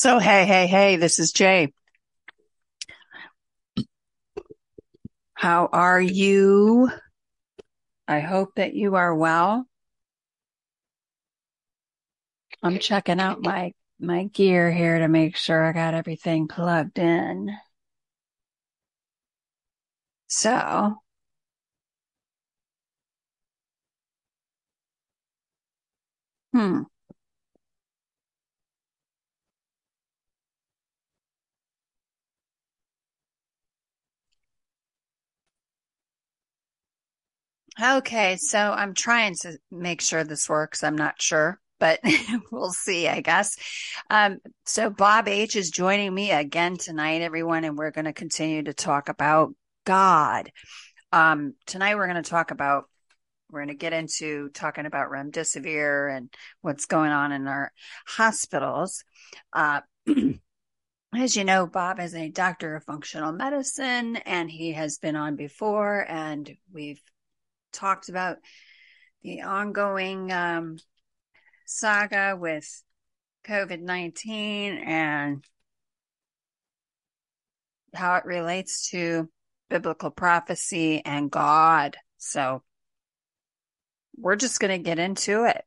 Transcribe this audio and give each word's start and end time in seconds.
So, 0.00 0.18
hey, 0.18 0.46
hey, 0.46 0.66
hey, 0.66 0.96
this 0.96 1.18
is 1.18 1.30
Jay. 1.30 1.74
How 5.34 5.68
are 5.70 6.00
you? 6.00 6.90
I 8.08 8.20
hope 8.20 8.54
that 8.54 8.72
you 8.72 8.94
are 8.94 9.14
well. 9.14 9.66
I'm 12.62 12.78
checking 12.78 13.20
out 13.20 13.42
my 13.42 13.74
my 13.98 14.24
gear 14.24 14.72
here 14.72 15.00
to 15.00 15.06
make 15.06 15.36
sure 15.36 15.62
I 15.62 15.72
got 15.72 15.92
everything 15.92 16.48
plugged 16.48 16.98
in. 16.98 17.54
So, 20.28 20.96
hmm. 26.52 26.82
Okay, 37.82 38.36
so 38.36 38.58
I'm 38.58 38.92
trying 38.92 39.36
to 39.40 39.56
make 39.70 40.02
sure 40.02 40.22
this 40.22 40.50
works. 40.50 40.84
I'm 40.84 40.96
not 40.96 41.20
sure, 41.20 41.58
but 41.78 41.98
we'll 42.52 42.72
see, 42.72 43.08
I 43.08 43.22
guess. 43.22 43.56
Um, 44.10 44.38
so 44.66 44.90
Bob 44.90 45.28
H 45.28 45.56
is 45.56 45.70
joining 45.70 46.12
me 46.12 46.30
again 46.30 46.76
tonight, 46.76 47.22
everyone, 47.22 47.64
and 47.64 47.78
we're 47.78 47.90
going 47.90 48.04
to 48.04 48.12
continue 48.12 48.64
to 48.64 48.74
talk 48.74 49.08
about 49.08 49.54
God. 49.86 50.52
Um, 51.10 51.54
tonight 51.64 51.94
we're 51.94 52.08
going 52.08 52.22
to 52.22 52.30
talk 52.30 52.50
about 52.50 52.84
we're 53.50 53.60
going 53.60 53.68
to 53.68 53.74
get 53.74 53.94
into 53.94 54.50
talking 54.50 54.84
about 54.84 55.10
remdesivir 55.10 56.14
and 56.14 56.28
what's 56.60 56.84
going 56.84 57.12
on 57.12 57.32
in 57.32 57.48
our 57.48 57.72
hospitals. 58.06 59.04
Uh, 59.54 59.80
as 61.14 61.34
you 61.34 61.44
know, 61.44 61.66
Bob 61.66 61.98
is 61.98 62.14
a 62.14 62.28
doctor 62.28 62.76
of 62.76 62.84
functional 62.84 63.32
medicine 63.32 64.16
and 64.16 64.50
he 64.50 64.72
has 64.72 64.98
been 64.98 65.16
on 65.16 65.34
before 65.34 66.04
and 66.08 66.50
we've 66.72 67.00
talked 67.72 68.08
about 68.08 68.38
the 69.22 69.42
ongoing 69.42 70.32
um, 70.32 70.78
saga 71.66 72.36
with 72.38 72.82
COVID 73.46 73.80
19 73.80 74.74
and 74.78 75.44
how 77.94 78.16
it 78.16 78.24
relates 78.24 78.90
to 78.90 79.28
biblical 79.68 80.10
prophecy 80.10 81.02
and 81.04 81.30
God. 81.30 81.96
So 82.18 82.62
we're 84.16 84.36
just 84.36 84.60
going 84.60 84.76
to 84.76 84.84
get 84.84 84.98
into 84.98 85.44
it. 85.44 85.64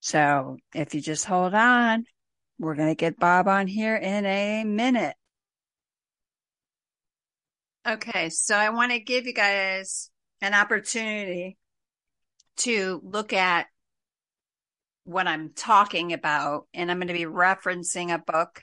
So 0.00 0.58
if 0.74 0.94
you 0.94 1.00
just 1.00 1.24
hold 1.24 1.54
on, 1.54 2.04
we're 2.58 2.74
going 2.76 2.88
to 2.88 2.94
get 2.94 3.18
Bob 3.18 3.48
on 3.48 3.66
here 3.66 3.96
in 3.96 4.24
a 4.24 4.64
minute. 4.64 5.16
Okay, 7.86 8.30
so 8.30 8.56
I 8.56 8.70
want 8.70 8.92
to 8.92 8.98
give 8.98 9.26
you 9.26 9.34
guys 9.34 10.10
an 10.40 10.54
opportunity 10.54 11.56
to 12.58 13.00
look 13.04 13.32
at 13.32 13.66
what 15.04 15.26
I'm 15.28 15.50
talking 15.54 16.12
about. 16.12 16.66
And 16.74 16.90
I'm 16.90 16.98
going 16.98 17.08
to 17.08 17.14
be 17.14 17.24
referencing 17.24 18.12
a 18.12 18.18
book 18.18 18.62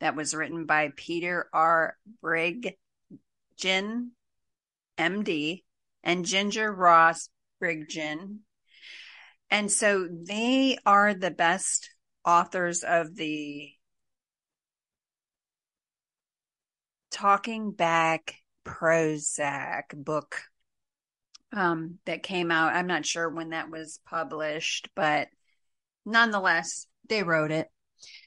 that 0.00 0.16
was 0.16 0.34
written 0.34 0.64
by 0.64 0.92
Peter 0.96 1.48
R. 1.52 1.96
Breggin, 2.22 2.74
MD, 4.98 5.62
and 6.02 6.24
Ginger 6.24 6.72
Ross 6.72 7.28
Breggin. 7.62 8.38
And 9.50 9.70
so 9.70 10.08
they 10.08 10.78
are 10.86 11.12
the 11.12 11.30
best 11.30 11.90
authors 12.24 12.82
of 12.82 13.14
the 13.14 13.70
Talking 17.10 17.72
Back 17.72 18.36
Prozac 18.64 19.94
book 19.94 20.40
um, 21.52 21.98
that 22.06 22.22
came 22.22 22.50
out. 22.50 22.74
I'm 22.74 22.86
not 22.86 23.06
sure 23.06 23.28
when 23.28 23.50
that 23.50 23.70
was 23.70 24.00
published, 24.06 24.88
but 24.94 25.28
nonetheless, 26.04 26.86
they 27.08 27.22
wrote 27.22 27.50
it. 27.50 27.68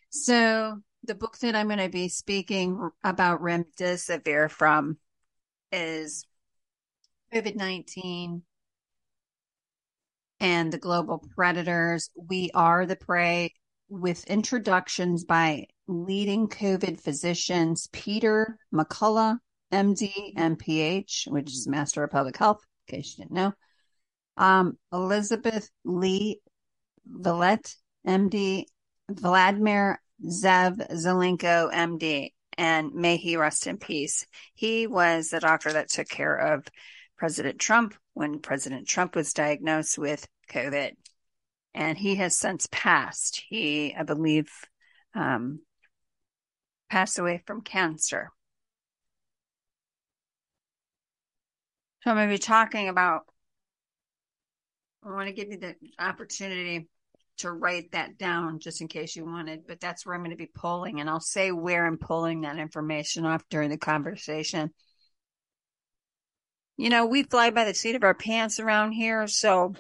So 0.10 0.80
the 1.04 1.16
book 1.16 1.38
that 1.40 1.56
I'm 1.56 1.68
going 1.68 1.80
to 1.80 1.90
be 1.90 2.10
speaking 2.10 2.90
about 3.04 3.42
remdesivir 3.42 4.50
from 4.50 4.98
is 5.72 6.26
COVID 7.34 7.56
19 7.56 8.44
and 10.40 10.72
the 10.72 10.78
global 10.78 11.24
predators. 11.36 12.10
We 12.16 12.52
are 12.54 12.86
the 12.86 12.96
prey 12.96 13.54
with 13.90 14.26
introductions 14.26 15.24
by 15.24 15.68
leading 15.88 16.48
COVID 16.48 17.02
physicians 17.02 17.88
Peter 17.92 18.58
McCullough, 18.74 19.38
MD, 19.72 20.36
MPH, 20.36 21.28
which 21.28 21.52
is 21.52 21.68
Master 21.68 22.04
of 22.04 22.12
Public 22.12 22.38
Health, 22.38 22.62
in 22.88 22.98
case 22.98 23.16
you 23.18 23.24
didn't 23.24 23.36
know. 23.36 23.54
Um, 24.38 24.78
Elizabeth 24.92 25.70
Lee 25.84 26.42
Vliet, 27.08 27.76
MD, 28.08 28.66
Vladimir 29.10 30.02
Zev 30.26 30.78
Zelenko, 30.92 31.72
MD, 31.72 32.32
and 32.58 32.94
may 32.94 33.18
he 33.18 33.38
rest 33.38 33.68
in 33.68 33.78
peace. 33.78 34.26
He 34.54 34.88
was 34.88 35.30
the 35.30 35.40
doctor 35.40 35.74
that 35.74 35.90
took 35.90 36.08
care 36.08 36.36
of 36.36 36.66
President 37.18 37.60
Trump 37.60 37.96
when 38.14 38.40
President 38.40 38.88
Trump 38.88 39.16
was 39.16 39.34
diagnosed 39.34 39.98
with 39.98 40.28
COVID. 40.50 40.92
And 41.74 41.98
he 41.98 42.16
has 42.16 42.38
since 42.38 42.68
passed. 42.72 43.44
He, 43.50 43.96
I 43.96 44.04
believe, 44.04 44.52
um, 45.16 45.62
passed 46.90 47.18
away 47.18 47.42
from 47.46 47.62
cancer. 47.62 48.32
So 52.04 52.12
I'm 52.12 52.18
going 52.18 52.28
to 52.28 52.34
be 52.34 52.40
talking 52.40 52.90
about, 52.90 53.22
I 55.06 55.10
want 55.10 55.28
to 55.28 55.34
give 55.34 55.50
you 55.50 55.58
the 55.58 55.76
opportunity 55.98 56.90
to 57.38 57.52
write 57.52 57.94
that 57.94 58.18
down 58.18 58.60
just 58.60 58.82
in 58.82 58.90
case 58.90 59.16
you 59.16 59.24
wanted, 59.24 59.66
but 59.68 59.80
that's 59.80 60.06
where 60.06 60.14
I'm 60.14 60.22
going 60.22 60.32
to 60.32 60.38
be 60.38 60.52
pulling 60.54 61.00
and 61.00 61.10
I'll 61.10 61.22
say 61.22 61.52
where 61.52 61.86
I'm 61.86 61.98
pulling 61.98 62.42
that 62.42 62.58
information 62.58 63.26
off 63.26 63.48
during 63.50 63.70
the 63.70 63.78
conversation. 63.78 64.74
You 66.76 66.90
know, 66.90 67.06
we 67.06 67.24
fly 67.24 67.52
by 67.52 67.64
the 67.64 67.74
seat 67.74 67.96
of 67.96 68.04
our 68.04 68.14
pants 68.14 68.60
around 68.60 68.92
here, 68.92 69.26
so 69.28 69.74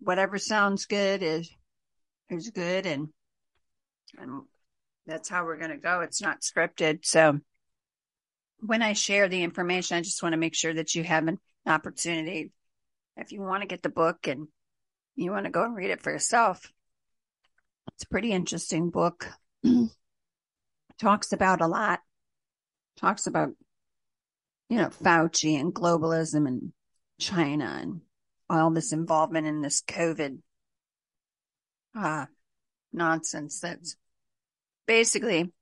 whatever 0.00 0.38
sounds 0.38 0.86
good 0.86 1.22
is 1.22 1.48
is 2.30 2.50
good 2.50 2.84
and 2.86 3.08
and 4.18 4.42
that's 5.06 5.28
how 5.28 5.44
we're 5.44 5.58
going 5.58 5.70
to 5.70 5.76
go. 5.76 6.00
It's 6.00 6.20
not 6.20 6.40
scripted. 6.40 7.04
So 7.04 7.38
when 8.64 8.80
I 8.80 8.92
share 8.92 9.28
the 9.28 9.42
information, 9.42 9.96
I 9.96 10.02
just 10.02 10.22
want 10.22 10.34
to 10.34 10.38
make 10.38 10.54
sure 10.54 10.72
that 10.72 10.94
you 10.94 11.02
have 11.02 11.26
an 11.26 11.38
opportunity. 11.66 12.52
If 13.16 13.32
you 13.32 13.42
want 13.42 13.62
to 13.62 13.68
get 13.68 13.82
the 13.82 13.88
book 13.88 14.28
and 14.28 14.46
you 15.16 15.32
want 15.32 15.46
to 15.46 15.50
go 15.50 15.64
and 15.64 15.74
read 15.74 15.90
it 15.90 16.00
for 16.00 16.12
yourself, 16.12 16.72
it's 17.94 18.04
a 18.04 18.08
pretty 18.08 18.30
interesting 18.30 18.90
book. 18.90 19.28
Talks 21.00 21.32
about 21.32 21.60
a 21.60 21.66
lot. 21.66 22.00
Talks 22.98 23.26
about, 23.26 23.50
you 24.68 24.76
know, 24.76 24.88
Fauci 24.88 25.58
and 25.58 25.74
globalism 25.74 26.46
and 26.46 26.72
China 27.18 27.78
and 27.80 28.00
all 28.48 28.70
this 28.70 28.92
involvement 28.92 29.46
in 29.46 29.60
this 29.60 29.82
COVID 29.82 30.38
uh, 31.98 32.26
nonsense 32.92 33.58
that's 33.60 33.96
basically 34.86 35.52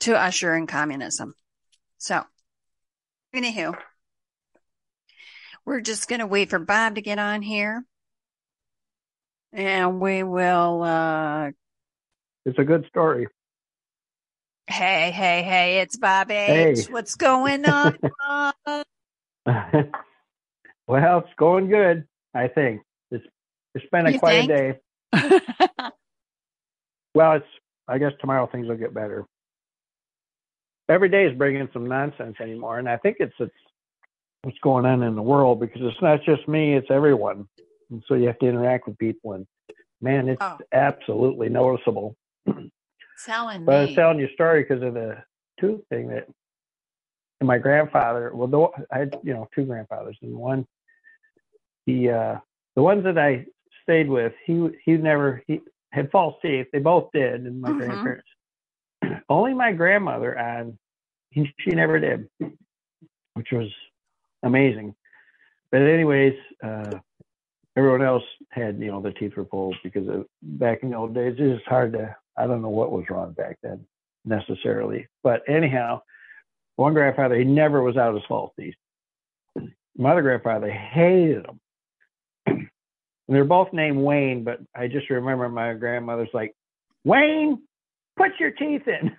to 0.00 0.18
usher 0.18 0.54
in 0.54 0.66
communism. 0.66 1.34
So, 2.04 2.22
anywho, 3.34 3.74
we're 5.64 5.80
just 5.80 6.06
going 6.06 6.18
to 6.18 6.26
wait 6.26 6.50
for 6.50 6.58
Bob 6.58 6.96
to 6.96 7.00
get 7.00 7.18
on 7.18 7.40
here. 7.40 7.82
And 9.54 10.00
we 10.00 10.22
will. 10.22 10.82
Uh, 10.82 11.52
it's 12.44 12.58
a 12.58 12.64
good 12.64 12.84
story. 12.90 13.28
Hey, 14.66 15.12
hey, 15.12 15.44
hey, 15.44 15.78
it's 15.78 15.96
Bob 15.96 16.30
H. 16.30 16.84
Hey. 16.84 16.92
What's 16.92 17.14
going 17.14 17.64
on? 17.64 17.96
well, 20.86 21.18
it's 21.20 21.34
going 21.38 21.70
good, 21.70 22.06
I 22.34 22.48
think. 22.48 22.82
It's 23.12 23.24
it's 23.74 23.86
been 23.90 24.08
a 24.08 24.10
you 24.10 24.18
quite 24.18 24.46
think? 24.46 24.50
a 24.50 24.56
day. 24.56 24.78
well, 27.14 27.32
it's 27.36 27.46
I 27.88 27.96
guess 27.96 28.12
tomorrow 28.20 28.46
things 28.52 28.68
will 28.68 28.76
get 28.76 28.92
better 28.92 29.24
every 30.88 31.08
day 31.08 31.26
is 31.26 31.36
bringing 31.36 31.68
some 31.72 31.86
nonsense 31.86 32.36
anymore, 32.40 32.78
and 32.78 32.88
I 32.88 32.96
think 32.96 33.16
it's 33.20 33.34
it's 33.38 33.54
what's 34.42 34.58
going 34.58 34.84
on 34.84 35.02
in 35.02 35.14
the 35.14 35.22
world 35.22 35.60
because 35.60 35.82
it's 35.82 36.02
not 36.02 36.22
just 36.24 36.46
me; 36.48 36.74
it's 36.74 36.90
everyone, 36.90 37.46
and 37.90 38.02
so 38.06 38.14
you 38.14 38.26
have 38.26 38.38
to 38.40 38.46
interact 38.46 38.86
with 38.86 38.98
people. 38.98 39.32
And 39.32 39.46
man, 40.00 40.28
it's 40.28 40.42
oh. 40.42 40.58
absolutely 40.72 41.48
noticeable. 41.48 42.16
Telling 43.24 43.64
but 43.64 43.72
me. 43.72 43.78
I 43.78 43.84
was 43.84 43.94
telling 43.94 44.18
you 44.18 44.26
a 44.26 44.32
story 44.32 44.62
because 44.62 44.82
of 44.82 44.94
the 44.94 45.22
tooth 45.60 45.80
thing 45.88 46.08
that 46.08 46.26
my 47.42 47.58
grandfather. 47.58 48.32
Well, 48.34 48.48
the, 48.48 48.84
I 48.92 48.98
had 49.00 49.18
you 49.22 49.32
know 49.32 49.48
two 49.54 49.64
grandfathers, 49.64 50.18
and 50.22 50.34
one 50.34 50.66
he 51.86 52.08
uh 52.08 52.36
the 52.76 52.82
ones 52.82 53.04
that 53.04 53.18
I 53.18 53.46
stayed 53.82 54.08
with, 54.08 54.32
he 54.44 54.68
he 54.84 54.92
never 54.92 55.42
he 55.46 55.60
had 55.92 56.10
false 56.10 56.34
teeth. 56.42 56.66
They 56.72 56.80
both 56.80 57.10
did, 57.12 57.46
and 57.46 57.60
my 57.60 57.70
mm-hmm. 57.70 57.78
grandparents 57.78 58.28
only 59.28 59.54
my 59.54 59.72
grandmother, 59.72 60.36
and 60.36 60.78
he, 61.30 61.52
she 61.60 61.70
never 61.70 61.98
did, 61.98 62.28
which 63.34 63.48
was 63.52 63.68
amazing. 64.42 64.94
But 65.70 65.82
anyways, 65.82 66.34
uh, 66.62 66.98
everyone 67.76 68.02
else 68.02 68.22
had, 68.50 68.78
you 68.78 68.90
know, 68.90 69.00
the 69.00 69.12
teeth 69.12 69.32
were 69.36 69.44
pulled 69.44 69.76
because 69.82 70.08
of 70.08 70.26
back 70.42 70.82
in 70.82 70.90
the 70.90 70.96
old 70.96 71.14
days. 71.14 71.34
It's 71.38 71.64
hard 71.66 71.92
to, 71.94 72.14
I 72.36 72.46
don't 72.46 72.62
know 72.62 72.68
what 72.68 72.92
was 72.92 73.04
wrong 73.10 73.32
back 73.32 73.58
then 73.62 73.84
necessarily. 74.24 75.08
But 75.22 75.42
anyhow, 75.48 76.02
one 76.76 76.94
grandfather, 76.94 77.36
he 77.36 77.44
never 77.44 77.82
was 77.82 77.96
out 77.96 78.10
of 78.10 78.14
his 78.14 78.24
false 78.28 78.52
teeth. 78.58 78.74
My 79.96 80.12
other 80.12 80.22
grandfather 80.22 80.70
hated 80.70 81.44
them. 81.44 81.60
and 82.46 82.68
they're 83.28 83.44
both 83.44 83.72
named 83.72 83.98
Wayne, 83.98 84.44
but 84.44 84.60
I 84.74 84.88
just 84.88 85.08
remember 85.10 85.48
my 85.48 85.72
grandmother's 85.74 86.28
like, 86.32 86.54
Wayne, 87.04 87.62
put 88.16 88.32
your 88.38 88.50
teeth 88.50 88.86
in. 88.86 89.16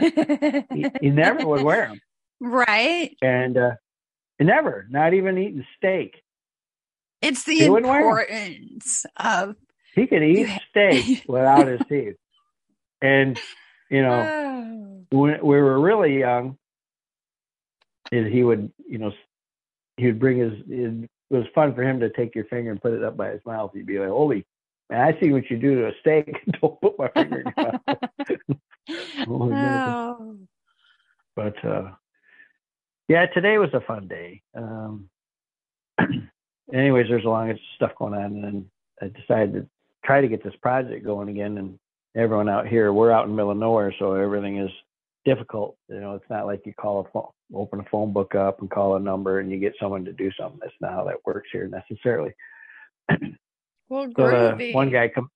he, 0.72 0.90
he, 1.00 1.10
never 1.10 1.46
would 1.46 1.62
wear 1.62 1.88
them. 1.88 2.00
Right. 2.40 3.16
And 3.22 3.56
uh, 3.56 3.70
never, 4.40 4.86
not 4.90 5.14
even 5.14 5.38
eating 5.38 5.64
steak. 5.76 6.22
It's 7.20 7.44
the 7.44 7.64
importance 7.64 9.04
of. 9.16 9.56
He 9.94 10.06
could 10.06 10.22
eat 10.22 10.48
steak 10.70 11.24
without 11.28 11.66
his 11.66 11.80
teeth. 11.88 12.16
And, 13.02 13.38
you 13.90 14.02
know, 14.02 15.06
oh. 15.12 15.16
when 15.16 15.38
we 15.42 15.56
were 15.56 15.80
really 15.80 16.18
young, 16.18 16.56
he 18.10 18.42
would, 18.44 18.72
you 18.88 18.98
know, 18.98 19.12
he 19.96 20.06
would 20.06 20.20
bring 20.20 20.38
his, 20.38 20.52
it 20.68 21.10
was 21.30 21.46
fun 21.54 21.74
for 21.74 21.82
him 21.82 22.00
to 22.00 22.10
take 22.10 22.34
your 22.34 22.44
finger 22.44 22.70
and 22.70 22.80
put 22.80 22.92
it 22.92 23.02
up 23.02 23.16
by 23.16 23.30
his 23.30 23.40
mouth. 23.44 23.72
He'd 23.74 23.86
be 23.86 23.98
like, 23.98 24.08
holy, 24.08 24.46
man, 24.90 25.00
I 25.00 25.20
see 25.20 25.30
what 25.30 25.50
you 25.50 25.56
do 25.56 25.76
to 25.76 25.88
a 25.88 25.92
steak. 26.00 26.34
Don't 26.60 26.80
put 26.80 26.98
my 26.98 27.08
finger 27.08 27.40
in 27.40 27.52
your 27.56 27.66
mouth. 29.26 29.28
oh. 29.28 30.36
But, 31.36 31.64
uh, 31.64 31.90
yeah, 33.08 33.26
today 33.26 33.58
was 33.58 33.72
a 33.72 33.80
fun 33.80 34.08
day. 34.08 34.42
Um, 34.54 35.08
anyways, 36.72 37.06
there's 37.08 37.24
a 37.24 37.28
lot 37.28 37.50
of 37.50 37.58
stuff 37.76 37.92
going 37.96 38.14
on, 38.14 38.24
and 38.24 38.44
then 38.44 38.70
I 39.00 39.08
decided 39.08 39.54
to 39.54 39.66
try 40.04 40.20
to 40.20 40.28
get 40.28 40.42
this 40.42 40.56
project 40.60 41.04
going 41.04 41.28
again. 41.28 41.58
And 41.58 41.78
everyone 42.16 42.48
out 42.48 42.66
here, 42.66 42.92
we're 42.92 43.12
out 43.12 43.24
in 43.24 43.30
the 43.30 43.36
middle 43.36 43.52
of 43.52 43.56
nowhere, 43.56 43.94
so 43.98 44.14
everything 44.14 44.58
is 44.58 44.70
difficult. 45.24 45.76
You 45.88 46.00
know, 46.00 46.14
it's 46.14 46.30
not 46.30 46.46
like 46.46 46.62
you 46.64 46.72
call 46.74 47.00
a 47.00 47.10
phone, 47.10 47.28
open 47.54 47.80
a 47.80 47.84
phone 47.90 48.12
book 48.12 48.34
up 48.34 48.60
and 48.60 48.70
call 48.70 48.96
a 48.96 49.00
number 49.00 49.40
and 49.40 49.50
you 49.50 49.58
get 49.58 49.74
someone 49.80 50.04
to 50.04 50.12
do 50.12 50.30
something. 50.38 50.58
That's 50.62 50.74
not 50.80 50.92
how 50.92 51.04
that 51.04 51.24
works 51.24 51.48
here 51.52 51.68
necessarily. 51.68 52.32
well, 53.88 54.08
so 54.16 54.58
one 54.72 54.90
guy 54.90 55.08
come. 55.08 55.28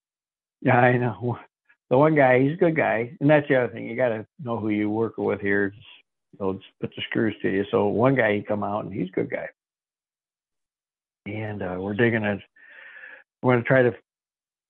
Yeah, 0.61 0.79
I 0.79 0.97
know. 0.97 1.39
The 1.91 1.99
one 1.99 2.15
guy, 2.15 2.41
he's 2.41 2.55
a 2.55 2.57
good 2.57 2.75
guy, 2.75 3.15
and 3.21 3.29
that's 3.29 3.47
the 3.49 3.57
other 3.57 3.71
thing. 3.71 3.85
You 3.85 3.95
got 3.95 4.09
to 4.09 4.27
know 4.43 4.59
who 4.59 4.71
you 4.71 4.89
work 4.89 5.19
with 5.19 5.43
here. 5.43 5.69
Just, 5.69 5.87
you 6.33 6.39
know, 6.41 6.53
just 6.55 6.65
put 6.81 6.91
the 6.97 7.03
screws 7.03 7.35
to 7.43 7.51
you. 7.51 7.67
So 7.71 7.89
one 7.89 8.15
guy, 8.15 8.37
he 8.37 8.41
come 8.41 8.65
out 8.65 8.87
and 8.87 8.95
he's 8.95 9.09
a 9.09 9.13
good 9.13 9.31
guy 9.31 9.47
and 11.27 11.63
uh, 11.63 11.77
we're 11.79 11.95
digging 11.95 12.25
it. 12.25 12.41
We're 13.43 13.55
going 13.55 13.63
to 13.63 13.69
try 13.69 13.83
to 13.83 13.95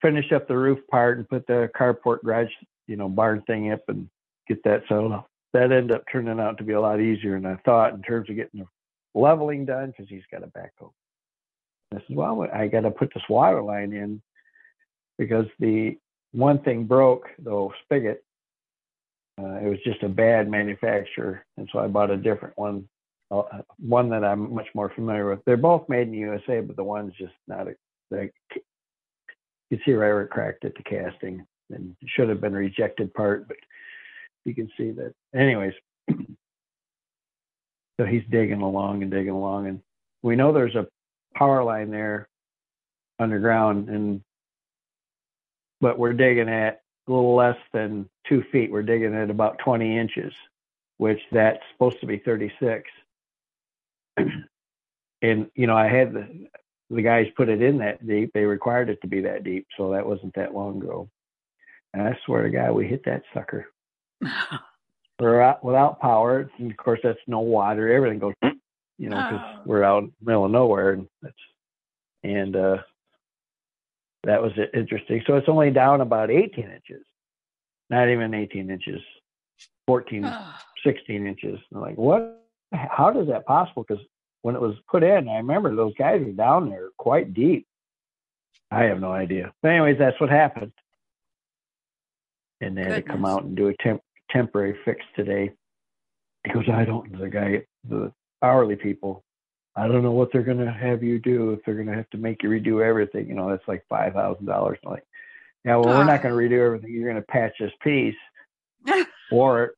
finish 0.00 0.30
up 0.32 0.48
the 0.48 0.56
roof 0.56 0.78
part 0.90 1.18
and 1.18 1.28
put 1.28 1.46
the 1.46 1.70
carport 1.78 2.22
garage, 2.22 2.50
you 2.86 2.96
know, 2.96 3.08
barn 3.08 3.42
thing 3.46 3.72
up 3.72 3.80
and 3.88 4.08
get 4.48 4.62
that 4.64 4.82
settled. 4.88 5.12
That 5.52 5.64
ended 5.64 5.92
up 5.92 6.04
turning 6.10 6.40
out 6.40 6.58
to 6.58 6.64
be 6.64 6.72
a 6.72 6.80
lot 6.80 7.00
easier 7.00 7.38
than 7.38 7.46
I 7.46 7.56
thought 7.64 7.94
in 7.94 8.02
terms 8.02 8.30
of 8.30 8.36
getting 8.36 8.60
the 8.60 8.66
leveling 9.14 9.66
done 9.66 9.90
because 9.90 10.08
he's 10.08 10.22
got 10.30 10.42
a 10.42 10.46
backhoe. 10.46 10.90
I 11.92 12.02
said, 12.06 12.16
well, 12.16 12.46
I 12.52 12.68
got 12.68 12.80
to 12.80 12.90
put 12.90 13.12
this 13.14 13.22
water 13.28 13.62
line 13.62 13.92
in 13.92 14.22
because 15.18 15.46
the 15.58 15.96
one 16.32 16.58
thing 16.60 16.84
broke, 16.84 17.28
the 17.38 17.68
spigot. 17.84 18.24
Uh, 19.40 19.56
it 19.56 19.68
was 19.68 19.78
just 19.84 20.02
a 20.02 20.08
bad 20.08 20.48
manufacturer, 20.48 21.44
and 21.56 21.68
so 21.72 21.78
I 21.78 21.86
bought 21.86 22.10
a 22.10 22.16
different 22.16 22.56
one 22.58 22.86
uh, 23.30 23.62
one 23.78 24.10
that 24.10 24.24
I'm 24.24 24.54
much 24.54 24.68
more 24.74 24.92
familiar 24.94 25.28
with. 25.28 25.40
They're 25.46 25.56
both 25.56 25.88
made 25.88 26.02
in 26.02 26.12
the 26.12 26.18
USA, 26.18 26.60
but 26.60 26.76
the 26.76 26.84
one's 26.84 27.14
just 27.18 27.32
not 27.48 27.66
a. 27.66 27.74
You 28.10 28.30
can 29.70 29.80
see 29.86 29.92
right 29.92 30.12
where 30.12 30.22
it 30.22 30.30
cracked 30.30 30.66
at 30.66 30.74
the 30.74 30.82
casting, 30.82 31.46
and 31.70 31.96
should 32.06 32.28
have 32.28 32.42
been 32.42 32.54
a 32.54 32.58
rejected 32.58 33.14
part, 33.14 33.48
but 33.48 33.56
you 34.44 34.54
can 34.54 34.68
see 34.76 34.90
that. 34.90 35.14
Anyways, 35.34 35.72
so 36.10 38.04
he's 38.06 38.24
digging 38.30 38.60
along 38.60 39.02
and 39.02 39.10
digging 39.10 39.30
along, 39.30 39.68
and 39.68 39.80
we 40.22 40.36
know 40.36 40.52
there's 40.52 40.74
a 40.74 40.86
power 41.34 41.62
line 41.64 41.90
there 41.90 42.28
underground, 43.18 43.88
and 43.88 44.22
but 45.80 45.98
we're 45.98 46.12
digging 46.12 46.48
at 46.48 46.82
a 47.08 47.10
little 47.10 47.34
less 47.34 47.56
than 47.72 48.08
two 48.28 48.44
feet. 48.52 48.70
We're 48.70 48.82
digging 48.82 49.14
at 49.14 49.30
about 49.30 49.58
20 49.64 49.98
inches, 49.98 50.32
which 50.98 51.20
that's 51.32 51.58
supposed 51.72 52.00
to 52.00 52.06
be 52.06 52.18
36 52.18 52.88
and 55.22 55.50
you 55.54 55.66
know, 55.66 55.76
I 55.76 55.88
had 55.88 56.12
the 56.12 56.48
the 56.90 57.02
guys 57.02 57.26
put 57.36 57.48
it 57.48 57.62
in 57.62 57.78
that 57.78 58.06
deep. 58.06 58.32
They 58.34 58.44
required 58.44 58.90
it 58.90 59.00
to 59.00 59.06
be 59.06 59.22
that 59.22 59.44
deep, 59.44 59.66
so 59.76 59.92
that 59.92 60.06
wasn't 60.06 60.34
that 60.34 60.54
long 60.54 60.82
ago. 60.82 61.08
And 61.94 62.02
I 62.02 62.18
swear 62.26 62.42
to 62.42 62.50
God, 62.50 62.72
we 62.72 62.86
hit 62.86 63.04
that 63.06 63.22
sucker. 63.32 63.66
we're 65.18 65.40
out 65.40 65.64
without 65.64 66.00
power, 66.00 66.50
and 66.58 66.70
of 66.70 66.76
course 66.76 67.00
that's 67.02 67.18
no 67.26 67.40
water. 67.40 67.92
Everything 67.92 68.18
goes, 68.18 68.34
you 68.98 69.08
know, 69.08 69.16
because 69.16 69.40
oh. 69.42 69.60
we're 69.64 69.84
out 69.84 70.04
in 70.04 70.12
the 70.20 70.26
middle 70.26 70.44
of 70.44 70.50
nowhere, 70.50 70.92
and 70.92 71.06
that's 71.22 71.34
and 72.24 72.54
uh, 72.56 72.76
that 74.24 74.42
was 74.42 74.52
interesting. 74.74 75.22
So 75.26 75.36
it's 75.36 75.48
only 75.48 75.70
down 75.70 76.00
about 76.00 76.30
18 76.30 76.64
inches, 76.64 77.04
not 77.90 78.08
even 78.08 78.34
18 78.34 78.70
inches, 78.70 79.00
14, 79.86 80.24
oh. 80.24 80.54
16 80.84 81.26
inches. 81.26 81.58
I'm 81.74 81.80
like, 81.80 81.96
what? 81.96 82.42
how 82.72 83.18
is 83.18 83.28
that 83.28 83.46
possible? 83.46 83.84
Because 83.86 84.04
when 84.42 84.54
it 84.54 84.60
was 84.60 84.74
put 84.90 85.02
in, 85.02 85.28
I 85.28 85.36
remember 85.36 85.74
those 85.74 85.94
guys 85.94 86.20
were 86.24 86.32
down 86.32 86.70
there 86.70 86.88
quite 86.98 87.34
deep. 87.34 87.66
I 88.70 88.84
have 88.84 89.00
no 89.00 89.12
idea. 89.12 89.52
But 89.62 89.70
anyways, 89.70 89.98
that's 89.98 90.18
what 90.20 90.30
happened. 90.30 90.72
And 92.60 92.76
they 92.76 92.82
had 92.82 92.90
Goodness. 92.90 93.04
to 93.04 93.10
come 93.10 93.24
out 93.24 93.44
and 93.44 93.56
do 93.56 93.68
a 93.68 93.76
temp- 93.82 94.02
temporary 94.30 94.76
fix 94.84 95.04
today. 95.14 95.52
Because 96.44 96.68
I 96.72 96.84
don't, 96.84 97.18
the 97.18 97.28
guy, 97.28 97.62
the 97.88 98.12
hourly 98.42 98.76
people, 98.76 99.24
I 99.76 99.88
don't 99.88 100.02
know 100.02 100.12
what 100.12 100.30
they're 100.32 100.42
going 100.42 100.58
to 100.58 100.70
have 100.70 101.02
you 101.02 101.18
do 101.18 101.52
if 101.52 101.60
they're 101.64 101.74
going 101.74 101.86
to 101.86 101.94
have 101.94 102.10
to 102.10 102.18
make 102.18 102.42
you 102.42 102.50
redo 102.50 102.84
everything. 102.84 103.28
You 103.28 103.34
know, 103.34 103.48
that's 103.48 103.66
like 103.66 103.84
five 103.88 104.12
thousand 104.12 104.46
dollars. 104.46 104.78
Like, 104.84 105.04
yeah, 105.64 105.76
well, 105.76 105.96
we're 105.96 106.04
not 106.04 106.22
going 106.22 106.34
to 106.34 106.56
redo 106.56 106.64
everything. 106.64 106.92
You're 106.92 107.10
going 107.10 107.22
to 107.22 107.26
patch 107.28 107.54
this 107.58 107.72
piece, 107.82 108.16
or 109.32 109.72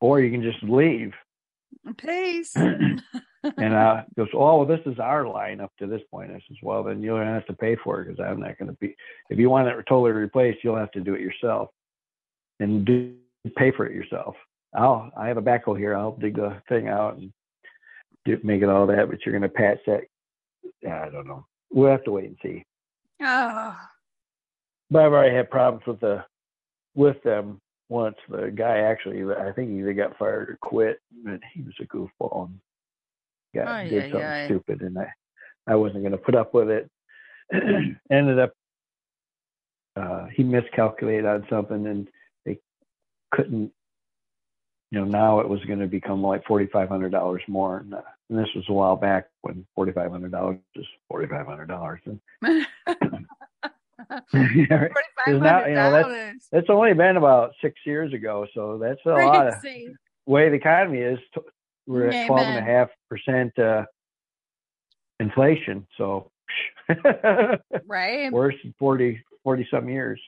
or 0.00 0.20
you 0.20 0.30
can 0.30 0.42
just 0.42 0.62
leave. 0.62 1.12
Peace. 1.98 2.54
and 3.56 3.74
uh, 3.74 4.02
goes, 4.16 4.28
oh, 4.34 4.58
well, 4.58 4.66
this 4.66 4.80
is 4.86 4.98
our 4.98 5.26
line 5.26 5.60
up 5.60 5.72
to 5.78 5.86
this 5.86 6.02
point. 6.10 6.30
I 6.30 6.34
says, 6.48 6.56
well, 6.62 6.82
then 6.82 7.02
you'll 7.02 7.18
have 7.18 7.46
to 7.46 7.52
pay 7.52 7.76
for 7.76 8.00
it 8.00 8.06
because 8.06 8.24
I'm 8.24 8.40
not 8.40 8.58
going 8.58 8.70
to 8.70 8.76
be. 8.76 8.94
If 9.30 9.38
you 9.38 9.50
want 9.50 9.68
it 9.68 9.84
totally 9.88 10.12
replaced, 10.12 10.58
you'll 10.62 10.76
have 10.76 10.90
to 10.92 11.00
do 11.00 11.14
it 11.14 11.20
yourself 11.20 11.70
and 12.60 12.84
do 12.84 13.14
pay 13.56 13.70
for 13.72 13.86
it 13.86 13.94
yourself. 13.94 14.34
I'll 14.76 15.10
I 15.16 15.28
have 15.28 15.36
a 15.36 15.42
backhoe 15.42 15.78
here. 15.78 15.96
I'll 15.96 16.16
dig 16.16 16.36
the 16.36 16.60
thing 16.68 16.88
out 16.88 17.16
and 17.16 17.32
do, 18.24 18.38
make 18.42 18.62
it 18.62 18.68
all 18.68 18.86
that. 18.86 19.08
But 19.08 19.24
you're 19.24 19.38
going 19.38 19.42
to 19.42 19.48
patch 19.48 19.78
that. 19.86 20.02
I 20.88 21.08
don't 21.10 21.26
know. 21.26 21.46
We'll 21.70 21.90
have 21.90 22.04
to 22.04 22.12
wait 22.12 22.26
and 22.26 22.36
see. 22.42 22.64
Oh. 23.22 23.76
But 24.90 25.02
I've 25.02 25.12
already 25.12 25.34
had 25.34 25.50
problems 25.50 25.86
with 25.86 26.00
the 26.00 26.24
with 26.94 27.22
them 27.22 27.60
once 27.88 28.16
the 28.28 28.52
guy 28.54 28.78
actually 28.78 29.22
I 29.34 29.52
think 29.52 29.70
he 29.70 29.78
either 29.78 29.92
got 29.92 30.18
fired 30.18 30.50
or 30.50 30.58
quit, 30.60 30.98
but 31.24 31.40
he 31.54 31.62
was 31.62 31.74
a 31.80 31.84
goofball 31.84 32.46
and 32.46 32.60
got 33.54 33.68
oh, 33.68 33.88
did 33.88 33.92
yeah, 33.92 34.02
something 34.02 34.20
yeah. 34.20 34.46
stupid, 34.46 34.82
and 34.82 34.98
I 34.98 35.12
I 35.66 35.74
wasn't 35.74 36.02
going 36.02 36.12
to 36.12 36.18
put 36.18 36.34
up 36.34 36.54
with 36.54 36.68
it. 36.68 36.90
Ended 38.10 38.38
up 38.38 38.52
uh, 39.96 40.26
he 40.34 40.42
miscalculated 40.42 41.24
on 41.24 41.46
something, 41.48 41.86
and 41.86 42.08
they 42.44 42.58
couldn't. 43.32 43.72
You 44.90 45.00
know, 45.00 45.04
now 45.04 45.40
it 45.40 45.48
was 45.48 45.64
going 45.64 45.80
to 45.80 45.86
become 45.86 46.22
like 46.22 46.44
forty 46.46 46.66
five 46.66 46.88
hundred 46.88 47.10
dollars 47.10 47.42
more, 47.48 47.78
and, 47.78 47.94
uh, 47.94 48.02
and 48.30 48.38
this 48.38 48.48
was 48.54 48.64
a 48.68 48.72
while 48.72 48.96
back 48.96 49.28
when 49.42 49.66
forty 49.74 49.92
five 49.92 50.10
hundred 50.10 50.30
dollars 50.32 50.58
is 50.76 50.86
forty 51.08 51.26
five 51.26 51.46
hundred 51.46 51.66
dollars. 51.66 52.00
yeah, 52.42 52.64
now, 55.26 55.66
you 55.66 55.74
know, 55.74 55.90
that's, 55.90 56.48
that's 56.52 56.70
only 56.70 56.94
been 56.94 57.16
about 57.16 57.52
six 57.60 57.80
years 57.84 58.12
ago, 58.12 58.46
so 58.54 58.78
that's 58.78 59.00
a 59.06 59.14
Crazy. 59.14 59.26
lot 59.26 59.46
of 59.48 59.54
way 60.26 60.48
the 60.48 60.54
economy 60.56 60.98
is. 60.98 61.18
We're 61.88 62.08
at 62.08 62.26
twelve 62.28 62.46
and 62.46 62.58
a 62.58 62.62
half 62.62 62.88
percent 63.10 63.58
uh, 63.58 63.84
inflation, 65.18 65.86
so 65.96 66.30
right 67.86 68.32
worse 68.32 68.54
than 68.62 68.74
40, 68.78 69.22
40 69.42 69.68
some 69.70 69.88
years. 69.88 70.20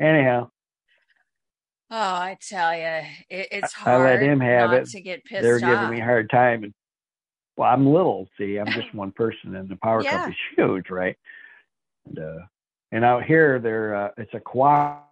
Anyhow. 0.00 0.50
Oh, 1.94 1.98
I 1.98 2.38
tell 2.40 2.74
you, 2.74 3.06
it, 3.28 3.48
it's 3.52 3.74
hard. 3.74 4.00
I 4.00 4.14
let 4.14 4.22
him 4.22 4.40
have 4.40 4.72
it. 4.72 4.88
To 4.88 5.00
get 5.02 5.22
pissed 5.26 5.42
They're 5.42 5.60
giving 5.60 5.90
me 5.90 6.00
a 6.00 6.04
hard 6.04 6.30
time. 6.30 6.64
And, 6.64 6.72
well, 7.58 7.70
I'm 7.70 7.86
little. 7.86 8.26
See, 8.38 8.56
I'm 8.56 8.72
just 8.72 8.94
one 8.94 9.12
person, 9.12 9.54
and 9.54 9.68
the 9.68 9.76
power 9.76 10.02
yeah. 10.02 10.12
company's 10.12 10.38
huge, 10.56 10.88
right? 10.88 11.18
And, 12.06 12.18
uh, 12.18 12.38
and 12.92 13.04
out 13.04 13.24
here, 13.24 13.58
there 13.58 13.94
uh, 13.94 14.08
it's 14.16 14.32
a 14.32 14.40
cooperative. 14.40 15.06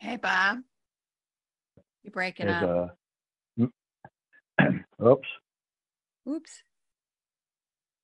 Hey, 0.00 0.16
Bob. 0.16 0.58
You're 2.02 2.10
breaking 2.10 2.48
up. 2.48 2.90
A, 3.60 3.70
oops. 5.06 5.28
Oops. 6.28 6.62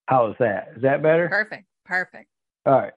How 0.07 0.31
is 0.31 0.37
that? 0.38 0.69
Is 0.76 0.83
that 0.83 1.03
better? 1.03 1.29
Perfect. 1.29 1.64
Perfect. 1.85 2.29
All 2.64 2.75
right. 2.75 2.93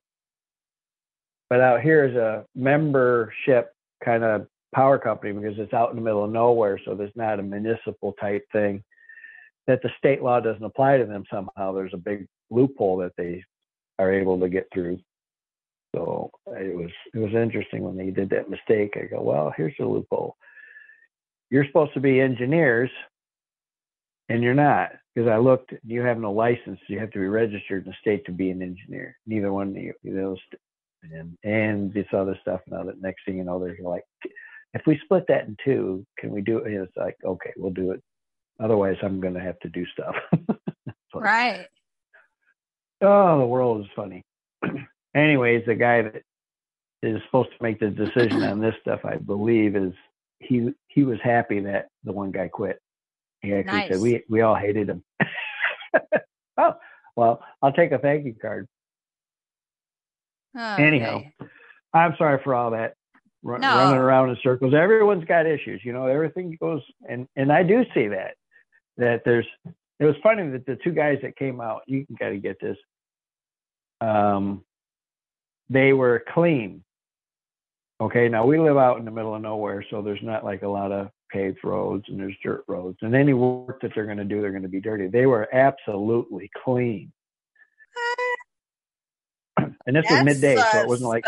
But 1.50 1.62
out 1.62 1.82
here 1.82 2.06
is 2.06 2.16
a 2.16 2.46
membership 2.56 3.74
kind 4.04 4.24
of 4.24 4.48
power 4.76 4.98
company 4.98 5.34
because 5.34 5.58
it's 5.58 5.74
out 5.74 5.92
in 5.92 5.96
the 5.96 6.02
middle 6.02 6.26
of 6.26 6.32
nowhere, 6.32 6.80
so 6.84 6.94
there's 6.94 7.16
not 7.16 7.40
a 7.40 7.44
municipal 7.44 8.14
type 8.20 8.44
thing 8.52 8.84
that 9.66 9.82
the 9.82 9.90
state 9.98 10.22
law 10.24 10.40
doesn't 10.40 10.64
apply 10.64 10.98
to 10.98 11.06
them 11.06 11.24
somehow. 11.32 11.74
There's 11.74 11.94
a 11.94 11.98
big 11.98 12.26
loophole 12.50 12.98
that 12.98 13.14
they 13.18 13.44
are 14.00 14.12
able 14.14 14.40
to 14.40 14.50
get 14.50 14.68
through. 14.74 15.00
So 15.96 16.32
it 16.48 16.76
was 16.76 16.92
it 17.14 17.20
was 17.20 17.34
interesting 17.34 17.82
when 17.82 17.98
they 17.98 18.12
did 18.12 18.30
that 18.30 18.50
mistake. 18.50 18.94
I 18.96 19.06
go, 19.06 19.22
well, 19.22 19.54
here's 19.56 19.74
the 19.80 19.86
loophole. 19.86 20.36
You're 21.50 21.66
supposed 21.66 21.94
to 21.94 22.00
be 22.00 22.20
engineers, 22.20 22.92
and 24.30 24.44
you're 24.44 24.54
not 24.54 24.92
because 25.16 25.30
I 25.30 25.38
looked. 25.38 25.74
You 25.84 26.02
have 26.02 26.20
no 26.20 26.32
license. 26.32 26.80
You 26.88 27.00
have 27.00 27.12
to 27.12 27.20
be 27.20 27.28
registered 27.28 27.86
in 27.86 27.92
the 27.92 27.98
state 28.02 28.26
to 28.26 28.32
be 28.32 28.52
an 28.52 28.62
engineer. 28.62 29.18
Neither 29.26 29.52
one 29.52 29.70
of 29.70 29.78
you. 29.78 29.94
Those 30.04 30.40
and 31.14 31.38
and 31.44 31.94
this 31.94 32.08
other 32.14 32.38
stuff. 32.42 32.62
Now 32.68 32.84
that 32.84 33.02
next 33.02 33.26
thing 33.26 33.38
you 33.38 33.44
know, 33.44 33.60
they're 33.60 33.78
like, 33.82 34.04
if 34.74 34.82
we 34.86 35.00
split 35.04 35.26
that 35.28 35.48
in 35.48 35.58
two, 35.64 36.06
can 36.18 36.32
we 36.32 36.42
do 36.42 36.60
it? 36.60 36.68
And 36.68 36.84
it's 36.84 36.98
like, 36.98 37.18
okay, 37.24 37.52
we'll 37.58 37.72
do 37.72 37.92
it. 37.92 38.02
Otherwise, 38.60 38.98
I'm 39.04 39.20
going 39.20 39.36
to 39.36 39.40
have 39.40 39.60
to 39.60 39.70
do 39.70 39.86
stuff. 39.88 40.16
right. 41.16 41.68
Oh, 43.02 43.40
the 43.40 43.46
world 43.46 43.82
is 43.82 43.92
funny. 43.96 44.24
Anyways, 45.16 45.64
the 45.66 45.76
guy 45.76 46.02
that 46.02 46.24
is 47.04 47.22
supposed 47.26 47.50
to 47.50 47.64
make 47.64 47.80
the 47.80 47.90
decision 47.90 48.44
on 48.44 48.60
this 48.60 48.74
stuff, 48.82 49.02
I 49.04 49.18
believe, 49.18 49.76
is 49.76 49.94
he 50.40 50.72
he 50.88 51.04
was 51.04 51.20
happy 51.24 51.60
that 51.62 51.88
the 52.04 52.12
one 52.12 52.32
guy 52.32 52.48
quit. 52.48 52.80
He 53.42 53.54
actually 53.54 53.78
nice. 53.78 53.90
said 53.90 54.00
we 54.00 54.24
we 54.30 54.42
all 54.42 54.56
hated 54.56 54.90
him. 54.90 55.04
oh, 56.58 56.74
well, 57.16 57.44
I'll 57.62 57.74
take 57.74 57.92
a 57.92 58.00
thank 58.00 58.26
you 58.26 58.36
card. 58.40 58.68
Okay. 60.58 60.84
Anyhow, 60.84 61.22
I'm 61.94 62.16
sorry 62.18 62.40
for 62.44 62.56
all 62.56 62.72
that 62.72 62.96
run, 63.44 63.62
no. 63.62 63.76
running 63.76 64.00
around 64.00 64.30
in 64.30 64.38
circles. 64.42 64.74
Everyone's 64.74 65.26
got 65.26 65.46
issues, 65.46 65.82
you 65.84 65.94
know. 65.94 66.08
Everything 66.08 66.58
goes, 66.60 66.82
and 67.08 67.28
and 67.36 67.52
I 67.52 67.64
do 67.64 67.86
see 67.94 68.08
that 68.08 68.36
that 68.98 69.22
there's. 69.26 69.46
It 70.00 70.06
was 70.06 70.16
funny 70.22 70.48
that 70.52 70.66
the 70.66 70.78
two 70.84 70.92
guys 70.92 71.20
that 71.24 71.36
came 71.38 71.62
out. 71.62 71.82
You 71.88 72.06
got 72.20 72.30
to 72.30 72.38
get 72.38 72.60
this. 72.60 72.78
Um, 74.02 74.64
they 75.70 75.94
were 75.94 76.24
clean. 76.34 76.84
Okay, 78.00 78.30
now 78.30 78.46
we 78.46 78.60
live 78.60 78.78
out 78.78 79.00
in 79.00 79.06
the 79.06 79.12
middle 79.12 79.34
of 79.34 79.42
nowhere, 79.42 79.84
so 79.90 80.02
there's 80.02 80.22
not 80.22 80.46
like 80.46 80.62
a 80.62 80.68
lot 80.68 80.92
of 80.92 81.10
paved 81.32 81.64
roads 81.64 82.06
and 82.08 82.20
there's 82.20 82.36
dirt 82.44 82.64
roads. 82.68 82.98
And 83.02 83.16
any 83.16 83.34
work 83.34 83.82
that 83.82 83.92
they're 83.96 84.06
going 84.06 84.18
to 84.18 84.24
do, 84.24 84.40
they're 84.42 84.52
going 84.52 84.64
to 84.64 84.70
be 84.70 84.80
dirty. 84.80 85.08
They 85.08 85.26
were 85.26 85.54
absolutely 85.54 86.50
clean. 86.64 87.12
And 89.88 89.96
this 89.96 90.06
That's 90.08 90.24
was 90.24 90.36
midday, 90.36 90.58
so 90.58 90.82
it 90.82 90.88
wasn't 90.88 91.10
like 91.10 91.26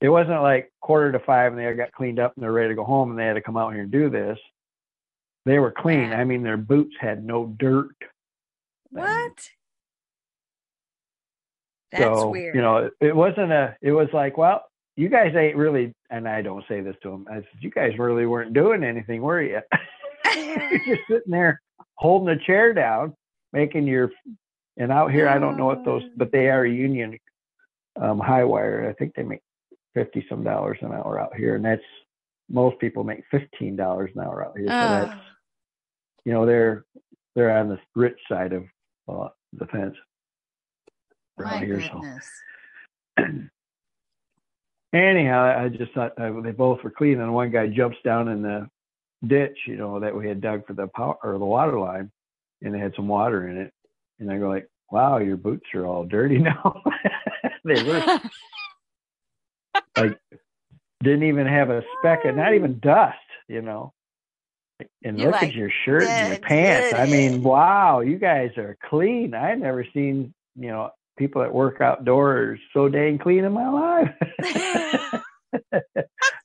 it 0.00 0.08
wasn't 0.08 0.42
like 0.42 0.72
quarter 0.80 1.12
to 1.12 1.18
five 1.18 1.52
and 1.52 1.60
they 1.60 1.72
got 1.74 1.92
cleaned 1.92 2.18
up 2.18 2.32
and 2.34 2.42
they're 2.42 2.52
ready 2.52 2.70
to 2.70 2.74
go 2.74 2.84
home 2.84 3.10
and 3.10 3.18
they 3.18 3.26
had 3.26 3.34
to 3.34 3.42
come 3.42 3.56
out 3.56 3.72
here 3.72 3.82
and 3.82 3.92
do 3.92 4.10
this. 4.10 4.38
They 5.44 5.58
were 5.58 5.72
clean. 5.72 6.12
I 6.12 6.24
mean, 6.24 6.42
their 6.42 6.56
boots 6.56 6.94
had 7.00 7.24
no 7.24 7.46
dirt. 7.58 7.94
What? 8.90 9.50
That's 11.92 12.20
so, 12.20 12.28
weird. 12.28 12.54
You 12.54 12.62
know, 12.62 12.90
it 13.00 13.14
wasn't 13.14 13.52
a, 13.52 13.76
it 13.80 13.92
was 13.92 14.08
like, 14.12 14.36
well, 14.36 14.64
you 14.96 15.08
guys 15.08 15.34
ain't 15.34 15.56
really, 15.56 15.94
and 16.10 16.28
I 16.28 16.42
don't 16.42 16.64
say 16.68 16.80
this 16.80 16.96
to 17.02 17.10
them, 17.10 17.26
I 17.30 17.36
said, 17.36 17.46
you 17.60 17.70
guys 17.70 17.98
really 17.98 18.26
weren't 18.26 18.52
doing 18.52 18.84
anything, 18.84 19.22
were 19.22 19.42
you? 19.42 19.60
You're 20.36 20.96
just 20.96 21.08
sitting 21.08 21.32
there 21.32 21.60
holding 21.94 22.28
a 22.28 22.38
chair 22.38 22.74
down, 22.74 23.14
making 23.52 23.86
your, 23.86 24.10
and 24.76 24.92
out 24.92 25.10
here, 25.12 25.28
I 25.28 25.38
don't 25.38 25.56
know 25.56 25.66
what 25.66 25.84
those, 25.84 26.02
but 26.16 26.30
they 26.30 26.50
are 26.50 26.64
union 26.64 27.18
um, 28.00 28.18
high 28.18 28.44
wire. 28.44 28.88
I 28.88 28.92
think 28.94 29.14
they 29.14 29.22
make 29.22 29.42
50 29.94 30.26
some 30.28 30.44
dollars 30.44 30.78
an 30.82 30.92
hour 30.92 31.18
out 31.20 31.34
here. 31.36 31.56
And 31.56 31.64
that's, 31.64 31.82
most 32.48 32.78
people 32.78 33.04
make 33.04 33.22
$15 33.32 34.14
an 34.14 34.20
hour 34.20 34.44
out 34.44 34.56
here. 34.56 34.68
So 34.68 34.72
that's, 34.72 35.20
you 36.24 36.32
know, 36.32 36.46
they're, 36.46 36.84
they're 37.34 37.56
on 37.56 37.68
the 37.68 37.78
rich 37.94 38.18
side 38.28 38.52
of 38.52 38.64
uh, 39.08 39.28
the 39.52 39.66
fence. 39.66 39.94
My 41.38 41.58
here, 41.58 41.78
goodness. 41.78 42.28
So. 43.18 43.24
Anyhow, 44.94 45.64
I 45.64 45.68
just 45.68 45.92
thought 45.92 46.18
uh, 46.18 46.40
they 46.40 46.50
both 46.50 46.82
were 46.82 46.90
clean, 46.90 47.20
and 47.20 47.34
one 47.34 47.50
guy 47.50 47.66
jumps 47.66 47.98
down 48.04 48.28
in 48.28 48.42
the 48.42 48.68
ditch, 49.26 49.56
you 49.66 49.76
know, 49.76 50.00
that 50.00 50.16
we 50.16 50.26
had 50.26 50.40
dug 50.40 50.66
for 50.66 50.72
the 50.72 50.88
power 50.88 51.16
or 51.22 51.38
the 51.38 51.44
water 51.44 51.78
line, 51.78 52.10
and 52.62 52.74
they 52.74 52.78
had 52.78 52.94
some 52.96 53.06
water 53.06 53.48
in 53.48 53.58
it. 53.58 53.72
And 54.18 54.30
I 54.32 54.38
go 54.38 54.48
like, 54.48 54.66
"Wow, 54.90 55.18
your 55.18 55.36
boots 55.36 55.66
are 55.74 55.86
all 55.86 56.04
dirty 56.04 56.38
now." 56.38 56.82
they 57.64 57.82
were 57.82 58.20
like 59.96 60.18
didn't 61.02 61.24
even 61.24 61.46
have 61.46 61.70
a 61.70 61.82
speck 61.98 62.24
of 62.24 62.36
not 62.36 62.54
even 62.54 62.78
dust, 62.80 63.16
you 63.48 63.62
know. 63.62 63.92
And 65.02 65.18
You're 65.18 65.32
look 65.32 65.40
like, 65.40 65.50
at 65.50 65.54
your 65.54 65.70
shirt 65.84 66.04
and 66.04 66.28
your 66.28 66.38
pants. 66.38 66.94
I 66.96 67.06
mean, 67.06 67.42
wow, 67.42 68.00
you 68.00 68.16
guys 68.16 68.50
are 68.56 68.76
clean. 68.88 69.34
I've 69.34 69.58
never 69.58 69.84
seen, 69.92 70.32
you 70.54 70.68
know, 70.68 70.90
people 71.16 71.42
that 71.42 71.52
work 71.52 71.80
outdoors 71.80 72.60
so 72.72 72.88
dang 72.88 73.18
clean 73.18 73.44
in 73.44 73.52
my 73.52 73.68
life. 73.68 74.14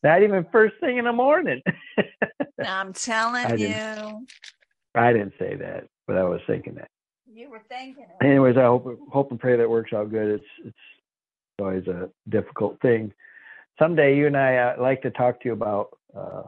Not 0.04 0.24
even 0.24 0.46
first 0.52 0.76
thing 0.80 0.98
in 0.98 1.06
the 1.06 1.14
morning. 1.14 1.62
I'm 2.66 2.94
telling 2.94 3.46
I 3.46 3.56
you. 3.56 4.26
I 4.96 5.14
didn't 5.14 5.34
say 5.40 5.56
that, 5.56 5.88
but 6.08 6.18
I 6.18 6.24
was 6.24 6.42
thinking 6.48 6.76
that. 6.76 6.90
You 7.34 7.50
were 7.50 7.62
thinking. 7.68 8.04
It. 8.04 8.26
Anyways, 8.26 8.58
I 8.58 8.64
hope 8.64 9.00
hope 9.12 9.32
and 9.32 9.40
pray 9.40 9.58
that 9.58 9.70
works 9.70 9.92
out 9.92 10.12
good. 10.12 10.36
It's 10.36 10.46
it's 10.66 10.78
always 11.60 11.88
a 11.88 12.10
difficult 12.30 12.80
thing. 12.82 13.12
Someday, 13.80 14.16
you 14.16 14.28
and 14.28 14.38
I 14.38 14.58
uh, 14.58 14.76
like 14.80 15.02
to 15.02 15.10
talk 15.10 15.42
to 15.42 15.50
you 15.50 15.54
about 15.54 15.98
uh, 16.16 16.44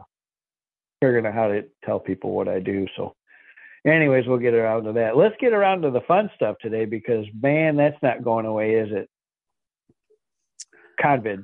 figuring 1.02 1.26
out 1.26 1.34
how 1.34 1.48
to 1.48 1.64
tell 1.84 2.00
people 2.00 2.32
what 2.32 2.48
I 2.48 2.60
do. 2.60 2.86
So 2.96 3.16
anyways, 3.86 4.28
we'll 4.28 4.38
get 4.38 4.54
around 4.54 4.84
to 4.84 4.94
that. 4.94 5.18
Let's 5.18 5.36
get 5.40 5.54
around 5.54 5.82
to 5.82 5.92
the 5.92 6.02
fun 6.02 6.30
stuff 6.36 6.58
today 6.62 6.86
because 6.86 7.26
man, 7.42 7.78
that's 7.78 8.02
not 8.04 8.24
going 8.24 8.46
away, 8.46 8.76
is 8.76 8.90
it? 8.92 9.10
COVID, 11.04 11.40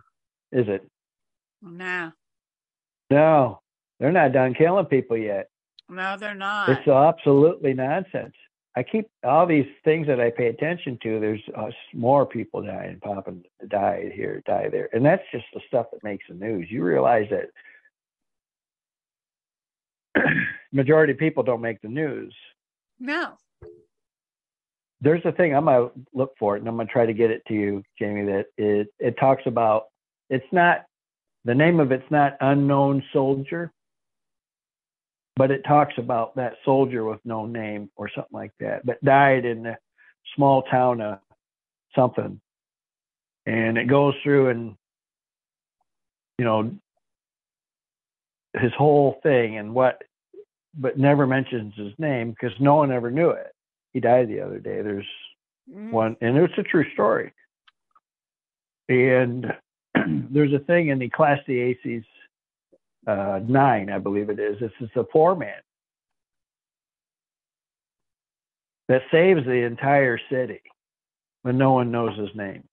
is 0.51 0.67
it? 0.67 0.87
No. 1.63 2.11
No, 3.09 3.61
they're 3.99 4.11
not 4.11 4.33
done 4.33 4.53
killing 4.53 4.85
people 4.85 5.17
yet. 5.17 5.49
No, 5.89 6.15
they're 6.17 6.35
not. 6.35 6.69
It's 6.69 6.87
absolutely 6.87 7.73
nonsense. 7.73 8.35
I 8.75 8.83
keep 8.83 9.09
all 9.23 9.45
these 9.45 9.67
things 9.83 10.07
that 10.07 10.21
I 10.21 10.29
pay 10.29 10.47
attention 10.47 10.97
to. 11.03 11.19
There's 11.19 11.41
uh, 11.55 11.71
more 11.93 12.25
people 12.25 12.61
dying, 12.61 12.99
popping, 13.01 13.43
die 13.67 14.11
here, 14.15 14.41
die 14.45 14.69
there, 14.71 14.89
and 14.93 15.05
that's 15.05 15.23
just 15.31 15.45
the 15.53 15.59
stuff 15.67 15.87
that 15.91 16.03
makes 16.03 16.25
the 16.29 16.35
news. 16.35 16.67
You 16.69 16.83
realize 16.83 17.27
that 17.31 17.49
majority 20.71 21.11
of 21.13 21.19
people 21.19 21.43
don't 21.43 21.61
make 21.61 21.81
the 21.81 21.89
news. 21.89 22.33
No. 22.99 23.33
There's 25.01 25.25
a 25.25 25.31
thing 25.33 25.53
I'm 25.53 25.65
gonna 25.65 25.89
look 26.13 26.33
for 26.39 26.55
it, 26.55 26.59
and 26.59 26.69
I'm 26.69 26.77
gonna 26.77 26.87
try 26.87 27.05
to 27.05 27.13
get 27.13 27.31
it 27.31 27.43
to 27.47 27.53
you, 27.53 27.83
Jamie. 27.99 28.23
That 28.23 28.45
it 28.57 28.87
it 28.99 29.17
talks 29.19 29.43
about. 29.47 29.85
It's 30.29 30.45
not 30.53 30.85
the 31.43 31.55
name 31.55 31.81
of 31.81 31.91
it's 31.91 32.09
not 32.09 32.37
unknown 32.39 33.03
soldier, 33.11 33.73
but 35.41 35.49
it 35.49 35.63
talks 35.63 35.95
about 35.97 36.35
that 36.35 36.53
soldier 36.63 37.03
with 37.03 37.19
no 37.25 37.47
name 37.47 37.89
or 37.95 38.07
something 38.13 38.31
like 38.31 38.51
that, 38.59 38.85
but 38.85 39.03
died 39.03 39.43
in 39.43 39.65
a 39.65 39.75
small 40.35 40.61
town 40.61 41.01
of 41.01 41.17
something, 41.95 42.39
and 43.47 43.75
it 43.75 43.87
goes 43.87 44.13
through 44.21 44.49
and 44.49 44.75
you 46.37 46.45
know 46.45 46.71
his 48.53 48.71
whole 48.77 49.19
thing 49.23 49.57
and 49.57 49.73
what 49.73 50.03
but 50.77 50.99
never 50.99 51.25
mentions 51.25 51.73
his 51.75 51.93
name 51.97 52.29
because 52.29 52.55
no 52.59 52.75
one 52.75 52.91
ever 52.91 53.09
knew 53.09 53.31
it. 53.31 53.51
He 53.93 53.99
died 53.99 54.29
the 54.29 54.41
other 54.41 54.59
day. 54.59 54.83
There's 54.83 55.07
mm. 55.67 55.89
one, 55.89 56.17
and 56.21 56.37
it's 56.37 56.53
a 56.59 56.61
true 56.61 56.85
story. 56.93 57.33
And 58.89 59.47
there's 60.29 60.53
a 60.53 60.59
thing 60.59 60.89
in 60.89 60.99
the 60.99 61.09
Class 61.09 61.39
Ecclesiastes 61.47 62.05
uh, 63.07 63.39
nine, 63.47 63.89
I 63.89 63.99
believe 63.99 64.29
it 64.29 64.39
is. 64.39 64.59
This 64.59 64.71
is 64.79 64.89
a 64.95 65.35
man 65.35 65.53
that 68.87 69.01
saves 69.11 69.45
the 69.45 69.65
entire 69.65 70.19
city 70.29 70.61
but 71.43 71.55
no 71.55 71.71
one 71.71 71.89
knows 71.89 72.15
his 72.19 72.29
name, 72.35 72.63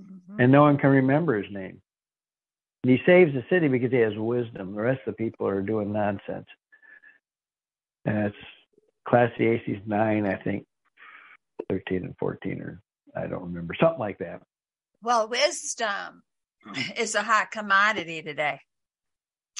mm-hmm. 0.00 0.40
and 0.40 0.50
no 0.50 0.62
one 0.62 0.78
can 0.78 0.88
remember 0.88 1.36
his 1.36 1.52
name. 1.52 1.82
And 2.82 2.92
he 2.92 2.98
saves 3.04 3.34
the 3.34 3.44
city 3.50 3.68
because 3.68 3.90
he 3.90 3.98
has 3.98 4.14
wisdom. 4.16 4.74
The 4.74 4.80
rest 4.80 5.00
of 5.06 5.14
the 5.14 5.22
people 5.22 5.46
are 5.46 5.60
doing 5.60 5.92
nonsense 5.92 6.46
and 8.08 8.18
it's 8.26 8.36
Ecclesiastes 9.06 9.86
9, 9.86 10.26
I 10.26 10.36
think, 10.36 10.64
13 11.68 12.04
and 12.04 12.16
14, 12.18 12.60
or 12.62 12.80
I 13.16 13.26
don't 13.26 13.42
remember, 13.42 13.74
something 13.78 13.98
like 13.98 14.18
that. 14.18 14.42
Well, 15.02 15.28
wisdom. 15.28 16.22
is 16.96 17.14
a 17.14 17.22
hot 17.22 17.50
commodity 17.50 18.22
today. 18.22 18.60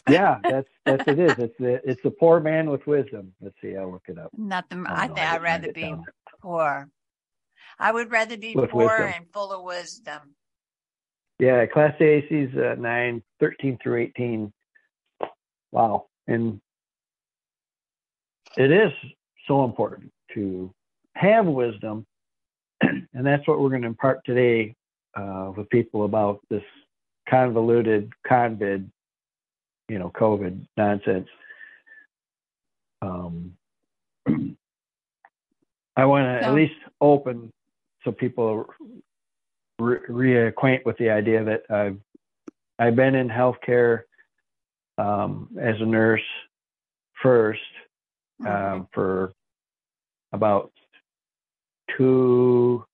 Yeah, 0.09 0.39
that's 0.43 0.69
that's 0.87 1.05
it 1.07 1.19
is. 1.19 1.33
It's 1.39 1.59
the 1.59 1.81
it's 1.89 2.03
the 2.03 2.11
poor 2.11 2.41
man 2.41 2.71
with 2.71 2.87
wisdom. 2.87 3.33
Let's 3.41 3.57
see, 3.63 3.77
I'll 3.77 3.93
look 3.93 4.05
it 4.09 4.19
up. 4.19 4.31
Nothing. 4.37 4.87
I, 4.87 5.05
I 5.05 5.07
think 5.07 5.19
I'd 5.19 5.43
rather 5.43 5.73
be 5.73 5.83
down. 5.83 6.05
poor. 6.43 6.89
I 7.79 7.93
would 7.93 8.11
rather 8.11 8.37
be 8.37 8.55
with 8.55 8.71
poor 8.71 8.87
wisdom. 8.87 9.13
and 9.17 9.33
full 9.33 9.53
of 9.53 9.63
wisdom. 9.63 10.35
Yeah, 11.39 11.61
Ecclesiastes 11.61 12.57
uh, 12.57 12.75
9, 12.79 13.23
13 13.39 13.79
through 13.81 13.97
18. 14.03 14.53
Wow. 15.71 16.07
And 16.27 16.61
it 18.57 18.73
is 18.73 18.93
so 19.47 19.65
important 19.65 20.11
to 20.35 20.73
have 21.15 21.47
wisdom. 21.47 22.07
and 22.81 23.07
that's 23.25 23.47
what 23.47 23.61
we're 23.61 23.71
going 23.71 23.83
to 23.83 23.89
impart 23.89 24.25
today 24.25 24.75
uh, 25.17 25.53
with 25.57 25.69
people 25.71 26.05
about 26.05 26.41
this 26.51 26.63
convoluted 27.29 28.13
COVID, 28.29 28.91
you 29.89 29.99
know, 29.99 30.11
COVID 30.15 30.67
nonsense. 30.77 31.29
Um, 33.03 33.55
I 35.97 36.05
want 36.05 36.27
to 36.27 36.45
so, 36.45 36.49
at 36.49 36.55
least 36.55 36.75
open 37.01 37.51
so 38.05 38.13
people 38.13 38.67
re- 39.79 39.99
reacquaint 40.09 40.85
with 40.85 40.97
the 40.99 41.11
idea 41.11 41.45
that 41.45 41.63
I've 41.71 41.99
I've 42.79 42.97
been 42.97 43.15
in 43.15 43.29
healthcare 43.29 44.03
um, 44.99 45.49
as 45.61 45.75
a 45.81 45.87
nurse 45.87 46.23
first 47.23 47.61
mm-hmm. 48.41 48.85
for 48.93 49.33
about 50.33 50.71
two 51.97 52.85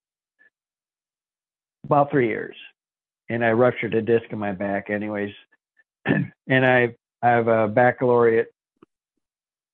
about 1.84 2.10
three 2.10 2.28
years 2.28 2.56
and 3.28 3.44
I 3.44 3.50
ruptured 3.50 3.94
a 3.94 4.02
disc 4.02 4.24
in 4.30 4.38
my 4.38 4.52
back 4.52 4.88
anyways 4.88 5.32
and 6.48 6.66
I 6.66 6.94
I 7.22 7.28
have 7.28 7.48
a 7.48 7.68
baccalaureate 7.68 8.48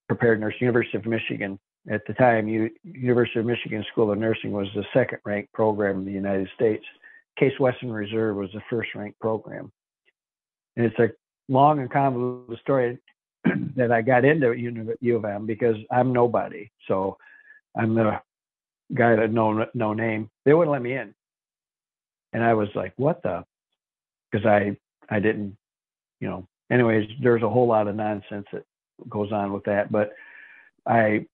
prepared 0.07 0.39
nurse 0.39 0.55
University 0.59 0.97
of 0.97 1.05
Michigan 1.05 1.59
at 1.89 2.05
the 2.05 2.13
time, 2.13 2.47
U- 2.47 2.69
University 2.83 3.39
of 3.39 3.45
Michigan 3.45 3.83
School 3.91 4.11
of 4.11 4.19
Nursing 4.19 4.51
was 4.51 4.67
the 4.75 4.85
second 4.93 5.19
ranked 5.25 5.51
program 5.53 5.99
in 5.99 6.05
the 6.05 6.11
United 6.11 6.49
States. 6.53 6.85
Case 7.37 7.57
Western 7.59 7.91
Reserve 7.91 8.35
was 8.35 8.51
the 8.53 8.61
first 8.69 8.89
ranked 8.93 9.19
program. 9.19 9.71
And 10.75 10.85
it's 10.85 10.99
a 10.99 11.09
long 11.49 11.79
and 11.79 11.91
convoluted 11.91 12.59
story 12.59 12.99
that 13.75 13.91
I 13.91 14.01
got 14.01 14.25
into 14.25 14.53
U 15.01 15.15
of 15.15 15.25
M 15.25 15.45
because 15.45 15.75
I'm 15.91 16.13
nobody. 16.13 16.69
So 16.87 17.17
I'm 17.75 17.95
the 17.95 18.19
guy 18.93 19.15
that 19.15 19.31
no 19.31 19.65
no 19.73 19.93
name. 19.93 20.29
They 20.45 20.53
wouldn't 20.53 20.71
let 20.71 20.81
me 20.81 20.93
in, 20.93 21.13
and 22.33 22.43
I 22.43 22.53
was 22.53 22.67
like, 22.75 22.93
"What 22.97 23.23
the?" 23.23 23.43
Because 24.29 24.45
I 24.45 24.77
I 25.09 25.19
didn't, 25.19 25.57
you 26.21 26.29
know. 26.29 26.47
Anyways, 26.71 27.09
there's 27.21 27.43
a 27.43 27.49
whole 27.49 27.67
lot 27.67 27.89
of 27.89 27.97
nonsense 27.97 28.47
that 28.53 28.63
goes 29.09 29.33
on 29.33 29.51
with 29.51 29.65
that, 29.65 29.91
but 29.91 30.13
I 30.87 31.25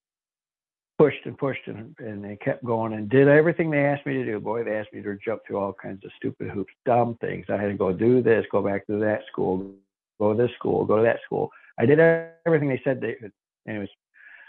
pushed 0.98 1.26
and 1.26 1.38
pushed 1.38 1.68
and, 1.68 1.96
and 2.00 2.24
they 2.24 2.36
kept 2.38 2.66
going 2.66 2.94
and 2.94 3.08
did 3.08 3.28
everything 3.28 3.70
they 3.70 3.86
asked 3.86 4.06
me 4.06 4.14
to 4.14 4.26
do. 4.26 4.40
Boy, 4.40 4.64
they 4.64 4.76
asked 4.76 4.94
me 4.94 5.02
to 5.04 5.18
jump 5.24 5.42
through 5.46 5.58
all 5.58 5.74
kinds 5.74 6.04
of 6.04 6.12
stupid 6.18 6.50
hoops, 6.50 6.74
dumb 6.86 7.18
things. 7.22 7.46
I 7.50 7.58
had 7.58 7.68
to 7.68 7.76
go 7.76 7.94
do 7.94 8.24
this, 8.24 8.46
go 8.52 8.64
back 8.64 8.88
to 8.88 9.00
that 9.00 9.22
school, 9.32 9.74
go 10.20 10.34
to 10.34 10.42
this 10.42 10.52
school, 10.58 10.86
go 10.86 10.98
to 10.98 11.04
that 11.04 11.20
school. 11.24 11.52
I 11.78 11.86
did 11.86 12.00
everything 12.00 12.70
they 12.70 12.82
said 12.84 13.00
they 13.00 13.14
could. 13.14 13.32
Anyways, 13.68 13.90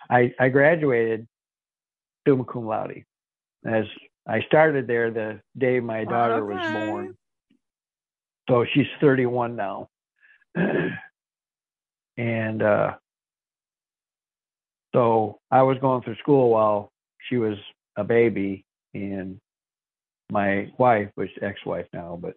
I, 0.08 0.32
I 0.40 0.48
graduated 0.48 1.28
summa 2.26 2.44
cum 2.44 2.66
laude. 2.66 3.04
As 3.66 3.84
I 4.26 4.40
started 4.42 4.86
there 4.86 5.10
the 5.10 5.40
day 5.58 5.80
my 5.80 6.04
daughter 6.04 6.50
okay. 6.50 6.54
was 6.54 6.88
born. 6.88 7.16
So 8.48 8.64
she's 8.72 8.86
31 9.00 9.56
now. 9.56 9.88
and 12.16 12.62
uh, 12.62 12.94
so 14.94 15.38
I 15.50 15.62
was 15.62 15.78
going 15.80 16.02
through 16.02 16.16
school 16.16 16.50
while 16.50 16.90
she 17.28 17.36
was 17.36 17.56
a 17.96 18.04
baby, 18.04 18.64
and 18.94 19.38
my 20.30 20.70
wife, 20.78 21.08
was 21.16 21.28
ex-wife 21.40 21.86
now, 21.92 22.18
but 22.20 22.34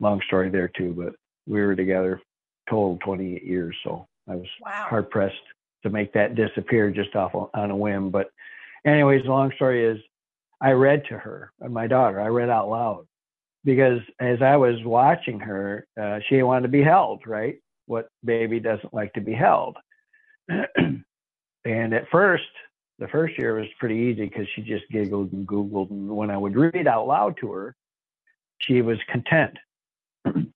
long 0.00 0.20
story 0.26 0.50
there 0.50 0.68
too. 0.68 0.94
But 0.96 1.14
we 1.46 1.60
were 1.60 1.76
together 1.76 2.20
total 2.68 2.98
28 3.04 3.44
years, 3.44 3.76
so 3.84 4.06
I 4.28 4.34
was 4.34 4.46
wow. 4.64 4.86
hard 4.88 5.10
pressed 5.10 5.34
to 5.82 5.90
make 5.90 6.12
that 6.12 6.34
disappear 6.34 6.90
just 6.90 7.14
off 7.16 7.34
on 7.54 7.70
a 7.70 7.76
whim. 7.76 8.10
But 8.10 8.30
anyways, 8.86 9.24
long 9.24 9.52
story 9.56 9.84
is, 9.84 9.98
I 10.60 10.72
read 10.72 11.04
to 11.08 11.18
her 11.18 11.52
and 11.60 11.72
my 11.72 11.86
daughter. 11.86 12.20
I 12.20 12.26
read 12.26 12.50
out 12.50 12.68
loud 12.68 13.06
because 13.68 14.00
as 14.18 14.40
I 14.40 14.56
was 14.56 14.82
watching 14.82 15.38
her, 15.40 15.86
uh, 16.00 16.20
she 16.28 16.42
wanted 16.42 16.62
to 16.62 16.68
be 16.68 16.82
held. 16.82 17.26
Right? 17.26 17.56
What 17.86 18.08
baby 18.24 18.60
doesn't 18.60 18.94
like 18.94 19.12
to 19.14 19.20
be 19.20 19.34
held? 19.34 19.76
And 21.64 21.92
at 21.92 22.08
first, 22.10 22.44
the 22.98 23.08
first 23.08 23.36
year 23.36 23.54
was 23.54 23.66
pretty 23.78 23.96
easy 23.96 24.24
because 24.24 24.46
she 24.54 24.62
just 24.62 24.84
giggled 24.90 25.32
and 25.32 25.46
googled. 25.46 25.90
And 25.90 26.08
when 26.08 26.30
I 26.30 26.38
would 26.38 26.56
read 26.56 26.86
out 26.86 27.06
loud 27.06 27.36
to 27.40 27.52
her, 27.52 27.76
she 28.58 28.80
was 28.80 28.96
content. 29.12 29.56
and 30.24 30.50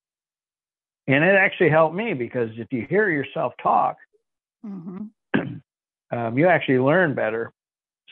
it 1.06 1.34
actually 1.34 1.68
helped 1.68 1.94
me 1.94 2.14
because 2.14 2.48
if 2.56 2.72
you 2.72 2.86
hear 2.88 3.10
yourself 3.10 3.52
talk, 3.62 3.96
mm-hmm. 4.64 5.04
um, 6.16 6.38
you 6.38 6.48
actually 6.48 6.78
learn 6.78 7.14
better. 7.14 7.52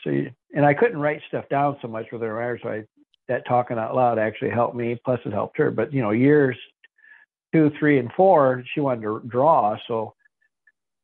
So, 0.03 0.11
you, 0.11 0.31
and 0.53 0.63
I 0.63 0.75
couldn't 0.75 0.99
write 0.99 1.21
stuff 1.27 1.45
down 1.49 1.77
so 1.81 1.87
much 1.87 2.05
with 2.11 2.21
her, 2.21 2.59
so 2.61 2.69
I, 2.69 2.83
that 3.31 3.47
talking 3.47 3.77
out 3.77 3.95
loud 3.95 4.19
actually 4.19 4.49
helped 4.49 4.75
me. 4.75 4.99
Plus, 5.05 5.19
it 5.25 5.31
helped 5.31 5.57
her. 5.57 5.71
But 5.71 5.93
you 5.93 6.01
know, 6.01 6.11
years 6.11 6.57
two, 7.53 7.71
three, 7.79 7.97
and 7.97 8.11
four, 8.13 8.63
she 8.73 8.81
wanted 8.81 9.01
to 9.03 9.21
draw, 9.27 9.77
so 9.87 10.13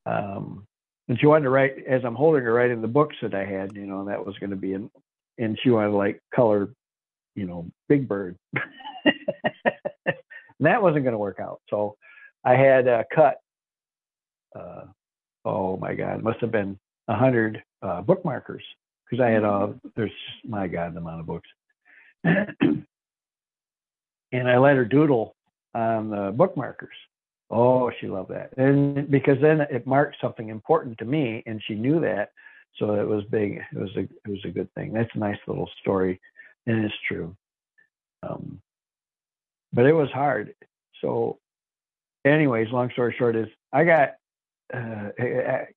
um, 0.06 0.66
and 1.08 1.20
she 1.20 1.26
wanted 1.26 1.44
to 1.44 1.50
write 1.50 1.86
as 1.88 2.02
I'm 2.04 2.16
holding 2.16 2.44
her 2.44 2.54
writing 2.54 2.82
the 2.82 2.88
books 2.88 3.16
that 3.22 3.34
I 3.34 3.46
had, 3.46 3.76
you 3.76 3.86
know, 3.86 4.06
that 4.06 4.26
was 4.26 4.38
going 4.40 4.50
to 4.50 4.56
be 4.56 4.74
in, 4.74 4.90
and 5.38 5.58
she 5.62 5.70
wanted 5.70 5.92
to 5.92 5.98
like 5.98 6.20
color, 6.36 6.70
you 7.36 7.46
know, 7.46 7.66
Big 7.88 8.08
Bird. 8.08 8.38
that 10.60 10.82
wasn't 10.82 11.04
going 11.04 11.14
to 11.14 11.18
work 11.18 11.40
out. 11.40 11.62
So 11.70 11.96
I 12.44 12.56
had 12.56 12.88
uh, 12.88 13.04
cut, 13.14 13.38
uh, 14.56 14.86
oh 15.46 15.78
my 15.78 15.94
God, 15.94 16.24
must 16.24 16.40
have 16.42 16.52
been 16.52 16.78
a 17.08 17.16
hundred 17.16 17.64
uh, 17.82 18.02
bookmarkers 18.02 18.64
because 19.06 19.24
I 19.24 19.30
had 19.30 19.46
uh, 19.46 19.70
there's 19.96 20.12
my 20.46 20.68
God 20.68 20.94
the 20.94 21.00
amount 21.00 21.22
of 21.22 21.26
books, 21.26 21.48
and 24.32 24.50
I 24.50 24.58
let 24.58 24.76
her 24.76 24.86
doodle 24.86 25.36
on 25.74 26.10
the 26.10 26.32
bookmarkers. 26.32 26.88
Oh, 27.50 27.92
she 28.00 28.08
loved 28.08 28.32
that. 28.32 28.58
And 28.58 29.10
because 29.10 29.38
then 29.42 29.62
it 29.62 29.88
marked 29.88 30.18
something 30.20 30.50
important 30.50 30.98
to 30.98 31.06
me 31.06 31.44
and 31.46 31.62
she 31.66 31.76
knew 31.76 32.00
that. 32.02 32.32
So 32.78 32.96
it 32.96 33.08
was 33.08 33.24
big. 33.26 33.62
It 33.72 33.80
was 33.80 33.96
a 33.96 34.02
it 34.02 34.28
was 34.28 34.44
a 34.46 34.50
good 34.50 34.72
thing. 34.74 34.94
That's 34.94 35.10
a 35.16 35.20
nice 35.20 35.40
little 35.48 35.70
story. 35.82 36.20
And 36.66 36.84
it's 36.84 36.94
true. 37.08 37.36
Um, 38.24 38.62
but 39.74 39.86
it 39.86 39.94
was 39.94 40.10
hard. 40.12 40.54
So 41.02 41.40
anyways, 42.26 42.72
long 42.72 42.92
story 42.92 43.16
short 43.18 43.36
is 43.36 43.48
I 43.72 43.84
got 43.84 44.16
uh, 44.74 45.10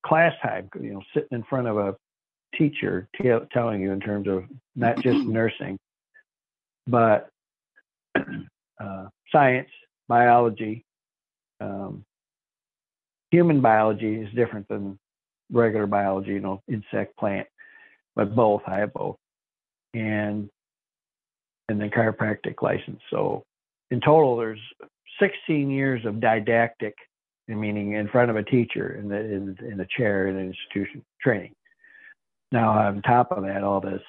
class 0.05 0.33
time, 0.43 0.69
you 0.79 0.93
know, 0.93 1.01
sitting 1.13 1.29
in 1.31 1.43
front 1.43 1.67
of 1.67 1.77
a 1.77 1.95
teacher 2.55 3.07
t- 3.19 3.29
telling 3.53 3.81
you 3.81 3.91
in 3.91 3.99
terms 3.99 4.27
of 4.27 4.43
not 4.75 4.97
just 5.01 5.19
nursing, 5.25 5.79
but 6.87 7.29
uh, 8.15 9.07
science, 9.31 9.69
biology, 10.07 10.83
um, 11.59 12.03
human 13.29 13.61
biology 13.61 14.15
is 14.15 14.33
different 14.35 14.67
than 14.67 14.97
regular 15.51 15.87
biology, 15.87 16.31
you 16.31 16.39
know, 16.39 16.61
insect, 16.67 17.15
plant, 17.17 17.47
but 18.15 18.35
both. 18.35 18.61
I 18.67 18.79
have 18.79 18.93
both, 18.93 19.17
and 19.93 20.49
and 21.69 21.81
the 21.81 21.87
chiropractic 21.87 22.61
license. 22.61 22.99
So 23.09 23.43
in 23.91 24.01
total, 24.01 24.37
there's 24.37 24.59
16 25.19 25.69
years 25.69 26.05
of 26.05 26.19
didactic, 26.19 26.95
meaning 27.47 27.93
in 27.93 28.07
front 28.07 28.29
of 28.29 28.37
a 28.37 28.43
teacher 28.43 28.95
in 28.95 29.07
the 29.07 29.19
in, 29.19 29.57
in 29.71 29.79
a 29.79 29.87
chair 29.97 30.27
in 30.27 30.35
an 30.37 30.47
institution 30.47 31.03
training. 31.21 31.53
Now 32.51 32.71
on 32.71 33.01
top 33.01 33.31
of 33.31 33.43
that, 33.43 33.63
all 33.63 33.81
this, 33.81 34.01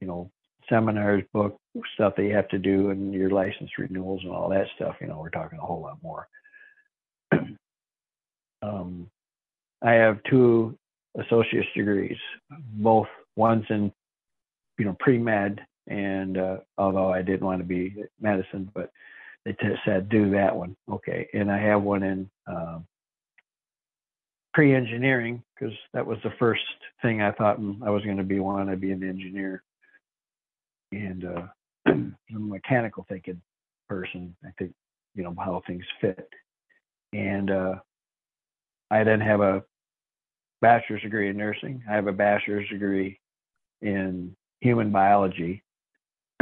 you 0.00 0.06
know, 0.06 0.30
seminars, 0.68 1.24
book 1.32 1.58
stuff 1.94 2.14
that 2.16 2.24
you 2.24 2.34
have 2.34 2.48
to 2.48 2.58
do, 2.58 2.90
and 2.90 3.12
your 3.12 3.30
license 3.30 3.70
renewals 3.78 4.20
and 4.22 4.32
all 4.32 4.48
that 4.50 4.66
stuff. 4.76 4.96
You 5.00 5.06
know, 5.06 5.18
we're 5.18 5.30
talking 5.30 5.58
a 5.58 5.64
whole 5.64 5.80
lot 5.80 5.98
more. 6.02 6.28
um, 8.62 9.08
I 9.82 9.92
have 9.92 10.18
two 10.28 10.76
associate's 11.18 11.68
degrees, 11.74 12.16
both 12.74 13.08
one's 13.36 13.64
in, 13.70 13.92
you 14.78 14.84
know, 14.84 14.96
pre 14.98 15.18
med, 15.18 15.60
and 15.86 16.38
uh, 16.38 16.56
although 16.76 17.12
I 17.12 17.22
didn't 17.22 17.46
want 17.46 17.60
to 17.60 17.66
be 17.66 17.94
medicine, 18.20 18.70
but 18.74 18.90
they 19.44 19.52
t- 19.52 19.74
said 19.84 20.08
do 20.08 20.30
that 20.30 20.54
one, 20.54 20.76
okay. 20.90 21.28
And 21.32 21.50
I 21.50 21.58
have 21.58 21.82
one 21.82 22.02
in 22.02 22.30
um, 22.46 22.86
pre 24.52 24.74
engineering 24.74 25.42
because 25.54 25.74
that 25.94 26.06
was 26.06 26.18
the 26.22 26.32
first 26.38 26.62
thing 27.02 27.22
I 27.22 27.32
thought 27.32 27.58
I 27.84 27.90
was 27.90 28.04
going 28.04 28.16
to 28.18 28.24
be. 28.24 28.40
One, 28.40 28.68
I'd 28.68 28.80
be 28.80 28.92
an 28.92 29.08
engineer, 29.08 29.62
and 30.92 31.24
uh, 31.24 31.42
I'm 31.86 32.16
a 32.34 32.38
mechanical 32.38 33.06
thinking 33.08 33.40
person. 33.88 34.34
I 34.44 34.50
think 34.58 34.72
you 35.14 35.22
know 35.22 35.34
how 35.38 35.62
things 35.66 35.84
fit. 36.00 36.28
And 37.12 37.50
uh, 37.50 37.74
I 38.90 39.04
then 39.04 39.20
have 39.20 39.40
a 39.40 39.62
bachelor's 40.60 41.02
degree 41.02 41.30
in 41.30 41.36
nursing. 41.36 41.82
I 41.90 41.94
have 41.94 42.06
a 42.06 42.12
bachelor's 42.12 42.68
degree 42.68 43.18
in 43.80 44.34
human 44.60 44.90
biology, 44.90 45.62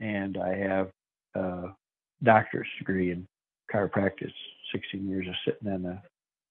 and 0.00 0.36
I 0.36 0.56
have 0.56 0.90
a 1.34 1.74
doctor's 2.22 2.68
degree 2.78 3.12
in 3.12 3.26
chiropractic. 3.72 4.32
16 4.72 5.08
years 5.08 5.26
of 5.26 5.34
sitting 5.46 5.72
in 5.72 5.82
the, 5.82 5.98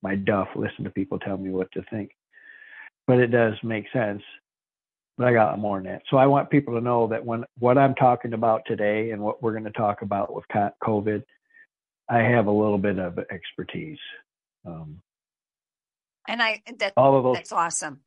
my 0.01 0.15
duff, 0.15 0.47
listening 0.55 0.85
to 0.85 0.89
people 0.89 1.19
tell 1.19 1.37
me 1.37 1.51
what 1.51 1.71
to 1.73 1.83
think. 1.89 2.11
But 3.05 3.19
it 3.19 3.27
does 3.27 3.53
make 3.63 3.85
sense. 3.93 4.21
But 5.17 5.27
I 5.27 5.33
got 5.33 5.57
more 5.57 5.77
than 5.77 5.91
that. 5.91 6.03
So 6.09 6.17
I 6.17 6.27
want 6.27 6.49
people 6.49 6.75
to 6.75 6.81
know 6.81 7.07
that 7.07 7.25
when 7.25 7.43
what 7.57 7.77
I'm 7.77 7.95
talking 7.95 8.33
about 8.33 8.61
today 8.67 9.11
and 9.11 9.21
what 9.21 9.41
we're 9.41 9.53
going 9.53 9.63
to 9.63 9.71
talk 9.71 10.03
about 10.03 10.33
with 10.33 10.45
COVID, 10.53 11.23
I 12.09 12.19
have 12.19 12.45
a 12.45 12.51
little 12.51 12.77
bit 12.77 12.99
of 12.99 13.17
expertise. 13.31 13.97
Um, 14.65 15.01
and 16.27 16.41
I 16.41 16.61
that 16.79 16.93
all 16.97 17.17
of 17.17 17.23
those 17.23 17.35
that's 17.35 17.51
awesome. 17.51 18.01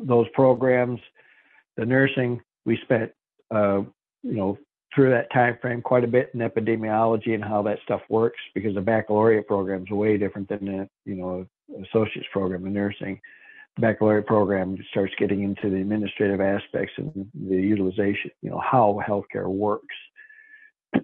Those 0.00 0.26
programs, 0.32 1.00
the 1.76 1.86
nursing, 1.86 2.40
we 2.64 2.78
spent 2.82 3.12
uh, 3.50 3.82
you 4.22 4.36
know 4.36 4.58
through 4.94 5.10
that 5.10 5.32
time 5.32 5.56
frame 5.60 5.80
quite 5.80 6.04
a 6.04 6.08
bit 6.08 6.30
in 6.34 6.40
epidemiology 6.40 7.34
and 7.34 7.42
how 7.42 7.62
that 7.62 7.78
stuff 7.84 8.02
works 8.08 8.38
because 8.54 8.74
the 8.74 8.80
baccalaureate 8.80 9.46
program 9.46 9.82
is 9.82 9.90
way 9.90 10.18
different 10.18 10.48
than 10.48 10.64
the 10.64 10.88
you 11.04 11.16
know 11.16 11.46
associate's 11.84 12.28
program 12.32 12.66
in 12.66 12.72
nursing. 12.72 13.20
Baccalaureate 13.78 14.26
program 14.26 14.76
starts 14.90 15.14
getting 15.18 15.42
into 15.42 15.70
the 15.70 15.80
administrative 15.80 16.40
aspects 16.40 16.92
and 16.98 17.26
the 17.34 17.56
utilization, 17.56 18.30
you 18.42 18.50
know, 18.50 18.60
how 18.60 19.00
healthcare 19.06 19.48
works 19.48 19.94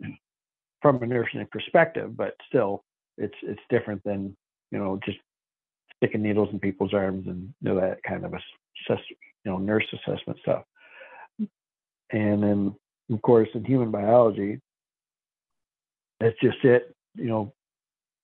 from 0.83 1.03
a 1.03 1.07
nursing 1.07 1.47
perspective, 1.51 2.17
but 2.17 2.35
still 2.47 2.85
it's 3.17 3.35
it's 3.43 3.61
different 3.71 4.03
than 4.05 4.37
you 4.71 4.79
know 4.79 5.01
just 5.05 5.19
sticking 5.99 6.23
needles 6.23 6.49
in 6.53 6.61
people's 6.61 6.95
arms 6.95 7.27
and 7.27 7.53
you 7.61 7.69
know, 7.69 7.81
that 7.81 8.03
kind 8.03 8.25
of 8.25 8.33
assess, 8.33 9.03
you 9.09 9.51
know, 9.51 9.59
nurse 9.59 9.85
assessment 9.93 10.39
stuff. 10.41 10.63
And 12.11 12.43
then, 12.43 12.75
of 13.11 13.23
course, 13.23 13.49
in 13.55 13.65
human 13.65 13.91
biology, 13.91 14.61
that's 16.21 16.37
just 16.43 16.65
it. 16.65 16.95
You 17.15 17.27
know, 17.27 17.55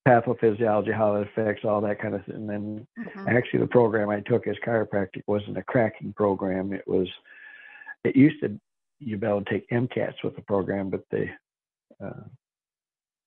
pathophysiology, 0.07 0.93
how 0.93 1.15
it 1.15 1.27
affects 1.27 1.65
all 1.65 1.81
that 1.81 1.99
kind 1.99 2.15
of 2.15 2.23
thing. 2.25 2.35
And 2.35 2.49
then, 2.49 2.87
mm-hmm. 2.99 3.29
actually, 3.29 3.59
the 3.59 3.67
program 3.67 4.09
I 4.09 4.21
took 4.21 4.47
as 4.47 4.55
chiropractic 4.65 5.23
wasn't 5.27 5.57
a 5.57 5.63
cracking 5.63 6.13
program. 6.13 6.73
It 6.73 6.87
was. 6.87 7.07
It 8.03 8.15
used 8.15 8.39
to 8.41 8.59
you'd 8.99 9.19
be 9.19 9.27
able 9.27 9.43
to 9.43 9.49
take 9.49 9.69
MCATs 9.69 10.23
with 10.23 10.35
the 10.35 10.41
program, 10.41 10.89
but 10.89 11.01
the 11.11 11.27
uh, 12.03 12.23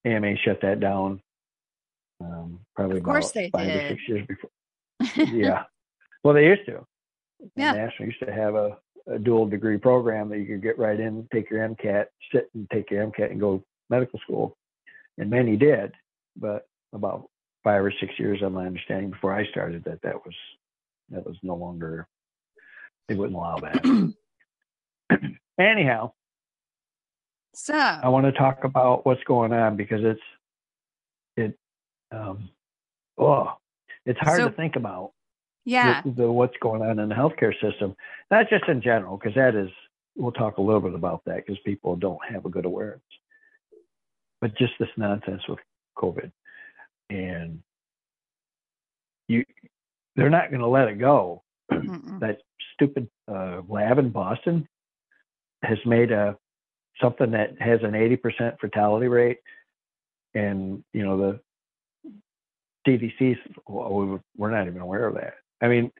AMA 0.04 0.36
shut 0.44 0.60
that 0.62 0.80
down 0.80 1.20
um, 2.20 2.60
probably 2.74 2.98
about 2.98 3.24
five 3.24 3.50
did. 3.52 3.84
or 3.84 3.88
six 3.88 4.02
years 4.08 4.26
before. 4.26 4.50
yeah. 5.34 5.64
Well, 6.24 6.34
they 6.34 6.46
used 6.46 6.66
to. 6.66 6.84
Yeah. 7.56 7.72
National 7.72 8.08
used 8.08 8.20
to 8.20 8.32
have 8.32 8.54
a, 8.54 8.76
a, 9.06 9.18
dual 9.18 9.46
degree 9.46 9.78
program 9.78 10.28
that 10.30 10.38
you 10.38 10.46
could 10.46 10.62
get 10.62 10.78
right 10.78 10.98
in, 10.98 11.28
take 11.32 11.48
your 11.50 11.66
MCAT, 11.68 12.06
sit 12.32 12.50
and 12.54 12.68
take 12.70 12.90
your 12.90 13.06
MCAT 13.06 13.30
and 13.30 13.38
go 13.38 13.62
medical 13.88 14.18
school. 14.20 14.56
And 15.18 15.30
many 15.30 15.56
did, 15.56 15.92
but 16.38 16.66
about 16.92 17.28
five 17.64 17.84
or 17.84 17.92
six 18.00 18.12
years, 18.18 18.42
on 18.42 18.52
my 18.52 18.66
understanding, 18.66 19.10
before 19.10 19.34
I 19.34 19.46
started, 19.50 19.84
that 19.84 20.02
that 20.02 20.14
was 20.14 20.34
that 21.10 21.26
was 21.26 21.36
no 21.42 21.54
longer 21.54 22.06
they 23.08 23.14
wouldn't 23.14 23.36
allow 23.36 23.56
that. 23.56 24.14
Anyhow, 25.58 26.12
so 27.54 27.74
I 27.74 28.08
want 28.08 28.26
to 28.26 28.32
talk 28.32 28.64
about 28.64 29.04
what's 29.04 29.22
going 29.24 29.52
on 29.52 29.76
because 29.76 30.00
it's 30.04 30.20
it 31.36 31.58
um, 32.12 32.50
oh, 33.16 33.54
it's 34.06 34.20
hard 34.20 34.40
so, 34.40 34.48
to 34.48 34.54
think 34.54 34.76
about. 34.76 35.12
Yeah. 35.64 36.00
The, 36.02 36.12
the, 36.12 36.32
what's 36.32 36.56
going 36.62 36.82
on 36.82 36.98
in 36.98 37.10
the 37.10 37.14
healthcare 37.14 37.52
system, 37.60 37.94
not 38.30 38.48
just 38.48 38.64
in 38.68 38.80
general, 38.80 39.18
because 39.18 39.34
that 39.34 39.54
is, 39.54 39.68
we'll 40.16 40.32
talk 40.32 40.56
a 40.56 40.62
little 40.62 40.80
bit 40.80 40.94
about 40.94 41.22
that 41.26 41.44
because 41.44 41.58
people 41.64 41.94
don't 41.94 42.20
have 42.30 42.46
a 42.46 42.48
good 42.48 42.64
awareness. 42.64 43.02
But 44.40 44.56
just 44.56 44.72
this 44.80 44.88
nonsense 44.96 45.42
with 45.46 45.58
COVID, 45.98 46.30
and 47.10 47.60
you, 49.28 49.44
they're 50.16 50.30
not 50.30 50.50
going 50.50 50.60
to 50.60 50.68
let 50.68 50.88
it 50.88 50.98
go. 50.98 51.42
that 51.70 52.38
stupid 52.74 53.08
uh, 53.30 53.60
lab 53.68 53.98
in 53.98 54.10
Boston 54.10 54.66
has 55.62 55.78
made 55.84 56.12
a 56.12 56.36
something 57.00 57.30
that 57.32 57.60
has 57.60 57.80
an 57.82 57.92
80% 57.92 58.58
fatality 58.58 59.06
rate 59.06 59.38
and 60.34 60.82
you 60.92 61.04
know 61.04 61.16
the 61.16 61.40
CDC, 62.86 63.36
well, 63.66 64.20
we're 64.36 64.50
not 64.50 64.66
even 64.66 64.80
aware 64.80 65.06
of 65.06 65.14
that. 65.14 65.34
I 65.60 65.68
mean, 65.68 65.90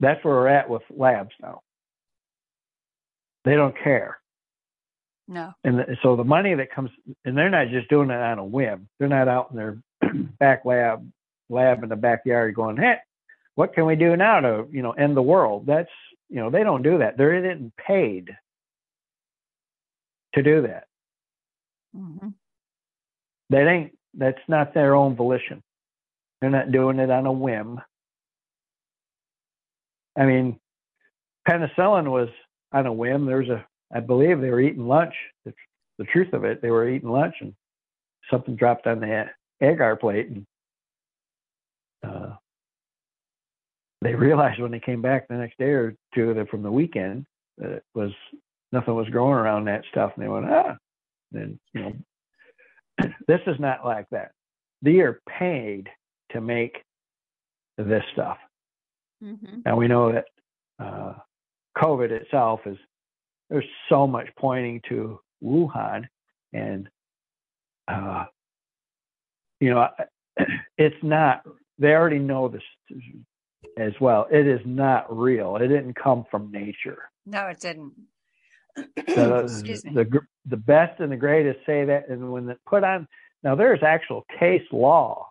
that's 0.00 0.24
where 0.24 0.34
we're 0.34 0.48
at 0.48 0.68
with 0.68 0.82
labs 0.90 1.30
now. 1.40 1.60
They 3.44 3.54
don't 3.54 3.76
care. 3.82 4.18
No. 5.30 5.52
And 5.62 5.78
the, 5.78 5.96
so 6.02 6.16
the 6.16 6.24
money 6.24 6.54
that 6.54 6.72
comes, 6.72 6.90
and 7.24 7.38
they're 7.38 7.48
not 7.48 7.68
just 7.68 7.88
doing 7.88 8.10
it 8.10 8.20
on 8.20 8.40
a 8.40 8.44
whim. 8.44 8.88
They're 8.98 9.08
not 9.08 9.28
out 9.28 9.52
in 9.52 9.56
their 9.56 9.78
back 10.40 10.64
lab, 10.64 11.08
lab 11.48 11.84
in 11.84 11.88
the 11.88 11.96
backyard 11.96 12.56
going, 12.56 12.76
hey, 12.76 12.96
what 13.54 13.72
can 13.72 13.86
we 13.86 13.94
do 13.94 14.16
now 14.16 14.40
to, 14.40 14.66
you 14.72 14.82
know, 14.82 14.90
end 14.90 15.16
the 15.16 15.22
world? 15.22 15.66
That's, 15.66 15.90
you 16.28 16.36
know, 16.36 16.50
they 16.50 16.64
don't 16.64 16.82
do 16.82 16.98
that. 16.98 17.16
They're 17.16 17.40
getting 17.40 17.72
paid 17.86 18.36
to 20.34 20.42
do 20.42 20.62
that. 20.62 20.84
Mm-hmm. 21.96 22.28
That 23.50 23.68
ain't, 23.68 23.98
that's 24.14 24.42
not 24.48 24.74
their 24.74 24.96
own 24.96 25.14
volition. 25.14 25.62
They're 26.40 26.50
not 26.50 26.72
doing 26.72 26.98
it 26.98 27.10
on 27.10 27.26
a 27.26 27.32
whim. 27.32 27.80
I 30.18 30.24
mean, 30.24 30.58
penicillin 31.48 32.10
was 32.10 32.30
on 32.72 32.86
a 32.86 32.92
whim. 32.92 33.26
There's 33.26 33.48
a, 33.48 33.64
I 33.92 34.00
believe 34.00 34.40
they 34.40 34.50
were 34.50 34.60
eating 34.60 34.86
lunch. 34.86 35.14
It's 35.44 35.56
the 35.98 36.04
truth 36.04 36.32
of 36.32 36.44
it. 36.44 36.62
They 36.62 36.70
were 36.70 36.88
eating 36.88 37.10
lunch 37.10 37.34
and 37.40 37.54
something 38.30 38.56
dropped 38.56 38.86
on 38.86 39.00
the 39.00 39.26
agar 39.60 39.96
plate 39.96 40.28
and 40.28 40.46
uh, 42.06 42.34
they 44.00 44.14
realized 44.14 44.60
when 44.60 44.70
they 44.70 44.80
came 44.80 45.02
back 45.02 45.28
the 45.28 45.34
next 45.34 45.58
day 45.58 45.70
or 45.70 45.94
two 46.14 46.32
that 46.32 46.48
from 46.48 46.62
the 46.62 46.70
weekend 46.70 47.26
that 47.58 47.70
it 47.70 47.84
was 47.94 48.10
nothing 48.72 48.94
was 48.94 49.08
growing 49.08 49.34
around 49.34 49.66
that 49.66 49.84
stuff 49.90 50.12
and 50.14 50.24
they 50.24 50.28
went 50.28 50.46
ah 50.48 50.76
and 51.34 51.58
you 51.74 51.82
know 51.82 51.92
this 53.28 53.40
is 53.46 53.56
not 53.58 53.84
like 53.84 54.06
that 54.10 54.30
they 54.82 55.00
are 55.00 55.20
paid 55.38 55.88
to 56.32 56.40
make 56.40 56.82
this 57.76 58.02
stuff. 58.12 58.38
Mm-hmm. 59.22 59.60
And 59.66 59.76
we 59.76 59.88
know 59.88 60.12
that 60.12 60.24
uh, 60.82 61.14
COVID 61.76 62.10
itself 62.10 62.60
is 62.66 62.78
there's 63.50 63.66
so 63.88 64.06
much 64.06 64.28
pointing 64.38 64.80
to 64.88 65.20
Wuhan, 65.42 66.04
and 66.52 66.88
uh, 67.88 68.24
you 69.60 69.70
know 69.70 69.88
it's 70.78 70.96
not. 71.02 71.42
They 71.78 71.88
already 71.88 72.18
know 72.18 72.48
this 72.48 72.62
as 73.76 73.92
well. 74.00 74.26
It 74.30 74.46
is 74.46 74.60
not 74.64 75.14
real. 75.14 75.56
It 75.56 75.68
didn't 75.68 75.94
come 75.94 76.24
from 76.30 76.50
nature. 76.50 77.10
No, 77.26 77.46
it 77.46 77.60
didn't. 77.60 77.92
the, 78.76 79.44
Excuse 79.44 79.84
me. 79.84 79.92
The 79.94 80.20
the 80.46 80.56
best 80.56 81.00
and 81.00 81.12
the 81.12 81.16
greatest 81.16 81.58
say 81.66 81.84
that, 81.84 82.08
and 82.08 82.32
when 82.32 82.46
they 82.46 82.54
put 82.66 82.84
on 82.84 83.08
now, 83.42 83.54
there's 83.54 83.82
actual 83.82 84.24
case 84.38 84.62
law 84.70 85.30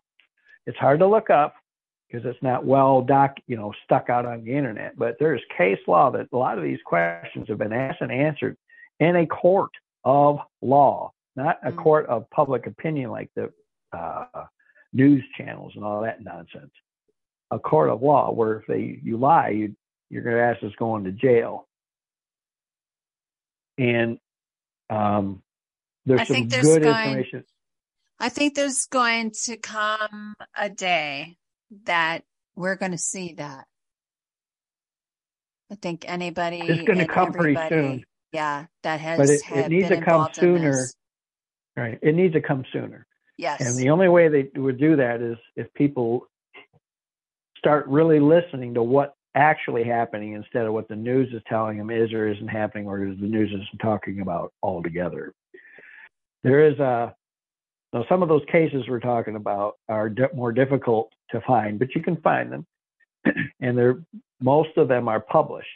it's 0.69 0.77
hard 0.77 0.99
to 0.99 1.08
look 1.08 1.32
up 1.32 1.55
because 2.09 2.25
it's 2.25 2.41
not 2.41 2.65
well 2.65 3.01
doc, 3.01 3.35
you 3.47 3.55
know, 3.55 3.73
stuck 3.83 4.09
out 4.09 4.25
on 4.25 4.43
the 4.43 4.53
internet. 4.53 4.97
But 4.97 5.17
there's 5.19 5.41
case 5.57 5.79
law 5.87 6.11
that 6.11 6.27
a 6.31 6.37
lot 6.37 6.57
of 6.57 6.63
these 6.63 6.79
questions 6.85 7.47
have 7.49 7.57
been 7.57 7.73
asked 7.73 8.01
and 8.01 8.11
answered 8.11 8.57
in 8.99 9.15
a 9.15 9.25
court 9.25 9.71
of 10.03 10.39
law, 10.61 11.11
not 11.35 11.59
a 11.63 11.69
mm-hmm. 11.69 11.79
court 11.79 12.07
of 12.07 12.29
public 12.29 12.65
opinion 12.65 13.11
like 13.11 13.29
the 13.35 13.51
uh, 13.93 14.45
news 14.93 15.23
channels 15.37 15.73
and 15.75 15.83
all 15.83 16.01
that 16.01 16.23
nonsense. 16.23 16.71
A 17.51 17.59
court 17.59 17.89
of 17.89 18.01
law 18.01 18.31
where 18.31 18.59
if 18.59 18.67
they 18.67 18.99
you 19.03 19.17
lie, 19.17 19.49
you 19.49 19.75
you're 20.09 20.23
going 20.23 20.35
to 20.35 20.41
ask 20.41 20.63
us 20.63 20.71
going 20.77 21.03
to 21.03 21.11
jail. 21.11 21.67
And 23.77 24.17
um, 24.89 25.41
there's 26.05 26.21
I 26.21 26.25
some 26.25 26.47
good 26.47 26.81
going, 26.81 27.09
information. 27.09 27.43
I 28.19 28.29
think 28.29 28.55
there's 28.55 28.85
going 28.87 29.31
to 29.45 29.57
come 29.57 30.35
a 30.57 30.69
day 30.69 31.37
that 31.86 32.23
we're 32.55 32.75
going 32.75 32.91
to 32.91 32.97
see 32.97 33.34
that. 33.34 33.65
I 35.71 35.75
think 35.75 36.05
anybody. 36.08 36.62
It's 36.62 36.84
going 36.84 36.99
to 36.99 37.08
come 37.08 37.32
pretty 37.32 37.60
soon. 37.69 38.03
Yeah, 38.34 38.65
that 38.84 38.99
has. 38.99 39.17
But 39.17 39.29
it, 39.29 39.41
it 39.65 39.69
needs 39.69 39.89
to 39.89 40.01
come 40.01 40.27
sooner. 40.34 40.86
Right. 41.77 41.99
It 42.01 42.15
needs 42.15 42.34
to 42.34 42.41
come 42.41 42.65
sooner. 42.73 43.05
Yes. 43.38 43.62
And 43.62 43.77
the 43.77 43.89
only 43.89 44.10
way 44.10 44.27
they 44.27 44.49
would 44.60 44.79
do 44.79 44.95
that 44.97 45.21
is 45.21 45.38
if 45.55 45.73
people 45.73 46.27
start 47.58 47.88
really 47.88 48.19
listening 48.19 48.73
to 48.73 48.84
what 48.84 49.13
actually 49.36 49.84
happening 49.84 50.34
instead 50.34 50.65
of 50.65 50.73
what 50.73 50.88
the 50.88 50.95
news 50.95 51.32
is 51.34 51.41
telling 51.47 51.77
them 51.77 51.89
is 51.89 52.12
or 52.12 52.27
isn't 52.27 52.47
happening 52.47 52.88
or 52.88 53.05
is 53.05 53.17
the 53.19 53.27
news 53.27 53.49
isn't 53.49 53.79
talking 53.82 54.21
about 54.21 54.51
altogether. 54.62 55.34
There 56.43 56.67
is 56.67 56.79
a 56.79 57.13
Now, 57.93 58.05
some 58.10 58.23
of 58.23 58.29
those 58.29 58.43
cases 58.51 58.84
we're 58.88 58.99
talking 58.99 59.36
about 59.36 59.75
are 59.88 60.10
di- 60.10 60.27
more 60.34 60.51
difficult 60.51 61.12
to 61.31 61.41
find, 61.41 61.79
but 61.79 61.95
you 61.95 62.01
can 62.01 62.17
find 62.17 62.51
them, 62.51 62.65
and 63.61 63.77
they're 63.77 63.99
most 64.41 64.77
of 64.77 64.87
them 64.87 65.07
are 65.07 65.19
published. 65.19 65.67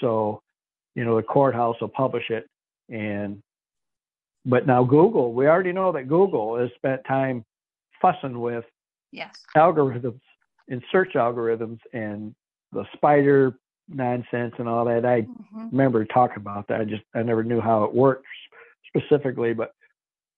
So, 0.00 0.42
you 0.94 1.04
know, 1.04 1.16
the 1.16 1.22
courthouse 1.22 1.76
will 1.80 1.88
publish 1.88 2.30
it, 2.30 2.46
and 2.88 3.42
but 4.44 4.66
now 4.66 4.84
Google, 4.84 5.32
we 5.32 5.46
already 5.46 5.72
know 5.72 5.92
that 5.92 6.08
Google 6.08 6.58
has 6.58 6.70
spent 6.76 7.02
time 7.06 7.44
fussing 8.00 8.40
with 8.40 8.64
yes 9.12 9.34
algorithms 9.56 10.20
and 10.68 10.82
search 10.92 11.12
algorithms 11.14 11.78
and 11.92 12.34
the 12.72 12.84
spider 12.94 13.56
nonsense 13.88 14.54
and 14.58 14.68
all 14.68 14.84
that. 14.84 15.04
I 15.04 15.22
mm-hmm. 15.22 15.68
remember 15.70 16.04
talking 16.04 16.38
about 16.38 16.68
that. 16.68 16.80
I 16.80 16.84
just 16.84 17.02
I 17.14 17.22
never 17.22 17.44
knew 17.44 17.60
how 17.60 17.84
it 17.84 17.94
works 17.94 18.28
specifically, 18.88 19.54
but 19.54 19.72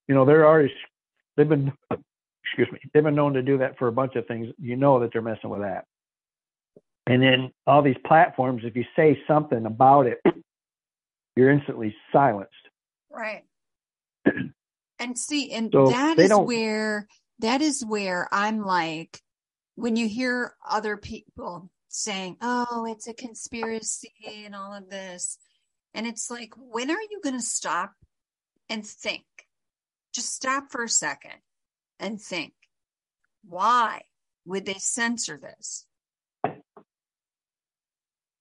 you 0.07 0.15
know 0.15 0.25
they're 0.25 0.45
already 0.45 0.73
they've 1.35 1.49
been 1.49 1.71
excuse 2.49 2.71
me 2.71 2.79
they've 2.93 3.03
been 3.03 3.15
known 3.15 3.33
to 3.33 3.41
do 3.41 3.59
that 3.59 3.77
for 3.77 3.87
a 3.87 3.91
bunch 3.91 4.15
of 4.15 4.25
things. 4.27 4.47
You 4.57 4.75
know 4.75 4.99
that 4.99 5.11
they're 5.13 5.21
messing 5.21 5.49
with 5.49 5.61
that. 5.61 5.85
And 7.07 7.21
then 7.21 7.51
all 7.65 7.81
these 7.81 7.97
platforms, 8.05 8.61
if 8.63 8.75
you 8.75 8.85
say 8.95 9.19
something 9.27 9.65
about 9.65 10.05
it, 10.07 10.19
you're 11.35 11.49
instantly 11.49 11.95
silenced. 12.11 12.53
Right. 13.09 13.43
and 14.99 15.17
see, 15.17 15.51
and 15.51 15.71
so 15.71 15.87
that 15.89 16.19
is 16.19 16.31
where 16.31 17.07
that 17.39 17.61
is 17.61 17.83
where 17.83 18.27
I'm 18.31 18.61
like, 18.61 19.21
when 19.75 19.95
you 19.95 20.07
hear 20.07 20.53
other 20.69 20.97
people 20.97 21.71
saying, 21.87 22.37
oh, 22.41 22.85
it's 22.87 23.07
a 23.07 23.13
conspiracy 23.13 24.13
and 24.45 24.53
all 24.53 24.73
of 24.73 24.89
this. 24.89 25.37
And 25.93 26.05
it's 26.05 26.29
like, 26.29 26.53
when 26.57 26.91
are 26.91 27.01
you 27.01 27.21
going 27.23 27.37
to 27.37 27.45
stop 27.45 27.93
and 28.69 28.85
think? 28.85 29.23
Just 30.13 30.33
stop 30.33 30.71
for 30.71 30.83
a 30.83 30.89
second 30.89 31.39
and 31.99 32.21
think, 32.21 32.53
why 33.47 34.01
would 34.45 34.65
they 34.65 34.75
censor 34.75 35.37
this? 35.37 35.85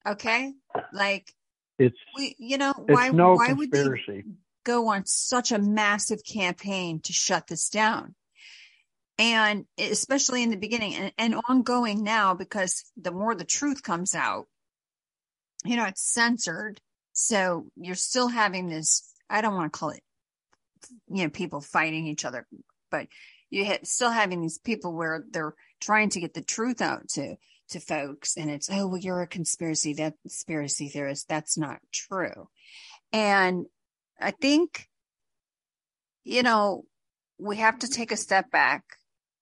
Okay. 0.06 0.52
Like, 0.92 1.32
it's, 1.78 1.96
we, 2.16 2.34
you 2.38 2.58
know, 2.58 2.72
why, 2.72 3.10
no 3.10 3.34
why 3.34 3.48
conspiracy. 3.48 4.02
would 4.06 4.24
they 4.24 4.30
go 4.64 4.88
on 4.88 5.04
such 5.06 5.52
a 5.52 5.58
massive 5.58 6.24
campaign 6.24 7.00
to 7.00 7.12
shut 7.12 7.46
this 7.46 7.68
down? 7.68 8.14
and 9.18 9.64
especially 9.78 10.42
in 10.42 10.50
the 10.50 10.56
beginning 10.56 10.94
and, 10.94 11.12
and 11.18 11.40
ongoing 11.48 12.02
now 12.04 12.34
because 12.34 12.84
the 12.96 13.10
more 13.10 13.34
the 13.34 13.44
truth 13.44 13.82
comes 13.82 14.14
out 14.14 14.46
you 15.64 15.76
know 15.76 15.84
it's 15.84 16.02
censored 16.02 16.80
so 17.12 17.66
you're 17.76 17.94
still 17.94 18.28
having 18.28 18.68
this 18.68 19.12
i 19.28 19.40
don't 19.40 19.54
want 19.54 19.70
to 19.72 19.78
call 19.78 19.90
it 19.90 20.02
you 21.08 21.24
know 21.24 21.30
people 21.30 21.60
fighting 21.60 22.06
each 22.06 22.24
other 22.24 22.46
but 22.90 23.08
you 23.50 23.76
still 23.82 24.10
having 24.10 24.40
these 24.40 24.58
people 24.58 24.92
where 24.94 25.24
they're 25.30 25.54
trying 25.80 26.10
to 26.10 26.20
get 26.20 26.34
the 26.34 26.42
truth 26.42 26.80
out 26.80 27.08
to 27.08 27.36
to 27.70 27.80
folks 27.80 28.36
and 28.36 28.50
it's 28.50 28.70
oh 28.70 28.86
well 28.86 28.98
you're 28.98 29.20
a 29.20 29.26
conspiracy 29.26 29.94
that 29.94 30.14
conspiracy 30.22 30.88
theorist. 30.88 31.28
That's 31.28 31.58
not 31.58 31.78
true. 31.92 32.48
And 33.12 33.66
i 34.20 34.32
think 34.32 34.88
you 36.24 36.42
know 36.42 36.84
we 37.38 37.56
have 37.56 37.78
to 37.78 37.88
take 37.88 38.10
a 38.10 38.16
step 38.16 38.50
back 38.50 38.82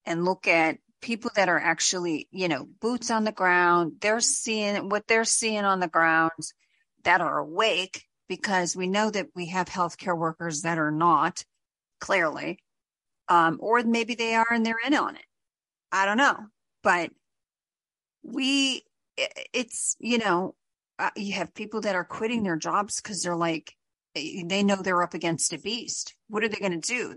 and 0.05 0.25
look 0.25 0.47
at 0.47 0.79
people 1.01 1.31
that 1.37 1.49
are 1.49 1.59
actually, 1.59 2.29
you 2.31 2.49
know, 2.49 2.67
boots 2.81 3.11
on 3.11 3.25
the 3.25 3.33
ground. 3.33 3.95
They're 4.01 4.21
seeing 4.21 4.89
what 4.89 5.07
they're 5.07 5.25
seeing 5.25 5.65
on 5.65 5.81
the 5.81 5.89
ground 5.89 6.33
that 7.05 7.21
are 7.21 7.39
awake 7.39 8.05
because 8.29 8.77
we 8.77 8.87
know 8.87 9.11
that 9.11 9.29
we 9.35 9.47
have 9.47 9.69
healthcare 9.69 10.17
workers 10.19 10.63
that 10.63 10.79
are 10.79 10.91
not 10.91 11.45
clearly, 12.01 12.59
um, 13.29 13.59
or 13.61 13.83
maybe 13.83 14.15
they 14.15 14.35
are 14.35 14.47
and 14.51 14.65
they're 14.65 14.77
in 14.85 14.95
on 14.95 15.17
it. 15.17 15.25
I 15.93 16.05
don't 16.05 16.17
know, 16.19 16.37
but 16.83 17.11
we, 18.23 18.83
it's, 19.53 19.97
you 19.99 20.19
know, 20.19 20.55
uh, 20.99 21.11
you 21.17 21.35
have 21.35 21.55
people 21.55 21.83
that 21.83 21.95
are 21.95 22.05
quitting 22.05 22.43
their 22.43 22.57
jobs 22.57 23.01
because 23.01 23.23
they're 23.23 23.37
like, 23.37 23.75
they 24.15 24.63
know 24.63 24.77
they're 24.77 25.03
up 25.03 25.13
against 25.13 25.53
a 25.53 25.59
beast. 25.59 26.15
What 26.29 26.43
are 26.43 26.49
they 26.49 26.57
going 26.57 26.81
to 26.81 26.89
do? 26.89 27.15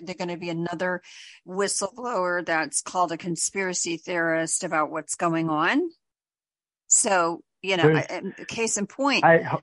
They're 0.00 0.14
going 0.14 0.28
to 0.28 0.36
be 0.36 0.48
another 0.48 1.02
whistleblower 1.44 2.46
that's 2.46 2.82
called 2.82 3.10
a 3.10 3.16
conspiracy 3.16 3.96
theorist 3.96 4.62
about 4.62 4.92
what's 4.92 5.16
going 5.16 5.50
on. 5.50 5.90
So, 6.86 7.42
you 7.62 7.76
know, 7.76 8.00
case 8.46 8.76
in 8.76 8.86
point, 8.86 9.24
I, 9.24 9.58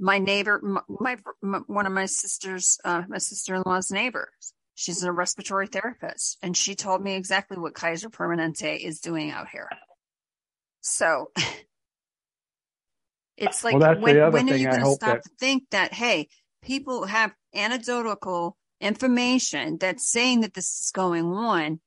my 0.00 0.18
neighbor, 0.18 0.60
my, 0.88 1.18
my, 1.40 1.58
one 1.68 1.86
of 1.86 1.92
my 1.92 2.06
sisters, 2.06 2.80
uh, 2.84 3.02
my 3.08 3.18
sister-in-law's 3.18 3.92
neighbors, 3.92 4.53
she's 4.74 5.02
a 5.02 5.12
respiratory 5.12 5.66
therapist 5.66 6.38
and 6.42 6.56
she 6.56 6.74
told 6.74 7.02
me 7.02 7.14
exactly 7.14 7.58
what 7.58 7.74
Kaiser 7.74 8.10
Permanente 8.10 8.78
is 8.78 9.00
doing 9.00 9.30
out 9.30 9.48
here. 9.48 9.68
So 10.80 11.30
It's 13.36 13.64
like 13.64 13.76
well, 13.76 13.98
when, 13.98 14.32
when 14.32 14.50
are 14.50 14.56
you 14.56 14.68
going 14.68 14.80
to 14.80 14.92
stop 14.92 15.16
that... 15.16 15.24
to 15.24 15.30
think 15.38 15.64
that, 15.70 15.92
hey, 15.92 16.28
people 16.62 17.06
have 17.06 17.34
anecdotal 17.54 18.56
information 18.80 19.78
that's 19.78 20.10
saying 20.10 20.42
that 20.42 20.54
this 20.54 20.66
is 20.66 20.90
going 20.92 21.24
on. 21.26 21.80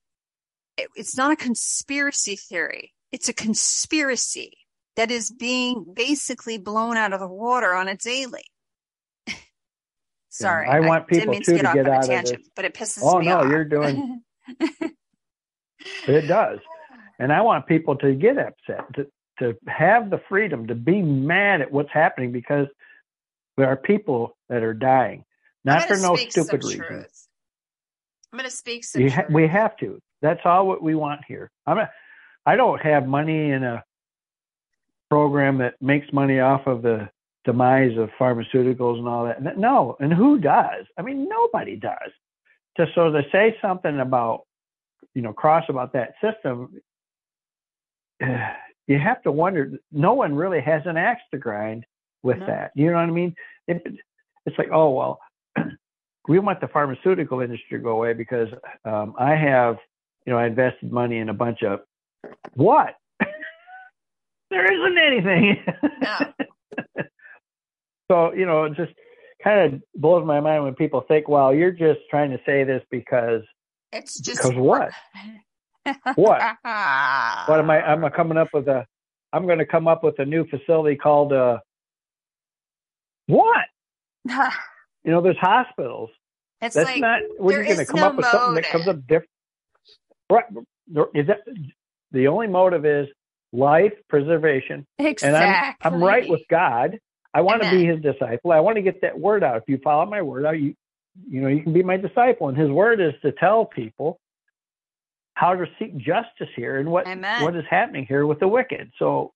It, 0.78 0.90
it's 0.96 1.18
not 1.18 1.32
a 1.32 1.38
conspiracy 1.38 2.36
theory. 2.36 2.94
It's 3.12 3.30
a 3.30 3.34
conspiracy 3.34 4.58
that 4.98 5.12
is 5.12 5.32
being 5.32 5.86
basically 5.96 6.58
blown 6.58 6.98
out 6.98 7.14
of 7.14 7.20
the 7.20 7.28
water 7.28 7.74
on 7.74 7.88
a 7.88 7.96
daily. 7.96 8.44
Sorry, 10.38 10.68
I 10.68 10.82
want 10.82 11.08
people 11.08 11.34
I 11.34 11.40
to, 11.40 11.54
get, 11.54 11.74
get 11.74 11.88
out 11.88 12.04
tangent, 12.04 12.38
of 12.38 12.44
this. 12.44 12.52
But 12.56 12.66
it 12.66 12.74
pisses 12.74 13.00
oh, 13.02 13.20
me 13.20 13.26
no, 13.26 13.38
off. 13.38 13.42
Oh 13.42 13.48
no, 13.48 13.52
you're 13.52 13.66
doing. 13.66 14.22
it 16.08 16.28
does, 16.28 16.60
and 17.20 17.34
I 17.34 17.42
want 17.42 17.66
people 17.68 17.96
to 17.98 18.14
get 18.14 18.38
upset. 18.38 18.94
To, 18.96 19.08
to 19.40 19.56
have 19.68 20.10
the 20.10 20.20
freedom 20.30 20.68
to 20.68 20.76
be 20.76 21.02
mad 21.02 21.62
at 21.62 21.72
what's 21.72 21.92
happening 21.92 22.32
because 22.32 22.68
there 23.56 23.68
are 23.68 23.76
people 23.76 24.38
that 24.50 24.64
are 24.64 24.74
dying, 24.74 25.26
not 25.64 25.88
for 25.88 25.98
no 25.98 26.16
stupid 26.16 26.64
reason. 26.64 26.82
Truth. 26.82 27.28
I'm 28.32 28.38
going 28.38 28.50
to 28.50 28.56
speak 28.56 28.84
some 28.84 29.08
ha- 29.08 29.26
We 29.30 29.48
have 29.48 29.78
to. 29.78 30.00
That's 30.22 30.42
all 30.46 30.68
what 30.68 30.82
we 30.82 30.96
want 30.96 31.22
here. 31.28 31.52
I'm 31.66 31.78
a, 31.78 31.90
I 32.46 32.56
don't 32.56 32.82
have 32.82 33.08
money 33.08 33.52
in 33.52 33.64
a 33.64 33.84
program 35.10 35.60
that 35.60 35.76
makes 35.82 36.12
money 36.12 36.40
off 36.40 36.68
of 36.68 36.82
the 36.82 37.10
demise 37.48 37.98
of 37.98 38.10
pharmaceuticals 38.20 39.00
and 39.00 39.08
all 39.08 39.24
that. 39.24 39.58
No, 39.58 39.96
and 40.02 40.14
who 40.14 40.38
does? 40.38 40.86
I 40.98 41.02
mean, 41.02 41.30
nobody 41.30 41.78
does. 41.78 42.12
Just 42.76 42.94
so 42.94 43.10
to 43.10 43.24
say 43.32 43.56
something 43.62 44.02
about, 44.02 44.42
you 45.16 45.22
know, 45.22 45.32
cross 45.32 45.64
about 45.70 45.94
that 45.94 46.16
system, 46.22 46.74
you 48.22 49.00
have 49.00 49.24
to 49.24 49.32
wonder. 49.32 49.72
No 49.94 50.14
one 50.14 50.36
really 50.36 50.60
has 50.60 50.82
an 50.86 50.98
axe 50.98 51.22
to 51.32 51.38
grind 51.38 51.86
with 52.22 52.38
no. 52.40 52.48
that. 52.48 52.72
You 52.76 52.88
know 52.88 52.98
what 52.98 53.04
I 53.04 53.12
mean? 53.12 53.34
It, 53.70 53.82
it's 54.46 54.58
like, 54.58 54.70
oh 54.74 54.90
well, 54.90 55.20
we 56.28 56.40
want 56.40 56.60
the 56.60 56.68
pharmaceutical 56.68 57.40
industry 57.40 57.78
to 57.78 57.84
go 57.84 57.92
away 57.92 58.12
because 58.12 58.50
um, 58.84 59.16
I 59.18 59.36
have, 59.36 59.78
you 60.26 60.34
know, 60.34 60.40
I 60.40 60.48
invested 60.48 60.92
money 60.92 61.20
in 61.20 61.30
a 61.30 61.34
bunch 61.34 61.64
of 61.64 61.80
what? 62.56 62.96
there 64.52 64.66
isn't 64.66 64.98
anything. 64.98 65.64
No. 66.02 66.34
so 68.10 68.34
you 68.34 68.46
know, 68.46 68.64
it 68.66 68.76
just 68.76 68.94
kind 69.44 69.74
of 69.74 69.82
blows 69.96 70.26
my 70.26 70.40
mind 70.40 70.64
when 70.64 70.76
people 70.76 71.04
think, 71.08 71.28
"Well, 71.28 71.54
you're 71.54 71.72
just 71.72 72.00
trying 72.10 72.32
to 72.32 72.40
say 72.46 72.64
this 72.64 72.84
because." 72.90 73.42
It's 73.94 74.20
just 74.20 74.42
because 74.42 74.58
what? 74.58 74.92
what? 76.16 76.42
what 76.42 76.42
am 77.60 77.70
I? 77.70 77.82
I'm 77.82 78.10
coming 78.12 78.38
up 78.38 78.50
with 78.54 78.68
a. 78.68 78.86
I'm 79.34 79.46
going 79.46 79.60
to 79.60 79.66
come 79.66 79.88
up 79.88 80.04
with 80.04 80.20
a 80.20 80.26
new 80.26 80.46
facility 80.48 80.96
called 80.96 81.34
uh. 81.34 81.60
What? 83.28 83.66
you 84.26 85.12
know, 85.12 85.22
there's 85.22 85.38
hospitals. 85.40 86.10
It's 86.62 86.76
That's 86.76 86.90
like, 86.90 87.02
not. 87.02 87.20
We're 87.38 87.64
going 87.64 87.78
to 87.78 87.86
come 87.86 88.00
no 88.00 88.08
up 88.08 88.16
with 88.16 88.26
something 88.26 88.56
that 88.56 88.70
comes 88.70 88.88
up 88.88 89.02
different. 89.02 89.30
Right? 90.30 90.46
Is 91.14 91.28
that 91.28 91.40
the 92.12 92.28
only 92.28 92.48
motive 92.48 92.86
is 92.86 93.08
life 93.52 93.94
preservation? 94.10 94.86
Exactly. 94.98 95.28
And 95.28 95.38
I'm 95.38 95.76
I'm 95.82 96.04
right 96.04 96.28
with 96.28 96.42
God. 96.50 96.98
I 97.34 97.42
want 97.42 97.62
Amen. 97.62 97.74
to 97.74 97.80
be 97.80 97.86
His 97.86 98.02
disciple. 98.02 98.52
I 98.52 98.60
want 98.60 98.78
to 98.78 98.82
get 98.82 99.02
that 99.02 99.20
word 99.20 99.44
out. 99.44 99.58
If 99.58 99.64
you 99.68 99.80
follow 99.84 100.06
my 100.06 100.22
word 100.22 100.46
out, 100.46 100.60
you 100.60 100.76
you 101.28 101.42
know 101.42 101.48
you 101.48 101.62
can 101.62 101.74
be 101.74 101.84
my 101.84 101.98
disciple. 101.98 102.50
And 102.50 102.58
His 102.58 102.70
word 102.70 103.02
is 103.02 103.14
to 103.22 103.32
tell 103.32 103.66
people 103.66 104.20
how 105.34 105.56
to 105.56 105.66
seek 105.78 105.96
justice 105.98 106.50
here 106.56 106.78
and 106.78 106.90
what 106.90 107.08
Amen. 107.08 107.44
what 107.44 107.56
is 107.56 107.66
happening 107.70 108.06
here 108.08 108.26
with 108.26 108.40
the 108.40 108.48
wicked. 108.48 108.92
So 108.98 109.34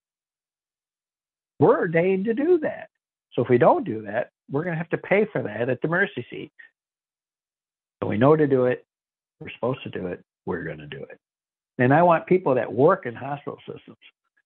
we're 1.59 1.77
ordained 1.77 2.25
to 2.25 2.33
do 2.33 2.59
that. 2.59 2.89
So 3.33 3.43
if 3.43 3.49
we 3.49 3.57
don't 3.57 3.85
do 3.85 4.01
that, 4.03 4.31
we're 4.49 4.63
going 4.63 4.73
to 4.73 4.77
have 4.77 4.89
to 4.89 4.97
pay 4.97 5.25
for 5.31 5.43
that 5.43 5.69
at 5.69 5.81
the 5.81 5.87
mercy 5.87 6.25
seat. 6.29 6.51
So 8.01 8.09
we 8.09 8.17
know 8.17 8.35
to 8.35 8.47
do 8.47 8.65
it. 8.65 8.85
We're 9.39 9.51
supposed 9.51 9.83
to 9.83 9.89
do 9.89 10.07
it. 10.07 10.23
We're 10.45 10.63
going 10.63 10.79
to 10.79 10.87
do 10.87 11.03
it. 11.03 11.19
And 11.77 11.93
I 11.93 12.03
want 12.03 12.25
people 12.25 12.55
that 12.55 12.71
work 12.71 13.05
in 13.05 13.15
hospital 13.15 13.59
systems, 13.65 13.97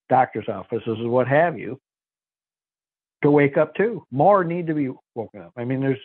doctors' 0.08 0.48
offices, 0.48 0.98
what 1.00 1.26
have 1.26 1.58
you, 1.58 1.80
to 3.22 3.30
wake 3.30 3.56
up 3.56 3.74
too. 3.74 4.04
More 4.10 4.44
need 4.44 4.66
to 4.66 4.74
be 4.74 4.90
woken 5.14 5.42
up. 5.42 5.52
I 5.56 5.64
mean, 5.64 5.80
there's 5.80 5.98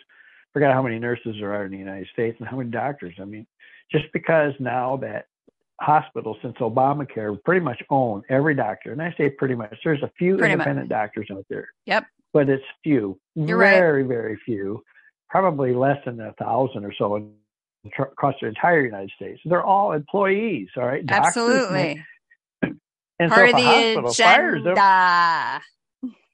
forgot 0.52 0.74
how 0.74 0.82
many 0.82 0.98
nurses 0.98 1.36
there 1.40 1.54
are 1.54 1.64
in 1.64 1.72
the 1.72 1.78
United 1.78 2.08
States 2.12 2.36
and 2.38 2.48
how 2.48 2.56
many 2.56 2.70
doctors. 2.70 3.14
I 3.20 3.24
mean, 3.24 3.46
just 3.90 4.04
because 4.12 4.52
now 4.58 4.96
that 4.98 5.26
hospitals 5.80 6.36
since 6.42 6.56
Obamacare 6.58 7.42
pretty 7.42 7.60
much 7.60 7.82
own 7.90 8.22
every 8.28 8.54
doctor, 8.54 8.92
and 8.92 9.02
I 9.02 9.14
say 9.16 9.30
pretty 9.30 9.54
much. 9.54 9.76
There's 9.84 10.02
a 10.02 10.10
few 10.18 10.36
pretty 10.36 10.52
independent 10.52 10.88
much. 10.88 10.96
doctors 10.96 11.28
out 11.30 11.46
there. 11.48 11.68
Yep. 11.86 12.06
But 12.32 12.48
it's 12.48 12.64
few. 12.82 13.18
You're 13.34 13.58
very, 13.58 14.02
right. 14.02 14.08
very 14.08 14.38
few. 14.44 14.82
Probably 15.28 15.74
less 15.74 15.98
than 16.04 16.20
a 16.20 16.32
thousand 16.34 16.84
or 16.84 16.92
so 16.94 17.16
in, 17.16 17.32
across 17.98 18.34
the 18.40 18.48
entire 18.48 18.84
United 18.84 19.10
States. 19.16 19.40
They're 19.44 19.64
all 19.64 19.92
employees. 19.92 20.68
All 20.76 20.84
right. 20.84 21.04
Doctors 21.04 21.26
Absolutely. 21.28 22.04
and 22.62 23.30
Part 23.30 23.50
so 23.50 23.56
of 23.56 23.62
the 23.62 23.68
hospital 23.68 24.12
fires 24.12 24.64
them. 24.64 24.74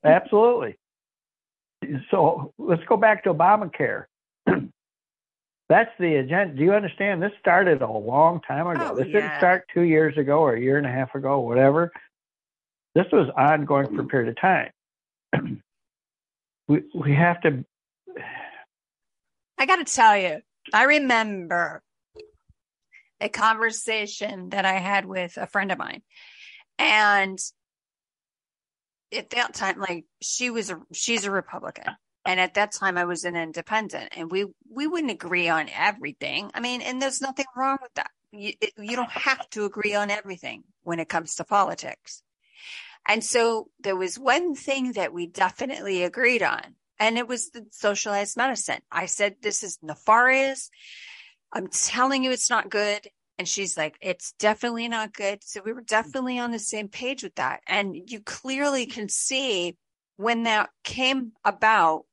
Absolutely. 0.04 0.78
So 2.10 2.52
let's 2.58 2.82
go 2.88 2.96
back 2.96 3.24
to 3.24 3.34
Obamacare. 3.34 4.04
That's 5.68 5.90
the 5.98 6.16
agenda. 6.16 6.54
Do 6.54 6.62
you 6.62 6.72
understand? 6.72 7.22
This 7.22 7.32
started 7.40 7.82
a 7.82 7.90
long 7.90 8.40
time 8.40 8.66
ago. 8.66 8.90
Oh, 8.92 8.96
this 8.96 9.06
yeah. 9.08 9.20
didn't 9.20 9.38
start 9.38 9.64
two 9.72 9.82
years 9.82 10.16
ago 10.16 10.38
or 10.38 10.54
a 10.54 10.60
year 10.60 10.78
and 10.78 10.86
a 10.86 10.90
half 10.90 11.14
ago, 11.14 11.40
whatever. 11.40 11.92
This 12.94 13.06
was 13.12 13.28
ongoing 13.36 13.94
for 13.94 14.02
a 14.02 14.06
period 14.06 14.30
of 14.30 14.40
time. 14.40 14.70
we 16.68 16.82
we 16.94 17.14
have 17.14 17.40
to. 17.42 17.64
I 19.58 19.66
got 19.66 19.76
to 19.76 19.92
tell 19.92 20.16
you, 20.16 20.40
I 20.72 20.84
remember 20.84 21.82
a 23.20 23.28
conversation 23.28 24.50
that 24.50 24.64
I 24.64 24.74
had 24.74 25.04
with 25.04 25.36
a 25.36 25.46
friend 25.46 25.70
of 25.70 25.78
mine, 25.78 26.02
and 26.78 27.38
at 29.16 29.30
that 29.30 29.54
time, 29.54 29.78
like 29.78 30.04
she 30.20 30.50
was 30.50 30.70
a 30.70 30.80
she's 30.92 31.24
a 31.24 31.30
Republican, 31.30 31.86
and 32.24 32.40
at 32.40 32.54
that 32.54 32.72
time 32.72 32.98
I 32.98 33.04
was 33.04 33.24
an 33.24 33.36
independent 33.36 34.12
and 34.16 34.30
we 34.30 34.46
we 34.70 34.86
wouldn't 34.86 35.12
agree 35.12 35.48
on 35.48 35.68
everything. 35.74 36.50
I 36.54 36.60
mean, 36.60 36.82
and 36.82 37.00
there's 37.00 37.20
nothing 37.20 37.46
wrong 37.56 37.78
with 37.82 37.94
that. 37.94 38.10
You, 38.32 38.52
you 38.78 38.96
don't 38.96 39.10
have 39.10 39.48
to 39.50 39.64
agree 39.64 39.94
on 39.94 40.10
everything 40.10 40.64
when 40.82 41.00
it 41.00 41.08
comes 41.08 41.36
to 41.36 41.44
politics. 41.44 42.22
And 43.06 43.24
so 43.24 43.68
there 43.80 43.96
was 43.96 44.18
one 44.18 44.54
thing 44.54 44.92
that 44.92 45.14
we 45.14 45.26
definitely 45.26 46.02
agreed 46.02 46.42
on, 46.42 46.74
and 46.98 47.16
it 47.16 47.26
was 47.26 47.50
the 47.50 47.66
socialized 47.70 48.36
medicine. 48.36 48.80
I 48.92 49.06
said, 49.06 49.36
this 49.40 49.62
is 49.62 49.78
nefarious. 49.82 50.68
I'm 51.52 51.68
telling 51.68 52.22
you, 52.22 52.30
it's 52.32 52.50
not 52.50 52.68
good. 52.68 53.08
And 53.38 53.46
she's 53.48 53.76
like, 53.76 53.96
it's 54.00 54.32
definitely 54.32 54.88
not 54.88 55.12
good. 55.12 55.44
So 55.44 55.60
we 55.64 55.72
were 55.72 55.80
definitely 55.82 56.38
on 56.38 56.50
the 56.50 56.58
same 56.58 56.88
page 56.88 57.22
with 57.22 57.36
that. 57.36 57.60
And 57.68 57.96
you 58.10 58.20
clearly 58.20 58.84
can 58.86 59.08
see 59.08 59.76
when 60.16 60.42
that 60.42 60.70
came 60.82 61.32
about 61.44 62.04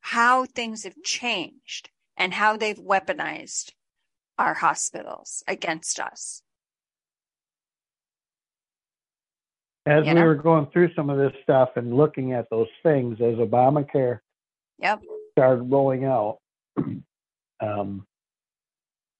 how 0.00 0.44
things 0.44 0.84
have 0.84 1.02
changed 1.02 1.88
and 2.16 2.34
how 2.34 2.56
they've 2.58 2.78
weaponized 2.78 3.72
our 4.38 4.52
hospitals 4.52 5.42
against 5.48 5.98
us. 5.98 6.42
As 9.86 10.04
you 10.04 10.12
we 10.12 10.20
know? 10.20 10.26
were 10.26 10.34
going 10.34 10.66
through 10.66 10.92
some 10.94 11.08
of 11.08 11.16
this 11.16 11.32
stuff 11.42 11.70
and 11.76 11.96
looking 11.96 12.32
at 12.32 12.50
those 12.50 12.68
things 12.82 13.18
as 13.20 13.36
Obamacare 13.36 14.18
yep. 14.78 15.00
started 15.32 15.62
rolling 15.62 16.04
out, 16.04 16.38
um, 17.60 18.06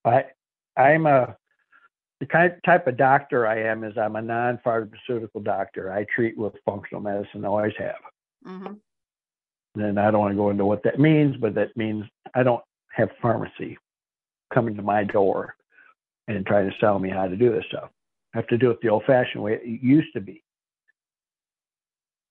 I 0.04 0.24
I'm 0.76 1.06
a 1.06 1.36
the 2.20 2.26
kind 2.26 2.52
type 2.64 2.86
of 2.86 2.96
doctor 2.96 3.46
I 3.46 3.60
am 3.60 3.84
is 3.84 3.98
I'm 3.98 4.16
a 4.16 4.22
non-pharmaceutical 4.22 5.40
doctor. 5.40 5.92
I 5.92 6.04
treat 6.14 6.36
with 6.36 6.54
functional 6.64 7.02
medicine, 7.02 7.44
I 7.44 7.48
always 7.48 7.74
have. 7.78 7.96
Mm-hmm. 8.46 9.80
And 9.80 10.00
I 10.00 10.10
don't 10.10 10.20
want 10.20 10.32
to 10.32 10.36
go 10.36 10.50
into 10.50 10.64
what 10.64 10.82
that 10.84 10.98
means, 10.98 11.36
but 11.36 11.54
that 11.54 11.76
means 11.76 12.04
I 12.34 12.42
don't 12.42 12.62
have 12.92 13.10
pharmacy 13.20 13.76
coming 14.52 14.74
to 14.76 14.82
my 14.82 15.04
door 15.04 15.54
and 16.28 16.46
trying 16.46 16.70
to 16.70 16.76
sell 16.80 16.98
me 16.98 17.10
how 17.10 17.28
to 17.28 17.36
do 17.36 17.52
this 17.52 17.64
stuff. 17.68 17.90
I 18.34 18.38
have 18.38 18.46
to 18.48 18.58
do 18.58 18.70
it 18.70 18.80
the 18.80 18.88
old 18.88 19.04
fashioned 19.06 19.42
way 19.42 19.54
it 19.54 19.82
used 19.82 20.12
to 20.14 20.20
be. 20.20 20.42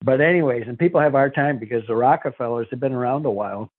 But, 0.03 0.21
anyways, 0.21 0.65
and 0.67 0.77
people 0.77 1.01
have 1.01 1.13
hard 1.13 1.33
time 1.33 1.59
because 1.59 1.83
the 1.87 1.95
Rockefellers 1.95 2.67
have 2.71 2.79
been 2.79 2.93
around 2.93 3.25
a 3.25 3.31
while. 3.31 3.71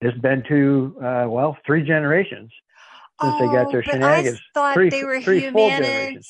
It's 0.00 0.18
been 0.18 0.42
two, 0.48 0.96
uh, 1.02 1.26
well, 1.28 1.56
three 1.66 1.82
generations 1.82 2.50
since 3.22 3.34
oh, 3.34 3.38
they 3.38 3.46
got 3.52 3.70
their 3.70 3.80
oh, 3.80 3.90
shenanigans. 3.90 4.38
I 4.38 4.40
thought 4.54 4.74
three, 4.74 4.90
they 4.90 5.04
were 5.04 5.20
three 5.20 5.40
humanitarian. 5.40 6.22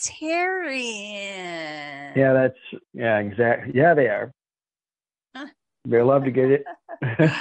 Yeah, 2.17 2.33
that's, 2.33 2.59
yeah, 2.93 3.19
exactly. 3.19 3.73
Yeah, 3.75 3.95
they 3.95 4.09
are. 4.09 4.33
They 5.85 6.01
love 6.01 6.23
to 6.25 6.31
get 6.31 6.49
it. 6.49 6.65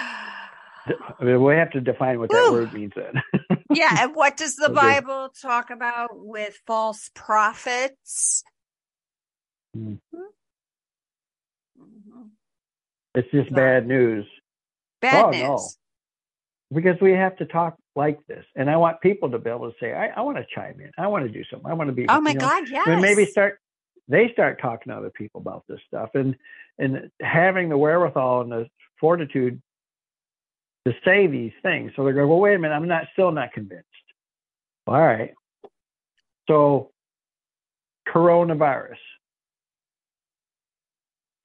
I 1.20 1.24
mean, 1.24 1.44
we 1.44 1.54
have 1.56 1.72
to 1.72 1.82
define 1.82 2.20
what 2.20 2.30
that 2.32 2.52
word 2.52 2.74
means 2.74 2.94
then. 2.96 3.22
yeah, 3.70 4.04
and 4.04 4.16
what 4.16 4.38
does 4.38 4.56
the 4.56 4.72
okay. 4.72 4.74
Bible 4.74 5.30
talk 5.42 5.70
about 5.70 6.10
with 6.14 6.60
false 6.66 7.12
prophets? 7.14 8.44
Mm-hmm. 9.78 10.18
Mm-hmm. 11.80 12.22
It's 13.16 13.32
just 13.32 13.50
so, 13.50 13.56
bad 13.56 13.88
news. 13.88 14.26
Bad 15.02 15.26
oh, 15.26 15.30
news. 15.30 15.78
Because 16.74 16.96
we 17.02 17.12
have 17.12 17.36
to 17.38 17.46
talk 17.46 17.76
like 17.96 18.20
this, 18.28 18.46
and 18.56 18.70
I 18.70 18.78
want 18.78 19.02
people 19.02 19.30
to 19.32 19.38
be 19.38 19.50
able 19.50 19.70
to 19.70 19.76
say, 19.80 19.94
"I, 19.94 20.08
I 20.08 20.22
want 20.22 20.38
to 20.38 20.46
chime 20.56 20.80
in. 20.80 20.92
I 20.98 21.08
want 21.08 21.26
to 21.26 21.32
do 21.32 21.44
something. 21.50 21.70
I 21.70 21.74
want 21.74 21.90
to 21.90 21.94
be." 21.94 22.06
Oh 22.08 22.22
my 22.22 22.34
know, 22.34 22.40
God! 22.40 22.70
Yes. 22.70 22.88
And 22.88 23.02
maybe 23.02 23.26
start. 23.26 23.60
They 24.08 24.32
start 24.32 24.62
talking 24.62 24.92
to 24.92 24.98
other 24.98 25.10
people 25.10 25.42
about 25.42 25.66
this 25.68 25.80
stuff, 25.88 26.12
and 26.14 26.36
and 26.80 27.12
having 27.22 27.68
the 27.70 27.78
wherewithal 27.78 28.42
and 28.42 28.52
the 28.52 28.68
fortitude 29.00 29.62
to 30.86 30.94
say 31.06 31.28
these 31.28 31.52
things. 31.62 31.92
So 31.96 32.04
they're 32.04 32.14
going, 32.14 32.30
well, 32.30 32.40
wait 32.40 32.56
a 32.56 32.60
minute, 32.60 32.74
I'm 32.74 32.88
not 32.88 33.06
still 33.14 33.32
not 33.32 33.54
convinced. 33.54 33.86
All 34.88 35.00
right. 35.00 35.34
So 36.48 36.92
coronavirus. 38.08 38.98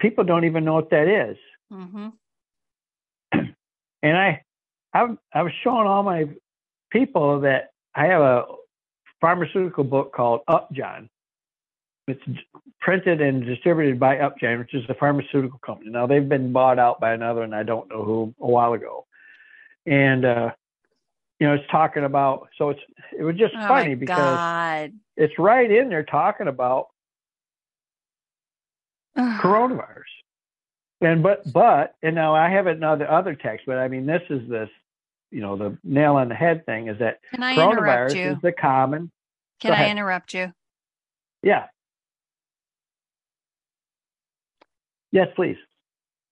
People 0.00 0.24
don't 0.24 0.44
even 0.44 0.64
know 0.64 0.74
what 0.74 0.90
that 0.90 1.08
is. 1.08 1.36
Mm-hmm. 1.72 2.08
and 4.02 4.16
I, 4.16 4.42
I, 4.96 5.38
I 5.38 5.42
was 5.42 5.52
showing 5.62 5.86
all 5.86 6.02
my 6.02 6.28
people 6.90 7.40
that 7.40 7.70
I 7.94 8.06
have 8.06 8.22
a 8.22 8.44
pharmaceutical 9.20 9.84
book 9.84 10.12
called 10.14 10.40
Upjohn, 10.48 11.08
it's 12.08 12.22
printed 12.80 13.20
and 13.20 13.44
distributed 13.44 13.98
by 13.98 14.18
Upjohn, 14.18 14.58
which 14.58 14.74
is 14.74 14.84
a 14.88 14.94
pharmaceutical 14.94 15.58
company. 15.58 15.90
Now 15.90 16.06
they've 16.06 16.28
been 16.28 16.52
bought 16.52 16.78
out 16.78 17.00
by 17.00 17.12
another, 17.12 17.42
and 17.42 17.54
I 17.54 17.62
don't 17.62 17.88
know 17.90 18.04
who 18.04 18.34
a 18.40 18.46
while 18.46 18.72
ago. 18.74 19.06
And 19.86 20.24
uh, 20.24 20.50
you 21.40 21.46
know, 21.46 21.54
it's 21.54 21.70
talking 21.70 22.04
about. 22.04 22.48
So 22.56 22.70
it's 22.70 22.80
it 23.18 23.24
was 23.24 23.36
just 23.36 23.54
oh 23.56 23.68
funny 23.68 23.96
because 23.96 24.16
God. 24.16 24.92
it's 25.16 25.38
right 25.38 25.70
in 25.70 25.88
there 25.88 26.04
talking 26.04 26.48
about 26.48 26.88
coronavirus. 29.18 30.04
And 31.00 31.22
but 31.22 31.52
but 31.52 31.94
and 32.02 32.14
now 32.14 32.34
I 32.34 32.48
have 32.50 32.66
another 32.66 33.10
other 33.10 33.34
text, 33.34 33.66
but 33.66 33.78
I 33.78 33.88
mean 33.88 34.06
this 34.06 34.22
is 34.30 34.48
this, 34.48 34.70
you 35.30 35.40
know, 35.40 35.56
the 35.56 35.78
nail 35.82 36.16
on 36.16 36.28
the 36.28 36.34
head 36.34 36.64
thing 36.66 36.88
is 36.88 36.98
that 36.98 37.18
Can 37.32 37.42
I 37.42 37.56
coronavirus 37.56 38.36
is 38.36 38.42
the 38.42 38.52
common. 38.52 39.10
Can 39.60 39.72
I 39.72 39.90
interrupt 39.90 40.34
you? 40.34 40.52
Yeah. 41.42 41.66
Yes, 45.12 45.28
please. 45.34 45.56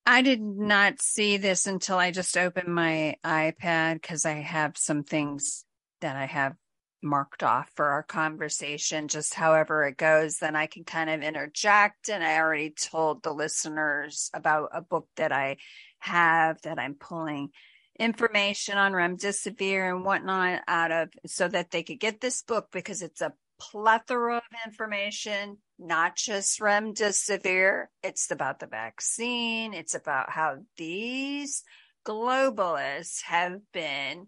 I 0.07 0.21
did 0.21 0.43
not 0.43 1.01
see 1.01 1.39
this 1.39 1.67
until 1.67 1.97
I 1.97 2.11
just 2.11 2.37
opened 2.37 2.75
my 2.75 3.17
iPad 3.25 3.95
because 3.95 4.27
I 4.27 4.35
have 4.35 4.77
some 4.77 5.03
things 5.03 5.65
that 6.03 6.17
I 6.17 6.27
have 6.27 6.55
marked 7.03 7.43
off 7.43 7.71
for 7.75 7.87
our 7.87 8.03
conversation, 8.03 9.09
just 9.09 9.35
however 9.35 9.85
it 9.85 9.97
goes. 9.97 10.39
Then 10.39 10.57
I 10.57 10.67
can 10.67 10.85
kind 10.85 11.09
of 11.09 11.23
interject. 11.23 12.11
And 12.11 12.23
I 12.23 12.39
already 12.39 12.71
told 12.71 13.23
the 13.23 13.33
listeners 13.33 14.31
about 14.35 14.71
a 14.73 14.83
book 14.83 15.09
that 15.17 15.33
I 15.33 15.57
have 16.01 16.61
that 16.63 16.79
I'm 16.79 16.95
pulling 16.95 17.51
information 17.99 18.77
on 18.79 18.93
remdesivir 18.93 19.89
and 19.91 20.05
whatnot 20.05 20.63
out 20.67 20.91
of 20.91 21.11
so 21.27 21.49
that 21.49 21.71
they 21.71 21.83
could 21.83 22.01
get 22.01 22.21
this 22.21 22.43
book 22.43 22.69
because 22.73 23.03
it's 23.03 23.21
a 23.21 23.33
plethora 23.61 24.39
of 24.39 24.43
information, 24.67 25.59
not 25.79 26.17
just 26.17 26.61
remdesivir. 26.61 27.87
It's 28.03 28.31
about 28.31 28.59
the 28.61 28.67
vaccine. 28.67 29.75
It's 29.75 29.95
about 29.95 30.31
how 30.31 30.59
these 30.77 31.63
globalists 32.07 33.23
have 33.23 33.61
been 33.73 34.27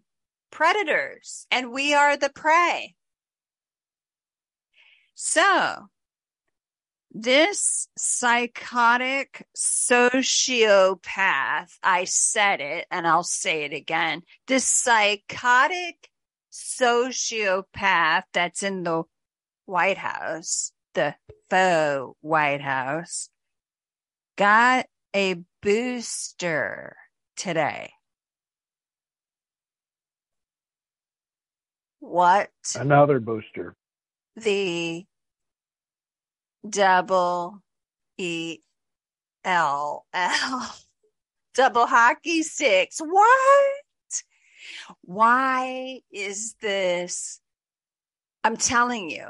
predators 0.51 1.47
and 1.51 1.73
we 1.73 1.93
are 1.93 2.17
the 2.17 2.31
prey. 2.31 2.95
So 5.15 5.89
this 7.23 7.89
psychotic 7.97 9.47
sociopath, 9.57 10.99
I 11.83 12.05
said 12.05 12.61
it 12.61 12.87
and 12.91 13.07
I'll 13.07 13.23
say 13.23 13.65
it 13.65 13.73
again. 13.73 14.23
This 14.47 14.65
psychotic 14.65 16.11
sociopath 16.53 18.25
that's 18.33 18.63
in 18.63 18.83
the 18.83 19.05
White 19.65 19.99
House, 19.99 20.73
the 20.95 21.15
faux 21.51 22.17
White 22.21 22.63
House, 22.63 23.31
got 24.37 24.87
a 25.15 25.37
booster 25.63 26.97
today. 27.37 27.91
what 32.07 32.51
another 32.79 33.19
booster 33.19 33.75
the 34.37 35.05
double 36.71 37.63
E 38.19 38.59
L 39.45 40.07
L 40.13 40.77
double 41.55 41.87
hockey 41.87 42.43
sticks. 42.43 43.01
What? 43.01 43.83
Why 45.03 46.01
is 46.13 46.55
this? 46.61 47.41
I'm 48.45 48.57
telling 48.57 49.11
you, 49.11 49.27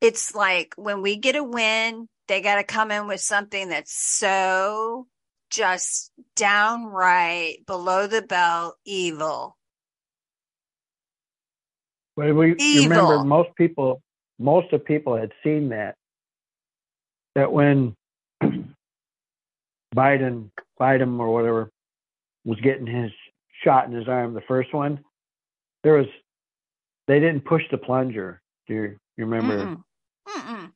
it's 0.00 0.34
like 0.34 0.74
when 0.76 1.02
we 1.02 1.16
get 1.16 1.34
a 1.34 1.42
win, 1.42 2.08
they 2.28 2.40
got 2.40 2.56
to 2.56 2.64
come 2.64 2.90
in 2.90 3.08
with 3.08 3.20
something 3.20 3.70
that's 3.70 3.92
so 3.92 5.06
just 5.50 6.12
downright 6.36 7.66
below 7.66 8.06
the 8.06 8.22
belt 8.22 8.76
evil. 8.84 9.56
Well, 12.16 12.34
we 12.34 12.54
evil. 12.58 12.90
remember 12.90 13.24
most 13.24 13.50
people, 13.56 14.02
most 14.38 14.72
of 14.72 14.84
people 14.84 15.16
had 15.16 15.32
seen 15.42 15.70
that. 15.70 15.96
That 17.34 17.52
when 17.52 17.94
Biden, 19.94 20.50
Biden 20.80 21.18
or 21.18 21.32
whatever, 21.32 21.70
was 22.44 22.60
getting 22.60 22.86
his 22.86 23.10
shot 23.62 23.86
in 23.86 23.92
his 23.92 24.08
arm, 24.08 24.34
the 24.34 24.40
first 24.42 24.72
one, 24.72 25.00
there 25.82 25.94
was, 25.94 26.06
they 27.06 27.20
didn't 27.20 27.44
push 27.44 27.62
the 27.70 27.78
plunger. 27.78 28.40
Do 28.66 28.74
you, 28.74 28.82
you 29.16 29.26
remember? 29.26 29.64
Mm-mm. 29.64 29.82
Mm-mm. 30.28 30.72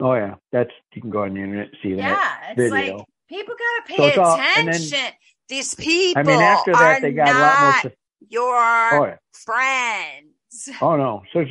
Oh 0.00 0.14
yeah, 0.14 0.34
that's 0.50 0.70
you 0.92 1.00
can 1.00 1.10
go 1.10 1.22
on 1.22 1.34
the 1.34 1.40
internet 1.40 1.68
and 1.68 1.76
see 1.82 1.94
that. 1.94 2.00
Yeah, 2.00 2.50
it's 2.50 2.72
video. 2.72 2.96
like 2.96 3.06
people 3.28 3.54
gotta 3.54 3.86
pay 3.86 4.14
so 4.14 4.34
attention. 4.34 4.98
All, 4.98 5.04
then, 5.04 5.12
These 5.48 5.74
people. 5.74 6.20
I 6.20 6.24
mean, 6.24 6.40
after 6.40 6.72
that, 6.72 7.00
they 7.00 7.12
got 7.12 7.28
a 7.28 7.38
lot 7.38 7.84
more. 7.84 7.92
Your 8.28 8.54
oh, 8.54 9.04
yeah. 9.04 9.16
friends. 9.32 10.68
Oh 10.80 10.96
no, 10.96 11.22
so 11.32 11.44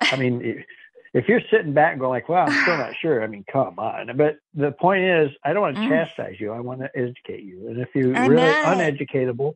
I 0.00 0.16
mean, 0.16 0.64
if 1.14 1.28
you're 1.28 1.42
sitting 1.50 1.74
back 1.74 1.92
and 1.92 2.00
going 2.00 2.10
like, 2.10 2.28
"Well, 2.28 2.46
I'm 2.46 2.62
still 2.62 2.76
not 2.78 2.94
sure," 3.00 3.22
I 3.22 3.26
mean, 3.26 3.44
come 3.50 3.78
on. 3.78 4.16
But 4.16 4.36
the 4.54 4.72
point 4.72 5.04
is, 5.04 5.30
I 5.44 5.52
don't 5.52 5.62
want 5.62 5.76
to 5.76 5.82
mm. 5.82 5.88
chastise 5.88 6.40
you. 6.40 6.52
I 6.52 6.60
want 6.60 6.80
to 6.80 6.90
educate 6.94 7.42
you. 7.42 7.68
And 7.68 7.80
if 7.80 7.88
you're 7.94 8.16
I 8.16 8.26
really 8.26 8.42
know. 8.42 8.64
uneducatable, 8.66 9.54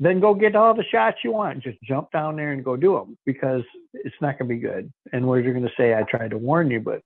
then 0.00 0.20
go 0.20 0.34
get 0.34 0.56
all 0.56 0.74
the 0.74 0.84
shots 0.84 1.18
you 1.22 1.32
want. 1.32 1.62
Just 1.62 1.80
jump 1.82 2.10
down 2.10 2.36
there 2.36 2.52
and 2.52 2.64
go 2.64 2.76
do 2.76 2.94
them 2.94 3.16
because 3.24 3.62
it's 3.94 4.16
not 4.20 4.38
going 4.38 4.48
to 4.48 4.54
be 4.54 4.60
good. 4.60 4.92
And 5.12 5.26
where 5.26 5.40
you're 5.40 5.54
going 5.54 5.66
to 5.66 5.74
say, 5.76 5.94
"I 5.94 6.02
tried 6.02 6.30
to 6.30 6.38
warn 6.38 6.70
you," 6.70 6.80
but 6.80 7.02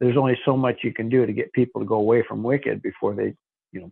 there's 0.00 0.16
only 0.16 0.38
so 0.44 0.56
much 0.56 0.80
you 0.82 0.92
can 0.92 1.08
do 1.08 1.26
to 1.26 1.32
get 1.32 1.52
people 1.52 1.80
to 1.80 1.86
go 1.86 1.96
away 1.96 2.22
from 2.22 2.42
Wicked 2.42 2.82
before 2.82 3.14
they, 3.14 3.34
you 3.72 3.80
know, 3.80 3.90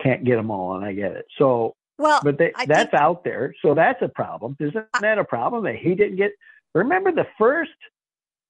can't 0.00 0.24
get 0.24 0.36
them 0.36 0.50
all. 0.50 0.76
And 0.76 0.84
I 0.84 0.92
get 0.92 1.12
it. 1.12 1.26
So, 1.36 1.74
well, 1.98 2.20
but 2.22 2.38
they, 2.38 2.52
that's 2.66 2.90
think, 2.90 2.94
out 2.94 3.24
there. 3.24 3.52
So 3.60 3.74
that's 3.74 4.00
a 4.00 4.08
problem. 4.08 4.56
Isn't 4.60 4.86
that 5.00 5.18
a 5.18 5.24
problem 5.24 5.64
that 5.64 5.76
he 5.76 5.94
didn't 5.94 6.16
get? 6.16 6.32
Remember 6.74 7.10
the 7.10 7.26
first 7.36 7.72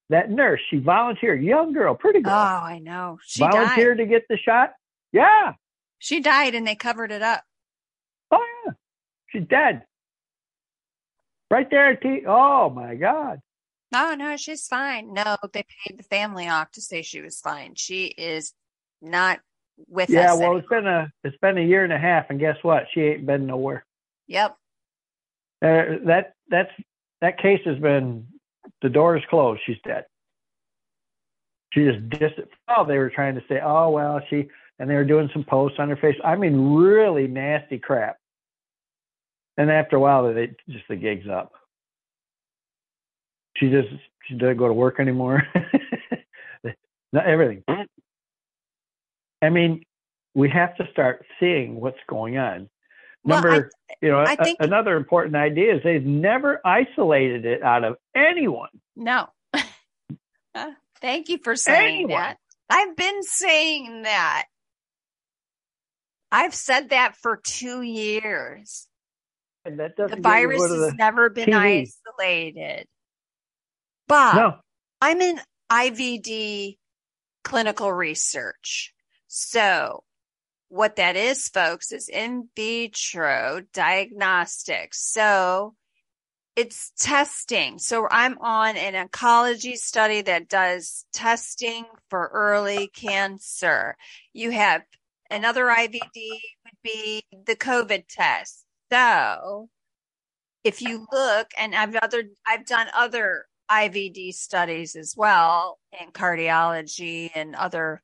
that 0.09 0.31
nurse, 0.31 0.59
she 0.69 0.77
volunteered, 0.77 1.43
young 1.43 1.71
girl, 1.71 1.95
pretty 1.95 2.21
girl. 2.21 2.33
Oh, 2.33 2.65
I 2.65 2.79
know. 2.79 3.19
She 3.23 3.39
volunteered 3.39 3.97
died. 3.97 4.03
to 4.03 4.09
get 4.09 4.23
the 4.27 4.37
shot. 4.37 4.73
Yeah. 5.11 5.53
She 5.99 6.19
died 6.19 6.55
and 6.55 6.65
they 6.65 6.75
covered 6.75 7.11
it 7.11 7.21
up. 7.21 7.43
Oh 8.31 8.45
yeah. 8.65 8.73
She's 9.27 9.47
dead. 9.47 9.83
Right 11.51 11.69
there 11.69 11.91
at 11.91 12.01
T 12.01 12.23
oh 12.27 12.69
my 12.69 12.95
God. 12.95 13.39
No, 13.91 14.13
no, 14.15 14.37
she's 14.37 14.67
fine. 14.67 15.13
No, 15.13 15.37
they 15.51 15.63
paid 15.85 15.97
the 15.97 16.03
family 16.03 16.47
off 16.47 16.71
to 16.71 16.81
say 16.81 17.01
she 17.01 17.21
was 17.21 17.39
fine. 17.39 17.73
She 17.75 18.05
is 18.05 18.53
not 19.01 19.39
with 19.87 20.09
yeah, 20.09 20.33
us. 20.33 20.39
Yeah, 20.39 20.47
well 20.47 20.57
it's 20.57 20.67
been 20.67 20.87
a 20.87 21.11
it's 21.23 21.37
been 21.37 21.57
a 21.57 21.65
year 21.65 21.83
and 21.83 21.93
a 21.93 21.99
half 21.99 22.29
and 22.29 22.39
guess 22.39 22.57
what? 22.63 22.85
She 22.93 23.01
ain't 23.01 23.25
been 23.25 23.45
nowhere. 23.45 23.85
Yep. 24.27 24.55
Uh, 25.61 25.83
that 26.05 26.33
that's 26.49 26.71
that 27.21 27.37
case 27.37 27.61
has 27.65 27.77
been 27.79 28.27
the 28.81 28.89
door 28.89 29.17
is 29.17 29.23
closed. 29.29 29.61
She's 29.65 29.77
dead. 29.85 30.05
She 31.73 31.85
just 31.85 32.09
dissed 32.09 32.39
it. 32.39 32.49
Oh, 32.67 32.85
they 32.85 32.97
were 32.97 33.09
trying 33.09 33.35
to 33.35 33.43
say, 33.47 33.59
oh, 33.63 33.89
well, 33.91 34.21
she, 34.29 34.47
and 34.79 34.89
they 34.89 34.95
were 34.95 35.05
doing 35.05 35.29
some 35.33 35.43
posts 35.43 35.77
on 35.79 35.89
her 35.89 35.97
face. 35.97 36.15
I 36.23 36.35
mean, 36.35 36.75
really 36.75 37.27
nasty 37.27 37.77
crap. 37.77 38.17
And 39.57 39.69
after 39.69 39.97
a 39.97 39.99
while, 39.99 40.33
they 40.33 40.47
just 40.69 40.85
the 40.87 40.95
gig's 40.95 41.27
up. 41.27 41.51
She 43.57 43.69
just 43.69 43.89
she 44.25 44.35
doesn't 44.35 44.57
go 44.57 44.67
to 44.67 44.73
work 44.73 44.99
anymore. 44.99 45.43
Not 47.13 47.25
everything. 47.25 47.63
I 49.41 49.49
mean, 49.49 49.83
we 50.33 50.49
have 50.49 50.75
to 50.77 50.87
start 50.91 51.25
seeing 51.39 51.79
what's 51.79 51.99
going 52.07 52.37
on. 52.37 52.69
Number, 53.25 53.49
well, 53.49 53.63
you 54.01 54.09
know, 54.09 54.25
think, 54.37 54.57
another 54.61 54.95
important 54.95 55.35
idea 55.35 55.75
is 55.75 55.83
they've 55.83 56.05
never 56.05 56.61
isolated 56.65 57.45
it 57.45 57.61
out 57.63 57.83
of 57.83 57.97
anyone. 58.15 58.69
No. 58.95 59.27
Uh, 60.55 60.71
thank 60.99 61.29
you 61.29 61.37
for 61.37 61.55
saying 61.55 62.05
anyone. 62.05 62.19
that. 62.19 62.37
I've 62.71 62.95
been 62.95 63.21
saying 63.21 64.01
that. 64.01 64.45
I've 66.31 66.55
said 66.55 66.89
that 66.89 67.15
for 67.15 67.39
two 67.43 67.83
years. 67.83 68.87
And 69.63 69.79
that 69.79 69.95
doesn't 69.95 70.17
the 70.17 70.21
virus 70.21 70.59
has 70.59 70.95
never 70.95 71.29
been 71.29 71.49
TV. 71.49 71.87
isolated. 72.17 72.87
But 74.07 74.35
no. 74.35 74.55
I'm 75.03 75.21
in 75.21 75.39
IVD 75.71 76.77
clinical 77.43 77.93
research. 77.93 78.91
So 79.27 80.03
what 80.69 80.95
that 80.95 81.15
is, 81.15 81.49
folks, 81.49 81.91
is 81.91 82.09
in 82.09 82.47
vitro 82.55 83.61
diagnostics. 83.73 85.01
So 85.11 85.75
it's 86.55 86.91
testing. 86.97 87.79
So 87.79 88.07
I'm 88.09 88.37
on 88.39 88.77
an 88.77 89.07
oncology 89.07 89.75
study 89.75 90.21
that 90.21 90.47
does 90.47 91.05
testing 91.13 91.85
for 92.09 92.29
early 92.33 92.87
cancer. 92.87 93.95
You 94.33 94.51
have 94.51 94.83
another 95.29 95.65
IVD 95.65 96.01
would 96.13 96.81
be 96.83 97.23
the 97.45 97.55
COVID 97.55 98.03
test. 98.09 98.65
So 98.91 99.69
if 100.63 100.81
you 100.81 101.07
look 101.11 101.47
and 101.57 101.73
I've 101.73 101.95
other 101.95 102.23
I've 102.45 102.65
done 102.65 102.87
other 102.93 103.45
IVD 103.71 104.33
studies 104.33 104.95
as 104.95 105.13
well 105.15 105.79
in 105.99 106.11
cardiology 106.11 107.31
and 107.33 107.55
other 107.55 108.01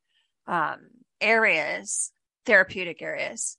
um, 0.47 0.79
areas 1.19 2.11
therapeutic 2.45 3.01
areas. 3.01 3.57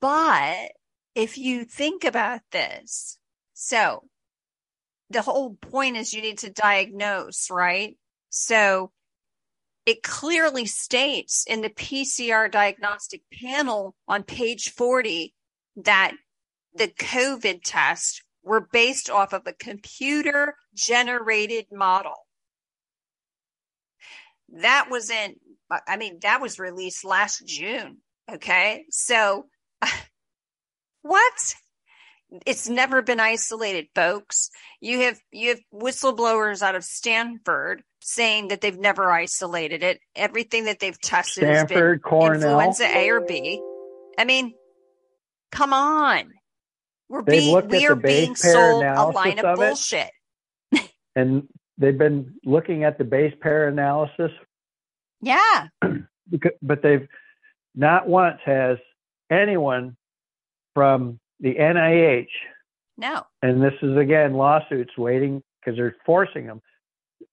But 0.00 0.72
if 1.14 1.38
you 1.38 1.64
think 1.64 2.04
about 2.04 2.40
this, 2.52 3.18
so 3.54 4.04
the 5.10 5.22
whole 5.22 5.54
point 5.54 5.96
is 5.96 6.12
you 6.12 6.22
need 6.22 6.38
to 6.38 6.50
diagnose, 6.50 7.50
right? 7.50 7.96
So 8.28 8.92
it 9.86 10.02
clearly 10.02 10.66
states 10.66 11.44
in 11.48 11.60
the 11.60 11.70
PCR 11.70 12.50
diagnostic 12.50 13.22
panel 13.32 13.94
on 14.08 14.24
page 14.24 14.70
40 14.70 15.32
that 15.76 16.12
the 16.74 16.88
COVID 16.88 17.60
tests 17.64 18.20
were 18.42 18.68
based 18.72 19.08
off 19.10 19.32
of 19.32 19.46
a 19.46 19.52
computer 19.52 20.56
generated 20.74 21.66
model. 21.72 22.14
That 24.50 24.88
was 24.90 25.10
in, 25.10 25.36
I 25.70 25.96
mean, 25.96 26.18
that 26.22 26.40
was 26.40 26.58
released 26.58 27.04
last 27.04 27.46
June. 27.46 27.98
Okay. 28.32 28.84
So 28.90 29.46
what? 31.02 31.54
It's 32.44 32.68
never 32.68 33.02
been 33.02 33.20
isolated, 33.20 33.86
folks. 33.94 34.50
You 34.80 35.02
have 35.02 35.18
you 35.30 35.50
have 35.50 35.60
whistleblowers 35.72 36.60
out 36.60 36.74
of 36.74 36.82
Stanford 36.82 37.82
saying 38.00 38.48
that 38.48 38.60
they've 38.60 38.78
never 38.78 39.10
isolated 39.10 39.82
it. 39.82 40.00
Everything 40.14 40.64
that 40.64 40.80
they've 40.80 41.00
tested 41.00 41.44
Stanford, 41.44 41.76
has 41.76 41.92
been 41.92 41.98
Cornell. 42.00 42.34
influenza 42.34 42.84
A 42.84 43.10
or 43.10 43.20
B. 43.20 43.62
I 44.18 44.24
mean, 44.24 44.54
come 45.52 45.72
on. 45.72 46.32
We're 47.08 47.22
they've 47.22 47.40
being 47.40 47.68
we 47.68 47.86
are 47.86 47.94
being 47.94 48.34
sold 48.34 48.82
a 48.82 49.06
line 49.06 49.38
of, 49.38 49.44
of 49.44 49.56
bullshit. 49.58 50.10
and 51.14 51.48
they've 51.78 51.96
been 51.96 52.34
looking 52.44 52.84
at 52.84 52.98
the 52.98 53.04
base 53.04 53.34
pair 53.40 53.68
analysis. 53.68 54.32
Yeah. 55.20 55.68
but 56.62 56.82
they've 56.82 57.06
not 57.76 58.08
once 58.08 58.40
has 58.44 58.78
anyone 59.30 59.96
from 60.74 61.20
the 61.40 61.54
NIH. 61.54 62.28
No. 62.96 63.22
And 63.42 63.62
this 63.62 63.74
is 63.82 63.96
again 63.96 64.34
lawsuits 64.34 64.96
waiting 64.96 65.42
because 65.60 65.76
they're 65.76 65.96
forcing 66.06 66.46
them, 66.46 66.62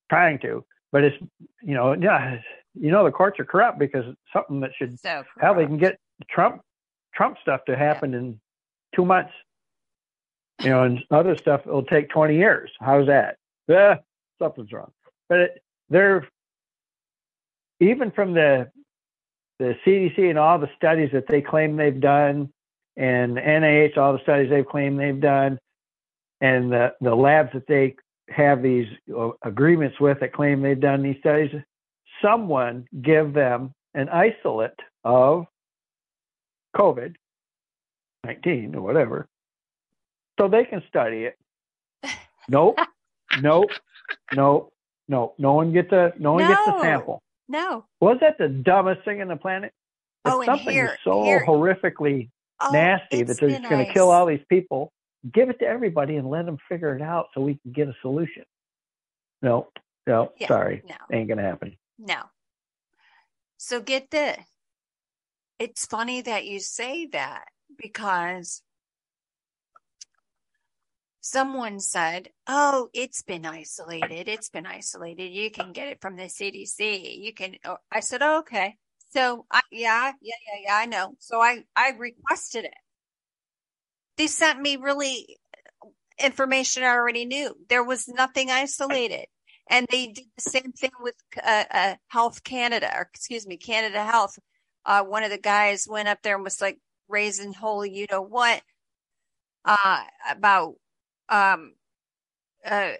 trying 0.09 0.39
to. 0.39 0.65
But 0.91 1.05
it's 1.05 1.17
you 1.61 1.73
know 1.73 1.93
yeah 1.93 2.39
you 2.75 2.91
know 2.91 3.05
the 3.05 3.11
courts 3.11 3.39
are 3.39 3.45
corrupt 3.45 3.79
because 3.79 4.05
it's 4.07 4.19
something 4.33 4.59
that 4.59 4.71
should 4.77 4.99
so 4.99 5.23
how 5.39 5.53
they 5.53 5.65
can 5.65 5.77
get 5.77 5.97
Trump 6.29 6.61
Trump 7.15 7.37
stuff 7.41 7.61
to 7.65 7.77
happen 7.77 8.11
yeah. 8.11 8.19
in 8.19 8.39
two 8.95 9.05
months. 9.05 9.31
You 10.61 10.69
know, 10.69 10.83
and 10.83 10.99
other 11.09 11.35
stuff 11.35 11.65
will 11.65 11.83
take 11.83 12.09
twenty 12.09 12.35
years. 12.35 12.69
How's 12.79 13.07
that? 13.07 13.37
Eh, 13.69 13.95
something's 14.39 14.71
wrong. 14.71 14.91
But 15.29 15.39
it, 15.39 15.63
they're 15.89 16.27
even 17.79 18.11
from 18.11 18.33
the 18.33 18.69
the 19.59 19.75
CDC 19.85 20.29
and 20.29 20.39
all 20.39 20.59
the 20.59 20.69
studies 20.75 21.09
that 21.13 21.27
they 21.27 21.41
claim 21.41 21.75
they've 21.75 21.99
done, 21.99 22.49
and 22.95 23.37
NIH, 23.37 23.97
all 23.97 24.13
the 24.13 24.21
studies 24.23 24.49
they've 24.49 24.65
claimed 24.65 24.99
they've 24.99 25.19
done, 25.19 25.59
and 26.41 26.71
the, 26.71 26.93
the 27.01 27.15
labs 27.15 27.51
that 27.53 27.67
they 27.67 27.95
have 28.29 28.61
these 28.61 28.87
uh, 29.15 29.29
agreements 29.43 29.99
with 29.99 30.19
that 30.19 30.33
claim 30.33 30.61
they've 30.61 30.79
done 30.79 31.01
these 31.01 31.17
studies, 31.19 31.51
someone 32.21 32.85
give 33.01 33.33
them 33.33 33.73
an 33.93 34.09
isolate 34.09 34.79
of 35.03 35.45
COVID 36.75 37.15
19 38.25 38.75
or 38.75 38.81
whatever, 38.81 39.27
so 40.39 40.47
they 40.47 40.65
can 40.65 40.81
study 40.87 41.25
it. 41.25 41.37
Nope, 42.49 42.77
nope, 43.39 43.69
nope, 44.35 44.73
no. 45.07 45.33
No 45.37 45.53
one 45.53 45.71
gets 45.71 45.93
a 45.93 46.11
no 46.19 46.33
one 46.33 46.43
no, 46.43 46.49
gets 46.49 46.67
a 46.67 46.81
sample. 46.81 47.22
No. 47.47 47.85
Was 47.99 48.17
that 48.21 48.37
the 48.37 48.47
dumbest 48.47 49.03
thing 49.05 49.21
on 49.21 49.27
the 49.27 49.35
planet? 49.35 49.73
If 50.25 50.33
oh, 50.33 50.43
something 50.43 50.69
here, 50.69 50.85
is 50.85 50.99
so 51.03 51.23
here. 51.23 51.45
horrifically 51.45 52.29
oh, 52.61 52.69
nasty 52.71 53.23
that 53.23 53.41
it's 53.41 53.69
going 53.69 53.85
to 53.85 53.93
kill 53.93 54.09
all 54.09 54.25
these 54.25 54.43
people, 54.47 54.91
give 55.31 55.49
it 55.49 55.59
to 55.59 55.65
everybody 55.65 56.15
and 56.15 56.29
let 56.29 56.45
them 56.45 56.57
figure 56.69 56.95
it 56.95 57.01
out 57.01 57.27
so 57.33 57.41
we 57.41 57.59
can 57.61 57.71
get 57.73 57.87
a 57.89 57.95
solution. 58.01 58.43
No, 59.41 59.67
no, 60.07 60.31
yeah, 60.39 60.47
sorry, 60.47 60.81
no. 60.87 60.95
ain't 61.11 61.27
going 61.27 61.37
to 61.37 61.43
happen. 61.43 61.77
No. 61.99 62.21
So 63.57 63.81
get 63.81 64.09
this. 64.11 64.39
It's 65.59 65.85
funny 65.85 66.21
that 66.21 66.45
you 66.45 66.59
say 66.59 67.07
that 67.07 67.45
because 67.77 68.61
someone 71.23 71.79
said, 71.79 72.27
Oh, 72.47 72.89
it's 72.93 73.23
been 73.23 73.45
isolated. 73.45 74.27
It's 74.33 74.49
been 74.49 74.65
isolated. 74.65 75.31
You 75.31 75.49
can 75.49 75.71
get 75.71 75.87
it 75.87 76.01
from 76.01 76.17
the 76.17 76.23
CDC. 76.23 77.23
You 77.23 77.33
can, 77.33 77.55
oh, 77.65 77.77
I 77.91 78.01
said, 78.01 78.21
oh, 78.21 78.39
okay. 78.39 78.77
So 79.11 79.45
I, 79.49 79.61
yeah, 79.71 80.11
yeah, 80.21 80.35
yeah, 80.47 80.61
yeah, 80.65 80.75
I 80.75 80.85
know. 80.85 81.15
So 81.19 81.39
I, 81.39 81.63
I 81.75 81.91
requested 81.97 82.65
it. 82.65 82.73
They 84.17 84.27
sent 84.27 84.59
me 84.59 84.75
really 84.75 85.37
information 86.19 86.83
I 86.83 86.87
already 86.87 87.25
knew. 87.25 87.55
There 87.69 87.83
was 87.83 88.07
nothing 88.07 88.51
isolated. 88.51 89.25
And 89.69 89.87
they 89.89 90.07
did 90.07 90.25
the 90.35 90.41
same 90.41 90.73
thing 90.73 90.91
with 90.99 91.15
uh, 91.41 91.63
uh, 91.71 91.95
Health 92.09 92.43
Canada, 92.43 92.91
or 92.93 93.09
excuse 93.13 93.47
me, 93.47 93.55
Canada 93.57 94.03
Health. 94.03 94.37
Uh, 94.85 95.03
one 95.03 95.23
of 95.23 95.31
the 95.31 95.37
guys 95.37 95.87
went 95.89 96.09
up 96.09 96.19
there 96.21 96.35
and 96.35 96.43
was 96.43 96.59
like 96.59 96.79
raising 97.07 97.53
holy, 97.53 97.93
you 97.95 98.07
know 98.11 98.21
what, 98.21 98.61
uh, 99.63 100.03
about 100.29 100.75
um, 101.29 101.73
uh, 102.65 102.93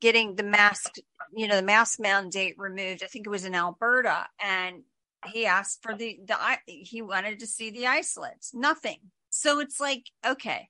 getting 0.00 0.34
the 0.34 0.42
mask, 0.42 0.96
you 1.34 1.46
know, 1.46 1.56
the 1.56 1.62
mask 1.62 2.00
mandate 2.00 2.54
removed. 2.58 3.02
I 3.02 3.06
think 3.06 3.26
it 3.26 3.30
was 3.30 3.44
in 3.44 3.54
Alberta, 3.54 4.26
and 4.42 4.82
he 5.26 5.46
asked 5.46 5.82
for 5.82 5.94
the 5.94 6.18
the 6.26 6.36
he 6.66 7.02
wanted 7.02 7.40
to 7.40 7.46
see 7.46 7.70
the 7.70 7.86
isolates. 7.86 8.54
Nothing. 8.54 8.98
So 9.30 9.60
it's 9.60 9.80
like 9.80 10.04
okay, 10.26 10.68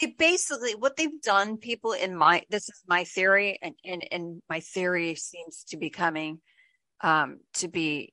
they 0.00 0.14
basically 0.18 0.74
what 0.74 0.96
they've 0.96 1.20
done. 1.22 1.56
People 1.56 1.92
in 1.92 2.14
my 2.16 2.42
this 2.50 2.68
is 2.68 2.82
my 2.86 3.04
theory, 3.04 3.58
and 3.62 3.74
and 3.84 4.06
and 4.10 4.42
my 4.48 4.60
theory 4.60 5.14
seems 5.14 5.64
to 5.68 5.76
be 5.76 5.90
coming 5.90 6.40
um, 7.00 7.40
to 7.54 7.68
be 7.68 8.12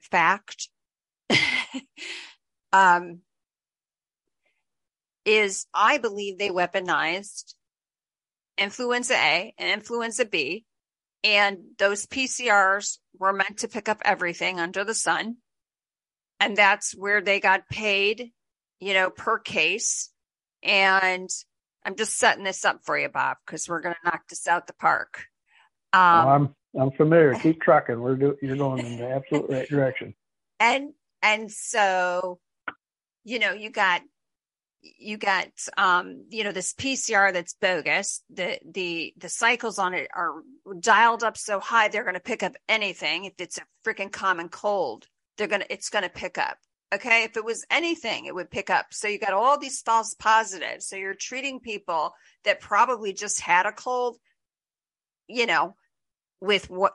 fact. 0.00 0.68
um, 2.72 3.20
is 5.28 5.66
I 5.74 5.98
believe 5.98 6.38
they 6.38 6.48
weaponized 6.48 7.52
influenza 8.56 9.14
A 9.14 9.54
and 9.58 9.70
influenza 9.70 10.24
B. 10.24 10.64
And 11.22 11.58
those 11.78 12.06
PCRs 12.06 12.98
were 13.18 13.34
meant 13.34 13.58
to 13.58 13.68
pick 13.68 13.90
up 13.90 14.00
everything 14.04 14.58
under 14.58 14.84
the 14.84 14.94
sun. 14.94 15.36
And 16.40 16.56
that's 16.56 16.92
where 16.96 17.20
they 17.20 17.40
got 17.40 17.68
paid, 17.68 18.30
you 18.80 18.94
know, 18.94 19.10
per 19.10 19.38
case. 19.38 20.10
And 20.62 21.28
I'm 21.84 21.96
just 21.96 22.16
setting 22.16 22.44
this 22.44 22.64
up 22.64 22.80
for 22.84 22.96
you, 22.98 23.10
Bob, 23.10 23.36
because 23.44 23.68
we're 23.68 23.82
going 23.82 23.96
to 23.96 24.10
knock 24.10 24.28
this 24.30 24.46
out 24.46 24.66
the 24.66 24.72
park. 24.74 25.24
Um, 25.92 26.28
I'm 26.28 26.54
I'm 26.80 26.90
familiar. 26.92 27.34
Keep 27.42 27.60
trucking. 27.60 28.00
We're 28.00 28.16
do, 28.16 28.36
you're 28.40 28.56
going 28.56 28.86
in 28.86 28.96
the 28.96 29.10
absolute 29.10 29.50
right 29.50 29.68
direction. 29.68 30.14
And 30.58 30.92
and 31.22 31.50
so, 31.50 32.38
you 33.24 33.40
know, 33.40 33.52
you 33.52 33.70
got 33.70 34.02
you 34.82 35.16
got 35.16 35.48
um 35.76 36.24
you 36.30 36.44
know 36.44 36.52
this 36.52 36.74
PCR 36.74 37.32
that's 37.32 37.54
bogus. 37.54 38.22
The 38.30 38.58
the 38.64 39.12
the 39.16 39.28
cycles 39.28 39.78
on 39.78 39.94
it 39.94 40.08
are 40.14 40.34
dialed 40.80 41.24
up 41.24 41.36
so 41.36 41.60
high 41.60 41.88
they're 41.88 42.04
going 42.04 42.14
to 42.14 42.20
pick 42.20 42.42
up 42.42 42.56
anything. 42.68 43.24
If 43.24 43.34
it's 43.38 43.58
a 43.58 43.62
freaking 43.84 44.12
common 44.12 44.48
cold 44.48 45.06
they're 45.36 45.46
to 45.46 45.72
it's 45.72 45.90
going 45.90 46.04
to 46.04 46.10
pick 46.10 46.38
up. 46.38 46.58
Okay? 46.94 47.24
If 47.24 47.36
it 47.36 47.44
was 47.44 47.64
anything 47.70 48.26
it 48.26 48.34
would 48.34 48.50
pick 48.50 48.70
up. 48.70 48.86
So 48.90 49.08
you 49.08 49.18
got 49.18 49.32
all 49.32 49.58
these 49.58 49.80
false 49.82 50.14
positives. 50.14 50.86
So 50.86 50.96
you're 50.96 51.14
treating 51.14 51.60
people 51.60 52.12
that 52.44 52.60
probably 52.60 53.12
just 53.12 53.40
had 53.40 53.66
a 53.66 53.72
cold 53.72 54.18
you 55.28 55.46
know 55.46 55.76
with 56.40 56.68
what 56.70 56.94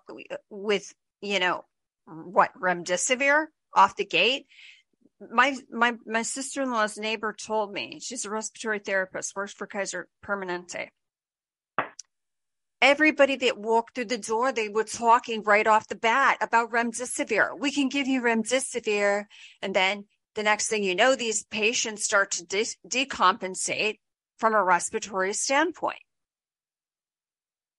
with 0.50 0.94
you 1.22 1.40
know 1.40 1.64
what 2.06 2.52
remdesivir 2.60 3.46
off 3.74 3.96
the 3.96 4.06
gate 4.06 4.48
my 5.32 5.56
my 5.72 5.94
my 6.06 6.22
sister-in-law's 6.22 6.98
neighbor 6.98 7.34
told 7.34 7.72
me 7.72 8.00
she's 8.02 8.26
a 8.26 8.30
respiratory 8.30 8.80
therapist 8.80 9.36
works 9.36 9.54
for 9.54 9.68
kaiser 9.68 10.08
permanente 10.26 10.88
everybody 12.82 13.36
that 13.38 13.58
walked 13.58 13.96
through 13.96 14.06
the 14.06 14.18
door 14.18 14.52
they 14.52 14.70
were 14.70 14.84
talking 14.84 15.42
right 15.44 15.68
off 15.68 15.88
the 15.88 15.96
bat 15.96 16.38
about 16.42 16.72
remdesivir 16.72 17.58
we 17.58 17.72
can 17.72 17.90
give 17.90 18.08
you 18.08 18.22
remdesivir 18.22 19.26
and 19.62 19.74
then 19.74 20.06
the 20.36 20.44
next 20.44 20.68
thing 20.68 20.84
you 20.84 20.96
know 20.96 21.16
these 21.16 21.46
patients 21.46 22.04
start 22.04 22.32
to 22.32 22.46
de- 22.46 22.76
decompensate 22.88 24.00
from 24.38 24.54
a 24.54 24.64
respiratory 24.64 25.34
standpoint 25.34 26.00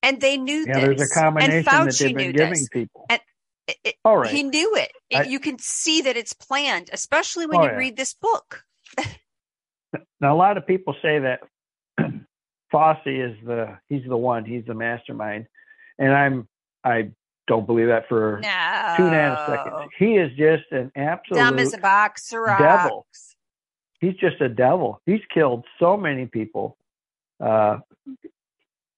and 0.02 0.20
they 0.20 0.36
knew 0.36 0.64
yeah, 0.66 0.80
this. 0.80 0.98
there's 0.98 1.10
a 1.10 1.14
combination 1.14 1.56
and 1.56 1.66
Fauci 1.66 1.84
that 1.84 1.98
they've 1.98 2.16
been 2.16 2.32
giving 2.32 2.50
this. 2.52 2.68
people 2.68 3.06
and 3.08 3.20
it, 3.66 3.94
All 4.04 4.16
right. 4.16 4.30
He 4.30 4.42
knew 4.42 4.74
it. 4.76 4.92
it 5.10 5.16
I, 5.16 5.22
you 5.24 5.40
can 5.40 5.58
see 5.58 6.02
that 6.02 6.16
it's 6.16 6.32
planned, 6.32 6.90
especially 6.92 7.46
when 7.46 7.60
oh, 7.60 7.64
you 7.64 7.70
yeah. 7.70 7.76
read 7.76 7.96
this 7.96 8.14
book. 8.14 8.64
now, 10.20 10.34
a 10.34 10.36
lot 10.36 10.56
of 10.56 10.66
people 10.66 10.94
say 11.02 11.20
that 11.20 11.40
Fauci 12.72 13.30
is 13.30 13.36
the 13.44 13.78
he's 13.88 14.02
the 14.06 14.16
one, 14.16 14.44
he's 14.44 14.64
the 14.66 14.74
mastermind, 14.74 15.46
and 15.98 16.12
I'm 16.12 16.48
I 16.82 17.10
don't 17.46 17.66
believe 17.66 17.88
that 17.88 18.08
for 18.08 18.40
no. 18.42 18.94
two 18.96 19.02
nanoseconds. 19.02 19.88
He 19.98 20.16
is 20.16 20.30
just 20.36 20.70
an 20.70 20.90
absolute 20.96 21.38
dumb 21.38 21.58
as 21.58 21.74
a 21.74 21.78
box 21.78 22.30
devil. 22.30 23.06
He's 24.00 24.14
just 24.16 24.40
a 24.40 24.48
devil. 24.48 25.00
He's 25.06 25.20
killed 25.32 25.64
so 25.78 25.96
many 25.96 26.26
people 26.26 26.76
uh, 27.40 27.78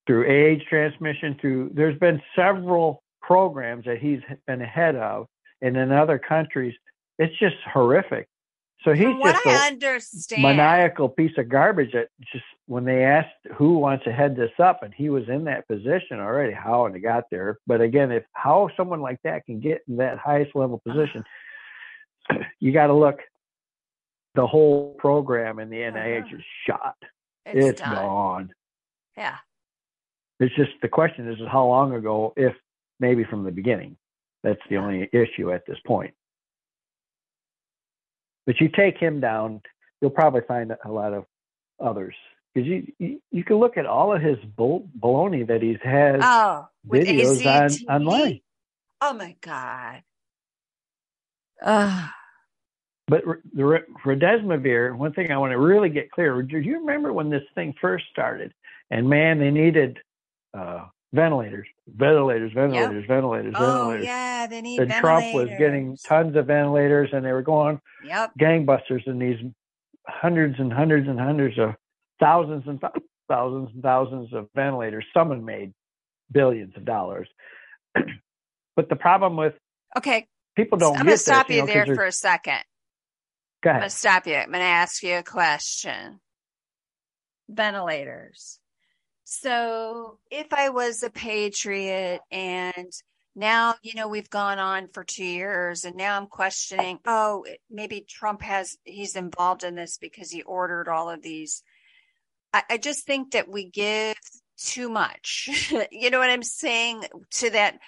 through 0.06 0.30
AIDS 0.30 0.62
transmission. 0.68 1.36
Through 1.40 1.70
there's 1.74 1.98
been 1.98 2.20
several 2.34 3.02
programs 3.27 3.85
that 3.87 3.99
he's 3.99 4.20
been 4.47 4.62
ahead 4.62 4.97
of, 4.97 5.27
and 5.61 5.77
in 5.77 5.91
other 5.91 6.18
countries, 6.18 6.74
it's 7.18 7.37
just 7.39 7.57
horrific. 7.72 8.29
So 8.85 8.93
he's 8.93 9.05
From 9.05 9.22
just 9.22 9.47
a 9.47 9.51
understand. 9.51 10.43
maniacal 10.43 11.09
piece 11.09 11.33
of 11.39 11.49
garbage 11.49 11.93
that 11.93 12.09
just 12.33 12.45
when 12.66 12.85
they 12.85 13.05
asked 13.05 13.31
who 13.55 13.79
wants 13.79 14.05
to 14.05 14.12
head 14.12 14.37
this 14.37 14.53
up, 14.59 14.83
and 14.83 14.95
he 14.95 15.09
was 15.09 15.24
in 15.29 15.45
that 15.45 15.66
position 15.66 16.20
already, 16.20 16.53
how 16.53 16.87
and 16.87 16.95
he 16.95 17.01
got 17.01 17.24
there. 17.31 17.59
But 17.66 17.81
again, 17.81 18.12
if 18.12 18.24
how 18.33 18.70
someone 18.77 19.01
like 19.01 19.18
that 19.24 19.45
can 19.47 19.61
get 19.61 19.83
in 19.89 19.97
that 19.97 20.18
highest 20.18 20.55
level 20.55 20.81
position, 20.87 21.24
you 22.61 22.72
got 22.72 22.89
to 22.89 22.95
look. 22.95 23.18
The 24.35 24.47
whole 24.47 24.95
program 24.99 25.59
in 25.59 25.70
the 25.70 25.79
NIH 25.79 26.24
uh-huh. 26.24 26.37
is 26.37 26.43
shot. 26.66 26.97
It's, 27.47 27.66
it's 27.66 27.81
gone. 27.81 28.53
Yeah. 29.16 29.37
It's 30.39 30.55
just 30.55 30.72
the 30.83 30.89
question 30.89 31.27
is, 31.33 31.41
is 31.41 31.49
how 31.51 31.66
long 31.66 31.95
ago, 31.95 32.35
if 32.37 32.55
maybe 33.01 33.24
from 33.24 33.44
the 33.44 33.51
beginning. 33.51 33.97
That's 34.42 34.61
the 34.70 34.76
only 34.76 35.09
issue 35.12 35.53
at 35.53 35.66
this 35.66 35.78
point. 35.86 36.14
But 38.47 38.61
you 38.61 38.68
take 38.68 38.97
him 38.97 39.20
down, 39.20 39.61
you'll 40.01 40.11
probably 40.11 40.42
find 40.47 40.72
a 40.84 40.90
lot 40.90 41.12
of 41.12 41.24
others 41.80 42.14
because 42.57 42.68
you, 42.68 42.92
you, 42.99 43.20
you 43.30 43.44
can 43.44 43.57
look 43.57 43.76
at 43.76 43.86
all 43.86 44.14
of 44.14 44.22
his 44.22 44.38
bull, 44.57 44.88
baloney 44.99 45.47
that 45.47 45.62
he's 45.62 45.78
had 45.82 46.20
oh, 46.22 46.66
videos 46.88 47.44
on 47.44 47.94
online. 47.94 48.40
Oh 49.01 49.12
my 49.12 49.36
god. 49.42 50.03
Uh. 51.62 52.09
But 53.09 53.22
the 53.55 53.84
remdesivir, 54.05 54.97
one 54.97 55.12
thing 55.12 55.30
I 55.30 55.36
want 55.38 55.53
to 55.53 55.59
really 55.59 55.90
get 55.90 56.11
clear: 56.11 56.42
do 56.42 56.59
you 56.59 56.80
remember 56.80 57.12
when 57.12 57.30
this 57.30 57.44
thing 57.55 57.74
first 57.80 58.07
started? 58.11 58.53
And 58.90 59.09
man, 59.09 59.38
they 59.38 59.51
needed 59.51 59.99
uh, 60.55 60.86
ventilators, 61.12 61.68
ventilators, 61.87 62.53
ventilators, 62.53 63.01
yep. 63.01 63.09
ventilators, 63.09 63.55
oh, 63.57 63.66
ventilators. 63.66 64.07
yeah, 64.07 64.47
they 64.47 64.61
need 64.61 64.80
and 64.80 64.91
Trump 64.93 65.34
was 65.34 65.49
getting 65.59 65.97
tons 66.05 66.37
of 66.37 66.47
ventilators, 66.47 67.11
and 67.12 67.24
they 67.24 67.32
were 67.32 67.43
going 67.43 67.80
yep. 68.05 68.32
gangbusters 68.39 69.07
in 69.07 69.18
these 69.18 69.39
hundreds 70.07 70.59
and 70.59 70.72
hundreds 70.72 71.09
and 71.09 71.18
hundreds 71.18 71.59
of 71.59 71.74
thousands 72.20 72.64
and 72.66 72.80
th- 72.80 72.93
thousands 73.28 73.70
and 73.74 73.82
thousands 73.82 74.32
of 74.32 74.49
ventilators. 74.55 75.05
Someone 75.14 75.45
made 75.45 75.72
billions 76.30 76.76
of 76.76 76.84
dollars. 76.84 77.28
but 78.76 78.89
the 78.89 78.97
problem 78.97 79.37
with 79.37 79.55
okay, 79.97 80.26
people 80.57 80.78
don't. 80.78 80.97
I'm 80.99 81.07
going 81.07 81.16
to 81.16 81.18
stop 81.18 81.49
this, 81.49 81.57
you, 81.57 81.62
you 81.62 81.68
know, 81.68 81.72
there 81.72 81.95
for 81.95 82.05
a 82.05 82.12
second. 82.12 82.62
Go 83.62 83.70
ahead. 83.70 83.76
I'm 83.76 83.80
going 83.82 83.91
to 83.91 83.97
stop 83.97 84.26
you. 84.26 84.34
I'm 84.34 84.49
going 84.49 84.61
to 84.61 84.64
ask 84.64 85.03
you 85.03 85.14
a 85.14 85.22
question. 85.22 86.20
Ventilators 87.49 88.59
So 89.29 90.20
if 90.31 90.53
I 90.53 90.68
was 90.68 91.03
a 91.03 91.11
patriot 91.11 92.20
and 92.31 92.93
now, 93.35 93.74
you 93.83 93.95
know, 93.97 94.07
we've 94.07 94.31
gone 94.31 94.61
on 94.61 94.87
for 94.95 95.03
two 95.03 95.24
years 95.24 95.85
and 95.85 95.97
now 95.97 96.16
I'm 96.16 96.29
questioning, 96.29 97.01
oh, 97.05 97.45
maybe 97.68 98.07
Trump 98.09 98.41
has, 98.43 98.79
he's 98.85 99.16
involved 99.16 99.64
in 99.64 99.74
this 99.74 99.99
because 99.99 100.31
he 100.31 100.43
ordered 100.43 100.89
all 100.89 101.11
of 101.11 101.22
these. 101.22 101.64
I, 102.53 102.62
I 102.70 102.77
just 102.77 103.05
think 103.05 103.33
that 103.33 103.49
we 103.49 103.68
give 103.68 104.14
too 104.59 104.89
much. 104.89 105.49
you 105.91 106.11
know 106.11 106.20
what 106.20 106.31
I'm 106.31 106.45
saying 106.45 107.03
to 107.33 107.51
that? 107.51 107.81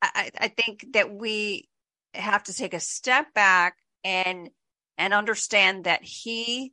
I, 0.00 0.30
I 0.38 0.48
think 0.48 0.86
that 0.92 1.12
we 1.12 1.68
have 2.14 2.44
to 2.44 2.54
take 2.54 2.74
a 2.74 2.80
step 2.80 3.34
back 3.34 3.74
and, 4.04 4.50
and 4.96 5.12
understand 5.12 5.82
that 5.84 6.04
he 6.04 6.72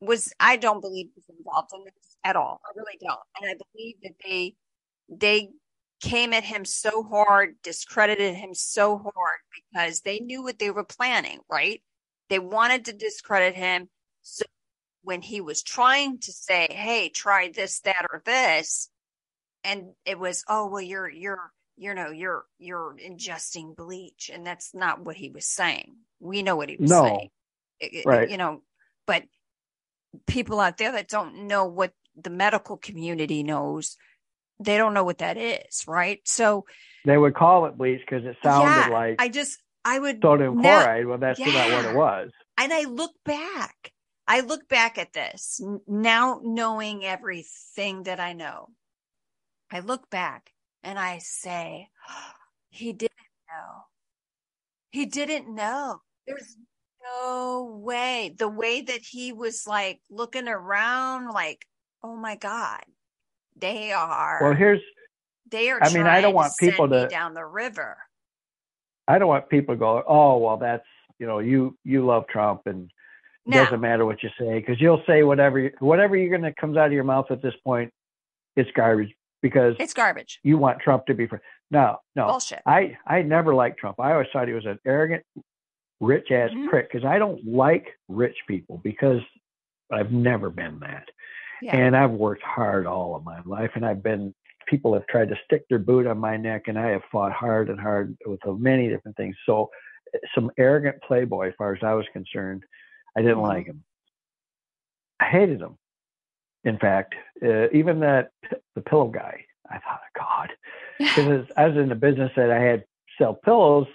was, 0.00 0.32
I 0.38 0.58
don't 0.58 0.80
believe 0.80 1.08
he's 1.12 1.24
involved 1.36 1.70
in 1.74 1.82
this 1.82 2.05
at 2.26 2.36
all. 2.36 2.60
I 2.66 2.72
really 2.76 2.98
don't. 3.00 3.20
And 3.40 3.50
I 3.50 3.54
believe 3.72 3.96
that 4.02 4.14
they 4.24 4.54
they 5.08 5.50
came 6.00 6.32
at 6.32 6.44
him 6.44 6.64
so 6.64 7.04
hard, 7.04 7.54
discredited 7.62 8.34
him 8.34 8.52
so 8.52 8.98
hard 8.98 9.38
because 9.54 10.00
they 10.00 10.18
knew 10.18 10.42
what 10.42 10.58
they 10.58 10.70
were 10.70 10.84
planning, 10.84 11.38
right? 11.48 11.82
They 12.28 12.40
wanted 12.40 12.86
to 12.86 12.92
discredit 12.92 13.54
him. 13.54 13.88
So 14.22 14.44
when 15.02 15.22
he 15.22 15.40
was 15.40 15.62
trying 15.62 16.18
to 16.20 16.32
say, 16.32 16.66
"Hey, 16.68 17.08
try 17.10 17.52
this, 17.54 17.80
that, 17.80 18.06
or 18.12 18.22
this," 18.26 18.90
and 19.62 19.92
it 20.04 20.18
was, 20.18 20.44
"Oh, 20.48 20.66
well, 20.66 20.82
you're 20.82 21.08
you're 21.08 21.52
you 21.76 21.94
know 21.94 22.10
you're 22.10 22.44
you're 22.58 22.96
ingesting 22.96 23.76
bleach," 23.76 24.30
and 24.34 24.44
that's 24.44 24.74
not 24.74 25.04
what 25.04 25.16
he 25.16 25.30
was 25.30 25.46
saying. 25.46 25.94
We 26.18 26.42
know 26.42 26.56
what 26.56 26.70
he 26.70 26.76
was 26.76 26.90
no. 26.90 27.04
saying, 27.04 28.02
right? 28.04 28.28
You 28.28 28.36
know, 28.36 28.62
but 29.06 29.22
people 30.26 30.58
out 30.58 30.78
there 30.78 30.92
that 30.92 31.08
don't 31.08 31.46
know 31.46 31.66
what 31.66 31.92
the 32.16 32.30
medical 32.30 32.76
community 32.76 33.42
knows 33.42 33.96
they 34.58 34.78
don't 34.78 34.94
know 34.94 35.04
what 35.04 35.18
that 35.18 35.36
is 35.36 35.84
right? 35.86 36.20
So 36.24 36.64
they 37.04 37.16
would 37.16 37.34
call 37.34 37.66
it 37.66 37.76
bleach 37.76 38.00
because 38.00 38.24
it 38.24 38.36
sounded 38.42 38.68
yeah, 38.68 38.88
like 38.88 39.16
i 39.20 39.28
just 39.28 39.58
i 39.84 39.98
would 39.98 40.20
sodium 40.22 40.60
now, 40.60 40.82
chloride. 40.82 41.06
Well 41.06 41.18
that's 41.18 41.38
yeah. 41.38 41.46
not 41.46 41.70
what 41.72 41.84
it 41.84 41.96
was. 41.96 42.30
And 42.58 42.72
i 42.72 42.82
look 42.84 43.12
back 43.24 43.92
i 44.26 44.40
look 44.40 44.68
back 44.68 44.98
at 44.98 45.12
this 45.12 45.60
now 45.86 46.40
knowing 46.42 47.04
everything 47.04 48.04
that 48.04 48.18
i 48.18 48.32
know 48.32 48.68
i 49.70 49.80
look 49.80 50.10
back 50.10 50.50
and 50.82 50.98
i 50.98 51.18
say 51.18 51.88
oh, 52.08 52.32
he 52.76 52.92
didn't 52.92 53.12
know. 53.48 53.84
He 54.90 55.06
didn't 55.06 55.54
know. 55.54 56.02
There's 56.26 56.56
no 57.02 57.80
way. 57.82 58.34
The 58.36 58.48
way 58.48 58.82
that 58.82 59.00
he 59.00 59.32
was 59.32 59.66
like 59.66 60.00
looking 60.10 60.46
around 60.46 61.30
like 61.32 61.64
oh 62.06 62.16
my 62.16 62.36
god. 62.36 62.82
They 63.58 63.92
are 63.92 64.38
well 64.42 64.54
here's 64.54 64.82
they 65.50 65.70
are 65.70 65.82
i 65.82 65.92
mean 65.92 66.06
i 66.06 66.20
don't 66.20 66.34
want 66.34 66.52
people 66.58 66.88
to 66.88 67.08
down 67.08 67.34
the 67.34 67.44
river. 67.44 67.96
I 69.08 69.18
don't 69.18 69.28
want 69.28 69.48
people 69.48 69.74
to 69.74 69.78
go 69.78 70.02
oh 70.06 70.36
well 70.38 70.56
that's 70.58 70.84
you 71.18 71.26
know 71.26 71.38
you 71.38 71.76
you 71.84 72.04
love 72.04 72.26
trump 72.28 72.62
and 72.66 72.90
it 73.46 73.50
no. 73.50 73.64
doesn't 73.64 73.80
matter 73.80 74.04
what 74.04 74.22
you 74.22 74.28
say 74.38 74.58
because 74.58 74.80
you'll 74.80 75.02
say 75.06 75.22
whatever 75.22 75.70
whatever 75.78 76.16
you're 76.16 76.36
to 76.36 76.52
comes 76.52 76.76
out 76.76 76.86
of 76.86 76.92
your 76.92 77.04
mouth 77.04 77.26
at 77.30 77.40
this 77.40 77.54
point 77.64 77.90
it's 78.56 78.70
garbage 78.72 79.14
because 79.40 79.74
it's 79.78 79.94
garbage. 79.94 80.40
you 80.42 80.58
want 80.58 80.80
trump 80.80 81.06
to 81.06 81.14
be 81.14 81.28
no 81.70 81.96
no. 82.14 82.26
Bullshit. 82.26 82.60
I 82.66 82.98
i 83.06 83.22
never 83.22 83.54
liked 83.54 83.78
trump. 83.78 84.00
I 84.00 84.12
always 84.12 84.28
thought 84.32 84.48
he 84.48 84.54
was 84.54 84.66
an 84.66 84.78
arrogant 84.84 85.24
rich 86.00 86.30
ass 86.30 86.50
mm-hmm. 86.50 86.68
prick 86.68 86.90
because 86.90 87.06
i 87.06 87.18
don't 87.18 87.42
like 87.46 87.86
rich 88.08 88.36
people 88.46 88.80
because 88.84 89.20
i've 89.90 90.12
never 90.12 90.50
been 90.50 90.78
that 90.80 91.08
yeah. 91.62 91.76
And 91.76 91.96
I've 91.96 92.12
worked 92.12 92.42
hard 92.42 92.86
all 92.86 93.16
of 93.16 93.24
my 93.24 93.40
life, 93.44 93.70
and 93.74 93.84
I've 93.84 94.02
been. 94.02 94.34
People 94.66 94.94
have 94.94 95.06
tried 95.06 95.28
to 95.28 95.36
stick 95.44 95.64
their 95.70 95.78
boot 95.78 96.08
on 96.08 96.18
my 96.18 96.36
neck, 96.36 96.64
and 96.66 96.76
I 96.76 96.88
have 96.88 97.02
fought 97.12 97.32
hard 97.32 97.70
and 97.70 97.78
hard 97.78 98.16
with 98.26 98.40
many 98.44 98.88
different 98.88 99.16
things. 99.16 99.36
So, 99.46 99.70
some 100.34 100.50
arrogant 100.58 100.96
playboy, 101.06 101.48
as 101.48 101.54
far 101.56 101.72
as 101.72 101.82
I 101.84 101.94
was 101.94 102.04
concerned, 102.12 102.64
I 103.16 103.22
didn't 103.22 103.36
mm-hmm. 103.36 103.46
like 103.46 103.66
him. 103.66 103.84
I 105.20 105.26
hated 105.26 105.60
him. 105.60 105.78
In 106.64 106.78
fact, 106.78 107.14
uh, 107.44 107.68
even 107.72 108.00
that 108.00 108.30
the 108.74 108.80
pillow 108.80 109.06
guy, 109.06 109.44
I 109.70 109.78
thought, 109.78 110.00
God, 110.18 110.52
because 110.98 111.46
I 111.56 111.66
was 111.68 111.76
in 111.76 111.88
the 111.88 111.94
business 111.94 112.32
that 112.36 112.50
I 112.50 112.60
had 112.60 112.84
sell 113.18 113.34
pillows, 113.34 113.86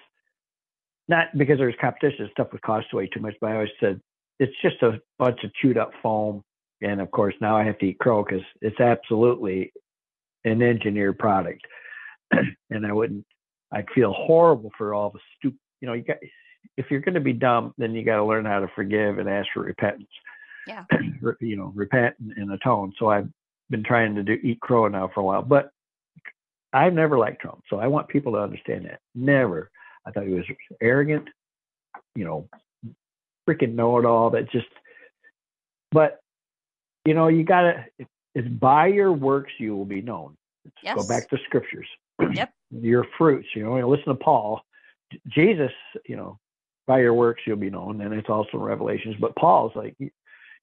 not 1.09 1.37
because 1.37 1.57
there 1.57 1.67
was 1.67 1.75
competition, 1.81 2.29
stuff 2.31 2.47
would 2.53 2.61
cost 2.61 2.93
way 2.93 3.07
too 3.07 3.19
much, 3.19 3.35
but 3.41 3.51
I 3.51 3.55
always 3.55 3.69
said 3.79 3.99
it's 4.39 4.53
just 4.61 4.81
a 4.81 5.01
bunch 5.19 5.43
of 5.43 5.53
chewed 5.53 5.77
up 5.77 5.91
foam 6.01 6.43
and 6.81 7.01
of 7.01 7.11
course 7.11 7.35
now 7.41 7.57
I 7.57 7.63
have 7.63 7.77
to 7.79 7.87
eat 7.87 7.99
crow 7.99 8.23
because 8.23 8.45
it's 8.61 8.79
absolutely 8.79 9.71
an 10.45 10.61
engineered 10.61 11.19
product, 11.19 11.61
and 12.69 12.85
I 12.85 12.91
wouldn't. 12.91 13.25
I'd 13.73 13.89
feel 13.95 14.11
horrible 14.11 14.71
for 14.77 14.93
all 14.93 15.11
the 15.11 15.19
stupid. 15.37 15.59
You 15.79 15.87
know, 15.87 15.93
you 15.93 16.03
got 16.03 16.17
if 16.77 16.87
you're 16.89 16.99
going 16.99 17.15
to 17.15 17.21
be 17.21 17.33
dumb, 17.33 17.73
then 17.77 17.93
you 17.93 18.03
got 18.03 18.17
to 18.17 18.25
learn 18.25 18.45
how 18.45 18.59
to 18.59 18.67
forgive 18.75 19.17
and 19.17 19.29
ask 19.29 19.47
for 19.53 19.63
repentance. 19.63 20.09
Yeah. 20.67 20.83
you 21.41 21.55
know, 21.55 21.71
repent 21.75 22.15
and 22.19 22.51
atone. 22.51 22.93
So 22.97 23.09
I've 23.09 23.29
been 23.69 23.83
trying 23.83 24.15
to 24.15 24.23
do 24.23 24.33
eat 24.33 24.59
crow 24.59 24.87
now 24.87 25.09
for 25.13 25.21
a 25.21 25.23
while, 25.23 25.41
but 25.41 25.71
I've 26.73 26.93
never 26.93 27.17
liked 27.17 27.41
Trump. 27.41 27.61
So 27.69 27.79
I 27.79 27.87
want 27.87 28.07
people 28.07 28.33
to 28.33 28.39
understand 28.39 28.85
that. 28.85 28.99
Never. 29.15 29.69
I 30.05 30.11
thought 30.11 30.27
he 30.27 30.33
was 30.33 30.45
arrogant. 30.81 31.27
You 32.15 32.25
know, 32.25 32.49
freaking 33.47 33.75
know 33.75 33.97
it 33.99 34.05
all. 34.05 34.29
That 34.29 34.49
just. 34.51 34.67
But 35.91 36.19
you 37.05 37.13
know, 37.13 37.27
you 37.27 37.43
got 37.43 37.61
to, 37.61 37.85
it's 38.35 38.47
by 38.47 38.87
your 38.87 39.11
works 39.11 39.51
you 39.59 39.75
will 39.75 39.85
be 39.85 40.01
known. 40.01 40.35
Yes. 40.83 40.95
Go 40.95 41.07
back 41.07 41.29
to 41.29 41.37
scriptures. 41.45 41.87
Yep. 42.19 42.53
your 42.71 43.05
fruits, 43.17 43.47
you 43.55 43.63
know, 43.63 43.89
listen 43.89 44.05
to 44.05 44.15
Paul. 44.15 44.61
Jesus, 45.27 45.71
you 46.05 46.15
know, 46.15 46.39
by 46.87 46.99
your 46.99 47.13
works 47.13 47.41
you'll 47.45 47.57
be 47.57 47.69
known. 47.69 48.01
And 48.01 48.13
it's 48.13 48.29
also 48.29 48.49
in 48.53 48.59
Revelations. 48.59 49.15
But 49.19 49.35
Paul's 49.35 49.73
like, 49.75 49.95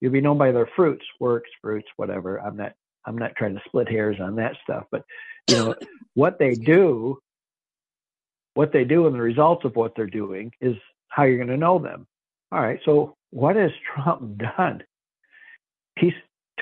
you'll 0.01 0.13
be 0.13 0.21
known 0.21 0.39
by 0.39 0.53
their 0.53 0.69
fruits, 0.77 1.05
works, 1.21 1.51
fruits, 1.61 1.89
whatever. 1.97 2.39
I'm 2.39 2.57
not, 2.57 2.73
I'm 3.05 3.19
not 3.19 3.35
trying 3.37 3.55
to 3.55 3.63
split 3.67 3.89
hairs 3.89 4.17
on 4.21 4.37
that 4.37 4.57
stuff, 4.63 4.85
but 4.91 5.05
you 5.49 5.57
know, 5.57 5.75
what 6.15 6.39
they 6.39 6.55
do, 6.55 7.19
what 8.55 8.73
they 8.73 8.85
do 8.85 9.07
and 9.07 9.15
the 9.15 9.21
results 9.21 9.65
of 9.65 9.77
what 9.77 9.95
they're 9.95 10.07
doing 10.07 10.53
is 10.61 10.77
how 11.09 11.25
you're 11.25 11.37
going 11.37 11.49
to 11.49 11.57
know 11.57 11.79
them. 11.79 12.07
All 12.53 12.61
right. 12.61 12.81
So 12.85 13.17
what 13.31 13.57
has 13.57 13.71
Trump 13.95 14.39
done? 14.57 14.83
He's 15.99 16.15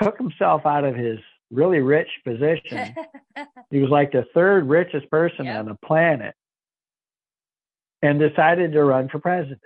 took 0.03 0.19
himself 0.19 0.67
out 0.67 0.85
of 0.85 0.95
his 0.95 1.19
really 1.51 1.81
rich 1.81 2.09
position. 2.25 2.95
he 3.71 3.81
was 3.81 3.91
like 3.91 4.13
the 4.13 4.27
third 4.35 4.69
richest 4.69 5.11
person 5.11 5.47
yep. 5.47 5.61
on 5.61 5.67
the 5.67 5.77
planet 5.85 6.35
and 8.03 8.19
decided 8.19 8.73
to 8.73 8.85
run 8.85 9.09
for 9.09 9.19
president. 9.19 9.61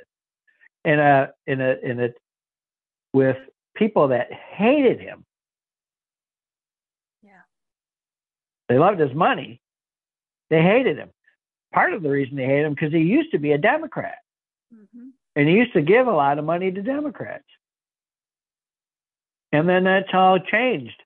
In 0.85 0.99
a 0.99 1.31
in 1.47 1.61
a 1.61 1.77
in 1.83 2.01
a 2.01 2.09
with 3.13 3.37
people 3.77 4.09
that 4.09 4.33
hated 4.33 4.99
him. 5.01 5.25
Yeah. 7.23 7.43
They 8.69 8.79
loved 8.79 8.99
his 8.99 9.15
money. 9.15 9.61
They 10.49 10.63
hated 10.63 10.97
him. 10.97 11.11
Part 11.73 11.93
of 11.93 12.03
the 12.03 12.11
reason 12.11 12.37
they 12.37 12.47
hated 12.47 12.67
him 12.67 12.75
because 12.75 12.93
he 12.93 13.01
used 13.01 13.33
to 13.33 13.39
be 13.39 13.53
a 13.53 13.59
Democrat. 13.59 14.19
Mm-hmm. 14.75 15.09
And 15.37 15.49
he 15.49 15.55
used 15.55 15.75
to 15.75 15.83
give 15.83 16.07
a 16.07 16.13
lot 16.13 16.39
of 16.39 16.45
money 16.45 16.73
to 16.73 16.83
Democrats. 16.83 17.45
And 19.53 19.69
then 19.69 19.85
that's 19.85 20.11
how 20.11 20.35
it 20.35 20.47
changed. 20.47 21.03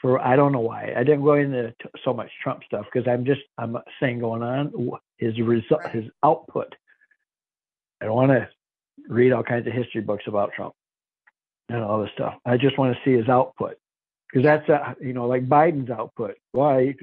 For 0.00 0.20
I 0.20 0.36
don't 0.36 0.52
know 0.52 0.60
why 0.60 0.92
I 0.94 1.02
didn't 1.02 1.24
go 1.24 1.34
into 1.34 1.74
so 2.04 2.12
much 2.12 2.30
Trump 2.42 2.62
stuff 2.64 2.84
because 2.92 3.08
I'm 3.08 3.24
just 3.24 3.40
I'm 3.56 3.76
saying 4.00 4.18
going 4.18 4.42
on 4.42 4.90
his 5.16 5.38
result 5.40 5.80
right. 5.84 5.94
his 5.94 6.04
output. 6.22 6.74
I 8.02 8.06
don't 8.06 8.14
want 8.14 8.32
to 8.32 8.48
read 9.08 9.32
all 9.32 9.42
kinds 9.42 9.66
of 9.66 9.72
history 9.72 10.02
books 10.02 10.24
about 10.26 10.52
Trump 10.52 10.74
and 11.70 11.82
all 11.82 12.02
this 12.02 12.10
stuff. 12.12 12.34
I 12.44 12.58
just 12.58 12.76
want 12.76 12.94
to 12.94 13.00
see 13.02 13.16
his 13.16 13.30
output 13.30 13.76
because 14.30 14.44
that's 14.44 14.68
a, 14.68 14.96
you 15.00 15.14
know 15.14 15.26
like 15.26 15.48
Biden's 15.48 15.90
output. 15.90 16.36
Why? 16.52 16.94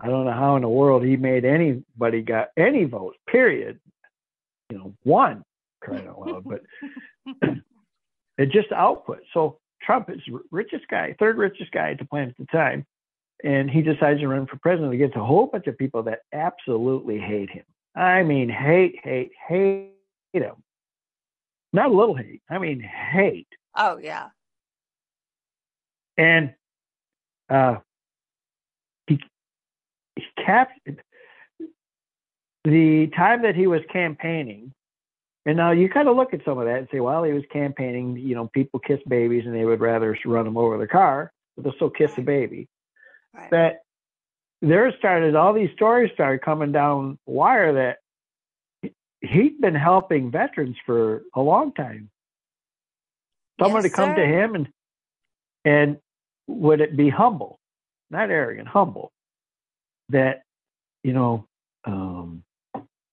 I 0.00 0.06
don't 0.06 0.24
know 0.24 0.32
how 0.32 0.56
in 0.56 0.62
the 0.62 0.68
world 0.68 1.04
he 1.04 1.16
made 1.16 1.44
anybody 1.44 2.22
got 2.22 2.48
any 2.56 2.84
votes. 2.84 3.18
Period. 3.26 3.78
You 4.70 4.78
know, 4.78 4.94
one 5.02 5.44
crying 5.82 6.08
out 6.08 6.20
loud, 6.20 6.44
but 6.44 6.62
it 8.38 8.50
just 8.50 8.72
output. 8.72 9.20
So 9.34 9.58
Trump 9.82 10.10
is 10.10 10.20
richest 10.50 10.86
guy, 10.88 11.14
third 11.18 11.38
richest 11.38 11.72
guy 11.72 11.90
at 11.92 11.98
the 11.98 12.04
planet 12.04 12.30
at 12.30 12.36
the 12.36 12.46
time, 12.46 12.86
and 13.42 13.70
he 13.70 13.82
decides 13.82 14.20
to 14.20 14.28
run 14.28 14.46
for 14.46 14.56
president 14.56 14.92
against 14.92 15.16
a 15.16 15.24
whole 15.24 15.46
bunch 15.46 15.66
of 15.66 15.78
people 15.78 16.02
that 16.04 16.20
absolutely 16.32 17.18
hate 17.18 17.50
him. 17.50 17.64
I 17.94 18.22
mean, 18.22 18.48
hate, 18.48 18.96
hate, 19.02 19.32
hate 19.48 19.92
him. 20.32 20.54
Not 21.72 21.90
a 21.90 21.94
little 21.94 22.14
hate. 22.14 22.42
I 22.50 22.58
mean, 22.58 22.80
hate. 22.80 23.48
Oh 23.76 23.98
yeah. 23.98 24.28
And 26.16 26.54
uh, 27.48 27.76
he 29.06 29.20
he 30.16 30.22
captured 30.44 31.02
the 32.64 33.06
time 33.16 33.42
that 33.42 33.56
he 33.56 33.66
was 33.66 33.80
campaigning 33.90 34.72
and 35.46 35.56
now 35.56 35.70
you 35.70 35.88
kind 35.88 36.08
of 36.08 36.16
look 36.16 36.34
at 36.34 36.44
some 36.44 36.58
of 36.58 36.66
that 36.66 36.78
and 36.78 36.88
say, 36.92 37.00
well, 37.00 37.24
he 37.24 37.32
was 37.32 37.44
campaigning, 37.50 38.16
you 38.16 38.34
know, 38.34 38.48
people 38.52 38.78
kiss 38.78 39.00
babies 39.08 39.44
and 39.46 39.54
they 39.54 39.64
would 39.64 39.80
rather 39.80 40.16
run 40.26 40.44
them 40.44 40.58
over 40.58 40.76
the 40.76 40.86
car, 40.86 41.32
but 41.56 41.64
they'll 41.64 41.74
still 41.74 41.90
kiss 41.90 42.16
a 42.18 42.22
baby. 42.22 42.68
Right. 43.34 43.50
That 43.50 43.80
there 44.60 44.92
started 44.98 45.34
all 45.34 45.54
these 45.54 45.70
stories 45.74 46.10
started 46.12 46.42
coming 46.42 46.72
down 46.72 47.18
wire 47.24 47.72
that 47.74 48.92
he'd 49.22 49.60
been 49.60 49.74
helping 49.74 50.30
veterans 50.30 50.76
for 50.84 51.22
a 51.34 51.40
long 51.40 51.72
time. 51.72 52.10
Someone 53.58 53.82
yes, 53.82 53.92
to 53.92 53.96
come 53.96 54.10
sir. 54.10 54.16
to 54.16 54.26
him 54.26 54.54
and 54.54 54.68
and 55.64 55.96
would 56.46 56.80
it 56.80 56.96
be 56.96 57.10
humble, 57.10 57.58
not 58.10 58.30
arrogant, 58.30 58.68
humble, 58.68 59.12
that 60.10 60.42
you 61.02 61.12
know 61.12 61.46
um, 61.84 62.42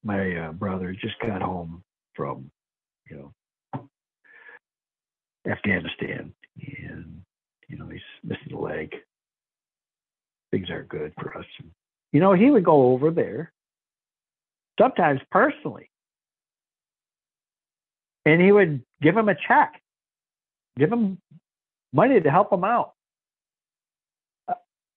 my 0.03 0.35
uh, 0.35 0.51
brother 0.51 0.93
just 0.93 1.19
got 1.19 1.41
home 1.41 1.83
from 2.17 2.51
you 3.09 3.31
know 3.73 3.89
Afghanistan 5.49 6.33
and 6.57 7.21
you 7.69 7.77
know 7.77 7.87
he's 7.87 8.01
missing 8.23 8.51
a 8.53 8.59
leg 8.59 8.93
things 10.51 10.69
aren't 10.69 10.89
good 10.89 11.13
for 11.19 11.37
us. 11.37 11.45
You 12.11 12.19
know, 12.19 12.33
he 12.33 12.49
would 12.49 12.63
go 12.63 12.91
over 12.93 13.11
there, 13.11 13.51
sometimes 14.79 15.19
personally, 15.31 15.89
and 18.25 18.41
he 18.41 18.51
would 18.51 18.83
give 19.01 19.15
him 19.15 19.29
a 19.29 19.35
check, 19.35 19.81
give 20.77 20.91
him 20.91 21.17
money 21.93 22.19
to 22.19 22.31
help 22.31 22.51
him 22.51 22.63
out. 22.63 22.93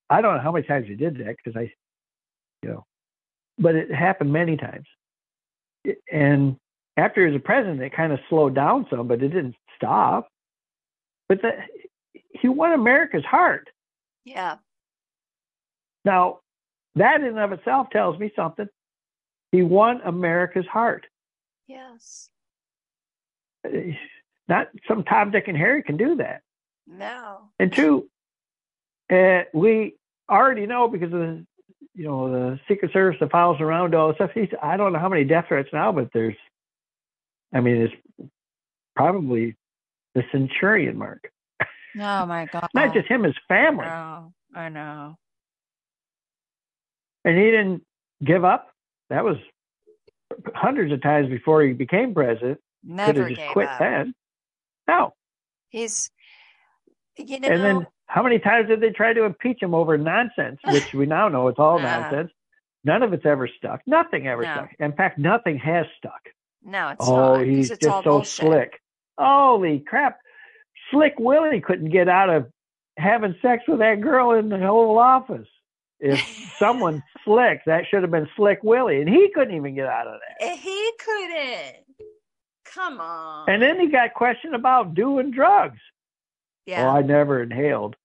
I 0.08 0.20
don't 0.20 0.36
know 0.36 0.42
how 0.42 0.52
many 0.52 0.66
times 0.66 0.88
he 0.88 0.94
did 0.94 1.18
that 1.18 1.36
because 1.36 1.56
I, 1.56 1.72
you 2.62 2.70
know, 2.70 2.84
but 3.58 3.76
it 3.76 3.92
happened 3.92 4.32
many 4.32 4.56
times. 4.56 4.86
And 6.12 6.56
after 6.96 7.24
he 7.24 7.32
was 7.32 7.40
a 7.40 7.44
president, 7.44 7.82
it 7.82 7.94
kind 7.94 8.12
of 8.12 8.18
slowed 8.28 8.54
down 8.54 8.86
some, 8.90 9.08
but 9.08 9.22
it 9.22 9.28
didn't 9.28 9.56
stop. 9.76 10.28
But 11.28 11.42
the, 11.42 11.52
he 12.30 12.48
won 12.48 12.72
America's 12.72 13.24
heart. 13.24 13.68
Yeah. 14.24 14.56
Now, 16.04 16.40
that 16.96 17.20
in 17.20 17.28
and 17.28 17.38
of 17.38 17.52
itself 17.52 17.90
tells 17.90 18.18
me 18.18 18.32
something. 18.34 18.66
He 19.52 19.62
won 19.62 20.00
America's 20.04 20.66
heart. 20.66 21.06
Yes. 21.66 22.28
Not 24.48 24.68
some 24.88 25.04
Tom, 25.04 25.30
Dick, 25.30 25.46
and 25.46 25.56
Harry 25.56 25.82
can 25.82 25.96
do 25.96 26.16
that. 26.16 26.42
No. 26.86 27.50
And 27.60 27.72
two, 27.72 28.08
uh, 29.12 29.42
we 29.54 29.94
already 30.28 30.66
know 30.66 30.88
because 30.88 31.12
of 31.12 31.20
the, 31.20 31.46
you 31.94 32.04
know, 32.04 32.30
the 32.30 32.60
Secret 32.66 32.92
Service, 32.92 33.18
the 33.20 33.28
files 33.28 33.60
around 33.60 33.94
all 33.94 34.08
the 34.08 34.14
stuff. 34.14 34.30
He's, 34.34 34.48
I 34.60 34.76
don't 34.76 34.92
know 34.92 34.98
how 34.98 35.08
many 35.08 35.24
death 35.24 35.46
threats 35.48 35.68
now, 35.72 35.92
but 35.92 36.08
there's, 36.12 36.34
I 37.52 37.60
mean, 37.60 37.76
it's 37.76 38.30
probably 38.96 39.56
the 40.14 40.22
centurion 40.32 40.96
mark. 40.96 41.30
Oh 41.98 42.26
my 42.26 42.46
God. 42.46 42.68
Not 42.74 42.94
just 42.94 43.08
him, 43.08 43.24
his 43.24 43.34
family. 43.48 43.86
Oh, 43.86 44.32
I 44.54 44.68
know 44.68 45.16
and 47.24 47.36
he 47.36 47.44
didn't 47.44 47.82
give 48.24 48.44
up. 48.44 48.68
That 49.08 49.24
was 49.24 49.36
hundreds 50.54 50.92
of 50.92 51.02
times 51.02 51.28
before 51.28 51.62
he 51.62 51.72
became 51.72 52.14
president. 52.14 52.60
Never 52.82 53.12
Could 53.12 53.20
have 53.20 53.28
just 53.30 53.52
quit 53.52 53.68
up. 53.68 53.78
then. 53.78 54.14
No. 54.88 55.14
He's, 55.68 56.10
you 57.16 57.40
know. 57.40 57.48
And 57.48 57.62
then 57.62 57.86
how 58.06 58.22
many 58.22 58.38
times 58.38 58.68
did 58.68 58.80
they 58.80 58.90
try 58.90 59.12
to 59.12 59.24
impeach 59.24 59.62
him 59.62 59.74
over 59.74 59.98
nonsense, 59.98 60.58
which 60.64 60.94
we 60.94 61.06
now 61.06 61.28
know 61.28 61.48
it's 61.48 61.58
all 61.58 61.78
uh, 61.78 61.82
nonsense? 61.82 62.30
None 62.84 63.02
of 63.02 63.12
it's 63.12 63.26
ever 63.26 63.48
stuck. 63.58 63.82
Nothing 63.86 64.26
ever 64.26 64.42
no. 64.42 64.54
stuck. 64.54 64.70
In 64.78 64.92
fact, 64.92 65.18
nothing 65.18 65.58
has 65.58 65.84
stuck. 65.98 66.20
No, 66.64 66.88
it's 66.88 67.08
oh, 67.08 67.36
not. 67.36 67.46
he's 67.46 67.68
just 67.68 67.82
so 67.82 68.02
bullshit. 68.02 68.28
slick. 68.28 68.80
Holy 69.18 69.80
crap. 69.80 70.18
Slick 70.90 71.14
Willie 71.18 71.60
couldn't 71.60 71.90
get 71.90 72.08
out 72.08 72.30
of 72.30 72.50
having 72.96 73.36
sex 73.40 73.64
with 73.68 73.78
that 73.78 74.00
girl 74.00 74.32
in 74.32 74.48
the 74.48 74.56
Oval 74.56 74.98
Office 74.98 75.46
if 76.00 76.54
someone 76.58 77.02
slick, 77.24 77.60
that 77.66 77.84
should 77.88 78.02
have 78.02 78.10
been 78.10 78.28
Slick 78.36 78.60
Willie, 78.62 79.00
and 79.00 79.08
he 79.08 79.30
couldn't 79.34 79.54
even 79.54 79.74
get 79.74 79.86
out 79.86 80.06
of 80.06 80.14
that. 80.14 80.46
Eh, 80.46 80.56
he 80.56 80.92
couldn't. 81.04 82.08
Come 82.64 83.00
on. 83.00 83.48
And 83.48 83.62
then 83.62 83.78
he 83.78 83.88
got 83.88 84.14
questioned 84.14 84.54
about 84.54 84.94
doing 84.94 85.30
drugs. 85.30 85.78
Yeah. 86.66 86.84
Well, 86.84 86.96
I 86.96 87.02
never 87.02 87.42
inhaled. 87.42 87.96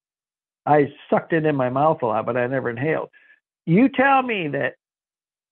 I 0.65 0.93
sucked 1.09 1.33
it 1.33 1.45
in 1.45 1.55
my 1.55 1.69
mouth 1.69 2.01
a 2.01 2.07
lot, 2.07 2.25
but 2.25 2.37
I 2.37 2.47
never 2.47 2.69
inhaled. 2.69 3.09
You 3.65 3.89
tell 3.89 4.21
me 4.23 4.49
that, 4.49 4.75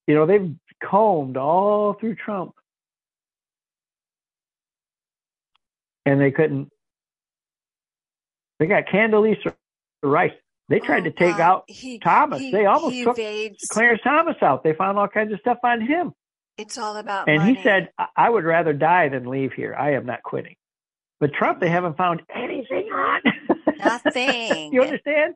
you 0.08 0.16
know, 0.16 0.26
they've 0.26 0.56
combed 0.84 1.38
all 1.38 1.93
through 1.93 2.16
Trump. 2.16 2.54
And 6.06 6.20
they 6.20 6.32
couldn't. 6.32 6.70
They 8.60 8.68
got 8.68 8.86
Condoleezza 8.86 9.54
Rice. 10.01 10.32
They 10.70 10.80
tried 10.80 11.01
oh, 11.01 11.06
to 11.06 11.12
take 11.12 11.39
out 11.39 11.66
he, 11.68 11.99
Thomas. 11.99 12.39
He, 12.39 12.51
they 12.51 12.66
almost 12.66 12.95
took 13.04 13.18
evades. 13.18 13.68
Clarence 13.70 14.01
Thomas 14.04 14.38
out. 14.41 14.64
They 14.64 14.74
found 14.74 14.97
all 14.97 15.08
kinds 15.08 15.34
of 15.34 15.39
stuff 15.39 15.58
on 15.64 15.82
him. 15.82 16.14
It's 16.58 16.78
all 16.78 16.97
about 16.97 17.28
And 17.28 17.39
money. 17.39 17.56
he 17.56 17.64
said, 17.64 17.89
I 18.16 18.30
would 18.30 18.43
rather 18.43 18.74
die 18.74 19.10
than 19.10 19.26
leave 19.26 19.54
here. 19.54 19.76
I 19.76 19.93
am 19.93 20.06
not 20.06 20.24
quitting. 20.24 20.56
But 21.20 21.34
Trump, 21.34 21.60
they 21.60 21.70
haven't 21.70 21.97
found 21.97 22.22
anything 22.34 22.89
on. 22.91 23.22
Nothing. 23.78 24.74
you 24.74 24.82
understand? 24.82 25.36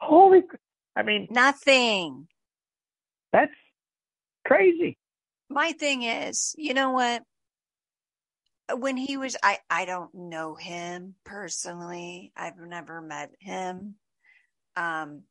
Holy, 0.00 0.42
I 0.94 1.02
mean, 1.02 1.28
nothing. 1.30 2.26
That's 3.32 3.54
crazy. 4.44 4.96
My 5.48 5.72
thing 5.72 6.02
is, 6.02 6.54
you 6.58 6.74
know 6.74 6.90
what? 6.90 7.22
When 8.76 8.96
he 8.96 9.16
was, 9.16 9.36
I, 9.42 9.58
I 9.70 9.84
don't 9.84 10.14
know 10.14 10.54
him 10.54 11.14
personally. 11.24 12.32
I've 12.36 12.58
never 12.58 13.00
met 13.00 13.30
him. 13.40 13.94
Um, 14.76 15.22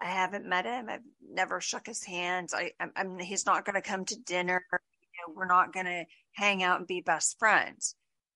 I 0.00 0.06
haven't 0.06 0.46
met 0.46 0.64
him. 0.64 0.88
I've 0.88 1.00
never 1.28 1.60
shook 1.60 1.86
his 1.86 2.04
hands. 2.04 2.54
I, 2.54 2.72
I'm, 2.80 2.92
I'm 2.96 3.18
he's 3.18 3.46
not 3.46 3.64
going 3.64 3.74
to 3.74 3.88
come 3.88 4.04
to 4.04 4.16
dinner. 4.18 4.64
You 4.72 4.78
know, 5.28 5.34
we're 5.36 5.46
not 5.46 5.72
going 5.72 5.86
to 5.86 6.04
hang 6.32 6.62
out 6.62 6.78
and 6.78 6.86
be 6.86 7.00
best 7.00 7.38
friends. 7.38 7.94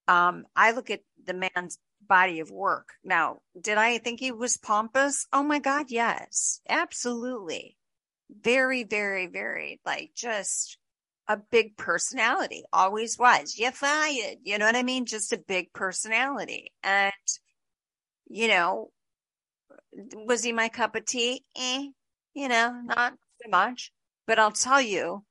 Um, 0.09 0.45
I 0.57 0.73
look 0.73 0.91
at 0.91 1.01
the 1.25 1.35
man's 1.35 1.79
body 2.07 2.41
of 2.41 2.51
work. 2.51 2.89
Now, 3.05 3.39
did 3.61 3.79
I 3.79 3.99
think 3.99 4.21
he 4.21 4.33
was 4.33 4.57
pompous? 4.57 5.27
Oh 5.33 5.43
my 5.43 5.59
God, 5.59 5.87
yes, 5.89 6.61
absolutely. 6.69 7.77
Very, 8.31 8.85
very, 8.85 9.27
very 9.27 9.81
like 9.85 10.13
just 10.15 10.79
a 11.31 11.37
big 11.37 11.77
personality. 11.77 12.65
Always 12.73 13.17
was. 13.17 13.57
You 13.57 13.71
fired. 13.71 14.39
You 14.43 14.59
know 14.59 14.67
what 14.67 14.75
I 14.75 14.83
mean? 14.83 15.07
Just 15.07 15.33
a 15.33 15.39
big 15.39 15.73
personality. 15.73 16.73
And 16.83 17.13
you 18.29 18.49
know, 18.49 18.91
was 19.93 20.43
he 20.43 20.53
my 20.53 20.69
cup 20.69 20.97
of 20.97 21.05
tea? 21.07 21.45
Eh, 21.57 21.87
you 22.35 22.49
know, 22.49 22.81
not 22.85 23.13
so 23.43 23.49
much. 23.49 23.93
But 24.27 24.41
I'll 24.41 24.51
tell 24.51 24.83
you, 24.83 25.25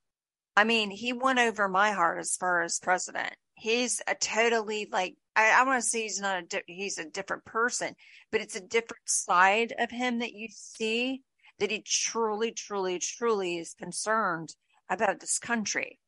I 0.55 0.63
mean, 0.63 0.89
he 0.89 1.11
won 1.11 1.37
over 1.37 1.67
my 1.67 1.91
heart 1.91 2.19
as 2.19 2.37
far 2.37 2.61
as 2.61 2.79
president. 2.79 3.33
He's 3.55 4.01
a 4.07 4.15
totally 4.15 4.87
like, 4.89 5.15
I, 5.35 5.51
I 5.51 5.63
want 5.63 5.83
to 5.83 5.89
say 5.89 6.03
he's 6.03 6.21
not 6.21 6.43
a, 6.43 6.45
di- 6.45 6.63
he's 6.65 6.97
a 6.97 7.09
different 7.09 7.43
person, 7.43 7.93
but 8.31 8.39
it's 8.39 8.55
a 8.55 8.61
different 8.61 9.03
side 9.05 9.73
of 9.77 9.91
him 9.91 10.19
that 10.19 10.31
you 10.31 10.47
see 10.49 11.23
that 11.59 11.71
he 11.71 11.81
truly, 11.85 12.51
truly, 12.51 12.99
truly 12.99 13.57
is 13.57 13.73
concerned 13.73 14.55
about 14.89 15.19
this 15.19 15.39
country. 15.39 15.99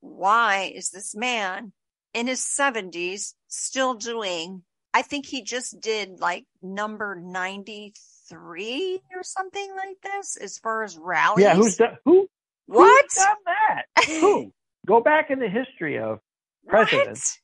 Why 0.00 0.72
is 0.74 0.90
this 0.90 1.14
man 1.14 1.72
in 2.14 2.26
his 2.26 2.40
70s 2.40 3.34
still 3.48 3.94
doing 3.94 4.62
I 4.96 5.02
think 5.02 5.26
he 5.26 5.42
just 5.42 5.78
did 5.78 6.20
like 6.20 6.46
number 6.62 7.20
93 7.22 9.00
or 9.14 9.22
something 9.22 9.76
like 9.76 10.00
this 10.02 10.38
as 10.38 10.56
far 10.56 10.84
as 10.84 10.96
rallies. 10.96 11.42
Yeah, 11.42 11.54
who's 11.54 11.76
done 11.76 11.98
who? 12.06 12.26
What? 12.64 13.04
Who's 13.04 13.22
done 13.22 13.36
that? 13.44 14.04
who? 14.06 14.54
Go 14.86 15.02
back 15.02 15.30
in 15.30 15.38
the 15.38 15.50
history 15.50 15.98
of 15.98 16.20
presidents 16.66 17.38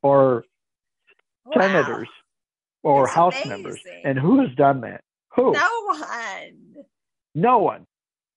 what? 0.00 0.10
or 0.10 0.44
wow. 1.44 1.62
senators 1.62 2.08
or 2.82 3.04
That's 3.04 3.14
House 3.14 3.34
amazing. 3.34 3.50
members. 3.50 3.80
And 4.04 4.18
who 4.18 4.40
has 4.40 4.52
done 4.56 4.80
that? 4.80 5.04
Who? 5.36 5.52
No 5.52 5.82
one. 5.84 6.84
No 7.36 7.58
one. 7.58 7.86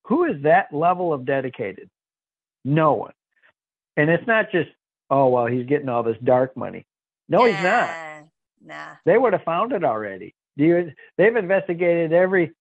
Who 0.05 0.25
is 0.25 0.43
that 0.43 0.73
level 0.73 1.13
of 1.13 1.25
dedicated? 1.25 1.89
No 2.65 2.93
one. 2.93 3.13
And 3.95 4.09
it's 4.09 4.25
not 4.27 4.51
just, 4.51 4.69
oh, 5.09 5.29
well, 5.29 5.45
he's 5.45 5.65
getting 5.65 5.89
all 5.89 6.03
this 6.03 6.17
dark 6.23 6.57
money. 6.57 6.85
No, 7.29 7.45
yeah. 7.45 7.53
he's 7.55 7.63
not. 7.63 8.75
Nah. 8.75 8.95
They 9.05 9.17
would 9.17 9.33
have 9.33 9.43
found 9.43 9.71
it 9.73 9.83
already. 9.83 10.33
Do 10.57 10.63
you, 10.63 10.91
they've 11.17 11.35
investigated 11.35 12.13
every. 12.13 12.51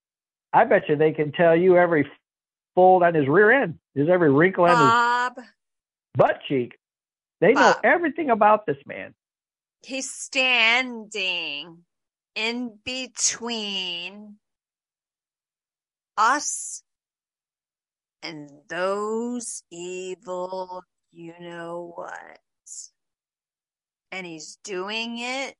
I 0.52 0.64
bet 0.64 0.88
you 0.88 0.96
they 0.96 1.12
can 1.12 1.32
tell 1.32 1.56
you 1.56 1.76
every 1.76 2.08
fold 2.74 3.02
on 3.02 3.14
his 3.14 3.26
rear 3.26 3.50
end, 3.50 3.78
his 3.94 4.08
every 4.08 4.30
wrinkle 4.30 4.64
on 4.64 5.34
his 5.36 5.44
butt 6.14 6.40
cheek. 6.48 6.76
They 7.40 7.54
Bob. 7.54 7.76
know 7.76 7.90
everything 7.90 8.30
about 8.30 8.66
this 8.66 8.76
man. 8.86 9.14
He's 9.82 10.10
standing 10.10 11.78
in 12.34 12.78
between 12.84 14.36
us 16.16 16.82
and 18.22 18.50
those 18.68 19.62
evil, 19.70 20.84
you 21.12 21.34
know 21.40 21.92
what. 21.94 22.38
And 24.10 24.26
he's 24.26 24.58
doing 24.62 25.18
it 25.18 25.56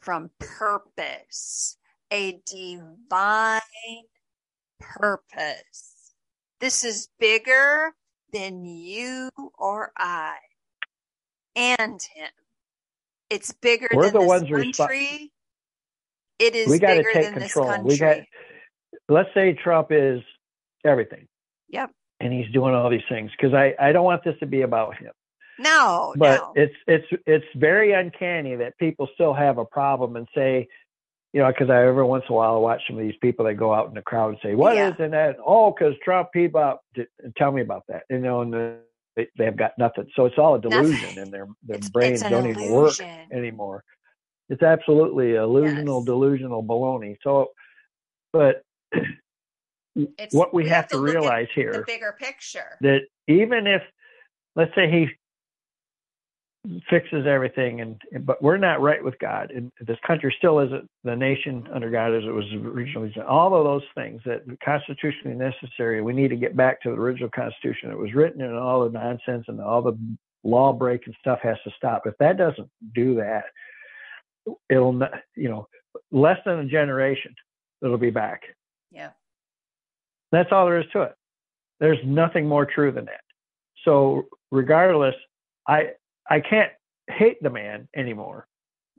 from 0.00 0.30
purpose, 0.38 1.78
a 2.10 2.40
divine 2.46 3.60
purpose. 4.80 6.14
This 6.60 6.84
is 6.84 7.08
bigger 7.18 7.92
than 8.32 8.64
you 8.64 9.30
or 9.56 9.92
I 9.96 10.34
and 11.56 12.00
him. 12.14 12.30
It's 13.30 13.52
bigger 13.52 13.88
We're 13.92 14.04
than 14.04 14.14
the 14.14 14.18
this 14.20 14.28
ones 14.28 14.50
country. 14.50 15.06
Resp- 15.06 15.30
it 16.40 16.54
is 16.54 16.68
we 16.68 16.78
got 16.78 16.94
to 16.94 17.04
take 17.12 17.32
control. 17.32 17.82
We 17.84 17.96
got. 17.96 18.18
Let's 19.08 19.28
say 19.34 19.52
Trump 19.54 19.88
is 19.90 20.20
everything. 20.84 21.28
Yep. 21.74 21.90
And 22.20 22.32
he's 22.32 22.50
doing 22.52 22.74
all 22.74 22.88
these 22.88 23.02
things 23.08 23.30
because 23.36 23.54
I 23.54 23.74
I 23.78 23.92
don't 23.92 24.04
want 24.04 24.24
this 24.24 24.36
to 24.40 24.46
be 24.46 24.62
about 24.62 24.96
him. 24.96 25.12
No, 25.58 26.14
but 26.16 26.40
no. 26.40 26.52
it's 26.56 26.74
it's 26.86 27.22
it's 27.26 27.44
very 27.56 27.92
uncanny 27.92 28.56
that 28.56 28.78
people 28.78 29.08
still 29.14 29.34
have 29.34 29.58
a 29.58 29.64
problem 29.64 30.16
and 30.16 30.26
say, 30.34 30.68
you 31.32 31.40
know, 31.40 31.48
because 31.48 31.70
I 31.70 31.84
every 31.84 32.04
once 32.04 32.24
in 32.28 32.32
a 32.32 32.36
while 32.36 32.54
I 32.54 32.58
watch 32.58 32.82
some 32.86 32.96
of 32.96 33.02
these 33.02 33.16
people 33.20 33.44
that 33.44 33.54
go 33.54 33.74
out 33.74 33.88
in 33.88 33.94
the 33.94 34.02
crowd 34.02 34.30
and 34.30 34.38
say, 34.42 34.54
"What 34.54 34.76
yeah. 34.76 34.92
is 34.92 34.94
in 34.98 35.10
that?" 35.10 35.36
Oh, 35.44 35.72
because 35.72 35.94
Trump 36.04 36.30
people 36.32 36.78
tell 37.36 37.52
me 37.52 37.62
about 37.62 37.84
that. 37.88 38.04
You 38.10 38.18
know, 38.18 38.40
and 38.42 38.80
they, 39.16 39.28
they 39.36 39.44
have 39.44 39.56
got 39.56 39.72
nothing. 39.78 40.06
So 40.16 40.26
it's 40.26 40.38
all 40.38 40.56
a 40.56 40.60
delusion, 40.60 41.02
nothing. 41.02 41.18
and 41.18 41.32
their 41.32 41.46
their 41.62 41.76
it's, 41.76 41.90
brains 41.90 42.20
it's 42.22 42.30
don't 42.30 42.46
illusion. 42.46 42.62
even 42.64 42.72
work 42.72 43.00
anymore. 43.32 43.84
It's 44.48 44.62
absolutely 44.62 45.32
illusional, 45.32 46.00
yes. 46.00 46.06
delusional 46.06 46.62
baloney. 46.62 47.16
So, 47.22 47.50
but 48.32 48.62
it's, 49.96 50.34
what 50.34 50.52
we, 50.52 50.64
we 50.64 50.68
have, 50.68 50.84
have, 50.84 50.88
to, 50.88 50.98
realize 50.98 51.48
here, 51.54 51.72
the 51.72 51.84
bigger 51.86 52.16
picture, 52.18 52.76
that 52.80 53.02
even 53.28 53.66
if, 53.66 53.82
let's 54.56 54.74
say 54.74 54.90
he 54.90 55.08
fixes 56.88 57.26
everything 57.26 57.82
and 57.82 58.00
but 58.24 58.42
we're 58.42 58.56
not 58.56 58.80
right 58.80 59.04
with 59.04 59.18
god 59.18 59.50
and 59.50 59.70
this 59.80 59.98
country 60.06 60.34
still 60.38 60.60
isn't 60.60 60.88
the 61.02 61.14
nation 61.14 61.68
under 61.74 61.90
god 61.90 62.14
as 62.14 62.24
it 62.24 62.30
was 62.30 62.46
originally. 62.54 63.14
All 63.28 63.54
of 63.54 63.64
those 63.64 63.86
things 63.94 64.22
that 64.24 64.42
constitutionally 64.64 65.36
necessary 65.36 66.00
we 66.00 66.14
need 66.14 66.28
to 66.28 66.36
get 66.36 66.56
back 66.56 66.80
to 66.82 66.90
the 66.90 66.96
original 66.96 67.28
constitution 67.34 67.90
that 67.90 67.98
was 67.98 68.14
written 68.14 68.40
and 68.40 68.56
all 68.56 68.82
the 68.84 68.98
nonsense 68.98 69.44
and 69.48 69.60
all 69.60 69.82
the 69.82 69.98
law 70.42 70.72
breaking 70.72 71.14
stuff 71.20 71.40
has 71.42 71.56
to 71.64 71.70
stop. 71.76 72.02
If 72.06 72.14
that 72.18 72.38
doesn't 72.38 72.70
do 72.94 73.16
that 73.16 73.44
it'll 74.70 74.98
you 75.36 75.50
know 75.50 75.68
less 76.12 76.38
than 76.46 76.60
a 76.60 76.64
generation 76.64 77.34
it'll 77.82 77.98
be 77.98 78.10
back. 78.10 78.40
Yeah 78.90 79.10
that's 80.34 80.52
all 80.52 80.66
there 80.66 80.80
is 80.80 80.86
to 80.92 81.02
it 81.02 81.14
there's 81.80 81.98
nothing 82.04 82.46
more 82.46 82.66
true 82.66 82.92
than 82.92 83.04
that 83.04 83.22
so 83.84 84.24
regardless 84.50 85.14
i 85.68 85.90
I 86.28 86.40
can't 86.40 86.72
hate 87.08 87.42
the 87.42 87.50
man 87.50 87.88
anymore. 87.94 88.46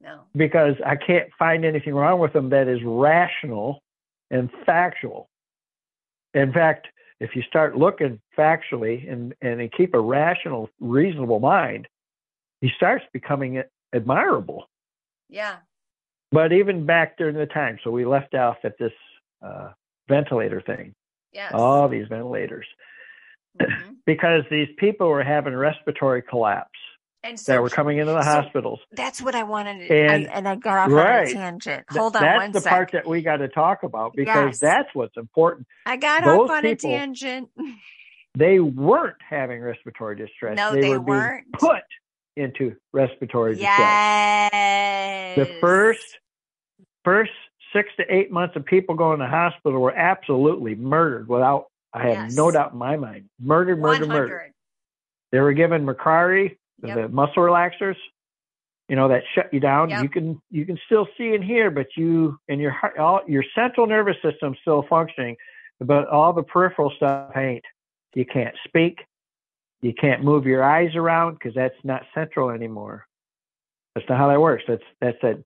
No. 0.01 0.21
Because 0.35 0.75
I 0.85 0.95
can't 0.95 1.29
find 1.37 1.65
anything 1.65 1.95
wrong 1.95 2.19
with 2.19 2.35
him 2.35 2.49
that 2.49 2.67
is 2.67 2.79
rational 2.83 3.81
and 4.29 4.49
factual. 4.65 5.29
In 6.33 6.51
fact, 6.51 6.87
if 7.19 7.35
you 7.35 7.41
start 7.43 7.77
looking 7.77 8.19
factually 8.37 9.11
and, 9.11 9.33
and 9.41 9.71
keep 9.71 9.93
a 9.93 9.99
rational, 9.99 10.69
reasonable 10.79 11.39
mind, 11.39 11.87
he 12.61 12.69
starts 12.75 13.05
becoming 13.13 13.63
admirable. 13.93 14.67
Yeah. 15.29 15.57
But 16.31 16.51
even 16.51 16.85
back 16.85 17.17
during 17.17 17.35
the 17.35 17.45
time, 17.45 17.79
so 17.83 17.89
we 17.89 18.05
left 18.05 18.35
off 18.35 18.57
at 18.63 18.77
this 18.77 18.91
uh, 19.41 19.69
ventilator 20.09 20.61
thing. 20.61 20.93
Yes. 21.35 21.51
All 21.53 21.89
these 21.89 22.07
ventilators. 22.07 22.65
Mm-hmm. 23.61 23.93
because 24.05 24.43
these 24.49 24.69
people 24.77 25.07
were 25.07 25.23
having 25.23 25.53
respiratory 25.53 26.21
collapse 26.21 26.69
and 27.23 27.39
so 27.39 27.53
that 27.53 27.61
were 27.61 27.69
coming 27.69 27.97
into 27.97 28.13
the 28.13 28.21
so 28.21 28.29
hospitals. 28.29 28.79
That's 28.91 29.21
what 29.21 29.35
I 29.35 29.43
wanted, 29.43 29.87
to, 29.87 29.93
and, 29.93 30.27
I, 30.27 30.31
and 30.31 30.47
I 30.47 30.55
got 30.55 30.77
off 30.77 30.91
right, 30.91 31.27
on 31.27 31.31
a 31.31 31.33
tangent. 31.33 31.85
Hold 31.89 32.15
on, 32.15 32.21
that's 32.21 32.53
the 32.53 32.61
sec. 32.61 32.71
part 32.71 32.91
that 32.93 33.07
we 33.07 33.21
got 33.21 33.37
to 33.37 33.47
talk 33.47 33.83
about 33.83 34.13
because 34.15 34.53
yes. 34.53 34.59
that's 34.59 34.89
what's 34.93 35.17
important. 35.17 35.67
I 35.85 35.97
got 35.97 36.23
Those 36.23 36.49
off 36.49 36.57
on 36.57 36.61
people, 36.63 36.89
a 36.89 36.93
tangent. 36.93 37.49
They 38.37 38.59
weren't 38.59 39.15
having 39.25 39.61
respiratory 39.61 40.17
distress. 40.17 40.57
No, 40.57 40.73
they, 40.73 40.81
they 40.81 40.97
were 40.97 40.99
weren't. 40.99 41.53
put 41.53 41.83
into 42.35 42.75
respiratory 42.91 43.57
yes. 43.57 44.51
distress. 45.37 45.47
The 45.47 45.59
first 45.61 46.19
first 47.05 47.31
six 47.75 47.89
to 47.97 48.05
eight 48.13 48.31
months 48.31 48.55
of 48.55 48.65
people 48.65 48.95
going 48.95 49.19
to 49.19 49.27
hospital 49.27 49.79
were 49.79 49.95
absolutely 49.95 50.75
murdered 50.75 51.27
without 51.27 51.65
I 51.93 52.07
have 52.07 52.25
yes. 52.25 52.35
no 52.35 52.51
doubt 52.51 52.73
in 52.73 52.77
my 52.77 52.97
mind. 52.97 53.29
Murdered, 53.39 53.79
murdered, 53.79 54.09
murdered. 54.09 54.51
They 55.31 55.39
were 55.39 55.53
given 55.53 55.85
Macari, 55.85 56.57
yep. 56.83 56.95
the 56.95 57.07
muscle 57.07 57.41
relaxers, 57.43 57.95
you 58.89 58.95
know, 58.95 59.07
that 59.07 59.23
shut 59.33 59.53
you 59.53 59.59
down. 59.59 59.89
Yep. 59.89 60.03
You 60.03 60.09
can 60.09 60.41
you 60.51 60.65
can 60.65 60.77
still 60.85 61.07
see 61.17 61.33
and 61.33 61.43
hear, 61.43 61.71
but 61.71 61.87
you 61.95 62.37
and 62.49 62.59
your 62.59 62.71
heart, 62.71 62.97
all 62.97 63.21
your 63.27 63.43
central 63.55 63.87
nervous 63.87 64.17
system 64.21 64.55
still 64.61 64.85
functioning, 64.89 65.35
but 65.79 66.07
all 66.07 66.33
the 66.33 66.43
peripheral 66.43 66.91
stuff 66.97 67.35
ain't. 67.35 67.63
You 68.13 68.25
can't 68.25 68.55
speak. 68.67 68.99
You 69.81 69.93
can't 69.93 70.23
move 70.23 70.45
your 70.45 70.63
eyes 70.63 70.95
around 70.95 71.33
because 71.33 71.53
that's 71.53 71.75
not 71.83 72.03
central 72.13 72.49
anymore. 72.49 73.05
That's 73.93 74.07
not 74.09 74.17
how 74.17 74.27
that 74.27 74.41
works. 74.41 74.63
That's 74.67 74.83
that's 74.99 75.17
that. 75.21 75.43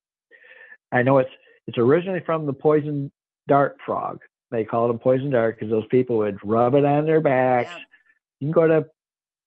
I 0.91 1.03
know 1.03 1.19
it's 1.19 1.29
it's 1.69 1.77
originally 1.77 2.21
from 2.25 2.47
the 2.47 2.53
poison 2.53 3.11
dart 3.47 3.77
frog. 3.85 4.21
They 4.49 4.63
called 4.63 4.89
them 4.89 4.97
poison 4.97 5.29
dart 5.29 5.55
because 5.55 5.69
those 5.69 5.85
people 5.91 6.17
would 6.17 6.39
rub 6.43 6.73
it 6.73 6.83
on 6.83 7.05
their 7.05 7.21
backs. 7.21 7.69
Yep. 7.69 7.81
You 8.39 8.47
can 8.47 8.51
go 8.53 8.67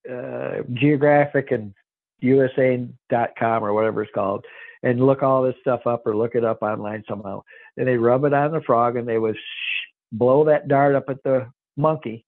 to 0.06 0.14
uh, 0.14 0.62
Geographic 0.72 1.50
and 1.50 1.74
USA.com 2.20 3.64
or 3.64 3.72
whatever 3.72 4.04
it's 4.04 4.12
called, 4.14 4.44
and 4.84 5.04
look 5.04 5.24
all 5.24 5.42
this 5.42 5.56
stuff 5.62 5.84
up 5.84 6.06
or 6.06 6.16
look 6.16 6.36
it 6.36 6.44
up 6.44 6.62
online 6.62 7.02
somehow. 7.08 7.42
And 7.76 7.88
they 7.88 7.96
rub 7.96 8.24
it 8.24 8.32
on 8.32 8.52
the 8.52 8.60
frog 8.60 8.94
and 8.94 9.08
they 9.08 9.18
would 9.18 9.34
sh- 9.34 9.90
blow 10.12 10.44
that 10.44 10.68
dart 10.68 10.94
up 10.94 11.06
at 11.08 11.24
the 11.24 11.50
monkey 11.76 12.24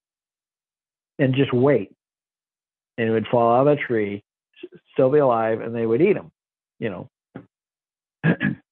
and 1.21 1.37
just 1.37 1.53
wait. 1.53 1.95
And 2.99 3.09
it 3.09 3.13
would 3.13 3.29
fall 3.29 3.55
out 3.55 3.69
of 3.69 3.77
the 3.79 3.85
tree, 3.85 4.25
still 4.93 5.11
be 5.11 5.21
alive, 5.21 5.61
and 5.61 5.73
they 5.73 5.87
would 5.87 6.03
eat 6.03 6.15
them, 6.15 6.33
you 6.81 6.91
know. 6.91 7.11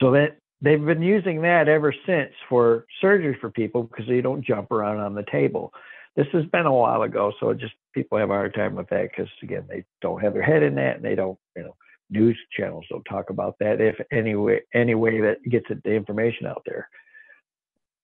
so 0.00 0.10
that 0.12 0.36
they've 0.60 0.84
been 0.84 1.02
using 1.02 1.42
that 1.42 1.68
ever 1.68 1.94
since 2.06 2.32
for 2.48 2.86
surgery 3.00 3.36
for 3.40 3.50
people 3.50 3.84
because 3.84 4.06
they 4.06 4.20
don't 4.20 4.44
jump 4.44 4.70
around 4.70 4.98
on 4.98 5.14
the 5.14 5.24
table. 5.30 5.72
This 6.16 6.26
has 6.32 6.44
been 6.46 6.66
a 6.66 6.72
while 6.72 7.02
ago, 7.02 7.32
so 7.38 7.54
just 7.54 7.74
people 7.94 8.18
have 8.18 8.30
a 8.30 8.34
hard 8.34 8.54
time 8.54 8.74
with 8.74 8.88
that 8.88 9.10
because 9.10 9.30
again, 9.42 9.64
they 9.68 9.84
don't 10.02 10.20
have 10.20 10.34
their 10.34 10.42
head 10.42 10.62
in 10.62 10.74
that, 10.74 10.96
and 10.96 11.04
they 11.04 11.14
don't, 11.14 11.38
you 11.56 11.62
know, 11.62 11.76
news 12.10 12.36
channels 12.56 12.84
don't 12.90 13.04
talk 13.04 13.30
about 13.30 13.56
that 13.60 13.80
if 13.80 13.94
any 14.10 14.34
way 14.34 14.60
any 14.74 14.94
way 14.94 15.20
that 15.20 15.36
gets 15.48 15.66
the 15.68 15.92
information 15.92 16.46
out 16.46 16.62
there. 16.66 16.88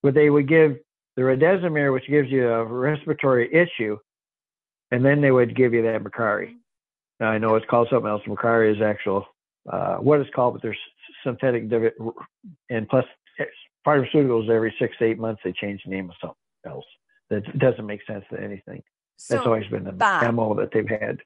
But 0.03 0.15
they 0.15 0.31
would 0.31 0.49
give 0.49 0.77
the 1.17 1.23
remdesivir, 1.23 1.93
which 1.93 2.09
gives 2.09 2.31
you 2.31 2.49
a 2.49 2.65
respiratory 2.65 3.53
issue, 3.53 3.99
and 4.93 5.05
then 5.05 5.21
they 5.21 5.33
would 5.33 5.57
give 5.57 5.75
you 5.75 5.83
that 5.83 6.05
Macari. 6.05 6.55
Now 7.19 7.31
I 7.31 7.39
know 7.39 7.57
it's 7.57 7.67
called 7.69 7.89
something 7.91 8.09
else. 8.09 8.23
Macari 8.27 8.75
is 8.75 8.83
actual 8.83 9.27
uh, 9.71 9.97
what 9.97 10.21
it's 10.21 10.31
called, 10.35 10.55
but 10.55 10.63
there's 10.63 10.79
synthetic 11.27 11.65
and 12.71 12.89
plus 12.89 13.05
pharmaceuticals 13.87 14.49
every 14.49 14.75
six 14.79 14.97
to 14.99 15.05
eight 15.05 15.19
months 15.19 15.41
they 15.45 15.53
change 15.53 15.81
the 15.85 15.91
name 15.91 16.09
of 16.09 16.17
something 16.21 16.37
else 16.67 16.85
that 17.31 17.59
doesn't 17.59 17.87
make 17.87 18.01
sense 18.07 18.25
to 18.31 18.41
anything. 18.41 18.83
So, 19.17 19.35
That's 19.35 19.47
always 19.47 19.67
been 19.69 19.85
the 19.85 19.93
Bob, 19.93 20.35
MO 20.35 20.55
that 20.55 20.71
they've 20.73 20.89
had. 20.89 21.21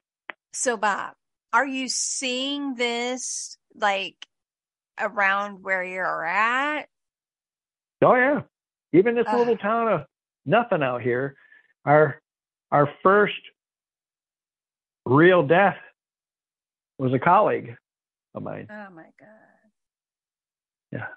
So, 0.53 0.77
Bob, 0.77 1.13
are 1.53 1.65
you 1.65 1.87
seeing 1.87 2.75
this 2.75 3.57
like 3.75 4.15
around 4.99 5.63
where 5.63 5.83
you're 5.83 6.25
at? 6.25 6.87
Oh 8.01 8.15
yeah, 8.15 8.41
even 8.93 9.15
this 9.15 9.27
uh, 9.27 9.37
little 9.37 9.57
town 9.57 9.87
of 9.87 10.01
nothing 10.45 10.81
out 10.81 11.01
here, 11.01 11.35
our 11.85 12.19
our 12.71 12.89
first 13.03 13.35
real 15.05 15.45
death 15.45 15.77
was 16.97 17.13
a 17.13 17.19
colleague 17.19 17.75
of 18.33 18.43
mine. 18.43 18.67
Oh 18.69 18.87
my 18.95 19.07
god. 19.19 19.50
Yeah. 20.91 21.07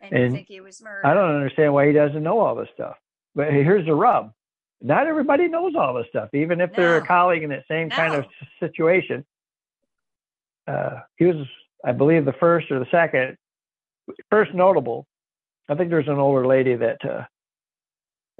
And, 0.00 0.12
and 0.12 0.34
think 0.34 0.48
he 0.48 0.60
was 0.60 0.82
murdered? 0.82 1.06
I 1.06 1.14
don't 1.14 1.34
understand 1.34 1.72
why 1.72 1.86
he 1.86 1.92
doesn't 1.92 2.22
know 2.22 2.40
all 2.40 2.54
this 2.54 2.68
stuff. 2.74 2.96
But 3.34 3.52
here's 3.52 3.86
the 3.86 3.94
rub. 3.94 4.32
Not 4.80 5.06
everybody 5.06 5.48
knows 5.48 5.74
all 5.76 5.94
this 5.94 6.06
stuff, 6.08 6.28
even 6.34 6.60
if 6.60 6.70
no. 6.70 6.76
they're 6.76 6.96
a 6.96 7.06
colleague 7.06 7.44
in 7.44 7.50
that 7.50 7.64
same 7.68 7.88
no. 7.88 7.96
kind 7.96 8.14
of 8.14 8.24
situation. 8.58 9.24
Uh, 10.66 11.00
he 11.16 11.26
was, 11.26 11.46
I 11.84 11.92
believe, 11.92 12.24
the 12.24 12.32
first 12.34 12.70
or 12.70 12.80
the 12.80 12.90
second, 12.90 13.36
first 14.30 14.52
notable. 14.54 15.06
I 15.68 15.76
think 15.76 15.90
there's 15.90 16.08
an 16.08 16.18
older 16.18 16.46
lady 16.46 16.74
that, 16.74 16.98
uh, 17.04 17.24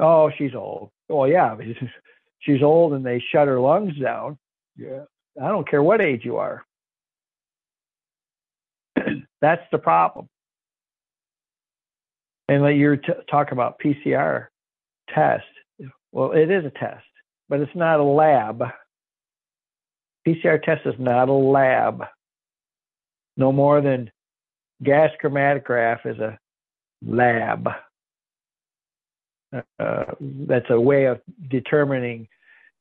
oh, 0.01 0.30
she's 0.36 0.55
old. 0.55 0.90
Oh, 1.09 1.24
yeah, 1.24 1.57
she's 2.40 2.62
old 2.62 2.93
and 2.93 3.07
they 3.07 3.22
shut 3.30 3.47
her 3.47 3.61
lungs 3.61 3.97
down. 3.99 4.36
Yeah. 4.76 5.05
I 5.40 5.49
don't 5.49 5.68
care 5.68 5.82
what 5.82 6.01
age 6.01 6.24
you 6.24 6.38
are. 6.38 6.64
That's 9.40 9.64
the 9.70 9.78
problem. 9.78 10.28
And 12.53 12.62
like 12.62 12.76
you're 12.76 12.98
t- 12.98 13.12
talking 13.30 13.55
about 13.55 13.80
PCR, 13.80 14.48
test. 15.09 15.44
Well, 16.12 16.32
it 16.32 16.50
is 16.50 16.66
a 16.66 16.70
test, 16.70 17.07
but 17.48 17.61
it's 17.61 17.74
not 17.74 17.98
a 17.98 18.03
lab. 18.03 18.62
PCR 20.28 20.62
test 20.62 20.82
is 20.84 20.94
not 20.98 21.30
a 21.30 21.32
lab. 21.32 22.05
No 23.38 23.53
more 23.53 23.80
than 23.80 24.11
gas 24.84 25.09
chromatograph 25.22 26.05
is 26.05 26.18
a 26.18 26.38
lab. 27.03 27.68
Uh, 29.55 30.05
that's 30.20 30.68
a 30.68 30.78
way 30.78 31.07
of 31.07 31.22
determining 31.50 32.28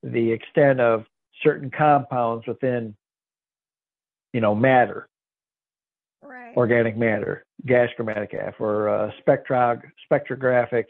the 0.03 0.32
extent 0.34 0.82
of 0.82 1.05
certain 1.43 1.72
compounds 1.72 2.45
within, 2.45 2.93
you 4.34 4.41
know, 4.41 4.53
matter, 4.53 5.07
right. 6.24 6.55
organic 6.55 6.97
matter, 6.97 7.45
gas 7.65 7.89
chromatograph, 7.97 8.53
or 8.59 8.89
uh, 8.89 9.11
spectrog- 9.26 9.84
spectrographic. 10.11 10.86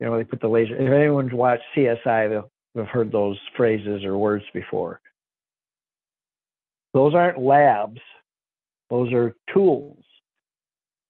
You 0.00 0.06
know, 0.06 0.16
they 0.16 0.24
put 0.24 0.40
the 0.40 0.48
laser. 0.48 0.76
If 0.76 0.92
anyone's 0.92 1.32
watched 1.32 1.64
CSI, 1.76 2.28
they'll 2.28 2.50
have 2.76 2.86
heard 2.86 3.10
those 3.10 3.38
phrases 3.56 4.04
or 4.04 4.16
words 4.16 4.44
before. 4.54 5.00
Those 6.94 7.14
aren't 7.14 7.40
labs; 7.40 8.00
those 8.90 9.12
are 9.12 9.34
tools 9.52 9.98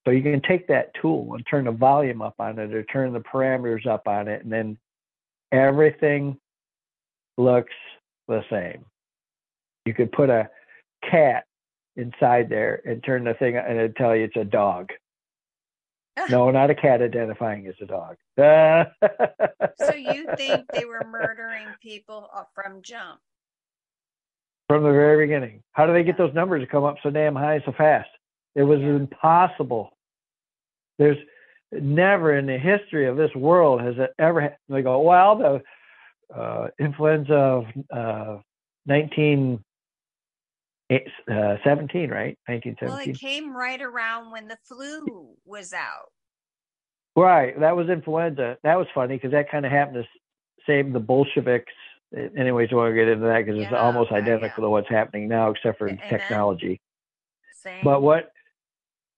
so 0.09 0.13
you 0.13 0.23
can 0.23 0.41
take 0.41 0.67
that 0.69 0.91
tool 1.03 1.35
and 1.35 1.45
turn 1.51 1.67
the 1.67 1.71
volume 1.71 2.23
up 2.23 2.37
on 2.39 2.59
it 2.59 2.73
or 2.73 2.83
turn 2.85 3.13
the 3.13 3.21
parameters 3.21 3.87
up 3.87 4.09
on 4.09 4.27
it, 4.27 4.43
and 4.43 4.51
then 4.51 4.79
everything 5.53 6.39
looks 7.37 7.75
the 8.27 8.43
same. 8.51 8.87
You 9.85 9.93
could 9.93 10.11
put 10.13 10.31
a 10.31 10.49
cat 11.11 11.45
inside 11.99 12.49
there 12.49 12.81
and 12.87 13.03
turn 13.03 13.25
the 13.25 13.35
thing 13.35 13.57
and 13.57 13.77
it'd 13.77 13.97
tell 13.97 14.17
you 14.17 14.25
it's 14.25 14.37
a 14.37 14.45
dog. 14.45 14.91
no, 16.31 16.51
not 16.51 16.71
a 16.71 16.75
cat 16.75 17.03
identifying 17.03 17.67
as 17.67 17.75
a 17.83 17.87
dog. 17.87 18.17
so 19.79 19.95
you 19.95 20.27
think 20.37 20.67
they 20.73 20.85
were 20.85 21.07
murdering 21.09 21.67
people 21.83 22.31
from 22.55 22.83
jump? 22.83 23.21
From 24.69 24.83
the 24.83 24.91
very 24.91 25.27
beginning. 25.27 25.63
How 25.73 25.87
do 25.87 25.93
they 25.93 26.05
get 26.05 26.19
those 26.19 26.35
numbers 26.35 26.63
to 26.63 26.67
come 26.67 26.85
up 26.85 26.97
so 27.03 27.11
damn 27.11 27.35
high 27.35 27.63
so 27.65 27.73
fast? 27.73 28.09
It 28.55 28.63
was 28.63 28.81
yeah. 28.81 28.89
impossible. 28.89 29.91
There's 30.99 31.19
never 31.73 32.37
in 32.37 32.47
the 32.47 32.59
history 32.59 33.07
of 33.07 33.17
this 33.17 33.35
world 33.35 33.81
has 33.81 33.95
it 33.99 34.11
ever. 34.19 34.57
They 34.69 34.83
go, 34.83 35.01
well, 35.01 35.37
the 35.37 36.37
uh, 36.37 36.69
influenza 36.79 37.35
of 37.35 37.67
uh, 37.91 38.39
1917, 40.91 41.37
uh, 41.37 41.57
17, 41.65 42.11
right? 42.11 42.39
1917. 42.47 42.89
Well, 42.89 43.09
it 43.09 43.19
came 43.19 43.55
right 43.55 43.81
around 43.81 44.31
when 44.31 44.49
the 44.49 44.57
flu 44.65 45.37
was 45.45 45.73
out. 45.73 46.11
Right, 47.17 47.59
that 47.59 47.77
was 47.77 47.89
influenza. 47.89 48.57
That 48.63 48.77
was 48.77 48.87
funny 48.95 49.17
because 49.17 49.33
that 49.33 49.51
kind 49.51 49.67
of 49.67 49.73
happened 49.73 50.05
to 50.05 50.09
save 50.67 50.93
the 50.93 51.01
Bolsheviks. 51.01 51.73
Anyways, 52.15 52.71
want 52.73 52.93
to 52.93 52.95
get 52.95 53.09
into 53.09 53.27
that 53.27 53.45
because 53.45 53.59
yeah, 53.59 53.65
it's 53.65 53.75
almost 53.75 54.13
identical 54.13 54.63
yeah. 54.63 54.67
to 54.67 54.71
what's 54.71 54.89
happening 54.89 55.29
now, 55.29 55.51
except 55.51 55.79
for 55.79 55.89
and 55.89 55.99
technology. 56.09 56.81
Then, 57.65 57.81
but 57.83 58.03
what 58.03 58.31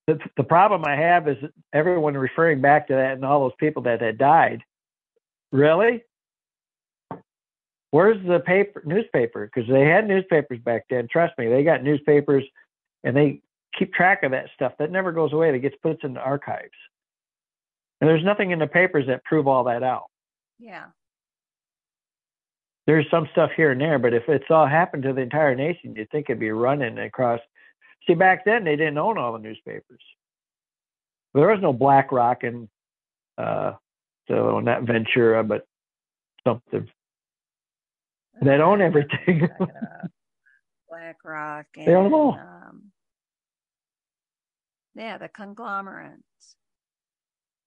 the, 0.07 0.19
the 0.37 0.43
problem 0.43 0.85
I 0.85 0.97
have 0.97 1.29
is 1.29 1.37
everyone 1.73 2.15
referring 2.15 2.61
back 2.61 2.89
to 2.89 2.95
that 2.95 3.13
and 3.13 3.25
all 3.25 3.41
those 3.41 3.53
people 3.61 3.83
that 3.83 4.01
had 4.01 4.19
died. 4.19 4.63
Really? 5.53 6.03
Where's 7.91 8.25
the 8.27 8.41
paper 8.41 8.83
newspaper? 8.85 9.51
Because 9.53 9.69
they 9.69 9.85
had 9.85 10.07
newspapers 10.07 10.59
back 10.61 10.85
then. 10.89 11.09
Trust 11.11 11.37
me, 11.39 11.49
they 11.49 11.65
got 11.65 11.83
newspapers, 11.83 12.45
and 13.03 13.17
they 13.17 13.41
keep 13.77 13.93
track 13.93 14.23
of 14.23 14.31
that 14.31 14.47
stuff. 14.55 14.73
That 14.79 14.93
never 14.93 15.13
goes 15.13 15.33
away. 15.33 15.51
That 15.51 15.59
gets 15.59 15.77
put 15.83 16.05
in 16.05 16.15
the 16.15 16.21
archives. 16.21 16.71
And 18.01 18.09
there's 18.09 18.25
nothing 18.25 18.53
in 18.53 18.59
the 18.59 18.67
papers 18.67 19.07
that 19.09 19.25
prove 19.25 19.47
all 19.47 19.65
that 19.65 19.83
out. 19.83 20.07
Yeah. 20.59 20.87
There's 22.87 23.07
some 23.11 23.29
stuff 23.33 23.51
here 23.57 23.73
and 23.73 23.81
there, 23.81 23.99
but 23.99 24.15
if 24.15 24.29
it's 24.29 24.51
all 24.51 24.67
happened 24.67 25.03
to 25.03 25.13
the 25.13 25.21
entire 25.21 25.55
nation, 25.55 25.95
you'd 25.95 26.11
think 26.11 26.27
it'd 26.29 26.41
be 26.41 26.51
running 26.51 26.99
across 26.99 27.41
See, 28.07 28.15
back 28.15 28.45
then 28.45 28.65
they 28.65 28.77
didn't 28.77 28.99
own 28.99 29.19
all 29.19 29.33
the 29.33 29.39
newspapers. 29.39 30.01
There 31.35 31.49
was 31.49 31.61
no 31.61 31.73
BlackRock 31.73 32.43
and 32.43 32.69
uh, 33.39 33.75
so 34.27 34.61
not 34.61 34.83
Ventura, 34.83 35.45
but 35.45 35.65
something. 36.47 36.89
They 38.43 38.53
own 38.53 38.81
everything. 38.81 39.49
BlackRock. 40.89 41.67
And, 41.77 41.87
they 41.87 41.95
own 41.95 42.05
them 42.05 42.15
all. 42.15 42.33
Um, 42.33 42.91
yeah, 44.95 45.19
the 45.19 45.29
conglomerates. 45.29 46.23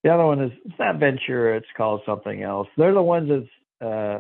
The 0.04 0.14
other 0.14 0.26
one 0.26 0.42
is 0.42 0.52
it's 0.66 0.80
not 0.80 1.00
Ventura. 1.00 1.58
It's 1.58 1.68
called 1.78 2.02
something 2.06 2.44
else. 2.44 2.68
They're 2.78 2.94
the 2.94 3.02
ones 3.02 3.30
that's 3.30 3.90
uh, 3.90 4.20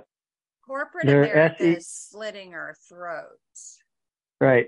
corporate 0.65 1.09
America 1.09 1.63
is 1.63 1.87
slitting 1.87 2.53
our 2.53 2.75
throats. 2.87 3.79
Right. 4.39 4.67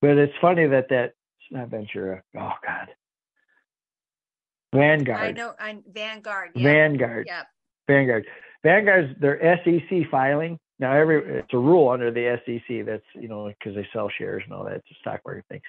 But 0.00 0.16
it's 0.16 0.32
funny 0.40 0.66
that 0.66 0.88
that 0.88 1.04
it's 1.04 1.50
not 1.50 1.68
Ventura. 1.68 2.22
Oh 2.38 2.52
God. 2.66 2.88
Vanguard. 4.72 5.20
I 5.20 5.32
know. 5.32 5.52
I'm 5.58 5.82
Vanguard. 5.92 6.52
Yep. 6.54 6.62
Vanguard. 6.62 7.26
Yep. 7.26 7.46
Vanguard. 7.88 8.26
Vanguard's 8.62 9.18
their 9.20 9.60
SEC 9.64 10.10
filing. 10.10 10.58
Now, 10.78 10.92
every 10.92 11.38
it's 11.38 11.52
a 11.52 11.58
rule 11.58 11.90
under 11.90 12.10
the 12.10 12.38
SEC 12.44 12.86
that's 12.86 13.04
you 13.14 13.28
know 13.28 13.48
because 13.58 13.74
they 13.74 13.86
sell 13.92 14.10
shares 14.18 14.42
and 14.44 14.54
all 14.54 14.64
that. 14.64 14.76
It's 14.76 14.90
a 14.90 14.94
stock 15.00 15.20
market 15.24 15.44
thing 15.48 15.60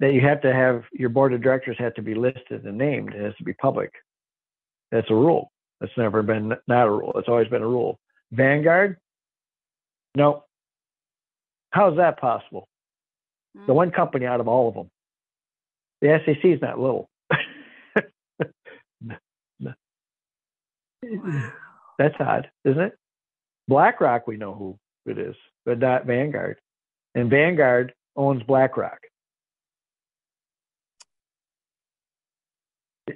that 0.00 0.12
you 0.12 0.20
have 0.20 0.40
to 0.42 0.52
have 0.52 0.82
your 0.92 1.08
board 1.08 1.32
of 1.32 1.42
directors 1.42 1.76
have 1.78 1.94
to 1.94 2.02
be 2.02 2.14
listed 2.14 2.64
and 2.64 2.76
named. 2.76 3.14
It 3.14 3.24
has 3.24 3.34
to 3.36 3.44
be 3.44 3.54
public. 3.54 3.90
That's 4.92 5.10
a 5.10 5.14
rule. 5.14 5.50
That's 5.80 5.92
never 5.96 6.22
been 6.22 6.54
not 6.68 6.86
a 6.86 6.90
rule. 6.90 7.12
It's 7.16 7.28
always 7.28 7.48
been 7.48 7.62
a 7.62 7.66
rule. 7.66 7.98
Vanguard. 8.32 8.98
No. 10.14 10.44
How's 11.70 11.96
that 11.96 12.20
possible? 12.20 12.68
The 13.54 13.60
hmm. 13.60 13.72
one 13.72 13.90
company 13.90 14.26
out 14.26 14.40
of 14.40 14.48
all 14.48 14.68
of 14.68 14.74
them. 14.74 14.90
The 16.02 16.20
SEC 16.24 16.44
is 16.44 16.60
not 16.60 16.78
little. 16.78 17.08
wow. 21.02 21.52
That's 21.98 22.14
odd, 22.20 22.50
isn't 22.64 22.80
it? 22.80 22.98
BlackRock, 23.68 24.26
we 24.26 24.36
know 24.36 24.54
who 24.54 24.78
it 25.10 25.18
is, 25.18 25.34
but 25.64 25.78
not 25.78 26.06
Vanguard. 26.06 26.58
And 27.14 27.30
Vanguard 27.30 27.94
owns 28.14 28.42
BlackRock. 28.42 28.98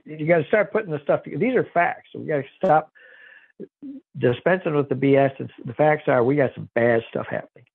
You 0.05 0.26
got 0.26 0.39
to 0.39 0.47
start 0.49 0.72
putting 0.72 0.91
the 0.91 1.01
stuff 1.03 1.24
together. 1.24 1.41
These 1.41 1.57
are 1.57 1.68
facts. 1.74 2.09
So 2.12 2.20
we 2.20 2.26
got 2.26 2.39
to 2.39 2.45
stop 2.57 2.93
dispensing 4.18 4.74
with 4.74 4.89
the 4.89 4.95
BS. 4.95 5.51
the 5.64 5.74
facts 5.74 6.05
are 6.07 6.24
we 6.24 6.37
got 6.37 6.55
some 6.55 6.68
bad 6.74 7.03
stuff 7.11 7.26
happening. 7.28 7.66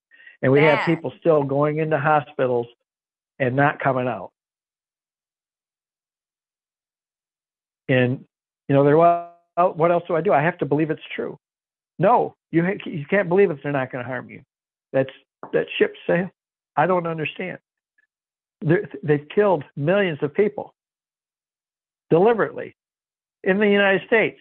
And 0.42 0.52
we 0.52 0.60
Bad. 0.60 0.78
have 0.78 0.86
people 0.86 1.14
still 1.20 1.44
going 1.44 1.78
into 1.78 1.98
hospitals 1.98 2.68
and 3.40 3.56
not 3.56 3.80
coming 3.80 4.08
out. 4.08 4.32
And, 7.88 8.26
you 8.68 8.76
know, 8.76 8.84
they're, 8.84 8.98
well, 8.98 9.35
Oh, 9.58 9.72
what 9.72 9.92
else 9.92 10.04
do 10.08 10.16
I 10.16 10.22
do? 10.22 10.34
I 10.34 10.42
have 10.42 10.58
to 10.60 10.66
believe 10.66 10.90
it's 10.90 11.02
true. 11.16 11.38
No, 11.98 12.36
you, 12.52 12.66
you 12.86 13.06
can't 13.10 13.30
believe 13.30 13.52
if 13.52 13.60
they're 13.64 13.72
not 13.72 13.92
going 13.92 14.04
to 14.04 14.08
harm 14.08 14.30
you. 14.30 14.42
That's, 14.92 15.10
that 15.54 15.68
ship 15.78 15.96
sail. 16.06 16.30
I 16.76 16.88
don't 16.88 17.08
understand. 17.08 17.60
They're, 18.62 18.90
they've 19.04 19.28
killed 19.34 19.64
millions 19.76 20.20
of 20.22 20.34
people 20.34 20.74
deliberately 22.10 22.76
in 23.44 23.60
the 23.60 23.68
United 23.68 24.06
States. 24.08 24.40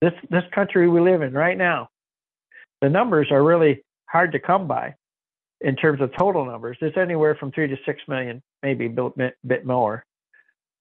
This, 0.00 0.12
this 0.28 0.44
country 0.54 0.88
we 0.88 1.00
live 1.00 1.22
in 1.22 1.32
right 1.32 1.56
now. 1.56 1.88
The 2.82 2.90
numbers 2.90 3.28
are 3.30 3.42
really 3.42 3.82
hard 4.06 4.32
to 4.32 4.38
come 4.38 4.68
by 4.68 4.94
in 5.62 5.76
terms 5.76 6.02
of 6.02 6.10
total 6.18 6.44
numbers. 6.44 6.76
It's 6.82 6.98
anywhere 6.98 7.36
from 7.36 7.52
three 7.52 7.68
to 7.68 7.76
six 7.86 8.00
million, 8.06 8.42
maybe 8.62 8.86
a 8.86 8.90
bit, 8.90 9.34
bit 9.46 9.64
more. 9.64 10.04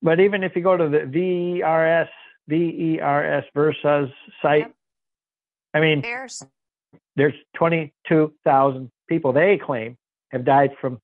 But 0.01 0.19
even 0.19 0.43
if 0.43 0.53
you 0.55 0.61
go 0.61 0.75
to 0.75 0.89
the 0.89 1.05
VAERS, 2.49 2.99
VAERS 2.99 3.43
Versa's 3.55 4.11
site, 4.41 4.59
yep. 4.59 4.73
I 5.73 5.79
mean, 5.79 6.01
there's, 6.01 6.43
there's 7.15 7.33
22,000 7.55 8.91
people 9.07 9.33
they 9.33 9.57
claim 9.57 9.97
have 10.31 10.45
died 10.45 10.71
from 10.79 10.99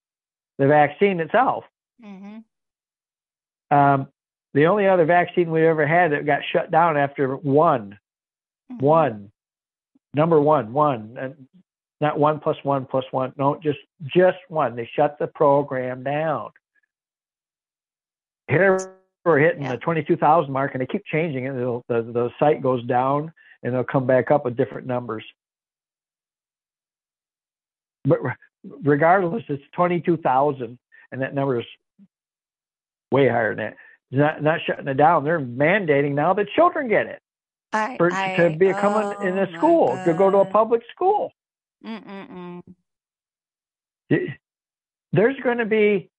the 0.58 0.68
vaccine 0.68 1.20
itself. 1.20 1.64
Mm-hmm. 2.04 3.76
Um, 3.76 4.08
the 4.54 4.66
only 4.66 4.88
other 4.88 5.06
vaccine 5.06 5.52
we 5.52 5.66
ever 5.66 5.86
had 5.88 6.12
that 6.12 6.26
got 6.26 6.42
shut 6.52 6.72
down 6.72 6.98
after 6.98 7.36
one, 7.36 8.00
mm-hmm. 8.72 8.84
one, 8.86 9.32
number 10.14 10.42
one, 10.42 10.74
one, 10.74 11.18
and 11.20 11.48
not 12.02 12.18
one 12.18 12.40
plus 12.40 12.58
one 12.64 12.86
plus 12.86 13.06
one. 13.12 13.34
No, 13.38 13.60
just 13.62 13.80
just 14.04 14.38
one. 14.48 14.76
They 14.76 14.90
shut 14.96 15.18
the 15.20 15.28
program 15.28 16.04
down. 16.04 16.52
Here 18.48 18.99
we're 19.26 19.40
hitting 19.40 19.64
yeah. 19.64 19.72
the 19.72 19.78
22,000 19.78 20.52
mark, 20.52 20.74
and 20.74 20.82
they 20.82 20.86
keep 20.86 21.06
changing 21.06 21.46
it. 21.46 21.54
the, 21.54 21.82
the 21.88 22.30
site 22.40 22.62
goes 22.62 22.84
down, 22.86 23.32
and 23.64 23.74
they'll 23.74 23.84
come 23.84 24.08
back 24.08 24.32
up 24.32 24.46
with 24.46 24.56
different 24.56 24.88
numbers. 24.88 25.24
But 28.06 28.20
regardless, 28.84 29.44
it's 29.50 29.64
22,000, 29.76 30.78
and 31.12 31.22
that 31.22 31.34
number 31.34 31.60
is 31.60 31.66
way 33.12 33.28
higher 33.28 33.56
than 33.56 33.66
that. 33.66 33.76
Not, 34.12 34.42
not 34.42 34.60
shutting 34.66 34.88
it 34.88 34.96
down. 34.96 35.24
They're 35.24 35.40
mandating 35.40 36.14
now 36.14 36.34
that 36.34 36.48
children 36.56 36.88
get 36.88 37.06
it 37.06 37.22
I, 37.74 37.98
for, 37.98 38.12
I, 38.12 38.36
to 38.38 38.50
become 38.58 38.94
oh, 38.96 39.22
in 39.22 39.38
a 39.38 39.52
school, 39.58 40.00
to 40.06 40.14
go 40.14 40.32
to 40.32 40.38
a 40.40 40.46
public 40.46 40.82
school. 40.92 41.32
Mm-mm-mm. 41.86 42.62
There's 45.12 45.40
going 45.44 45.60
to 45.60 45.66
be 45.66 46.10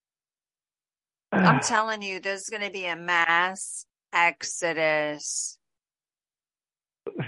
I'm 1.33 1.61
telling 1.63 2.03
you, 2.03 2.21
there's 2.21 2.49
going 2.49 2.63
to 2.63 2.71
be 2.71 2.87
a 2.87 2.97
mass 2.97 3.85
exodus. 4.13 5.59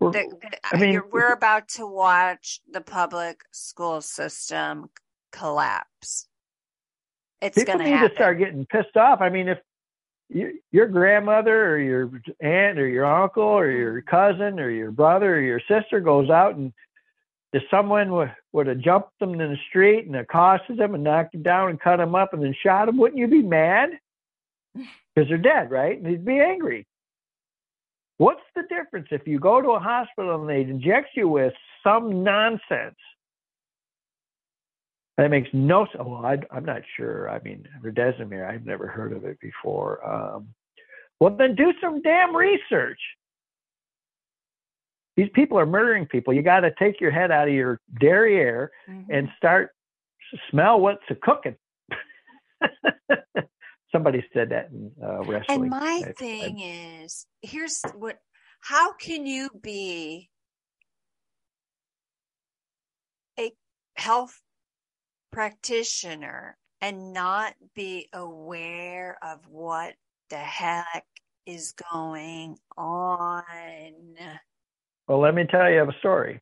We're, 0.00 0.12
The- 0.12 0.38
I 0.72 0.76
uh, 0.76 0.78
mean- 0.78 1.02
we're 1.10 1.32
about 1.32 1.68
to 1.70 1.86
watch 1.86 2.60
the 2.70 2.80
public 2.80 3.40
school 3.50 4.00
system 4.00 4.90
collapse. 5.32 6.28
It's 7.40 7.62
going 7.64 7.78
to 7.78 7.84
need 7.84 7.90
happen. 7.90 8.10
to 8.10 8.14
start 8.14 8.38
getting 8.38 8.64
pissed 8.66 8.96
off. 8.96 9.20
I 9.20 9.28
mean, 9.28 9.48
if 9.48 9.58
you, 10.28 10.60
your 10.70 10.86
grandmother 10.86 11.70
or 11.70 11.78
your 11.78 12.10
aunt 12.40 12.78
or 12.78 12.86
your 12.88 13.06
uncle 13.06 13.42
or 13.42 13.70
your 13.70 14.02
mm-hmm. 14.02 14.08
cousin 14.08 14.60
or 14.60 14.70
your 14.70 14.90
brother 14.90 15.36
or 15.36 15.40
your 15.40 15.60
sister 15.68 16.00
goes 16.00 16.30
out 16.30 16.56
and 16.56 16.72
if 17.52 17.62
someone 17.70 18.12
would, 18.12 18.34
would 18.52 18.66
have 18.66 18.80
jumped 18.80 19.18
them 19.20 19.40
in 19.40 19.50
the 19.50 19.58
street 19.68 20.06
and 20.06 20.16
accosted 20.16 20.76
them 20.78 20.94
and 20.94 21.04
knocked 21.04 21.32
them 21.32 21.42
down 21.42 21.70
and 21.70 21.80
cut 21.80 21.96
them 21.96 22.14
up 22.14 22.32
and 22.32 22.42
then 22.42 22.54
shot 22.62 22.86
them, 22.86 22.98
wouldn't 22.98 23.18
you 23.18 23.28
be 23.28 23.42
mad? 23.42 23.90
Because 25.14 25.30
they're 25.30 25.38
dead, 25.38 25.72
right? 25.72 25.98
And 25.98 26.08
you'd 26.08 26.24
be 26.24 26.38
angry. 26.38 26.86
What's 28.18 28.42
the 28.54 28.62
difference 28.68 29.08
if 29.10 29.26
you 29.26 29.40
go 29.40 29.60
to 29.60 29.70
a 29.70 29.80
hospital 29.80 30.40
and 30.40 30.48
they 30.48 30.60
inject 30.60 31.08
you 31.16 31.26
with 31.28 31.52
some 31.82 32.22
nonsense 32.22 32.94
that 35.18 35.32
makes 35.32 35.48
no 35.52 35.84
sense. 35.86 36.04
Well, 36.06 36.24
I, 36.24 36.38
I'm 36.52 36.64
not 36.64 36.82
sure. 36.96 37.28
I 37.28 37.40
mean, 37.40 37.66
Redesmir, 37.82 38.48
I've 38.48 38.64
never 38.64 38.86
heard 38.86 39.12
of 39.12 39.24
it 39.24 39.38
before. 39.40 39.98
Um, 40.08 40.48
well, 41.18 41.36
then 41.36 41.56
do 41.56 41.72
some 41.80 42.00
damn 42.02 42.34
research. 42.34 43.00
These 45.18 45.30
people 45.34 45.58
are 45.58 45.66
murdering 45.66 46.06
people. 46.06 46.32
You 46.32 46.42
got 46.42 46.60
to 46.60 46.70
take 46.78 47.00
your 47.00 47.10
head 47.10 47.32
out 47.32 47.48
of 47.48 47.54
your 47.54 47.80
derriere 48.00 48.70
Mhm. 48.88 49.06
and 49.10 49.28
start 49.36 49.72
smell 50.48 50.78
what's 50.78 51.02
a 51.10 51.16
cooking. 51.16 51.56
Somebody 53.90 54.24
said 54.32 54.50
that 54.50 54.70
in 54.70 54.92
uh, 55.02 55.24
wrestling. 55.24 55.62
And 55.62 55.70
my 55.70 56.02
I- 56.06 56.08
I- 56.10 56.12
thing 56.12 56.60
is, 57.02 57.26
here's 57.42 57.82
what 57.96 58.20
how 58.60 58.92
can 58.92 59.26
you 59.26 59.48
be 59.60 60.30
a 63.40 63.52
health 63.96 64.40
practitioner 65.32 66.56
and 66.80 67.12
not 67.12 67.54
be 67.74 68.08
aware 68.12 69.18
of 69.20 69.40
what 69.48 69.96
the 70.30 70.36
heck 70.36 71.04
is 71.44 71.72
going 71.92 72.56
on? 72.76 73.42
Well, 75.08 75.20
let 75.20 75.34
me 75.34 75.44
tell 75.44 75.70
you 75.70 75.82
a 75.82 75.92
story. 76.00 76.38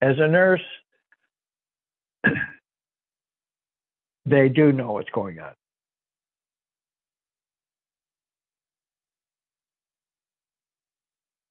As 0.00 0.16
a 0.18 0.26
nurse, 0.26 0.62
they 4.24 4.48
do 4.48 4.72
know 4.72 4.92
what's 4.92 5.10
going 5.10 5.38
on. 5.38 5.52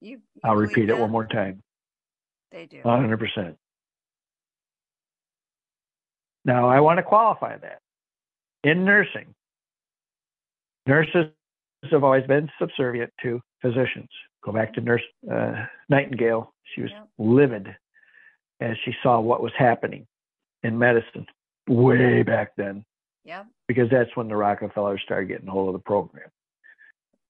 You, 0.01 0.11
you 0.11 0.19
I'll 0.43 0.55
repeat 0.55 0.89
it 0.89 0.97
one 0.97 1.11
more 1.11 1.27
time. 1.27 1.61
They 2.51 2.65
do. 2.65 2.81
100%. 2.83 3.55
Now, 6.43 6.69
I 6.69 6.79
want 6.79 6.97
to 6.97 7.03
qualify 7.03 7.57
that. 7.57 7.79
In 8.63 8.83
nursing, 8.85 9.33
nurses 10.87 11.25
have 11.91 12.03
always 12.03 12.25
been 12.27 12.49
subservient 12.59 13.11
to 13.23 13.41
physicians. 13.61 14.09
Go 14.43 14.51
back 14.51 14.73
to 14.75 14.81
Nurse 14.81 15.01
uh, 15.31 15.65
Nightingale. 15.89 16.53
She 16.73 16.81
was 16.81 16.91
Yep. 16.91 17.07
livid 17.17 17.75
as 18.61 18.77
she 18.83 18.93
saw 19.03 19.19
what 19.19 19.41
was 19.41 19.51
happening 19.57 20.07
in 20.63 20.77
medicine 20.77 21.25
way 21.67 22.23
back 22.23 22.55
then, 22.55 22.85
Yeah. 23.23 23.43
because 23.67 23.89
that's 23.89 24.15
when 24.15 24.27
the 24.27 24.35
Rockefellers 24.35 25.01
started 25.03 25.27
getting 25.27 25.47
a 25.47 25.51
hold 25.51 25.69
of 25.69 25.73
the 25.73 25.85
program. 25.85 26.29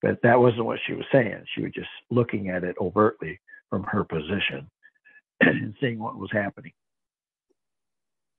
But 0.01 0.21
that 0.23 0.39
wasn't 0.39 0.65
what 0.65 0.79
she 0.85 0.93
was 0.93 1.05
saying. 1.11 1.45
She 1.53 1.61
was 1.63 1.71
just 1.71 1.89
looking 2.11 2.49
at 2.49 2.63
it 2.63 2.75
overtly 2.79 3.39
from 3.69 3.83
her 3.83 4.03
position 4.03 4.69
and 5.41 5.73
seeing 5.79 5.99
what 5.99 6.17
was 6.17 6.31
happening. 6.31 6.73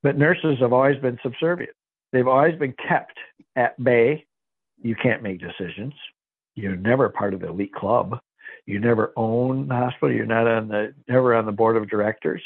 But 0.03 0.17
nurses 0.17 0.59
have 0.59 0.73
always 0.73 0.99
been 1.01 1.19
subservient. 1.21 1.75
They've 2.13 2.27
always 2.27 2.57
been 2.57 2.73
kept 2.87 3.17
at 3.55 3.81
bay. 3.83 4.25
You 4.81 4.95
can't 4.95 5.23
make 5.23 5.39
decisions. 5.39 5.93
You're 6.55 6.75
never 6.75 7.09
part 7.09 7.33
of 7.33 7.41
the 7.41 7.49
elite 7.49 7.73
club. 7.73 8.19
You 8.65 8.79
never 8.79 9.13
own 9.15 9.67
the 9.67 9.75
hospital. 9.75 10.11
You're 10.15 10.25
not 10.25 10.47
on 10.47 10.67
the 10.67 10.93
never 11.07 11.35
on 11.35 11.45
the 11.45 11.51
board 11.51 11.77
of 11.77 11.89
directors, 11.89 12.41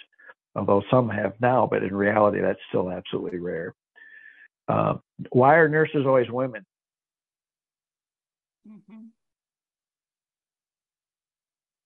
although 0.56 0.84
some 0.92 1.10
have 1.10 1.34
now. 1.42 1.68
But 1.70 1.84
in 1.84 1.96
reality, 1.96 2.42
that's 2.42 2.60
still 2.70 2.92
absolutely 2.92 3.40
rare. 3.40 3.74
Uh, 4.68 4.96
why 5.32 5.56
are 5.56 5.68
nurses 5.68 6.06
always 6.06 6.30
women? 6.30 6.66
hmm 8.68 9.06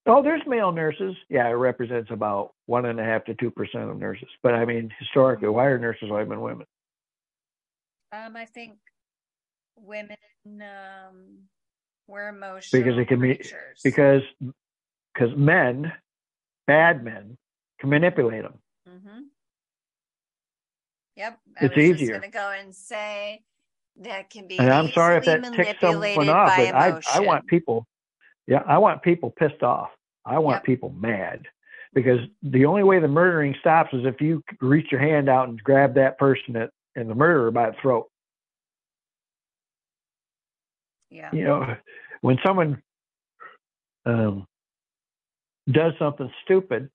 Oh, 0.08 0.22
there's 0.22 0.42
male 0.46 0.70
nurses. 0.70 1.16
Yeah, 1.28 1.48
it 1.48 1.54
represents 1.54 2.10
about 2.12 2.52
one 2.66 2.86
and 2.86 3.00
a 3.00 3.04
half 3.04 3.24
to 3.24 3.34
two 3.34 3.50
percent 3.50 3.90
of 3.90 3.98
nurses. 3.98 4.28
But 4.42 4.54
I 4.54 4.64
mean, 4.64 4.92
historically, 5.00 5.48
why 5.48 5.66
are 5.66 5.78
nurses 5.78 6.10
always 6.10 6.28
been 6.28 6.40
women? 6.40 6.66
Um, 8.12 8.36
I 8.36 8.44
think 8.44 8.78
women 9.76 10.16
um, 10.46 11.38
were 12.06 12.28
emotional 12.28 12.82
Because 12.82 12.98
it 12.98 13.08
can 13.08 13.20
be- 13.20 13.34
creatures. 13.34 13.80
Because 13.84 14.22
because 15.14 15.36
men, 15.36 15.92
bad 16.66 17.02
men, 17.04 17.36
can 17.80 17.90
manipulate 17.90 18.42
them. 18.42 18.58
hmm 18.86 19.20
Yep. 21.16 21.38
I 21.58 21.64
It's 21.66 21.78
easier. 21.78 21.96
just 21.96 22.10
going 22.10 22.22
to 22.22 22.28
go 22.28 22.52
and 22.60 22.74
say 22.74 23.42
that 24.02 24.28
can 24.28 24.46
be. 24.46 24.58
And 24.58 24.70
I'm 24.70 24.90
sorry 24.92 25.16
if 25.16 25.24
that 25.24 25.42
ticks 25.54 25.80
someone 25.80 26.28
off, 26.28 26.56
but 26.56 26.74
I, 26.74 27.00
I 27.14 27.20
want 27.20 27.46
people, 27.46 27.86
yeah, 28.46 28.62
I 28.66 28.78
want 28.78 29.02
people 29.02 29.30
pissed 29.30 29.62
off. 29.62 29.88
I 30.26 30.38
want 30.38 30.56
Yep. 30.56 30.64
people 30.64 30.90
mad 30.90 31.46
because 31.94 32.20
the 32.42 32.66
only 32.66 32.82
way 32.82 33.00
the 33.00 33.08
murdering 33.08 33.54
stops 33.60 33.90
is 33.94 34.04
if 34.04 34.20
you 34.20 34.42
reach 34.60 34.92
your 34.92 35.00
hand 35.00 35.28
out 35.30 35.48
and 35.48 35.62
grab 35.62 35.94
that 35.94 36.18
person 36.18 36.52
that, 36.54 36.70
and 36.96 37.08
the 37.08 37.14
murderer 37.14 37.50
by 37.50 37.70
the 37.70 37.76
throat. 37.80 38.08
Yeah. 41.10 41.30
You 41.32 41.44
know, 41.44 41.76
when 42.20 42.38
someone 42.44 42.82
um, 44.04 44.46
does 45.70 45.92
something 45.98 46.30
stupid 46.44 46.90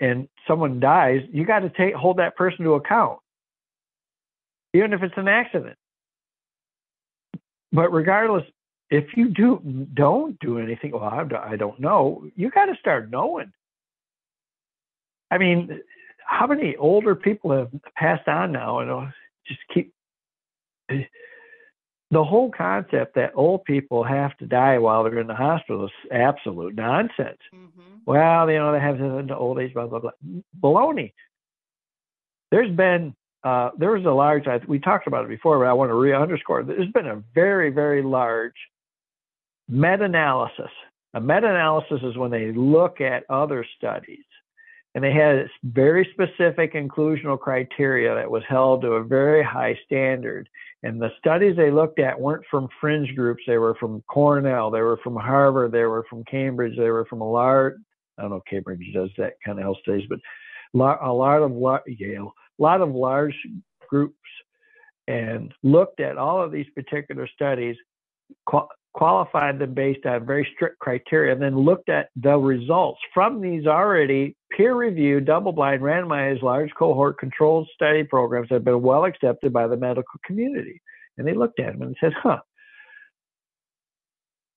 and 0.00 0.28
someone 0.46 0.80
dies, 0.80 1.20
you 1.32 1.44
got 1.44 1.60
to 1.60 1.70
take 1.70 1.94
hold 1.94 2.18
that 2.18 2.36
person 2.36 2.64
to 2.64 2.74
account, 2.74 3.18
even 4.74 4.92
if 4.92 5.02
it's 5.02 5.14
an 5.16 5.28
accident. 5.28 5.76
But 7.72 7.92
regardless, 7.92 8.44
if 8.90 9.04
you 9.16 9.28
do 9.28 9.86
don't 9.94 10.38
do 10.40 10.58
anything, 10.58 10.92
well, 10.92 11.04
I, 11.04 11.56
don't 11.56 11.78
know. 11.78 12.24
You 12.34 12.50
got 12.50 12.66
to 12.66 12.74
start 12.80 13.10
knowing. 13.10 13.52
I 15.30 15.38
mean, 15.38 15.80
how 16.26 16.48
many 16.48 16.74
older 16.76 17.14
people 17.14 17.52
have 17.52 17.70
passed 17.94 18.26
on 18.26 18.50
now 18.50 18.80
and 18.80 18.90
uh, 18.90 19.06
just 19.46 19.60
keep 19.72 19.92
the 22.10 22.24
whole 22.24 22.50
concept 22.50 23.14
that 23.14 23.32
old 23.34 23.64
people 23.64 24.02
have 24.02 24.36
to 24.38 24.46
die 24.46 24.78
while 24.78 25.04
they're 25.04 25.20
in 25.20 25.26
the 25.26 25.34
hospital 25.34 25.84
is 25.84 25.92
absolute 26.10 26.74
nonsense. 26.74 27.38
hmm 27.52 27.98
Well, 28.04 28.50
you 28.50 28.58
know, 28.58 28.72
they 28.72 28.80
have 28.80 28.98
the 28.98 29.36
old 29.36 29.60
age, 29.60 29.74
blah, 29.74 29.86
blah, 29.86 30.00
blah. 30.00 30.10
Baloney. 30.60 31.12
There's 32.50 32.74
been, 32.74 33.14
uh, 33.44 33.70
there 33.78 33.92
was 33.92 34.04
a 34.04 34.10
large, 34.10 34.48
I, 34.48 34.60
we 34.66 34.80
talked 34.80 35.06
about 35.06 35.24
it 35.24 35.28
before, 35.28 35.58
but 35.58 35.68
I 35.68 35.72
want 35.72 35.90
to 35.90 35.94
re 35.94 36.12
underscore 36.12 36.64
there's 36.64 36.90
been 36.90 37.06
a 37.06 37.22
very, 37.34 37.70
very 37.70 38.02
large 38.02 38.54
meta 39.68 40.04
analysis. 40.04 40.70
A 41.14 41.20
meta 41.20 41.48
analysis 41.48 42.00
is 42.02 42.16
when 42.16 42.30
they 42.30 42.52
look 42.52 43.00
at 43.00 43.24
other 43.30 43.64
studies 43.76 44.24
and 44.94 45.04
they 45.04 45.12
had 45.12 45.48
very 45.62 46.08
specific 46.12 46.74
inclusional 46.74 47.38
criteria 47.38 48.14
that 48.14 48.30
was 48.30 48.42
held 48.48 48.82
to 48.82 48.92
a 48.92 49.04
very 49.04 49.42
high 49.42 49.78
standard. 49.84 50.48
And 50.82 51.00
the 51.00 51.12
studies 51.18 51.56
they 51.56 51.70
looked 51.70 51.98
at 52.00 52.18
weren't 52.18 52.44
from 52.50 52.68
fringe 52.80 53.14
groups. 53.14 53.42
They 53.46 53.58
were 53.58 53.76
from 53.76 54.02
Cornell. 54.08 54.70
They 54.70 54.80
were 54.80 54.98
from 55.04 55.14
Harvard. 55.14 55.72
They 55.72 55.84
were 55.84 56.04
from 56.10 56.24
Cambridge. 56.24 56.76
They 56.76 56.90
were 56.90 57.04
from 57.04 57.20
a 57.20 57.30
large, 57.30 57.74
I 58.18 58.22
don't 58.22 58.30
know 58.30 58.36
if 58.38 58.44
Cambridge 58.50 58.80
does 58.92 59.10
that 59.18 59.34
kind 59.44 59.58
of 59.58 59.62
health 59.62 59.78
studies, 59.82 60.08
but 60.08 60.18
a 60.74 61.12
lot 61.12 61.42
of 61.42 61.52
Yale, 61.86 62.32
a 62.58 62.62
lot 62.62 62.80
of 62.80 62.94
large 62.94 63.36
groups 63.88 64.16
and 65.06 65.52
looked 65.62 66.00
at 66.00 66.18
all 66.18 66.42
of 66.42 66.52
these 66.52 66.66
particular 66.74 67.28
studies, 67.28 67.76
qualified 68.92 69.58
them 69.58 69.72
based 69.72 70.04
on 70.04 70.26
very 70.26 70.48
strict 70.54 70.78
criteria, 70.80 71.32
and 71.32 71.40
then 71.40 71.56
looked 71.56 71.88
at 71.88 72.08
the 72.16 72.36
results 72.36 73.00
from 73.14 73.40
these 73.40 73.66
already 73.66 74.36
peer-reviewed, 74.56 75.24
double-blind, 75.24 75.80
randomized, 75.80 76.42
large 76.42 76.70
cohort 76.76 77.18
controlled 77.18 77.68
study 77.74 78.02
programs 78.02 78.48
that 78.48 78.56
have 78.56 78.64
been 78.64 78.82
well 78.82 79.04
accepted 79.04 79.52
by 79.52 79.66
the 79.66 79.76
medical 79.76 80.18
community. 80.24 80.80
And 81.16 81.26
they 81.26 81.34
looked 81.34 81.60
at 81.60 81.72
them 81.72 81.82
and 81.82 81.96
said, 82.00 82.12
huh. 82.14 82.40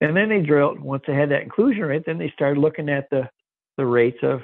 And 0.02 0.18
then 0.18 0.30
they 0.30 0.42
drilled, 0.42 0.80
once 0.80 1.04
they 1.06 1.14
had 1.14 1.30
that 1.30 1.44
inclusion 1.44 1.84
rate, 1.84 2.04
then 2.06 2.18
they 2.18 2.32
started 2.34 2.60
looking 2.60 2.90
at 2.90 3.10
the, 3.12 3.30
the 3.78 3.86
rates 3.86 4.20
of, 4.24 4.42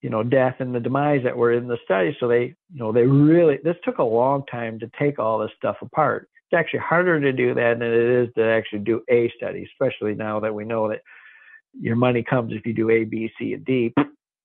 you 0.00 0.10
know, 0.10 0.22
death 0.22 0.56
and 0.60 0.74
the 0.74 0.80
demise 0.80 1.22
that 1.24 1.36
were 1.36 1.52
in 1.52 1.66
the 1.66 1.78
study. 1.84 2.16
So 2.20 2.28
they, 2.28 2.54
you 2.72 2.78
know, 2.78 2.92
they 2.92 3.02
really, 3.02 3.58
this 3.64 3.76
took 3.84 3.98
a 3.98 4.04
long 4.04 4.44
time 4.46 4.78
to 4.78 4.90
take 4.98 5.18
all 5.18 5.38
this 5.38 5.50
stuff 5.56 5.76
apart. 5.82 6.28
Actually 6.54 6.80
harder 6.80 7.20
to 7.20 7.32
do 7.32 7.54
that 7.54 7.78
than 7.78 7.92
it 7.92 7.94
is 7.94 8.28
to 8.36 8.44
actually 8.44 8.80
do 8.80 9.02
a 9.10 9.30
study, 9.36 9.64
especially 9.64 10.14
now 10.14 10.40
that 10.40 10.54
we 10.54 10.64
know 10.64 10.88
that 10.88 11.00
your 11.78 11.96
money 11.96 12.22
comes 12.22 12.52
if 12.52 12.64
you 12.66 12.72
do 12.72 12.90
A, 12.90 13.04
B, 13.04 13.30
C, 13.38 13.54
and 13.54 13.64
D. 13.64 13.92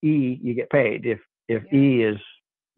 E, 0.02 0.38
you 0.42 0.54
get 0.54 0.70
paid. 0.70 1.06
If 1.06 1.20
if 1.48 1.62
yeah. 1.70 1.78
E 1.78 2.02
is 2.02 2.18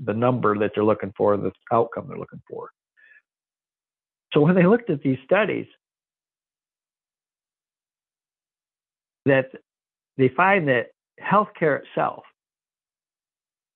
the 0.01 0.15
number 0.15 0.59
that 0.59 0.73
they're 0.75 0.85
looking 0.85 1.13
for, 1.17 1.37
the 1.37 1.53
outcome 1.73 2.07
they're 2.09 2.19
looking 2.19 2.43
for. 2.49 2.71
So 4.33 4.41
when 4.41 4.55
they 4.55 4.67
looked 4.67 4.91
at 4.91 5.03
these 5.03 5.19
studies, 5.25 5.67
that 9.27 9.51
they 10.17 10.29
find 10.29 10.69
that 10.69 10.89
healthcare 11.21 11.81
itself 11.83 12.25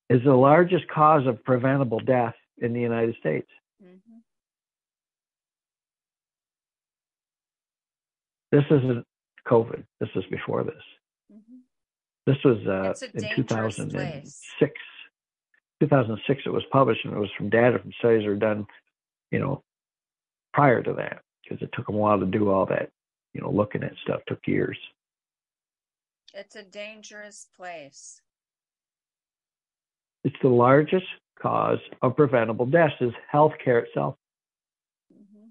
is 0.08 0.22
the 0.24 0.34
largest 0.34 0.88
cause 0.88 1.26
of 1.26 1.42
preventable 1.44 2.00
death 2.00 2.34
in 2.58 2.72
the 2.72 2.80
United 2.80 3.16
States. 3.16 3.48
Mm-hmm. 3.82 4.18
This 8.52 8.64
isn't 8.70 9.04
COVID. 9.46 9.84
This 10.00 10.08
is 10.14 10.24
before 10.30 10.64
this. 10.64 10.74
Mm-hmm. 11.32 11.58
This 12.26 12.36
was 12.44 12.66
uh, 12.66 13.06
in 13.14 13.34
2006. 13.34 13.92
Place. 13.92 14.72
2006 15.80 16.42
it 16.46 16.50
was 16.50 16.62
published 16.72 17.04
and 17.04 17.14
it 17.14 17.18
was 17.18 17.30
from 17.36 17.50
data 17.50 17.78
from 17.78 17.92
studies 17.98 18.22
that 18.22 18.28
were 18.28 18.36
done, 18.36 18.66
you 19.30 19.38
know, 19.38 19.62
prior 20.54 20.82
to 20.82 20.94
that 20.94 21.20
because 21.42 21.62
it 21.62 21.70
took 21.74 21.86
them 21.86 21.96
a 21.96 21.98
while 21.98 22.18
to 22.18 22.26
do 22.26 22.50
all 22.50 22.66
that, 22.66 22.90
you 23.34 23.40
know, 23.40 23.50
looking 23.50 23.82
at 23.82 23.92
stuff 24.02 24.20
took 24.26 24.40
years. 24.46 24.78
It's 26.34 26.56
a 26.56 26.62
dangerous 26.62 27.46
place. 27.56 28.20
It's 30.24 30.36
the 30.42 30.48
largest 30.48 31.06
cause 31.40 31.78
of 32.02 32.16
preventable 32.16 32.66
deaths 32.66 32.94
is 33.00 33.12
healthcare 33.32 33.84
itself. 33.84 34.16
Mm-hmm. 35.12 35.48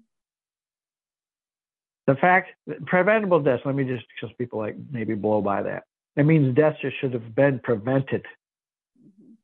The 2.06 2.14
fact 2.16 2.50
preventable 2.86 3.40
deaths, 3.40 3.62
let 3.64 3.74
me 3.74 3.84
just 3.84 4.04
because 4.14 4.34
people 4.38 4.60
like 4.60 4.76
maybe 4.90 5.14
blow 5.14 5.40
by 5.40 5.62
that. 5.62 5.84
It 6.16 6.24
means 6.24 6.54
deaths 6.54 6.78
just 6.80 6.98
should 7.00 7.12
have 7.12 7.34
been 7.34 7.58
prevented. 7.58 8.24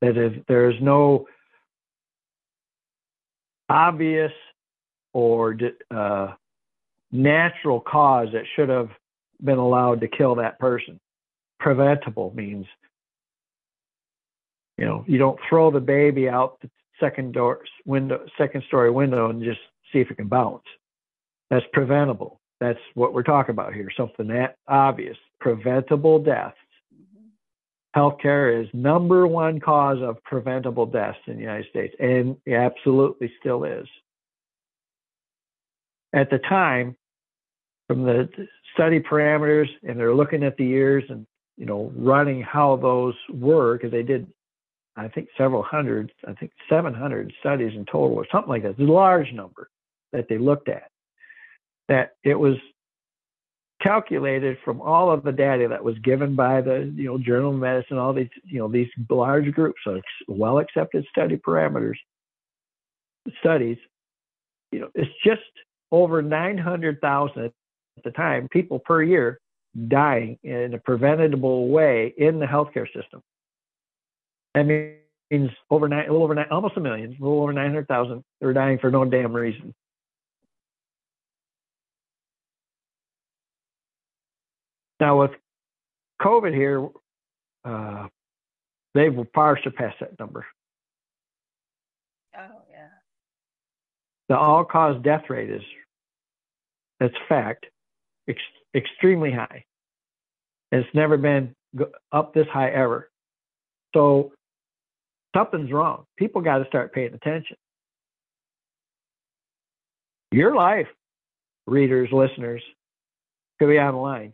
That 0.00 0.16
if 0.16 0.44
there's 0.46 0.80
no 0.80 1.26
obvious 3.68 4.32
or 5.12 5.56
uh, 5.90 6.32
natural 7.10 7.80
cause 7.80 8.28
that 8.32 8.44
should 8.56 8.68
have 8.68 8.90
been 9.42 9.58
allowed 9.58 10.00
to 10.00 10.08
kill 10.08 10.36
that 10.36 10.58
person. 10.58 10.98
Preventable 11.58 12.32
means 12.34 12.66
you 14.78 14.88
know, 14.88 15.04
you 15.06 15.18
don't 15.18 15.38
throw 15.48 15.70
the 15.70 15.80
baby 15.80 16.28
out 16.28 16.58
the 16.60 16.70
second 16.98 17.34
door 17.34 17.60
window, 17.84 18.24
second 18.36 18.64
story 18.66 18.90
window, 18.90 19.30
and 19.30 19.42
just 19.42 19.60
see 19.92 20.00
if 20.00 20.10
it 20.10 20.16
can 20.16 20.28
bounce. 20.28 20.64
That's 21.50 21.64
preventable. 21.72 22.40
That's 22.62 22.78
what 22.94 23.12
we're 23.12 23.24
talking 23.24 23.52
about 23.52 23.74
here. 23.74 23.88
Something 23.96 24.28
that 24.28 24.54
obvious, 24.68 25.16
preventable 25.40 26.20
deaths. 26.20 26.54
Mm-hmm. 26.94 27.98
Healthcare 28.00 28.62
is 28.62 28.68
number 28.72 29.26
one 29.26 29.58
cause 29.58 29.98
of 30.00 30.22
preventable 30.22 30.86
deaths 30.86 31.18
in 31.26 31.34
the 31.34 31.40
United 31.40 31.68
States, 31.70 31.92
and 31.98 32.36
it 32.46 32.54
absolutely 32.54 33.32
still 33.40 33.64
is. 33.64 33.88
At 36.14 36.30
the 36.30 36.38
time, 36.38 36.96
from 37.88 38.04
the 38.04 38.28
study 38.74 39.00
parameters, 39.00 39.66
and 39.82 39.98
they're 39.98 40.14
looking 40.14 40.44
at 40.44 40.56
the 40.56 40.64
years 40.64 41.02
and 41.08 41.26
you 41.56 41.66
know 41.66 41.92
running 41.96 42.42
how 42.42 42.76
those 42.76 43.14
were 43.28 43.76
because 43.76 43.90
they 43.90 44.04
did 44.04 44.28
I 44.94 45.08
think 45.08 45.26
several 45.36 45.64
hundred, 45.64 46.12
I 46.28 46.34
think 46.34 46.52
700 46.68 47.32
studies 47.40 47.72
in 47.74 47.86
total 47.86 48.14
or 48.14 48.26
something 48.30 48.50
like 48.50 48.62
that. 48.62 48.70
It's 48.70 48.80
a 48.80 48.82
large 48.84 49.32
number 49.32 49.68
that 50.12 50.28
they 50.28 50.38
looked 50.38 50.68
at. 50.68 50.91
That 51.92 52.12
it 52.24 52.38
was 52.38 52.56
calculated 53.82 54.56
from 54.64 54.80
all 54.80 55.10
of 55.10 55.24
the 55.24 55.32
data 55.32 55.68
that 55.68 55.84
was 55.84 55.98
given 55.98 56.34
by 56.34 56.62
the 56.62 56.90
you 56.96 57.04
know 57.04 57.18
Journal 57.18 57.52
of 57.52 57.58
Medicine, 57.58 57.98
all 57.98 58.14
these 58.14 58.30
you 58.44 58.58
know 58.58 58.68
these 58.68 58.88
large 59.10 59.52
groups 59.52 59.80
of 59.86 60.02
well 60.26 60.58
accepted 60.58 61.04
study 61.10 61.36
parameters 61.36 61.96
studies. 63.40 63.78
You 64.70 64.80
know, 64.80 64.88
it's 64.94 65.10
just 65.24 65.42
over 65.90 66.22
900,000 66.22 67.44
at 67.44 67.52
the 68.04 68.10
time 68.10 68.48
people 68.48 68.78
per 68.78 69.02
year 69.02 69.38
dying 69.88 70.38
in 70.42 70.74
a 70.74 70.78
preventable 70.78 71.68
way 71.68 72.14
in 72.16 72.38
the 72.38 72.46
healthcare 72.46 72.86
system. 72.86 73.20
That 74.54 74.64
means 74.64 75.50
over 75.70 75.88
nine, 75.88 76.08
a 76.08 76.12
little 76.12 76.24
over 76.24 76.34
nine, 76.34 76.46
almost 76.50 76.76
a 76.76 76.80
million, 76.80 77.10
a 77.10 77.22
little 77.22 77.42
over 77.42 77.52
900,000 77.52 78.24
are 78.42 78.52
dying 78.52 78.78
for 78.78 78.90
no 78.90 79.04
damn 79.04 79.34
reason. 79.34 79.74
Now 85.02 85.18
with 85.18 85.32
COVID 86.22 86.54
here, 86.54 86.88
uh, 87.64 88.06
they've 88.94 89.12
far 89.34 89.58
surpassed 89.60 89.96
that 89.98 90.16
number. 90.20 90.46
Oh 92.38 92.62
yeah. 92.70 92.86
The 94.28 94.38
all-cause 94.38 95.02
death 95.02 95.24
rate 95.28 95.50
is, 95.50 95.62
that's 97.00 97.14
fact, 97.28 97.66
ex- 98.28 98.38
extremely 98.76 99.32
high. 99.32 99.64
It's 100.70 100.88
never 100.94 101.16
been 101.16 101.52
up 102.12 102.32
this 102.32 102.46
high 102.52 102.70
ever. 102.70 103.10
So 103.96 104.30
something's 105.34 105.72
wrong. 105.72 106.04
People 106.16 106.42
got 106.42 106.58
to 106.58 106.66
start 106.66 106.94
paying 106.94 107.12
attention. 107.12 107.56
Your 110.30 110.54
life, 110.54 110.86
readers, 111.66 112.10
listeners, 112.12 112.62
could 113.58 113.68
be 113.68 113.80
on 113.80 113.94
the 113.94 114.00
line. 114.00 114.32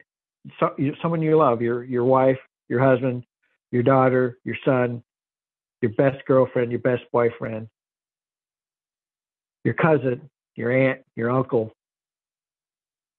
So, 0.60 0.74
someone 1.02 1.22
you 1.22 1.36
love, 1.36 1.62
your 1.62 1.84
your 1.84 2.04
wife, 2.04 2.38
your 2.68 2.80
husband, 2.80 3.24
your 3.70 3.82
daughter, 3.82 4.38
your 4.44 4.56
son, 4.64 5.02
your 5.82 5.92
best 5.92 6.24
girlfriend, 6.26 6.70
your 6.70 6.80
best 6.80 7.02
boyfriend, 7.12 7.68
your 9.64 9.74
cousin, 9.74 10.28
your 10.56 10.72
aunt, 10.72 11.00
your 11.16 11.30
uncle, 11.30 11.72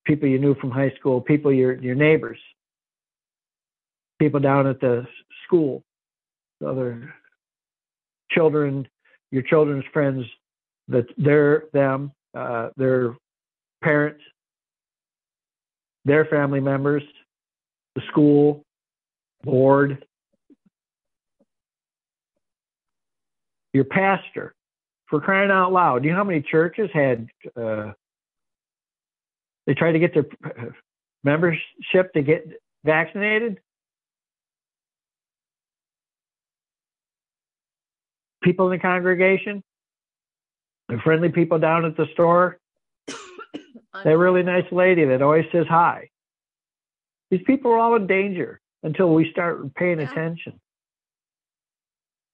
people 0.05 0.27
you 0.27 0.39
knew 0.39 0.55
from 0.55 0.71
high 0.71 0.91
school, 0.99 1.21
people 1.21 1.53
your 1.53 1.73
your 1.81 1.95
neighbors, 1.95 2.39
people 4.19 4.39
down 4.39 4.67
at 4.67 4.79
the 4.79 5.05
school, 5.45 5.83
other 6.65 7.13
children, 8.31 8.87
your 9.31 9.43
children's 9.43 9.85
friends, 9.93 10.25
that 10.87 11.05
they're 11.17 11.65
them, 11.73 12.11
uh, 12.35 12.69
their 12.77 13.15
parents, 13.83 14.21
their 16.05 16.25
family 16.25 16.59
members, 16.59 17.03
the 17.99 18.07
school, 18.11 18.63
board, 19.43 20.05
your 23.73 23.85
pastor. 23.85 24.53
For 25.09 25.19
crying 25.19 25.49
out 25.49 25.73
loud, 25.73 26.03
do 26.03 26.07
you 26.07 26.13
know 26.13 26.19
how 26.19 26.23
many 26.23 26.43
churches 26.43 26.91
had 26.93 27.27
uh, 27.55 27.93
they 29.65 29.73
tried 29.73 29.93
to 29.93 29.99
get 29.99 30.13
their 30.13 30.25
membership 31.23 32.13
to 32.13 32.21
get 32.21 32.45
vaccinated? 32.83 33.59
people 38.41 38.71
in 38.71 38.77
the 38.77 38.81
congregation, 38.81 39.63
the 40.87 40.97
friendly 41.03 41.29
people 41.29 41.59
down 41.59 41.85
at 41.85 41.97
the 41.97 42.07
store, 42.13 42.57
that 44.03 44.17
really 44.17 44.43
nice 44.43 44.65
lady 44.71 45.05
that 45.05 45.21
always 45.21 45.45
says 45.51 45.65
hi. 45.69 46.08
These 47.31 47.41
people 47.45 47.71
are 47.71 47.77
all 47.77 47.95
in 47.95 48.07
danger 48.07 48.59
until 48.83 49.13
we 49.13 49.31
start 49.31 49.73
paying 49.75 49.99
yeah. 49.99 50.09
attention 50.09 50.59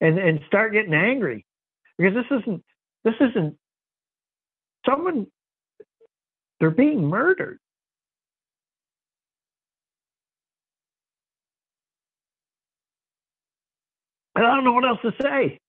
and 0.00 0.18
and 0.18 0.40
start 0.46 0.72
getting 0.72 0.94
angry 0.94 1.44
because 1.98 2.14
this 2.14 2.40
isn't 2.40 2.64
this 3.04 3.14
isn't 3.20 3.56
someone 4.88 5.26
they're 6.60 6.70
being 6.70 7.04
murdered. 7.04 7.58
And 14.34 14.46
I 14.46 14.54
don't 14.54 14.64
know 14.64 14.72
what 14.72 14.84
else 14.84 15.00
to 15.02 15.12
say. 15.22 15.60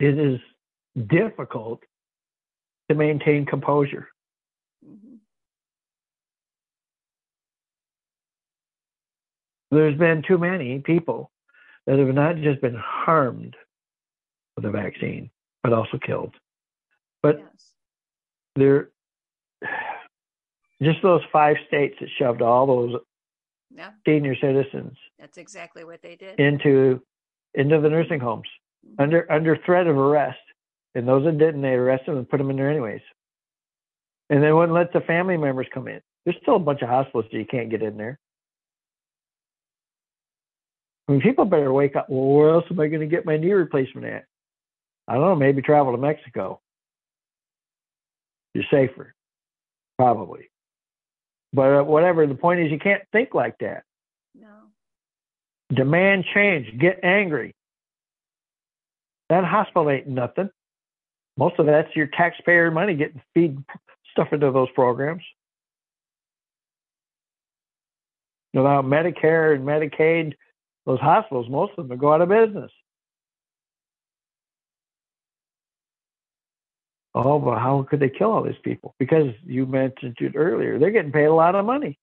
it 0.00 0.18
is 0.18 0.40
difficult 1.06 1.80
to 2.88 2.94
maintain 2.94 3.46
composure. 3.46 4.08
Mm-hmm. 4.86 5.16
There's 9.70 9.98
been 9.98 10.22
too 10.26 10.38
many 10.38 10.78
people 10.78 11.30
that 11.86 11.98
have 11.98 12.14
not 12.14 12.36
just 12.36 12.60
been 12.60 12.76
harmed 12.76 13.56
with 14.56 14.64
the 14.64 14.70
vaccine, 14.70 15.30
but 15.62 15.72
also 15.72 15.98
killed. 15.98 16.34
But 17.22 17.38
yes. 17.38 17.72
there, 18.56 18.90
just 20.82 21.02
those 21.02 21.22
five 21.32 21.56
states 21.66 21.96
that 22.00 22.08
shoved 22.18 22.42
all 22.42 22.66
those 22.66 23.00
yeah. 23.74 23.90
senior 24.06 24.36
citizens. 24.36 24.96
That's 25.18 25.38
exactly 25.38 25.84
what 25.84 26.02
they 26.02 26.16
did. 26.16 26.38
Into 26.38 27.02
into 27.54 27.80
the 27.80 27.88
nursing 27.88 28.20
homes 28.20 28.48
mm-hmm. 28.86 29.02
under 29.02 29.30
under 29.30 29.56
threat 29.56 29.86
of 29.86 29.96
arrest. 29.96 30.38
And 30.94 31.06
those 31.06 31.24
that 31.24 31.38
didn't, 31.38 31.62
they 31.62 31.68
arrested 31.68 32.10
them 32.10 32.18
and 32.18 32.28
put 32.28 32.38
them 32.38 32.50
in 32.50 32.56
there 32.56 32.70
anyways. 32.70 33.02
And 34.30 34.42
they 34.42 34.52
wouldn't 34.52 34.74
let 34.74 34.92
the 34.92 35.00
family 35.00 35.36
members 35.36 35.66
come 35.72 35.88
in. 35.88 36.00
There's 36.24 36.36
still 36.42 36.56
a 36.56 36.60
bunch 36.60 36.82
of 36.82 36.88
hospitals 36.88 37.26
that 37.30 37.38
you 37.38 37.46
can't 37.46 37.70
get 37.70 37.82
in 37.82 37.96
there. 37.96 38.18
I 41.08 41.12
mean, 41.12 41.20
people 41.22 41.46
better 41.46 41.72
wake 41.72 41.96
up. 41.96 42.06
Well, 42.10 42.36
where 42.36 42.50
else 42.50 42.64
am 42.70 42.80
I 42.80 42.88
going 42.88 43.00
to 43.00 43.06
get 43.06 43.24
my 43.24 43.38
knee 43.38 43.52
replacement 43.52 44.06
at? 44.06 44.24
I 45.06 45.14
don't 45.14 45.22
know. 45.22 45.36
Maybe 45.36 45.62
travel 45.62 45.92
to 45.92 45.98
Mexico. 45.98 46.60
You're 48.52 48.64
safer, 48.70 49.14
probably. 49.98 50.50
But 51.52 51.80
uh, 51.80 51.84
whatever. 51.84 52.26
The 52.26 52.34
point 52.34 52.60
is, 52.60 52.70
you 52.70 52.78
can't 52.78 53.02
think 53.12 53.32
like 53.32 53.56
that. 53.60 53.84
No. 54.38 54.48
Demand 55.74 56.24
change. 56.34 56.78
Get 56.78 57.00
angry. 57.02 57.54
That 59.30 59.44
hospital 59.44 59.88
ain't 59.90 60.08
nothing. 60.08 60.50
Most 61.38 61.60
of 61.60 61.66
that's 61.66 61.94
your 61.94 62.08
taxpayer 62.08 62.68
money 62.72 62.94
getting 62.94 63.22
feed 63.32 63.56
stuff 64.10 64.32
into 64.32 64.50
those 64.50 64.68
programs. 64.74 65.22
Without 68.52 68.84
Medicare 68.84 69.54
and 69.54 69.64
Medicaid, 69.64 70.34
those 70.84 70.98
hospitals, 70.98 71.48
most 71.48 71.72
of 71.78 71.86
them 71.86 71.96
go 71.96 72.12
out 72.12 72.22
of 72.22 72.28
business. 72.28 72.72
Oh, 77.14 77.38
but 77.38 77.58
how 77.58 77.86
could 77.88 78.00
they 78.00 78.10
kill 78.10 78.32
all 78.32 78.42
these 78.42 78.54
people? 78.64 78.96
Because 78.98 79.32
you 79.46 79.64
mentioned 79.64 80.16
it 80.20 80.32
earlier, 80.34 80.78
they're 80.78 80.90
getting 80.90 81.12
paid 81.12 81.26
a 81.26 81.34
lot 81.34 81.54
of 81.54 81.64
money. 81.64 82.00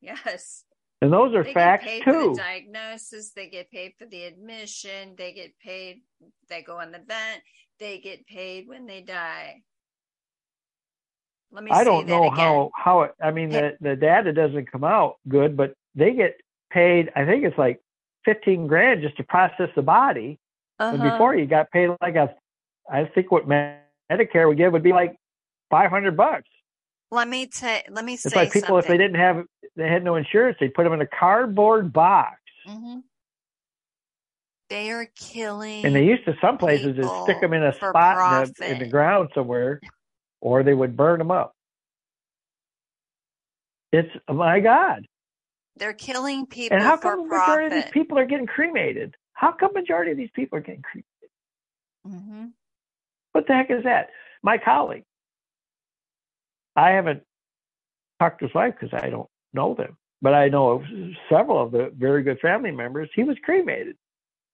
Yes. 0.00 0.64
And 1.00 1.12
those 1.12 1.34
are 1.34 1.44
they 1.44 1.52
facts 1.52 1.84
get 1.84 2.04
paid 2.04 2.12
too. 2.12 2.20
For 2.20 2.28
the 2.30 2.36
diagnosis, 2.36 3.30
they 3.30 3.48
get 3.48 3.70
paid 3.70 3.92
for 3.96 4.06
the 4.06 4.24
admission, 4.24 5.14
they 5.16 5.32
get 5.32 5.56
paid, 5.58 6.02
they 6.48 6.62
go 6.62 6.80
on 6.80 6.90
the 6.90 6.98
vent, 6.98 7.42
they 7.78 7.98
get 7.98 8.26
paid 8.26 8.68
when 8.68 8.86
they 8.86 9.00
die. 9.00 9.62
Let 11.52 11.64
me 11.64 11.70
I 11.70 11.84
don't 11.84 12.06
know 12.08 12.24
again. 12.24 12.36
how 12.36 12.70
how 12.74 13.02
it, 13.02 13.14
I 13.22 13.30
mean 13.30 13.50
the 13.50 13.76
the 13.80 13.94
data 13.94 14.32
doesn't 14.32 14.70
come 14.70 14.82
out 14.82 15.18
good, 15.28 15.56
but 15.56 15.74
they 15.94 16.12
get 16.12 16.36
paid. 16.70 17.10
I 17.14 17.24
think 17.24 17.44
it's 17.44 17.56
like 17.56 17.80
fifteen 18.24 18.66
grand 18.66 19.02
just 19.02 19.16
to 19.18 19.24
process 19.24 19.68
the 19.76 19.82
body. 19.82 20.38
Uh-huh. 20.80 20.94
And 20.94 21.02
before 21.02 21.36
you 21.36 21.46
got 21.46 21.70
paid 21.70 21.90
like 22.00 22.16
a, 22.16 22.34
I 22.90 23.04
think 23.04 23.30
what 23.30 23.46
Medicare 23.46 24.48
would 24.48 24.56
give 24.56 24.72
would 24.72 24.82
be 24.82 24.92
like 24.92 25.16
five 25.70 25.90
hundred 25.90 26.16
bucks. 26.16 26.48
Let 27.12 27.28
me 27.28 27.46
tell. 27.46 27.80
Let 27.90 28.04
me 28.04 28.14
it's 28.14 28.24
say. 28.24 28.28
It's 28.28 28.36
like 28.36 28.52
people 28.52 28.68
something. 28.68 28.78
if 28.78 28.88
they 28.88 28.98
didn't 28.98 29.20
have 29.20 29.44
they 29.76 29.88
had 29.88 30.02
no 30.02 30.16
insurance, 30.16 30.56
they'd 30.58 30.74
put 30.74 30.82
them 30.82 30.92
in 30.92 31.00
a 31.00 31.06
cardboard 31.06 31.92
box. 31.92 32.40
Mm-hmm. 32.66 32.98
They 34.74 34.90
are 34.90 35.06
killing. 35.14 35.86
And 35.86 35.94
they 35.94 36.02
used 36.02 36.24
to 36.24 36.34
some 36.40 36.58
places 36.58 36.96
to 36.96 37.22
stick 37.22 37.40
them 37.40 37.52
in 37.52 37.62
a 37.62 37.72
spot 37.72 38.48
in 38.48 38.54
the, 38.58 38.72
in 38.72 38.78
the 38.80 38.88
ground 38.88 39.28
somewhere, 39.32 39.80
or 40.40 40.64
they 40.64 40.74
would 40.74 40.96
burn 40.96 41.20
them 41.20 41.30
up. 41.30 41.54
It's 43.92 44.10
oh 44.26 44.34
my 44.34 44.58
God. 44.58 45.06
They're 45.76 45.92
killing 45.92 46.46
people. 46.46 46.76
And 46.76 46.84
how 46.84 46.96
come 46.96 47.22
the 47.22 47.28
majority 47.28 47.66
of 47.66 47.84
these 47.84 47.92
people 47.92 48.18
are 48.18 48.26
getting 48.26 48.48
cremated? 48.48 49.14
How 49.34 49.52
come 49.52 49.70
majority 49.74 50.10
of 50.10 50.16
these 50.16 50.32
people 50.34 50.58
are 50.58 50.62
getting 50.62 50.82
cremated? 50.82 51.30
Mm-hmm. 52.04 52.46
What 53.30 53.46
the 53.46 53.52
heck 53.52 53.70
is 53.70 53.84
that? 53.84 54.08
My 54.42 54.58
colleague. 54.58 55.04
I 56.74 56.90
haven't 56.90 57.22
talked 58.18 58.40
to 58.40 58.46
his 58.46 58.54
wife 58.56 58.74
because 58.80 58.98
I 59.00 59.08
don't 59.08 59.30
know 59.52 59.74
them, 59.74 59.96
but 60.20 60.34
I 60.34 60.48
know 60.48 60.82
several 61.30 61.62
of 61.62 61.70
the 61.70 61.92
very 61.96 62.24
good 62.24 62.40
family 62.40 62.72
members. 62.72 63.08
He 63.14 63.22
was 63.22 63.36
cremated. 63.44 63.94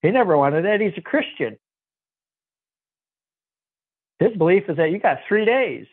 He 0.02 0.10
never 0.10 0.36
wanted 0.36 0.64
that. 0.64 0.80
He's 0.80 0.92
a 0.96 1.02
Christian. 1.02 1.58
His 4.18 4.36
belief 4.36 4.64
is 4.68 4.76
that 4.76 4.90
you 4.90 4.98
got 4.98 5.18
three 5.28 5.44
days. 5.44 5.86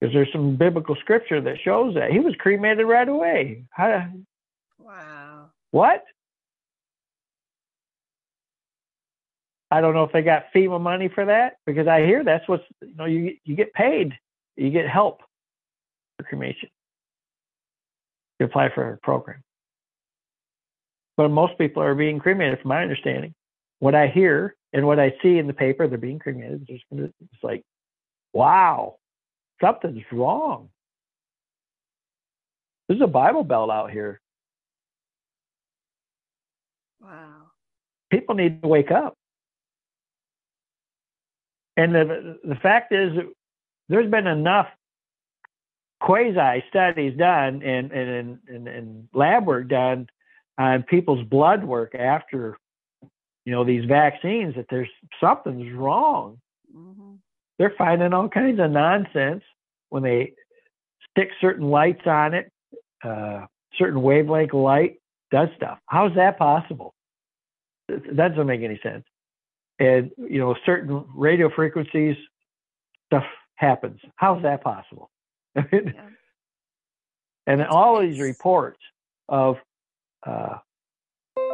Because 0.00 0.12
there's 0.12 0.32
some 0.32 0.56
biblical 0.56 0.96
scripture 0.96 1.40
that 1.40 1.56
shows 1.64 1.94
that. 1.94 2.10
He 2.10 2.20
was 2.20 2.34
cremated 2.38 2.86
right 2.86 3.08
away. 3.08 3.64
How, 3.70 4.08
wow. 4.78 5.46
What? 5.70 6.04
I 9.70 9.80
don't 9.80 9.94
know 9.94 10.04
if 10.04 10.12
they 10.12 10.22
got 10.22 10.44
FEMA 10.54 10.80
money 10.80 11.08
for 11.08 11.24
that 11.24 11.56
because 11.66 11.88
I 11.88 12.04
hear 12.04 12.22
that's 12.22 12.46
what's 12.48 12.62
you 12.80 12.94
know 12.94 13.04
you 13.04 13.36
you 13.44 13.56
get 13.56 13.72
paid, 13.72 14.12
you 14.56 14.70
get 14.70 14.88
help 14.88 15.22
for 16.16 16.24
cremation. 16.24 16.68
You 18.38 18.46
apply 18.46 18.70
for 18.74 18.92
a 18.92 18.98
program, 18.98 19.42
but 21.16 21.28
most 21.30 21.58
people 21.58 21.82
are 21.82 21.94
being 21.94 22.18
cremated, 22.18 22.60
from 22.60 22.68
my 22.68 22.82
understanding. 22.82 23.34
What 23.78 23.94
I 23.94 24.08
hear 24.08 24.54
and 24.72 24.86
what 24.86 25.00
I 25.00 25.14
see 25.22 25.38
in 25.38 25.46
the 25.46 25.52
paper, 25.52 25.86
they're 25.86 25.98
being 25.98 26.18
cremated. 26.18 26.66
It's 26.68 27.42
like, 27.42 27.62
wow, 28.32 28.96
something's 29.60 30.04
wrong. 30.12 30.70
There's 32.88 33.00
a 33.00 33.06
Bible 33.06 33.44
Belt 33.44 33.70
out 33.70 33.90
here. 33.90 34.20
Wow. 37.00 37.50
People 38.10 38.34
need 38.36 38.62
to 38.62 38.68
wake 38.68 38.90
up. 38.90 39.14
And 41.76 41.94
the 41.94 42.38
the 42.42 42.54
fact 42.54 42.92
is, 42.92 43.12
there's 43.88 44.10
been 44.10 44.26
enough 44.26 44.68
quasi 46.00 46.64
studies 46.68 47.16
done 47.16 47.62
and, 47.62 47.90
and, 47.90 48.38
and, 48.48 48.68
and 48.68 49.08
lab 49.12 49.46
work 49.46 49.68
done 49.68 50.06
on 50.58 50.82
people's 50.84 51.24
blood 51.26 51.64
work 51.64 51.94
after, 51.94 52.58
you 53.44 53.52
know, 53.52 53.64
these 53.64 53.84
vaccines 53.84 54.54
that 54.56 54.66
there's 54.70 54.88
something's 55.20 55.72
wrong. 55.72 56.38
Mm-hmm. 56.74 57.14
They're 57.58 57.74
finding 57.78 58.12
all 58.12 58.28
kinds 58.28 58.60
of 58.60 58.70
nonsense 58.70 59.42
when 59.90 60.02
they 60.02 60.32
stick 61.10 61.30
certain 61.40 61.68
lights 61.68 62.06
on 62.06 62.34
it, 62.34 62.50
uh, 63.02 63.46
certain 63.78 64.02
wavelength 64.02 64.52
light 64.52 65.00
does 65.30 65.48
stuff. 65.56 65.78
How's 65.86 66.14
that 66.16 66.38
possible? 66.38 66.94
That 67.88 68.16
doesn't 68.16 68.46
make 68.46 68.62
any 68.62 68.80
sense 68.82 69.04
and 69.78 70.10
you 70.16 70.38
know 70.38 70.54
certain 70.64 71.04
radio 71.14 71.50
frequencies 71.54 72.16
stuff 73.06 73.24
happens 73.56 74.00
how's 74.16 74.42
that 74.42 74.62
possible 74.62 75.10
yeah. 75.56 75.62
and 77.46 77.60
That's 77.60 77.68
all 77.70 78.00
nice. 78.00 78.12
these 78.12 78.20
reports 78.20 78.78
of 79.28 79.56
uh, 80.26 80.58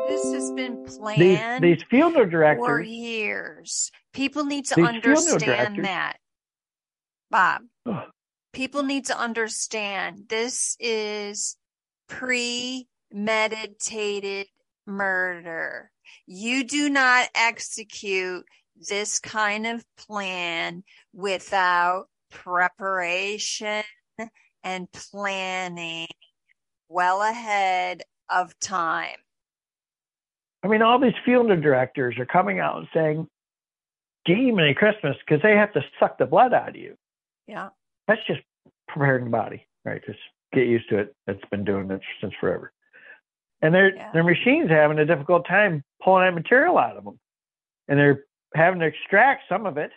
this 0.09 0.33
has 0.33 0.51
been 0.53 0.85
planned 0.85 1.65
these, 1.65 1.79
these 1.79 1.87
funeral 1.89 2.29
directors 2.29 2.67
for 2.67 2.81
years. 2.81 3.91
People 4.13 4.45
need 4.45 4.67
to 4.67 4.81
understand 4.81 5.85
that. 5.85 6.17
Bob 7.31 7.63
people 8.53 8.83
need 8.83 9.07
to 9.07 9.19
understand 9.19 10.25
this 10.29 10.77
is 10.79 11.57
premeditated 12.09 14.47
murder. 14.87 15.91
You 16.27 16.65
do 16.65 16.91
not 16.91 17.31
execute 17.35 18.45
this 18.89 19.19
kind 19.21 19.67
of 19.67 19.85
plan 19.97 20.85
without 21.13 22.09
preparation 22.31 23.83
and 24.65 24.91
planning 24.93 26.07
well 26.89 27.23
ahead 27.23 28.03
of 28.35 28.59
time. 28.61 29.17
I 30.65 30.69
mean, 30.69 30.83
all 30.83 31.01
these 31.01 31.13
funeral 31.25 31.61
directors 31.61 32.17
are 32.19 32.27
coming 32.27 32.61
out 32.61 32.79
and 32.79 32.89
saying, 32.95 33.27
gee, 34.27 34.53
Merry 34.53 34.75
Christmas, 34.75 35.17
because 35.27 35.43
they 35.43 35.57
have 35.57 35.73
to 35.73 35.83
suck 35.99 36.19
the 36.19 36.27
blood 36.27 36.55
out 36.55 36.71
of 36.71 36.77
you. 36.77 36.97
Yeah. 37.49 37.71
That's 38.07 38.25
just 38.27 38.41
preparing 38.89 39.25
the 39.25 39.31
body, 39.31 39.67
right? 39.85 40.01
Just 40.07 40.21
get 40.53 40.67
used 40.67 40.89
to 40.91 40.99
it. 40.99 41.17
It's 41.27 41.45
been 41.51 41.65
doing 41.65 41.91
it 41.91 42.01
since 42.21 42.33
forever 42.41 42.73
and 43.63 43.73
their 43.73 43.95
yeah. 43.95 44.11
their 44.13 44.25
machines 44.25 44.69
having 44.69 44.99
a 44.99 45.07
difficult 45.07 45.47
time 45.47 45.83
pulling 46.03 46.25
that 46.25 46.35
material 46.35 46.77
out 46.77 46.97
of 46.97 47.05
them, 47.05 47.19
and 47.89 47.99
they're 47.99 48.25
having 48.55 48.81
to 48.81 48.87
extract 48.87 49.45
some 49.49 49.65
of 49.65 49.79
it, 49.79 49.93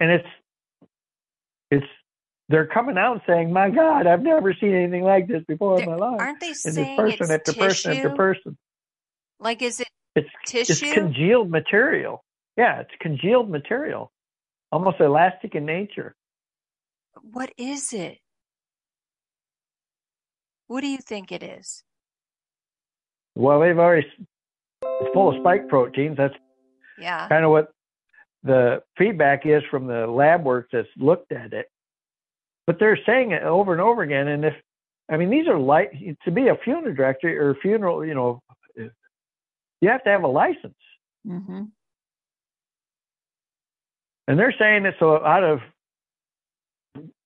and 0.00 0.10
it's 0.10 0.28
it's 1.70 1.86
they're 2.52 2.66
coming 2.66 2.98
out 2.98 3.22
saying, 3.26 3.50
"My 3.50 3.70
God, 3.70 4.06
I've 4.06 4.22
never 4.22 4.54
seen 4.54 4.74
anything 4.74 5.02
like 5.02 5.26
this 5.26 5.42
before 5.48 5.78
they're, 5.78 5.88
in 5.88 5.90
my 5.90 5.96
life." 5.96 6.20
Aren't 6.20 6.40
they 6.40 6.48
and 6.48 6.56
saying 6.56 6.96
person 6.96 7.24
it's 7.24 7.30
after 7.30 7.52
tissue? 7.52 7.60
person 7.60 7.92
after 7.92 8.10
person? 8.10 8.58
Like, 9.40 9.62
is 9.62 9.80
it 9.80 9.88
it's 10.14 10.28
tissue? 10.46 10.84
It's 10.84 10.94
congealed 10.94 11.50
material. 11.50 12.22
Yeah, 12.58 12.80
it's 12.80 12.90
congealed 13.00 13.48
material, 13.48 14.12
almost 14.70 15.00
elastic 15.00 15.54
in 15.54 15.64
nature. 15.64 16.14
What 17.22 17.50
is 17.56 17.94
it? 17.94 18.18
What 20.66 20.82
do 20.82 20.88
you 20.88 20.98
think 20.98 21.32
it 21.32 21.42
is? 21.42 21.82
Well, 23.34 23.60
they've 23.60 23.78
already 23.78 24.06
it's 24.82 25.14
full 25.14 25.30
of 25.30 25.40
spike 25.40 25.68
proteins. 25.68 26.18
That's 26.18 26.34
yeah. 26.98 27.28
kind 27.28 27.46
of 27.46 27.50
what 27.50 27.72
the 28.42 28.82
feedback 28.98 29.46
is 29.46 29.62
from 29.70 29.86
the 29.86 30.06
lab 30.06 30.44
work 30.44 30.68
that's 30.70 30.88
looked 30.98 31.32
at 31.32 31.54
it. 31.54 31.71
But 32.66 32.78
they're 32.78 32.98
saying 33.04 33.32
it 33.32 33.42
over 33.42 33.72
and 33.72 33.80
over 33.80 34.02
again. 34.02 34.28
And 34.28 34.44
if 34.44 34.54
I 35.10 35.16
mean, 35.16 35.30
these 35.30 35.48
are 35.48 35.58
like 35.58 35.92
to 36.24 36.30
be 36.30 36.48
a 36.48 36.56
funeral 36.56 36.94
director 36.94 37.50
or 37.50 37.54
funeral, 37.56 38.04
you 38.04 38.14
know, 38.14 38.42
you 38.76 39.88
have 39.88 40.04
to 40.04 40.10
have 40.10 40.22
a 40.22 40.28
license. 40.28 40.74
Mm-hmm. 41.26 41.64
And 44.28 44.38
they're 44.38 44.54
saying 44.58 44.86
it 44.86 44.94
so 44.98 45.24
out 45.24 45.42
of 45.42 45.60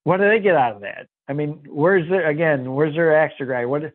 what 0.05 0.17
do 0.19 0.29
they 0.29 0.41
get 0.41 0.57
out 0.57 0.77
of 0.77 0.81
that? 0.83 1.07
I 1.29 1.33
mean, 1.33 1.61
where's 1.69 2.09
their 2.09 2.29
again? 2.29 2.73
Where's 2.75 2.95
their 2.95 3.21
extra 3.21 3.47
guy? 3.47 3.67
What? 3.67 3.93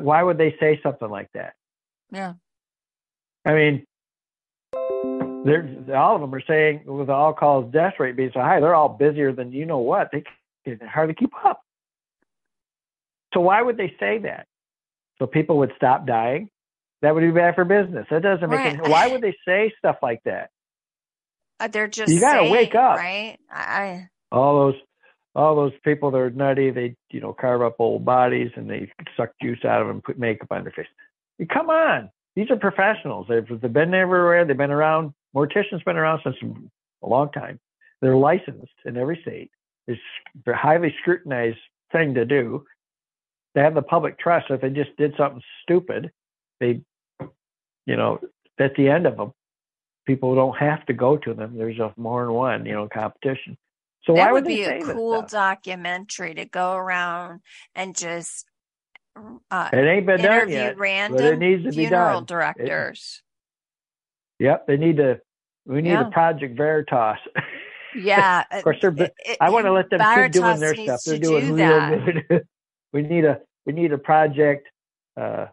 Why 0.00 0.22
would 0.22 0.38
they 0.38 0.56
say 0.58 0.80
something 0.82 1.10
like 1.10 1.28
that? 1.34 1.54
Yeah. 2.10 2.34
I 3.44 3.54
mean, 3.54 3.86
they're 4.72 5.68
all 5.94 6.14
of 6.14 6.20
them 6.20 6.34
are 6.34 6.42
saying 6.46 6.82
with 6.86 7.10
all 7.10 7.32
calls 7.32 7.72
death 7.72 7.94
rate 7.98 8.16
being 8.16 8.30
so 8.32 8.40
high, 8.40 8.60
they're 8.60 8.74
all 8.74 8.88
busier 8.88 9.32
than 9.32 9.52
you 9.52 9.66
know 9.66 9.78
what. 9.78 10.10
They 10.12 10.24
can 10.66 10.86
hardly 10.86 11.14
keep 11.14 11.32
up. 11.44 11.62
So 13.34 13.40
why 13.40 13.60
would 13.62 13.76
they 13.76 13.94
say 14.00 14.18
that? 14.18 14.46
So 15.18 15.26
people 15.26 15.58
would 15.58 15.72
stop 15.76 16.06
dying. 16.06 16.48
That 17.02 17.14
would 17.14 17.20
be 17.20 17.30
bad 17.30 17.54
for 17.54 17.64
business. 17.64 18.06
That 18.10 18.22
doesn't 18.22 18.48
make 18.48 18.58
right. 18.58 18.78
any. 18.78 18.90
Why 18.90 19.08
would 19.08 19.20
they 19.20 19.36
say 19.46 19.72
stuff 19.78 19.96
like 20.02 20.20
that? 20.24 20.50
Uh, 21.60 21.68
they're 21.68 21.88
just 21.88 22.12
you 22.12 22.20
got 22.20 22.42
to 22.42 22.50
wake 22.50 22.74
up, 22.74 22.96
right? 22.96 23.38
I 23.50 24.08
all 24.30 24.66
those 24.66 24.80
all 25.34 25.56
those 25.56 25.72
people 25.84 26.10
that 26.10 26.18
are 26.18 26.30
nutty. 26.30 26.70
They 26.70 26.96
you 27.10 27.20
know 27.20 27.32
carve 27.32 27.62
up 27.62 27.76
old 27.78 28.04
bodies 28.04 28.50
and 28.56 28.68
they 28.68 28.90
suck 29.16 29.30
juice 29.40 29.64
out 29.64 29.82
of 29.82 29.88
them, 29.88 30.02
put 30.02 30.18
makeup 30.18 30.48
on 30.50 30.64
their 30.64 30.72
face. 30.72 30.86
Come 31.52 31.70
on, 31.70 32.10
these 32.34 32.50
are 32.50 32.56
professionals. 32.56 33.26
They've, 33.28 33.60
they've 33.60 33.72
been 33.72 33.94
everywhere. 33.94 34.44
They've 34.44 34.56
been 34.56 34.70
around. 34.70 35.12
Morticians 35.34 35.84
been 35.84 35.96
around 35.96 36.20
since 36.24 36.36
a 37.02 37.08
long 37.08 37.30
time. 37.32 37.58
They're 38.00 38.16
licensed 38.16 38.72
in 38.84 38.96
every 38.96 39.18
state. 39.22 39.50
It's 39.86 40.00
a 40.46 40.54
highly 40.54 40.94
scrutinized 41.00 41.58
thing 41.92 42.14
to 42.14 42.24
do. 42.24 42.64
They 43.54 43.62
have 43.62 43.74
the 43.74 43.82
public 43.82 44.18
trust. 44.18 44.46
If 44.50 44.60
they 44.60 44.70
just 44.70 44.96
did 44.96 45.14
something 45.16 45.42
stupid, 45.62 46.10
they, 46.60 46.82
you 47.86 47.96
know, 47.96 48.20
at 48.58 48.74
the 48.76 48.88
end 48.88 49.06
of 49.06 49.16
them, 49.16 49.32
people 50.06 50.34
don't 50.34 50.56
have 50.56 50.84
to 50.86 50.92
go 50.92 51.16
to 51.16 51.34
them. 51.34 51.56
There's 51.56 51.78
a 51.78 51.92
more 51.96 52.24
than 52.24 52.34
one, 52.34 52.66
you 52.66 52.72
know, 52.72 52.88
competition. 52.92 53.56
So 54.04 54.14
that 54.14 54.26
why 54.26 54.32
would, 54.32 54.44
would 54.44 54.48
be 54.48 54.62
a 54.62 54.80
cool 54.82 55.22
documentary 55.22 56.34
to 56.34 56.44
go 56.44 56.74
around 56.74 57.40
and 57.74 57.96
just 57.96 58.46
uh, 59.50 59.70
it 59.72 59.78
ain't 59.78 60.06
been 60.06 60.20
done 60.20 60.48
yet, 60.48 60.78
random 60.78 61.24
it 61.24 61.38
needs 61.38 61.64
to 61.64 61.72
be 61.72 61.86
done. 61.86 62.24
directors. 62.24 63.22
It, 64.38 64.44
yep, 64.44 64.66
they 64.66 64.76
need 64.76 64.98
to. 64.98 65.20
We 65.64 65.82
need 65.82 65.90
yeah. 65.90 66.06
a 66.06 66.10
Project 66.10 66.56
Veritas. 66.56 67.18
Yeah, 67.96 68.44
of 68.50 68.62
course 68.62 68.78
they're. 68.80 68.92
It, 68.92 69.14
it, 69.18 69.38
I 69.40 69.50
want 69.50 69.66
to 69.66 69.72
let 69.72 69.90
them 69.90 69.98
Veritas 69.98 70.34
keep 70.34 70.42
doing 70.42 70.60
their 70.60 70.74
stuff. 70.74 71.00
They're 71.04 71.18
doing 71.18 71.48
do 71.48 71.54
real 71.54 71.66
that. 71.66 72.28
good. 72.28 72.46
we 72.92 73.02
need 73.02 73.24
a 73.24 73.40
we 73.64 73.72
need 73.72 73.92
a 73.92 73.98
project, 73.98 74.68
uh, 75.16 75.46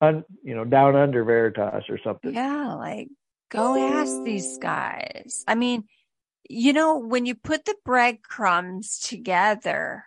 un, 0.00 0.24
you 0.42 0.54
know, 0.54 0.64
down 0.64 0.96
under 0.96 1.24
Veritas 1.24 1.84
or 1.88 1.98
something. 2.02 2.34
Yeah, 2.34 2.74
like 2.74 3.08
go 3.50 3.76
ask 3.76 4.22
these 4.24 4.58
guys. 4.58 5.44
I 5.46 5.54
mean, 5.54 5.84
you 6.48 6.72
know, 6.72 6.98
when 6.98 7.26
you 7.26 7.34
put 7.34 7.64
the 7.64 7.76
breadcrumbs 7.84 8.98
together 8.98 10.04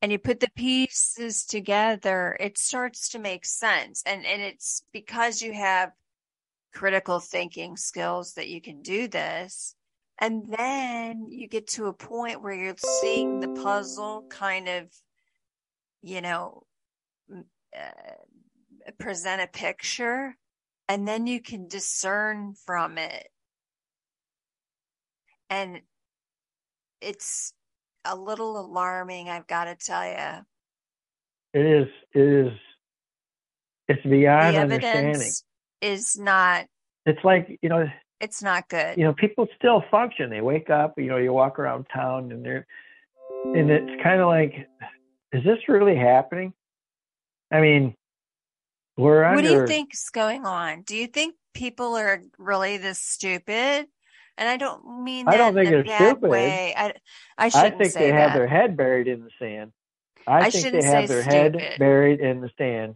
and 0.00 0.10
you 0.10 0.18
put 0.18 0.40
the 0.40 0.50
pieces 0.56 1.44
together, 1.44 2.36
it 2.40 2.58
starts 2.58 3.10
to 3.10 3.18
make 3.18 3.44
sense. 3.44 4.02
And 4.04 4.26
and 4.26 4.42
it's 4.42 4.82
because 4.92 5.40
you 5.40 5.52
have 5.52 5.92
critical 6.72 7.20
thinking 7.20 7.76
skills 7.76 8.34
that 8.34 8.48
you 8.48 8.60
can 8.60 8.82
do 8.82 9.08
this. 9.08 9.74
And 10.22 10.44
then 10.46 11.26
you 11.28 11.48
get 11.48 11.66
to 11.70 11.86
a 11.86 11.92
point 11.92 12.42
where 12.42 12.54
you're 12.54 12.76
seeing 12.76 13.40
the 13.40 13.48
puzzle 13.48 14.24
kind 14.30 14.68
of, 14.68 14.84
you 16.00 16.20
know, 16.20 16.62
uh, 17.76 18.92
present 19.00 19.42
a 19.42 19.48
picture, 19.48 20.36
and 20.88 21.08
then 21.08 21.26
you 21.26 21.40
can 21.40 21.66
discern 21.66 22.54
from 22.64 22.98
it. 22.98 23.26
And 25.50 25.80
it's 27.00 27.52
a 28.04 28.14
little 28.16 28.60
alarming, 28.60 29.28
I've 29.28 29.48
got 29.48 29.64
to 29.64 29.74
tell 29.74 30.06
you. 30.06 30.44
It 31.52 31.66
is. 31.66 31.88
It 32.14 32.46
is. 32.46 32.52
It's 33.88 34.02
beyond 34.04 34.54
the 34.54 34.60
understanding. 34.60 35.14
evidence 35.14 35.44
is 35.80 36.16
not. 36.16 36.66
It's 37.06 37.24
like 37.24 37.58
you 37.60 37.68
know. 37.68 37.88
It's 38.22 38.40
not 38.40 38.68
good. 38.68 38.96
You 38.96 39.04
know, 39.04 39.12
people 39.12 39.48
still 39.58 39.82
function. 39.90 40.30
They 40.30 40.40
wake 40.40 40.70
up. 40.70 40.94
You 40.96 41.06
know, 41.06 41.16
you 41.16 41.32
walk 41.32 41.58
around 41.58 41.86
town, 41.92 42.30
and 42.30 42.44
they're, 42.44 42.66
and 43.44 43.68
it's 43.68 44.00
kind 44.02 44.20
of 44.20 44.28
like, 44.28 44.68
is 45.32 45.42
this 45.42 45.58
really 45.68 45.96
happening? 45.96 46.54
I 47.50 47.60
mean, 47.60 47.96
we're 48.96 49.24
under. 49.24 49.36
What 49.36 49.44
do 49.44 49.52
you 49.52 49.66
think's 49.66 50.08
going 50.10 50.46
on? 50.46 50.82
Do 50.82 50.96
you 50.96 51.08
think 51.08 51.34
people 51.52 51.96
are 51.96 52.22
really 52.38 52.76
this 52.76 53.00
stupid? 53.00 53.88
And 54.38 54.48
I 54.48 54.56
don't 54.56 55.02
mean 55.02 55.26
that 55.26 55.34
I 55.34 55.36
don't 55.36 55.54
think 55.54 55.68
they're 55.68 55.84
stupid. 55.84 56.30
way. 56.30 56.74
I 56.76 56.94
I 57.36 57.50
I 57.52 57.70
think 57.70 57.92
they 57.92 58.12
have 58.12 58.34
their 58.34 58.46
head 58.46 58.76
buried 58.76 59.08
in 59.08 59.24
the 59.24 59.30
sand. 59.38 59.72
I, 60.28 60.46
I 60.46 60.50
think 60.50 60.72
they 60.72 60.84
have 60.84 61.08
their 61.08 61.22
head 61.22 61.56
buried 61.78 62.20
in 62.20 62.40
the 62.40 62.50
sand. 62.56 62.94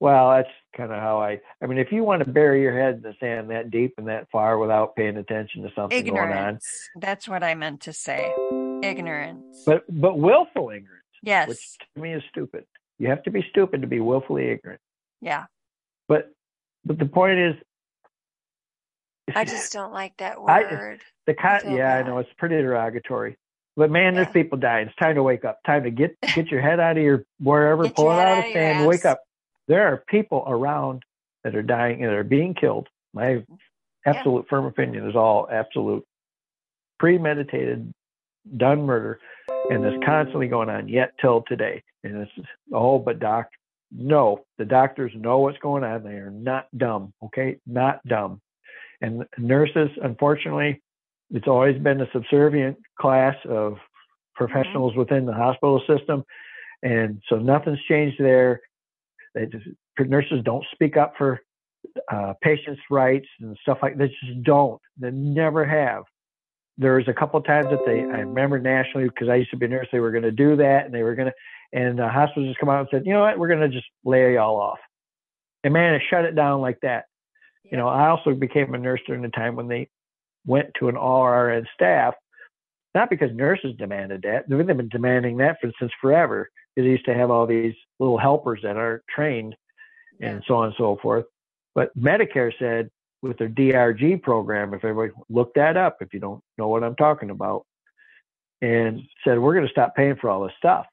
Well, 0.00 0.30
that's 0.30 0.48
kind 0.76 0.90
of 0.92 0.98
how 0.98 1.20
I. 1.20 1.40
I 1.62 1.66
mean, 1.66 1.78
if 1.78 1.92
you 1.92 2.02
want 2.04 2.24
to 2.24 2.30
bury 2.30 2.62
your 2.62 2.72
head 2.78 2.94
in 2.96 3.02
the 3.02 3.14
sand 3.20 3.50
that 3.50 3.70
deep 3.70 3.94
and 3.98 4.08
that 4.08 4.28
far 4.32 4.56
without 4.58 4.96
paying 4.96 5.18
attention 5.18 5.62
to 5.62 5.68
something 5.76 6.04
going 6.06 6.18
on, 6.18 6.28
Ignorance. 6.30 6.88
That's 6.96 7.28
what 7.28 7.42
I 7.42 7.54
meant 7.54 7.82
to 7.82 7.92
say. 7.92 8.32
Ignorance. 8.82 9.62
but 9.66 9.84
but 9.90 10.18
willful 10.18 10.70
ignorance, 10.70 11.04
yes. 11.22 11.48
which 11.48 11.58
to 11.94 12.00
me 12.00 12.14
is 12.14 12.22
stupid. 12.30 12.64
You 12.98 13.08
have 13.08 13.22
to 13.24 13.30
be 13.30 13.44
stupid 13.50 13.82
to 13.82 13.86
be 13.86 14.00
willfully 14.00 14.48
ignorant. 14.50 14.80
yeah. 15.20 15.44
But 16.08 16.30
but 16.84 16.98
the 16.98 17.04
point 17.06 17.38
is, 17.38 17.54
I 19.34 19.44
just 19.44 19.72
don't 19.72 19.92
like 19.92 20.16
that 20.16 20.38
I- 20.46 20.62
word. 20.62 21.00
the 21.26 21.34
con- 21.34 21.60
feel 21.60 21.72
yeah, 21.76 21.96
I 21.96 22.02
know 22.02 22.18
it's 22.18 22.30
pretty 22.38 22.56
derogatory. 22.56 23.36
But 23.76 23.90
man, 23.90 24.14
there's 24.14 24.28
people 24.32 24.58
dying. 24.58 24.88
It's 24.88 24.96
time 24.96 25.14
to 25.14 25.22
wake 25.22 25.44
up. 25.44 25.58
Time 25.64 25.84
to 25.84 25.90
get 25.90 26.16
get 26.34 26.48
your 26.48 26.60
head 26.62 26.80
out 26.80 26.96
of 26.96 27.02
your 27.02 27.24
wherever, 27.38 27.84
Get 27.84 27.96
pull 27.96 28.10
it 28.10 28.14
out 28.14 28.20
out 28.20 28.32
of 28.32 28.38
of 28.38 28.44
the 28.44 28.58
your 28.58 28.72
sand, 28.74 28.86
wake 28.86 29.04
up. 29.04 29.20
There 29.70 29.86
are 29.86 30.02
people 30.08 30.42
around 30.48 31.04
that 31.44 31.54
are 31.54 31.62
dying 31.62 32.02
and 32.02 32.12
are 32.12 32.24
being 32.24 32.54
killed. 32.54 32.88
My 33.14 33.44
absolute 34.04 34.46
firm 34.50 34.64
opinion 34.64 35.08
is 35.08 35.14
all 35.14 35.46
absolute 35.48 36.04
premeditated, 36.98 37.94
done 38.56 38.82
murder, 38.82 39.20
and 39.70 39.84
it's 39.84 40.04
constantly 40.04 40.48
going 40.48 40.70
on 40.70 40.88
yet 40.88 41.12
till 41.20 41.44
today. 41.46 41.84
And 42.02 42.16
it's 42.16 42.48
oh, 42.74 42.98
but 42.98 43.20
doc, 43.20 43.46
no, 43.92 44.44
the 44.58 44.64
doctors 44.64 45.12
know 45.14 45.38
what's 45.38 45.58
going 45.58 45.84
on. 45.84 46.02
They 46.02 46.14
are 46.14 46.32
not 46.32 46.66
dumb. 46.76 47.12
Okay, 47.26 47.58
not 47.64 48.04
dumb. 48.08 48.40
And 49.00 49.24
nurses, 49.38 49.90
unfortunately, 50.02 50.82
it's 51.30 51.46
always 51.46 51.80
been 51.80 52.00
a 52.00 52.10
subservient 52.12 52.76
class 52.98 53.36
of 53.44 53.74
mm-hmm. 53.74 53.78
professionals 54.34 54.96
within 54.96 55.26
the 55.26 55.32
hospital 55.32 55.80
system, 55.86 56.24
and 56.82 57.22
so 57.28 57.36
nothing's 57.36 57.78
changed 57.88 58.16
there. 58.18 58.62
They 59.34 59.46
just, 59.46 59.66
nurses 59.98 60.42
don't 60.44 60.64
speak 60.72 60.96
up 60.96 61.14
for 61.16 61.40
uh, 62.12 62.34
patients' 62.42 62.80
rights 62.90 63.26
and 63.40 63.56
stuff 63.62 63.78
like 63.82 63.96
that. 63.98 64.10
Just 64.24 64.42
don't. 64.42 64.80
They 64.98 65.10
never 65.10 65.64
have. 65.64 66.04
There 66.78 66.94
was 66.94 67.08
a 67.08 67.12
couple 67.12 67.38
of 67.38 67.46
times 67.46 67.66
that 67.70 67.80
they, 67.86 68.00
I 68.00 68.20
remember 68.20 68.58
nationally 68.58 69.08
because 69.08 69.28
I 69.28 69.36
used 69.36 69.50
to 69.50 69.56
be 69.56 69.66
a 69.66 69.68
nurse, 69.68 69.88
they 69.92 70.00
were 70.00 70.10
going 70.10 70.22
to 70.22 70.30
do 70.30 70.56
that, 70.56 70.86
and 70.86 70.94
they 70.94 71.02
were 71.02 71.14
going 71.14 71.28
to, 71.28 71.78
and 71.78 71.98
the 71.98 72.08
hospitals 72.08 72.48
just 72.48 72.58
come 72.58 72.70
out 72.70 72.80
and 72.80 72.88
said, 72.90 73.02
you 73.06 73.12
know 73.12 73.20
what, 73.20 73.38
we're 73.38 73.48
going 73.48 73.60
to 73.60 73.68
just 73.68 73.86
lay 74.04 74.34
y'all 74.34 74.56
off. 74.56 74.78
And 75.62 75.74
man, 75.74 75.94
it 75.94 76.02
shut 76.08 76.24
it 76.24 76.34
down 76.34 76.60
like 76.60 76.78
that. 76.82 77.04
You 77.64 77.76
know, 77.76 77.88
I 77.88 78.08
also 78.08 78.34
became 78.34 78.74
a 78.74 78.78
nurse 78.78 79.00
during 79.06 79.22
the 79.22 79.28
time 79.28 79.56
when 79.56 79.68
they 79.68 79.88
went 80.46 80.70
to 80.78 80.88
an 80.88 80.96
all 80.96 81.26
RN 81.26 81.66
staff, 81.74 82.14
not 82.94 83.10
because 83.10 83.30
nurses 83.32 83.74
demanded 83.78 84.22
that. 84.22 84.48
They've 84.48 84.66
been 84.66 84.88
demanding 84.88 85.36
that 85.38 85.58
for 85.60 85.70
since 85.78 85.92
forever. 86.00 86.50
Because 86.74 86.86
they 86.86 86.92
used 86.92 87.04
to 87.06 87.14
have 87.14 87.30
all 87.30 87.46
these 87.46 87.74
little 87.98 88.18
helpers 88.18 88.60
that 88.62 88.76
aren't 88.76 89.02
trained 89.08 89.56
and 90.20 90.42
so 90.46 90.56
on 90.56 90.66
and 90.66 90.74
so 90.76 90.98
forth. 91.02 91.24
But 91.74 91.96
Medicare 91.98 92.52
said 92.58 92.90
with 93.22 93.38
their 93.38 93.48
DRG 93.48 94.22
program, 94.22 94.74
if 94.74 94.84
everybody 94.84 95.12
look 95.28 95.52
that 95.54 95.76
up, 95.76 95.96
if 96.00 96.14
you 96.14 96.20
don't 96.20 96.42
know 96.58 96.68
what 96.68 96.84
I'm 96.84 96.96
talking 96.96 97.30
about, 97.30 97.66
and 98.62 99.00
said 99.24 99.38
we're 99.38 99.54
going 99.54 99.66
to 99.66 99.72
stop 99.72 99.96
paying 99.96 100.16
for 100.16 100.30
all 100.30 100.44
this 100.44 100.52
stuff. 100.58 100.86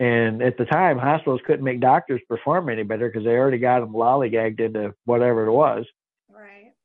And 0.00 0.42
at 0.42 0.58
the 0.58 0.64
time, 0.64 0.98
hospitals 0.98 1.40
couldn't 1.46 1.64
make 1.64 1.80
doctors 1.80 2.20
perform 2.28 2.68
any 2.68 2.82
better 2.82 3.08
because 3.08 3.24
they 3.24 3.36
already 3.36 3.58
got 3.58 3.80
them 3.80 3.92
lollygagged 3.92 4.58
into 4.58 4.94
whatever 5.04 5.46
it 5.46 5.52
was. 5.52 5.86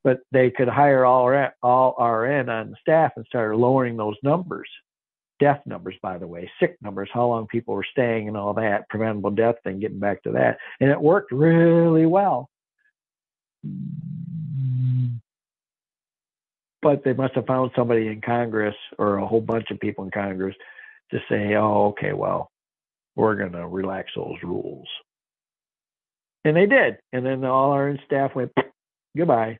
But 0.08 0.22
they 0.32 0.52
could 0.52 0.70
hire 0.70 1.04
all 1.04 1.28
all 1.62 1.96
RN 2.00 2.48
on 2.48 2.74
staff 2.80 3.12
and 3.18 3.26
started 3.26 3.58
lowering 3.58 3.98
those 3.98 4.16
numbers, 4.24 4.70
death 5.38 5.60
numbers, 5.66 5.96
by 6.02 6.18
the 6.18 6.26
way, 6.26 6.50
sick 6.62 6.78
numbers, 6.82 7.10
how 7.14 7.28
long 7.28 7.48
people 7.48 7.74
were 7.74 7.84
staying 7.92 8.30
and 8.30 8.38
all 8.38 8.54
that, 8.54 8.88
preventable 8.88 9.32
death 9.32 9.56
thing, 9.66 9.82
getting 9.82 10.00
back 10.00 10.24
to 10.24 10.32
that, 10.32 10.60
and 10.80 10.90
it 10.90 11.02
worked 11.02 11.34
really 11.34 12.06
well. 12.06 12.50
But 16.82 17.04
they 17.04 17.12
must 17.12 17.36
have 17.36 17.46
found 17.46 17.72
somebody 17.76 18.08
in 18.08 18.22
Congress 18.22 18.76
or 18.98 19.18
a 19.18 19.28
whole 19.28 19.42
bunch 19.42 19.72
of 19.72 19.80
people 19.82 20.06
in 20.06 20.12
Congress 20.12 20.56
to 21.12 21.20
say, 21.28 21.56
"Oh, 21.56 21.88
okay, 21.88 22.14
well, 22.14 22.50
we're 23.18 23.36
going 23.36 23.52
to 23.52 23.68
relax 23.68 24.12
those 24.16 24.38
rules. 24.42 24.88
And 26.46 26.56
they 26.56 26.68
did. 26.68 26.98
And 27.12 27.26
then 27.26 27.44
all 27.44 27.72
our 27.72 27.98
staff 28.06 28.36
went, 28.36 28.54
goodbye. 29.18 29.58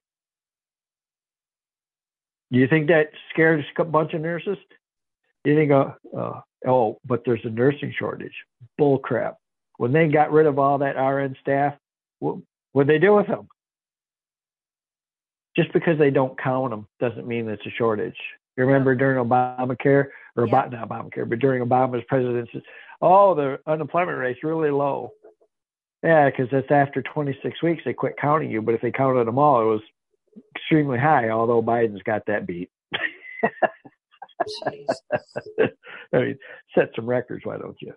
Do 2.52 2.60
you 2.60 2.68
think 2.68 2.88
that 2.88 3.12
scares 3.32 3.66
a 3.78 3.84
bunch 3.84 4.14
of 4.14 4.22
nurses? 4.22 4.58
You 5.44 5.56
think, 5.56 5.72
uh, 5.72 5.92
uh, 6.18 6.42
oh, 6.68 7.00
but 7.06 7.24
there's 7.26 7.44
a 7.44 7.50
nursing 7.50 7.94
shortage. 7.98 8.34
Bull 8.78 9.00
crap. 9.00 9.38
When 9.78 9.92
they 9.92 10.08
got 10.08 10.32
rid 10.32 10.46
of 10.46 10.58
all 10.60 10.78
that 10.80 10.98
RN 10.98 11.36
staff, 11.42 11.76
what 12.20 12.38
what 12.72 12.88
they 12.88 12.98
do 12.98 13.16
with 13.16 13.28
them? 13.28 13.48
Just 15.56 15.72
because 15.74 15.98
they 15.98 16.10
don't 16.10 16.38
count 16.38 16.72
them 16.72 16.88
doesn't 17.00 17.28
mean 17.28 17.48
it's 17.48 17.66
a 17.66 17.72
shortage. 17.72 18.18
You 18.56 18.66
remember 18.66 18.96
during 18.96 19.24
Obamacare, 19.24 20.08
or 20.36 20.46
yeah. 20.46 20.50
about 20.50 20.72
not 20.72 20.90
Obamacare, 20.90 21.30
but 21.30 21.40
during 21.40 21.64
Obama's 21.64 22.04
presidency, 22.08 22.62
oh, 23.02 23.36
the 23.36 23.60
unemployment 23.68 24.18
rate's 24.18 24.44
really 24.44 24.72
low. 24.72 25.12
Yeah, 26.04 26.30
because 26.30 26.48
that's 26.52 26.72
after 26.72 27.02
26 27.02 27.62
weeks 27.64 27.84
they 27.86 27.94
quit 27.94 28.16
counting 28.20 28.52
you. 28.52 28.62
But 28.62 28.76
if 28.76 28.82
they 28.82 28.92
counted 28.92 29.26
them 29.26 29.40
all, 29.40 29.62
it 29.62 29.66
was 29.66 29.82
extremely 30.56 30.98
high. 30.98 31.30
Although 31.30 31.62
Biden's 31.62 32.04
got 32.04 32.24
that 32.28 32.46
beat. 32.46 32.70
I 34.68 35.70
mean, 36.14 36.38
set 36.76 36.90
some 36.96 37.06
records, 37.06 37.46
why 37.46 37.58
don't 37.58 37.78
you? 37.82 37.94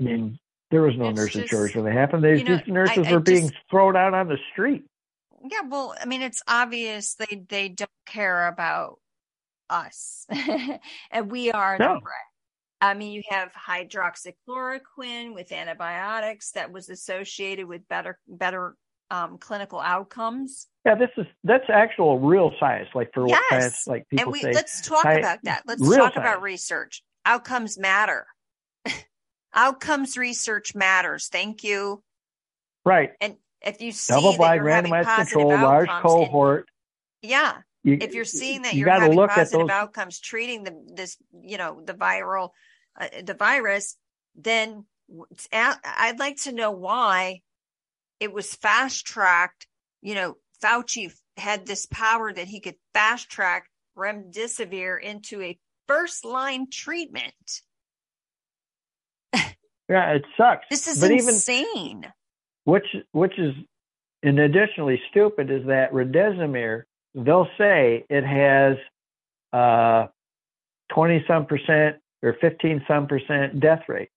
I 0.00 0.02
mean, 0.02 0.38
there 0.70 0.82
was 0.82 0.96
no 0.96 1.08
it's 1.08 1.16
nursing 1.16 1.40
just, 1.42 1.52
shortage 1.52 1.76
when 1.76 1.84
they 1.84 1.92
happened. 1.92 2.24
They, 2.24 2.38
you 2.38 2.44
know, 2.44 2.60
nurses 2.66 3.06
I, 3.06 3.10
I 3.10 3.12
were 3.12 3.20
being 3.20 3.50
thrown 3.70 3.96
out 3.96 4.14
on 4.14 4.28
the 4.28 4.38
street. 4.52 4.84
Yeah, 5.48 5.60
well, 5.68 5.94
I 6.00 6.06
mean, 6.06 6.22
it's 6.22 6.42
obvious 6.48 7.14
they 7.14 7.44
they 7.48 7.68
don't 7.68 7.90
care 8.06 8.48
about 8.48 8.98
us, 9.68 10.26
and 11.10 11.30
we 11.30 11.52
are 11.52 11.78
no. 11.78 11.94
the 11.94 12.00
threat. 12.00 12.33
I 12.80 12.94
mean, 12.94 13.12
you 13.12 13.22
have 13.30 13.50
hydroxychloroquine 13.52 15.34
with 15.34 15.52
antibiotics 15.52 16.52
that 16.52 16.70
was 16.70 16.88
associated 16.88 17.66
with 17.66 17.86
better 17.88 18.18
better 18.28 18.76
um, 19.10 19.38
clinical 19.38 19.80
outcomes. 19.80 20.68
Yeah, 20.84 20.94
this 20.94 21.10
is 21.16 21.26
that's 21.44 21.64
actual 21.68 22.18
real 22.18 22.52
science. 22.60 22.88
Like 22.94 23.10
for 23.14 23.26
yes. 23.26 23.40
what 23.50 23.60
science, 23.60 23.86
like 23.86 24.08
people 24.08 24.24
and 24.24 24.32
we, 24.32 24.40
say. 24.40 24.52
Let's 24.52 24.86
talk 24.86 25.04
about 25.04 25.38
that. 25.44 25.62
Let's 25.66 25.80
talk 25.82 25.96
science. 25.96 26.16
about 26.16 26.42
research. 26.42 27.02
Outcomes 27.24 27.78
matter. 27.78 28.26
outcomes 29.54 30.18
research 30.18 30.74
matters. 30.74 31.28
Thank 31.28 31.64
you. 31.64 32.02
Right. 32.84 33.12
And 33.20 33.36
if 33.62 33.80
you 33.80 33.92
see 33.92 34.12
double-blind, 34.12 34.60
randomized 34.60 35.16
control, 35.16 35.48
large 35.48 35.88
cohort. 35.88 36.68
And, 37.22 37.30
yeah. 37.30 37.54
You, 37.84 37.98
if 38.00 38.14
you're 38.14 38.24
seeing 38.24 38.62
that 38.62 38.72
you 38.72 38.86
are 38.88 38.98
having 38.98 39.28
positive 39.28 39.68
outcomes 39.68 40.18
treating 40.18 40.64
the 40.64 40.74
this 40.94 41.18
you 41.42 41.58
know 41.58 41.82
the 41.84 41.92
viral 41.92 42.50
uh, 42.98 43.08
the 43.22 43.34
virus, 43.34 43.96
then 44.34 44.86
I'd 45.52 46.18
like 46.18 46.36
to 46.44 46.52
know 46.52 46.70
why 46.70 47.42
it 48.20 48.32
was 48.32 48.54
fast 48.54 49.06
tracked. 49.06 49.66
You 50.00 50.14
know, 50.14 50.36
Fauci 50.62 51.12
had 51.36 51.66
this 51.66 51.84
power 51.84 52.32
that 52.32 52.48
he 52.48 52.60
could 52.60 52.76
fast 52.94 53.28
track 53.28 53.68
remdesivir 53.98 55.00
into 55.02 55.42
a 55.42 55.58
first 55.86 56.24
line 56.24 56.70
treatment. 56.70 57.60
yeah, 59.34 60.12
it 60.12 60.24
sucks. 60.38 60.64
This 60.70 60.88
is 60.88 61.00
but 61.02 61.10
insane. 61.10 61.98
Even, 61.98 62.12
which 62.64 62.86
which 63.12 63.38
is 63.38 63.52
and 64.22 64.38
additionally 64.38 65.02
stupid 65.10 65.50
is 65.50 65.66
that 65.66 65.92
remdesivir 65.92 66.84
they'll 67.14 67.48
say 67.56 68.04
it 68.08 68.24
has 68.24 68.76
uh 69.52 70.06
20 70.92 71.24
some 71.26 71.46
percent 71.46 71.96
or 72.22 72.36
15 72.40 72.84
some 72.86 73.06
percent 73.06 73.60
death 73.60 73.82
rate. 73.88 74.10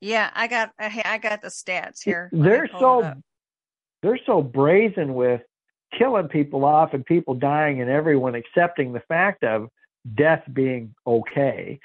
Yeah, 0.00 0.30
I 0.34 0.46
got 0.46 0.72
I 0.78 1.18
got 1.18 1.42
the 1.42 1.48
stats 1.48 2.02
here. 2.02 2.30
They're 2.32 2.68
so 2.78 3.14
they're 4.02 4.20
so 4.26 4.42
brazen 4.42 5.14
with 5.14 5.42
killing 5.98 6.28
people 6.28 6.64
off 6.64 6.94
and 6.94 7.04
people 7.04 7.34
dying 7.34 7.80
and 7.80 7.90
everyone 7.90 8.34
accepting 8.34 8.92
the 8.92 9.00
fact 9.00 9.42
of 9.42 9.68
death 10.14 10.42
being 10.52 10.94
okay 11.06 11.80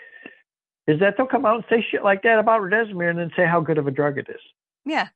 is 0.87 0.99
that 0.99 1.15
they'll 1.17 1.25
come 1.25 1.45
out 1.45 1.55
and 1.55 1.63
say 1.69 1.85
shit 1.89 2.03
like 2.03 2.23
that 2.23 2.39
about 2.39 2.61
remdesivir 2.61 3.09
and 3.09 3.17
then 3.17 3.31
say 3.35 3.45
how 3.45 3.61
good 3.61 3.77
of 3.77 3.87
a 3.87 3.91
drug 3.91 4.17
it 4.17 4.27
is. 4.29 4.41
Yeah. 4.85 5.07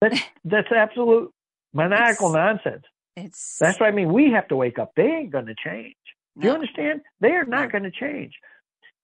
That's 0.00 0.20
that's 0.44 0.70
absolute 0.72 1.32
maniacal 1.72 2.28
it's, 2.28 2.34
nonsense. 2.34 2.84
It's 3.16 3.58
that's 3.58 3.80
what 3.80 3.88
I 3.88 3.92
mean. 3.92 4.12
We 4.12 4.30
have 4.30 4.48
to 4.48 4.56
wake 4.56 4.78
up. 4.78 4.92
They 4.96 5.04
ain't 5.04 5.30
gonna 5.30 5.54
change. 5.64 5.94
Do 6.36 6.44
no. 6.44 6.48
you 6.48 6.54
understand? 6.54 7.00
They 7.20 7.30
are 7.32 7.44
not 7.44 7.64
no. 7.64 7.68
gonna 7.68 7.90
change. 7.90 8.32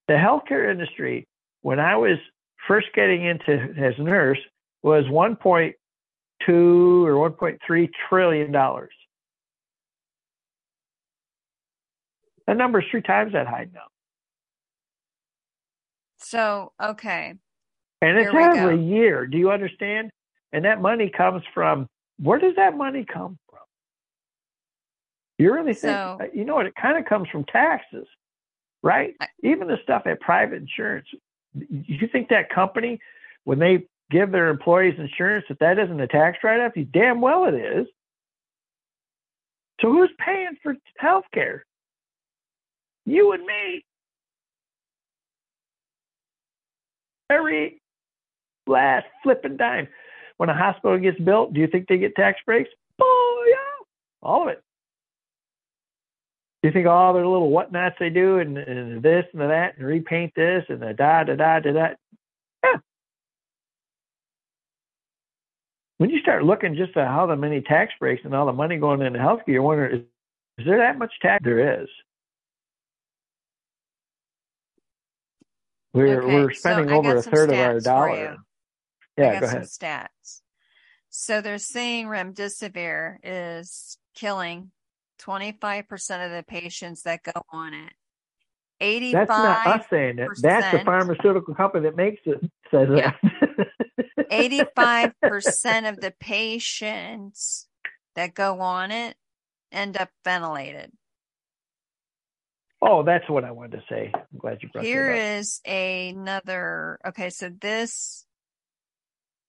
The 0.08 0.14
healthcare 0.14 0.70
industry 0.70 1.26
when 1.62 1.80
I 1.80 1.96
was 1.96 2.18
first 2.68 2.88
getting 2.94 3.24
into 3.24 3.52
as 3.52 3.94
a 3.98 4.02
nurse 4.02 4.38
was 4.82 5.04
1.2 5.06 5.74
or 6.48 7.30
1.3 7.30 7.88
trillion 8.08 8.52
dollars. 8.52 8.92
That 12.46 12.56
number 12.56 12.80
is 12.80 12.86
three 12.90 13.02
times 13.02 13.32
that 13.32 13.46
high 13.46 13.68
now. 13.72 13.80
So, 16.18 16.72
okay. 16.82 17.34
And 18.02 18.18
it's 18.18 18.28
every 18.28 18.76
go. 18.76 18.82
year. 18.82 19.26
Do 19.26 19.38
you 19.38 19.50
understand? 19.50 20.10
And 20.52 20.64
that 20.64 20.80
money 20.80 21.10
comes 21.14 21.42
from 21.54 21.88
where 22.18 22.38
does 22.38 22.54
that 22.56 22.76
money 22.76 23.04
come 23.04 23.38
from? 23.50 23.60
You 25.38 25.52
really 25.52 25.74
think, 25.74 25.96
so, 25.96 26.18
uh, 26.20 26.26
you 26.32 26.44
know 26.44 26.54
what? 26.54 26.66
It 26.66 26.74
kind 26.80 26.98
of 26.98 27.04
comes 27.04 27.28
from 27.28 27.44
taxes, 27.44 28.06
right? 28.82 29.14
I, 29.20 29.28
Even 29.42 29.68
the 29.68 29.78
stuff 29.82 30.02
at 30.06 30.20
private 30.20 30.56
insurance 30.62 31.06
you 31.54 32.08
think 32.08 32.28
that 32.28 32.50
company, 32.50 32.98
when 33.44 33.58
they 33.58 33.86
give 34.10 34.30
their 34.32 34.48
employees 34.48 34.94
insurance, 34.98 35.44
that 35.48 35.58
that 35.60 35.78
isn't 35.78 36.00
a 36.00 36.06
tax 36.06 36.38
write-off? 36.42 36.72
You 36.76 36.84
damn 36.84 37.20
well 37.20 37.44
it 37.46 37.54
is. 37.54 37.86
So 39.80 39.92
who's 39.92 40.10
paying 40.18 40.56
for 40.62 40.76
health 40.98 41.24
care? 41.32 41.64
You 43.06 43.32
and 43.32 43.44
me. 43.44 43.84
Every 47.30 47.80
last 48.66 49.06
flipping 49.22 49.56
dime. 49.56 49.88
When 50.36 50.48
a 50.48 50.54
hospital 50.54 50.98
gets 50.98 51.18
built, 51.20 51.54
do 51.54 51.60
you 51.60 51.66
think 51.66 51.88
they 51.88 51.98
get 51.98 52.16
tax 52.16 52.40
breaks? 52.44 52.70
Oh 53.00 53.44
yeah, 53.48 53.84
all 54.22 54.42
of 54.42 54.48
it 54.48 54.62
Do 56.62 56.68
you 56.68 56.72
think 56.72 56.86
all 56.86 57.12
their 57.12 57.26
little 57.26 57.50
whatnots 57.50 57.96
they 58.00 58.10
do 58.10 58.38
and, 58.38 58.58
and 58.58 59.02
this 59.02 59.24
and 59.32 59.42
that 59.42 59.76
and 59.76 59.86
repaint 59.86 60.32
this 60.34 60.64
and 60.68 60.82
the 60.82 60.92
da 60.92 61.24
da 61.24 61.36
da 61.36 61.60
da 61.60 61.72
da. 61.72 61.88
Yeah. 62.64 62.76
When 65.98 66.10
you 66.10 66.20
start 66.20 66.44
looking 66.44 66.74
just 66.74 66.96
at 66.96 67.06
how 67.06 67.26
the 67.26 67.36
many 67.36 67.60
tax 67.60 67.92
breaks 68.00 68.24
and 68.24 68.34
all 68.34 68.46
the 68.46 68.52
money 68.52 68.76
going 68.76 69.02
into 69.02 69.18
healthcare, 69.18 69.48
you 69.48 69.62
wonder 69.62 69.86
is, 69.86 70.00
is 70.58 70.66
there 70.66 70.78
that 70.78 70.98
much 70.98 71.12
tax? 71.22 71.44
There 71.44 71.82
is. 71.82 71.88
We're 75.92 76.22
okay, 76.22 76.34
we're 76.34 76.52
spending 76.52 76.88
so 76.88 76.96
over 76.96 77.16
a 77.16 77.22
third 77.22 77.50
of 77.50 77.58
our 77.58 77.78
dollar. 77.78 78.36
Yeah, 79.16 79.40
go 79.40 79.46
ahead. 79.46 79.62
stats. 79.62 80.40
So 81.10 81.40
they're 81.40 81.58
saying 81.58 82.06
remdesivir 82.06 83.18
is 83.22 83.98
killing 84.14 84.72
25% 85.20 86.26
of 86.26 86.32
the 86.32 86.44
patients 86.46 87.02
that 87.02 87.22
go 87.22 87.42
on 87.52 87.74
it. 87.74 87.92
85 88.80 89.12
That's 89.12 89.28
not 89.28 89.66
us 89.80 89.86
saying 89.88 90.16
that. 90.16 90.28
That's 90.42 90.76
the 90.76 90.84
pharmaceutical 90.84 91.54
company 91.54 91.84
that 91.84 91.96
makes 91.96 92.20
it 92.26 92.40
says 92.70 92.88
yeah. 92.94 93.12
that. 93.22 93.68
85% 94.30 95.88
of 95.88 96.00
the 96.00 96.12
patients 96.18 97.68
that 98.16 98.34
go 98.34 98.60
on 98.60 98.90
it 98.90 99.16
end 99.70 99.96
up 99.96 100.10
ventilated. 100.24 100.92
Oh, 102.82 103.02
that's 103.02 103.28
what 103.30 103.44
I 103.44 103.50
wanted 103.50 103.78
to 103.78 103.84
say. 103.88 104.12
I'm 104.14 104.38
glad 104.38 104.58
you 104.62 104.68
brought 104.68 104.84
it 104.84 104.88
up. 104.88 104.92
Here 104.92 105.10
is 105.12 105.60
another. 105.64 106.98
Okay, 107.06 107.30
so 107.30 107.48
this, 107.48 108.26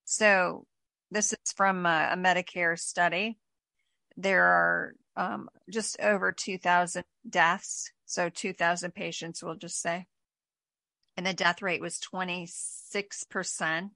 so 0.05 0.65
this 1.11 1.33
is 1.33 1.53
from 1.55 1.85
a, 1.85 2.09
a 2.13 2.15
Medicare 2.15 2.79
study. 2.79 3.37
There 4.17 4.43
are 4.43 4.93
um, 5.17 5.49
just 5.69 5.99
over 5.99 6.31
2,000 6.31 7.03
deaths. 7.29 7.91
So 8.05 8.29
2,000 8.29 8.93
patients, 8.93 9.43
we'll 9.43 9.55
just 9.55 9.81
say. 9.81 10.05
And 11.17 11.25
the 11.25 11.33
death 11.33 11.61
rate 11.61 11.81
was 11.81 11.99
26%. 11.99 13.89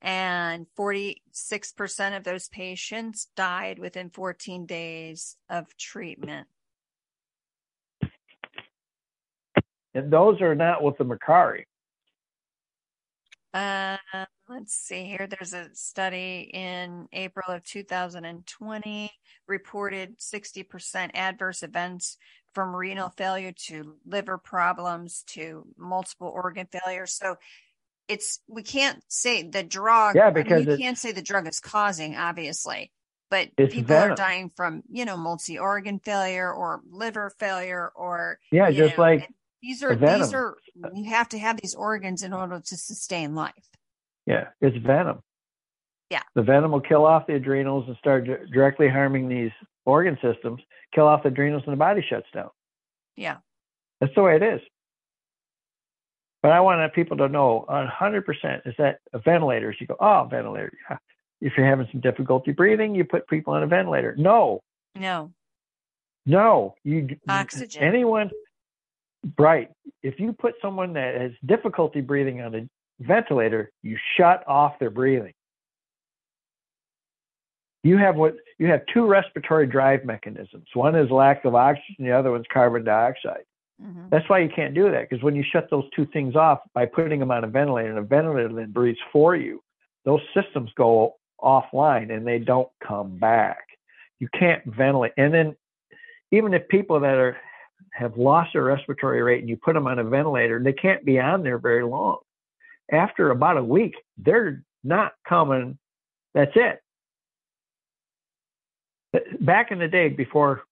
And 0.00 0.66
46% 0.78 2.16
of 2.16 2.24
those 2.24 2.48
patients 2.48 3.28
died 3.36 3.78
within 3.78 4.10
14 4.10 4.66
days 4.66 5.36
of 5.50 5.66
treatment. 5.76 6.46
And 9.94 10.10
those 10.12 10.40
are 10.40 10.54
not 10.54 10.82
with 10.82 10.98
the 10.98 11.04
Macari. 11.04 11.64
Uh, 13.52 13.96
let's 14.48 14.74
see 14.74 15.04
here. 15.04 15.26
There's 15.28 15.52
a 15.52 15.68
study 15.74 16.50
in 16.52 17.08
April 17.12 17.46
of 17.48 17.64
2020 17.64 19.10
reported 19.46 20.18
60% 20.18 21.10
adverse 21.14 21.62
events 21.62 22.16
from 22.54 22.74
renal 22.74 23.10
failure 23.10 23.52
to 23.66 23.96
liver 24.06 24.38
problems 24.38 25.22
to 25.28 25.66
multiple 25.76 26.28
organ 26.28 26.66
failure. 26.66 27.06
So 27.06 27.36
it's 28.08 28.40
we 28.48 28.62
can't 28.62 29.02
say 29.08 29.42
the 29.42 29.62
drug. 29.62 30.16
Yeah, 30.16 30.30
because 30.30 30.62
I 30.62 30.64
mean, 30.64 30.70
you 30.70 30.76
can't 30.78 30.98
say 30.98 31.12
the 31.12 31.22
drug 31.22 31.46
is 31.46 31.60
causing, 31.60 32.16
obviously, 32.16 32.90
but 33.30 33.54
people 33.56 33.82
venom. 33.82 34.12
are 34.12 34.14
dying 34.14 34.50
from 34.56 34.82
you 34.90 35.04
know 35.04 35.18
multi 35.18 35.58
organ 35.58 35.98
failure 35.98 36.50
or 36.50 36.80
liver 36.90 37.30
failure 37.38 37.92
or 37.94 38.38
yeah, 38.50 38.70
just 38.70 38.96
know, 38.96 39.02
like 39.02 39.28
these 39.62 39.82
are 39.82 39.94
these 39.94 40.32
are 40.32 40.56
you 40.94 41.10
have 41.10 41.28
to 41.28 41.38
have 41.38 41.60
these 41.60 41.74
organs 41.74 42.22
in 42.22 42.32
order 42.32 42.60
to 42.60 42.76
sustain 42.78 43.34
life. 43.34 43.68
Yeah, 44.28 44.48
it's 44.60 44.76
venom. 44.76 45.20
Yeah, 46.10 46.22
the 46.34 46.42
venom 46.42 46.72
will 46.72 46.80
kill 46.80 47.04
off 47.04 47.26
the 47.26 47.34
adrenals 47.34 47.84
and 47.88 47.96
start 47.96 48.28
directly 48.52 48.88
harming 48.88 49.28
these 49.28 49.50
organ 49.84 50.18
systems. 50.22 50.62
Kill 50.94 51.06
off 51.06 51.22
the 51.22 51.28
adrenals 51.28 51.62
and 51.66 51.72
the 51.72 51.78
body 51.78 52.04
shuts 52.08 52.26
down. 52.32 52.50
Yeah, 53.16 53.38
that's 54.00 54.14
the 54.14 54.22
way 54.22 54.36
it 54.36 54.42
is. 54.42 54.60
But 56.42 56.52
I 56.52 56.60
want 56.60 56.92
people 56.94 57.16
to 57.16 57.28
know 57.28 57.64
100% 57.68 58.66
is 58.66 58.74
that 58.78 59.00
ventilators. 59.24 59.76
You 59.80 59.88
go, 59.88 59.96
oh, 59.98 60.28
ventilator. 60.30 60.72
Yeah. 60.88 60.98
If 61.40 61.54
you're 61.56 61.66
having 61.66 61.88
some 61.90 62.00
difficulty 62.00 62.52
breathing, 62.52 62.94
you 62.94 63.04
put 63.04 63.26
people 63.28 63.54
on 63.54 63.62
a 63.62 63.66
ventilator. 63.66 64.14
No. 64.16 64.60
No. 64.94 65.32
No. 66.26 66.74
You 66.84 67.16
oxygen. 67.28 67.82
Anyone. 67.82 68.30
Right. 69.36 69.70
If 70.02 70.20
you 70.20 70.32
put 70.32 70.54
someone 70.62 70.92
that 70.92 71.20
has 71.20 71.32
difficulty 71.44 72.00
breathing 72.00 72.40
on 72.40 72.54
a 72.54 72.68
ventilator, 73.00 73.70
you 73.82 73.96
shut 74.16 74.44
off 74.46 74.78
their 74.78 74.90
breathing. 74.90 75.34
You 77.84 77.96
have 77.98 78.16
what 78.16 78.34
you 78.58 78.66
have 78.66 78.82
two 78.92 79.06
respiratory 79.06 79.66
drive 79.66 80.04
mechanisms. 80.04 80.66
One 80.74 80.96
is 80.96 81.10
lack 81.10 81.44
of 81.44 81.54
oxygen, 81.54 82.04
the 82.04 82.12
other 82.12 82.32
one's 82.32 82.46
carbon 82.52 82.84
dioxide. 82.84 83.44
Mm-hmm. 83.82 84.08
That's 84.10 84.28
why 84.28 84.40
you 84.40 84.50
can't 84.54 84.74
do 84.74 84.90
that 84.90 85.08
because 85.08 85.22
when 85.22 85.36
you 85.36 85.44
shut 85.52 85.68
those 85.70 85.84
two 85.94 86.06
things 86.06 86.34
off 86.34 86.58
by 86.74 86.86
putting 86.86 87.20
them 87.20 87.30
on 87.30 87.44
a 87.44 87.46
ventilator 87.46 87.90
and 87.90 87.98
a 87.98 88.02
ventilator 88.02 88.52
then 88.52 88.72
breathes 88.72 88.98
for 89.12 89.36
you, 89.36 89.62
those 90.04 90.20
systems 90.34 90.70
go 90.76 91.14
offline 91.40 92.12
and 92.12 92.26
they 92.26 92.40
don't 92.40 92.68
come 92.86 93.16
back. 93.18 93.58
You 94.18 94.28
can't 94.36 94.64
ventilate. 94.64 95.12
And 95.16 95.32
then 95.32 95.56
even 96.32 96.54
if 96.54 96.66
people 96.68 96.98
that 97.00 97.14
are 97.14 97.36
have 97.92 98.16
lost 98.16 98.52
their 98.52 98.64
respiratory 98.64 99.22
rate 99.22 99.40
and 99.40 99.48
you 99.48 99.56
put 99.56 99.74
them 99.74 99.86
on 99.86 99.98
a 99.98 100.04
ventilator, 100.04 100.60
they 100.62 100.72
can't 100.72 101.04
be 101.04 101.18
on 101.18 101.42
there 101.42 101.58
very 101.58 101.84
long. 101.84 102.18
After 102.90 103.30
about 103.30 103.58
a 103.58 103.64
week, 103.64 103.94
they're 104.16 104.62
not 104.84 105.12
coming. 105.28 105.78
That's 106.34 106.52
it. 106.54 106.80
Back 109.40 109.70
in 109.70 109.78
the 109.78 109.88
day 109.88 110.08
before 110.08 110.62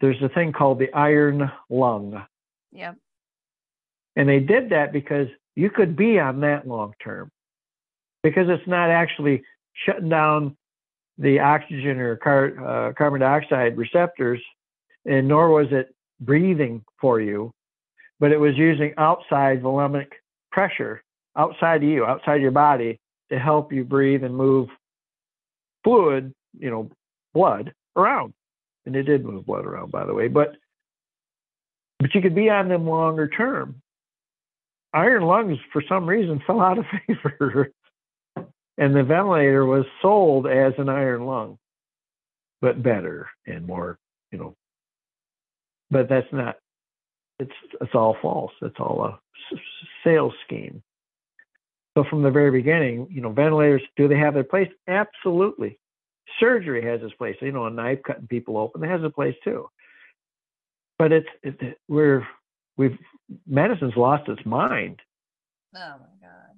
there's 0.00 0.20
a 0.22 0.28
thing 0.28 0.52
called 0.52 0.78
the 0.78 0.92
iron 0.92 1.50
lung. 1.70 2.22
Yep. 2.72 2.96
And 4.16 4.28
they 4.28 4.40
did 4.40 4.70
that 4.70 4.92
because 4.92 5.28
you 5.54 5.70
could 5.70 5.96
be 5.96 6.18
on 6.18 6.40
that 6.40 6.66
long 6.66 6.92
term 7.02 7.30
because 8.22 8.48
it's 8.48 8.66
not 8.66 8.90
actually 8.90 9.42
shutting 9.86 10.08
down 10.08 10.56
the 11.18 11.38
oxygen 11.38 11.98
or 11.98 12.16
car, 12.16 12.88
uh, 12.88 12.92
carbon 12.94 13.20
dioxide 13.20 13.76
receptors, 13.76 14.40
and 15.04 15.28
nor 15.28 15.50
was 15.50 15.66
it 15.70 15.94
breathing 16.20 16.84
for 17.00 17.20
you, 17.20 17.52
but 18.18 18.32
it 18.32 18.40
was 18.40 18.56
using 18.56 18.94
outside 18.98 19.62
volumic 19.62 20.08
pressure 20.52 21.02
outside 21.36 21.82
of 21.82 21.88
you, 21.88 22.04
outside 22.04 22.40
your 22.40 22.50
body, 22.50 23.00
to 23.30 23.38
help 23.38 23.72
you 23.72 23.84
breathe 23.84 24.22
and 24.22 24.36
move 24.36 24.68
fluid, 25.82 26.32
you 26.58 26.70
know, 26.70 26.90
blood 27.34 27.72
around 27.96 28.34
and 28.86 28.96
it 28.96 29.04
did 29.04 29.24
move 29.24 29.46
blood 29.46 29.64
around, 29.64 29.90
by 29.90 30.04
the 30.04 30.14
way. 30.14 30.28
But 30.28 30.56
but 31.98 32.14
you 32.14 32.20
could 32.20 32.34
be 32.34 32.50
on 32.50 32.68
them 32.68 32.86
longer 32.86 33.28
term. 33.28 33.80
Iron 34.92 35.22
lungs, 35.22 35.58
for 35.72 35.82
some 35.88 36.06
reason, 36.06 36.42
fell 36.46 36.60
out 36.60 36.78
of 36.78 36.84
favor, 37.06 37.70
and 38.36 38.94
the 38.94 39.02
ventilator 39.02 39.64
was 39.64 39.84
sold 40.00 40.46
as 40.46 40.72
an 40.78 40.88
iron 40.88 41.26
lung, 41.26 41.58
but 42.60 42.82
better 42.82 43.28
and 43.46 43.66
more, 43.66 43.98
you 44.30 44.38
know. 44.38 44.54
But 45.90 46.08
that's 46.08 46.32
not. 46.32 46.56
It's 47.38 47.52
it's 47.80 47.94
all 47.94 48.16
false. 48.20 48.52
It's 48.62 48.78
all 48.78 49.04
a 49.04 49.18
sales 50.04 50.34
scheme. 50.44 50.82
So 51.96 52.04
from 52.08 52.22
the 52.22 52.30
very 52.30 52.50
beginning, 52.50 53.06
you 53.10 53.20
know, 53.20 53.30
ventilators 53.30 53.82
do 53.96 54.08
they 54.08 54.16
have 54.18 54.34
their 54.34 54.44
place? 54.44 54.68
Absolutely 54.88 55.78
surgery 56.38 56.84
has 56.84 57.00
its 57.02 57.14
place. 57.14 57.36
You 57.40 57.52
know, 57.52 57.66
a 57.66 57.70
knife 57.70 58.00
cutting 58.06 58.26
people 58.26 58.56
open, 58.56 58.82
it 58.82 58.88
has 58.88 59.02
a 59.02 59.10
place 59.10 59.34
too. 59.44 59.68
But 60.98 61.12
it's 61.12 61.28
it, 61.42 61.78
we're 61.88 62.26
we've 62.76 62.98
medicine's 63.46 63.96
lost 63.96 64.28
its 64.28 64.44
mind. 64.44 65.00
Oh 65.74 65.78
my 65.78 66.26
god! 66.28 66.56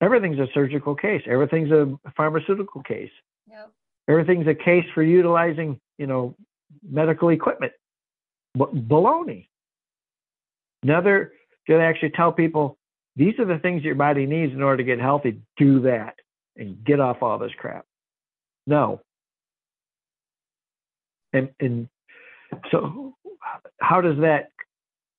Everything's 0.00 0.38
a 0.38 0.48
surgical 0.54 0.94
case. 0.94 1.22
Everything's 1.26 1.70
a 1.70 1.98
pharmaceutical 2.16 2.82
case. 2.82 3.10
Yep. 3.48 3.70
Everything's 4.08 4.46
a 4.46 4.54
case 4.54 4.84
for 4.94 5.02
utilizing, 5.02 5.80
you 5.98 6.06
know, 6.06 6.34
medical 6.88 7.28
equipment. 7.30 7.72
B- 8.54 8.64
baloney. 8.72 9.48
Another, 10.82 11.32
to 11.68 11.80
actually 11.80 12.10
tell 12.10 12.32
people 12.32 12.78
these 13.16 13.38
are 13.38 13.44
the 13.44 13.58
things 13.58 13.82
your 13.82 13.94
body 13.94 14.26
needs 14.26 14.52
in 14.52 14.62
order 14.62 14.78
to 14.78 14.84
get 14.84 15.00
healthy. 15.00 15.40
Do 15.56 15.80
that 15.80 16.14
and 16.56 16.84
get 16.84 17.00
off 17.00 17.22
all 17.22 17.38
this 17.38 17.52
crap. 17.58 17.84
No, 18.66 19.00
and, 21.32 21.50
and 21.60 21.88
so 22.70 23.14
how 23.80 24.00
does 24.00 24.18
that 24.18 24.50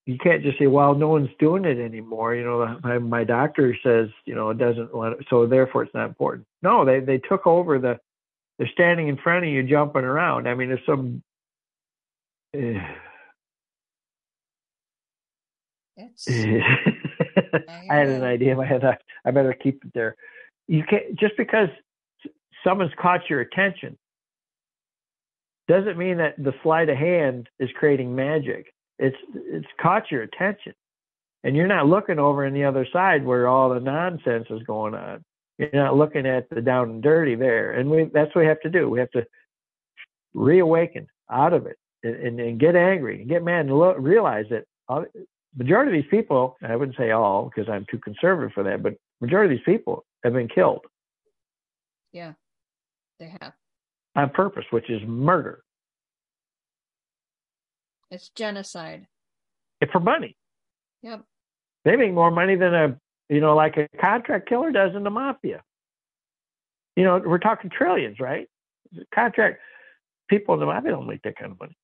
you 0.06 0.18
can't 0.18 0.42
just 0.42 0.58
say 0.58 0.68
well 0.68 0.96
no 0.96 1.10
one's 1.10 1.30
doing 1.40 1.66
it 1.66 1.80
anymore 1.80 2.34
you 2.34 2.44
know 2.44 2.80
my, 2.84 2.98
my 2.98 3.24
doctor 3.24 3.76
says 3.84 4.10
you 4.26 4.34
know 4.34 4.50
it 4.50 4.58
doesn't 4.58 4.94
want 4.94 5.18
so 5.30 5.46
therefore 5.46 5.84
it's 5.84 5.94
not 5.94 6.08
important 6.08 6.46
no 6.62 6.86
they 6.86 7.00
they 7.00 7.18
took 7.18 7.46
over 7.46 7.78
the 7.80 8.00
they're 8.58 8.70
standing 8.74 9.08
in 9.08 9.18
front 9.18 9.46
of 9.46 9.52
you 9.52 9.64
jumping 9.64 10.04
around 10.04 10.48
i 10.48 10.56
mean 10.56 10.70
there's 10.70 10.86
some 10.86 11.22
eh, 12.56 12.80
uh, 15.98 17.60
I 17.90 17.96
had 17.96 18.10
an 18.10 18.24
idea 18.24 18.52
in 18.52 18.58
my 18.58 18.66
head. 18.66 18.84
I, 18.84 18.98
I 19.26 19.32
better 19.32 19.54
keep 19.54 19.84
it 19.84 19.94
there. 19.94 20.16
You 20.68 20.84
can't 20.84 21.16
just 21.18 21.36
because 21.38 21.70
someone's 22.64 22.92
caught 23.00 23.30
your 23.30 23.42
attention 23.42 23.98
doesn't 25.68 25.98
mean 25.98 26.18
that 26.18 26.36
the 26.38 26.54
sleight 26.64 26.90
of 26.90 26.98
hand 26.98 27.50
is 27.60 27.70
creating 27.78 28.16
magic. 28.16 28.74
It's 29.00 29.18
it's 29.36 29.68
caught 29.82 30.12
your 30.12 30.24
attention, 30.24 30.74
and 31.44 31.56
you're 31.56 31.68
not 31.68 31.88
looking 31.88 32.20
over 32.20 32.46
in 32.46 32.54
the 32.54 32.64
other 32.64 32.88
side 32.92 33.26
where 33.26 33.48
all 33.48 33.70
the 33.70 33.80
nonsense 33.80 34.48
is 34.50 34.64
going 34.64 34.96
on. 34.96 35.24
You're 35.58 35.70
not 35.74 35.96
looking 35.96 36.26
at 36.26 36.50
the 36.50 36.62
down 36.62 36.90
and 36.90 37.04
dirty 37.04 37.36
there, 37.36 37.74
and 37.74 37.90
we 37.90 38.06
that's 38.06 38.34
what 38.34 38.42
we 38.42 38.48
have 38.48 38.62
to 38.62 38.70
do. 38.70 38.90
We 38.90 39.00
have 39.00 39.12
to 39.12 39.26
reawaken 40.34 41.08
out 41.30 41.54
of 41.54 41.66
it 41.66 41.78
and, 42.04 42.16
and, 42.16 42.40
and 42.40 42.60
get 42.60 42.76
angry 42.76 43.22
and 43.22 43.30
get 43.30 43.44
mad 43.44 43.66
and 43.66 43.78
lo- 43.78 43.96
realize 43.96 44.46
that 44.50 44.66
all, 44.88 45.06
majority 45.58 45.98
of 45.98 46.04
these 46.04 46.10
people, 46.10 46.56
I 46.62 46.76
wouldn't 46.76 46.98
say 46.98 47.12
all 47.12 47.52
because 47.54 47.70
I'm 47.70 47.86
too 47.90 48.00
conservative 48.00 48.54
for 48.54 48.64
that, 48.64 48.84
but 48.84 48.94
majority 49.22 49.54
of 49.54 49.60
these 49.60 49.66
people 49.66 50.06
have 50.24 50.34
been 50.34 50.48
killed. 50.48 50.86
Yeah, 52.14 52.34
they 53.20 53.34
have 53.42 53.54
on 54.16 54.30
purpose, 54.32 54.66
which 54.72 54.90
is 54.90 55.02
murder. 55.06 55.62
It's 58.10 58.30
genocide. 58.30 59.08
It's 59.80 59.92
for 59.92 60.00
money. 60.00 60.36
Yep. 61.04 61.24
They 61.86 61.96
make 61.96 62.14
more 62.14 62.32
money 62.32 62.56
than 62.56 62.74
a 62.74 63.00
you 63.30 63.40
know 63.40 63.56
like 63.56 63.78
a 63.78 63.88
contract 64.00 64.50
killer 64.50 64.72
does 64.72 64.96
in 64.96 65.04
the 65.04 65.10
mafia. 65.10 65.62
You 66.96 67.04
know, 67.04 67.22
we're 67.24 67.38
talking 67.38 67.70
trillions, 67.70 68.20
right? 68.20 68.48
Contract 69.14 69.60
people 70.30 70.56
in 70.56 70.60
the 70.60 70.66
mafia 70.66 70.92
don't 70.92 71.08
make 71.08 71.22
that 71.22 71.38
kind 71.38 71.52
of 71.52 71.60
money. 71.60 71.78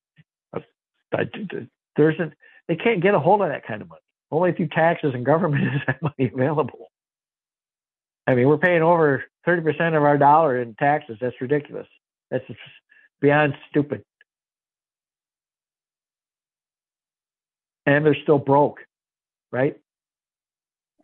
There 1.96 2.10
isn't. 2.10 2.32
They 2.68 2.76
can't 2.76 3.02
get 3.02 3.14
a 3.14 3.18
hold 3.18 3.42
of 3.42 3.48
that 3.48 3.66
kind 3.66 3.82
of 3.82 3.88
money. 3.88 4.00
Only 4.30 4.52
through 4.52 4.68
taxes 4.68 5.12
and 5.14 5.24
government 5.24 5.64
is 5.74 5.80
that 5.86 6.02
money 6.02 6.30
available. 6.32 6.90
I 8.26 8.34
mean, 8.34 8.48
we're 8.48 8.58
paying 8.58 8.82
over 8.82 9.24
30% 9.46 9.96
of 9.96 10.02
our 10.02 10.16
dollar 10.16 10.60
in 10.60 10.74
taxes. 10.74 11.18
That's 11.20 11.38
ridiculous. 11.40 11.86
That's 12.30 12.44
beyond 13.20 13.54
stupid. 13.68 14.02
And 17.86 18.04
they're 18.04 18.16
still 18.22 18.38
broke, 18.38 18.80
right? 19.52 19.76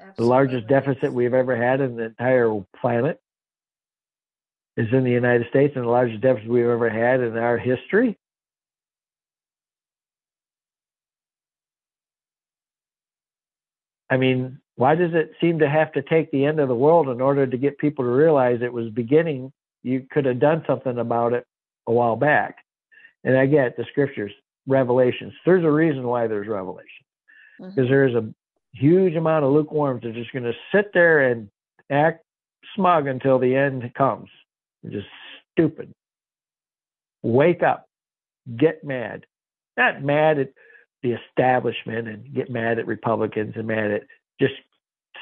Absolutely. 0.00 0.24
The 0.24 0.28
largest 0.28 0.66
deficit 0.66 1.12
we've 1.12 1.34
ever 1.34 1.54
had 1.54 1.82
in 1.82 1.96
the 1.96 2.04
entire 2.04 2.58
planet 2.80 3.20
is 4.78 4.88
in 4.92 5.04
the 5.04 5.10
United 5.10 5.46
States, 5.50 5.74
and 5.76 5.84
the 5.84 5.90
largest 5.90 6.22
deficit 6.22 6.48
we've 6.48 6.64
ever 6.64 6.88
had 6.88 7.20
in 7.20 7.36
our 7.36 7.58
history. 7.58 8.16
I 14.10 14.16
mean, 14.16 14.58
why 14.76 14.94
does 14.94 15.12
it 15.14 15.32
seem 15.40 15.58
to 15.60 15.68
have 15.68 15.92
to 15.92 16.02
take 16.02 16.30
the 16.30 16.44
end 16.44 16.58
of 16.58 16.68
the 16.68 16.74
world 16.74 17.08
in 17.08 17.20
order 17.20 17.46
to 17.46 17.56
get 17.56 17.78
people 17.78 18.04
to 18.04 18.10
realize 18.10 18.60
it 18.60 18.72
was 18.72 18.90
beginning 18.90 19.52
you 19.82 20.06
could 20.10 20.24
have 20.24 20.40
done 20.40 20.64
something 20.66 20.98
about 20.98 21.32
it 21.32 21.46
a 21.86 21.92
while 21.92 22.16
back. 22.16 22.56
And 23.24 23.36
I 23.36 23.46
get 23.46 23.76
the 23.76 23.84
scriptures. 23.90 24.32
revelations. 24.66 25.32
There's 25.44 25.64
a 25.64 25.70
reason 25.70 26.06
why 26.06 26.26
there's 26.26 26.48
revelations 26.48 26.88
because 27.58 27.74
mm-hmm. 27.74 27.90
there's 27.90 28.14
a 28.14 28.32
huge 28.72 29.14
amount 29.16 29.44
of 29.44 29.52
lukewarms 29.52 30.02
that 30.02 30.10
are 30.10 30.12
just 30.12 30.32
going 30.32 30.44
to 30.44 30.52
sit 30.72 30.92
there 30.94 31.30
and 31.30 31.48
act 31.90 32.24
smug 32.74 33.06
until 33.06 33.38
the 33.38 33.54
end 33.54 33.92
comes. 33.94 34.28
They're 34.82 34.92
just 34.92 35.08
stupid. 35.52 35.92
Wake 37.22 37.62
up, 37.62 37.86
get 38.56 38.84
mad. 38.84 39.26
Not 39.76 40.02
mad 40.02 40.38
at 40.38 40.52
the 41.02 41.12
establishment 41.12 42.08
and 42.08 42.34
get 42.34 42.50
mad 42.50 42.78
at 42.78 42.86
Republicans 42.86 43.54
and 43.56 43.66
mad 43.66 43.90
at 43.90 44.02
just 44.40 44.54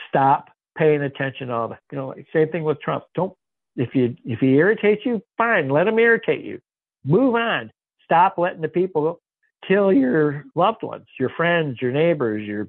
stop 0.08 0.48
paying 0.76 1.02
attention 1.02 1.48
to 1.48 1.54
all 1.54 1.68
the 1.68 1.78
you 1.90 1.98
know 1.98 2.14
same 2.32 2.48
thing 2.48 2.64
with 2.64 2.80
Trump. 2.80 3.04
Don't 3.14 3.34
if 3.76 3.94
you 3.94 4.16
if 4.24 4.40
he 4.40 4.54
irritates 4.54 5.02
you, 5.04 5.22
fine, 5.36 5.68
let 5.68 5.86
him 5.86 5.98
irritate 5.98 6.44
you. 6.44 6.60
Move 7.04 7.34
on. 7.34 7.70
Stop 8.04 8.38
letting 8.38 8.60
the 8.60 8.68
people 8.68 9.20
kill 9.66 9.92
your 9.92 10.44
loved 10.54 10.82
ones, 10.82 11.06
your 11.18 11.30
friends, 11.30 11.78
your 11.80 11.92
neighbors, 11.92 12.46
your 12.46 12.68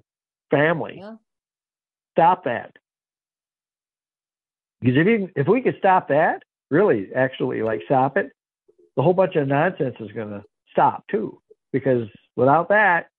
family. 0.51 0.97
Yeah. 0.99 1.15
Stop 2.11 2.43
that. 2.45 2.75
Because 4.81 4.97
if 4.97 5.07
you 5.07 5.29
if 5.35 5.47
we 5.47 5.61
could 5.61 5.75
stop 5.77 6.09
that, 6.09 6.43
really 6.69 7.09
actually 7.15 7.61
like 7.61 7.81
stop 7.85 8.17
it, 8.17 8.31
the 8.95 9.01
whole 9.01 9.13
bunch 9.13 9.35
of 9.35 9.47
nonsense 9.47 9.95
is 9.99 10.11
going 10.11 10.29
to 10.29 10.43
stop 10.71 11.05
too. 11.09 11.41
Because 11.71 12.07
without 12.39 12.69
that, 12.69 13.09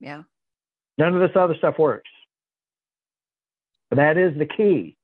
yeah, 0.00 0.22
none 0.98 1.14
of 1.14 1.20
this 1.20 1.36
other 1.36 1.54
stuff 1.56 1.78
works. 1.78 2.10
But 3.88 3.96
that 3.96 4.18
is 4.18 4.36
the 4.36 4.46
key. 4.46 4.96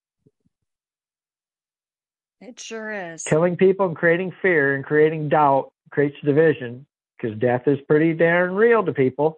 It 2.40 2.60
sure 2.60 2.93
is. 3.12 3.23
Killing 3.23 3.56
people 3.56 3.86
and 3.86 3.97
creating 3.97 4.32
fear 4.43 4.74
and 4.74 4.85
creating 4.85 5.28
doubt 5.28 5.73
creates 5.90 6.16
division 6.24 6.86
because 7.16 7.39
death 7.39 7.62
is 7.66 7.78
pretty 7.89 8.12
darn 8.12 8.55
real 8.55 8.85
to 8.85 8.93
people. 8.93 9.36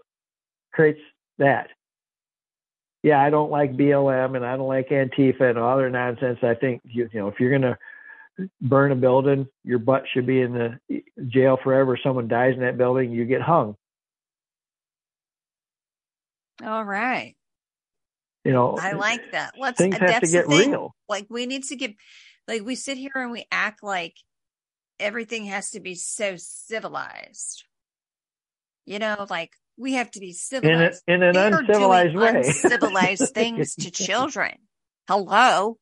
Creates 0.72 1.00
that. 1.38 1.68
Yeah, 3.02 3.20
I 3.20 3.28
don't 3.28 3.50
like 3.50 3.76
BLM 3.76 4.34
and 4.34 4.46
I 4.46 4.56
don't 4.56 4.66
like 4.66 4.88
Antifa 4.88 5.50
and 5.50 5.58
all 5.58 5.76
their 5.76 5.90
nonsense. 5.90 6.38
I 6.42 6.54
think 6.54 6.80
you, 6.84 7.08
you 7.12 7.20
know 7.20 7.28
if 7.28 7.38
you're 7.38 7.52
gonna 7.52 7.78
burn 8.60 8.92
a 8.92 8.96
building, 8.96 9.46
your 9.62 9.78
butt 9.78 10.04
should 10.12 10.26
be 10.26 10.40
in 10.40 10.52
the 10.52 11.02
jail 11.26 11.58
forever. 11.62 11.98
Someone 12.02 12.28
dies 12.28 12.54
in 12.54 12.60
that 12.60 12.78
building, 12.78 13.12
you 13.12 13.24
get 13.24 13.42
hung. 13.42 13.76
All 16.64 16.84
right. 16.84 17.34
You 18.44 18.52
know, 18.52 18.76
I 18.78 18.92
like 18.92 19.32
that. 19.32 19.54
Let's 19.58 19.78
things 19.78 19.96
have 19.96 20.20
to 20.20 20.26
get 20.26 20.48
real. 20.48 20.94
Like 21.08 21.26
we 21.30 21.46
need 21.46 21.64
to 21.64 21.76
get 21.76 21.94
like 22.46 22.62
we 22.62 22.74
sit 22.74 22.98
here 22.98 23.12
and 23.14 23.32
we 23.32 23.46
act 23.50 23.82
like 23.82 24.14
everything 25.00 25.46
has 25.46 25.70
to 25.70 25.80
be 25.80 25.94
so 25.94 26.34
civilized. 26.36 27.64
You 28.84 28.98
know, 28.98 29.26
like 29.30 29.52
we 29.78 29.94
have 29.94 30.10
to 30.12 30.20
be 30.20 30.32
civilized 30.32 31.02
in, 31.08 31.22
a, 31.22 31.26
in 31.26 31.36
an 31.36 31.54
uncivilized 31.54 32.14
way. 32.14 32.36
Uncivilized 32.36 33.32
things 33.34 33.74
to 33.76 33.90
children. 33.90 34.52
Hello 35.08 35.78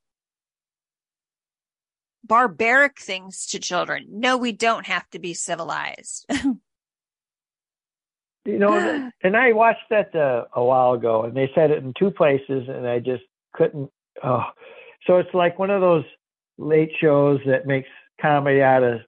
barbaric 2.25 3.01
things 3.01 3.47
to 3.47 3.59
children. 3.59 4.07
No, 4.11 4.37
we 4.37 4.53
don't 4.53 4.87
have 4.87 5.09
to 5.11 5.19
be 5.19 5.35
civilized. 5.35 6.27
you 8.45 8.59
know, 8.59 9.11
and 9.23 9.37
I 9.37 9.53
watched 9.53 9.89
that 9.91 10.15
uh, 10.15 10.45
a 10.55 10.65
while 10.65 10.93
ago, 10.93 11.25
and 11.25 11.37
they 11.37 11.51
said 11.55 11.71
it 11.71 11.83
in 11.83 11.93
two 11.99 12.11
places, 12.11 12.69
and 12.69 12.87
I 12.87 12.99
just 12.99 13.25
couldn't. 13.55 13.91
Oh, 14.23 14.45
so 15.07 15.19
it's 15.19 15.35
like 15.35 15.59
one 15.59 15.71
of 15.71 15.81
those 15.81 16.05
late 16.59 16.93
shows 17.01 17.41
that 17.47 17.67
makes 17.67 17.89
comedy 18.21 18.63
out 18.63 18.83
of 18.83 19.01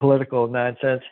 political 0.00 0.48
nonsense. 0.48 1.02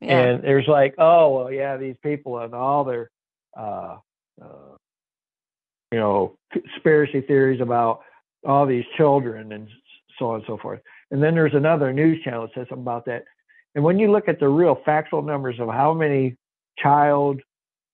Yeah. 0.00 0.20
And 0.20 0.44
there's 0.44 0.68
like, 0.68 0.94
oh 0.98 1.36
well, 1.36 1.52
yeah, 1.52 1.76
these 1.76 1.96
people 2.02 2.38
and 2.38 2.54
all 2.54 2.84
their, 2.84 3.10
uh, 3.58 3.96
uh, 4.40 4.76
you 5.90 5.98
know, 5.98 6.36
conspiracy 6.52 7.20
theories 7.22 7.60
about 7.60 8.02
all 8.46 8.66
these 8.66 8.84
children 8.96 9.50
and 9.50 9.68
so 10.18 10.30
on 10.30 10.36
and 10.36 10.44
so 10.46 10.58
forth. 10.58 10.80
And 11.10 11.22
then 11.22 11.34
there's 11.34 11.54
another 11.54 11.92
news 11.92 12.22
channel 12.22 12.42
that 12.42 12.54
says 12.54 12.66
something 12.68 12.82
about 12.82 13.04
that. 13.06 13.24
And 13.74 13.84
when 13.84 13.98
you 13.98 14.10
look 14.10 14.28
at 14.28 14.40
the 14.40 14.48
real 14.48 14.80
factual 14.84 15.22
numbers 15.22 15.56
of 15.60 15.68
how 15.68 15.92
many 15.94 16.36
child 16.78 17.40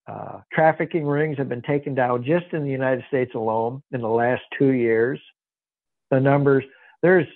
uh, 0.07 0.41
trafficking 0.53 1.07
rings 1.07 1.39
have 1.39 1.49
been 1.49 1.63
taken 1.63 1.95
down 1.95 2.25
just 2.25 2.47
in 2.53 2.65
the 2.65 2.71
United 2.71 3.05
States 3.09 3.33
alone 3.35 3.83
in 3.93 4.01
the 4.01 4.09
last 4.09 4.43
two 4.59 4.73
years, 4.73 5.21
the 6.11 6.21
numbers, 6.21 6.65
there's, 7.03 7.27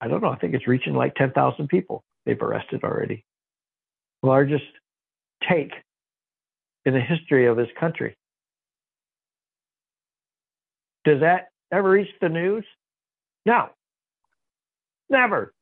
I 0.00 0.08
don't 0.08 0.22
know, 0.22 0.30
I 0.30 0.36
think 0.36 0.54
it's 0.54 0.66
reaching 0.66 0.94
like 0.94 1.14
10,000 1.14 1.68
people 1.68 2.02
they've 2.26 2.40
arrested 2.40 2.84
already. 2.84 3.24
Largest 4.22 4.64
take 5.48 5.72
in 6.84 6.94
the 6.94 7.00
history 7.00 7.46
of 7.46 7.56
this 7.56 7.68
country. 7.78 8.16
Does 11.04 11.20
that 11.20 11.48
ever 11.72 11.90
reach 11.90 12.10
the 12.20 12.28
news? 12.28 12.64
No. 13.46 13.70
Never. 15.10 15.52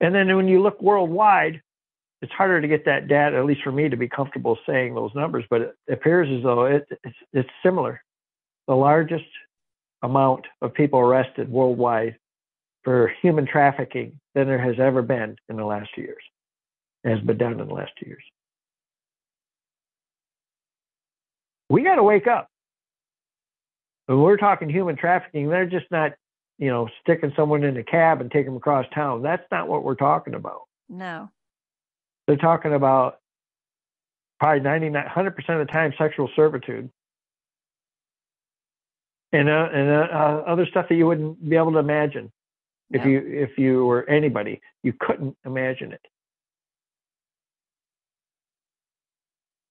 And 0.00 0.14
then 0.14 0.34
when 0.36 0.46
you 0.46 0.62
look 0.62 0.80
worldwide, 0.80 1.62
it's 2.22 2.32
harder 2.32 2.60
to 2.60 2.68
get 2.68 2.84
that 2.84 3.08
data, 3.08 3.36
at 3.36 3.44
least 3.44 3.62
for 3.62 3.72
me, 3.72 3.88
to 3.88 3.96
be 3.96 4.08
comfortable 4.08 4.58
saying 4.66 4.94
those 4.94 5.14
numbers, 5.14 5.44
but 5.50 5.60
it 5.62 5.74
appears 5.90 6.28
as 6.30 6.42
though 6.42 6.66
it, 6.66 6.86
it's, 7.04 7.16
it's 7.32 7.48
similar. 7.62 8.02
The 8.68 8.74
largest 8.74 9.24
amount 10.02 10.46
of 10.62 10.74
people 10.74 10.98
arrested 10.98 11.50
worldwide 11.50 12.16
for 12.84 13.12
human 13.20 13.46
trafficking 13.46 14.18
than 14.34 14.46
there 14.46 14.62
has 14.62 14.76
ever 14.78 15.02
been 15.02 15.36
in 15.48 15.56
the 15.56 15.64
last 15.64 15.90
two 15.94 16.02
years, 16.02 16.22
has 17.04 17.20
been 17.20 17.38
done 17.38 17.58
in 17.60 17.66
the 17.66 17.74
last 17.74 17.92
two 17.98 18.06
years. 18.08 18.22
We 21.68 21.82
got 21.82 21.96
to 21.96 22.02
wake 22.02 22.26
up. 22.26 22.48
When 24.06 24.20
we're 24.20 24.36
talking 24.36 24.68
human 24.68 24.96
trafficking, 24.96 25.48
they're 25.48 25.66
just 25.66 25.86
not 25.90 26.12
you 26.58 26.68
know, 26.68 26.88
sticking 27.02 27.32
someone 27.36 27.64
in 27.64 27.76
a 27.76 27.84
cab 27.84 28.20
and 28.20 28.30
taking 28.30 28.46
them 28.46 28.56
across 28.56 28.86
town. 28.94 29.22
That's 29.22 29.44
not 29.50 29.68
what 29.68 29.84
we're 29.84 29.94
talking 29.94 30.34
about. 30.34 30.62
No. 30.88 31.30
They're 32.26 32.36
talking 32.36 32.72
about 32.72 33.18
probably 34.40 34.60
99, 34.60 35.04
100% 35.04 35.60
of 35.60 35.66
the 35.66 35.72
time 35.72 35.92
sexual 35.98 36.30
servitude. 36.34 36.90
And, 39.32 39.48
uh, 39.48 39.68
and 39.72 39.90
uh, 39.90 40.08
uh, 40.12 40.44
other 40.46 40.66
stuff 40.66 40.86
that 40.88 40.94
you 40.94 41.06
wouldn't 41.06 41.48
be 41.48 41.56
able 41.56 41.72
to 41.72 41.78
imagine 41.78 42.32
if 42.90 43.04
no. 43.04 43.10
you 43.10 43.18
if 43.18 43.58
you 43.58 43.84
were 43.84 44.08
anybody 44.08 44.60
you 44.82 44.92
couldn't 44.98 45.36
imagine 45.44 45.92
it 45.92 46.00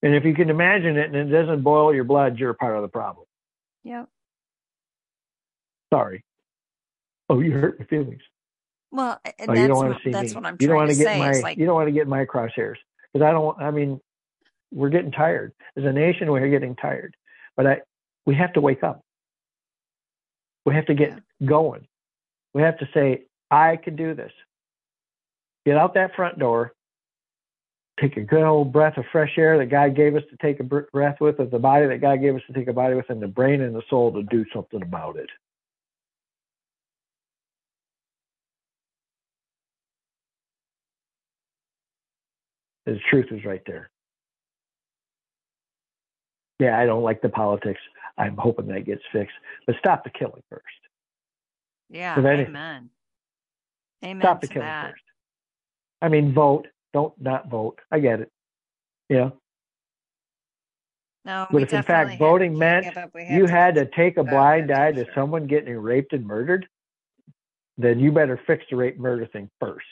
and 0.01 0.13
if 0.13 0.25
you 0.25 0.33
can 0.33 0.49
imagine 0.49 0.97
it 0.97 1.13
and 1.13 1.15
it 1.15 1.31
doesn't 1.31 1.61
boil 1.61 1.93
your 1.93 2.03
blood 2.03 2.37
you're 2.37 2.53
part 2.53 2.75
of 2.75 2.81
the 2.81 2.87
problem 2.87 3.25
yep 3.83 4.07
sorry 5.93 6.23
oh, 7.29 7.39
you 7.39 7.51
hurt 7.51 7.79
my 7.79 7.85
feelings. 7.85 8.21
Well, 8.91 9.19
oh, 9.25 9.53
you 9.53 9.67
don't 9.67 9.77
want 9.77 9.97
to 9.97 10.03
see 10.03 10.11
that's 10.11 10.29
me. 10.29 10.35
what 10.35 10.45
I'm 10.45 10.57
you 10.59 10.67
don't 10.67 10.77
want 10.77 10.89
to, 10.89 10.95
to 10.95 11.03
get 11.03 11.17
my 11.17 11.31
like... 11.41 11.57
you 11.57 11.65
don't 11.65 11.75
want 11.75 11.87
to 11.87 11.91
get 11.91 12.07
my 12.07 12.25
crosshairs 12.25 12.75
because 13.11 13.25
I 13.25 13.31
don't. 13.31 13.59
I 13.61 13.71
mean, 13.71 13.99
we're 14.71 14.89
getting 14.89 15.11
tired 15.11 15.53
as 15.75 15.83
a 15.83 15.91
nation. 15.91 16.31
We're 16.31 16.47
getting 16.49 16.75
tired, 16.75 17.15
but 17.57 17.67
I 17.67 17.81
we 18.25 18.35
have 18.35 18.53
to 18.53 18.61
wake 18.61 18.83
up. 18.83 19.01
We 20.65 20.73
have 20.75 20.85
to 20.87 20.93
get 20.93 21.09
yeah. 21.09 21.47
going. 21.47 21.87
We 22.53 22.61
have 22.61 22.77
to 22.79 22.89
say, 22.93 23.23
I 23.51 23.75
can 23.75 23.95
do 23.95 24.15
this. 24.15 24.31
Get 25.65 25.77
out 25.77 25.93
that 25.95 26.15
front 26.15 26.39
door. 26.39 26.73
Take 27.99 28.17
a 28.17 28.21
good 28.21 28.43
old 28.43 28.73
breath 28.73 28.97
of 28.97 29.05
fresh 29.11 29.37
air 29.37 29.57
that 29.57 29.67
God 29.67 29.95
gave 29.95 30.15
us 30.15 30.23
to 30.29 30.37
take 30.37 30.59
a 30.59 30.63
breath 30.63 31.17
with, 31.21 31.39
of 31.39 31.51
the 31.51 31.59
body 31.59 31.87
that 31.87 32.01
God 32.01 32.21
gave 32.21 32.35
us 32.35 32.41
to 32.47 32.53
take 32.53 32.67
a 32.67 32.73
body 32.73 32.95
with, 32.95 33.09
and 33.09 33.21
the 33.21 33.27
brain 33.27 33.61
and 33.61 33.75
the 33.75 33.83
soul 33.89 34.11
to 34.13 34.23
do 34.23 34.45
something 34.53 34.81
about 34.81 35.15
it. 35.15 35.29
The 42.85 42.99
truth 43.09 43.27
is 43.31 43.43
right 43.45 43.61
there. 43.65 43.89
Yeah, 46.59 46.79
I 46.79 46.85
don't 46.85 47.03
like 47.03 47.21
the 47.21 47.29
politics. 47.29 47.79
I'm 48.17 48.37
hoping 48.37 48.67
that 48.67 48.85
gets 48.85 49.01
fixed. 49.11 49.35
But 49.67 49.75
stop 49.79 50.03
the 50.03 50.09
killing 50.09 50.43
first. 50.49 50.63
Yeah, 51.89 52.17
amen. 52.17 52.89
Amen. 54.03 54.21
Stop 54.21 54.41
the 54.41 54.47
killing 54.47 54.67
that. 54.67 54.91
first. 54.91 55.03
I 56.01 56.09
mean, 56.09 56.33
vote. 56.33 56.67
Don't 56.93 57.13
not 57.19 57.49
vote. 57.49 57.79
I 57.91 57.99
get 57.99 58.21
it. 58.21 58.31
Yeah. 59.09 59.31
No, 61.25 61.47
but 61.51 61.63
if 61.63 61.73
in 61.73 61.81
fact 61.81 62.19
voting 62.19 62.57
meant 62.57 62.85
you 63.29 63.47
had 63.47 63.75
to 63.75 63.85
take 63.85 64.17
a 64.17 64.23
blind 64.23 64.71
eye 64.71 64.91
to 64.91 65.07
someone 65.15 65.47
getting 65.47 65.75
raped 65.75 66.13
and 66.13 66.25
murdered, 66.25 66.67
then 67.77 67.99
you 67.99 68.11
better 68.11 68.39
fix 68.45 68.63
the 68.69 68.75
rape 68.75 68.99
murder 68.99 69.25
thing 69.25 69.49
first. 69.59 69.85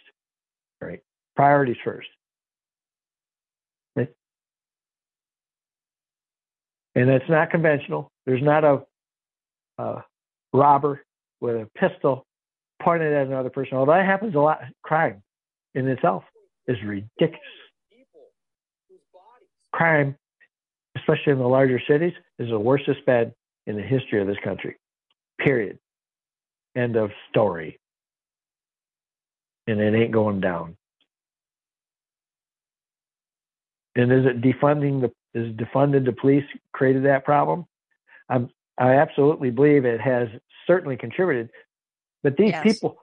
Right? 0.80 1.02
Priorities 1.36 1.78
first. 1.84 2.08
And 6.96 7.10
it's 7.10 7.30
not 7.30 7.50
conventional. 7.50 8.12
There's 8.26 8.44
not 8.44 8.64
a, 8.64 8.84
a 9.78 10.04
robber 10.54 11.04
with 11.42 11.56
a 11.56 11.68
pistol 11.78 12.26
pointed 12.82 13.14
at 13.14 13.28
another 13.28 13.50
person. 13.50 13.78
Although 13.78 13.94
that 13.94 14.06
happens 14.06 14.36
a 14.36 14.40
lot, 14.40 14.62
crime 14.84 15.22
in 15.76 15.88
itself. 15.88 16.24
is 16.68 16.78
ridiculous. 16.86 17.40
Crime, 19.72 20.16
especially 20.98 21.34
in 21.34 21.40
the 21.40 21.48
larger 21.48 21.82
cities, 21.88 22.14
is 22.38 22.50
the 22.50 22.60
worst 22.60 22.84
it's 22.88 23.00
been 23.06 23.34
in 23.66 23.76
the 23.76 23.82
history 23.82 24.22
of 24.22 24.28
this 24.28 24.38
country. 24.44 24.76
Period. 25.40 25.80
End 26.76 26.96
of 26.96 27.10
story. 27.30 27.80
And 29.68 29.80
it 29.80 29.96
ain't 29.96 30.12
going 30.12 30.42
down. 30.42 30.78
And 33.96 34.12
is 34.12 34.26
it 34.26 34.42
defunding 34.42 35.02
the 35.02 35.12
is 35.34 35.54
defunded 35.56 36.06
the 36.06 36.12
police 36.12 36.46
created 36.72 37.06
that 37.06 37.26
problem? 37.26 37.66
I'm 38.30 38.50
I 38.78 38.96
absolutely 38.96 39.52
believe 39.52 39.86
it 39.86 40.02
has 40.02 40.28
certainly 40.66 40.98
contributed. 40.98 41.50
But 42.24 42.38
these 42.38 42.52
yes. 42.52 42.64
people 42.64 42.98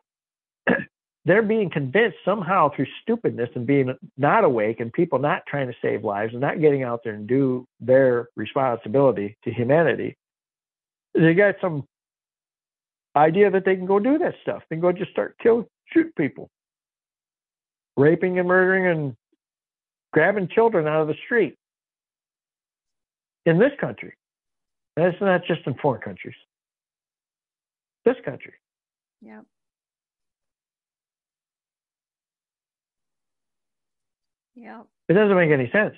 they're 1.25 1.43
being 1.43 1.71
convinced 1.71 2.19
somehow 2.25 2.71
through 2.75 2.87
stupidness 3.03 3.51
and 3.55 3.67
being 3.67 3.95
not 4.17 4.45
awake 4.45 4.81
and 4.81 4.93
people 4.93 5.19
not 5.19 5.43
trying 5.47 5.69
to 5.69 5.75
save 5.83 6.03
lives 6.03 6.33
and 6.33 6.41
not 6.41 6.61
getting 6.61 6.83
out 6.83 7.01
there 7.05 7.15
and 7.15 7.27
do 7.27 7.67
their 7.79 8.29
responsibility 8.37 9.37
to 9.45 9.53
humanity. 9.53 10.17
They 11.15 11.35
got 11.35 11.57
some 11.61 11.85
idea 13.15 13.51
that 13.51 13.65
they 13.65 13.77
can 13.77 13.87
go 13.87 13.99
do 13.99 14.19
that 14.19 14.35
stuff. 14.43 14.63
They 14.69 14.77
can 14.77 14.81
go 14.81 14.93
just 14.93 15.11
start 15.11 15.37
kill, 15.43 15.69
shoot 15.93 16.15
people, 16.17 16.49
raping 17.97 18.39
and 18.39 18.49
murdering 18.49 18.87
and 18.87 19.17
grabbing 20.13 20.49
children 20.49 20.87
out 20.87 21.03
of 21.03 21.09
the 21.09 21.17
street 21.25 21.57
in 23.47 23.59
this 23.59 23.73
country. 23.81 24.15
And 24.97 25.07
it's 25.07 25.21
not 25.21 25.45
just 25.47 25.67
in 25.67 25.75
foreign 25.75 26.03
countries. 26.03 26.35
This 28.05 28.17
country. 28.25 28.55
Yeah. 29.21 29.41
Yeah. 34.55 34.83
It 35.09 35.15
doesn't 35.15 35.37
make 35.37 35.51
any 35.51 35.71
sense. 35.71 35.95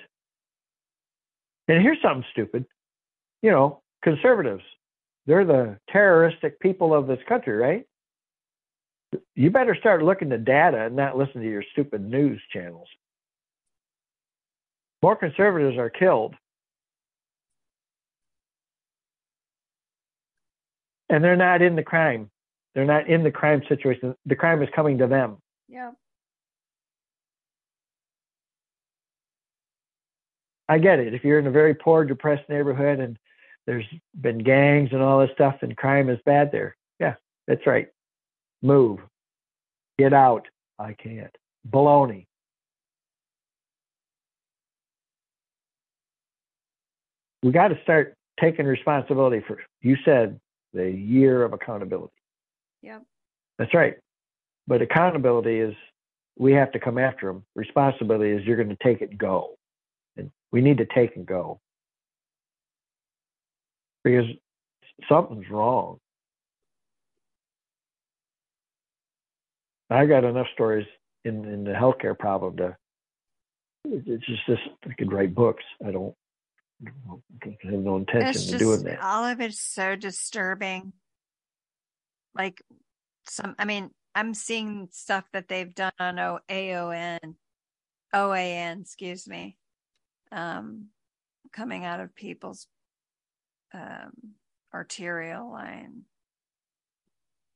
And 1.68 1.82
here's 1.82 2.00
something 2.02 2.24
stupid. 2.32 2.64
You 3.42 3.50
know, 3.50 3.82
conservatives, 4.02 4.62
they're 5.26 5.44
the 5.44 5.78
terroristic 5.90 6.60
people 6.60 6.94
of 6.94 7.06
this 7.06 7.20
country, 7.28 7.56
right? 7.56 7.84
You 9.34 9.50
better 9.50 9.74
start 9.74 10.02
looking 10.02 10.30
to 10.30 10.38
data 10.38 10.86
and 10.86 10.96
not 10.96 11.16
listen 11.16 11.40
to 11.40 11.48
your 11.48 11.64
stupid 11.72 12.02
news 12.08 12.40
channels. 12.52 12.88
More 15.02 15.16
conservatives 15.16 15.76
are 15.76 15.90
killed. 15.90 16.34
And 21.12 21.22
they're 21.22 21.36
not 21.36 21.60
in 21.60 21.76
the 21.76 21.82
crime. 21.82 22.30
They're 22.74 22.86
not 22.86 23.06
in 23.06 23.22
the 23.22 23.30
crime 23.30 23.62
situation. 23.68 24.14
The 24.24 24.34
crime 24.34 24.62
is 24.62 24.68
coming 24.74 24.96
to 24.98 25.06
them. 25.06 25.36
Yeah. 25.68 25.90
I 30.70 30.78
get 30.78 30.98
it. 30.98 31.12
If 31.12 31.22
you're 31.22 31.38
in 31.38 31.46
a 31.46 31.50
very 31.50 31.74
poor, 31.74 32.06
depressed 32.06 32.48
neighborhood 32.48 32.98
and 32.98 33.18
there's 33.66 33.84
been 34.18 34.38
gangs 34.38 34.88
and 34.92 35.02
all 35.02 35.20
this 35.20 35.28
stuff 35.34 35.56
and 35.60 35.76
crime 35.76 36.08
is 36.08 36.18
bad 36.24 36.50
there. 36.50 36.76
Yeah, 36.98 37.16
that's 37.46 37.66
right. 37.66 37.88
Move. 38.62 39.00
Get 39.98 40.14
out. 40.14 40.48
I 40.78 40.94
can't. 40.94 41.36
Baloney. 41.70 42.24
We 47.42 47.52
got 47.52 47.68
to 47.68 47.78
start 47.82 48.14
taking 48.40 48.64
responsibility 48.64 49.44
for, 49.46 49.58
you 49.82 49.96
said, 50.06 50.40
the 50.72 50.90
year 50.90 51.42
of 51.42 51.52
accountability. 51.52 52.12
Yep. 52.82 53.02
That's 53.58 53.74
right. 53.74 53.96
But 54.66 54.82
accountability 54.82 55.60
is 55.60 55.74
we 56.38 56.52
have 56.52 56.72
to 56.72 56.80
come 56.80 56.98
after 56.98 57.26
them. 57.26 57.44
Responsibility 57.54 58.30
is 58.30 58.44
you're 58.44 58.56
going 58.56 58.68
to 58.68 58.82
take 58.82 59.02
it 59.02 59.10
and 59.10 59.18
go. 59.18 59.56
And 60.16 60.30
we 60.50 60.60
need 60.60 60.78
to 60.78 60.86
take 60.86 61.16
and 61.16 61.26
go 61.26 61.60
because 64.04 64.24
something's 65.08 65.48
wrong. 65.50 65.98
I 69.90 70.06
got 70.06 70.24
enough 70.24 70.46
stories 70.54 70.86
in, 71.24 71.44
in 71.44 71.64
the 71.64 71.72
healthcare 71.72 72.18
problem 72.18 72.56
to 72.56 72.76
it's 73.84 74.26
just 74.26 74.42
this 74.46 74.58
I 74.88 74.94
could 74.94 75.12
write 75.12 75.34
books. 75.34 75.64
I 75.86 75.90
don't, 75.90 76.14
have 76.84 77.72
no 77.72 77.96
intention 77.96 78.32
just, 78.32 78.52
of 78.54 78.58
doing 78.58 78.82
that. 78.84 79.02
All 79.02 79.24
of 79.24 79.40
it's 79.40 79.60
so 79.60 79.96
disturbing. 79.96 80.92
Like 82.34 82.62
some 83.26 83.54
I 83.58 83.64
mean, 83.64 83.90
I'm 84.14 84.34
seeing 84.34 84.88
stuff 84.90 85.24
that 85.32 85.48
they've 85.48 85.74
done 85.74 85.92
on 85.98 86.18
o- 86.18 86.40
AON 86.48 87.36
OAN, 88.14 88.80
excuse 88.82 89.28
me. 89.28 89.56
Um 90.30 90.88
coming 91.52 91.84
out 91.84 92.00
of 92.00 92.14
people's 92.14 92.66
um, 93.74 94.12
arterial 94.74 95.50
line, 95.50 96.02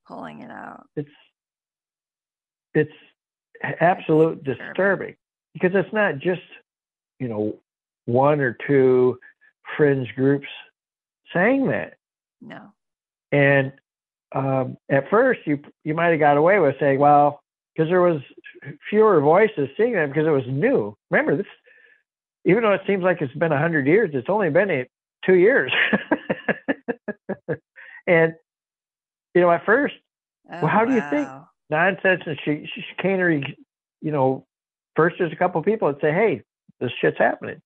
pulling 0.06 0.40
it 0.40 0.50
out. 0.50 0.86
It's 0.96 1.08
it's 2.74 2.92
absolute 3.80 4.44
disturbing. 4.44 4.66
disturbing 4.68 5.16
because 5.54 5.70
it's 5.74 5.92
not 5.92 6.18
just 6.18 6.42
you 7.18 7.28
know 7.28 7.58
one 8.06 8.40
or 8.40 8.56
two 8.66 9.18
fringe 9.76 10.08
groups 10.14 10.48
saying 11.34 11.68
that. 11.68 11.94
No. 12.40 12.72
And 13.32 13.72
um, 14.34 14.76
at 14.88 15.10
first, 15.10 15.40
you 15.44 15.60
you 15.84 15.94
might 15.94 16.08
have 16.08 16.20
got 16.20 16.36
away 16.36 16.58
with 16.58 16.76
saying, 16.80 16.98
well, 16.98 17.40
because 17.74 17.90
there 17.90 18.00
was 18.00 18.20
fewer 18.88 19.20
voices 19.20 19.68
seeing 19.76 19.92
that 19.92 20.08
because 20.08 20.26
it 20.26 20.30
was 20.30 20.44
new. 20.46 20.96
Remember 21.10 21.36
this, 21.36 21.46
even 22.44 22.62
though 22.62 22.72
it 22.72 22.82
seems 22.86 23.02
like 23.02 23.20
it's 23.20 23.34
been 23.34 23.52
a 23.52 23.58
hundred 23.58 23.86
years, 23.86 24.10
it's 24.14 24.28
only 24.28 24.50
been 24.50 24.70
eight, 24.70 24.88
two 25.24 25.34
years. 25.34 25.72
and 28.06 28.34
you 29.34 29.40
know, 29.40 29.50
at 29.50 29.64
first, 29.66 29.94
oh, 30.50 30.60
well, 30.62 30.70
how 30.70 30.84
wow. 30.84 30.86
do 30.86 30.94
you 30.94 31.02
think 31.10 31.28
nonsense 31.70 32.22
and 32.26 32.38
ch- 32.38 32.70
chicanery? 32.90 33.56
You 34.00 34.12
know, 34.12 34.46
first 34.94 35.16
there's 35.18 35.32
a 35.32 35.36
couple 35.36 35.58
of 35.58 35.64
people 35.64 35.88
that 35.92 36.00
say, 36.00 36.12
"Hey, 36.12 36.42
this 36.80 36.90
shit's 37.00 37.18
happening," 37.18 37.60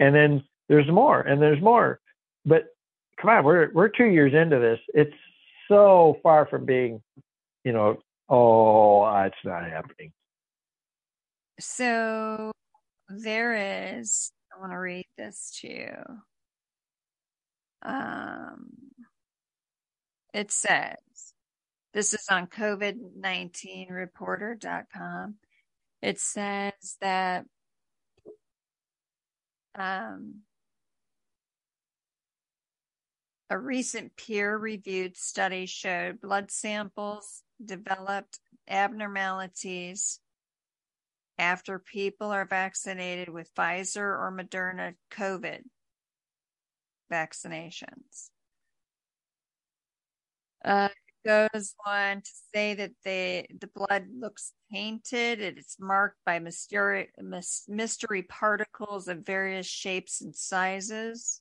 and 0.00 0.14
then 0.14 0.42
there's 0.68 0.88
more, 0.88 1.20
and 1.20 1.40
there's 1.40 1.62
more. 1.62 2.00
But 2.44 2.64
come 3.20 3.30
on, 3.30 3.44
we're 3.44 3.70
we're 3.72 3.88
two 3.88 4.06
years 4.06 4.34
into 4.34 4.58
this. 4.58 4.80
It's 4.94 5.14
so 5.68 6.18
far 6.22 6.46
from 6.46 6.64
being, 6.64 7.02
you 7.64 7.72
know, 7.72 7.98
oh, 8.28 9.04
it's 9.22 9.36
not 9.44 9.64
happening. 9.64 10.12
So 11.60 12.52
there 13.08 13.94
is. 13.94 14.32
I 14.54 14.60
want 14.60 14.72
to 14.72 14.78
read 14.78 15.06
this 15.16 15.56
to 15.60 15.68
you. 15.68 15.94
Um, 17.82 18.70
it 20.34 20.50
says, 20.50 20.96
this 21.94 22.12
is 22.14 22.26
on 22.30 22.46
COVID-19reporter.com. 22.46 25.34
It 26.02 26.18
says 26.18 26.96
that 27.00 27.44
um, 29.74 30.40
a 33.50 33.58
recent 33.58 34.16
peer 34.16 34.56
reviewed 34.56 35.16
study 35.16 35.66
showed 35.66 36.20
blood 36.20 36.50
samples 36.50 37.42
developed 37.64 38.38
abnormalities 38.68 40.20
after 41.38 41.78
people 41.78 42.30
are 42.30 42.44
vaccinated 42.44 43.28
with 43.28 43.52
Pfizer 43.54 43.96
or 43.96 44.32
Moderna 44.36 44.94
COVID 45.10 45.62
vaccinations. 47.10 48.30
Uh, 50.64 50.88
goes 51.24 51.74
on 51.86 52.22
to 52.22 52.30
say 52.54 52.74
that 52.74 52.92
the 53.04 53.46
the 53.58 53.68
blood 53.74 54.06
looks 54.18 54.52
tainted. 54.72 55.40
It's 55.40 55.76
marked 55.78 56.18
by 56.24 56.38
mystery 56.38 57.10
mystery 57.68 58.22
particles 58.22 59.08
of 59.08 59.26
various 59.26 59.66
shapes 59.66 60.20
and 60.20 60.34
sizes. 60.34 61.40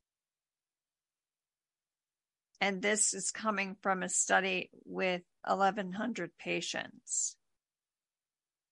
And 2.61 2.81
this 2.81 3.13
is 3.13 3.31
coming 3.31 3.77
from 3.81 4.03
a 4.03 4.09
study 4.09 4.69
with 4.85 5.21
1,100 5.45 6.31
patients. 6.37 7.37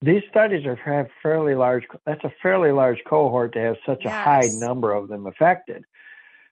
These 0.02 0.24
studies 0.30 0.66
are 0.66 0.76
have 0.76 1.08
fairly 1.24 1.56
large. 1.56 1.86
That's 2.06 2.24
a 2.24 2.34
fairly 2.44 2.72
large 2.72 3.00
cohort 3.08 3.54
to 3.54 3.60
have 3.60 3.78
such 3.86 4.02
yes. 4.04 4.14
a 4.14 4.24
high 4.24 4.50
number 4.60 4.94
of 4.94 5.08
them 5.08 5.26
affected 5.26 5.86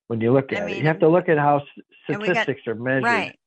when 0.08 0.22
you 0.22 0.32
look 0.32 0.52
at 0.52 0.64
I 0.64 0.66
mean, 0.66 0.76
it. 0.76 0.80
You 0.80 0.86
have 0.86 1.00
to 1.00 1.10
look 1.10 1.30
at 1.30 1.38
how 1.38 1.62
statistics 2.10 2.62
got, 2.66 2.72
are 2.72 2.76
measured. 2.76 3.04
Right. 3.04 3.40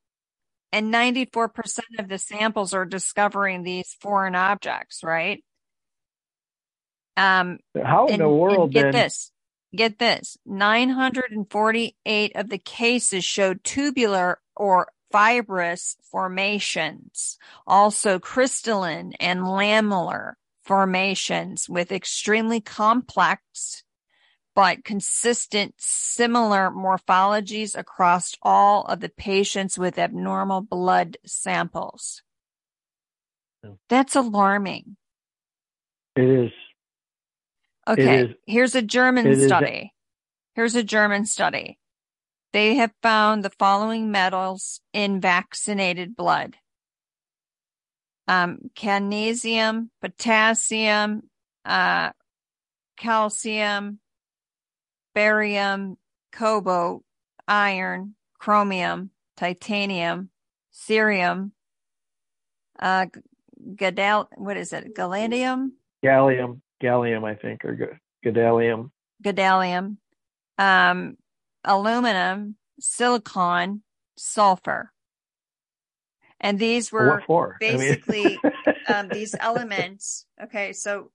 And 0.73 0.93
94% 0.93 1.79
of 1.99 2.09
the 2.09 2.19
samples 2.19 2.75
are 2.75 2.85
discovering 2.85 3.63
these 3.63 3.97
foreign 4.01 4.35
objects, 4.35 5.03
right? 5.03 5.43
Um, 7.17 7.59
how 7.75 8.07
in 8.07 8.15
and, 8.15 8.23
the 8.23 8.29
world 8.29 8.73
get 8.73 8.83
then, 8.83 8.93
this 8.93 9.33
get 9.75 9.99
this 9.99 10.37
948 10.47 12.37
of 12.37 12.49
the 12.49 12.59
cases 12.59 13.25
showed 13.25 13.65
tubular 13.65 14.39
or 14.57 14.89
fibrous 15.11 15.97
formations 16.11 17.39
also 17.67 18.19
crystalline 18.19 19.15
and 19.19 19.41
lamellar 19.41 20.35
formations 20.63 21.69
with 21.69 21.91
extremely 21.91 22.61
complex 22.61 23.83
but 24.59 24.83
consistent 24.83 25.73
similar 25.79 26.69
morphologies 26.69 27.79
across 27.79 28.35
all 28.43 28.83
of 28.87 28.99
the 28.99 29.09
patients 29.09 29.79
with 29.79 30.01
abnormal 30.01 30.63
blood 30.63 31.17
samples. 31.25 32.23
That's 33.89 34.17
alarming. 34.17 34.97
It 36.17 36.25
is. 36.25 36.51
Okay, 37.87 38.19
it 38.19 38.31
is, 38.31 38.37
here's 38.49 38.75
a 38.75 38.83
German 38.83 39.47
study. 39.47 39.93
Here's 40.57 40.75
a 40.75 40.83
German 40.83 41.25
study. 41.25 41.79
They 42.53 42.75
have 42.75 42.91
found 43.01 43.45
the 43.45 43.53
following 43.61 44.11
metals 44.11 44.81
in 44.93 45.21
vaccinated 45.21 46.17
blood. 46.17 46.57
Um, 48.27 48.59
magnesium, 48.83 49.93
potassium, 50.01 51.31
uh, 51.65 52.11
calcium, 52.97 54.01
barium, 55.15 55.97
cobalt, 56.33 57.03
iron, 57.47 58.15
chromium, 58.39 59.11
titanium, 59.37 60.31
cerium, 60.73 61.53
uh, 62.79 63.07
gadal, 63.75 64.27
what 64.37 64.57
is 64.57 64.73
it? 64.73 64.95
Gallium? 64.95 65.71
Gallium, 66.05 66.61
gallium, 66.83 67.25
I 67.25 67.35
think, 67.35 67.65
or 67.65 67.99
gadolinium. 68.25 68.91
Gadolinium, 69.23 69.97
um, 70.59 71.17
aluminum, 71.65 72.57
silicon, 72.79 73.83
sulfur. 74.17 74.93
And 76.41 76.59
these 76.59 76.93
were 76.93 77.23
basically 77.59 78.39
I 78.45 78.53
mean... 78.67 78.75
um, 78.95 79.09
these 79.09 79.35
elements. 79.39 80.27
Okay, 80.43 80.73
so 80.73 81.11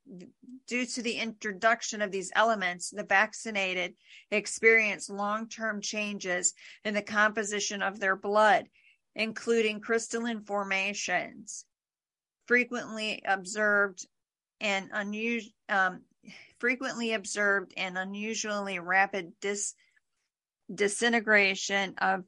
due 0.67 0.85
to 0.85 1.01
the 1.01 1.15
introduction 1.15 2.01
of 2.01 2.11
these 2.11 2.31
elements, 2.35 2.89
the 2.89 3.03
vaccinated 3.03 3.93
experience 4.31 5.09
long 5.09 5.47
term 5.47 5.81
changes 5.81 6.53
in 6.83 6.93
the 6.93 7.01
composition 7.01 7.81
of 7.81 7.99
their 7.99 8.15
blood, 8.15 8.65
including 9.15 9.79
crystalline 9.79 10.43
formations, 10.43 11.65
frequently 12.45 13.21
observed 13.25 14.05
and 14.59 14.89
unusual. 14.91 15.53
Um, 15.69 16.01
frequently 16.59 17.11
observed 17.11 17.73
and 17.75 17.97
unusually 17.97 18.79
rapid 18.79 19.33
dis- 19.41 19.75
disintegration 20.73 21.93
of 21.97 22.23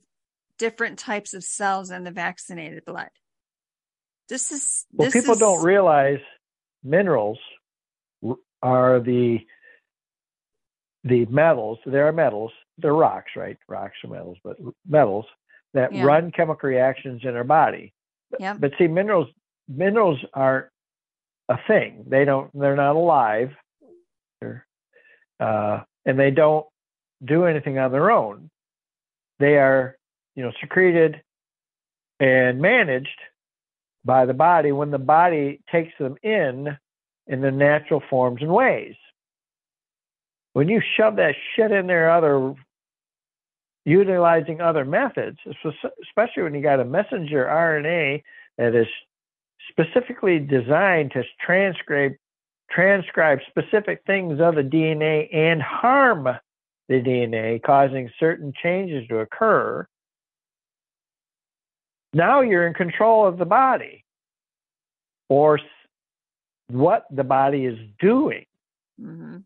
different 0.58 1.00
types 1.00 1.34
of 1.34 1.44
cells 1.44 1.92
in 1.92 2.04
the 2.04 2.12
vaccinated 2.12 2.84
blood. 2.86 3.10
This 4.30 4.52
is 4.52 4.86
well. 4.92 5.12
people 5.12 5.34
is, 5.34 5.40
don't 5.40 5.64
realize 5.64 6.20
minerals 6.84 7.38
are 8.62 9.00
the 9.00 9.40
the 11.04 11.26
metals. 11.26 11.78
There 11.86 12.08
are 12.08 12.14
metals. 12.14 12.52
They're 12.78 12.94
rocks, 12.94 13.32
right? 13.36 13.58
Rocks 13.68 13.96
are 14.04 14.10
metals, 14.10 14.38
but 14.44 14.58
metals 14.88 15.26
that 15.74 15.94
yeah. 15.94 16.04
run 16.04 16.32
chemical 16.32 16.68
reactions 16.68 17.22
in 17.24 17.36
our 17.36 17.44
body. 17.44 17.94
Yeah. 18.40 18.56
But 18.60 18.72
see, 18.78 18.88
minerals 18.88 19.28
minerals 19.68 20.20
are 20.34 20.72
a 21.50 21.58
thing. 21.68 22.06
They 22.08 22.26
don't. 22.26 22.50
They're 22.58 22.76
not 22.76 22.96
alive. 22.96 23.52
They're, 24.42 24.66
uh, 25.40 25.82
and 26.06 26.20
they 26.20 26.32
don't 26.32 26.66
do 27.24 27.46
anything 27.46 27.78
on 27.78 27.92
their 27.92 28.12
own. 28.12 28.50
They 29.40 29.58
are, 29.58 29.98
you 30.36 30.44
know, 30.44 30.52
secreted 30.62 31.22
and 32.20 32.60
managed 32.60 33.20
by 34.04 34.26
the 34.26 34.34
body 34.34 34.72
when 34.72 34.92
the 34.92 35.00
body 35.00 35.62
takes 35.72 35.94
them 36.00 36.16
in 36.24 36.78
in 37.28 37.42
the 37.42 37.52
natural 37.52 38.04
forms 38.10 38.42
and 38.42 38.52
ways. 38.52 38.96
When 40.54 40.70
you 40.70 40.82
shove 40.96 41.18
that 41.18 41.36
shit 41.56 41.72
in 41.72 41.88
there, 41.88 42.12
other 42.12 42.54
utilizing 43.84 44.62
other 44.62 44.86
methods, 44.86 45.38
especially 46.04 46.44
when 46.44 46.56
you 46.56 46.62
got 46.62 46.80
a 46.80 46.86
messenger 46.86 47.46
RNA 47.46 48.24
that 48.58 48.76
is 48.76 48.88
specifically 49.70 50.40
designed 50.40 51.12
to 51.12 51.24
transcribe 51.46 52.14
transcribe 52.72 53.40
specific 53.48 54.02
things 54.08 54.40
of 54.42 54.56
the 54.56 54.64
DNA 54.64 55.34
and 55.34 55.62
harm 55.62 56.28
the 56.90 56.96
DNA, 57.02 57.62
causing 57.62 58.10
certain 58.20 58.54
changes 58.62 59.08
to 59.08 59.20
occur. 59.20 59.88
Now 62.16 62.40
you're 62.40 62.66
in 62.66 62.74
control 62.74 63.28
of 63.28 63.38
the 63.38 63.46
body 63.46 64.06
or 65.28 65.60
what 66.70 67.06
the 67.12 67.26
body 67.26 67.66
is 67.66 67.78
doing. 68.00 68.46
Mm-hmm. 69.02 69.40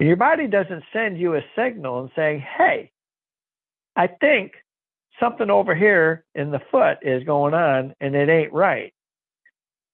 Your 0.00 0.16
body 0.16 0.48
doesn't 0.48 0.82
send 0.92 1.18
you 1.18 1.36
a 1.36 1.42
signal 1.54 2.00
and 2.00 2.10
saying, 2.16 2.40
hey, 2.40 2.90
I 3.94 4.08
think 4.08 4.54
something 5.20 5.50
over 5.50 5.72
here 5.72 6.24
in 6.34 6.50
the 6.50 6.60
foot 6.72 6.98
is 7.02 7.22
going 7.22 7.54
on 7.54 7.94
and 8.00 8.16
it 8.16 8.28
ain't 8.28 8.52
right. 8.52 8.92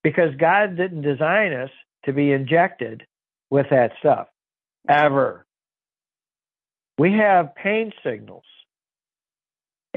Because 0.03 0.35
God 0.37 0.79
didn't 0.79 1.03
design 1.03 1.53
us 1.53 1.71
to 2.07 2.15
be 2.15 2.33
injected 2.33 3.03
with 3.51 3.67
that 3.71 3.93
stuff 3.99 4.29
ever. 4.89 5.45
We 6.97 7.13
have 7.13 7.55
pain 7.55 7.93
signals 8.03 8.45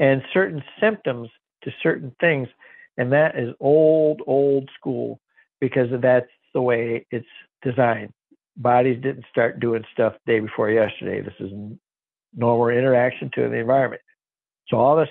and 0.00 0.22
certain 0.32 0.62
symptoms 0.80 1.28
to 1.62 1.70
certain 1.82 2.12
things, 2.20 2.48
and 2.96 3.12
that 3.12 3.38
is 3.38 3.54
old, 3.60 4.22
old 4.26 4.68
school 4.76 5.20
because 5.60 5.88
that's 6.00 6.30
the 6.54 6.62
way 6.62 7.06
it's 7.10 7.26
designed. 7.62 8.12
Bodies 8.56 9.00
didn't 9.02 9.26
start 9.30 9.60
doing 9.60 9.84
stuff 9.92 10.14
day 10.26 10.40
before 10.40 10.70
yesterday. 10.70 11.20
This 11.20 11.34
is 11.38 11.52
normal 12.34 12.68
interaction 12.68 13.30
to 13.34 13.48
the 13.48 13.56
environment. 13.56 14.02
So 14.68 14.78
all 14.78 14.96
this 14.96 15.08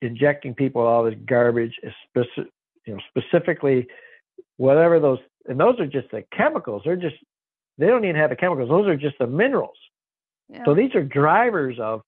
injecting 0.00 0.54
people 0.54 0.82
all 0.82 1.04
this 1.04 1.14
garbage 1.26 1.74
is 1.82 1.92
specific, 2.08 2.52
you 2.86 2.94
know, 2.94 3.00
specifically 3.08 3.86
whatever 4.56 5.00
those 5.00 5.18
and 5.46 5.58
those 5.58 5.78
are 5.80 5.86
just 5.86 6.10
the 6.10 6.24
chemicals. 6.36 6.82
They're 6.84 6.96
just 6.96 7.16
they 7.78 7.86
don't 7.86 8.04
even 8.04 8.16
have 8.16 8.30
the 8.30 8.36
chemicals. 8.36 8.68
Those 8.68 8.86
are 8.86 8.96
just 8.96 9.18
the 9.18 9.26
minerals. 9.26 9.76
Yeah. 10.48 10.64
So 10.64 10.74
these 10.74 10.94
are 10.94 11.02
drivers 11.02 11.78
of 11.80 12.02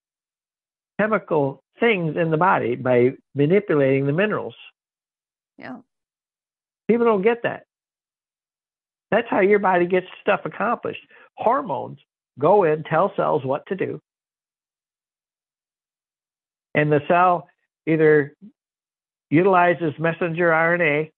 chemical 1.01 1.64
things 1.81 2.17
in 2.17 2.31
the 2.31 2.37
body 2.37 2.77
by 2.77 3.13
manipulating 3.35 4.07
the 4.07 4.13
minerals. 4.13 4.55
Yeah. 5.59 5.79
People 6.89 7.07
don't 7.07 7.23
get 7.23 7.43
that. 7.43 7.65
That's 9.11 9.29
how 9.29 9.41
your 9.41 9.59
body 9.59 9.87
gets 9.87 10.07
stuff 10.21 10.41
accomplished. 10.45 11.01
Hormones 11.37 11.99
go 12.39 12.65
in, 12.65 12.83
tell 12.85 13.13
cells 13.17 13.45
what 13.45 13.65
to 13.67 13.77
do. 13.77 14.01
And 16.75 16.91
the 16.91 17.01
cell 17.07 17.49
either 17.87 18.35
utilizes 19.31 19.93
messenger 19.99 20.51
RNA 20.51 21.11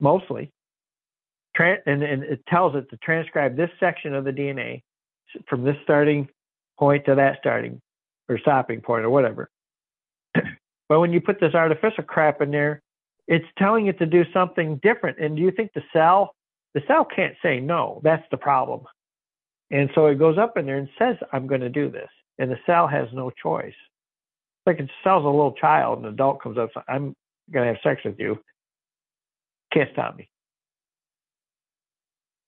mostly 0.00 0.52
and, 1.58 2.02
and 2.02 2.22
it 2.22 2.40
tells 2.48 2.74
it 2.74 2.88
to 2.90 2.96
transcribe 2.98 3.56
this 3.56 3.70
section 3.80 4.14
of 4.14 4.24
the 4.24 4.30
DNA 4.30 4.82
from 5.48 5.64
this 5.64 5.76
starting 5.82 6.28
point 6.78 7.04
to 7.06 7.14
that 7.14 7.38
starting 7.38 7.80
or 8.28 8.38
stopping 8.38 8.80
point 8.80 9.04
or 9.04 9.10
whatever. 9.10 9.48
but 10.34 11.00
when 11.00 11.12
you 11.12 11.20
put 11.20 11.40
this 11.40 11.54
artificial 11.54 12.04
crap 12.04 12.40
in 12.40 12.50
there, 12.50 12.82
it's 13.28 13.46
telling 13.58 13.86
it 13.86 13.98
to 13.98 14.06
do 14.06 14.24
something 14.32 14.78
different. 14.82 15.18
And 15.18 15.36
do 15.36 15.42
you 15.42 15.50
think 15.50 15.72
the 15.74 15.82
cell, 15.92 16.34
the 16.74 16.82
cell 16.86 17.04
can't 17.04 17.34
say 17.42 17.60
no? 17.60 18.00
That's 18.04 18.24
the 18.30 18.36
problem. 18.36 18.82
And 19.70 19.90
so 19.94 20.06
it 20.06 20.18
goes 20.18 20.38
up 20.38 20.56
in 20.56 20.66
there 20.66 20.78
and 20.78 20.88
says, 20.98 21.16
I'm 21.32 21.46
going 21.46 21.60
to 21.60 21.68
do 21.68 21.90
this. 21.90 22.08
And 22.38 22.50
the 22.50 22.58
cell 22.66 22.86
has 22.86 23.08
no 23.12 23.30
choice. 23.30 23.74
Like 24.64 24.78
it 24.78 24.90
cell's 25.02 25.24
a 25.24 25.28
little 25.28 25.52
child, 25.52 26.00
an 26.00 26.06
adult 26.06 26.42
comes 26.42 26.58
up, 26.58 26.70
I'm 26.88 27.14
going 27.52 27.66
to 27.66 27.72
have 27.72 27.82
sex 27.82 28.02
with 28.04 28.18
you. 28.18 28.38
Can't 29.72 29.90
stop 29.92 30.16
me. 30.16 30.28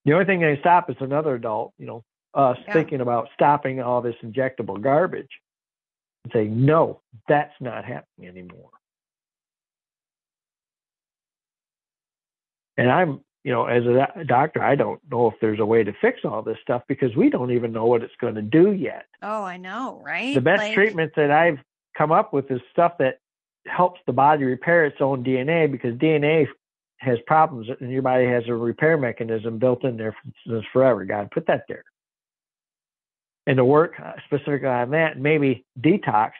The 0.04 0.14
only 0.14 0.24
thing 0.24 0.40
they 0.40 0.58
stop 0.60 0.90
is 0.90 0.96
another 1.00 1.34
adult, 1.34 1.74
you 1.78 1.86
know, 1.86 2.02
us 2.34 2.56
yeah. 2.66 2.72
thinking 2.72 3.00
about 3.00 3.28
stopping 3.34 3.80
all 3.80 4.00
this 4.00 4.14
injectable 4.24 4.80
garbage 4.80 5.28
and 6.32 6.44
say, 6.44 6.48
no, 6.48 7.00
that's 7.28 7.54
not 7.60 7.84
happening 7.84 8.28
anymore. 8.28 8.70
And 12.76 12.90
I'm, 12.90 13.20
you 13.44 13.52
know, 13.52 13.66
as 13.66 13.84
a 13.84 14.24
doctor, 14.24 14.62
I 14.62 14.74
don't 14.74 15.00
know 15.10 15.28
if 15.28 15.34
there's 15.40 15.60
a 15.60 15.66
way 15.66 15.82
to 15.82 15.92
fix 16.00 16.20
all 16.24 16.42
this 16.42 16.58
stuff 16.62 16.82
because 16.88 17.14
we 17.16 17.30
don't 17.30 17.50
even 17.50 17.72
know 17.72 17.86
what 17.86 18.02
it's 18.02 18.14
going 18.20 18.34
to 18.36 18.42
do 18.42 18.72
yet. 18.72 19.06
Oh, 19.22 19.42
I 19.42 19.56
know, 19.56 20.00
right? 20.04 20.34
The 20.34 20.40
best 20.40 20.62
like... 20.62 20.74
treatment 20.74 21.12
that 21.16 21.30
I've 21.30 21.58
come 21.96 22.12
up 22.12 22.32
with 22.32 22.50
is 22.50 22.60
stuff 22.70 22.98
that 22.98 23.18
helps 23.66 24.00
the 24.06 24.12
body 24.12 24.44
repair 24.44 24.86
its 24.86 25.00
own 25.00 25.24
DNA 25.24 25.70
because 25.70 25.94
DNA 25.94 26.46
has 26.98 27.18
problems 27.26 27.68
and 27.80 27.90
your 27.90 28.02
body 28.02 28.26
has 28.26 28.44
a 28.48 28.54
repair 28.54 28.96
mechanism 28.96 29.58
built 29.58 29.84
in 29.84 29.96
there 29.96 30.16
since 30.46 30.64
forever. 30.72 31.04
God 31.04 31.30
put 31.30 31.46
that 31.46 31.64
there. 31.68 31.84
And 33.48 33.56
to 33.56 33.64
work 33.64 33.94
uh, 33.98 34.12
specifically 34.26 34.68
on 34.68 34.90
that, 34.90 35.18
maybe 35.18 35.64
detox 35.80 36.32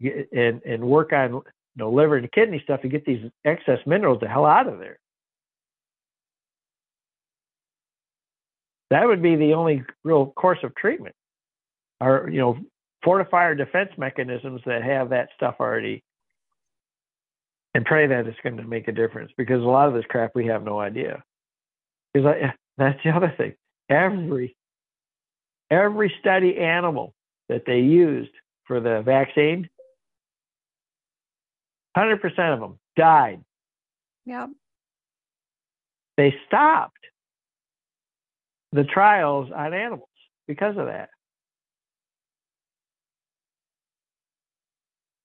and, 0.00 0.62
and 0.64 0.82
work 0.82 1.12
on 1.12 1.34
you 1.34 1.42
know, 1.76 1.92
liver 1.92 2.16
and 2.16 2.32
kidney 2.32 2.58
stuff 2.64 2.80
to 2.80 2.88
get 2.88 3.04
these 3.04 3.30
excess 3.44 3.80
minerals 3.84 4.20
the 4.20 4.28
hell 4.28 4.46
out 4.46 4.66
of 4.66 4.78
there. 4.78 4.98
That 8.88 9.06
would 9.06 9.20
be 9.20 9.36
the 9.36 9.52
only 9.52 9.84
real 10.04 10.26
course 10.26 10.60
of 10.62 10.74
treatment. 10.74 11.14
Or, 12.00 12.30
you 12.32 12.40
know, 12.40 12.58
fortify 13.04 13.42
our 13.42 13.54
defense 13.54 13.90
mechanisms 13.98 14.62
that 14.64 14.82
have 14.82 15.10
that 15.10 15.28
stuff 15.36 15.56
already 15.60 16.02
and 17.74 17.84
pray 17.84 18.06
that 18.06 18.26
it's 18.26 18.40
going 18.42 18.56
to 18.56 18.64
make 18.64 18.88
a 18.88 18.92
difference 18.92 19.32
because 19.36 19.60
a 19.60 19.66
lot 19.66 19.88
of 19.88 19.92
this 19.94 20.04
crap 20.08 20.30
we 20.34 20.46
have 20.46 20.64
no 20.64 20.80
idea. 20.80 21.22
Because 22.14 22.36
that's 22.78 22.98
the 23.04 23.10
other 23.10 23.34
thing. 23.36 23.52
Every 23.90 24.56
every 25.70 26.12
study 26.20 26.58
animal 26.58 27.14
that 27.48 27.64
they 27.66 27.80
used 27.80 28.32
for 28.64 28.80
the 28.80 29.02
vaccine, 29.02 29.68
hundred 31.96 32.20
percent 32.20 32.54
of 32.54 32.60
them 32.60 32.78
died. 32.96 33.44
Yeah. 34.24 34.46
They 36.16 36.34
stopped 36.46 36.98
the 38.72 38.84
trials 38.84 39.50
on 39.54 39.74
animals 39.74 40.08
because 40.46 40.76
of 40.76 40.86
that. 40.86 41.08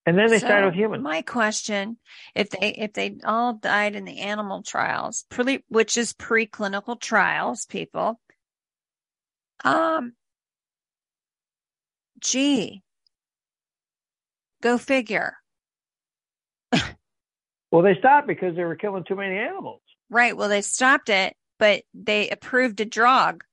And 0.05 0.17
then 0.17 0.29
they 0.29 0.39
so 0.39 0.47
started 0.47 0.65
with 0.67 0.75
humans. 0.75 1.03
My 1.03 1.21
question: 1.21 1.97
If 2.33 2.49
they 2.49 2.69
if 2.69 2.93
they 2.93 3.17
all 3.23 3.53
died 3.53 3.95
in 3.95 4.05
the 4.05 4.21
animal 4.21 4.63
trials, 4.63 5.25
pre, 5.29 5.63
which 5.67 5.97
is 5.97 6.13
preclinical 6.13 6.99
trials, 6.99 7.65
people, 7.65 8.19
um, 9.63 10.13
gee, 12.19 12.81
go 14.61 14.77
figure. 14.77 15.37
well, 17.71 17.81
they 17.81 17.95
stopped 17.99 18.27
because 18.27 18.55
they 18.55 18.63
were 18.63 18.75
killing 18.75 19.03
too 19.03 19.15
many 19.15 19.37
animals. 19.37 19.81
Right. 20.09 20.35
Well, 20.35 20.49
they 20.49 20.61
stopped 20.61 21.09
it, 21.09 21.35
but 21.57 21.83
they 21.93 22.29
approved 22.29 22.79
a 22.81 22.85
drug 22.85 23.43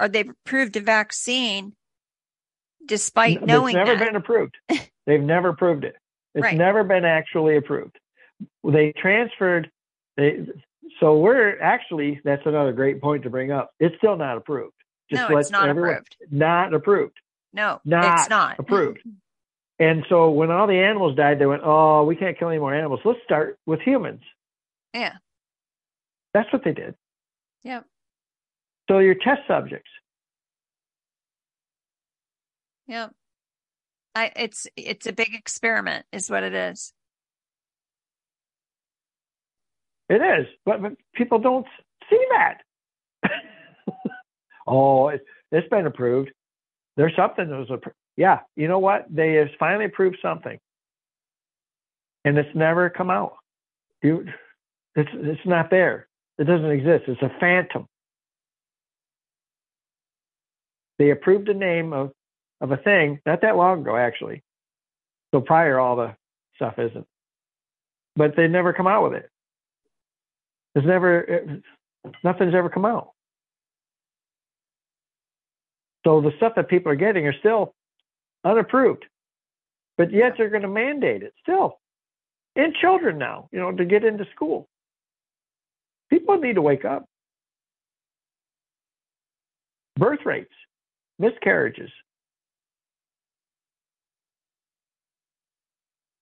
or 0.00 0.08
they 0.08 0.20
approved 0.20 0.76
a 0.76 0.80
vaccine 0.80 1.74
despite 2.86 3.44
knowing 3.44 3.76
it's 3.76 3.86
never 3.86 3.98
that. 3.98 4.06
been 4.06 4.16
approved. 4.16 4.54
They've 5.06 5.22
never 5.22 5.50
approved 5.50 5.84
it. 5.84 5.96
It's 6.34 6.42
right. 6.42 6.56
never 6.56 6.84
been 6.84 7.04
actually 7.04 7.56
approved. 7.56 7.98
They 8.64 8.92
transferred. 9.00 9.70
They, 10.16 10.46
so 11.00 11.18
we're 11.18 11.60
actually 11.60 12.20
that's 12.24 12.42
another 12.44 12.72
great 12.72 13.00
point 13.00 13.22
to 13.22 13.30
bring 13.30 13.50
up. 13.50 13.70
It's 13.80 13.96
still 13.96 14.16
not 14.16 14.36
approved. 14.36 14.74
Just 15.10 15.30
no, 15.30 15.36
it's 15.38 15.50
not 15.50 15.68
everyone, 15.68 15.90
approved. 15.90 16.16
Not 16.30 16.74
approved. 16.74 17.16
No, 17.56 17.80
not 17.86 18.20
it's 18.20 18.30
not 18.30 18.58
approved. 18.58 19.00
and 19.78 20.04
so 20.10 20.30
when 20.30 20.50
all 20.50 20.66
the 20.66 20.78
animals 20.78 21.16
died, 21.16 21.38
they 21.38 21.46
went, 21.46 21.62
"Oh, 21.64 22.04
we 22.04 22.14
can't 22.14 22.38
kill 22.38 22.50
any 22.50 22.58
more 22.58 22.74
animals. 22.74 23.00
Let's 23.04 23.18
start 23.24 23.58
with 23.64 23.80
humans." 23.80 24.20
Yeah. 24.92 25.14
That's 26.34 26.52
what 26.52 26.62
they 26.64 26.72
did. 26.72 26.94
Yep. 27.64 27.86
So 28.90 28.98
your 28.98 29.14
test 29.14 29.40
subjects. 29.48 29.90
Yep. 32.88 33.12
I, 34.14 34.32
it's 34.36 34.66
it's 34.76 35.06
a 35.06 35.12
big 35.12 35.34
experiment, 35.34 36.04
is 36.12 36.30
what 36.30 36.42
it 36.42 36.54
is. 36.54 36.92
It 40.08 40.22
is, 40.22 40.46
but, 40.64 40.82
but 40.82 40.92
people 41.14 41.38
don't 41.38 41.66
see 42.08 42.24
that. 42.30 42.58
oh, 44.66 45.08
it, 45.08 45.24
it's 45.50 45.68
been 45.68 45.86
approved. 45.86 46.30
There's 46.96 47.14
something 47.16 47.48
that 47.48 47.56
was 47.56 47.70
approved. 47.70 47.96
Yeah, 48.16 48.40
you 48.56 48.68
know 48.68 48.78
what? 48.78 49.06
They 49.10 49.34
have 49.34 49.48
finally 49.58 49.84
approved 49.84 50.18
something, 50.22 50.58
and 52.24 52.38
it's 52.38 52.54
never 52.54 52.88
come 52.88 53.10
out. 53.10 53.36
You, 54.02 54.26
it's 54.94 55.10
it's 55.12 55.46
not 55.46 55.70
there. 55.70 56.08
It 56.38 56.44
doesn't 56.44 56.70
exist. 56.70 57.04
It's 57.08 57.22
a 57.22 57.30
phantom. 57.38 57.86
They 60.98 61.10
approved 61.10 61.48
the 61.48 61.54
name 61.54 61.92
of 61.92 62.12
of 62.60 62.72
a 62.72 62.76
thing 62.78 63.20
not 63.26 63.42
that 63.42 63.56
long 63.56 63.82
ago, 63.82 63.96
actually. 63.96 64.42
So 65.34 65.40
prior, 65.40 65.78
all 65.78 65.96
the 65.96 66.16
stuff 66.56 66.78
isn't. 66.78 67.06
But 68.14 68.36
they 68.36 68.48
never 68.48 68.72
come 68.72 68.86
out 68.86 69.04
with 69.04 69.12
it. 69.14 69.30
There's 70.74 70.86
never, 70.86 71.20
it, 71.20 71.62
nothing's 72.24 72.54
ever 72.54 72.70
come 72.70 72.84
out. 72.84 73.10
So 76.06 76.20
the 76.20 76.30
stuff 76.36 76.52
that 76.54 76.68
people 76.68 76.92
are 76.92 76.96
getting 76.96 77.26
are 77.26 77.34
still 77.40 77.74
unapproved, 78.44 79.04
but 79.98 80.12
yet 80.12 80.34
they're 80.38 80.50
going 80.50 80.62
to 80.62 80.68
mandate 80.68 81.24
it 81.24 81.34
still 81.42 81.80
in 82.54 82.72
children 82.80 83.18
now, 83.18 83.48
you 83.50 83.58
know, 83.58 83.72
to 83.72 83.84
get 83.84 84.04
into 84.04 84.24
school. 84.32 84.68
People 86.08 86.38
need 86.38 86.54
to 86.54 86.62
wake 86.62 86.84
up. 86.84 87.06
Birth 89.96 90.20
rates, 90.24 90.52
miscarriages, 91.18 91.90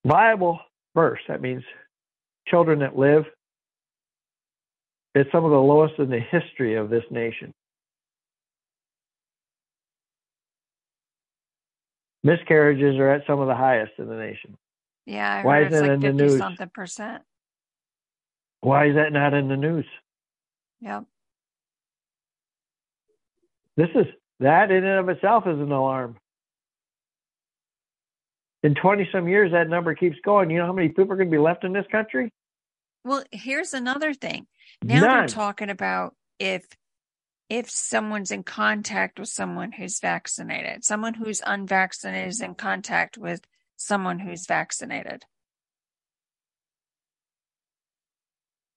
viable 0.06 0.60
births, 0.94 1.24
that 1.28 1.42
means 1.42 1.62
children 2.48 2.78
that 2.78 2.96
live, 2.96 3.24
it's 5.14 5.30
some 5.30 5.44
of 5.44 5.50
the 5.50 5.58
lowest 5.58 5.98
in 5.98 6.08
the 6.08 6.20
history 6.20 6.76
of 6.76 6.88
this 6.88 7.04
nation. 7.10 7.52
Miscarriages 12.24 12.96
are 12.98 13.10
at 13.10 13.26
some 13.26 13.38
of 13.38 13.46
the 13.46 13.54
highest 13.54 13.92
in 13.98 14.08
the 14.08 14.16
nation. 14.16 14.56
Yeah, 15.06 15.32
I 15.32 15.42
Why 15.42 15.64
is 15.64 15.72
that 15.72 15.82
like 15.82 15.90
in 15.90 16.00
the 16.00 16.12
news? 16.12 16.38
Something 16.38 16.70
percent. 16.70 17.22
Why 18.60 18.88
is 18.88 18.96
that 18.96 19.12
not 19.12 19.34
in 19.34 19.48
the 19.48 19.56
news? 19.56 19.84
Yep. 20.80 21.04
This 23.76 23.90
is 23.94 24.06
that 24.40 24.70
in 24.70 24.84
and 24.84 25.00
of 25.00 25.08
itself 25.08 25.46
is 25.46 25.60
an 25.60 25.70
alarm 25.70 26.16
in 28.64 28.74
20 28.74 29.08
some 29.12 29.28
years, 29.28 29.52
that 29.52 29.68
number 29.68 29.94
keeps 29.94 30.16
going. 30.24 30.50
You 30.50 30.58
know 30.58 30.66
how 30.66 30.72
many 30.72 30.88
people 30.88 31.12
are 31.12 31.16
going 31.16 31.28
to 31.28 31.36
be 31.36 31.38
left 31.38 31.64
in 31.64 31.74
this 31.74 31.84
country? 31.92 32.32
Well, 33.04 33.22
here's 33.30 33.74
another 33.74 34.14
thing. 34.14 34.46
Now 34.82 35.00
None. 35.00 35.18
they're 35.18 35.28
talking 35.28 35.68
about 35.68 36.16
if 36.38 36.64
if 37.54 37.70
someone's 37.70 38.32
in 38.32 38.42
contact 38.42 39.20
with 39.20 39.28
someone 39.28 39.70
who's 39.70 40.00
vaccinated, 40.00 40.84
someone 40.84 41.14
who's 41.14 41.40
unvaccinated 41.46 42.28
is 42.28 42.40
in 42.40 42.56
contact 42.56 43.16
with 43.16 43.42
someone 43.76 44.18
who's 44.18 44.44
vaccinated. 44.44 45.22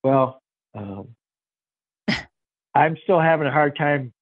Well, 0.04 0.40
um, 0.76 1.08
I'm 2.76 2.98
still 3.04 3.20
having 3.20 3.48
a 3.48 3.52
hard 3.52 3.76
time 3.76 4.14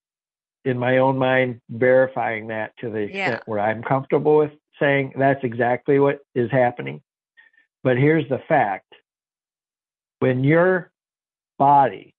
in 0.63 0.79
my 0.79 0.99
own 0.99 1.17
mind 1.17 1.59
verifying 1.69 2.47
that 2.47 2.71
to 2.77 2.89
the 2.89 2.99
extent 2.99 3.13
yeah. 3.13 3.39
where 3.45 3.59
I'm 3.59 3.83
comfortable 3.83 4.37
with 4.37 4.51
saying 4.79 5.15
that's 5.17 5.43
exactly 5.43 5.99
what 5.99 6.19
is 6.33 6.49
happening. 6.49 7.01
But 7.83 7.97
here's 7.97 8.27
the 8.29 8.39
fact 8.47 8.87
when 10.19 10.45
your 10.45 10.91
body 11.59 12.15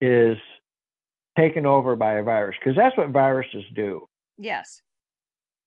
is 0.00 0.36
taken 1.40 1.66
over 1.66 1.96
by 1.96 2.14
a 2.14 2.22
virus, 2.22 2.56
because 2.58 2.76
that's 2.76 2.96
what 2.96 3.08
viruses 3.10 3.64
do. 3.74 4.06
Yes. 4.36 4.82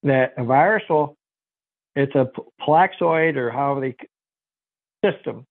That 0.04 0.34
a 0.38 0.44
virus 0.44 0.84
will, 0.90 1.18
it's 1.96 2.16
a 2.16 2.30
plaxoid 2.62 3.36
or 3.36 3.50
however 3.50 3.82
they 3.82 3.96
system, 5.04 5.46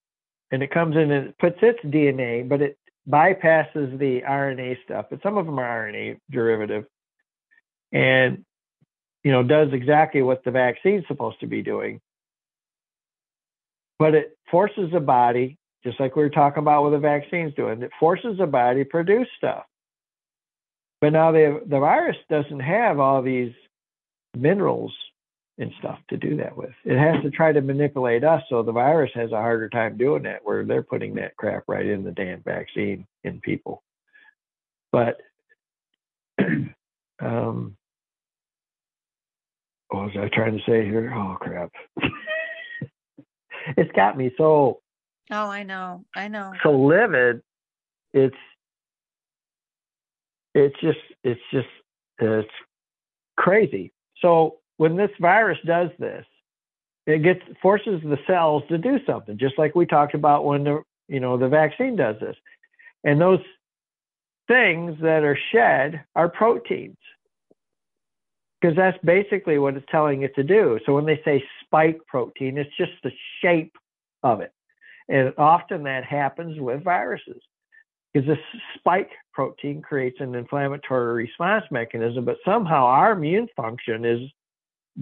and 0.51 0.63
it 0.63 0.71
comes 0.71 0.97
in 0.97 1.11
and 1.11 1.29
it 1.29 1.39
puts 1.39 1.59
its 1.63 1.79
DNA, 1.85 2.49
but 2.49 2.63
it 2.63 2.79
bypasses 3.09 3.99
the 3.99 4.23
RNA 4.23 4.83
stuff. 4.85 5.07
But 5.11 5.23
some 5.23 5.37
of 5.37 5.47
them 5.47 5.59
are 5.59 5.91
RNA 5.91 6.19
derivative. 6.31 6.85
And 7.93 8.45
you 9.25 9.31
know, 9.31 9.43
does 9.43 9.69
exactly 9.73 10.23
what 10.23 10.45
the 10.45 10.51
vaccine's 10.51 11.05
supposed 11.07 11.41
to 11.41 11.47
be 11.47 11.63
doing. 11.63 12.01
But 13.99 14.15
it 14.15 14.37
forces 14.51 14.91
the 14.93 15.01
body, 15.01 15.59
just 15.85 16.01
like 16.01 16.17
we 16.17 16.23
were 16.23 16.31
talking 16.31 16.61
about 16.61 16.83
what 16.83 16.91
the 16.91 16.99
vaccine's 16.99 17.55
doing, 17.55 17.83
it 17.83 17.93
forces 18.01 18.39
the 18.39 18.47
body 18.47 18.83
to 18.83 18.91
produce 18.91 19.29
stuff. 19.37 19.65
But 21.03 21.13
now 21.13 21.33
the 21.33 21.61
the 21.67 21.81
virus 21.81 22.17
doesn't 22.31 22.61
have 22.61 23.01
all 23.01 23.23
these 23.23 23.53
minerals 24.37 24.95
and 25.59 25.73
stuff 25.81 25.99
to 26.09 26.17
do 26.17 26.37
that 26.37 26.57
with. 26.57 26.71
It 26.85 26.97
has 26.97 27.21
to 27.25 27.31
try 27.31 27.53
to 27.53 27.61
manipulate 27.61 28.23
us, 28.23 28.43
so 28.49 28.63
the 28.63 28.71
virus 28.71 29.11
has 29.15 29.33
a 29.33 29.37
harder 29.37 29.69
time 29.69 29.99
doing 29.99 30.23
that. 30.23 30.41
Where 30.45 30.65
they're 30.65 30.85
putting 30.85 31.17
that 31.17 31.37
crap 31.37 31.65
right 31.67 31.85
in 31.85 32.05
the 32.05 32.13
damn 32.13 32.41
vaccine 32.43 33.05
in 33.25 33.41
people. 33.41 33.83
But 34.93 35.21
um, 37.21 37.77
what 39.89 40.05
was 40.05 40.17
I 40.17 40.29
trying 40.29 40.57
to 40.57 40.65
say 40.71 40.85
here? 40.85 41.13
Oh 41.13 41.37
crap. 41.41 41.73
it's 43.77 43.93
got 43.93 44.17
me 44.17 44.31
so 44.39 44.79
Oh, 45.33 45.49
I 45.49 45.65
know. 45.65 46.05
I 46.15 46.29
know. 46.29 46.53
So 46.63 46.71
livid. 46.71 47.43
It's 48.13 48.37
it's 50.55 50.79
just 50.81 50.99
it's 51.25 51.41
just 51.53 51.69
it's 52.19 52.49
crazy. 53.37 53.93
So 54.21 54.59
when 54.77 54.97
this 54.97 55.11
virus 55.21 55.59
does 55.67 55.91
this, 55.99 56.27
it 57.07 57.23
gets 57.23 57.41
forces 57.61 58.01
the 58.03 58.19
cells 58.27 58.63
to 58.69 58.79
do 58.79 58.99
something, 59.07 59.39
just 59.39 59.59
like 59.59 59.75
we 59.75 59.87
talked 59.87 60.15
about 60.15 60.45
when 60.45 60.65
the 60.65 60.83
you 61.09 61.21
know 61.21 61.37
the 61.37 61.49
vaccine 61.49 61.97
does 61.97 62.17
this. 62.21 62.37
And 63.05 63.21
those 63.21 63.41
things 64.49 64.97
that 65.01 65.25
are 65.25 65.39
shed 65.51 66.05
are 66.15 66.29
proteins 66.29 66.97
because 68.61 68.77
that's 68.77 68.99
basically 69.05 69.59
what 69.59 69.77
it's 69.77 69.87
telling 69.91 70.23
it 70.23 70.35
to 70.37 70.45
do. 70.45 70.79
So 70.87 70.95
when 70.95 71.05
they 71.05 71.21
say 71.25 71.43
spike 71.65 72.01
protein, 72.07 72.59
it's 72.59 72.71
just 72.77 72.93
the 73.03 73.11
shape 73.41 73.77
of 74.23 74.41
it. 74.41 74.53
And 75.09 75.33
often 75.37 75.83
that 75.85 76.05
happens 76.05 76.61
with 76.61 76.85
viruses 76.85 77.43
because 78.13 78.27
this 78.27 78.39
spike 78.77 79.11
protein 79.33 79.81
creates 79.81 80.19
an 80.21 80.35
inflammatory 80.35 81.25
response 81.25 81.65
mechanism, 81.71 82.25
but 82.25 82.37
somehow 82.45 82.85
our 82.85 83.13
immune 83.13 83.49
function 83.57 84.05
has 84.05 84.21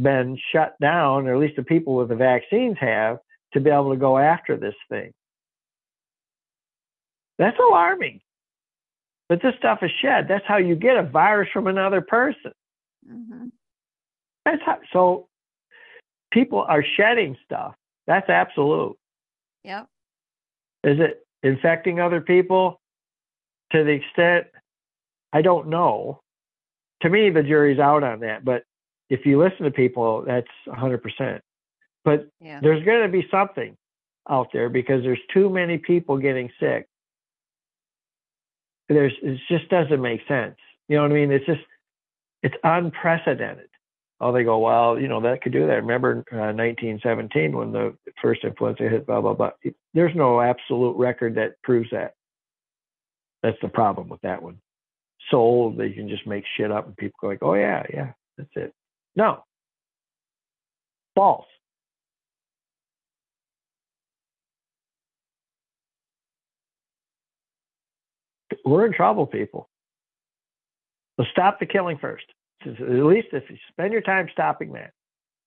been 0.00 0.38
shut 0.52 0.76
down, 0.80 1.26
or 1.26 1.34
at 1.34 1.40
least 1.40 1.56
the 1.56 1.62
people 1.62 1.96
with 1.96 2.08
the 2.08 2.14
vaccines 2.14 2.76
have, 2.80 3.18
to 3.52 3.60
be 3.60 3.70
able 3.70 3.90
to 3.90 3.96
go 3.96 4.16
after 4.16 4.56
this 4.56 4.76
thing. 4.88 5.12
That's 7.38 7.58
alarming. 7.58 8.20
But 9.28 9.42
this 9.42 9.54
stuff 9.58 9.80
is 9.82 9.90
shed. 10.02 10.26
That's 10.28 10.44
how 10.46 10.58
you 10.58 10.76
get 10.76 10.96
a 10.96 11.02
virus 11.02 11.48
from 11.52 11.66
another 11.66 12.00
person. 12.00 12.52
Mm-hmm. 13.08 13.46
That's 14.44 14.62
how, 14.64 14.78
so 14.92 15.28
people 16.32 16.60
are 16.60 16.84
shedding 16.96 17.36
stuff. 17.44 17.74
That's 18.06 18.28
absolute. 18.28 18.96
Yep. 19.64 19.86
Is 20.84 20.98
it 21.00 21.26
infecting 21.42 22.00
other 22.00 22.20
people 22.20 22.79
to 23.72 23.84
the 23.84 23.90
extent 23.90 24.46
I 25.32 25.42
don't 25.42 25.68
know. 25.68 26.20
To 27.02 27.08
me, 27.08 27.30
the 27.30 27.42
jury's 27.42 27.78
out 27.78 28.02
on 28.02 28.20
that. 28.20 28.44
But 28.44 28.64
if 29.08 29.24
you 29.24 29.38
listen 29.38 29.64
to 29.64 29.70
people, 29.70 30.24
that's 30.26 30.48
100%. 30.68 31.40
But 32.04 32.28
yeah. 32.40 32.60
there's 32.62 32.84
going 32.84 33.02
to 33.02 33.08
be 33.08 33.26
something 33.30 33.76
out 34.28 34.48
there 34.52 34.68
because 34.68 35.02
there's 35.02 35.20
too 35.32 35.50
many 35.50 35.78
people 35.78 36.18
getting 36.18 36.50
sick. 36.58 36.86
There's 38.88 39.12
it 39.22 39.38
just 39.48 39.68
doesn't 39.68 40.00
make 40.00 40.20
sense. 40.26 40.56
You 40.88 40.96
know 40.96 41.02
what 41.02 41.12
I 41.12 41.14
mean? 41.14 41.30
It's 41.30 41.46
just 41.46 41.60
it's 42.42 42.56
unprecedented. 42.64 43.68
Oh, 44.20 44.32
they 44.32 44.42
go, 44.42 44.58
well, 44.58 44.98
you 44.98 45.08
know, 45.08 45.20
that 45.20 45.42
could 45.42 45.52
do 45.52 45.66
that. 45.66 45.76
Remember 45.76 46.24
uh, 46.32 46.52
1917 46.52 47.56
when 47.56 47.72
the 47.72 47.96
first 48.20 48.44
influenza 48.44 48.82
hit, 48.82 49.06
blah, 49.06 49.20
blah, 49.20 49.32
blah. 49.32 49.50
There's 49.94 50.14
no 50.14 50.40
absolute 50.40 50.96
record 50.96 51.36
that 51.36 51.62
proves 51.62 51.88
that. 51.92 52.14
That's 53.42 53.56
the 53.62 53.68
problem 53.68 54.08
with 54.08 54.20
that 54.22 54.42
one. 54.42 54.58
So 55.30 55.74
they 55.76 55.90
can 55.90 56.08
just 56.08 56.26
make 56.26 56.44
shit 56.56 56.70
up 56.70 56.86
and 56.86 56.96
people 56.96 57.18
go 57.20 57.28
like, 57.28 57.42
oh, 57.42 57.54
yeah, 57.54 57.84
yeah, 57.92 58.12
that's 58.36 58.50
it. 58.56 58.74
No. 59.16 59.44
False. 61.14 61.46
We're 68.64 68.86
in 68.86 68.92
trouble, 68.92 69.26
people. 69.26 69.68
So 71.18 71.26
stop 71.32 71.60
the 71.60 71.66
killing 71.66 71.98
first. 71.98 72.24
At 72.66 72.78
least 72.80 73.28
if 73.32 73.48
you 73.48 73.56
spend 73.70 73.92
your 73.92 74.02
time 74.02 74.28
stopping 74.32 74.72
that. 74.72 74.92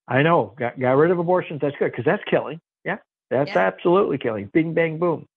I 0.08 0.22
know, 0.24 0.54
got, 0.58 0.80
got 0.80 0.94
rid 0.94 1.12
of 1.12 1.20
abortions, 1.20 1.62
that's 1.62 1.76
good 1.78 1.92
because 1.92 2.06
that's 2.06 2.24
killing. 2.30 2.60
Yeah, 2.84 2.98
that's 3.30 3.52
yeah. 3.52 3.60
absolutely 3.60 4.18
killing. 4.18 4.50
Bing, 4.54 4.74
bang, 4.74 4.98
boom. 4.98 5.28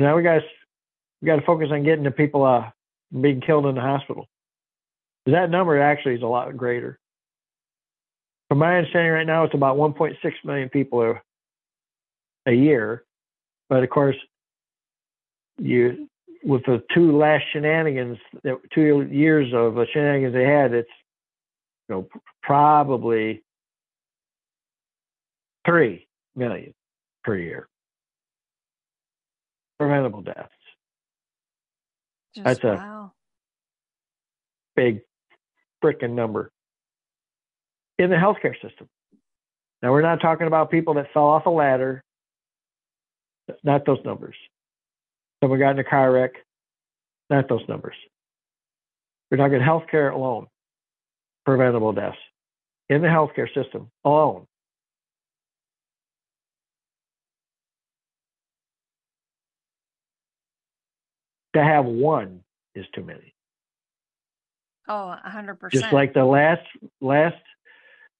Now 0.00 0.16
we 0.16 0.22
got 0.22 0.42
we 1.20 1.26
got 1.26 1.36
to 1.36 1.46
focus 1.46 1.68
on 1.70 1.84
getting 1.84 2.04
the 2.04 2.10
people 2.10 2.44
uh, 2.44 2.70
being 3.20 3.42
killed 3.42 3.66
in 3.66 3.74
the 3.74 3.80
hospital. 3.82 4.26
That 5.26 5.50
number 5.50 5.80
actually 5.80 6.14
is 6.14 6.22
a 6.22 6.26
lot 6.26 6.56
greater. 6.56 6.98
From 8.48 8.58
my 8.58 8.78
understanding 8.78 9.12
right 9.12 9.26
now, 9.26 9.44
it's 9.44 9.54
about 9.54 9.76
1.6 9.76 10.16
million 10.44 10.70
people 10.70 11.02
a, 11.02 11.22
a 12.46 12.52
year. 12.52 13.04
But 13.68 13.84
of 13.84 13.90
course, 13.90 14.16
you 15.58 16.08
with 16.42 16.64
the 16.64 16.82
two 16.94 17.16
last 17.16 17.44
shenanigans, 17.52 18.16
two 18.74 19.06
years 19.10 19.52
of 19.52 19.76
shenanigans 19.92 20.32
they 20.32 20.44
had, 20.44 20.72
it's 20.72 20.88
you 21.88 21.94
know 21.94 22.08
probably 22.42 23.42
three 25.66 26.08
million 26.34 26.72
per 27.22 27.36
year 27.36 27.69
preventable 29.80 30.20
deaths. 30.20 30.50
Just, 32.34 32.44
That's 32.44 32.64
a 32.64 32.74
wow. 32.74 33.12
big 34.76 35.00
freaking 35.82 36.12
number 36.12 36.52
in 37.98 38.10
the 38.10 38.16
healthcare 38.16 38.52
system. 38.60 38.88
Now 39.82 39.92
we're 39.92 40.02
not 40.02 40.20
talking 40.20 40.46
about 40.46 40.70
people 40.70 40.94
that 40.94 41.06
fell 41.14 41.24
off 41.24 41.46
a 41.46 41.50
ladder. 41.50 42.04
Not 43.64 43.86
those 43.86 43.98
numbers. 44.04 44.36
Someone 45.42 45.58
got 45.58 45.70
in 45.70 45.78
a 45.78 45.84
car 45.84 46.12
wreck. 46.12 46.32
Not 47.30 47.48
those 47.48 47.66
numbers. 47.66 47.96
We're 49.30 49.38
talking 49.38 49.60
healthcare 49.60 50.12
alone, 50.12 50.48
preventable 51.46 51.92
deaths 51.92 52.18
in 52.90 53.00
the 53.00 53.08
healthcare 53.08 53.48
system 53.54 53.90
alone. 54.04 54.46
To 61.54 61.62
have 61.62 61.84
one 61.84 62.42
is 62.74 62.86
too 62.94 63.02
many. 63.02 63.34
Oh, 64.88 65.14
100%. 65.26 65.70
Just 65.72 65.92
like 65.92 66.14
the 66.14 66.24
last 66.24 66.66
last 67.00 67.36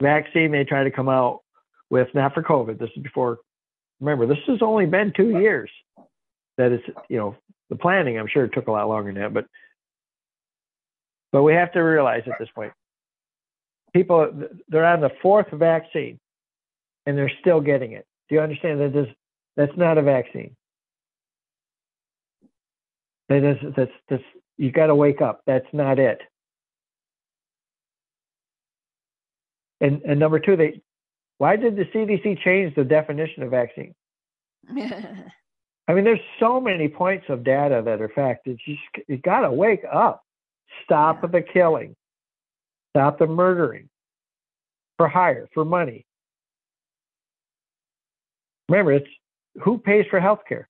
vaccine 0.01 0.53
they 0.53 0.65
tried 0.65 0.85
to 0.85 0.91
come 0.91 1.09
out 1.09 1.41
with, 1.91 2.09
not 2.15 2.35
for 2.35 2.43
COVID. 2.43 2.79
This 2.79 2.91
is 2.97 3.03
before. 3.03 3.39
Remember, 4.01 4.27
this 4.27 4.39
has 4.47 4.63
only 4.63 4.87
been 4.87 5.13
two 5.15 5.31
years 5.41 5.71
that 6.61 6.73
it's 6.73 6.85
you 7.09 7.17
know 7.17 7.35
the 7.71 7.77
planning 7.77 8.19
i'm 8.19 8.29
sure 8.29 8.45
it 8.45 8.53
took 8.53 8.69
a 8.69 8.71
lot 8.71 8.87
longer 8.87 9.13
than 9.13 9.23
that 9.23 9.33
but 9.33 9.47
but 11.33 11.43
we 11.43 11.55
have 11.55 11.73
to 11.73 11.81
realize 11.81 12.23
at 12.27 12.39
this 12.39 12.51
point 12.55 12.73
people 13.95 14.31
they're 14.69 14.85
on 14.85 15.01
the 15.01 15.11
fourth 15.23 15.51
vaccine 15.53 16.19
and 17.07 17.17
they're 17.17 17.33
still 17.41 17.61
getting 17.61 17.93
it 17.93 18.05
do 18.29 18.35
you 18.35 18.41
understand 18.43 18.79
that 18.79 18.93
this 18.93 19.09
that's 19.57 19.77
not 19.77 19.97
a 19.97 20.03
vaccine 20.03 20.55
that 23.31 23.43
is 23.43 23.57
that's 23.75 23.93
that's 24.11 24.23
you 24.59 24.71
got 24.71 24.89
to 24.89 24.95
wake 24.95 25.23
up 25.23 25.41
that's 25.47 25.67
not 25.73 25.99
it 25.99 26.21
and 29.81 30.03
and 30.03 30.21
number 30.21 30.39
two 30.39 30.57
they 30.57 30.83
why 31.39 31.57
did 31.57 31.77
the 31.77 31.87
cdc 31.87 32.39
change 32.43 32.75
the 32.75 32.85
definition 32.85 33.43
of 33.43 33.51
vaccine 33.51 33.95
I 35.91 35.93
mean, 35.93 36.05
there's 36.05 36.21
so 36.39 36.61
many 36.61 36.87
points 36.87 37.27
of 37.29 37.43
data 37.43 37.83
that 37.85 38.01
are 38.01 38.09
fact. 38.11 38.47
It's 38.47 38.63
just 38.65 39.09
you 39.09 39.19
got 39.19 39.41
to 39.41 39.51
wake 39.51 39.83
up. 39.93 40.23
Stop 40.85 41.19
yeah. 41.21 41.31
the 41.31 41.43
killing. 41.43 41.97
Stop 42.95 43.19
the 43.19 43.27
murdering 43.27 43.89
for 44.99 45.09
hire, 45.09 45.49
for 45.53 45.65
money. 45.65 46.07
Remember, 48.69 48.93
it's 48.93 49.09
who 49.65 49.79
pays 49.79 50.07
for 50.11 50.21
health 50.21 50.43
care? 50.49 50.69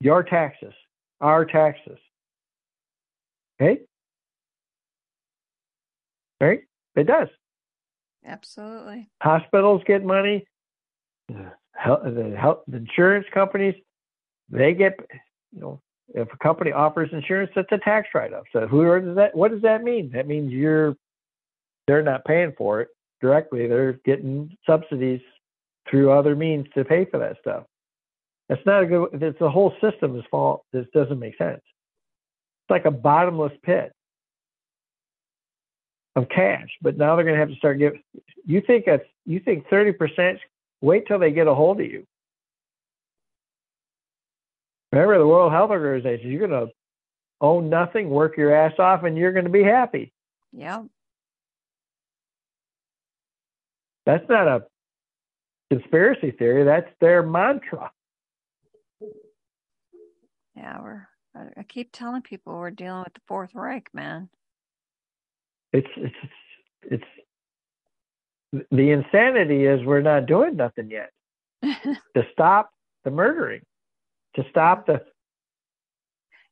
Your 0.00 0.22
taxes, 0.22 0.72
our 1.20 1.44
taxes. 1.44 1.98
Okay? 3.60 3.80
Right? 6.40 6.60
It 6.96 7.06
does. 7.06 7.28
Absolutely. 8.24 9.08
Hospitals 9.22 9.82
get 9.86 10.04
money. 10.04 10.46
The 11.28 11.52
health, 11.74 12.00
the 12.04 12.36
health 12.38 12.58
the 12.68 12.78
insurance 12.78 13.26
companies 13.32 13.74
they 14.50 14.74
get, 14.74 14.94
you 15.52 15.60
know, 15.60 15.80
if 16.14 16.28
a 16.32 16.36
company 16.38 16.72
offers 16.72 17.10
insurance, 17.12 17.50
that's 17.54 17.70
a 17.70 17.78
tax 17.78 18.08
write-off. 18.14 18.44
So 18.52 18.66
who 18.66 18.82
does 19.00 19.16
that? 19.16 19.34
What 19.34 19.50
does 19.50 19.62
that 19.62 19.82
mean? 19.82 20.10
That 20.14 20.26
means 20.26 20.50
you're, 20.52 20.96
they're 21.86 22.02
not 22.02 22.24
paying 22.24 22.54
for 22.56 22.80
it 22.80 22.88
directly. 23.20 23.66
They're 23.66 24.00
getting 24.04 24.56
subsidies 24.66 25.20
through 25.90 26.10
other 26.10 26.34
means 26.34 26.66
to 26.74 26.84
pay 26.84 27.04
for 27.04 27.18
that 27.18 27.36
stuff. 27.40 27.64
That's 28.48 28.64
not 28.64 28.82
a 28.82 28.86
good. 28.86 29.08
It's 29.12 29.38
the 29.38 29.50
whole 29.50 29.74
system 29.80 30.18
is 30.18 30.24
fault. 30.30 30.64
This 30.72 30.86
doesn't 30.94 31.18
make 31.18 31.36
sense. 31.36 31.60
It's 31.60 32.70
like 32.70 32.86
a 32.86 32.90
bottomless 32.90 33.52
pit 33.62 33.92
of 36.16 36.28
cash. 36.28 36.68
But 36.80 36.96
now 36.96 37.14
they're 37.14 37.24
going 37.24 37.36
to 37.36 37.40
have 37.40 37.50
to 37.50 37.56
start 37.56 37.78
giving. 37.78 38.02
You 38.44 38.62
think 38.66 38.86
that's 38.86 39.04
you 39.26 39.40
think 39.40 39.68
thirty 39.68 39.92
percent? 39.92 40.38
Wait 40.80 41.06
till 41.06 41.18
they 41.18 41.32
get 41.32 41.46
a 41.46 41.54
hold 41.54 41.80
of 41.80 41.86
you. 41.86 42.06
Remember 44.92 45.18
the 45.18 45.26
World 45.26 45.52
Health 45.52 45.70
Organization, 45.70 46.30
you're 46.30 46.48
going 46.48 46.66
to 46.66 46.72
own 47.40 47.68
nothing, 47.68 48.08
work 48.08 48.36
your 48.36 48.54
ass 48.54 48.72
off, 48.78 49.04
and 49.04 49.16
you're 49.18 49.32
going 49.32 49.44
to 49.44 49.50
be 49.50 49.62
happy. 49.62 50.12
Yeah. 50.52 50.84
That's 54.06 54.26
not 54.28 54.48
a 54.48 54.64
conspiracy 55.70 56.30
theory. 56.30 56.64
That's 56.64 56.88
their 57.00 57.22
mantra. 57.22 57.90
Yeah, 60.58 60.78
we're. 60.82 61.08
I 61.56 61.62
keep 61.62 61.90
telling 61.92 62.22
people 62.22 62.58
we're 62.58 62.70
dealing 62.72 63.04
with 63.04 63.14
the 63.14 63.20
Fourth 63.28 63.54
Reich, 63.54 63.88
man. 63.94 64.28
It's 65.72 65.88
it's 65.96 66.16
it's 66.82 67.04
the 68.72 68.90
insanity 68.90 69.66
is 69.66 69.84
we're 69.84 70.00
not 70.00 70.26
doing 70.26 70.56
nothing 70.56 70.90
yet 70.90 71.10
to 71.62 72.22
stop 72.32 72.70
the 73.04 73.10
murdering, 73.12 73.60
to 74.34 74.42
stop 74.50 74.86
the. 74.86 75.02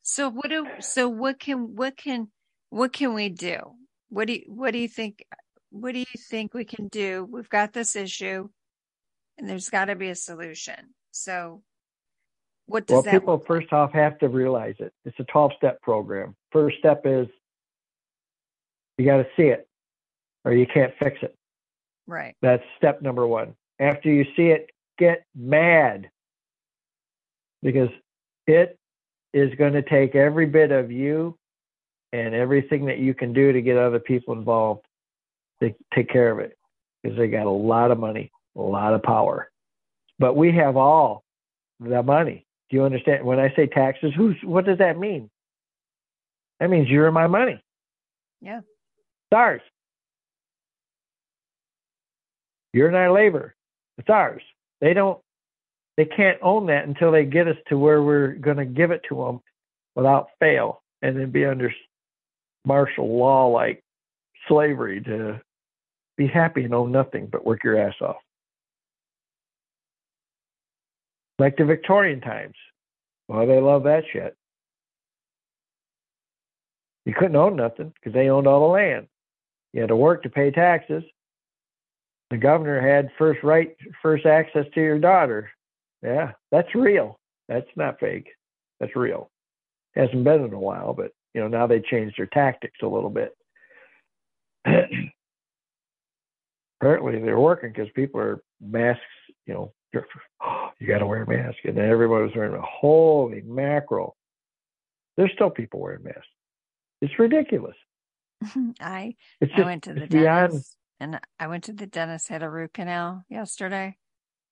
So 0.03 0.29
what 0.31 0.51
do 0.51 0.67
so 0.79 1.09
what 1.09 1.41
can 1.41 1.75
what 1.75 1.97
can 1.97 2.29
what 2.71 2.93
can 2.93 3.13
we 3.13 3.29
do? 3.29 3.59
What 4.09 4.29
do 4.29 4.35
you, 4.35 4.45
what 4.47 4.71
do 4.71 4.79
you 4.79 4.89
think? 4.89 5.25
What 5.71 5.93
do 5.93 5.99
you 5.99 6.21
think 6.31 6.55
we 6.55 6.65
can 6.65 6.87
do? 6.89 7.27
We've 7.29 7.49
got 7.49 7.73
this 7.73 7.97
issue, 7.97 8.49
and 9.37 9.49
there's 9.49 9.69
got 9.69 9.87
to 9.87 9.97
be 9.97 10.11
a 10.11 10.15
solution. 10.15 10.95
So, 11.11 11.63
what 12.67 12.87
does 12.87 12.95
well, 12.95 13.03
that? 13.03 13.13
People 13.13 13.45
first 13.47 13.73
off 13.73 13.93
have 13.93 14.19
to 14.19 14.29
realize 14.29 14.75
it. 14.79 14.93
It's 15.05 15.19
a 15.19 15.25
12 15.25 15.53
step 15.57 15.81
program. 15.83 16.35
First 16.53 16.79
step 16.79 17.03
is 17.05 17.27
you 18.99 19.05
got 19.05 19.19
to 19.19 19.27
see 19.37 19.45
it, 19.45 19.69
or 20.45 20.53
you 20.53 20.67
can't 20.67 20.93
fix 20.99 21.19
it. 21.23 21.35
Right. 22.07 22.35
That's 22.43 22.63
step 22.77 23.03
number 23.03 23.27
one. 23.27 23.55
After 23.79 24.09
you 24.09 24.25
see 24.37 24.49
it, 24.49 24.71
get 24.99 25.25
mad 25.35 26.11
because 27.63 27.91
it 28.47 28.79
is 29.35 29.55
going 29.57 29.75
to 29.75 29.83
take 29.83 30.15
every 30.15 30.47
bit 30.47 30.71
of 30.71 30.91
you 30.91 31.37
and 32.13 32.35
everything 32.35 32.87
that 32.87 32.99
you 32.99 33.13
can 33.13 33.33
do 33.33 33.53
to 33.53 33.61
get 33.61 33.77
other 33.77 33.99
people 33.99 34.35
involved 34.35 34.87
to 35.63 35.75
take 35.95 36.09
care 36.09 36.31
of 36.31 36.39
it 36.39 36.57
because 37.03 37.19
they 37.19 37.29
got 37.29 37.47
a 37.47 37.51
lot 37.51 37.91
of 37.91 37.99
money, 37.99 38.31
a 38.57 38.61
lot 38.61 38.95
of 38.95 39.03
power. 39.03 39.51
But 40.19 40.37
we 40.37 40.53
have 40.53 40.77
all 40.77 41.25
the 41.81 42.03
money. 42.03 42.46
Do 42.71 42.77
you 42.77 42.85
understand? 42.85 43.25
When 43.25 43.39
I 43.39 43.53
say 43.55 43.67
taxes, 43.67 44.13
who's 44.17 44.37
what 44.43 44.65
does 44.65 44.79
that 44.79 44.99
mean? 44.99 45.31
That 46.61 46.71
means 46.71 46.89
you're 46.89 47.11
my 47.13 47.27
money. 47.27 47.63
Yeah. 48.41 48.59
It's 48.59 49.37
ours. 49.37 49.61
You're 52.73 52.91
not 52.91 53.13
labor. 53.13 53.55
It's 53.99 54.11
ours. 54.11 54.43
They 54.81 54.93
don't 54.95 55.19
they 55.97 56.05
can't 56.05 56.39
own 56.43 56.67
that 56.67 56.87
until 56.87 57.11
they 57.11 57.25
get 57.25 57.49
us 57.49 57.57
to 57.69 57.79
where 57.79 58.03
we're 58.03 58.33
going 58.35 58.59
to 58.59 58.67
give 58.67 58.91
it 58.91 59.03
to 59.09 59.17
them 59.17 59.41
without 59.95 60.29
fail 60.39 60.83
and 61.03 61.19
then 61.19 61.31
be 61.31 61.47
under 61.47 61.73
martial 62.67 63.17
law 63.17 63.47
like 63.47 63.83
slavery 64.47 65.01
to 65.03 65.41
be 66.17 66.27
happy 66.27 66.65
and 66.65 66.75
own 66.75 66.93
nothing 66.93 67.27
but 67.27 67.47
work 67.47 67.65
your 67.65 67.79
ass 67.79 67.95
off. 68.01 68.17
Like 71.39 71.57
the 71.57 71.65
Victorian 71.65 72.21
times. 72.21 72.55
Well, 73.29 73.47
they 73.47 73.61
love 73.61 73.85
that 73.85 74.05
shit. 74.13 74.37
You 77.05 77.15
couldn't 77.15 77.37
own 77.37 77.57
nothing 77.57 77.93
because 77.95 78.13
they 78.15 78.29
owned 78.29 78.47
all 78.47 78.61
the 78.61 78.73
land. 78.73 79.07
You 79.73 79.81
had 79.83 79.89
to 79.89 79.97
work 79.97 80.23
to 80.23 80.31
pay 80.31 80.51
taxes. 80.51 81.05
The 82.31 82.37
governor 82.37 82.81
had 82.81 83.11
first 83.19 83.43
right, 83.45 83.77
first 84.03 84.27
access 84.27 84.67
to 84.75 84.81
your 84.81 84.99
daughter. 84.99 85.51
Yeah, 86.03 86.33
that's 86.51 86.75
real. 86.75 87.21
That's 87.49 87.69
not 87.77 88.01
fake. 88.01 88.29
That's 88.81 88.97
real. 88.97 89.31
Hasn't 89.95 90.25
been 90.25 90.45
in 90.45 90.53
a 90.53 90.59
while, 90.59 90.93
but 90.93 91.13
you 91.35 91.41
know 91.41 91.49
now 91.49 91.67
they 91.67 91.81
changed 91.81 92.19
their 92.19 92.27
tactics 92.27 92.79
a 92.83 92.87
little 92.87 93.11
bit. 93.11 93.37
Apparently, 96.81 97.21
they're 97.21 97.39
working 97.41 97.71
because 97.71 97.89
people 97.95 98.21
are 98.21 98.43
masks. 98.61 99.03
You 99.47 99.55
know, 99.55 99.73
you 99.93 100.87
got 100.87 100.99
to 100.99 101.07
wear 101.07 101.23
a 101.23 101.29
mask, 101.29 101.59
and 101.65 101.77
then 101.77 101.89
everybody 101.89 102.25
was 102.25 102.33
wearing 102.35 102.55
a 102.55 102.63
holy 102.63 103.43
mackerel. 103.43 104.17
There's 105.17 105.33
still 105.35 105.51
people 105.51 105.81
wearing 105.81 106.05
masks. 106.05 106.27
It's 107.01 107.19
ridiculous. 107.19 107.77
I 108.81 109.15
it's 109.41 109.53
I 109.55 109.63
went 109.63 109.85
to 109.85 109.95
the 109.95 110.07
dentist 110.07 110.77
and 111.01 111.21
I 111.39 111.47
went 111.47 111.65
to 111.65 111.73
the 111.73 111.87
dentist 111.87 112.29
had 112.29 112.43
a 112.43 112.51
root 112.51 112.75
canal 112.75 113.25
yesterday. 113.29 113.97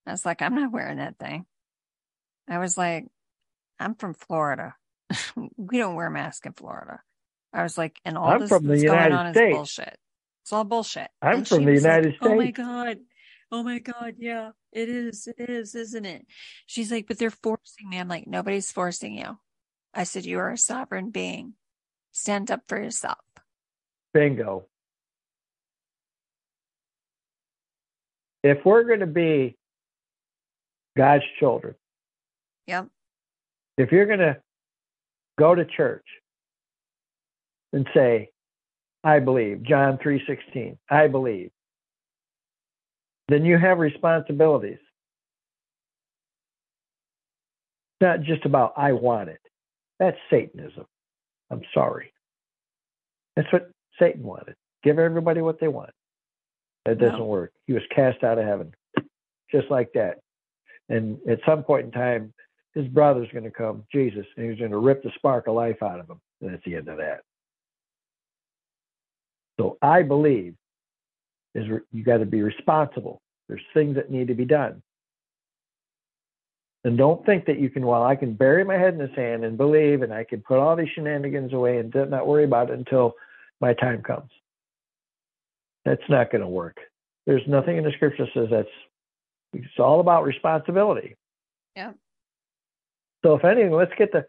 I 0.06 0.10
was 0.10 0.24
like, 0.26 0.42
I'm 0.42 0.54
not 0.54 0.72
wearing 0.72 0.98
that 0.98 1.18
thing. 1.18 1.46
I 2.48 2.58
was 2.58 2.76
like, 2.76 3.06
I'm 3.80 3.94
from 3.94 4.14
Florida. 4.14 4.74
we 5.56 5.78
don't 5.78 5.94
wear 5.94 6.10
masks 6.10 6.46
in 6.46 6.52
Florida. 6.52 7.00
I 7.52 7.62
was 7.62 7.78
like, 7.78 7.98
and 8.04 8.18
all 8.18 8.28
I'm 8.28 8.40
this 8.40 8.50
that's 8.50 8.62
United 8.62 8.86
going 8.86 9.12
on 9.12 9.34
States. 9.34 9.50
is 9.50 9.56
bullshit. 9.56 9.98
It's 10.42 10.52
all 10.52 10.64
bullshit. 10.64 11.08
I'm 11.22 11.38
and 11.38 11.48
from 11.48 11.64
the 11.64 11.72
United 11.72 12.16
like, 12.20 12.22
States. 12.22 12.22
Oh 12.22 12.34
my 12.34 12.50
God. 12.50 12.98
Oh 13.54 13.62
my 13.62 13.78
God. 13.78 14.16
Yeah, 14.18 14.50
it 14.72 14.88
is. 14.88 15.28
It 15.28 15.48
is, 15.48 15.76
isn't 15.76 16.04
it? 16.04 16.26
She's 16.66 16.90
like, 16.90 17.06
but 17.06 17.20
they're 17.20 17.30
forcing 17.30 17.88
me. 17.88 18.00
I'm 18.00 18.08
like, 18.08 18.26
nobody's 18.26 18.72
forcing 18.72 19.16
you. 19.16 19.38
I 19.94 20.02
said, 20.02 20.24
you 20.24 20.40
are 20.40 20.50
a 20.50 20.58
sovereign 20.58 21.10
being. 21.10 21.54
Stand 22.10 22.50
up 22.50 22.62
for 22.66 22.82
yourself. 22.82 23.20
Bingo. 24.12 24.66
If 28.42 28.58
we're 28.64 28.82
going 28.82 29.00
to 29.00 29.06
be 29.06 29.56
God's 30.96 31.22
children, 31.38 31.76
Yep. 32.66 32.88
if 33.78 33.92
you're 33.92 34.06
going 34.06 34.18
to 34.18 34.36
go 35.38 35.54
to 35.54 35.64
church 35.64 36.04
and 37.72 37.86
say, 37.94 38.30
I 39.04 39.20
believe, 39.20 39.62
John 39.62 39.98
3:16, 39.98 40.76
I 40.90 41.06
believe, 41.06 41.52
then 43.28 43.44
you 43.44 43.58
have 43.58 43.78
responsibilities. 43.78 44.78
It's 47.92 48.02
not 48.02 48.22
just 48.22 48.44
about 48.44 48.74
I 48.76 48.92
want 48.92 49.28
it. 49.28 49.40
That's 49.98 50.18
Satanism. 50.30 50.86
I'm 51.50 51.62
sorry. 51.72 52.12
That's 53.36 53.50
what 53.52 53.70
Satan 53.98 54.22
wanted. 54.22 54.56
Give 54.82 54.98
everybody 54.98 55.40
what 55.40 55.60
they 55.60 55.68
want. 55.68 55.90
That 56.84 56.98
doesn't 56.98 57.18
No. 57.18 57.26
work. 57.26 57.52
He 57.66 57.72
was 57.72 57.82
cast 57.90 58.22
out 58.22 58.38
of 58.38 58.44
heaven, 58.44 58.74
just 59.50 59.70
like 59.70 59.92
that. 59.94 60.20
And 60.88 61.18
at 61.28 61.40
some 61.46 61.64
point 61.64 61.86
in 61.86 61.92
time, 61.92 62.34
his 62.74 62.86
brother's 62.88 63.30
going 63.30 63.44
to 63.44 63.50
come, 63.50 63.86
Jesus, 63.90 64.26
and 64.36 64.50
he's 64.50 64.58
going 64.58 64.72
to 64.72 64.78
rip 64.78 65.02
the 65.02 65.10
spark 65.12 65.46
of 65.46 65.54
life 65.54 65.82
out 65.82 66.00
of 66.00 66.10
him. 66.10 66.20
And 66.42 66.52
that's 66.52 66.64
the 66.64 66.76
end 66.76 66.88
of 66.88 66.98
that. 66.98 67.22
So 69.58 69.78
I 69.80 70.02
believe 70.02 70.56
is 71.54 71.68
re- 71.68 71.80
you 71.92 72.02
got 72.04 72.18
to 72.18 72.26
be 72.26 72.42
responsible. 72.42 73.20
There's 73.48 73.62
things 73.74 73.94
that 73.96 74.10
need 74.10 74.28
to 74.28 74.34
be 74.34 74.44
done. 74.44 74.82
And 76.84 76.98
don't 76.98 77.24
think 77.24 77.46
that 77.46 77.58
you 77.58 77.70
can, 77.70 77.86
well, 77.86 78.02
I 78.02 78.14
can 78.14 78.34
bury 78.34 78.62
my 78.62 78.74
head 78.74 78.92
in 78.92 78.98
the 78.98 79.10
sand 79.14 79.44
and 79.44 79.56
believe, 79.56 80.02
and 80.02 80.12
I 80.12 80.24
can 80.24 80.42
put 80.42 80.58
all 80.58 80.76
these 80.76 80.88
shenanigans 80.94 81.52
away 81.52 81.78
and 81.78 81.94
not 82.10 82.26
worry 82.26 82.44
about 82.44 82.70
it 82.70 82.78
until 82.78 83.14
my 83.60 83.72
time 83.72 84.02
comes. 84.02 84.30
That's 85.84 86.02
not 86.10 86.30
going 86.30 86.42
to 86.42 86.48
work. 86.48 86.76
There's 87.26 87.46
nothing 87.46 87.78
in 87.78 87.84
the 87.84 87.92
scripture 87.92 88.26
that 88.26 88.34
says 88.34 88.48
that's, 88.50 88.68
it's 89.54 89.78
all 89.78 90.00
about 90.00 90.24
responsibility. 90.24 91.16
Yeah. 91.74 91.92
So 93.24 93.34
if 93.34 93.44
anything, 93.44 93.72
let's 93.72 93.92
get 93.96 94.12
the, 94.12 94.26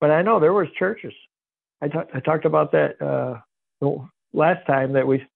but 0.00 0.12
I 0.12 0.22
know 0.22 0.38
there 0.38 0.52
was 0.52 0.68
churches. 0.78 1.14
I 1.82 1.88
talked, 1.88 2.14
I 2.14 2.20
talked 2.20 2.44
about 2.44 2.70
that, 2.72 3.00
uh, 3.02 3.40
last 4.32 4.64
time 4.66 4.92
that 4.92 5.06
we, 5.06 5.26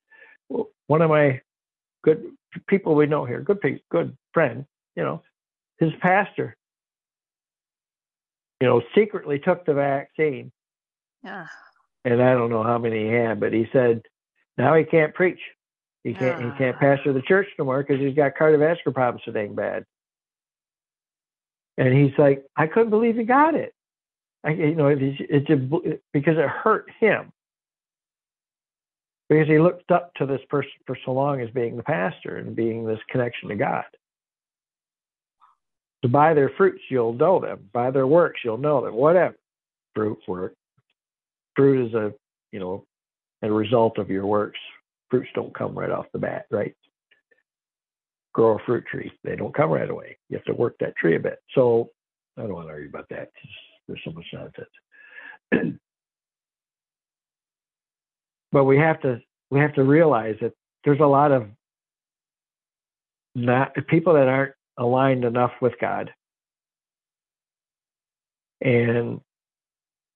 one 0.86 1.02
of 1.02 1.10
my 1.10 1.40
good 2.02 2.24
people 2.66 2.94
we 2.94 3.06
know 3.06 3.24
here, 3.24 3.40
good, 3.40 3.80
good 3.90 4.16
friend, 4.34 4.66
you 4.96 5.02
know, 5.02 5.22
his 5.78 5.92
pastor, 6.00 6.56
you 8.60 8.68
know, 8.68 8.82
secretly 8.94 9.38
took 9.38 9.64
the 9.64 9.74
vaccine. 9.74 10.52
Yeah. 11.24 11.46
And 12.04 12.22
I 12.22 12.34
don't 12.34 12.50
know 12.50 12.62
how 12.62 12.78
many 12.78 13.06
he 13.08 13.12
had, 13.12 13.40
but 13.40 13.52
he 13.52 13.68
said 13.72 14.02
now 14.58 14.74
he 14.74 14.84
can't 14.84 15.14
preach. 15.14 15.40
He 16.04 16.14
can't 16.14 16.42
he 16.42 16.50
can't 16.58 16.76
Ah. 16.76 16.80
pastor 16.80 17.12
the 17.12 17.22
church 17.22 17.46
no 17.58 17.64
more 17.64 17.82
because 17.82 18.00
he's 18.00 18.16
got 18.16 18.34
cardiovascular 18.34 18.92
problems 18.92 19.22
so 19.24 19.32
dang 19.32 19.54
bad. 19.54 19.84
And 21.78 21.94
he's 21.94 22.16
like, 22.18 22.44
I 22.56 22.66
couldn't 22.66 22.90
believe 22.90 23.16
he 23.16 23.24
got 23.24 23.54
it. 23.54 23.72
I, 24.44 24.50
you 24.50 24.74
know, 24.74 24.88
it's, 24.88 25.20
it's 25.20 25.48
a, 25.48 25.56
because 26.12 26.36
it 26.36 26.48
hurt 26.48 26.90
him 26.98 27.32
because 29.32 29.48
he 29.48 29.58
looked 29.58 29.90
up 29.90 30.12
to 30.14 30.26
this 30.26 30.42
person 30.50 30.70
for 30.86 30.96
so 31.06 31.12
long 31.12 31.40
as 31.40 31.48
being 31.50 31.74
the 31.74 31.82
pastor 31.82 32.36
and 32.36 32.54
being 32.54 32.84
this 32.84 32.98
connection 33.08 33.48
to 33.48 33.54
God. 33.54 33.84
So 36.02 36.10
by 36.10 36.34
their 36.34 36.50
fruits 36.50 36.82
you'll 36.90 37.14
know 37.14 37.40
them. 37.40 37.70
By 37.72 37.90
their 37.90 38.06
works 38.06 38.40
you'll 38.44 38.58
know 38.58 38.84
them. 38.84 38.94
Whatever 38.94 39.34
fruit 39.94 40.18
work. 40.28 40.54
Fruit 41.56 41.86
is 41.86 41.94
a 41.94 42.12
you 42.50 42.60
know 42.60 42.84
a 43.42 43.50
result 43.50 43.96
of 43.96 44.10
your 44.10 44.26
works. 44.26 44.58
Fruits 45.10 45.30
don't 45.34 45.54
come 45.54 45.78
right 45.78 45.90
off 45.90 46.06
the 46.12 46.18
bat, 46.18 46.44
right? 46.50 46.74
Grow 48.34 48.56
a 48.56 48.64
fruit 48.66 48.84
tree. 48.90 49.12
They 49.24 49.36
don't 49.36 49.54
come 49.54 49.70
right 49.70 49.88
away. 49.88 50.18
You 50.28 50.36
have 50.36 50.44
to 50.44 50.54
work 50.54 50.76
that 50.80 50.96
tree 50.96 51.16
a 51.16 51.20
bit. 51.20 51.38
So 51.54 51.88
I 52.36 52.42
don't 52.42 52.52
want 52.52 52.68
to 52.68 52.72
argue 52.72 52.88
about 52.90 53.08
that. 53.08 53.30
There's 53.88 54.00
so 54.04 54.12
much 54.12 54.26
nonsense. 54.34 55.78
but 58.52 58.64
we 58.64 58.76
have 58.78 59.00
to 59.00 59.20
we 59.50 59.60
have 59.60 59.74
to 59.74 59.82
realize 59.82 60.36
that 60.40 60.52
there's 60.84 61.00
a 61.00 61.06
lot 61.06 61.32
of 61.32 61.48
not 63.34 63.74
people 63.88 64.14
that 64.14 64.28
aren't 64.28 64.54
aligned 64.78 65.24
enough 65.24 65.52
with 65.60 65.72
God. 65.80 66.12
And 68.60 69.20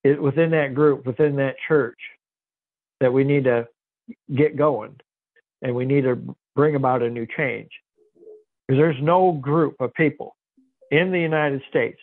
it, 0.04 0.20
within 0.20 0.50
that 0.50 0.74
group, 0.74 1.06
within 1.06 1.36
that 1.36 1.56
church, 1.66 1.98
that 3.00 3.12
we 3.12 3.24
need 3.24 3.44
to 3.44 3.66
get 4.34 4.56
going, 4.56 4.96
and 5.62 5.74
we 5.74 5.84
need 5.84 6.02
to 6.02 6.36
bring 6.54 6.76
about 6.76 7.02
a 7.02 7.10
new 7.10 7.26
change. 7.36 7.70
Because 8.66 8.80
there's 8.80 9.02
no 9.02 9.32
group 9.32 9.76
of 9.80 9.92
people 9.94 10.36
in 10.90 11.10
the 11.10 11.20
United 11.20 11.62
States 11.68 11.98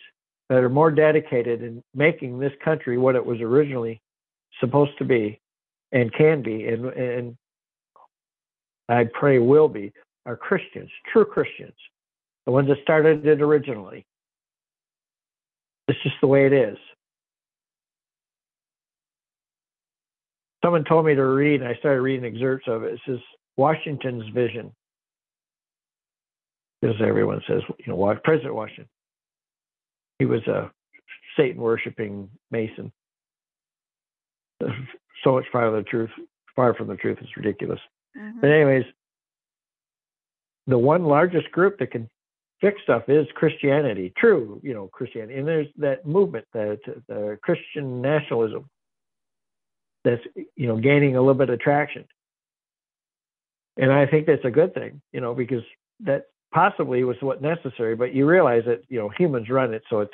that 0.48 0.58
are 0.58 0.68
more 0.68 0.90
dedicated 0.90 1.62
in 1.62 1.82
making 1.94 2.38
this 2.38 2.52
country 2.62 2.98
what 2.98 3.16
it 3.16 3.24
was 3.24 3.40
originally 3.40 4.00
supposed 4.60 4.96
to 4.98 5.04
be 5.04 5.40
and 5.94 6.12
can 6.12 6.42
be 6.42 6.66
and, 6.66 6.86
and 6.86 7.36
I 8.88 9.06
pray 9.14 9.38
will 9.38 9.68
be 9.68 9.92
are 10.26 10.36
Christians, 10.36 10.90
true 11.12 11.24
Christians, 11.24 11.74
the 12.44 12.52
ones 12.52 12.68
that 12.68 12.78
started 12.82 13.26
it 13.26 13.40
originally. 13.40 14.04
It's 15.88 16.02
just 16.02 16.16
the 16.20 16.26
way 16.26 16.46
it 16.46 16.52
is. 16.52 16.76
Someone 20.64 20.84
told 20.84 21.04
me 21.04 21.14
to 21.14 21.22
read, 21.22 21.60
and 21.60 21.68
I 21.68 21.74
started 21.76 22.00
reading 22.00 22.24
excerpts 22.24 22.66
of 22.68 22.84
it. 22.84 22.94
It 22.94 23.00
says 23.06 23.18
Washington's 23.58 24.26
vision. 24.32 24.72
As 26.82 26.94
everyone 27.00 27.42
says, 27.46 27.60
you 27.78 27.92
know, 27.92 28.18
President 28.24 28.54
Washington. 28.54 28.88
He 30.18 30.24
was 30.24 30.46
a 30.46 30.70
Satan 31.36 31.60
worshiping 31.60 32.30
Mason. 32.50 32.92
So 35.24 35.32
much 35.32 35.46
far 35.50 35.70
from 35.70 35.76
the 35.76 35.82
truth, 35.82 36.10
far 36.54 36.74
from 36.74 36.88
the 36.88 36.96
truth, 36.96 37.18
it's 37.20 37.36
ridiculous. 37.36 37.80
Mm-hmm. 38.16 38.40
But 38.40 38.50
anyways, 38.50 38.84
the 40.66 40.78
one 40.78 41.04
largest 41.04 41.50
group 41.50 41.78
that 41.78 41.90
can 41.90 42.08
fix 42.60 42.80
stuff 42.82 43.08
is 43.08 43.26
Christianity. 43.34 44.12
True, 44.16 44.60
you 44.62 44.74
know, 44.74 44.88
Christianity, 44.92 45.38
and 45.38 45.48
there's 45.48 45.66
that 45.78 46.06
movement, 46.06 46.46
that 46.52 46.80
the 47.08 47.38
Christian 47.42 48.00
nationalism, 48.00 48.68
that's 50.04 50.22
you 50.56 50.66
know 50.66 50.76
gaining 50.76 51.16
a 51.16 51.20
little 51.20 51.34
bit 51.34 51.50
of 51.50 51.58
traction. 51.58 52.04
And 53.76 53.92
I 53.92 54.06
think 54.06 54.26
that's 54.26 54.44
a 54.44 54.50
good 54.50 54.72
thing, 54.74 55.00
you 55.12 55.20
know, 55.20 55.34
because 55.34 55.62
that 56.00 56.26
possibly 56.52 57.02
was 57.02 57.16
what 57.20 57.42
necessary. 57.42 57.96
But 57.96 58.14
you 58.14 58.26
realize 58.26 58.62
that 58.66 58.82
you 58.88 58.98
know 58.98 59.08
humans 59.08 59.48
run 59.48 59.72
it, 59.74 59.82
so 59.88 60.00
it's 60.00 60.12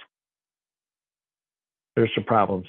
there's 1.97 2.11
some 2.15 2.25
problems 2.25 2.67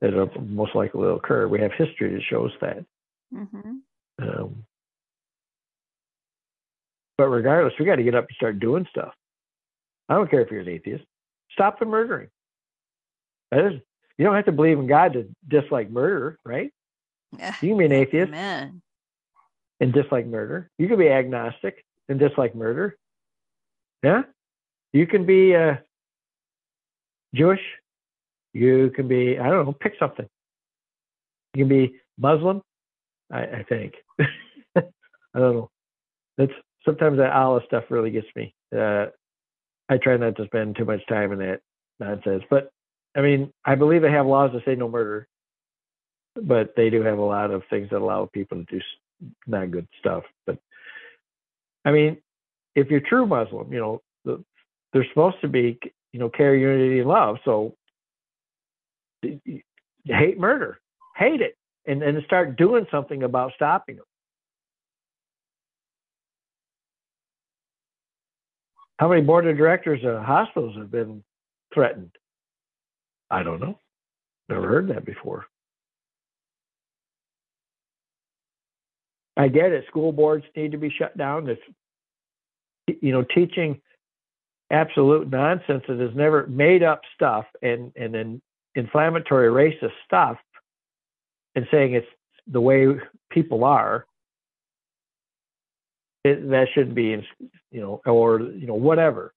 that 0.00 0.14
are 0.14 0.30
most 0.40 0.74
likely 0.74 1.00
to 1.02 1.08
occur. 1.08 1.48
We 1.48 1.60
have 1.60 1.72
history 1.72 2.12
that 2.12 2.22
shows 2.22 2.52
that. 2.60 2.84
Mm-hmm. 3.34 3.72
Um, 4.20 4.64
but 7.16 7.28
regardless, 7.28 7.74
we 7.78 7.84
got 7.84 7.96
to 7.96 8.04
get 8.04 8.14
up 8.14 8.26
and 8.28 8.36
start 8.36 8.60
doing 8.60 8.86
stuff. 8.90 9.12
I 10.08 10.14
don't 10.14 10.30
care 10.30 10.40
if 10.40 10.50
you're 10.50 10.60
an 10.60 10.68
atheist. 10.68 11.04
Stop 11.52 11.78
the 11.78 11.86
murdering. 11.86 12.28
That 13.50 13.66
is, 13.66 13.80
you 14.16 14.24
don't 14.24 14.36
have 14.36 14.44
to 14.46 14.52
believe 14.52 14.78
in 14.78 14.86
God 14.86 15.14
to 15.14 15.28
dislike 15.46 15.90
murder, 15.90 16.38
right? 16.44 16.72
Yeah. 17.36 17.54
You 17.60 17.70
can 17.70 17.78
be 17.78 17.84
an 17.84 17.92
atheist 17.92 18.28
Amen. 18.28 18.82
and 19.80 19.92
dislike 19.92 20.26
murder. 20.26 20.70
You 20.78 20.88
can 20.88 20.98
be 20.98 21.08
agnostic 21.08 21.84
and 22.08 22.18
dislike 22.18 22.54
murder. 22.54 22.96
Yeah. 24.02 24.22
You 24.92 25.06
can 25.06 25.26
be 25.26 25.54
uh, 25.54 25.76
Jewish. 27.34 27.60
You 28.58 28.90
can 28.94 29.06
be, 29.06 29.38
I 29.38 29.48
don't 29.48 29.66
know, 29.66 29.72
pick 29.72 29.94
something. 29.98 30.26
You 31.54 31.64
can 31.64 31.68
be 31.68 31.94
Muslim, 32.18 32.60
I, 33.30 33.42
I 33.42 33.66
think. 33.68 33.94
I 34.76 34.82
don't 35.34 35.54
know. 35.54 35.70
That's 36.36 36.52
sometimes 36.84 37.18
that 37.18 37.32
Allah 37.32 37.60
stuff 37.66 37.84
really 37.90 38.10
gets 38.10 38.26
me. 38.34 38.54
Uh, 38.76 39.06
I 39.88 39.96
try 39.96 40.16
not 40.16 40.36
to 40.36 40.46
spend 40.46 40.76
too 40.76 40.84
much 40.84 41.06
time 41.08 41.32
in 41.32 41.38
that 41.38 41.60
nonsense. 42.00 42.42
But 42.50 42.70
I 43.16 43.20
mean, 43.20 43.52
I 43.64 43.76
believe 43.76 44.02
they 44.02 44.10
have 44.10 44.26
laws 44.26 44.50
that 44.52 44.64
say 44.64 44.74
no 44.74 44.88
murder, 44.88 45.28
but 46.34 46.74
they 46.76 46.90
do 46.90 47.02
have 47.02 47.18
a 47.18 47.22
lot 47.22 47.50
of 47.50 47.62
things 47.70 47.90
that 47.90 48.02
allow 48.02 48.28
people 48.32 48.58
to 48.58 48.64
do 48.64 48.80
not 49.46 49.70
good 49.70 49.86
stuff. 50.00 50.24
But 50.46 50.58
I 51.84 51.92
mean, 51.92 52.18
if 52.74 52.88
you're 52.90 53.00
true 53.00 53.26
Muslim, 53.26 53.72
you 53.72 53.78
know, 53.78 54.02
the, 54.24 54.44
they're 54.92 55.06
supposed 55.08 55.40
to 55.42 55.48
be, 55.48 55.78
you 56.12 56.20
know, 56.20 56.28
care, 56.28 56.54
unity, 56.54 57.00
and 57.00 57.08
love. 57.08 57.36
So 57.44 57.74
hate 59.22 60.38
murder, 60.38 60.80
hate 61.16 61.40
it, 61.40 61.56
and 61.86 62.02
and 62.02 62.22
start 62.24 62.56
doing 62.56 62.86
something 62.90 63.22
about 63.22 63.52
stopping 63.54 63.96
them. 63.96 64.04
How 68.98 69.08
many 69.08 69.22
board 69.22 69.46
of 69.46 69.56
directors 69.56 70.00
of 70.04 70.22
hospitals 70.22 70.76
have 70.76 70.90
been 70.90 71.22
threatened? 71.72 72.10
I 73.30 73.42
don't 73.42 73.60
know. 73.60 73.78
Never 74.48 74.66
heard 74.66 74.88
that 74.88 75.04
before. 75.04 75.46
I 79.36 79.46
get 79.46 79.70
it. 79.70 79.84
School 79.86 80.10
boards 80.10 80.44
need 80.56 80.72
to 80.72 80.78
be 80.78 80.90
shut 80.90 81.16
down. 81.16 81.48
It's, 81.48 81.62
you 83.00 83.12
know, 83.12 83.24
teaching 83.34 83.80
absolute 84.70 85.30
nonsense 85.30 85.84
that 85.86 86.04
is 86.04 86.14
never 86.16 86.46
made 86.48 86.82
up 86.82 87.02
stuff 87.14 87.44
and, 87.62 87.92
and 87.94 88.12
then 88.12 88.42
inflammatory 88.78 89.48
racist 89.48 89.92
stuff 90.06 90.38
and 91.54 91.66
saying 91.70 91.94
it's 91.94 92.06
the 92.46 92.60
way 92.60 92.86
people 93.30 93.64
are 93.64 94.06
it, 96.24 96.48
that 96.50 96.68
shouldn't 96.74 96.94
be 96.94 97.16
you 97.70 97.80
know, 97.80 98.00
or 98.06 98.40
you 98.40 98.66
know, 98.66 98.74
whatever. 98.74 99.32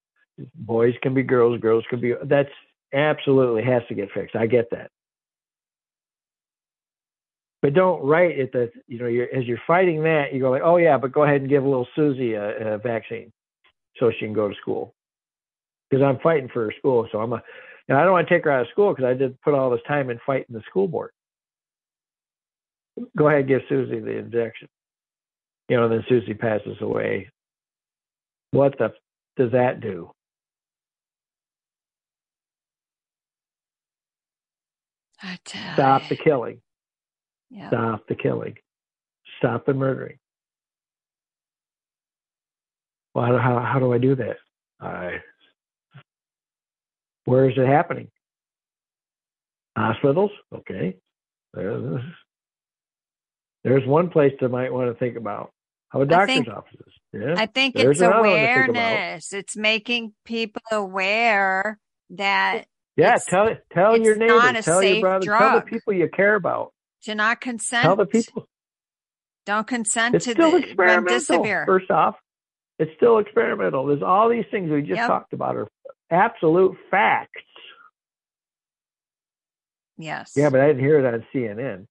Boys 0.54 0.94
can 1.02 1.14
be 1.14 1.22
girls, 1.22 1.60
girls 1.60 1.84
can 1.90 2.00
be. 2.00 2.14
That's 2.24 2.48
absolutely 2.94 3.62
has 3.64 3.82
to 3.88 3.94
get 3.94 4.10
fixed. 4.12 4.34
I 4.34 4.46
get 4.46 4.70
that, 4.70 4.90
but 7.60 7.74
don't 7.74 8.02
write 8.02 8.38
it 8.38 8.52
that 8.52 8.72
you 8.88 8.98
know, 8.98 9.06
you're, 9.06 9.28
as 9.34 9.44
you're 9.44 9.60
fighting 9.66 10.02
that, 10.04 10.32
you 10.32 10.40
go 10.40 10.50
like, 10.50 10.62
oh 10.64 10.76
yeah, 10.76 10.98
but 10.98 11.12
go 11.12 11.24
ahead 11.24 11.42
and 11.42 11.50
give 11.50 11.64
little 11.64 11.88
Susie 11.94 12.34
a, 12.34 12.74
a 12.74 12.78
vaccine 12.78 13.30
so 13.98 14.10
she 14.10 14.24
can 14.24 14.32
go 14.32 14.48
to 14.48 14.54
school. 14.60 14.94
Because 15.90 16.02
I'm 16.02 16.18
fighting 16.20 16.48
for 16.48 16.64
her 16.64 16.74
school, 16.78 17.06
so 17.12 17.20
I'm 17.20 17.32
a. 17.34 17.42
And 17.88 17.98
I 17.98 18.04
don't 18.04 18.12
want 18.12 18.28
to 18.28 18.34
take 18.34 18.44
her 18.44 18.50
out 18.50 18.62
of 18.62 18.68
school 18.70 18.92
because 18.92 19.04
I 19.04 19.14
did 19.14 19.40
put 19.42 19.54
all 19.54 19.70
this 19.70 19.80
time 19.86 20.10
in 20.10 20.18
fighting 20.24 20.46
the 20.54 20.62
school 20.68 20.88
board. 20.88 21.10
Go 23.16 23.28
ahead, 23.28 23.40
and 23.40 23.48
give 23.48 23.62
Susie 23.68 24.00
the 24.00 24.18
injection 24.18 24.68
you 25.72 25.78
know, 25.78 25.88
then 25.88 26.04
Susie 26.06 26.34
passes 26.34 26.76
away. 26.82 27.30
What 28.50 28.76
the 28.76 28.92
does 29.38 29.52
that 29.52 29.80
do? 29.80 30.10
Stop 35.72 36.02
the 36.10 36.16
killing. 36.16 36.60
Yeah. 37.48 37.68
Stop 37.68 38.06
the 38.06 38.14
killing. 38.14 38.56
Stop 39.38 39.64
the 39.64 39.72
murdering. 39.72 40.18
Well, 43.14 43.24
how, 43.24 43.38
how, 43.38 43.60
how 43.60 43.78
do 43.78 43.94
I 43.94 43.98
do 43.98 44.14
that? 44.16 44.36
I, 44.78 45.20
where 47.24 47.48
is 47.48 47.56
it 47.56 47.66
happening? 47.66 48.08
Hospitals? 49.76 50.30
Okay. 50.54 50.96
There's, 51.54 52.02
there's 53.64 53.86
one 53.86 54.10
place 54.10 54.32
that 54.40 54.48
might 54.48 54.72
want 54.72 54.92
to 54.92 54.98
think 54.98 55.16
about. 55.16 55.50
How 55.90 56.00
about 56.00 56.10
doctor's 56.10 56.36
think, 56.36 56.48
offices? 56.48 56.92
Yeah. 57.12 57.34
I 57.36 57.46
think 57.46 57.74
There's 57.74 58.00
it's 58.00 58.10
awareness. 58.14 59.32
It's 59.32 59.56
making 59.56 60.14
people 60.24 60.62
aware 60.72 61.78
that 62.10 62.64
yeah, 62.96 63.16
tell 63.26 63.48
tell 63.72 63.96
your 63.98 64.16
neighbors, 64.16 64.64
tell 64.64 64.82
your 64.82 65.00
brother, 65.00 65.24
drug. 65.24 65.40
tell 65.40 65.60
the 65.60 65.66
people 65.66 65.92
you 65.94 66.08
care 66.08 66.34
about. 66.34 66.72
To 67.04 67.14
not 67.14 67.40
consent. 67.40 67.82
Tell 67.82 67.96
the 67.96 68.06
people. 68.06 68.46
Don't 69.44 69.66
consent 69.66 70.14
it's 70.14 70.26
to 70.26 70.32
still 70.32 70.52
the 70.52 70.58
experimental. 70.58 71.44
First 71.66 71.90
off, 71.90 72.16
it's 72.78 72.92
still 72.96 73.18
experimental. 73.18 73.86
There's 73.86 74.02
all 74.02 74.28
these 74.28 74.44
things 74.50 74.70
we 74.70 74.82
just 74.82 74.96
yep. 74.96 75.08
talked 75.08 75.32
about 75.32 75.56
are 75.56 75.68
absolute 76.12 76.76
facts. 76.90 77.30
Yes. 79.98 80.32
Yeah, 80.36 80.50
but 80.50 80.60
I 80.60 80.68
didn't 80.68 80.82
hear 80.82 80.98
it 80.98 81.14
on 81.14 81.24
CNN 81.34 81.86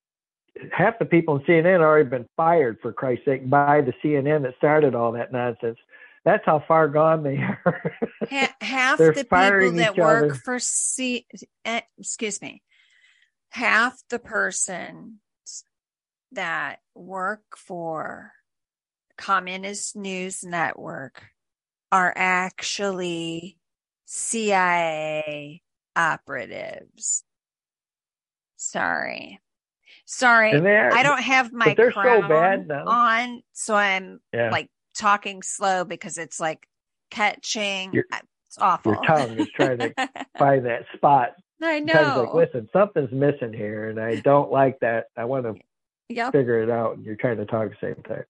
half 0.71 0.99
the 0.99 1.05
people 1.05 1.37
in 1.37 1.43
CNN 1.43 1.79
already 1.79 2.09
been 2.09 2.27
fired 2.35 2.77
for 2.81 2.93
Christ's 2.93 3.25
sake 3.25 3.49
by 3.49 3.81
the 3.81 3.93
CNN 4.03 4.43
that 4.43 4.55
started 4.57 4.95
all 4.95 5.11
that 5.13 5.31
nonsense. 5.31 5.77
That's 6.23 6.45
how 6.45 6.63
far 6.67 6.87
gone 6.87 7.23
they 7.23 7.37
are. 7.37 7.95
half 8.61 8.99
the 8.99 9.13
people 9.13 9.73
that 9.77 9.97
work 9.97 10.25
other. 10.25 10.33
for 10.35 10.59
C, 10.59 11.25
eh, 11.65 11.81
excuse 11.97 12.41
me, 12.41 12.61
half 13.49 13.99
the 14.09 14.19
persons 14.19 15.15
that 16.31 16.79
work 16.93 17.41
for 17.57 18.33
Communist 19.17 19.95
News 19.95 20.43
Network 20.43 21.23
are 21.91 22.13
actually 22.15 23.57
CIA 24.13 25.61
operatives. 25.95 27.23
Sorry. 28.57 29.39
Sorry, 30.05 30.53
I 30.53 31.03
don't 31.03 31.21
have 31.21 31.53
my 31.53 31.73
crown 31.73 31.93
so 32.23 32.27
bad 32.27 32.69
on, 32.69 33.41
so 33.53 33.73
I'm 33.73 34.19
yeah. 34.33 34.49
like 34.51 34.69
talking 34.93 35.41
slow 35.41 35.85
because 35.85 36.17
it's 36.17 36.41
like 36.41 36.67
catching. 37.09 37.93
Your, 37.93 38.03
it's 38.47 38.57
awful. 38.57 38.91
Your 38.93 39.03
tongue 39.03 39.39
is 39.39 39.47
trying 39.55 39.77
to 39.77 39.93
find 40.37 40.65
that 40.65 40.83
spot. 40.93 41.29
I 41.61 41.79
know. 41.79 42.25
Like, 42.25 42.33
listen, 42.33 42.67
something's 42.73 43.13
missing 43.13 43.53
here, 43.53 43.89
and 43.89 43.97
I 43.97 44.15
don't 44.15 44.51
like 44.51 44.77
that. 44.81 45.05
I 45.15 45.23
want 45.23 45.45
to 45.45 45.55
yep. 46.09 46.33
figure 46.33 46.61
it 46.61 46.69
out. 46.69 46.97
And 46.97 47.05
you're 47.05 47.15
trying 47.15 47.37
to 47.37 47.45
talk 47.45 47.71
at 47.71 47.79
the 47.79 47.93
same 47.93 48.03
time. 48.03 48.25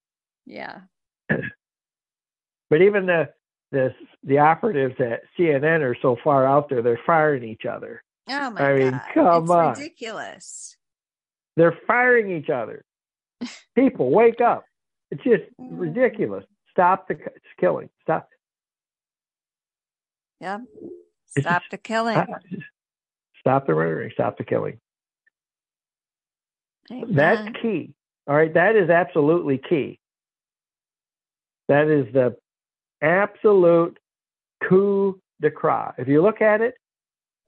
Yeah. 0.45 0.81
but 2.69 2.81
even 2.83 3.07
the 3.07 3.29
the 3.71 3.93
the 4.23 4.37
operatives 4.37 4.95
at 4.99 5.21
CNN 5.37 5.81
are 5.81 5.95
so 6.01 6.17
far 6.23 6.45
out 6.45 6.69
there, 6.69 6.81
they're 6.81 6.99
firing 7.05 7.43
each 7.43 7.65
other. 7.65 8.03
Oh 8.29 8.51
my 8.51 8.61
I 8.61 8.79
mean, 8.79 8.91
God. 8.91 9.01
come 9.13 9.43
it's 9.43 9.51
on. 9.51 9.69
ridiculous. 9.69 10.77
They're 11.55 11.77
firing 11.87 12.31
each 12.31 12.49
other. 12.49 12.83
People, 13.75 14.11
wake 14.11 14.41
up. 14.41 14.65
It's 15.09 15.23
just 15.23 15.43
mm-hmm. 15.59 15.77
ridiculous. 15.77 16.45
Stop 16.71 17.07
the 17.07 17.17
killing. 17.59 17.89
Stop. 18.01 18.27
Yeah. 20.39 20.59
Stop 21.37 21.63
the 21.69 21.77
killing. 21.77 22.17
Stop 23.39 23.67
the 23.67 23.73
murdering. 23.73 24.11
Stop 24.13 24.37
the 24.37 24.43
killing. 24.43 24.79
Amen. 26.91 27.15
That's 27.15 27.61
key. 27.61 27.93
All 28.27 28.35
right. 28.35 28.53
That 28.53 28.75
is 28.75 28.89
absolutely 28.89 29.59
key. 29.69 29.99
That 31.67 31.87
is 31.87 32.13
the 32.13 32.35
absolute 33.01 33.97
coup 34.67 35.19
de 35.41 35.49
grace. 35.49 35.93
If 35.97 36.07
you 36.07 36.21
look 36.21 36.41
at 36.41 36.61
it, 36.61 36.75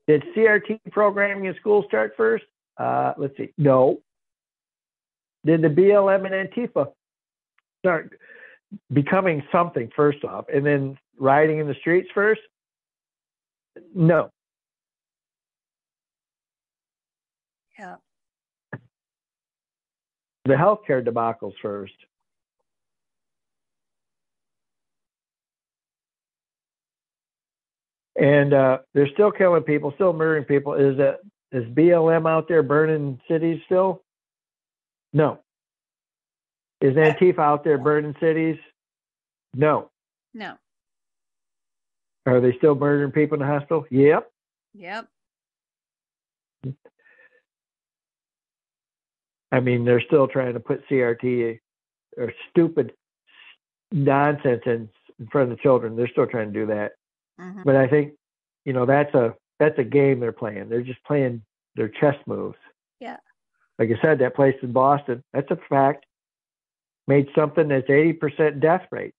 did 0.08 0.24
CRT 0.36 0.80
programming 0.92 1.46
in 1.46 1.56
school 1.56 1.84
start 1.88 2.14
first? 2.18 2.44
Uh, 2.78 3.14
let's 3.18 3.36
see. 3.38 3.54
No. 3.58 4.02
Did 5.46 5.62
the 5.62 5.68
BLM 5.68 6.26
and 6.26 6.50
Antifa 6.50 6.92
start 7.80 8.18
becoming 8.92 9.44
something 9.52 9.90
first 9.96 10.24
off, 10.24 10.46
and 10.54 10.66
then 10.66 10.98
rioting 11.20 11.60
in 11.60 11.68
the 11.68 11.76
streets 11.76 12.10
first? 12.14 12.42
No. 13.94 14.30
Yeah. 17.78 17.96
The 20.46 20.54
healthcare 20.54 21.06
debacles 21.06 21.54
first. 21.62 21.94
And 28.16 28.54
uh, 28.54 28.80
they're 28.94 29.10
still 29.14 29.32
killing 29.32 29.64
people, 29.64 29.92
still 29.96 30.14
murdering 30.14 30.46
people. 30.46 30.74
Is 30.74 30.98
that 30.98 31.20
is 31.52 31.66
BLM 31.66 32.30
out 32.30 32.48
there 32.48 32.64
burning 32.64 33.20
cities 33.28 33.62
still? 33.66 34.04
No. 35.14 35.40
Is 36.82 36.96
Antifa 36.96 37.40
out 37.40 37.64
there 37.64 37.78
burning 37.78 38.16
cities? 38.20 38.58
No. 39.56 39.90
No. 40.34 40.56
Are 42.26 42.42
they 42.42 42.56
still 42.58 42.76
murdering 42.76 43.12
people 43.12 43.36
in 43.36 43.42
the 43.42 43.46
hospital? 43.46 43.86
Yep. 43.92 44.32
Yep. 44.74 45.08
I 49.52 49.60
mean, 49.60 49.86
they're 49.86 50.02
still 50.02 50.28
trying 50.28 50.54
to 50.54 50.60
put 50.60 50.88
CRT 50.90 51.60
or 52.18 52.34
stupid 52.50 52.94
nonsense 53.92 54.64
in, 54.66 54.90
in 55.20 55.28
front 55.32 55.52
of 55.52 55.58
the 55.58 55.62
children. 55.62 55.96
They're 55.96 56.08
still 56.08 56.26
trying 56.26 56.52
to 56.52 56.60
do 56.60 56.66
that. 56.68 56.94
Mm-hmm. 57.40 57.62
But 57.66 57.76
I 57.76 57.88
think, 57.88 58.14
you 58.66 58.74
know, 58.74 58.86
that's 58.86 59.14
a 59.14 59.36
that's 59.60 59.78
a 59.80 59.84
game 59.84 60.20
they're 60.20 60.32
playing. 60.32 60.70
They're 60.70 60.82
just 60.82 61.04
playing 61.04 61.44
their 61.76 61.90
chess 61.90 62.16
moves. 62.26 62.58
Yeah. 63.00 63.18
Like 63.80 63.90
I 63.90 64.02
said, 64.02 64.20
that 64.20 64.36
place 64.36 64.56
in 64.62 64.72
Boston, 64.72 65.24
that's 65.34 65.50
a 65.52 65.58
fact. 65.70 66.06
Made 67.08 67.28
something 67.36 67.68
that's 67.68 67.90
eighty 67.90 68.14
percent 68.14 68.60
death 68.60 68.86
rate. 68.92 69.14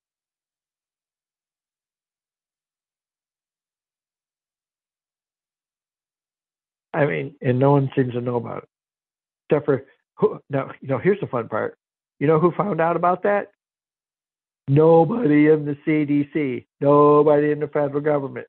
I 6.95 7.07
mean, 7.07 7.35
and 7.43 7.59
no 7.59 7.73
one 7.73 7.91
seems 7.97 8.13
to 8.13 8.21
know 8.21 8.37
about 8.37 8.63
it, 8.63 8.69
except 9.51 9.67
for 9.67 9.85
who. 10.17 10.41
Now, 10.49 10.71
you 10.81 10.89
know, 10.89 10.99
here's 10.99 11.21
the 11.21 11.27
fun 11.27 11.49
part. 11.49 11.77
You 12.21 12.29
know 12.29 12.39
who 12.39 12.53
found 12.53 12.81
out 12.81 12.97
about 12.97 13.25
that? 13.25 13.49
Nobody 14.67 15.49
in 15.49 15.67
the 15.67 15.77
CDC, 15.87 16.65
nobody 16.81 17.51
in 17.51 17.61
the 17.61 17.69
federal 17.69 18.01
government. 18.01 18.47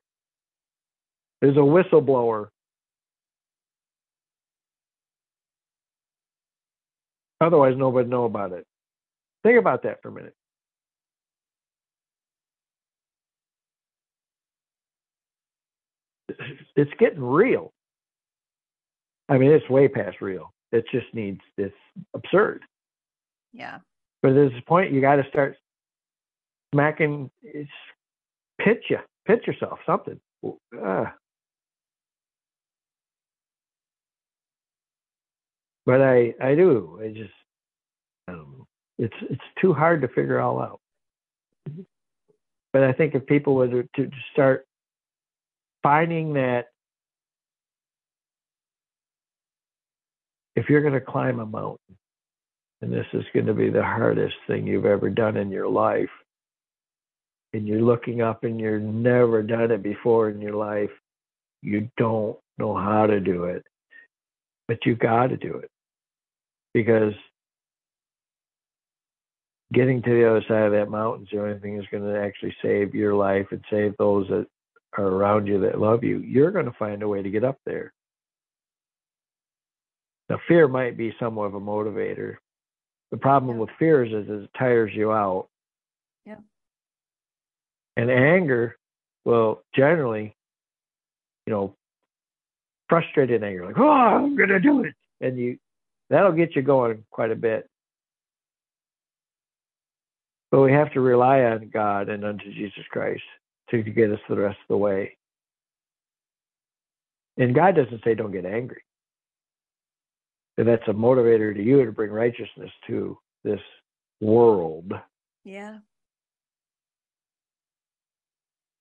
There's 1.40 1.56
a 1.56 1.60
whistleblower. 1.60 2.48
Otherwise, 7.40 7.74
nobody 7.76 8.08
know 8.08 8.24
about 8.24 8.52
it. 8.52 8.66
Think 9.42 9.58
about 9.58 9.82
that 9.82 10.00
for 10.00 10.08
a 10.08 10.12
minute. 10.12 10.34
It's 16.76 16.90
getting 16.98 17.22
real. 17.22 17.72
I 19.28 19.38
mean, 19.38 19.50
it's 19.50 19.68
way 19.68 19.88
past 19.88 20.20
real. 20.20 20.52
It 20.72 20.84
just 20.90 21.06
needs. 21.12 21.40
It's 21.58 21.74
absurd. 22.14 22.62
Yeah. 23.52 23.78
But 24.22 24.34
there's 24.34 24.52
a 24.58 24.62
point 24.62 24.92
you 24.92 25.00
got 25.00 25.16
to 25.16 25.28
start 25.28 25.56
smacking, 26.76 27.30
pitch 28.60 28.84
you, 28.90 28.98
pitch 29.26 29.46
yourself, 29.46 29.78
something. 29.86 30.20
Uh. 30.44 31.06
But 35.86 36.02
I, 36.02 36.34
I 36.42 36.54
do. 36.54 37.00
I 37.02 37.08
just, 37.08 37.32
um, 38.28 38.66
it's 38.98 39.14
it's 39.30 39.42
too 39.60 39.72
hard 39.72 40.02
to 40.02 40.08
figure 40.08 40.40
all 40.40 40.60
out. 40.60 40.80
But 42.72 42.82
I 42.82 42.92
think 42.92 43.14
if 43.14 43.24
people 43.24 43.54
were 43.54 43.68
to, 43.68 43.82
to 43.82 44.10
start 44.32 44.66
finding 45.82 46.34
that 46.34 46.66
if 50.56 50.68
you're 50.68 50.82
going 50.82 50.92
to 50.92 51.00
climb 51.00 51.40
a 51.40 51.46
mountain, 51.46 51.96
and 52.82 52.92
this 52.92 53.06
is 53.12 53.24
going 53.32 53.46
to 53.46 53.54
be 53.54 53.70
the 53.70 53.82
hardest 53.82 54.34
thing 54.46 54.66
you've 54.66 54.84
ever 54.84 55.08
done 55.08 55.36
in 55.36 55.50
your 55.50 55.68
life, 55.68 56.10
and 57.52 57.66
you're 57.66 57.80
looking 57.80 58.20
up 58.20 58.44
and 58.44 58.60
you've 58.60 58.82
never 58.82 59.42
done 59.42 59.70
it 59.70 59.82
before 59.82 60.30
in 60.30 60.40
your 60.40 60.54
life, 60.54 60.90
you 61.62 61.88
don't 61.96 62.36
know 62.58 62.74
how 62.76 63.06
to 63.06 63.20
do 63.20 63.44
it. 63.44 63.64
But 64.68 64.84
you 64.84 64.96
got 64.96 65.28
to 65.28 65.36
do 65.36 65.56
it 65.56 65.70
because 66.74 67.14
getting 69.72 70.02
to 70.02 70.10
the 70.10 70.28
other 70.28 70.44
side 70.48 70.64
of 70.64 70.72
that 70.72 70.90
mountain 70.90 71.24
is 71.24 71.30
the 71.32 71.42
only 71.42 71.58
thing 71.58 71.76
that's 71.76 71.90
going 71.90 72.02
to 72.02 72.20
actually 72.20 72.54
save 72.62 72.94
your 72.94 73.14
life 73.14 73.46
and 73.50 73.64
save 73.70 73.96
those 73.96 74.28
that 74.28 74.46
are 74.98 75.06
around 75.06 75.46
you 75.46 75.60
that 75.60 75.80
love 75.80 76.04
you. 76.04 76.18
You're 76.18 76.50
going 76.50 76.66
to 76.66 76.76
find 76.78 77.02
a 77.02 77.08
way 77.08 77.22
to 77.22 77.30
get 77.30 77.44
up 77.44 77.58
there. 77.64 77.92
Now, 80.28 80.38
fear 80.48 80.66
might 80.66 80.96
be 80.96 81.14
somewhat 81.20 81.44
of 81.44 81.54
a 81.54 81.60
motivator. 81.60 82.36
The 83.10 83.16
problem 83.16 83.58
with 83.58 83.70
fear 83.78 84.04
is, 84.04 84.12
is 84.12 84.44
it 84.44 84.50
tires 84.58 84.90
you 84.92 85.12
out. 85.12 85.48
Yeah. 86.24 86.36
And 87.96 88.10
anger 88.10 88.76
will 89.24 89.62
generally, 89.74 90.36
you 91.46 91.52
know, 91.52 91.74
frustrated 92.88 93.42
anger, 93.42 93.66
like, 93.66 93.78
oh, 93.78 93.88
I'm 93.88 94.36
going 94.36 94.50
to 94.50 94.60
do 94.60 94.84
it. 94.84 94.94
And 95.20 95.38
you, 95.38 95.58
that'll 96.10 96.32
get 96.32 96.54
you 96.54 96.62
going 96.62 97.04
quite 97.10 97.30
a 97.30 97.36
bit. 97.36 97.68
But 100.50 100.60
we 100.60 100.72
have 100.72 100.92
to 100.92 101.00
rely 101.00 101.42
on 101.42 101.70
God 101.72 102.08
and 102.08 102.24
unto 102.24 102.52
Jesus 102.52 102.84
Christ 102.90 103.22
to, 103.70 103.82
to 103.82 103.90
get 103.90 104.12
us 104.12 104.20
the 104.28 104.36
rest 104.36 104.58
of 104.60 104.68
the 104.68 104.76
way. 104.76 105.16
And 107.36 107.54
God 107.54 107.74
doesn't 107.74 108.02
say 108.04 108.14
don't 108.14 108.32
get 108.32 108.46
angry. 108.46 108.82
And 110.56 110.66
that's 110.66 110.86
a 110.88 110.92
motivator 110.92 111.54
to 111.54 111.62
you 111.62 111.84
to 111.84 111.92
bring 111.92 112.10
righteousness 112.10 112.70
to 112.86 113.18
this 113.44 113.60
world. 114.20 114.92
Yeah. 115.44 115.78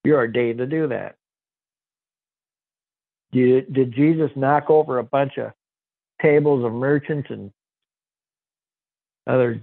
You're 0.05 0.17
ordained 0.17 0.59
to 0.59 0.65
do 0.65 0.87
that. 0.89 1.15
Did, 3.31 3.73
did 3.73 3.93
Jesus 3.93 4.31
knock 4.35 4.69
over 4.69 4.99
a 4.99 5.03
bunch 5.03 5.37
of 5.37 5.51
tables 6.21 6.63
of 6.63 6.71
merchants 6.71 7.27
and 7.29 7.51
other 9.27 9.61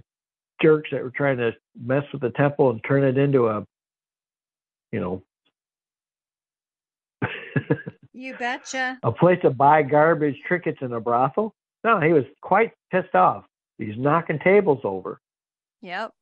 jerks 0.60 0.90
that 0.92 1.02
were 1.02 1.10
trying 1.10 1.38
to 1.38 1.52
mess 1.80 2.04
with 2.12 2.20
the 2.20 2.30
temple 2.30 2.70
and 2.70 2.80
turn 2.86 3.04
it 3.04 3.16
into 3.16 3.48
a, 3.48 3.64
you 4.90 5.00
know, 5.00 5.22
you 8.12 8.34
betcha, 8.34 8.98
a 9.02 9.12
place 9.12 9.38
to 9.42 9.50
buy 9.50 9.82
garbage, 9.82 10.36
trinkets, 10.46 10.78
and 10.80 10.92
a 10.92 11.00
brothel? 11.00 11.54
No, 11.84 12.00
he 12.00 12.12
was 12.12 12.24
quite 12.42 12.72
pissed 12.90 13.14
off. 13.14 13.44
He's 13.78 13.96
knocking 13.96 14.38
tables 14.38 14.80
over. 14.84 15.20
Yep. 15.80 16.12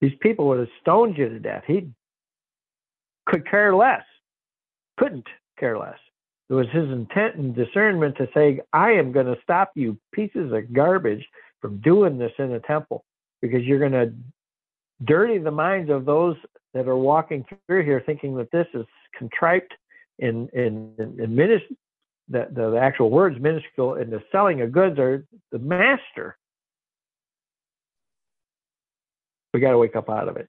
These 0.00 0.12
people 0.20 0.48
would 0.48 0.58
have 0.58 0.68
stoned 0.80 1.16
you 1.16 1.28
to 1.28 1.38
death. 1.38 1.64
He 1.66 1.88
could 3.28 3.48
care 3.48 3.74
less, 3.74 4.04
couldn't 4.98 5.26
care 5.58 5.78
less. 5.78 5.98
It 6.50 6.54
was 6.54 6.66
his 6.72 6.88
intent 6.88 7.36
and 7.36 7.54
discernment 7.54 8.16
to 8.16 8.28
say, 8.34 8.60
I 8.72 8.92
am 8.92 9.12
going 9.12 9.26
to 9.26 9.36
stop 9.42 9.72
you 9.74 9.98
pieces 10.12 10.50
of 10.52 10.72
garbage 10.72 11.26
from 11.60 11.78
doing 11.80 12.16
this 12.16 12.32
in 12.38 12.50
the 12.50 12.60
temple 12.60 13.04
because 13.42 13.62
you're 13.62 13.78
going 13.78 13.92
to 13.92 14.12
dirty 15.04 15.38
the 15.38 15.50
minds 15.50 15.90
of 15.90 16.06
those 16.06 16.36
that 16.72 16.88
are 16.88 16.96
walking 16.96 17.44
through 17.66 17.84
here 17.84 18.02
thinking 18.04 18.36
that 18.36 18.50
this 18.50 18.66
is 18.72 18.86
contrite 19.16 19.70
in, 20.18 20.48
in, 20.54 20.94
in, 20.98 21.20
in 21.20 21.36
the, 21.36 22.48
the, 22.50 22.70
the 22.70 22.78
actual 22.80 23.10
words 23.10 23.38
minuscule 23.38 23.94
and 23.94 24.10
the 24.10 24.22
selling 24.32 24.62
of 24.62 24.72
goods 24.72 24.98
are 24.98 25.24
the 25.52 25.58
master 25.58 26.36
We 29.54 29.60
got 29.60 29.72
to 29.72 29.78
wake 29.78 29.96
up 29.96 30.10
out 30.10 30.28
of 30.28 30.36
it. 30.36 30.48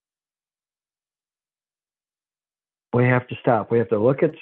We 2.94 3.06
have 3.06 3.28
to 3.28 3.36
stop. 3.42 3.72
We 3.72 3.78
have 3.78 3.90
to 3.90 4.00
look 4.00 4.24
at, 4.24 4.34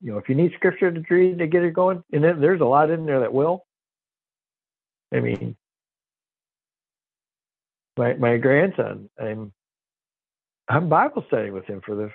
you 0.00 0.12
know, 0.12 0.18
if 0.18 0.28
you 0.28 0.34
need 0.34 0.52
scripture 0.56 0.90
to 0.90 1.02
read 1.08 1.38
to 1.38 1.46
get 1.46 1.62
it 1.62 1.74
going, 1.74 2.02
and 2.12 2.24
then 2.24 2.40
there's 2.40 2.60
a 2.60 2.64
lot 2.64 2.90
in 2.90 3.06
there 3.06 3.20
that 3.20 3.32
will. 3.32 3.64
I 5.14 5.20
mean, 5.20 5.56
my 7.96 8.14
my 8.14 8.38
grandson, 8.38 9.08
I'm 9.20 9.52
I'm 10.68 10.88
Bible 10.88 11.24
studying 11.28 11.52
with 11.52 11.66
him 11.66 11.80
for 11.84 11.94
the. 11.94 12.10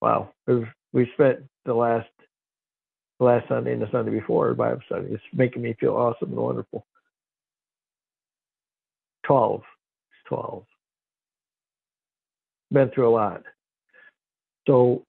Wow, 0.00 0.32
we've 0.46 0.68
we 0.92 1.10
spent 1.14 1.40
the 1.64 1.74
last 1.74 2.08
the 3.18 3.24
last 3.24 3.48
Sunday 3.48 3.72
and 3.72 3.82
the 3.82 3.90
Sunday 3.90 4.12
before 4.12 4.54
Bible 4.54 4.82
study. 4.86 5.08
It's 5.10 5.22
making 5.32 5.62
me 5.62 5.74
feel 5.80 5.94
awesome 5.94 6.30
and 6.30 6.36
wonderful. 6.38 6.86
Twelve, 9.24 9.62
twelve. 10.26 10.64
Been 12.72 12.90
through 12.90 13.08
a 13.08 13.10
lot, 13.10 13.42
so 14.66 15.04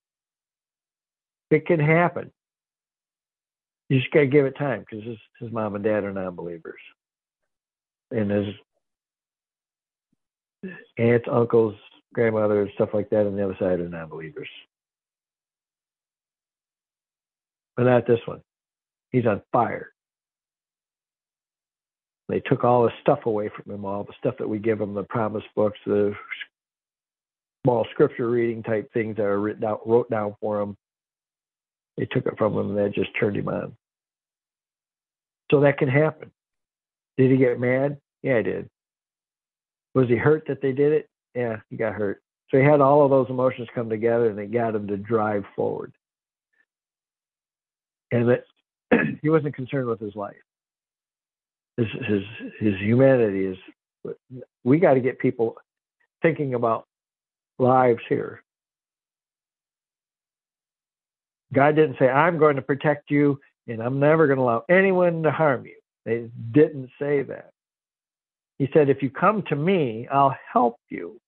it 1.49 1.65
can 1.65 1.79
happen. 1.79 2.31
You 3.89 3.99
just 3.99 4.11
got 4.11 4.21
to 4.21 4.27
give 4.27 4.45
it 4.45 4.57
time 4.57 4.85
because 4.89 5.05
his, 5.05 5.17
his 5.39 5.51
mom 5.51 5.75
and 5.75 5.83
dad 5.83 6.03
are 6.05 6.13
non-believers, 6.13 6.79
and 8.11 8.31
his 8.31 8.55
aunts, 10.97 11.27
uncles, 11.29 11.75
grandmother, 12.13 12.69
stuff 12.75 12.89
like 12.93 13.09
that 13.09 13.25
on 13.25 13.35
the 13.35 13.43
other 13.43 13.57
side 13.59 13.79
are 13.79 13.89
non-believers. 13.89 14.47
But 17.75 17.83
not 17.83 18.07
this 18.07 18.19
one. 18.25 18.41
He's 19.11 19.25
on 19.25 19.41
fire. 19.51 19.91
They 22.29 22.39
took 22.39 22.63
all 22.63 22.83
the 22.83 22.91
stuff 23.01 23.25
away 23.25 23.49
from 23.49 23.73
him, 23.73 23.83
all 23.83 24.05
the 24.05 24.13
stuff 24.17 24.35
that 24.39 24.47
we 24.47 24.57
give 24.57 24.79
him, 24.79 24.93
the 24.93 25.03
promise 25.03 25.43
books, 25.53 25.79
the 25.85 26.13
small 27.63 27.85
scripture 27.91 28.29
reading 28.29 28.63
type 28.63 28.91
things 28.93 29.17
that 29.17 29.25
are 29.25 29.39
written 29.39 29.63
out, 29.63 29.87
wrote 29.87 30.09
down 30.09 30.35
for 30.39 30.59
him. 30.59 30.75
They 31.97 32.05
took 32.05 32.25
it 32.25 32.37
from 32.37 32.53
him 32.57 32.69
and 32.69 32.77
that 32.77 32.93
just 32.93 33.09
turned 33.19 33.37
him 33.37 33.47
on. 33.47 33.75
So 35.51 35.59
that 35.61 35.77
can 35.77 35.89
happen. 35.89 36.31
Did 37.17 37.31
he 37.31 37.37
get 37.37 37.59
mad? 37.59 37.97
Yeah, 38.23 38.37
he 38.37 38.43
did. 38.43 38.69
Was 39.93 40.07
he 40.07 40.15
hurt 40.15 40.45
that 40.47 40.61
they 40.61 40.71
did 40.71 40.93
it? 40.93 41.09
Yeah, 41.35 41.57
he 41.69 41.75
got 41.75 41.93
hurt. 41.93 42.21
So 42.49 42.57
he 42.57 42.63
had 42.63 42.81
all 42.81 43.03
of 43.03 43.11
those 43.11 43.29
emotions 43.29 43.67
come 43.73 43.89
together 43.89 44.29
and 44.29 44.39
it 44.39 44.51
got 44.51 44.75
him 44.75 44.87
to 44.87 44.97
drive 44.97 45.43
forward. 45.55 45.93
And 48.11 48.29
that 48.29 48.43
he 49.21 49.29
wasn't 49.29 49.55
concerned 49.55 49.87
with 49.87 49.99
his 49.99 50.15
life. 50.15 50.35
His 51.77 51.87
his 52.07 52.21
his 52.59 52.73
humanity 52.79 53.45
is 53.45 53.57
we 54.63 54.79
got 54.79 54.95
to 54.95 54.99
get 54.99 55.19
people 55.19 55.55
thinking 56.21 56.53
about 56.53 56.85
lives 57.61 58.01
here. 58.09 58.43
God 61.53 61.75
didn't 61.75 61.97
say, 61.99 62.09
I'm 62.09 62.37
going 62.37 62.55
to 62.55 62.61
protect 62.61 63.11
you 63.11 63.39
and 63.67 63.81
I'm 63.81 63.99
never 63.99 64.27
going 64.27 64.37
to 64.37 64.43
allow 64.43 64.63
anyone 64.69 65.23
to 65.23 65.31
harm 65.31 65.65
you. 65.65 65.75
They 66.05 66.29
didn't 66.51 66.89
say 66.99 67.23
that. 67.23 67.51
He 68.57 68.69
said, 68.73 68.89
if 68.89 69.01
you 69.01 69.09
come 69.09 69.43
to 69.43 69.55
me, 69.55 70.07
I'll 70.11 70.35
help 70.51 70.75
you. 70.89 71.19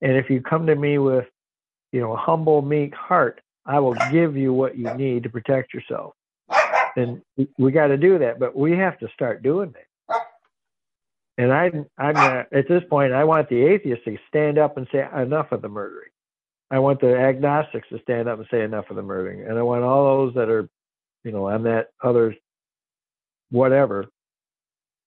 And 0.00 0.16
if 0.16 0.30
you 0.30 0.40
come 0.40 0.66
to 0.66 0.76
me 0.76 0.98
with, 0.98 1.26
you 1.92 2.00
know, 2.00 2.12
a 2.12 2.16
humble, 2.16 2.62
meek 2.62 2.94
heart, 2.94 3.40
I 3.66 3.80
will 3.80 3.96
give 4.12 4.36
you 4.36 4.52
what 4.52 4.78
you 4.78 4.92
need 4.94 5.24
to 5.24 5.28
protect 5.28 5.74
yourself. 5.74 6.14
And 6.96 7.20
we 7.58 7.72
got 7.72 7.88
to 7.88 7.96
do 7.96 8.18
that, 8.18 8.38
but 8.38 8.56
we 8.56 8.72
have 8.72 8.98
to 9.00 9.08
start 9.12 9.42
doing 9.42 9.70
it. 9.70 9.87
And 11.38 11.52
I, 11.52 11.66
I'm 11.66 11.86
ah. 11.98 12.12
not, 12.12 12.52
at 12.52 12.68
this 12.68 12.82
point, 12.90 13.12
I 13.12 13.24
want 13.24 13.48
the 13.48 13.62
atheists 13.62 14.04
to 14.04 14.18
stand 14.28 14.58
up 14.58 14.76
and 14.76 14.86
say 14.92 15.06
enough 15.16 15.52
of 15.52 15.62
the 15.62 15.68
murdering. 15.68 16.10
I 16.70 16.80
want 16.80 17.00
the 17.00 17.16
agnostics 17.16 17.88
to 17.88 18.00
stand 18.02 18.28
up 18.28 18.38
and 18.38 18.48
say 18.50 18.62
enough 18.62 18.90
of 18.90 18.96
the 18.96 19.02
murdering, 19.02 19.48
and 19.48 19.56
I 19.56 19.62
want 19.62 19.84
all 19.84 20.26
those 20.26 20.34
that 20.34 20.50
are, 20.50 20.68
you 21.24 21.32
know, 21.32 21.48
on 21.48 21.62
that 21.62 21.88
other, 22.02 22.36
whatever. 23.50 24.06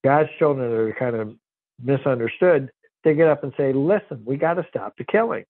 God's 0.03 0.29
children 0.39 0.67
that 0.67 0.75
are 0.75 0.93
kind 0.93 1.15
of 1.15 1.35
misunderstood, 1.83 2.71
they 3.03 3.13
get 3.13 3.27
up 3.27 3.43
and 3.43 3.53
say, 3.57 3.73
listen, 3.73 4.23
we 4.25 4.37
got 4.37 4.55
to 4.55 4.65
stop 4.69 4.95
the 4.97 5.03
killing. 5.03 5.45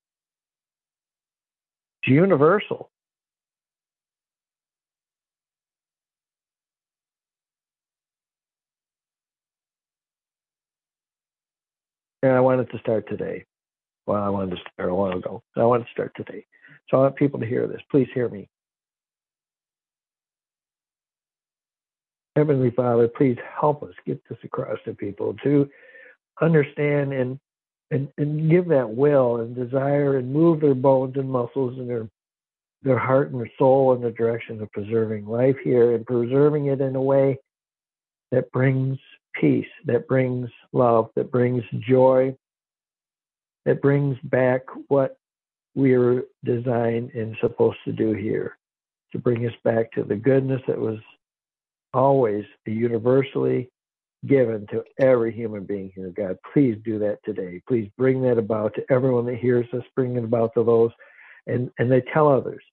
It's 2.03 2.11
universal. 2.11 2.89
And 12.23 12.31
I 12.31 12.39
wanted 12.39 12.69
to 12.71 12.79
start 12.79 13.07
today. 13.09 13.45
Well, 14.05 14.21
I 14.21 14.29
wanted 14.29 14.51
to 14.51 14.61
start 14.73 14.89
a 14.89 14.95
while 14.95 15.17
ago. 15.17 15.43
I 15.55 15.63
want 15.63 15.85
to 15.85 15.91
start 15.91 16.13
today. 16.15 16.45
So 16.89 16.97
I 16.97 17.01
want 17.01 17.15
people 17.15 17.39
to 17.39 17.45
hear 17.45 17.67
this. 17.67 17.81
Please 17.89 18.07
hear 18.13 18.29
me. 18.29 18.49
Heavenly 22.35 22.71
Father, 22.71 23.07
please 23.07 23.37
help 23.59 23.83
us 23.83 23.93
get 24.05 24.21
this 24.29 24.37
across 24.43 24.77
to 24.85 24.93
people 24.93 25.35
to 25.43 25.69
understand 26.41 27.13
and 27.13 27.39
and, 27.91 28.07
and 28.17 28.49
give 28.49 28.69
that 28.69 28.89
will 28.89 29.41
and 29.41 29.53
desire 29.53 30.17
and 30.17 30.31
move 30.31 30.61
their 30.61 30.73
bones 30.73 31.17
and 31.17 31.29
muscles 31.29 31.77
and 31.77 31.89
their 31.89 32.09
their 32.83 32.97
heart 32.97 33.31
and 33.31 33.39
their 33.39 33.51
soul 33.59 33.93
in 33.93 34.01
the 34.01 34.11
direction 34.11 34.61
of 34.61 34.71
preserving 34.71 35.25
life 35.25 35.57
here 35.63 35.93
and 35.93 36.05
preserving 36.05 36.67
it 36.67 36.81
in 36.81 36.95
a 36.95 37.01
way 37.01 37.37
that 38.31 38.51
brings 38.51 38.97
peace, 39.39 39.67
that 39.85 40.07
brings 40.07 40.49
love, 40.73 41.09
that 41.15 41.31
brings 41.31 41.63
joy, 41.79 42.35
that 43.65 43.81
brings 43.81 44.17
back 44.23 44.61
what 44.87 45.17
we 45.75 45.93
are 45.93 46.23
designed 46.43 47.11
and 47.13 47.37
supposed 47.39 47.77
to 47.85 47.91
do 47.91 48.13
here 48.13 48.57
to 49.11 49.19
bring 49.19 49.45
us 49.45 49.53
back 49.63 49.91
to 49.91 50.03
the 50.03 50.15
goodness 50.15 50.61
that 50.67 50.79
was 50.79 50.99
always 51.93 52.45
universally 52.65 53.69
given 54.25 54.67
to 54.67 54.83
every 54.99 55.31
human 55.31 55.63
being 55.63 55.91
here, 55.95 56.09
God. 56.09 56.37
Please 56.53 56.77
do 56.83 56.99
that 56.99 57.19
today. 57.25 57.61
Please 57.67 57.89
bring 57.97 58.21
that 58.21 58.37
about 58.37 58.73
to 58.75 58.85
everyone 58.91 59.25
that 59.25 59.37
hears 59.37 59.67
us, 59.73 59.83
bring 59.95 60.15
it 60.15 60.23
about 60.23 60.53
to 60.53 60.63
those, 60.63 60.91
and, 61.47 61.71
and 61.79 61.91
they 61.91 62.01
tell 62.13 62.27
others. 62.27 62.63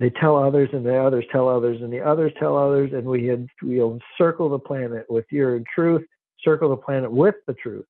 They 0.00 0.10
tell 0.10 0.36
others, 0.36 0.70
and 0.72 0.84
the 0.84 0.96
others 0.96 1.24
tell 1.30 1.48
others, 1.48 1.80
and 1.80 1.92
the 1.92 2.00
others 2.00 2.32
tell 2.38 2.56
others, 2.56 2.90
and 2.92 3.04
we 3.04 3.26
had, 3.26 3.46
we'll 3.62 4.00
circle 4.18 4.48
the 4.48 4.58
planet 4.58 5.06
with 5.08 5.26
your 5.30 5.60
truth, 5.74 6.04
circle 6.42 6.68
the 6.70 6.76
planet 6.76 7.10
with 7.10 7.36
the 7.46 7.54
truth. 7.54 7.86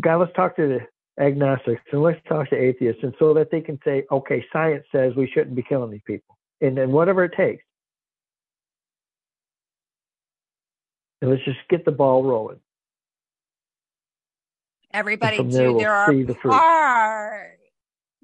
God, 0.00 0.18
let's 0.18 0.32
talk 0.34 0.56
to 0.56 0.68
the 0.68 1.22
agnostics 1.22 1.82
and 1.92 2.02
let's 2.02 2.20
talk 2.28 2.48
to 2.50 2.56
atheists, 2.56 3.02
and 3.02 3.14
so 3.18 3.34
that 3.34 3.50
they 3.50 3.60
can 3.60 3.78
say, 3.84 4.04
okay, 4.10 4.44
science 4.52 4.84
says 4.92 5.14
we 5.16 5.30
shouldn't 5.32 5.56
be 5.56 5.62
killing 5.62 5.90
these 5.90 6.00
people, 6.06 6.36
and 6.60 6.76
then 6.76 6.92
whatever 6.92 7.24
it 7.24 7.32
takes. 7.36 7.64
and 11.22 11.30
let's 11.30 11.44
just 11.44 11.58
get 11.70 11.84
the 11.84 11.92
ball 11.92 12.24
rolling. 12.24 12.58
Everybody 14.92 15.42
there, 15.44 15.72
we'll 15.72 15.78
their 15.78 16.34
part, 16.34 17.58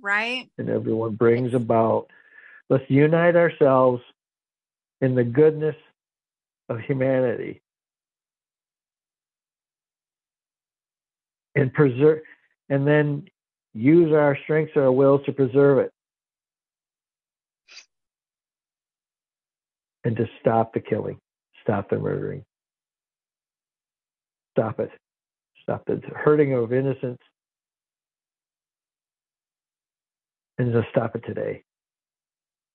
right? 0.00 0.48
And 0.58 0.68
everyone 0.68 1.14
brings 1.14 1.54
about. 1.54 2.08
Let's 2.70 2.84
unite 2.88 3.36
ourselves 3.36 4.02
in 5.00 5.14
the 5.14 5.24
goodness 5.24 5.76
of 6.68 6.80
humanity 6.80 7.62
and 11.54 11.72
preserve, 11.72 12.20
and 12.68 12.86
then 12.86 13.26
use 13.74 14.12
our 14.12 14.36
strengths, 14.44 14.76
our 14.76 14.92
wills 14.92 15.22
to 15.26 15.32
preserve 15.32 15.78
it. 15.78 15.92
And 20.04 20.16
to 20.16 20.28
stop 20.40 20.72
the 20.74 20.80
killing, 20.80 21.18
stop 21.62 21.90
the 21.90 21.98
murdering. 21.98 22.44
Stop 24.58 24.80
it. 24.80 24.90
Stop 25.62 25.84
the 25.86 26.00
hurting 26.16 26.52
of 26.52 26.72
innocents. 26.72 27.22
And 30.58 30.72
just 30.72 30.88
stop 30.90 31.14
it 31.14 31.24
today. 31.24 31.62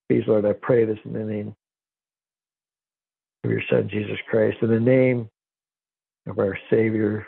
Please, 0.09 0.23
Lord, 0.27 0.45
I 0.45 0.53
pray 0.53 0.85
this 0.85 0.99
in 1.05 1.13
the 1.13 1.19
name 1.19 1.55
of 3.43 3.51
your 3.51 3.61
Son, 3.69 3.89
Jesus 3.89 4.17
Christ, 4.29 4.57
in 4.61 4.69
the 4.69 4.79
name 4.79 5.29
of 6.27 6.39
our 6.39 6.57
Savior, 6.69 7.27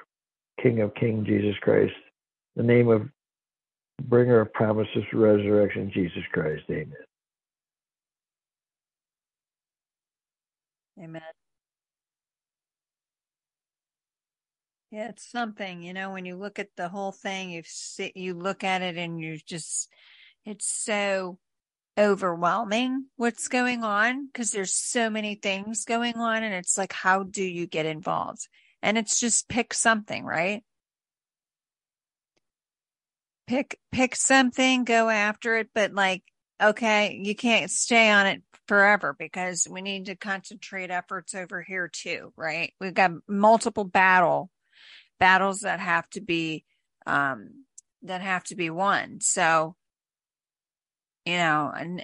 King 0.61 0.81
of 0.81 0.95
Kings, 0.95 1.27
Jesus 1.27 1.55
Christ, 1.61 1.93
the 2.55 2.63
name 2.63 2.87
of 2.87 3.09
bringer 4.03 4.41
of 4.41 4.53
promises, 4.53 5.03
resurrection, 5.13 5.91
Jesus 5.93 6.23
Christ. 6.31 6.63
Amen. 6.69 6.93
Amen. 11.01 11.21
Yeah, 14.91 15.09
it's 15.09 15.29
something, 15.29 15.81
you 15.81 15.93
know, 15.93 16.11
when 16.11 16.23
you 16.23 16.37
look 16.37 16.57
at 16.59 16.69
the 16.77 16.87
whole 16.87 17.11
thing, 17.11 17.49
you 17.49 17.63
sit, 17.65 18.15
you 18.15 18.33
look 18.33 18.63
at 18.63 18.81
it 18.81 18.95
and 18.97 19.19
you 19.19 19.37
just, 19.45 19.89
it's 20.45 20.67
so 20.67 21.39
overwhelming 21.97 23.05
what's 23.15 23.47
going 23.47 23.83
on 23.83 24.27
because 24.27 24.51
there's 24.51 24.73
so 24.73 25.09
many 25.09 25.35
things 25.35 25.85
going 25.85 26.15
on. 26.15 26.43
And 26.43 26.53
it's 26.53 26.77
like, 26.77 26.93
how 26.93 27.23
do 27.23 27.43
you 27.43 27.67
get 27.67 27.85
involved? 27.85 28.47
And 28.81 28.97
it's 28.97 29.19
just 29.19 29.47
pick 29.47 29.73
something, 29.73 30.23
right? 30.25 30.63
pick 33.47 33.79
pick 33.91 34.15
something, 34.15 34.83
go 34.83 35.09
after 35.09 35.57
it, 35.57 35.69
but 35.73 35.93
like 35.93 36.23
okay, 36.61 37.19
you 37.21 37.35
can't 37.35 37.69
stay 37.69 38.09
on 38.09 38.25
it 38.27 38.41
forever 38.67 39.13
because 39.17 39.67
we 39.69 39.81
need 39.81 40.05
to 40.05 40.15
concentrate 40.15 40.89
efforts 40.89 41.35
over 41.35 41.61
here 41.61 41.89
too, 41.91 42.31
right? 42.37 42.73
We've 42.79 42.93
got 42.93 43.11
multiple 43.27 43.83
battle 43.83 44.49
battles 45.19 45.59
that 45.61 45.79
have 45.79 46.09
to 46.11 46.21
be 46.21 46.65
um 47.05 47.65
that 48.03 48.21
have 48.21 48.43
to 48.45 48.55
be 48.55 48.69
won. 48.69 49.19
So 49.21 49.75
you 51.25 51.37
know, 51.37 51.73
and 51.75 51.99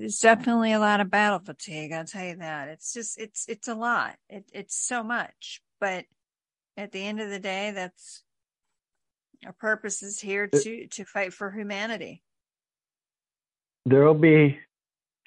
it's 0.00 0.20
definitely 0.20 0.72
a 0.72 0.78
lot 0.78 1.00
of 1.00 1.10
battle 1.10 1.40
fatigue. 1.40 1.92
I'll 1.92 2.04
tell 2.04 2.24
you 2.24 2.36
that. 2.36 2.68
It's 2.68 2.92
just, 2.92 3.18
it's, 3.20 3.48
it's 3.48 3.68
a 3.68 3.74
lot. 3.74 4.16
It, 4.28 4.48
it's 4.52 4.76
so 4.76 5.02
much, 5.02 5.60
but 5.80 6.04
at 6.76 6.92
the 6.92 7.04
end 7.04 7.20
of 7.20 7.30
the 7.30 7.40
day, 7.40 7.72
that's 7.72 8.22
our 9.44 9.52
purpose 9.52 10.02
is 10.02 10.20
here 10.20 10.46
to, 10.46 10.86
to 10.86 11.04
fight 11.04 11.32
for 11.32 11.50
humanity. 11.50 12.22
There'll 13.86 14.14
be 14.14 14.58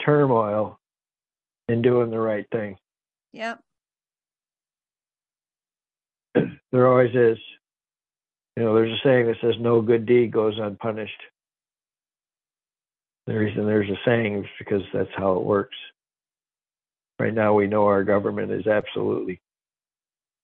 turmoil 0.05 0.79
in 1.67 1.81
doing 1.81 2.11
the 2.11 2.19
right 2.19 2.45
thing. 2.51 2.77
Yep. 3.33 3.59
There 6.71 6.87
always 6.87 7.13
is. 7.13 7.37
You 8.57 8.63
know, 8.63 8.73
there's 8.73 8.91
a 8.91 9.01
saying 9.03 9.27
that 9.27 9.35
says 9.41 9.53
no 9.59 9.81
good 9.81 10.07
deed 10.07 10.31
goes 10.31 10.55
unpunished. 10.59 11.21
The 13.27 13.33
reason 13.33 13.65
there's 13.65 13.89
a 13.89 13.97
saying 14.05 14.39
is 14.39 14.45
because 14.59 14.81
that's 14.93 15.09
how 15.15 15.33
it 15.37 15.43
works. 15.43 15.75
Right 17.19 17.33
now, 17.33 17.53
we 17.53 17.67
know 17.67 17.85
our 17.85 18.03
government 18.03 18.51
is 18.51 18.67
absolutely 18.67 19.39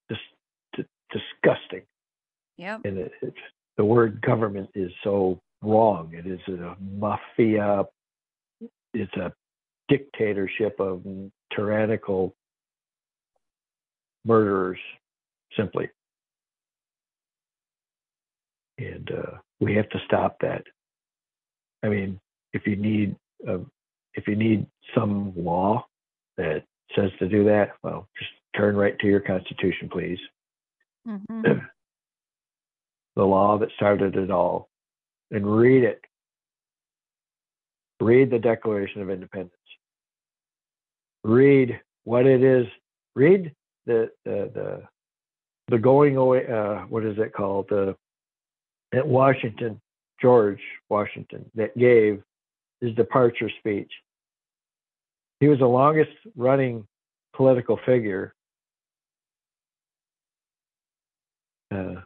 just 0.10 0.22
dis- 0.76 0.86
disgusting. 1.12 1.82
Yep. 2.58 2.82
And 2.86 2.98
it, 2.98 3.12
it, 3.22 3.34
the 3.78 3.86
word 3.86 4.22
government 4.22 4.70
is 4.76 4.92
so 5.04 5.40
wrong. 5.62 6.12
It 6.14 6.26
is 6.26 6.40
a 6.48 6.76
mafia. 6.80 7.84
It's 8.94 9.14
a 9.16 9.34
dictatorship 9.90 10.80
of 10.80 11.04
tyrannical 11.54 12.34
murderers, 14.26 14.80
simply. 15.58 15.90
And 18.78 19.12
uh, 19.12 19.38
we 19.60 19.76
have 19.76 19.90
to 19.90 20.00
stop 20.06 20.38
that. 20.42 20.64
I 21.84 21.90
mean, 21.90 22.20
if 22.54 22.66
you 22.66 22.76
need 22.76 23.16
a, 23.48 23.60
if 24.14 24.28
you 24.28 24.36
need 24.36 24.66
some 24.96 25.34
law 25.36 25.86
that 26.38 26.64
says 26.96 27.12
to 27.20 27.28
do 27.28 27.44
that, 27.46 27.74
well, 27.84 28.08
just 28.18 28.32
turn 28.56 28.76
right 28.76 28.98
to 29.00 29.08
your 29.08 29.20
Constitution, 29.20 29.90
please. 29.90 30.20
Mm-hmm. 31.08 31.42
the 33.16 33.24
law 33.24 33.58
that 33.58 33.70
started 33.76 34.16
it 34.16 34.32
all, 34.32 34.70
and 35.32 35.46
read 35.46 35.84
it. 35.84 36.02
Read 38.00 38.32
the 38.32 38.40
Declaration 38.40 39.02
of 39.02 39.10
Independence. 39.10 39.54
Read 41.24 41.80
what 42.06 42.26
it 42.26 42.44
is. 42.44 42.66
Read 43.16 43.54
the 43.86 44.10
the 44.26 44.52
the, 44.54 44.82
the 45.68 45.78
going 45.78 46.18
away. 46.18 46.48
Uh, 46.48 46.86
what 46.88 47.06
is 47.06 47.18
it 47.18 47.34
called? 47.34 47.68
The 47.70 47.96
at 48.94 49.06
Washington, 49.06 49.80
George 50.22 50.62
Washington, 50.90 51.50
that 51.56 51.78
gave 51.78 52.24
his 52.82 52.94
departure 52.96 53.50
speech. 53.60 53.92
He 55.40 55.48
was 55.48 55.60
the 55.60 55.68
longest 55.68 56.12
running 56.36 56.86
political 57.36 57.80
figure. 57.86 58.34
Uh, 61.72 62.02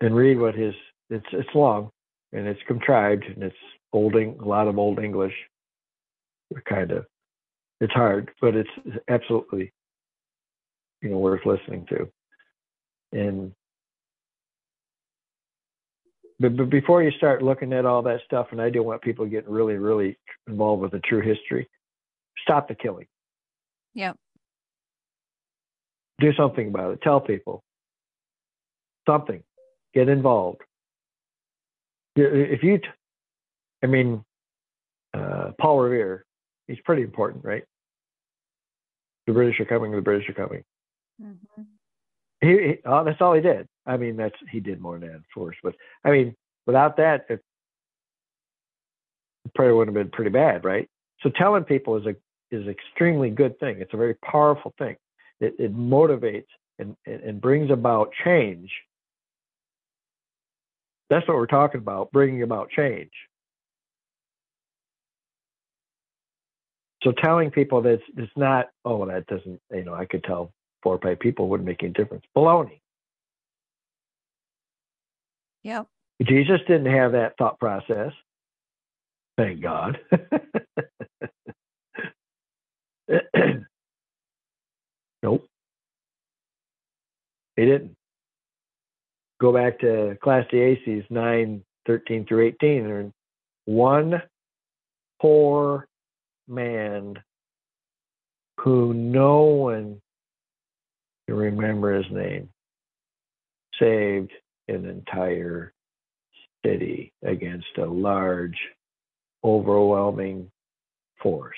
and 0.00 0.14
read 0.14 0.38
what 0.38 0.54
his 0.54 0.74
it's 1.10 1.26
it's 1.32 1.48
long 1.54 1.90
and 2.32 2.46
it's 2.46 2.60
contrived 2.66 3.24
and 3.24 3.42
it's 3.42 3.56
olding 3.92 4.38
a 4.40 4.44
lot 4.44 4.68
of 4.68 4.78
old 4.78 4.98
English. 4.98 5.34
Kind 6.68 6.92
of 6.92 7.06
it's 7.80 7.92
hard, 7.92 8.30
but 8.40 8.54
it's 8.54 8.70
absolutely 9.08 9.72
you 11.02 11.10
know 11.10 11.18
worth 11.18 11.44
listening 11.44 11.86
to. 11.88 12.08
And 13.12 13.52
but, 16.44 16.56
but 16.58 16.68
before 16.68 17.02
you 17.02 17.10
start 17.12 17.42
looking 17.42 17.72
at 17.72 17.86
all 17.86 18.02
that 18.02 18.20
stuff, 18.26 18.48
and 18.50 18.60
I 18.60 18.68
do 18.68 18.82
want 18.82 19.00
people 19.00 19.24
getting 19.24 19.50
really, 19.50 19.76
really 19.76 20.18
involved 20.46 20.82
with 20.82 20.92
the 20.92 21.00
true 21.00 21.22
history, 21.22 21.68
stop 22.42 22.68
the 22.68 22.74
killing. 22.74 23.06
Yep. 23.94 24.16
Do 26.20 26.32
something 26.34 26.68
about 26.68 26.92
it. 26.92 27.00
Tell 27.02 27.18
people 27.18 27.64
something. 29.08 29.42
Get 29.94 30.10
involved. 30.10 30.60
If 32.14 32.62
you, 32.62 32.78
t- 32.78 32.84
I 33.82 33.86
mean, 33.86 34.22
uh, 35.14 35.52
Paul 35.58 35.78
Revere, 35.78 36.26
he's 36.66 36.78
pretty 36.84 37.02
important, 37.02 37.42
right? 37.44 37.64
The 39.26 39.32
British 39.32 39.58
are 39.60 39.64
coming. 39.64 39.92
The 39.92 40.02
British 40.02 40.28
are 40.28 40.34
coming. 40.34 40.62
Mm-hmm. 41.22 41.62
He, 42.42 42.48
he 42.48 42.74
oh, 42.84 43.02
that's 43.02 43.20
all 43.22 43.32
he 43.32 43.40
did. 43.40 43.66
I 43.86 43.96
mean, 43.96 44.16
that's 44.16 44.36
he 44.50 44.60
did 44.60 44.80
more 44.80 44.98
than 44.98 45.08
that, 45.08 45.16
of 45.16 45.24
course. 45.34 45.56
But 45.62 45.74
I 46.04 46.10
mean, 46.10 46.34
without 46.66 46.96
that, 46.96 47.26
it 47.28 47.40
probably 49.54 49.74
would 49.74 49.88
have 49.88 49.94
been 49.94 50.10
pretty 50.10 50.30
bad, 50.30 50.64
right? 50.64 50.88
So 51.20 51.30
telling 51.30 51.64
people 51.64 51.96
is 51.96 52.06
a 52.06 52.14
is 52.50 52.66
extremely 52.68 53.30
good 53.30 53.58
thing. 53.58 53.80
It's 53.80 53.94
a 53.94 53.98
very 53.98 54.14
powerful 54.14 54.72
thing. 54.78 54.96
It, 55.40 55.54
it 55.58 55.76
motivates 55.76 56.46
and, 56.78 56.96
and 57.06 57.40
brings 57.40 57.70
about 57.70 58.10
change. 58.24 58.70
That's 61.10 61.26
what 61.28 61.36
we're 61.36 61.46
talking 61.46 61.80
about, 61.80 62.12
bringing 62.12 62.42
about 62.42 62.70
change. 62.70 63.10
So 67.02 67.12
telling 67.12 67.50
people 67.50 67.82
that 67.82 67.94
it's, 67.94 68.04
it's 68.16 68.32
not, 68.36 68.70
oh, 68.84 69.04
that 69.06 69.26
doesn't, 69.26 69.60
you 69.72 69.84
know, 69.84 69.94
I 69.94 70.06
could 70.06 70.24
tell 70.24 70.52
four 70.82 70.94
or 70.94 70.98
five 70.98 71.18
people 71.18 71.48
wouldn't 71.48 71.66
make 71.66 71.82
any 71.82 71.92
difference. 71.92 72.24
Baloney. 72.34 72.80
Yep. 75.64 75.86
Jesus 76.22 76.60
didn't 76.68 76.92
have 76.92 77.12
that 77.12 77.36
thought 77.38 77.58
process. 77.58 78.12
Thank 79.36 79.60
God. 79.60 79.98
nope. 85.22 85.46
He 87.56 87.64
didn't. 87.64 87.96
Go 89.40 89.52
back 89.52 89.80
to 89.80 90.10
Ecclesiastes 90.10 91.10
9, 91.10 91.64
13 91.86 92.26
through 92.26 92.46
18. 92.62 92.86
And 92.86 93.12
one 93.64 94.22
poor 95.20 95.88
man 96.46 97.16
who 98.60 98.94
no 98.94 99.42
one 99.42 100.00
can 101.26 101.36
remember 101.36 101.94
his 101.94 102.10
name 102.12 102.48
saved 103.80 104.30
an 104.68 104.86
entire 104.86 105.72
city 106.64 107.12
against 107.22 107.78
a 107.78 107.84
large, 107.84 108.58
overwhelming 109.42 110.50
force. 111.22 111.54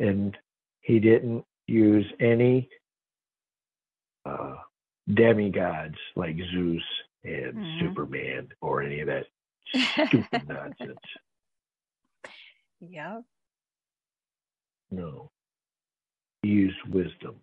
And 0.00 0.36
he 0.80 0.98
didn't 0.98 1.44
use 1.66 2.06
any 2.20 2.68
uh, 4.26 4.56
demigods 5.12 5.96
like 6.16 6.36
Zeus 6.52 6.82
and 7.22 7.54
mm-hmm. 7.54 7.80
Superman 7.80 8.48
or 8.60 8.82
any 8.82 9.00
of 9.00 9.06
that 9.06 9.26
stupid 10.06 10.42
nonsense. 10.48 10.98
Yeah. 12.80 13.20
No. 14.90 15.30
He 16.42 16.50
used 16.50 16.76
wisdom. 16.88 17.36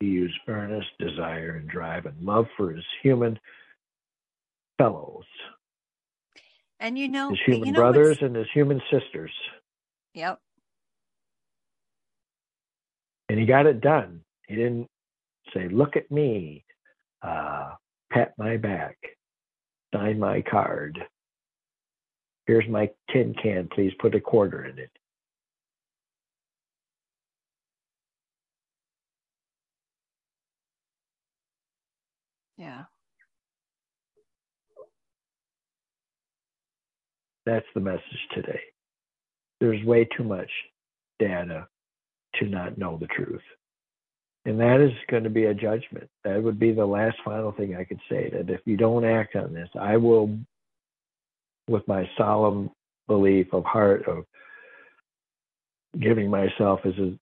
He 0.00 0.06
used 0.06 0.38
earnest 0.48 0.88
desire 0.98 1.56
and 1.56 1.68
drive 1.68 2.06
and 2.06 2.18
love 2.22 2.46
for 2.56 2.72
his 2.72 2.84
human 3.02 3.38
fellows. 4.78 5.26
And 6.80 6.98
you 6.98 7.08
know, 7.08 7.30
his 7.30 7.38
human 7.44 7.66
you 7.66 7.72
know 7.72 7.80
brothers 7.80 8.16
and 8.22 8.34
his 8.34 8.46
human 8.54 8.80
sisters. 8.90 9.30
Yep. 10.14 10.40
And 13.28 13.38
he 13.38 13.44
got 13.44 13.66
it 13.66 13.82
done. 13.82 14.22
He 14.48 14.56
didn't 14.56 14.88
say, 15.52 15.68
"Look 15.68 15.96
at 15.96 16.10
me, 16.10 16.64
uh, 17.22 17.74
pat 18.10 18.32
my 18.38 18.56
back, 18.56 18.96
sign 19.94 20.18
my 20.18 20.40
card. 20.40 20.98
Here's 22.46 22.66
my 22.68 22.90
tin 23.12 23.34
can. 23.34 23.68
Please 23.68 23.92
put 24.00 24.14
a 24.14 24.20
quarter 24.20 24.64
in 24.64 24.78
it." 24.78 24.90
Yeah. 32.60 32.82
That's 37.46 37.64
the 37.74 37.80
message 37.80 38.02
today. 38.34 38.60
There's 39.60 39.82
way 39.86 40.06
too 40.14 40.24
much 40.24 40.50
data 41.18 41.66
to 42.34 42.46
not 42.46 42.76
know 42.76 42.98
the 42.98 43.06
truth. 43.06 43.40
And 44.44 44.60
that 44.60 44.80
is 44.80 44.92
going 45.10 45.24
to 45.24 45.30
be 45.30 45.46
a 45.46 45.54
judgment. 45.54 46.10
That 46.24 46.42
would 46.42 46.60
be 46.60 46.72
the 46.72 46.84
last 46.84 47.16
final 47.24 47.52
thing 47.52 47.76
I 47.76 47.84
could 47.84 48.00
say 48.10 48.28
that 48.30 48.50
if 48.50 48.60
you 48.66 48.76
don't 48.76 49.06
act 49.06 49.36
on 49.36 49.54
this, 49.54 49.68
I 49.80 49.96
will, 49.96 50.38
with 51.66 51.88
my 51.88 52.08
solemn 52.18 52.70
belief 53.08 53.46
of 53.54 53.64
heart 53.64 54.06
of 54.06 54.26
giving 55.98 56.28
myself 56.28 56.80
as 56.84 56.94
a 56.98 57.18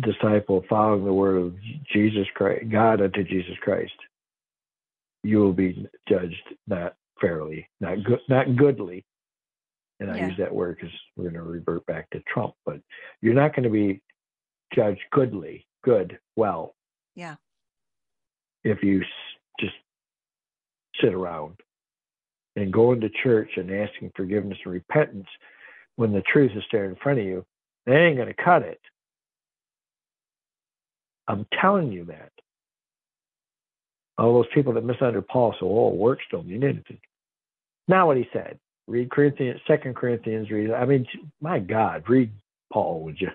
disciple, 0.00 0.64
following 0.70 1.04
the 1.04 1.12
word 1.12 1.36
of 1.36 1.54
Jesus 1.92 2.26
Christ, 2.34 2.70
God 2.70 3.02
unto 3.02 3.22
Jesus 3.24 3.56
Christ, 3.60 3.92
you 5.22 5.38
will 5.38 5.52
be 5.52 5.86
judged 6.08 6.42
not 6.66 6.94
fairly, 7.20 7.68
not 7.80 8.02
good, 8.04 8.20
not 8.28 8.56
goodly. 8.56 9.04
And 9.98 10.08
yeah. 10.08 10.24
I 10.24 10.28
use 10.28 10.38
that 10.38 10.54
word 10.54 10.78
because 10.80 10.94
we're 11.16 11.24
going 11.30 11.34
to 11.34 11.42
revert 11.42 11.84
back 11.86 12.08
to 12.10 12.22
Trump, 12.32 12.54
but 12.64 12.80
you're 13.20 13.34
not 13.34 13.54
going 13.54 13.64
to 13.64 13.70
be 13.70 14.00
judged 14.74 15.02
goodly, 15.12 15.66
good, 15.84 16.18
well. 16.36 16.74
Yeah. 17.14 17.36
If 18.64 18.82
you 18.82 19.02
just 19.58 19.74
sit 21.00 21.12
around 21.12 21.56
and 22.56 22.72
going 22.72 23.00
to 23.00 23.10
church 23.22 23.50
and 23.56 23.70
asking 23.70 24.12
forgiveness 24.16 24.58
and 24.64 24.72
repentance 24.72 25.28
when 25.96 26.12
the 26.12 26.22
truth 26.22 26.52
is 26.54 26.64
there 26.72 26.86
in 26.86 26.96
front 26.96 27.18
of 27.18 27.24
you, 27.24 27.44
they 27.86 27.96
ain't 27.96 28.16
going 28.16 28.28
to 28.28 28.42
cut 28.42 28.62
it. 28.62 28.80
I'm 31.28 31.46
telling 31.60 31.92
you 31.92 32.06
that. 32.06 32.32
All 34.20 34.34
those 34.34 34.52
people 34.54 34.74
that 34.74 34.84
misunderstood 34.84 35.28
Paul, 35.28 35.54
so 35.58 35.66
oh, 35.66 35.94
works 35.94 36.24
don't 36.30 36.46
mean 36.46 36.62
anything. 36.62 37.00
Not 37.88 38.06
what 38.06 38.18
he 38.18 38.28
said. 38.34 38.58
Read 38.86 39.10
Corinthians, 39.10 39.60
Second 39.66 39.96
Corinthians. 39.96 40.50
Read. 40.50 40.72
I 40.72 40.84
mean, 40.84 41.06
my 41.40 41.58
God, 41.58 42.04
read 42.06 42.30
Paul, 42.70 43.02
would 43.04 43.18
you? 43.18 43.30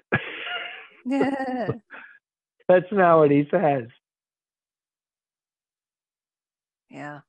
yeah. 1.05 1.69
That's 2.69 2.85
not 2.91 3.17
what 3.17 3.31
he 3.31 3.47
says. 3.49 3.87
Yeah. 6.89 7.21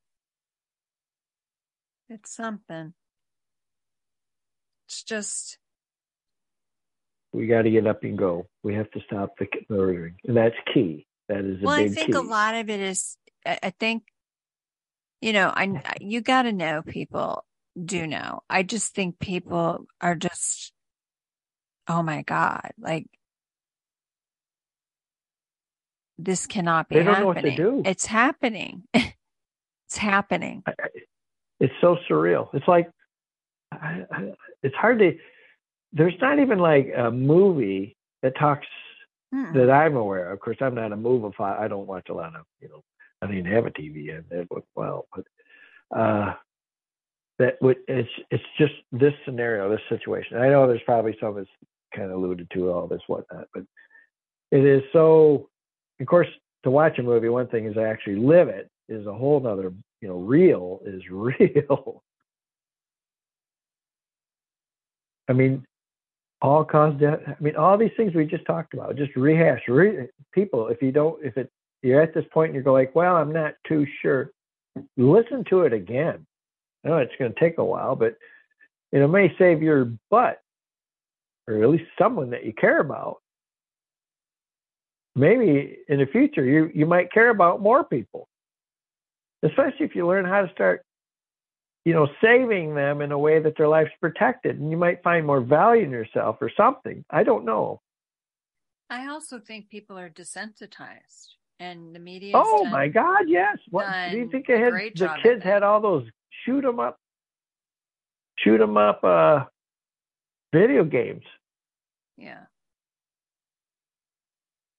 It's 2.11 2.35
something. 2.35 2.93
It's 4.87 5.03
just. 5.03 5.59
We 7.33 7.47
got 7.47 7.63
to 7.63 7.71
get 7.71 7.87
up 7.87 8.05
and 8.05 8.19
go. 8.19 8.49
We 8.63 8.75
have 8.75 8.91
to 8.93 9.01
stop 9.07 9.35
the 9.39 9.47
murdering, 9.69 10.17
and 10.25 10.37
that's 10.37 10.55
key. 10.73 11.07
That 11.29 11.45
is 11.45 11.61
a 11.61 11.65
well. 11.65 11.75
I 11.75 11.89
think 11.89 12.09
key. 12.09 12.13
a 12.13 12.21
lot 12.21 12.55
of 12.55 12.71
it 12.71 12.81
is. 12.81 13.17
I 13.47 13.71
think, 13.79 14.05
you 15.21 15.33
know, 15.33 15.53
I 15.55 15.81
you 16.01 16.21
got 16.21 16.43
to 16.43 16.53
know 16.53 16.83
people 16.83 17.45
do 17.83 18.07
know. 18.07 18.41
I 18.51 18.63
just 18.63 18.95
think 18.95 19.19
people 19.19 19.87
are 20.01 20.15
just, 20.15 20.73
oh 21.89 22.03
my 22.03 22.23
god, 22.23 22.73
like 22.79 23.07
this 26.19 26.47
cannot 26.47 26.89
be 26.89 26.97
they 26.97 27.05
don't 27.05 27.15
happening. 27.15 27.57
Know 27.59 27.71
what 27.71 27.83
to 27.83 27.83
do. 27.83 27.83
It's 27.89 28.07
happening. 28.07 28.83
it's 28.95 29.97
happening. 29.97 30.63
It's 31.61 31.75
so 31.81 31.97
surreal. 32.09 32.49
It's 32.55 32.69
like 32.69 32.91
it's 34.63 34.75
hard 34.77 34.99
to. 35.01 35.17
There's 35.93 36.15
not 36.21 36.39
even 36.39 36.59
like 36.59 36.93
a 36.97 37.11
movie 37.11 37.97
that 38.23 38.37
talks 38.39 38.67
that 39.33 39.71
I'm 39.71 39.97
aware 39.97 40.29
of. 40.29 40.35
Of 40.35 40.41
course, 40.41 40.57
I'm 40.61 40.75
not 40.75 40.93
a 40.93 40.97
movie. 40.97 41.35
I 41.39 41.69
don't 41.69 41.87
watch 41.87 42.09
a 42.09 42.15
lot 42.15 42.35
of 42.35 42.45
you 42.61 42.69
know. 42.69 42.83
I 43.23 43.27
didn't 43.27 43.53
have 43.53 43.67
a 43.67 43.71
TV 43.71 44.07
yet. 44.07 44.29
That 44.31 44.47
was 44.51 44.63
well, 44.75 45.07
but 45.15 45.99
uh, 45.99 46.35
that 47.39 47.61
would 47.61 47.79
it's 47.89 48.09
it's 48.31 48.45
just 48.59 48.75
this 48.93 49.15
scenario, 49.25 49.71
this 49.71 49.81
situation. 49.89 50.39
I 50.39 50.49
know 50.49 50.67
there's 50.67 50.83
probably 50.85 51.17
some 51.21 51.37
that's 51.37 51.49
kind 51.95 52.11
of 52.11 52.19
alluded 52.19 52.51
to 52.53 52.71
all 52.71 52.87
this 52.87 53.03
whatnot, 53.07 53.47
but 53.55 53.65
it 54.51 54.65
is 54.65 54.83
so. 54.93 55.49
Of 55.99 56.07
course, 56.07 56.29
to 56.65 56.71
watch 56.71 56.99
a 56.99 57.03
movie, 57.03 57.31
one 57.31 57.49
thing 57.49 57.65
is 57.65 57.75
to 57.75 57.83
actually 57.83 58.17
live 58.17 58.49
it 58.49 58.71
is 58.89 59.07
a 59.07 59.15
whole 59.15 59.41
nother. 59.41 59.73
You 60.03 60.09
know, 60.09 60.19
real 60.19 60.81
is 60.85 61.03
real. 61.11 62.03
I 65.29 65.33
mean, 65.33 65.65
all 66.43 66.65
cause 66.65 66.95
death. 67.01 67.21
I 67.27 67.35
mean, 67.41 67.57
all 67.57 67.79
these 67.79 67.91
things 67.97 68.15
we 68.15 68.27
just 68.27 68.45
talked 68.45 68.75
about. 68.75 68.97
Just 68.97 69.17
rehash. 69.17 69.63
Re- 69.69 70.09
people, 70.33 70.69
if 70.69 70.83
you 70.83 70.93
don't, 70.93 71.25
if 71.25 71.37
it 71.37 71.51
you're 71.83 72.01
at 72.01 72.15
this 72.15 72.25
point 72.33 72.55
and 72.55 72.65
you're 72.65 72.73
like, 72.73 72.95
well, 72.95 73.17
I'm 73.17 73.33
not 73.33 73.55
too 73.67 73.87
sure. 74.03 74.31
Listen 74.97 75.45
to 75.51 75.63
it 75.63 75.73
again 75.73 76.27
I 76.87 76.89
know 76.89 76.99
it's 76.99 77.13
going 77.19 77.33
to 77.33 77.41
take 77.41 77.59
a 77.59 77.65
while, 77.65 77.97
but 77.97 78.17
it 78.93 79.07
may 79.09 79.35
save 79.39 79.61
your 79.61 79.93
butt, 80.09 80.41
or 81.49 81.63
at 81.63 81.69
least 81.69 81.91
someone 81.99 82.31
that 82.31 82.45
you 82.45 82.53
care 82.53 82.79
about. 82.79 83.19
Maybe 85.17 85.79
in 85.89 85.99
the 85.99 86.07
future, 86.07 86.45
you, 86.45 86.71
you 86.73 86.87
might 86.87 87.13
care 87.13 87.31
about 87.31 87.61
more 87.61 87.83
people, 87.83 88.29
especially 89.43 89.87
if 89.87 89.97
you 89.97 90.07
learn 90.07 90.27
how 90.27 90.43
to 90.43 90.53
start, 90.53 90.83
you 91.85 91.93
know, 91.93 92.07
saving 92.23 92.75
them 92.75 93.01
in 93.01 93.11
a 93.11 93.19
way 93.19 93.41
that 93.41 93.57
their 93.57 93.69
life's 93.69 93.91
protected, 94.01 94.61
and 94.61 94.71
you 94.71 94.77
might 94.77 95.03
find 95.03 95.27
more 95.27 95.41
value 95.41 95.85
in 95.85 95.91
yourself 95.91 96.37
or 96.41 96.51
something. 96.57 97.05
I 97.11 97.25
don't 97.25 97.45
know. 97.45 97.81
I 98.91 99.09
also 99.09 99.41
think 99.41 99.71
people 99.71 99.99
are 99.99 100.11
desensitized, 100.11 101.35
and 101.61 101.95
the 101.95 101.99
media. 101.99 102.33
Oh 102.35 102.65
my 102.67 102.89
God! 102.89 103.25
Yes. 103.27 103.59
What 103.71 103.87
do 104.11 104.17
you 104.17 104.29
think? 104.31 104.49
Had, 104.49 104.73
the 104.73 105.11
kids 105.23 105.43
had 105.43 105.63
all 105.63 105.81
those 105.81 106.05
shoot 106.45 106.63
them 106.63 106.81
up, 106.81 106.99
shoot 108.39 108.59
them 108.59 108.77
up 108.77 109.03
uh, 109.03 109.45
video 110.53 110.85
games. 110.85 111.25
Yeah. 112.17 112.41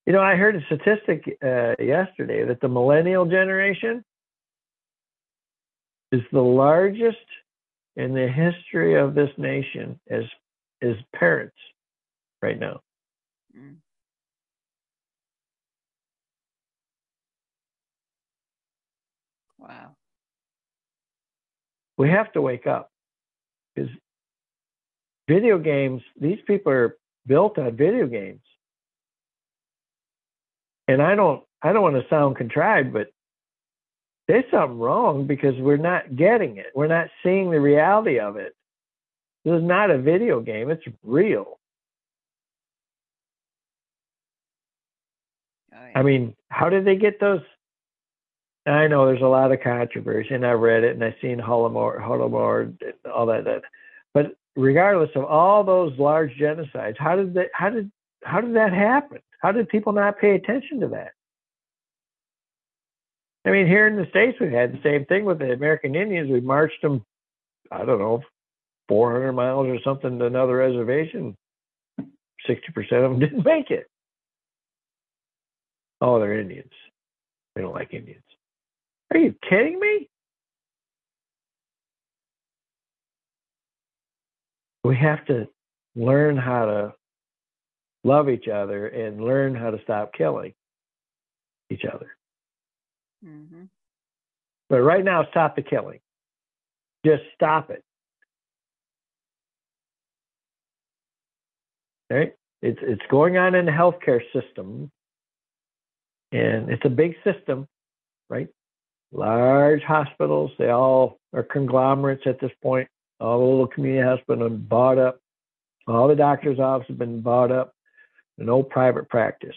You 0.06 0.14
know, 0.14 0.22
I 0.22 0.36
heard 0.36 0.56
a 0.56 0.66
statistic 0.66 1.38
uh, 1.44 1.76
yesterday 1.84 2.46
that 2.46 2.62
the 2.62 2.70
millennial 2.70 3.26
generation 3.26 4.04
is 6.14 6.22
the 6.32 6.42
largest 6.42 7.18
in 7.98 8.14
the 8.14 8.28
history 8.28 8.96
of 8.96 9.16
this 9.16 9.30
nation 9.38 10.00
as 10.10 10.24
as 10.82 10.96
parents 11.14 11.58
right 12.42 12.60
now. 12.60 12.80
Mm. 13.58 13.78
Wow 19.68 19.98
we 21.98 22.10
have 22.10 22.32
to 22.34 22.42
wake 22.42 22.68
up 22.68 22.92
because 23.76 23.90
video 25.28 25.58
games, 25.58 26.02
these 26.20 26.40
people 26.46 26.72
are 26.72 26.96
built 27.26 27.58
on 27.58 27.76
video 27.76 28.08
games. 28.08 28.42
And 30.88 31.02
I 31.02 31.16
don't 31.16 31.44
I 31.62 31.74
don't 31.74 31.82
want 31.82 31.96
to 31.96 32.08
sound 32.10 32.38
contrived, 32.38 32.94
but 32.94 33.08
there's 34.28 34.46
something 34.52 34.78
wrong 34.78 35.26
because 35.26 35.56
we're 35.58 35.78
not 35.78 36.16
getting 36.16 36.58
it. 36.58 36.68
We're 36.76 36.88
not 36.88 37.08
seeing 37.24 37.50
the 37.50 37.60
reality 37.60 38.20
of 38.20 38.38
it. 38.38 38.54
This 39.44 39.56
is 39.56 39.64
not 39.64 39.90
a 39.90 39.98
video 39.98 40.40
game, 40.40 40.70
it's 40.70 40.84
real. 41.04 41.60
Oh, 45.74 45.86
yeah. 45.86 46.00
I 46.00 46.04
mean, 46.04 46.36
how 46.50 46.70
did 46.70 46.86
they 46.86 46.96
get 46.96 47.20
those 47.20 47.42
I 48.68 48.88
know 48.88 49.06
there's 49.06 49.22
a 49.22 49.26
lot 49.26 49.52
of 49.52 49.62
controversy, 49.62 50.34
and 50.34 50.46
I've 50.46 50.60
read 50.60 50.84
it, 50.84 50.94
and 50.94 51.04
I've 51.04 51.14
seen 51.22 51.40
Holodomor, 51.40 52.02
all 53.14 53.26
that. 53.28 53.62
But 54.14 54.36
regardless 54.56 55.10
of 55.16 55.24
all 55.24 55.64
those 55.64 55.98
large 55.98 56.32
genocides, 56.40 56.98
how 56.98 57.16
did 57.16 57.34
that? 57.36 57.48
How 57.54 57.70
did 57.70 57.92
how 58.24 58.42
did 58.42 58.56
that 58.56 58.74
happen? 58.74 59.20
How 59.42 59.52
did 59.52 59.70
people 59.70 59.94
not 59.94 60.20
pay 60.20 60.36
attention 60.36 60.82
to 60.82 60.88
that? 60.90 61.12
I 63.46 63.52
mean, 63.52 63.68
here 63.68 63.88
in 63.88 63.96
the 63.96 64.08
states, 64.10 64.38
we 64.42 64.52
had 64.52 64.74
the 64.74 64.82
same 64.84 65.06
thing 65.06 65.24
with 65.24 65.40
the 65.40 65.54
American 65.54 65.96
Indians. 65.96 66.30
We 66.30 66.42
marched 66.42 66.82
them, 66.82 67.06
I 67.72 67.86
don't 67.86 68.00
know, 68.00 68.22
400 68.90 69.32
miles 69.32 69.68
or 69.68 69.80
something 69.86 70.20
to 70.20 70.26
another 70.26 70.58
reservation. 70.58 71.36
60% 72.00 72.12
of 72.78 72.90
them 72.90 73.20
didn't 73.20 73.46
make 73.46 73.72
it. 73.72 73.88
Oh, 76.02 76.20
they're 76.20 76.40
Indians. 76.40 76.72
They 77.56 77.62
don't 77.62 77.74
like 77.74 77.94
Indians. 77.94 78.22
Are 79.12 79.18
you 79.18 79.36
kidding 79.50 79.80
me? 79.80 80.10
We 84.84 84.96
have 84.98 85.26
to 85.26 85.48
learn 85.96 86.38
how 86.38 86.66
to 86.66 86.94
love 88.04 88.30
each 88.30 88.48
other 88.48 88.88
and 88.88 89.24
learn 89.24 89.56
how 89.56 89.72
to 89.72 89.82
stop 89.84 90.14
killing 90.14 90.54
each 91.70 91.84
other. 91.86 92.16
Mm-hmm. 93.26 93.64
But 94.70 94.82
right 94.82 95.04
now, 95.04 95.26
stop 95.30 95.56
the 95.56 95.62
killing. 95.62 96.00
Just 97.06 97.24
stop 97.36 97.70
it. 97.70 97.84
Right? 102.10 102.34
It's 102.62 102.80
it's 102.82 103.02
going 103.10 103.38
on 103.38 103.56
in 103.56 103.66
the 103.66 103.72
healthcare 103.72 104.22
system, 104.34 104.90
and 106.32 106.70
it's 106.70 106.86
a 106.86 106.90
big 106.90 107.16
system, 107.24 107.68
right? 108.30 108.48
Large 109.12 109.82
hospitals. 109.84 110.52
They 110.58 110.70
all 110.70 111.20
are 111.34 111.44
conglomerates 111.44 112.24
at 112.26 112.40
this 112.40 112.52
point. 112.62 112.88
All 113.20 113.40
the 113.40 113.46
little 113.46 113.68
community 113.68 114.08
hospitals 114.08 114.42
have 114.42 114.52
been 114.52 114.68
bought 114.68 114.98
up. 114.98 115.20
All 115.88 116.08
the 116.08 116.16
doctor's 116.16 116.60
offices 116.60 116.90
have 116.90 117.00
been 117.00 117.22
bought 117.22 117.52
up. 117.52 117.74
No 118.38 118.62
private 118.62 119.10
practice. 119.10 119.56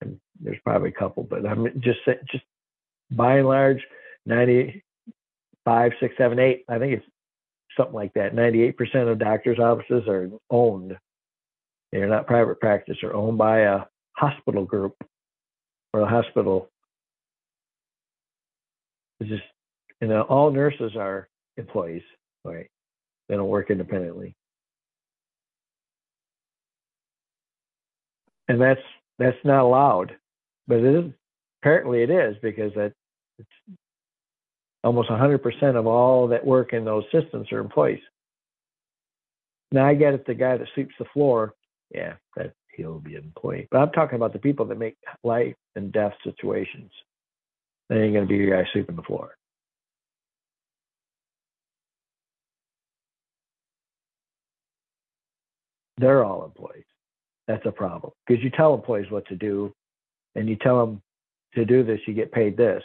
And 0.00 0.18
there's 0.40 0.60
probably 0.64 0.90
a 0.90 0.92
couple, 0.92 1.24
but 1.24 1.46
I'm 1.46 1.66
just 1.80 2.00
just 2.30 2.44
by 3.10 3.38
and 3.38 3.48
large, 3.48 3.82
95, 4.26 5.92
6, 6.00 6.14
7, 6.16 6.38
8. 6.38 6.64
I 6.68 6.78
think 6.78 6.94
it's 6.94 7.06
something 7.76 7.94
like 7.94 8.14
that. 8.14 8.34
98% 8.34 9.10
of 9.10 9.18
doctors' 9.18 9.58
offices 9.58 10.08
are 10.08 10.30
owned. 10.50 10.96
They're 11.92 12.08
not 12.08 12.26
private 12.26 12.60
practice, 12.60 12.96
they're 13.00 13.14
owned 13.14 13.38
by 13.38 13.60
a 13.60 13.80
hospital 14.16 14.64
group 14.64 14.96
or 15.92 16.00
a 16.00 16.08
hospital. 16.08 16.70
It's 19.24 19.40
just, 19.40 20.08
know, 20.08 20.22
all 20.22 20.50
nurses 20.50 20.96
are 20.96 21.28
employees, 21.56 22.02
right? 22.44 22.68
They 23.28 23.36
don't 23.36 23.48
work 23.48 23.70
independently. 23.70 24.34
And 28.48 28.60
that's 28.60 28.80
that's 29.18 29.38
not 29.44 29.62
allowed, 29.62 30.14
but 30.68 30.78
it 30.78 31.06
is 31.06 31.12
apparently 31.62 32.02
it 32.02 32.10
is 32.10 32.36
because 32.42 32.72
that 32.74 32.92
it's 33.38 33.78
almost 34.82 35.08
100% 35.08 35.76
of 35.76 35.86
all 35.86 36.28
that 36.28 36.44
work 36.44 36.74
in 36.74 36.84
those 36.84 37.04
systems 37.10 37.50
are 37.52 37.60
employees. 37.60 38.02
Now 39.72 39.86
I 39.86 39.94
get 39.94 40.12
it, 40.12 40.26
the 40.26 40.34
guy 40.34 40.58
that 40.58 40.68
sweeps 40.74 40.94
the 40.98 41.06
floor, 41.06 41.54
yeah, 41.90 42.14
that 42.36 42.52
he'll 42.76 43.00
be 43.00 43.16
an 43.16 43.24
employee. 43.24 43.66
But 43.70 43.78
I'm 43.78 43.92
talking 43.92 44.16
about 44.16 44.34
the 44.34 44.38
people 44.38 44.66
that 44.66 44.78
make 44.78 44.96
life 45.22 45.54
and 45.74 45.90
death 45.90 46.12
situations. 46.22 46.90
They 47.88 48.02
ain't 48.02 48.14
gonna 48.14 48.26
be 48.26 48.36
your 48.36 48.56
guy 48.56 48.68
sweeping 48.72 48.96
the 48.96 49.02
floor. 49.02 49.36
They're 55.98 56.24
all 56.24 56.44
employees. 56.44 56.84
That's 57.46 57.64
a 57.66 57.72
problem 57.72 58.12
because 58.26 58.42
you 58.42 58.50
tell 58.50 58.74
employees 58.74 59.10
what 59.10 59.26
to 59.26 59.36
do, 59.36 59.72
and 60.34 60.48
you 60.48 60.56
tell 60.56 60.84
them 60.84 61.02
to 61.54 61.64
do 61.64 61.84
this, 61.84 62.00
you 62.06 62.14
get 62.14 62.32
paid 62.32 62.56
this, 62.56 62.82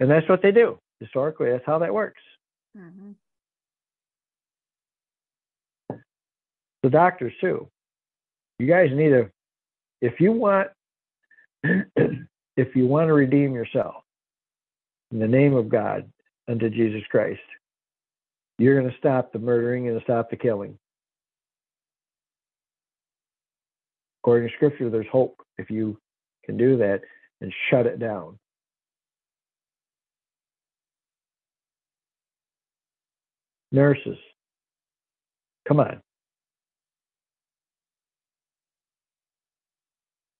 and 0.00 0.10
that's 0.10 0.28
what 0.28 0.42
they 0.42 0.50
do. 0.50 0.78
Historically, 0.98 1.50
that's 1.50 1.66
how 1.66 1.78
that 1.78 1.92
works. 1.92 2.22
Mm-hmm. 2.76 3.12
The 6.82 6.90
doctors 6.90 7.34
too. 7.40 7.68
You 8.58 8.66
guys 8.66 8.90
need 8.92 9.10
to, 9.10 9.30
if 10.00 10.20
you 10.20 10.32
want, 10.32 10.68
if 11.62 12.74
you 12.74 12.86
want 12.86 13.08
to 13.08 13.12
redeem 13.12 13.52
yourself 13.52 14.05
in 15.10 15.18
the 15.18 15.28
name 15.28 15.54
of 15.54 15.68
God 15.68 16.10
unto 16.48 16.68
Jesus 16.68 17.02
Christ, 17.10 17.40
you're 18.58 18.78
going 18.80 18.90
to 18.90 18.98
stop 18.98 19.32
the 19.32 19.38
murdering 19.38 19.88
and 19.88 20.00
stop 20.02 20.30
the 20.30 20.36
killing. 20.36 20.78
According 24.22 24.48
to 24.48 24.54
Scripture, 24.56 24.90
there's 24.90 25.06
hope 25.10 25.40
if 25.58 25.70
you 25.70 25.98
can 26.44 26.56
do 26.56 26.76
that 26.78 27.02
and 27.40 27.52
shut 27.70 27.86
it 27.86 27.98
down. 27.98 28.38
Nurses, 33.72 34.16
come 35.68 35.80
on. 35.80 36.00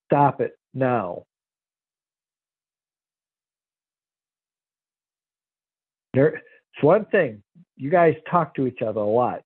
Stop 0.07 0.41
it 0.41 0.57
now. 0.73 1.25
There, 6.17 6.29
it's 6.29 6.83
one 6.83 7.05
thing. 7.07 7.43
You 7.77 7.91
guys 7.91 8.15
talk 8.29 8.55
to 8.55 8.67
each 8.67 8.81
other 8.81 9.01
a 9.01 9.07
lot. 9.07 9.43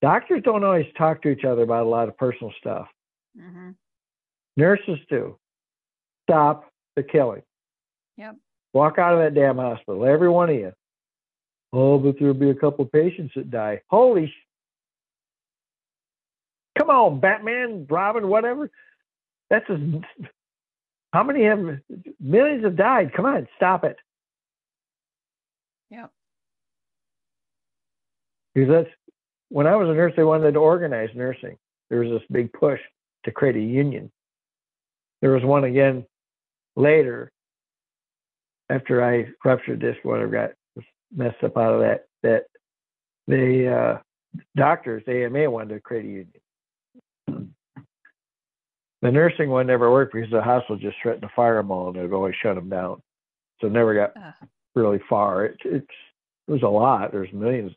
Doctors 0.00 0.40
don't 0.42 0.64
always 0.64 0.86
talk 0.96 1.20
to 1.22 1.28
each 1.28 1.44
other 1.44 1.62
about 1.62 1.84
a 1.84 1.88
lot 1.88 2.08
of 2.08 2.16
personal 2.16 2.52
stuff. 2.58 2.88
Mm-hmm. 3.38 3.70
Nurses 4.56 4.98
do. 5.10 5.36
Stop 6.24 6.72
the 6.96 7.02
killing. 7.02 7.42
Yep. 8.16 8.36
Walk 8.72 8.98
out 8.98 9.12
of 9.12 9.20
that 9.20 9.38
damn 9.38 9.58
hospital, 9.58 10.06
every 10.06 10.30
one 10.30 10.48
of 10.48 10.56
you. 10.56 10.72
Oh, 11.72 11.98
but 11.98 12.16
there'll 12.18 12.34
be 12.34 12.50
a 12.50 12.54
couple 12.54 12.86
of 12.86 12.92
patients 12.92 13.32
that 13.36 13.50
die. 13.50 13.82
Holy 13.88 14.28
sh- 14.28 14.46
Come 16.78 16.88
on, 16.88 17.20
Batman, 17.20 17.86
Robin, 17.90 18.28
whatever. 18.28 18.70
That's 19.50 19.68
a, 19.68 20.00
how 21.12 21.24
many 21.24 21.44
have 21.44 21.78
millions 22.20 22.64
have 22.64 22.76
died? 22.76 23.12
Come 23.12 23.26
on, 23.26 23.46
stop 23.56 23.84
it. 23.84 23.96
Yep. 25.94 26.10
Because 28.54 28.70
that's 28.70 28.90
when 29.48 29.66
I 29.66 29.76
was 29.76 29.88
a 29.88 29.92
nurse, 29.94 30.12
they 30.16 30.24
wanted 30.24 30.52
to 30.52 30.58
organize 30.58 31.10
nursing. 31.14 31.56
There 31.88 32.00
was 32.00 32.10
this 32.10 32.26
big 32.32 32.52
push 32.52 32.80
to 33.24 33.30
create 33.30 33.56
a 33.56 33.60
union. 33.60 34.10
There 35.20 35.30
was 35.30 35.44
one 35.44 35.64
again 35.64 36.04
later 36.74 37.30
after 38.70 39.04
I 39.04 39.28
ruptured 39.44 39.80
disc, 39.80 39.98
whatever 40.02 40.30
got 40.76 40.84
messed 41.14 41.44
up 41.44 41.56
out 41.56 41.74
of 41.74 41.80
that, 41.80 42.06
that 42.22 42.44
the 43.28 43.68
uh, 43.68 43.98
doctors, 44.56 45.02
the 45.06 45.26
AMA 45.26 45.48
wanted 45.50 45.74
to 45.74 45.80
create 45.80 46.04
a 46.04 46.08
union. 46.08 47.54
The 49.02 49.12
nursing 49.12 49.50
one 49.50 49.66
never 49.66 49.90
worked 49.92 50.14
because 50.14 50.30
the 50.30 50.42
hospital 50.42 50.76
just 50.76 50.96
threatened 51.02 51.22
to 51.22 51.30
fire 51.36 51.56
them 51.56 51.70
all 51.70 51.88
and 51.88 51.96
they'd 51.96 52.12
always 52.12 52.34
shut 52.42 52.56
them 52.56 52.70
down. 52.70 53.02
So 53.60 53.68
never 53.68 53.94
got 53.94 54.16
uh. 54.16 54.32
Really 54.74 55.00
far. 55.08 55.46
It, 55.46 55.56
it's, 55.64 55.86
it 56.48 56.52
was 56.52 56.62
a 56.62 56.68
lot. 56.68 57.12
There's 57.12 57.32
millions 57.32 57.72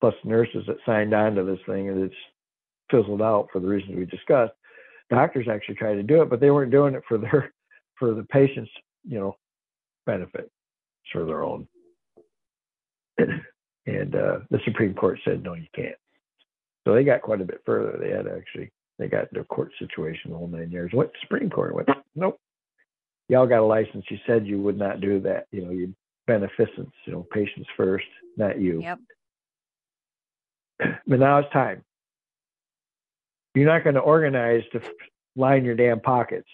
plus 0.00 0.14
nurses 0.24 0.64
that 0.66 0.76
signed 0.86 1.14
on 1.14 1.34
to 1.34 1.44
this 1.44 1.58
thing 1.66 1.88
and 1.88 2.02
it's 2.02 2.14
fizzled 2.90 3.22
out 3.22 3.48
for 3.52 3.60
the 3.60 3.66
reasons 3.66 3.96
we 3.96 4.04
discussed. 4.06 4.52
Doctors 5.10 5.46
actually 5.50 5.76
tried 5.76 5.94
to 5.94 6.02
do 6.02 6.22
it, 6.22 6.30
but 6.30 6.40
they 6.40 6.50
weren't 6.50 6.70
doing 6.70 6.94
it 6.94 7.02
for 7.08 7.18
their 7.18 7.52
for 7.98 8.14
the 8.14 8.24
patient's 8.24 8.70
you 9.06 9.18
know 9.18 9.36
benefit, 10.06 10.50
it's 11.02 11.12
for 11.12 11.24
their 11.24 11.42
own. 11.42 11.66
and 13.18 14.14
uh, 14.14 14.40
the 14.50 14.60
Supreme 14.64 14.94
Court 14.94 15.18
said 15.24 15.42
no, 15.42 15.54
you 15.54 15.66
can't. 15.74 15.96
So 16.86 16.94
they 16.94 17.04
got 17.04 17.22
quite 17.22 17.40
a 17.40 17.46
bit 17.46 17.62
further. 17.64 17.98
They 17.98 18.10
had 18.10 18.26
actually 18.26 18.70
they 18.98 19.08
got 19.08 19.32
their 19.32 19.44
court 19.44 19.72
situation 19.78 20.30
the 20.30 20.36
whole 20.36 20.48
nine 20.48 20.70
years. 20.70 20.90
What 20.92 21.12
Supreme 21.22 21.50
Court 21.50 21.74
went? 21.74 21.88
Nope. 22.14 22.40
Y'all 23.28 23.46
got 23.46 23.60
a 23.60 23.64
license. 23.64 24.04
You 24.08 24.18
said 24.26 24.46
you 24.46 24.60
would 24.60 24.78
not 24.78 25.00
do 25.00 25.20
that. 25.20 25.46
You 25.50 25.64
know, 25.64 25.70
you 25.70 25.94
beneficence. 26.26 26.92
You 27.04 27.12
know, 27.12 27.26
patients 27.30 27.68
first, 27.76 28.06
not 28.36 28.60
you. 28.60 28.80
Yep. 28.82 28.98
But 31.06 31.18
now 31.18 31.38
it's 31.38 31.52
time. 31.52 31.84
You're 33.54 33.66
not 33.66 33.82
going 33.82 33.94
to 33.94 34.00
organize 34.00 34.62
to 34.72 34.80
line 35.36 35.64
your 35.64 35.74
damn 35.74 36.00
pockets. 36.00 36.48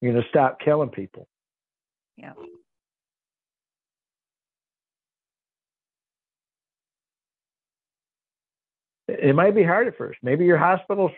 You're 0.00 0.12
going 0.12 0.22
to 0.22 0.28
stop 0.30 0.60
killing 0.60 0.88
people. 0.88 1.28
Yeah. 2.16 2.32
It 9.08 9.34
might 9.34 9.54
be 9.54 9.62
hard 9.62 9.88
at 9.88 9.96
first. 9.96 10.18
Maybe 10.22 10.44
your 10.44 10.58
hospital 10.58 11.10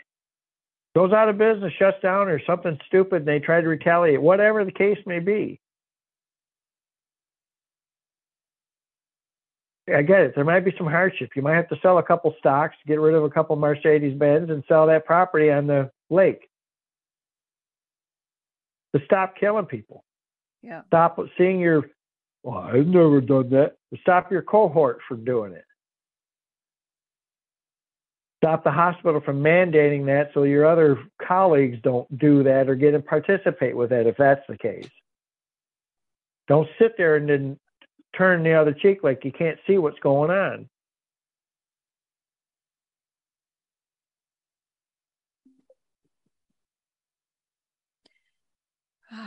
goes 0.95 1.13
out 1.13 1.29
of 1.29 1.39
business, 1.39 1.73
shuts 1.79 2.01
down, 2.03 2.29
or 2.29 2.41
something 2.45 2.79
stupid, 2.87 3.23
and 3.23 3.29
they 3.29 3.39
try 3.39 3.61
to 3.61 3.69
retaliate, 3.69 4.21
whatever 4.21 4.65
the 4.65 4.73
case 4.73 4.99
may 5.07 5.21
be. 5.21 5.61
I 9.95 10.03
get 10.03 10.21
it. 10.21 10.35
There 10.35 10.45
might 10.45 10.65
be 10.65 10.75
some 10.79 10.87
hardship. 10.87 11.31
You 11.35 11.43
might 11.43 11.57
have 11.57 11.69
to 11.69 11.79
sell 11.83 11.99
a 11.99 12.03
couple 12.03 12.35
stocks, 12.39 12.77
get 12.87 13.01
rid 13.01 13.15
of 13.15 13.25
a 13.25 13.31
couple 13.31 13.57
Mercedes 13.57 14.17
Benz, 14.17 14.51
and 14.51 14.63
sell 14.69 14.87
that 14.87 15.05
property 15.05 15.51
on 15.51 15.67
the 15.67 15.91
lake 16.11 16.49
to 18.95 19.05
stop 19.05 19.37
killing 19.37 19.67
people. 19.67 20.05
Yeah. 20.63 20.83
Stop 20.89 21.19
seeing 21.37 21.59
your. 21.59 21.91
Well, 22.43 22.59
I've 22.59 22.87
never 22.87 23.21
done 23.21 23.51
that. 23.51 23.77
Stop 24.01 24.31
your 24.31 24.43
cohort 24.43 25.01
from 25.09 25.25
doing 25.25 25.53
it. 25.53 25.65
Stop 28.43 28.65
the 28.65 28.71
hospital 28.71 29.21
from 29.21 29.43
mandating 29.43 30.07
that 30.07 30.31
so 30.33 30.45
your 30.45 30.65
other 30.67 30.99
colleagues 31.23 31.77
don't 31.83 32.19
do 32.19 32.43
that 32.43 32.71
or 32.71 32.75
get 32.75 32.93
to 32.93 33.01
participate 33.01 33.77
with 33.77 33.91
that 33.91 34.07
if 34.07 34.17
that's 34.17 34.41
the 34.49 34.57
case. 34.57 34.89
Don't 36.49 36.67
sit 36.79 36.97
there 36.97 37.17
and 37.17 37.29
then 37.29 37.59
turn 38.17 38.43
the 38.43 38.55
other 38.55 38.73
cheek 38.73 39.01
like 39.03 39.27
you 39.27 39.33
can't 39.33 39.59
see 39.67 39.77
what's 39.77 39.99
going 40.01 40.31
on. 40.31 40.71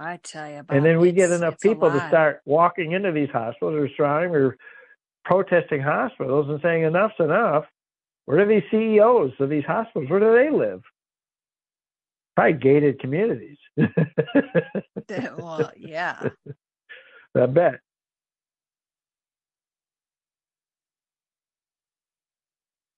I 0.00 0.20
tell 0.22 0.48
you, 0.48 0.62
and 0.68 0.84
then 0.84 1.00
we 1.00 1.10
get 1.10 1.32
enough 1.32 1.58
people 1.60 1.90
to 1.90 1.98
start 2.06 2.40
walking 2.44 2.92
into 2.92 3.10
these 3.10 3.30
hospitals 3.30 3.74
or 3.74 3.88
surrounding 3.96 4.30
or 4.30 4.56
protesting 5.24 5.80
hospitals 5.80 6.48
and 6.48 6.60
saying 6.62 6.84
enough's 6.84 7.10
enough. 7.18 7.64
Where 8.28 8.44
do 8.44 8.60
these 8.60 8.70
CEOs 8.70 9.32
of 9.40 9.48
these 9.48 9.64
hospitals? 9.64 10.10
Where 10.10 10.20
do 10.20 10.34
they 10.34 10.54
live? 10.54 10.82
Probably 12.36 12.52
gated 12.52 13.00
communities. 13.00 13.56
Eh, 15.10 15.28
well, 15.38 15.72
yeah. 15.74 16.28
I 17.34 17.46
bet. 17.46 17.76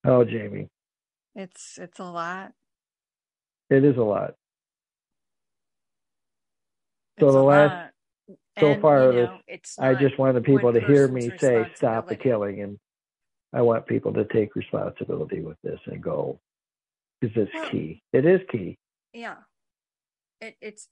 Oh, 0.05 0.25
Jamie. 0.25 0.68
It's 1.36 1.78
it's 1.81 2.00
a 2.00 2.05
lot. 2.05 2.52
It 3.70 3.84
is 3.84 3.97
a 3.97 4.02
lot. 4.02 4.34
So 7.20 7.31
the 7.31 7.39
last 7.39 7.92
so 8.59 8.67
and, 8.67 8.83
far, 8.83 9.12
you 9.12 9.12
know, 9.12 9.39
this, 9.49 9.76
I 9.78 9.94
just 9.94 10.18
wanted 10.18 10.42
people 10.42 10.73
to 10.73 10.81
hear 10.81 11.07
me 11.07 11.31
say, 11.39 11.70
"Stop 11.76 12.09
the 12.09 12.17
killing," 12.17 12.62
and 12.62 12.81
I 13.52 13.62
want 13.62 13.86
people 13.86 14.12
to 14.12 14.24
take 14.24 14.54
responsibility 14.54 15.40
with 15.40 15.56
this 15.62 15.80
and 15.86 16.02
go 16.02 16.38
because 17.20 17.36
it's 17.36 17.54
well, 17.54 17.70
key. 17.70 18.02
It 18.12 18.24
is 18.24 18.40
key. 18.50 18.78
Yeah, 19.12 19.36
it, 20.40 20.56
it's 20.60 20.88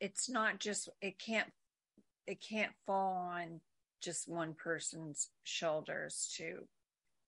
it's 0.00 0.30
not 0.30 0.58
just 0.60 0.88
it 1.00 1.18
can't 1.18 1.50
it 2.26 2.38
can't 2.46 2.72
fall 2.86 3.14
on 3.14 3.60
just 4.00 4.28
one 4.28 4.54
person's 4.54 5.30
shoulders 5.44 6.32
to 6.36 6.66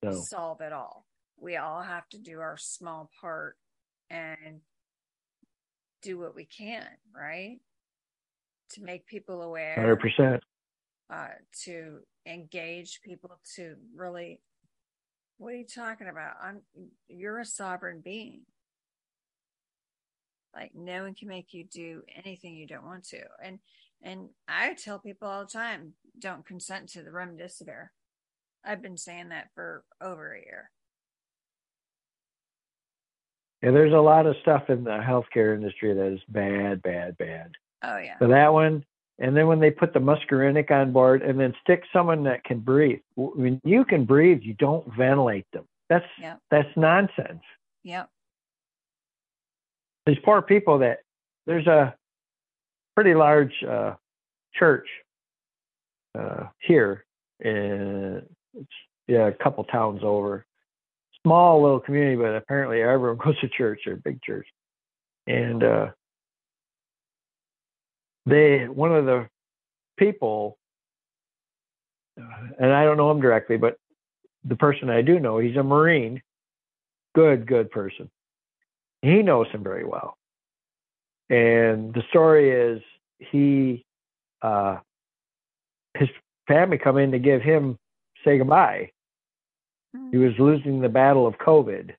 no. 0.03 0.11
solve 0.29 0.61
it 0.61 0.73
all. 0.73 1.05
We 1.37 1.57
all 1.57 1.81
have 1.81 2.07
to 2.09 2.17
do 2.17 2.39
our 2.39 2.57
small 2.57 3.09
part 3.19 3.57
and 4.09 4.61
do 6.01 6.17
what 6.19 6.35
we 6.35 6.45
can, 6.45 6.85
right? 7.15 7.59
To 8.71 8.83
make 8.83 9.05
people 9.05 9.41
aware. 9.41 9.97
100%. 10.19 10.39
Uh, 11.09 11.27
to 11.63 11.99
engage 12.25 13.01
people 13.03 13.39
to 13.55 13.75
really, 13.95 14.39
what 15.37 15.53
are 15.53 15.57
you 15.57 15.65
talking 15.65 16.07
about? 16.07 16.33
I'm, 16.41 16.61
you're 17.07 17.39
a 17.39 17.45
sovereign 17.45 18.01
being. 18.03 18.41
Like 20.55 20.71
no 20.73 21.03
one 21.03 21.13
can 21.13 21.27
make 21.27 21.53
you 21.53 21.65
do 21.65 22.01
anything 22.23 22.55
you 22.55 22.65
don't 22.65 22.85
want 22.85 23.03
to. 23.09 23.21
And 23.43 23.59
and 24.01 24.29
I 24.47 24.73
tell 24.73 24.99
people 24.99 25.27
all 25.27 25.41
the 25.41 25.51
time, 25.51 25.93
don't 26.19 26.45
consent 26.45 26.89
to 26.89 27.01
the 27.01 27.09
remdesivir. 27.09 27.87
I've 28.63 28.81
been 28.81 28.97
saying 28.97 29.29
that 29.29 29.49
for 29.55 29.83
over 30.01 30.33
a 30.33 30.39
year. 30.39 30.69
Yeah, 33.61 33.71
there's 33.71 33.93
a 33.93 33.97
lot 33.97 34.27
of 34.27 34.35
stuff 34.41 34.69
in 34.69 34.83
the 34.83 34.91
healthcare 34.91 35.55
industry 35.55 35.93
that 35.93 36.13
is 36.13 36.19
bad, 36.29 36.81
bad, 36.83 37.17
bad. 37.17 37.51
Oh 37.83 37.97
yeah. 37.97 38.17
So 38.19 38.27
that 38.27 38.53
one, 38.53 38.85
and 39.19 39.35
then 39.35 39.47
when 39.47 39.59
they 39.59 39.71
put 39.71 39.93
the 39.93 39.99
muscarinic 39.99 40.71
on 40.71 40.91
board, 40.91 41.21
and 41.21 41.39
then 41.39 41.53
stick 41.61 41.83
someone 41.93 42.23
that 42.23 42.43
can 42.43 42.59
breathe. 42.59 42.99
When 43.15 43.61
you 43.63 43.85
can 43.85 44.05
breathe, 44.05 44.41
you 44.41 44.53
don't 44.53 44.85
ventilate 44.95 45.45
them. 45.53 45.65
That's 45.89 46.05
yep. 46.19 46.39
that's 46.51 46.69
nonsense. 46.75 47.41
Yep. 47.83 48.09
These 50.05 50.17
poor 50.23 50.41
people 50.41 50.79
that 50.79 50.99
there's 51.45 51.67
a 51.67 51.95
pretty 52.95 53.13
large 53.13 53.53
uh, 53.63 53.93
church 54.53 54.87
uh, 56.17 56.45
here 56.61 57.05
in 57.43 58.23
yeah 59.07 59.27
a 59.27 59.31
couple 59.31 59.63
towns 59.65 60.01
over. 60.03 60.45
Small 61.23 61.61
little 61.61 61.79
community, 61.79 62.17
but 62.17 62.35
apparently 62.35 62.81
everyone 62.81 63.17
goes 63.23 63.39
to 63.39 63.47
church 63.47 63.81
or 63.87 63.95
big 63.95 64.21
church. 64.21 64.47
And 65.27 65.63
uh, 65.63 65.87
they 68.25 68.67
one 68.67 68.93
of 68.93 69.05
the 69.05 69.27
people, 69.97 70.57
and 72.17 72.73
I 72.73 72.83
don't 72.83 72.97
know 72.97 73.11
him 73.11 73.21
directly, 73.21 73.57
but 73.57 73.77
the 74.43 74.55
person 74.55 74.89
I 74.89 75.01
do 75.01 75.19
know, 75.19 75.39
he's 75.39 75.57
a 75.57 75.63
Marine, 75.63 76.21
good 77.13 77.47
good 77.47 77.71
person. 77.71 78.09
He 79.01 79.21
knows 79.21 79.47
him 79.49 79.63
very 79.63 79.85
well. 79.85 80.17
And 81.29 81.93
the 81.93 82.03
story 82.09 82.51
is 82.51 82.81
he, 83.19 83.83
uh, 84.41 84.77
his 85.95 86.09
family 86.47 86.77
come 86.77 86.97
in 86.97 87.11
to 87.11 87.19
give 87.19 87.41
him 87.41 87.77
say 88.23 88.37
goodbye. 88.37 88.91
He 90.11 90.17
was 90.17 90.33
losing 90.37 90.81
the 90.81 90.89
battle 90.89 91.25
of 91.25 91.37
COVID. 91.37 91.93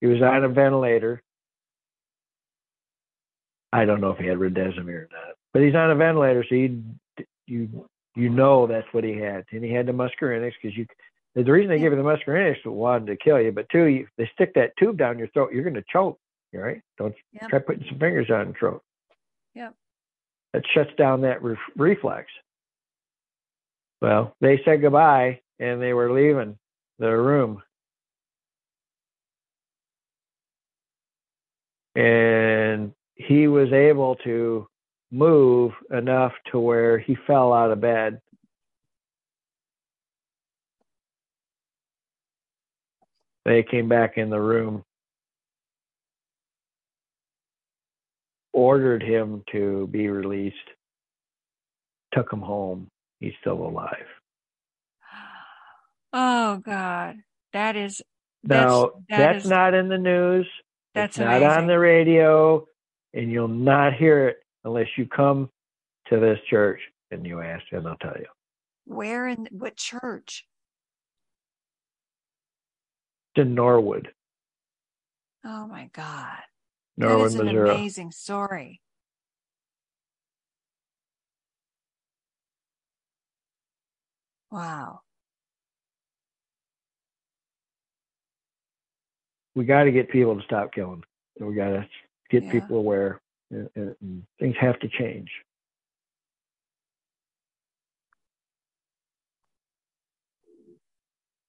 He 0.00 0.06
was 0.06 0.20
on 0.22 0.42
a 0.42 0.48
ventilator. 0.48 1.22
I 3.74 3.84
don't 3.84 4.00
know 4.00 4.10
if 4.10 4.18
he 4.18 4.26
had 4.26 4.38
remdesivir 4.38 4.88
or 4.88 5.08
not, 5.12 5.34
but 5.52 5.62
he's 5.62 5.74
on 5.74 5.90
a 5.90 5.94
ventilator, 5.94 6.44
so 6.48 6.54
you 6.54 6.82
you 7.46 7.88
you 8.14 8.28
know 8.28 8.66
that's 8.66 8.86
what 8.92 9.04
he 9.04 9.16
had, 9.16 9.44
and 9.50 9.64
he 9.64 9.72
had 9.72 9.86
the 9.86 9.92
muscarinics 9.92 10.52
because 10.60 10.76
you. 10.76 10.86
The 11.36 11.42
reason 11.42 11.68
they 11.68 11.80
give 11.80 11.92
you 11.92 11.96
the 11.96 12.04
muscarinics 12.04 12.58
is 12.58 12.64
one 12.64 13.06
to 13.06 13.16
kill 13.16 13.40
you, 13.40 13.50
but 13.50 13.68
two, 13.68 13.86
you, 13.86 14.06
they 14.16 14.30
stick 14.34 14.54
that 14.54 14.70
tube 14.78 14.96
down 14.96 15.18
your 15.18 15.26
throat, 15.28 15.52
you're 15.52 15.64
going 15.64 15.74
to 15.74 15.82
choke 15.92 16.16
right? 16.58 16.80
Don't 16.98 17.14
yep. 17.32 17.48
try 17.48 17.58
putting 17.58 17.84
some 17.88 17.98
fingers 17.98 18.30
on 18.30 18.48
the 18.48 18.54
throat. 18.54 18.82
Yep. 19.54 19.74
That 20.52 20.62
shuts 20.74 20.90
down 20.96 21.22
that 21.22 21.42
re- 21.42 21.56
reflex. 21.76 22.28
Well, 24.00 24.34
they 24.40 24.60
said 24.64 24.82
goodbye 24.82 25.40
and 25.58 25.80
they 25.80 25.92
were 25.92 26.12
leaving 26.12 26.58
the 26.98 27.10
room. 27.10 27.62
And 31.96 32.92
he 33.14 33.48
was 33.48 33.72
able 33.72 34.16
to 34.24 34.66
move 35.10 35.72
enough 35.90 36.32
to 36.50 36.58
where 36.58 36.98
he 36.98 37.16
fell 37.26 37.52
out 37.52 37.70
of 37.70 37.80
bed. 37.80 38.20
They 43.44 43.62
came 43.62 43.88
back 43.88 44.16
in 44.16 44.30
the 44.30 44.40
room 44.40 44.84
ordered 48.54 49.02
him 49.02 49.42
to 49.52 49.86
be 49.88 50.08
released, 50.08 50.56
took 52.14 52.32
him 52.32 52.40
home. 52.40 52.88
He's 53.20 53.34
still 53.40 53.66
alive. 53.66 54.06
Oh 56.16 56.58
God, 56.58 57.16
that 57.54 57.74
is 57.74 58.00
that's, 58.44 58.70
now 58.70 58.90
that 59.08 59.18
that's 59.18 59.44
is, 59.46 59.50
not 59.50 59.74
in 59.74 59.88
the 59.88 59.98
news. 59.98 60.46
That's 60.94 61.18
not 61.18 61.42
on 61.42 61.66
the 61.66 61.76
radio, 61.76 62.64
and 63.14 63.30
you'll 63.30 63.48
not 63.48 63.94
hear 63.94 64.28
it 64.28 64.38
unless 64.64 64.88
you 64.96 65.06
come 65.06 65.48
to 66.08 66.20
this 66.20 66.38
church 66.50 66.80
and 67.10 67.24
you 67.24 67.40
ask, 67.40 67.64
and 67.72 67.86
I'll 67.86 67.96
tell 67.96 68.16
you. 68.18 68.26
Where 68.86 69.26
in 69.28 69.48
what 69.50 69.76
church? 69.76 70.44
In 73.36 73.54
Norwood. 73.54 74.12
Oh 75.44 75.66
my 75.66 75.90
God. 75.92 76.38
Norwood, 76.96 77.20
that 77.20 77.26
is 77.26 77.34
an 77.36 77.46
Missouri. 77.46 77.70
amazing 77.70 78.10
story. 78.12 78.80
Wow. 84.50 85.00
We 89.56 89.64
got 89.64 89.84
to 89.84 89.92
get 89.92 90.10
people 90.10 90.36
to 90.36 90.42
stop 90.42 90.72
killing. 90.72 91.02
We 91.40 91.54
got 91.54 91.68
to 91.70 91.88
get 92.30 92.44
yeah. 92.44 92.52
people 92.52 92.76
aware. 92.76 93.20
And, 93.50 93.68
and 93.76 94.22
things 94.40 94.56
have 94.60 94.78
to 94.80 94.88
change. 94.88 95.30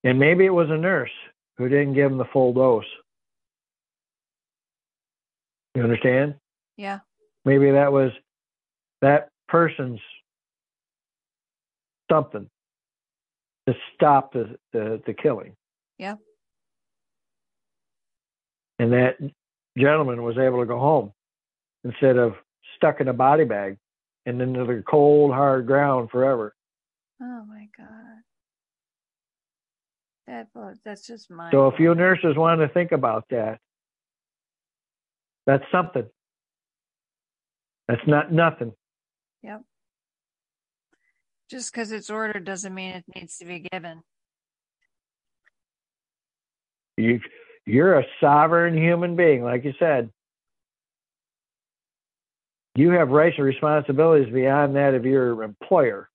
And 0.04 0.20
maybe 0.20 0.44
it 0.44 0.50
was 0.50 0.70
a 0.70 0.76
nurse 0.76 1.10
who 1.56 1.68
didn't 1.68 1.94
give 1.94 2.12
him 2.12 2.18
the 2.18 2.26
full 2.26 2.52
dose. 2.52 2.84
You 5.74 5.82
understand? 5.82 6.36
Yeah. 6.76 7.00
Maybe 7.44 7.72
that 7.72 7.90
was 7.90 8.12
that 9.02 9.30
person's 9.48 10.00
something 12.10 12.48
to 13.66 13.74
stop 13.94 14.32
the, 14.32 14.56
the, 14.72 15.02
the 15.06 15.14
killing. 15.14 15.56
Yeah. 15.98 16.16
And 18.78 18.92
that 18.92 19.16
gentleman 19.76 20.22
was 20.22 20.38
able 20.38 20.60
to 20.60 20.66
go 20.66 20.78
home 20.78 21.12
instead 21.84 22.16
of 22.16 22.34
stuck 22.76 23.00
in 23.00 23.08
a 23.08 23.12
body 23.12 23.44
bag 23.44 23.76
and 24.24 24.40
into 24.40 24.64
the 24.64 24.82
cold, 24.88 25.32
hard 25.32 25.66
ground 25.66 26.10
forever. 26.10 26.54
Oh 27.22 27.44
my 27.48 27.68
God. 27.76 28.22
That, 30.26 30.48
that's 30.84 31.06
just 31.06 31.30
my. 31.30 31.50
So 31.52 31.68
if 31.68 31.78
you 31.78 31.94
nurses 31.94 32.36
want 32.36 32.60
to 32.60 32.68
think 32.68 32.90
about 32.90 33.24
that, 33.30 33.60
that's 35.46 35.64
something. 35.70 36.04
That's 37.86 38.02
not 38.06 38.32
nothing. 38.32 38.72
Yep. 39.42 39.62
Just 41.48 41.72
because 41.72 41.92
it's 41.92 42.10
ordered 42.10 42.44
doesn't 42.44 42.74
mean 42.74 42.96
it 42.96 43.04
needs 43.14 43.38
to 43.38 43.44
be 43.44 43.64
given. 43.70 44.02
You, 46.96 47.20
you're 47.66 47.98
a 47.98 48.04
sovereign 48.20 48.76
human 48.76 49.16
being, 49.16 49.42
like 49.42 49.64
you 49.64 49.74
said. 49.78 50.10
You 52.74 52.90
have 52.90 53.08
rights 53.08 53.36
and 53.38 53.46
responsibilities 53.46 54.32
beyond 54.32 54.76
that 54.76 54.94
of 54.94 55.04
your 55.04 55.42
employer. 55.42 56.08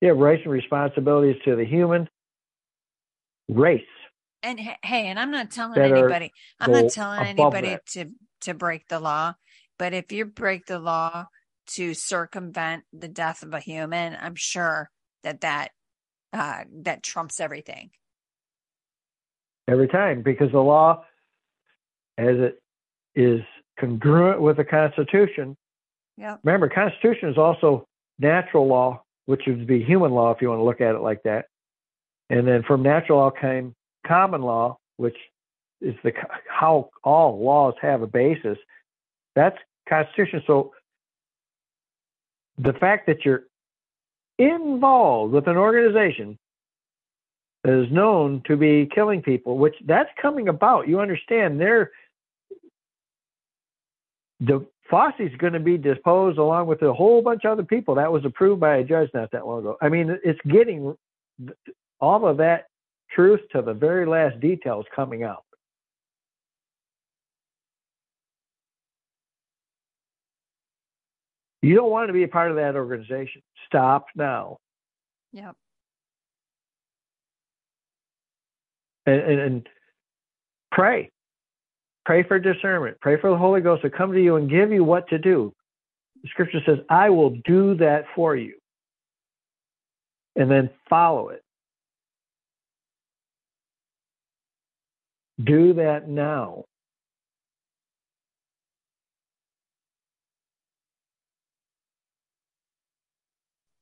You 0.00 0.08
have 0.08 0.18
rights 0.18 0.42
and 0.44 0.52
responsibilities 0.52 1.36
to 1.44 1.56
the 1.56 1.64
human 1.64 2.08
race 3.48 3.82
and 4.42 4.60
hey, 4.60 5.06
and 5.06 5.18
I'm 5.18 5.30
not 5.30 5.50
telling 5.50 5.80
anybody, 5.80 6.32
I'm 6.60 6.72
not 6.72 6.92
telling 6.92 7.26
anybody 7.26 7.68
that. 7.68 7.86
to 7.86 8.10
to 8.42 8.54
break 8.54 8.88
the 8.88 9.00
law, 9.00 9.34
but 9.78 9.92
if 9.92 10.12
you 10.12 10.24
break 10.24 10.66
the 10.66 10.78
law 10.78 11.26
to 11.74 11.94
circumvent 11.94 12.84
the 12.92 13.08
death 13.08 13.42
of 13.42 13.52
a 13.52 13.60
human, 13.60 14.16
I'm 14.20 14.36
sure 14.36 14.90
that 15.24 15.40
that 15.40 15.70
uh, 16.32 16.64
that 16.82 17.02
trumps 17.02 17.40
everything. 17.40 17.90
Every 19.68 19.86
time, 19.86 20.22
because 20.22 20.50
the 20.50 20.60
law, 20.60 21.04
as 22.16 22.36
it 22.38 22.62
is 23.14 23.42
congruent 23.78 24.40
with 24.40 24.56
the 24.56 24.64
Constitution. 24.64 25.56
Yeah. 26.16 26.36
Remember, 26.42 26.68
Constitution 26.68 27.28
is 27.28 27.38
also 27.38 27.86
natural 28.18 28.66
law, 28.66 29.02
which 29.26 29.42
would 29.46 29.66
be 29.66 29.82
human 29.82 30.12
law 30.12 30.30
if 30.32 30.42
you 30.42 30.48
want 30.48 30.58
to 30.60 30.64
look 30.64 30.80
at 30.80 30.94
it 30.94 31.00
like 31.00 31.22
that. 31.24 31.46
And 32.30 32.46
then 32.46 32.62
from 32.62 32.82
natural 32.82 33.18
law 33.18 33.30
came 33.30 33.74
common 34.06 34.42
law, 34.42 34.78
which 34.96 35.16
is 35.80 35.94
the 36.02 36.12
how 36.48 36.90
all 37.04 37.42
laws 37.42 37.74
have 37.80 38.02
a 38.02 38.06
basis. 38.06 38.58
That's 39.34 39.56
Constitution. 39.88 40.42
So 40.46 40.72
the 42.58 42.72
fact 42.72 43.06
that 43.06 43.24
you're 43.24 43.44
involved 44.38 45.32
with 45.32 45.46
an 45.46 45.56
organization 45.56 46.38
is 47.64 47.90
known 47.90 48.42
to 48.46 48.56
be 48.56 48.88
killing 48.94 49.22
people, 49.22 49.58
which 49.58 49.74
that's 49.86 50.10
coming 50.20 50.48
about. 50.48 50.88
You 50.88 51.00
understand 51.00 51.60
they're 51.60 51.90
the 54.40 54.64
Fauci's 54.90 55.36
going 55.38 55.52
to 55.52 55.60
be 55.60 55.76
disposed 55.76 56.38
along 56.38 56.66
with 56.66 56.82
a 56.82 56.92
whole 56.92 57.20
bunch 57.20 57.44
of 57.44 57.52
other 57.52 57.64
people. 57.64 57.94
That 57.96 58.12
was 58.12 58.24
approved 58.24 58.60
by 58.60 58.76
a 58.76 58.84
judge 58.84 59.10
not 59.12 59.30
that 59.32 59.46
long 59.46 59.60
ago. 59.60 59.76
I 59.82 59.88
mean, 59.88 60.18
it's 60.24 60.40
getting 60.48 60.96
all 62.00 62.26
of 62.26 62.38
that 62.38 62.66
truth 63.10 63.40
to 63.52 63.62
the 63.62 63.74
very 63.74 64.06
last 64.06 64.40
details 64.40 64.86
coming 64.94 65.24
out. 65.24 65.44
You 71.60 71.74
don't 71.74 71.90
want 71.90 72.08
to 72.08 72.12
be 72.12 72.22
a 72.22 72.28
part 72.28 72.50
of 72.50 72.56
that 72.56 72.76
organization. 72.76 73.42
Stop 73.66 74.06
now. 74.14 74.58
Yep. 75.32 75.56
And, 79.08 79.20
and, 79.22 79.40
and 79.40 79.68
pray. 80.70 81.10
Pray 82.04 82.22
for 82.22 82.38
discernment. 82.38 82.98
Pray 83.00 83.18
for 83.20 83.30
the 83.30 83.36
Holy 83.36 83.62
Ghost 83.62 83.82
to 83.82 83.90
come 83.90 84.12
to 84.12 84.22
you 84.22 84.36
and 84.36 84.50
give 84.50 84.70
you 84.70 84.84
what 84.84 85.08
to 85.08 85.18
do. 85.18 85.54
The 86.22 86.28
scripture 86.28 86.60
says, 86.66 86.78
I 86.90 87.08
will 87.10 87.30
do 87.44 87.74
that 87.76 88.04
for 88.14 88.36
you. 88.36 88.54
And 90.36 90.50
then 90.50 90.70
follow 90.90 91.30
it. 91.30 91.42
Do 95.42 95.72
that 95.74 96.08
now. 96.08 96.64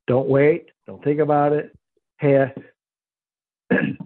Don't 0.07 0.29
wait. 0.29 0.71
Don't 0.87 1.03
think 1.03 1.21
about 1.21 1.53
it. 1.53 1.77
Hey, 2.19 2.53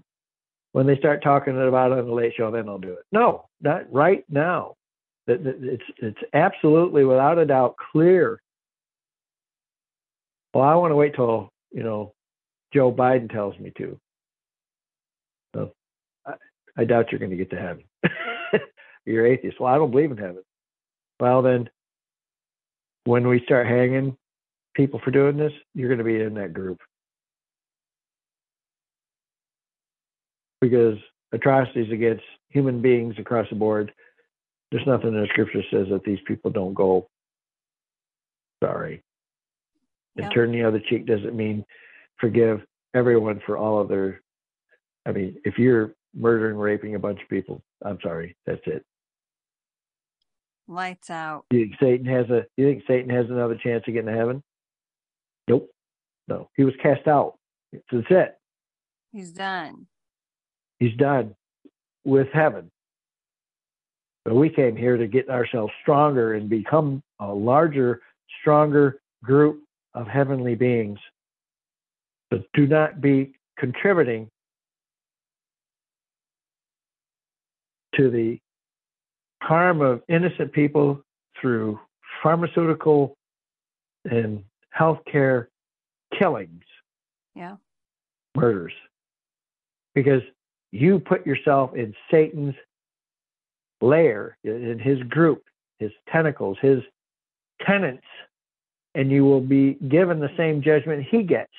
when 0.72 0.86
they 0.86 0.96
start 0.96 1.22
talking 1.22 1.60
about 1.60 1.92
it 1.92 1.98
on 1.98 2.06
the 2.06 2.12
late 2.12 2.32
show, 2.36 2.50
then 2.50 2.68
I'll 2.68 2.78
do 2.78 2.92
it. 2.92 3.04
No, 3.12 3.46
not 3.60 3.92
right 3.92 4.24
now. 4.28 4.74
It's 5.26 5.82
it's 5.98 6.18
absolutely 6.32 7.04
without 7.04 7.38
a 7.38 7.46
doubt 7.46 7.76
clear. 7.92 8.40
Well, 10.52 10.64
I 10.64 10.74
want 10.74 10.90
to 10.90 10.96
wait 10.96 11.14
till 11.14 11.50
you 11.70 11.82
know 11.82 12.14
Joe 12.72 12.92
Biden 12.92 13.30
tells 13.30 13.58
me 13.58 13.72
to. 13.78 13.98
So 15.54 15.72
I, 16.26 16.34
I 16.76 16.84
doubt 16.84 17.10
you're 17.10 17.20
going 17.20 17.30
to 17.30 17.36
get 17.36 17.50
to 17.50 17.56
heaven. 17.56 17.84
you're 19.04 19.26
atheist. 19.26 19.60
Well, 19.60 19.72
I 19.72 19.76
don't 19.76 19.90
believe 19.90 20.10
in 20.10 20.16
heaven. 20.16 20.42
Well, 21.20 21.42
then 21.42 21.68
when 23.04 23.28
we 23.28 23.42
start 23.44 23.66
hanging 23.66 24.16
people 24.74 25.00
for 25.04 25.10
doing 25.10 25.36
this, 25.36 25.52
you're 25.74 25.88
going 25.88 25.98
to 25.98 26.04
be 26.04 26.20
in 26.20 26.34
that 26.34 26.54
group. 26.54 26.80
Because 30.60 30.98
atrocities 31.32 31.92
against 31.92 32.24
human 32.48 32.82
beings 32.82 33.14
across 33.18 33.48
the 33.48 33.56
board, 33.56 33.92
there's 34.70 34.86
nothing 34.86 35.08
in 35.08 35.20
the 35.20 35.28
scripture 35.30 35.62
says 35.70 35.86
that 35.90 36.04
these 36.04 36.18
people 36.26 36.50
don't 36.50 36.74
go 36.74 37.08
sorry. 38.62 39.02
And 40.16 40.26
yeah. 40.26 40.30
turn 40.30 40.52
the 40.52 40.62
other 40.62 40.80
cheek 40.88 41.06
doesn't 41.06 41.36
mean 41.36 41.64
forgive 42.18 42.60
everyone 42.94 43.40
for 43.46 43.56
all 43.56 43.80
of 43.80 43.88
their 43.88 44.20
I 45.06 45.12
mean, 45.12 45.36
if 45.44 45.58
you're 45.58 45.94
murdering, 46.14 46.56
raping 46.56 46.94
a 46.94 46.98
bunch 46.98 47.20
of 47.22 47.28
people, 47.28 47.62
I'm 47.84 47.98
sorry, 48.02 48.36
that's 48.46 48.60
it. 48.66 48.84
Lights 50.68 51.10
out. 51.10 51.46
You 51.50 51.66
think 51.66 51.74
Satan 51.80 52.06
has 52.06 52.30
a 52.30 52.44
you 52.56 52.66
think 52.68 52.84
Satan 52.86 53.10
has 53.10 53.26
another 53.28 53.56
chance 53.56 53.82
of 53.88 53.94
getting 53.94 54.10
to 54.10 54.16
heaven? 54.16 54.42
Nope. 55.48 55.68
No. 56.28 56.48
He 56.56 56.64
was 56.64 56.74
cast 56.80 57.08
out. 57.08 57.38
So 57.72 57.80
that's 57.92 58.06
it. 58.10 58.38
He's 59.12 59.32
done. 59.32 59.86
He's 60.80 60.96
done 60.96 61.34
with 62.04 62.28
heaven. 62.32 62.70
But 64.24 64.34
we 64.34 64.48
came 64.48 64.76
here 64.76 64.96
to 64.96 65.06
get 65.06 65.28
ourselves 65.28 65.72
stronger 65.82 66.34
and 66.34 66.48
become 66.48 67.02
a 67.20 67.32
larger, 67.32 68.00
stronger 68.40 69.00
group 69.22 69.62
of 69.94 70.06
heavenly 70.06 70.54
beings. 70.54 70.98
But 72.30 72.44
do 72.54 72.66
not 72.66 73.00
be 73.00 73.34
contributing 73.58 74.28
to 77.96 78.10
the 78.10 78.38
harm 79.42 79.80
of 79.80 80.02
innocent 80.08 80.52
people 80.52 81.02
through 81.40 81.78
pharmaceutical 82.22 83.16
and 84.10 84.44
healthcare 84.78 85.46
killings, 86.18 86.62
yeah, 87.34 87.56
murders, 88.36 88.72
because 89.94 90.22
you 90.72 90.98
put 91.00 91.26
yourself 91.26 91.74
in 91.74 91.94
Satan's 92.10 92.54
lair, 93.80 94.36
in 94.44 94.78
his 94.78 95.02
group, 95.04 95.42
his 95.78 95.90
tentacles, 96.12 96.58
his 96.60 96.80
tenants, 97.66 98.06
and 98.94 99.10
you 99.10 99.24
will 99.24 99.40
be 99.40 99.74
given 99.74 100.20
the 100.20 100.30
same 100.36 100.62
judgment 100.62 101.06
he 101.10 101.22
gets. 101.22 101.52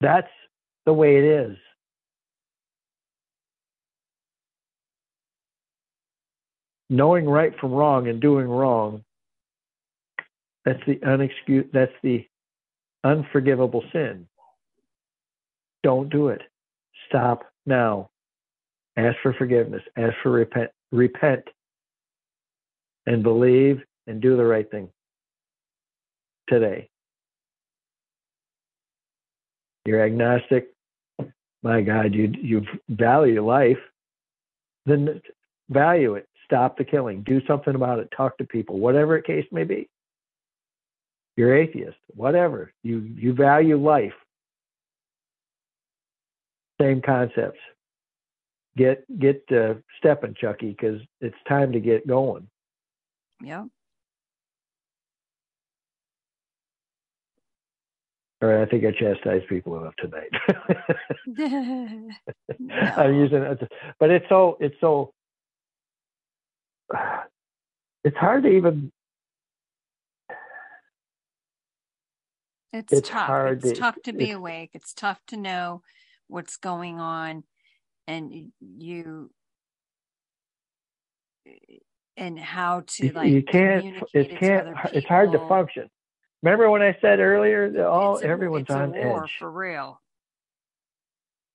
That's 0.00 0.28
the 0.84 0.92
way 0.92 1.16
it 1.16 1.24
is. 1.24 1.56
Knowing 6.88 7.26
right 7.26 7.52
from 7.58 7.72
wrong 7.72 8.08
and 8.08 8.20
doing 8.20 8.46
wrong 8.46 9.02
that's 10.66 10.80
the 10.84 10.96
unexcused, 10.96 11.70
that's 11.72 11.92
the 12.02 12.26
unforgivable 13.04 13.84
sin. 13.92 14.26
Don't 15.84 16.10
do 16.10 16.28
it. 16.28 16.42
Stop 17.08 17.44
now. 17.66 18.10
Ask 18.96 19.16
for 19.22 19.32
forgiveness. 19.34 19.82
Ask 19.96 20.14
for 20.22 20.30
repent. 20.30 20.70
Repent 20.92 21.42
and 23.06 23.22
believe 23.22 23.82
and 24.06 24.20
do 24.20 24.36
the 24.36 24.44
right 24.44 24.70
thing 24.70 24.88
today. 26.48 26.88
You're 29.84 30.04
agnostic. 30.04 30.72
My 31.62 31.80
God, 31.80 32.14
you 32.14 32.32
you 32.40 32.62
value 32.88 33.44
life. 33.44 33.78
Then 34.84 35.20
value 35.68 36.14
it. 36.14 36.28
Stop 36.44 36.78
the 36.78 36.84
killing. 36.84 37.22
Do 37.22 37.40
something 37.46 37.74
about 37.74 37.98
it. 37.98 38.08
Talk 38.16 38.38
to 38.38 38.44
people. 38.44 38.78
Whatever 38.78 39.16
the 39.16 39.22
case 39.22 39.46
may 39.50 39.64
be 39.64 39.88
you're 41.36 41.54
atheist, 41.54 41.98
whatever. 42.14 42.72
You 42.82 43.00
you 43.14 43.34
value 43.34 43.76
life. 43.76 44.14
Same 46.80 47.00
concepts. 47.00 47.58
Get 48.76 49.04
get 49.18 49.42
uh, 49.50 49.74
stepping, 49.98 50.34
Chucky, 50.38 50.70
because 50.70 51.00
it's 51.20 51.36
time 51.48 51.72
to 51.72 51.80
get 51.80 52.06
going. 52.06 52.48
Yeah. 53.42 53.64
All 58.42 58.50
right, 58.50 58.60
I 58.60 58.66
think 58.66 58.84
I 58.84 58.90
chastised 58.90 59.48
people 59.48 59.78
enough 59.78 59.94
tonight. 59.96 60.28
no. 62.58 62.74
I'm 62.74 63.14
using 63.14 63.42
it, 63.42 63.72
but 63.98 64.10
it's 64.10 64.26
so 64.28 64.58
it's 64.60 64.76
so 64.78 65.14
it's 68.04 68.16
hard 68.18 68.42
to 68.42 68.50
even 68.50 68.92
It's, 72.76 72.92
it's 72.92 73.08
tough. 73.08 73.26
Hard 73.26 73.64
it's 73.64 73.72
to, 73.72 73.80
tough 73.80 74.02
to 74.02 74.12
be 74.12 74.32
awake. 74.32 74.70
It's 74.74 74.92
tough 74.92 75.20
to 75.28 75.36
know 75.38 75.82
what's 76.28 76.56
going 76.56 77.00
on, 77.00 77.44
and 78.06 78.52
you 78.60 79.30
and 82.16 82.38
how 82.38 82.82
to 82.86 83.12
like 83.12 83.30
you 83.30 83.42
can't 83.42 83.84
it 84.14 84.38
can't 84.38 84.68
it's 84.92 85.06
hard 85.06 85.32
to 85.32 85.38
function. 85.48 85.88
Remember 86.42 86.70
when 86.70 86.82
i 86.82 86.96
said 87.00 87.18
earlier 87.18 87.70
that 87.70 87.86
all 87.86 88.18
a, 88.18 88.22
everyone's 88.22 88.70
on 88.70 88.94
edge. 88.94 89.36
for 89.38 89.50
real. 89.50 90.00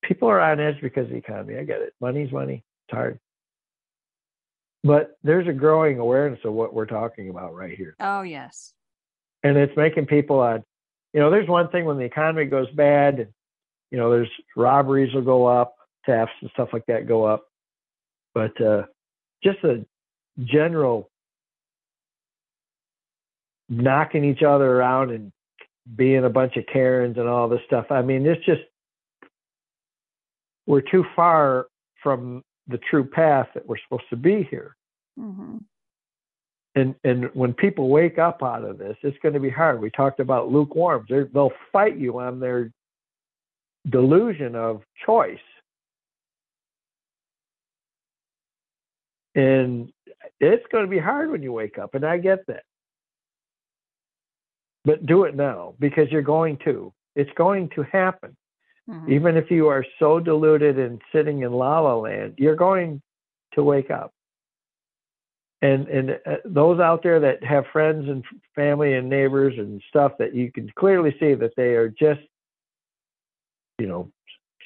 People 0.04 0.30
are 0.30 0.40
on 0.40 0.60
edge 0.60 0.82
because 0.82 1.06
of 1.06 1.12
the 1.12 1.18
economy. 1.18 1.58
I 1.58 1.64
get 1.64 1.82
it. 1.82 1.94
Money's 2.02 2.32
money. 2.32 2.64
It's 2.88 2.96
hard. 2.96 3.20
But 4.84 5.18
there's 5.24 5.48
a 5.48 5.54
growing 5.54 6.00
awareness 6.00 6.40
of 6.44 6.54
what 6.54 6.74
we're 6.74 6.88
talking 6.88 7.30
about 7.30 7.54
right 7.54 7.78
here. 7.78 7.96
Oh 8.00 8.22
yes. 8.22 8.74
And 9.44 9.58
it's 9.58 9.76
making 9.76 10.06
people 10.06 10.40
on 10.40 10.64
you 11.14 11.20
know, 11.20 11.30
there's 11.30 11.48
one 11.48 11.70
thing 11.70 11.86
when 11.86 11.98
the 11.98 12.06
economy 12.06 12.46
goes 12.46 12.70
bad, 12.72 13.20
and, 13.20 13.30
you 13.92 13.98
know, 13.98 14.10
there's 14.10 14.32
robberies 14.56 15.14
will 15.14 15.22
go 15.22 15.46
up, 15.46 15.76
thefts 16.06 16.34
and 16.42 16.50
stuff 16.52 16.70
like 16.74 16.86
that 16.88 17.08
go 17.08 17.24
up. 17.24 17.44
But 18.34 18.60
uh, 18.62 18.84
just 19.44 19.62
the 19.62 19.86
general 20.46 21.10
knocking 23.70 24.24
each 24.24 24.44
other 24.44 24.78
around 24.78 25.12
and 25.12 25.32
being 25.96 26.26
a 26.26 26.30
bunch 26.30 26.58
of 26.58 26.66
Karens 26.72 27.18
and 27.18 27.28
all 27.28 27.50
this 27.50 27.62
stuff. 27.66 27.88
I 27.90 28.02
mean, 28.02 28.26
it's 28.26 28.46
just 28.46 28.62
we're 30.68 30.82
too 30.82 31.06
far 31.16 31.68
from 32.02 32.44
the 32.68 32.80
true 32.90 33.04
path 33.04 33.48
that 33.54 33.68
we're 33.68 33.78
supposed 33.84 34.10
to 34.10 34.16
be 34.16 34.48
here. 34.50 34.76
Mm-hmm. 35.20 35.58
And 36.76 36.96
and 37.04 37.30
when 37.34 37.54
people 37.54 37.90
wake 37.90 38.18
up 38.18 38.42
out 38.42 38.64
of 38.64 38.78
this, 38.78 38.96
it's 39.04 39.18
going 39.22 39.34
to 39.34 39.40
be 39.40 39.50
hard. 39.50 39.82
We 39.82 39.90
talked 39.90 40.22
about 40.22 40.52
lukewarms. 40.52 41.08
they 41.10 41.24
they'll 41.34 41.52
fight 41.74 41.98
you 41.98 42.20
on 42.20 42.40
their 42.40 42.72
delusion 43.90 44.56
of 44.56 44.82
choice. 45.06 45.40
And 49.34 49.92
it's 50.40 50.66
going 50.72 50.84
to 50.84 50.90
be 50.90 51.00
hard 51.00 51.32
when 51.32 51.42
you 51.42 51.54
wake 51.54 51.78
up, 51.78 51.96
and 51.96 52.06
I 52.06 52.18
get 52.18 52.46
that. 52.48 52.64
But 54.84 55.06
do 55.06 55.24
it 55.26 55.36
now 55.36 55.76
because 55.80 56.12
you're 56.12 56.22
going 56.22 56.58
to. 56.66 56.92
It's 57.16 57.32
going 57.38 57.70
to 57.76 57.84
happen. 57.84 58.36
Mm-hmm. 58.90 59.12
Even 59.14 59.38
if 59.38 59.52
you 59.52 59.68
are 59.68 59.86
so 60.00 60.20
deluded 60.20 60.80
and 60.80 61.02
sitting 61.14 61.44
in 61.44 61.52
la 61.52 61.80
la 61.80 61.96
land, 61.96 62.34
you're 62.38 62.56
going 62.56 63.02
to 63.54 63.64
wake 63.64 63.92
up. 63.92 64.12
And 65.62 65.88
and 65.88 66.20
uh, 66.26 66.38
those 66.44 66.80
out 66.80 67.04
there 67.04 67.20
that 67.20 67.44
have 67.44 67.66
friends 67.72 68.10
and 68.10 68.26
family 68.56 68.96
and 68.96 69.08
neighbors 69.08 69.54
and 69.58 69.82
stuff 69.90 70.14
that 70.18 70.34
you 70.34 70.52
can 70.52 70.72
clearly 70.78 71.16
see 71.20 71.36
that 71.36 71.54
they 71.56 71.76
are 71.76 71.90
just, 71.90 72.22
you 73.82 73.88
know, 73.88 74.12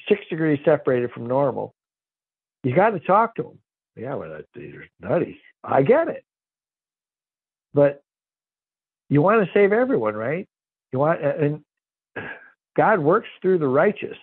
six 0.08 0.20
degrees 0.28 0.58
separated 0.64 1.10
from 1.10 1.26
normal. 1.26 1.74
You 2.62 2.74
got 2.74 2.90
to 2.90 3.00
talk 3.00 3.34
to 3.36 3.42
them. 3.42 3.58
Yeah, 3.96 4.14
well, 4.14 4.40
they're 4.54 4.88
nutty. 5.00 5.40
I 5.64 5.82
get 5.82 6.08
it, 6.08 6.22
but 7.72 8.02
you 9.08 9.22
want 9.22 9.44
to 9.44 9.52
save 9.54 9.72
everyone, 9.72 10.14
right? 10.14 10.46
You 10.92 10.98
want 10.98 11.22
and 11.22 11.62
God 12.76 13.00
works 13.00 13.28
through 13.40 13.58
the 13.58 13.68
righteous. 13.68 14.18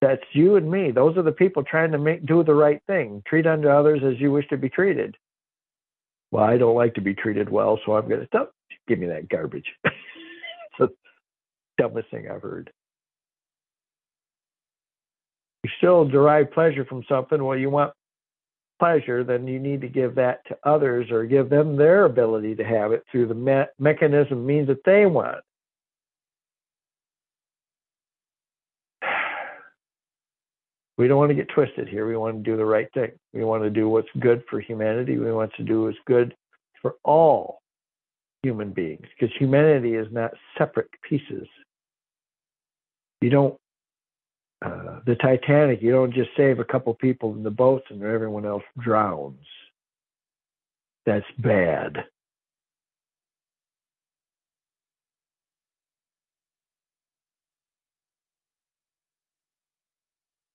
That's 0.00 0.22
you 0.32 0.56
and 0.56 0.70
me. 0.70 0.90
Those 0.90 1.16
are 1.16 1.22
the 1.22 1.32
people 1.32 1.62
trying 1.62 1.92
to 1.92 1.98
make 1.98 2.24
do 2.24 2.42
the 2.42 2.54
right 2.54 2.80
thing. 2.86 3.22
Treat 3.26 3.46
unto 3.46 3.68
others 3.68 4.00
as 4.04 4.20
you 4.20 4.32
wish 4.32 4.48
to 4.48 4.56
be 4.56 4.68
treated. 4.68 5.16
Well, 6.30 6.44
I 6.44 6.56
don't 6.56 6.74
like 6.74 6.94
to 6.94 7.00
be 7.00 7.14
treated 7.14 7.48
well, 7.48 7.78
so 7.84 7.94
I'm 7.94 8.08
going 8.08 8.20
to 8.20 8.26
stop. 8.26 8.52
Give 8.88 8.98
me 8.98 9.06
that 9.06 9.28
garbage. 9.28 9.66
it's 9.84 9.94
the 10.78 10.88
dumbest 11.78 12.10
thing 12.10 12.28
I've 12.30 12.42
heard. 12.42 12.70
Still 15.78 16.04
derive 16.04 16.52
pleasure 16.52 16.84
from 16.84 17.02
something. 17.08 17.42
Well, 17.42 17.58
you 17.58 17.70
want 17.70 17.92
pleasure, 18.78 19.24
then 19.24 19.46
you 19.46 19.58
need 19.58 19.80
to 19.80 19.88
give 19.88 20.14
that 20.16 20.46
to 20.46 20.56
others 20.64 21.10
or 21.10 21.24
give 21.24 21.48
them 21.48 21.76
their 21.76 22.04
ability 22.04 22.54
to 22.56 22.64
have 22.64 22.92
it 22.92 23.04
through 23.10 23.28
the 23.28 23.34
me- 23.34 23.64
mechanism 23.78 24.44
means 24.44 24.68
that 24.68 24.84
they 24.84 25.06
want. 25.06 25.38
We 30.96 31.08
don't 31.08 31.18
want 31.18 31.30
to 31.30 31.34
get 31.34 31.48
twisted 31.48 31.88
here. 31.88 32.06
We 32.06 32.16
want 32.16 32.36
to 32.36 32.48
do 32.48 32.56
the 32.56 32.64
right 32.64 32.86
thing. 32.94 33.10
We 33.32 33.42
want 33.42 33.64
to 33.64 33.70
do 33.70 33.88
what's 33.88 34.08
good 34.20 34.44
for 34.48 34.60
humanity. 34.60 35.18
We 35.18 35.32
want 35.32 35.52
to 35.56 35.64
do 35.64 35.82
what's 35.82 35.98
good 36.06 36.36
for 36.80 36.94
all 37.02 37.62
human 38.44 38.70
beings 38.70 39.04
because 39.18 39.34
humanity 39.36 39.94
is 39.94 40.06
not 40.12 40.30
separate 40.56 40.88
pieces. 41.02 41.48
You 43.20 43.30
don't 43.30 43.58
the 45.06 45.16
Titanic, 45.16 45.82
you 45.82 45.92
don't 45.92 46.12
just 46.12 46.30
save 46.36 46.58
a 46.58 46.64
couple 46.64 46.94
people 46.94 47.34
in 47.34 47.42
the 47.42 47.50
boats 47.50 47.86
and 47.90 48.02
everyone 48.02 48.46
else 48.46 48.62
drowns. 48.78 49.44
That's 51.06 51.26
bad. 51.38 52.04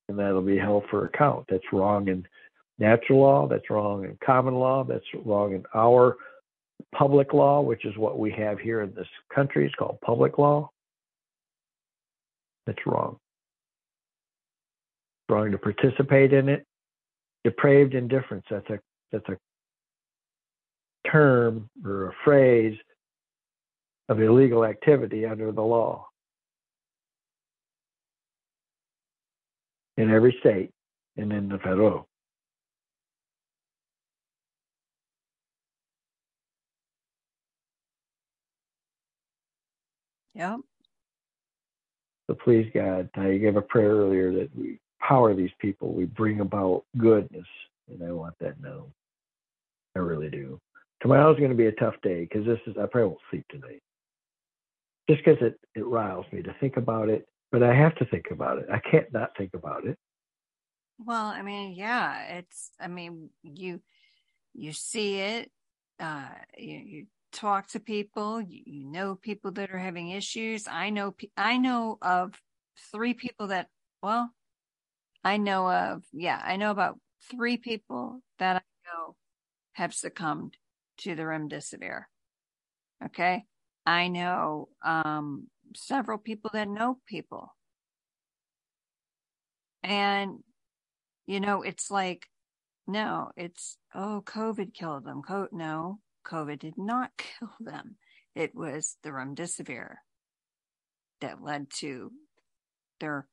And 0.07 0.17
that'll 0.17 0.41
be 0.41 0.57
held 0.57 0.85
for 0.89 1.05
account. 1.05 1.45
That's 1.49 1.63
wrong 1.71 2.07
in 2.07 2.25
natural 2.79 3.19
law, 3.19 3.47
that's 3.47 3.69
wrong 3.69 4.05
in 4.05 4.17
common 4.25 4.55
law, 4.55 4.83
that's 4.83 5.05
wrong 5.23 5.53
in 5.53 5.63
our 5.75 6.17
public 6.95 7.33
law, 7.33 7.61
which 7.61 7.85
is 7.85 7.95
what 7.97 8.17
we 8.17 8.31
have 8.31 8.57
here 8.57 8.81
in 8.81 8.93
this 8.95 9.07
country. 9.33 9.65
It's 9.67 9.75
called 9.75 9.99
public 10.01 10.39
law. 10.39 10.71
That's 12.65 12.79
wrong 12.87 13.19
wrong 15.29 15.51
to 15.51 15.57
participate 15.57 16.33
in 16.33 16.49
it. 16.49 16.65
Depraved 17.43 17.93
indifference, 17.93 18.45
that's 18.49 18.69
a 18.69 18.79
that's 19.11 19.27
a 19.29 19.37
term 21.09 21.69
or 21.85 22.07
a 22.07 22.13
phrase 22.23 22.77
of 24.09 24.21
illegal 24.21 24.65
activity 24.65 25.25
under 25.25 25.51
the 25.51 25.61
law 25.61 26.05
in 29.97 30.09
every 30.11 30.35
state 30.39 30.71
and 31.17 31.31
in 31.31 31.49
the 31.49 31.57
federal. 31.59 32.07
Yeah. 40.33 40.57
So 42.27 42.35
please, 42.35 42.71
God, 42.73 43.09
I 43.15 43.37
gave 43.37 43.57
a 43.57 43.61
prayer 43.61 43.91
earlier 43.91 44.31
that 44.33 44.55
we 44.55 44.79
empower 45.01 45.33
these 45.33 45.51
people. 45.59 45.93
We 45.93 46.05
bring 46.05 46.39
about 46.39 46.83
goodness, 46.97 47.47
and 47.89 48.03
I 48.03 48.11
want 48.11 48.35
that 48.39 48.61
known. 48.61 48.91
I 49.95 49.99
really 49.99 50.29
do. 50.29 50.59
Tomorrow's 51.01 51.37
going 51.37 51.51
to 51.51 51.55
be 51.55 51.67
a 51.67 51.71
tough 51.73 51.95
day 52.03 52.21
because 52.21 52.45
this 52.45 52.59
is. 52.67 52.75
I 52.77 52.85
probably 52.85 53.03
won't 53.03 53.19
sleep 53.29 53.45
tonight, 53.49 53.81
just 55.09 55.23
because 55.23 55.41
it 55.41 55.59
it 55.75 55.85
riles 55.85 56.25
me 56.31 56.41
to 56.43 56.55
think 56.59 56.77
about 56.77 57.09
it. 57.09 57.27
But 57.51 57.63
I 57.63 57.73
have 57.73 57.95
to 57.95 58.05
think 58.05 58.27
about 58.31 58.59
it. 58.59 58.67
I 58.71 58.79
can't 58.79 59.11
not 59.11 59.35
think 59.37 59.53
about 59.53 59.85
it. 59.85 59.97
Well, 60.99 61.25
I 61.25 61.41
mean, 61.41 61.73
yeah, 61.73 62.37
it's. 62.37 62.71
I 62.79 62.87
mean, 62.87 63.29
you 63.43 63.81
you 64.53 64.73
see 64.73 65.19
it. 65.19 65.51
Uh, 65.99 66.29
you, 66.57 66.77
you 66.77 67.05
talk 67.31 67.67
to 67.69 67.79
people. 67.79 68.41
You, 68.41 68.61
you 68.65 68.85
know 68.85 69.15
people 69.15 69.51
that 69.51 69.71
are 69.71 69.77
having 69.77 70.09
issues. 70.09 70.67
I 70.67 70.89
know. 70.89 71.15
I 71.37 71.57
know 71.57 71.97
of 72.01 72.39
three 72.91 73.13
people 73.13 73.47
that. 73.47 73.67
Well, 74.03 74.31
I 75.23 75.37
know 75.37 75.69
of, 75.69 76.03
yeah, 76.13 76.41
I 76.43 76.55
know 76.55 76.71
about 76.71 76.99
three 77.29 77.57
people 77.57 78.21
that 78.39 78.57
I 78.57 78.61
know 78.87 79.15
have 79.73 79.93
succumbed 79.93 80.57
to 80.99 81.15
the 81.15 81.23
remdesivir. 81.23 82.03
Okay. 83.05 83.45
I 83.85 84.07
know 84.07 84.69
um, 84.83 85.47
several 85.75 86.17
people 86.17 86.51
that 86.53 86.67
know 86.67 86.99
people. 87.07 87.55
And, 89.83 90.39
you 91.25 91.39
know, 91.39 91.61
it's 91.63 91.89
like, 91.89 92.27
no, 92.87 93.31
it's, 93.37 93.77
oh, 93.95 94.21
COVID 94.25 94.73
killed 94.73 95.05
them. 95.05 95.21
Co- 95.21 95.47
no, 95.51 95.99
COVID 96.27 96.59
did 96.59 96.77
not 96.77 97.11
kill 97.17 97.51
them. 97.59 97.95
It 98.35 98.53
was 98.53 98.97
the 99.03 99.09
remdesivir 99.09 99.95
that 101.21 101.41
led 101.41 101.69
to 101.77 102.11
their, 102.99 103.27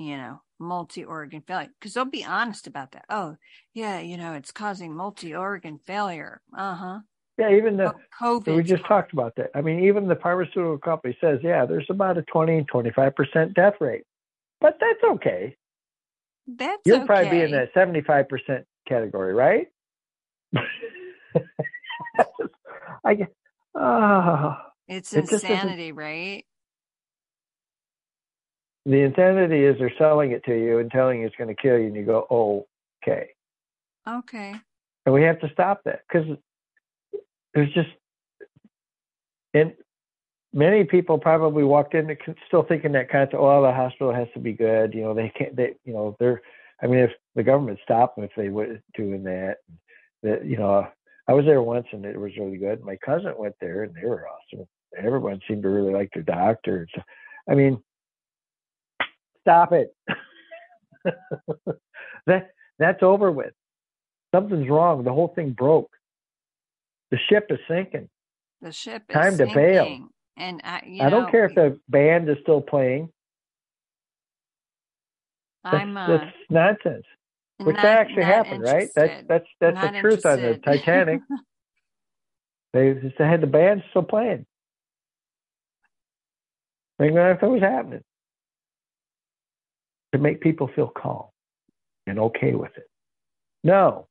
you 0.00 0.16
know, 0.16 0.40
multi 0.58 1.04
organ 1.04 1.42
failure 1.42 1.68
because 1.78 1.92
they'll 1.94 2.06
be 2.06 2.24
honest 2.24 2.66
about 2.66 2.92
that. 2.92 3.04
Oh, 3.10 3.36
yeah, 3.74 4.00
you 4.00 4.16
know, 4.16 4.32
it's 4.32 4.50
causing 4.50 4.94
multi 4.94 5.34
organ 5.34 5.78
failure. 5.78 6.40
Uh 6.56 6.74
huh. 6.74 6.98
Yeah, 7.38 7.52
even 7.54 7.76
the 7.76 7.94
COVID. 8.20 8.56
We 8.56 8.62
just 8.62 8.84
talked 8.86 9.12
about 9.12 9.36
that. 9.36 9.50
I 9.54 9.60
mean, 9.60 9.84
even 9.84 10.08
the 10.08 10.16
pharmaceutical 10.16 10.78
company 10.78 11.16
says, 11.20 11.40
yeah, 11.42 11.64
there's 11.66 11.86
about 11.88 12.18
a 12.18 12.22
20, 12.22 12.64
25% 12.64 13.54
death 13.54 13.74
rate. 13.80 14.02
But 14.60 14.78
that's 14.80 15.02
okay. 15.14 15.56
That's 16.46 16.72
okay. 16.72 16.76
You'll 16.84 16.98
okay. 16.98 17.06
probably 17.06 17.30
be 17.30 17.40
in 17.42 17.50
that 17.52 17.72
75% 17.74 18.64
category, 18.86 19.32
right? 19.32 19.68
I 23.04 23.14
get, 23.14 23.32
oh, 23.74 24.56
it's 24.88 25.12
insanity, 25.14 25.92
right? 25.92 26.44
The 28.86 29.00
insanity 29.02 29.64
is 29.64 29.76
they're 29.78 29.92
selling 29.98 30.32
it 30.32 30.44
to 30.44 30.54
you 30.54 30.78
and 30.78 30.90
telling 30.90 31.20
you 31.20 31.26
it's 31.26 31.36
going 31.36 31.54
to 31.54 31.60
kill 31.60 31.78
you, 31.78 31.86
and 31.86 31.96
you 31.96 32.04
go, 32.04 32.26
oh, 32.30 32.66
okay. 33.02 33.28
Okay. 34.08 34.54
And 35.06 35.14
we 35.14 35.22
have 35.22 35.40
to 35.40 35.50
stop 35.52 35.82
that 35.84 36.00
because 36.08 36.36
there's 37.54 37.72
just, 37.72 37.88
and 39.54 39.72
many 40.52 40.84
people 40.84 41.18
probably 41.18 41.64
walked 41.64 41.94
in 41.94 42.16
still 42.46 42.62
thinking 42.62 42.92
that 42.92 43.10
kind 43.10 43.32
of, 43.32 43.40
oh, 43.40 43.62
the 43.62 43.72
hospital 43.72 44.12
has 44.12 44.28
to 44.34 44.40
be 44.40 44.52
good. 44.52 44.94
You 44.94 45.02
know, 45.02 45.14
they 45.14 45.32
can't, 45.36 45.56
they, 45.56 45.74
you 45.84 45.92
know, 45.92 46.16
they're, 46.18 46.42
I 46.82 46.86
mean, 46.86 47.00
if 47.00 47.10
the 47.34 47.42
government 47.42 47.78
stopped 47.82 48.16
them 48.16 48.24
if 48.24 48.30
they 48.36 48.48
were 48.48 48.80
doing 48.94 49.22
that, 49.24 49.56
that, 50.22 50.44
you 50.44 50.56
know, 50.56 50.86
I 51.28 51.32
was 51.32 51.44
there 51.44 51.62
once 51.62 51.86
and 51.92 52.04
it 52.04 52.18
was 52.18 52.36
really 52.38 52.56
good. 52.56 52.82
My 52.82 52.96
cousin 53.04 53.34
went 53.36 53.54
there 53.60 53.84
and 53.84 53.94
they 53.94 54.06
were 54.06 54.26
awesome. 54.26 54.66
Everyone 54.96 55.40
seemed 55.46 55.62
to 55.62 55.68
really 55.68 55.92
like 55.92 56.10
their 56.12 56.22
doctor. 56.22 56.88
So, 56.94 57.02
I 57.48 57.54
mean, 57.54 57.82
Stop 59.42 59.72
it. 59.72 59.94
that 62.26 62.50
that's 62.78 63.02
over 63.02 63.30
with. 63.30 63.52
Something's 64.34 64.68
wrong. 64.68 65.04
The 65.04 65.12
whole 65.12 65.32
thing 65.34 65.52
broke. 65.52 65.90
The 67.10 67.18
ship 67.28 67.46
is 67.50 67.58
sinking. 67.68 68.08
The 68.60 68.72
ship 68.72 69.04
is 69.08 69.14
time 69.14 69.36
sinking. 69.36 69.54
to 69.54 69.54
bail. 69.54 70.08
And 70.36 70.60
I, 70.64 70.82
I 71.00 71.04
know, 71.04 71.10
don't 71.10 71.30
care 71.30 71.46
if 71.46 71.54
the 71.54 71.78
band 71.88 72.28
is 72.28 72.36
still 72.42 72.60
playing. 72.60 73.10
That's, 75.64 75.76
I'm 75.76 75.96
uh, 75.96 76.06
that's 76.06 76.36
nonsense. 76.48 77.04
Which 77.58 77.76
not, 77.76 77.82
that 77.82 77.98
actually 78.00 78.22
happened, 78.22 78.62
right? 78.62 78.88
That's 78.94 79.24
that's 79.28 79.46
that's 79.60 79.74
Not 79.74 79.92
the 79.92 80.00
truth 80.00 80.24
on 80.24 80.40
the. 80.40 80.58
Titanic. 80.64 81.20
they 82.72 82.94
just 82.94 83.18
had 83.18 83.42
the 83.42 83.46
band 83.46 83.82
still 83.90 84.02
playing. 84.02 84.46
Thinking 86.98 87.16
that's 87.16 87.42
what 87.42 87.50
was 87.50 87.60
happening. 87.60 88.02
To 90.12 90.18
make 90.18 90.40
people 90.40 90.68
feel 90.74 90.88
calm 90.88 91.26
and 92.06 92.18
okay 92.18 92.54
with 92.54 92.72
it. 92.76 92.88
No. 93.62 94.08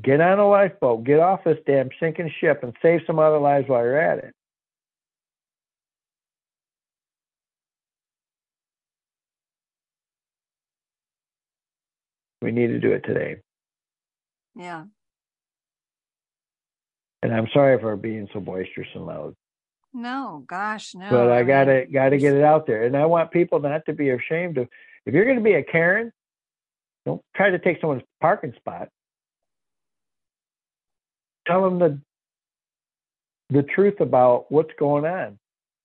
Get 0.00 0.20
on 0.20 0.38
a 0.38 0.48
lifeboat, 0.48 1.04
get 1.04 1.20
off 1.20 1.44
this 1.44 1.58
damn 1.66 1.88
sinking 2.00 2.30
ship 2.40 2.60
and 2.62 2.74
save 2.82 3.00
some 3.06 3.18
other 3.18 3.38
lives 3.38 3.68
while 3.68 3.82
you're 3.82 3.98
at 4.00 4.18
it. 4.18 4.34
We 12.42 12.52
need 12.52 12.68
to 12.68 12.78
do 12.78 12.92
it 12.92 13.04
today. 13.04 13.36
yeah. 14.54 14.84
And 17.22 17.34
I'm 17.34 17.48
sorry 17.52 17.80
for 17.80 17.96
being 17.96 18.28
so 18.32 18.38
boisterous 18.40 18.88
and 18.94 19.06
loud. 19.06 19.34
No, 19.92 20.44
gosh, 20.46 20.94
no. 20.94 21.08
but 21.10 21.32
I 21.32 21.42
gotta 21.42 21.86
gotta 21.92 22.18
get 22.18 22.34
it 22.34 22.44
out 22.44 22.66
there. 22.66 22.84
And 22.84 22.96
I 22.96 23.06
want 23.06 23.30
people 23.30 23.58
not 23.58 23.84
to 23.86 23.94
be 23.94 24.10
ashamed 24.10 24.58
of 24.58 24.68
if 25.06 25.14
you're 25.14 25.24
gonna 25.24 25.40
be 25.40 25.54
a 25.54 25.62
Karen, 25.62 26.12
don't 27.06 27.22
try 27.34 27.50
to 27.50 27.58
take 27.58 27.80
someone's 27.80 28.02
parking 28.20 28.52
spot. 28.56 28.88
Tell 31.46 31.62
them 31.62 31.78
the 31.78 32.00
the 33.50 33.62
truth 33.62 34.00
about 34.00 34.50
what's 34.50 34.72
going 34.78 35.06
on. 35.06 35.38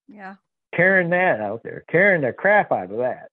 Yeah. 0.08 0.36
Karen 0.76 1.12
that 1.12 1.40
out 1.40 1.62
there. 1.64 1.84
Karen 1.90 2.22
the 2.22 2.34
crap 2.34 2.72
out 2.72 2.92
of 2.92 2.98
that. 2.98 3.28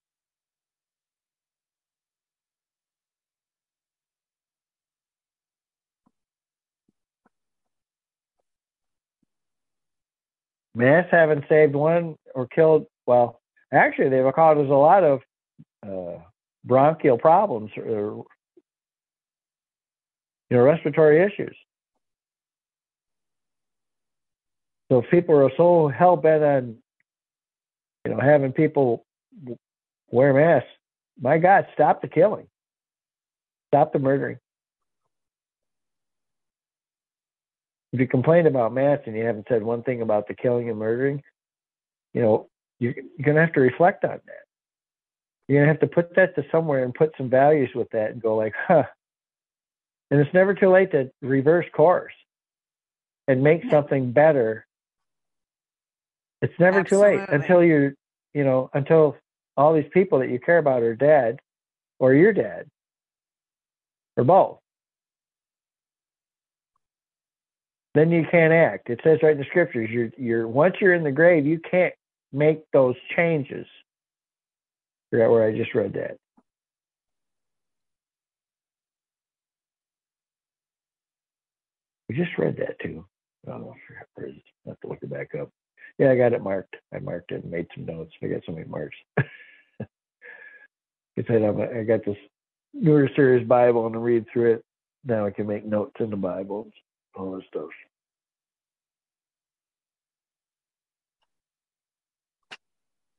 Mass 10.74 11.06
haven't 11.10 11.44
saved 11.48 11.74
one 11.74 12.14
or 12.36 12.46
killed. 12.46 12.86
Well, 13.06 13.40
actually, 13.72 14.10
they've 14.10 14.32
caused 14.32 14.60
us 14.60 14.70
a 14.70 14.74
lot 14.74 15.02
of 15.02 15.20
uh, 15.86 16.18
bronchial 16.64 17.18
problems 17.18 17.70
or 17.76 18.24
you 20.50 20.56
know 20.56 20.62
respiratory 20.62 21.24
issues. 21.24 21.56
So 24.90 25.02
people 25.10 25.36
are 25.36 25.50
so 25.56 25.88
hell 25.88 26.16
bent 26.16 26.42
on 26.42 26.76
you 28.04 28.12
know 28.12 28.20
having 28.20 28.52
people 28.52 29.04
wear 30.10 30.32
masks. 30.32 30.68
My 31.20 31.38
God, 31.38 31.66
stop 31.74 32.00
the 32.00 32.08
killing, 32.08 32.46
stop 33.70 33.92
the 33.92 33.98
murdering. 33.98 34.38
if 37.92 38.00
you 38.00 38.06
complain 38.06 38.46
about 38.46 38.74
masks 38.74 39.04
and 39.06 39.16
you 39.16 39.24
haven't 39.24 39.46
said 39.48 39.62
one 39.62 39.82
thing 39.82 40.02
about 40.02 40.28
the 40.28 40.34
killing 40.34 40.68
and 40.68 40.78
murdering, 40.78 41.22
you 42.12 42.20
know, 42.20 42.48
you're, 42.78 42.94
you're 42.94 43.24
going 43.24 43.36
to 43.36 43.40
have 43.40 43.52
to 43.54 43.60
reflect 43.60 44.04
on 44.04 44.20
that. 44.26 44.47
You're 45.48 45.64
going 45.64 45.66
to 45.66 45.72
have 45.72 45.80
to 45.80 45.94
put 45.94 46.14
that 46.16 46.34
to 46.36 46.44
somewhere 46.52 46.84
and 46.84 46.94
put 46.94 47.14
some 47.16 47.30
values 47.30 47.70
with 47.74 47.88
that 47.90 48.10
and 48.10 48.22
go 48.22 48.36
like, 48.36 48.54
huh. 48.56 48.84
And 50.10 50.20
it's 50.20 50.32
never 50.32 50.54
too 50.54 50.70
late 50.70 50.92
to 50.92 51.10
reverse 51.22 51.66
course 51.74 52.12
and 53.26 53.42
make 53.42 53.62
something 53.70 54.12
better. 54.12 54.66
It's 56.40 56.58
never 56.58 56.84
too 56.84 56.98
late 56.98 57.20
until 57.28 57.62
you're, 57.62 57.94
you 58.34 58.44
know, 58.44 58.70
until 58.72 59.16
all 59.56 59.74
these 59.74 59.90
people 59.92 60.20
that 60.20 60.30
you 60.30 60.38
care 60.38 60.58
about 60.58 60.82
are 60.82 60.94
dead 60.94 61.40
or 61.98 62.14
you're 62.14 62.32
dead 62.32 62.68
or 64.16 64.24
both. 64.24 64.58
then 67.98 68.10
you 68.10 68.24
can't 68.30 68.52
act. 68.52 68.90
It 68.90 69.00
says 69.02 69.18
right 69.22 69.32
in 69.32 69.38
the 69.38 69.44
scriptures, 69.44 69.90
you're 69.90 70.10
you're 70.16 70.46
once 70.46 70.76
you're 70.80 70.94
in 70.94 71.02
the 71.02 71.12
grave, 71.12 71.46
you 71.46 71.58
can't 71.58 71.94
make 72.32 72.62
those 72.72 72.94
changes. 73.16 73.66
Forgot 75.10 75.30
where 75.30 75.44
I 75.44 75.56
just 75.56 75.74
read 75.74 75.94
that. 75.94 76.16
We 82.08 82.16
just 82.16 82.36
read 82.38 82.56
that 82.58 82.78
too. 82.82 83.04
Oh, 83.46 83.74
I. 84.18 84.22
I 84.22 84.32
have 84.66 84.80
to 84.80 84.88
look 84.88 84.98
it 85.02 85.10
back 85.10 85.34
up. 85.40 85.50
Yeah, 85.98 86.10
I 86.10 86.16
got 86.16 86.32
it 86.32 86.42
marked. 86.42 86.76
I 86.94 86.98
marked 86.98 87.32
it 87.32 87.42
and 87.42 87.50
made 87.50 87.66
some 87.74 87.86
notes. 87.86 88.12
I 88.22 88.26
got 88.26 88.42
so 88.46 88.52
many 88.52 88.66
marks. 88.66 88.96
I 89.18 89.24
said 91.26 91.42
I 91.42 91.84
got 91.84 92.04
this 92.04 92.16
newer 92.74 93.08
series 93.16 93.46
Bible 93.46 93.86
and 93.86 93.96
I 93.96 93.98
read 93.98 94.26
through 94.32 94.54
it. 94.54 94.64
Now 95.04 95.26
I 95.26 95.30
can 95.30 95.46
make 95.46 95.64
notes 95.64 95.94
in 96.00 96.10
the 96.10 96.16
Bible, 96.16 96.70
all 97.16 97.32
this 97.32 97.44
stuff. 97.48 97.68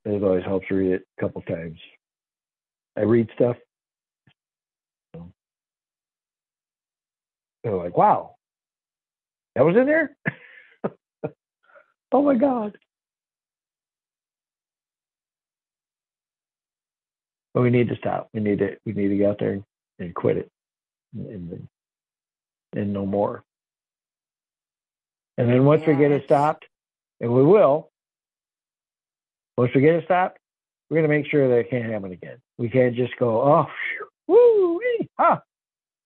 It 0.09 0.23
always 0.23 0.43
helps 0.43 0.69
read 0.71 0.93
it 0.93 1.03
a 1.17 1.21
couple 1.21 1.41
times. 1.43 1.77
I 2.97 3.01
read 3.01 3.29
stuff. 3.35 3.57
They're 7.63 7.75
like, 7.75 7.97
wow, 7.97 8.35
that 9.55 9.65
was 9.65 9.75
in 9.75 9.85
there? 9.85 10.15
oh 12.11 12.21
my 12.23 12.35
God. 12.35 12.77
But 17.53 17.61
we 17.63 17.69
need 17.69 17.89
to 17.89 17.97
stop. 17.97 18.29
We 18.33 18.39
need 18.39 18.59
to 18.59 18.77
we 18.85 18.93
need 18.93 19.09
to 19.09 19.17
get 19.17 19.29
out 19.29 19.39
there 19.39 19.51
and, 19.51 19.63
and 19.99 20.15
quit 20.15 20.37
it 20.37 20.49
and, 21.13 21.51
and 21.51 21.67
and 22.75 22.93
no 22.93 23.05
more. 23.05 23.43
And 25.37 25.49
then 25.49 25.65
once 25.65 25.83
we 25.85 25.95
get 25.95 26.11
it 26.11 26.23
stopped, 26.25 26.65
and 27.21 27.33
we 27.33 27.43
will, 27.43 27.91
once 29.59 29.71
we 29.75 29.81
get 29.81 29.95
it 29.95 30.05
stopped, 30.05 30.39
we're 30.89 30.95
going 30.95 31.09
to 31.09 31.13
make 31.13 31.29
sure 31.29 31.49
that 31.49 31.57
it 31.57 31.69
can't 31.69 31.91
happen 31.91 32.13
again. 32.13 32.37
We 32.57 32.69
can't 32.69 32.95
just 32.95 33.13
go, 33.17 33.41
oh, 33.41 33.65
woo, 34.25 34.79
huh, 35.19 35.39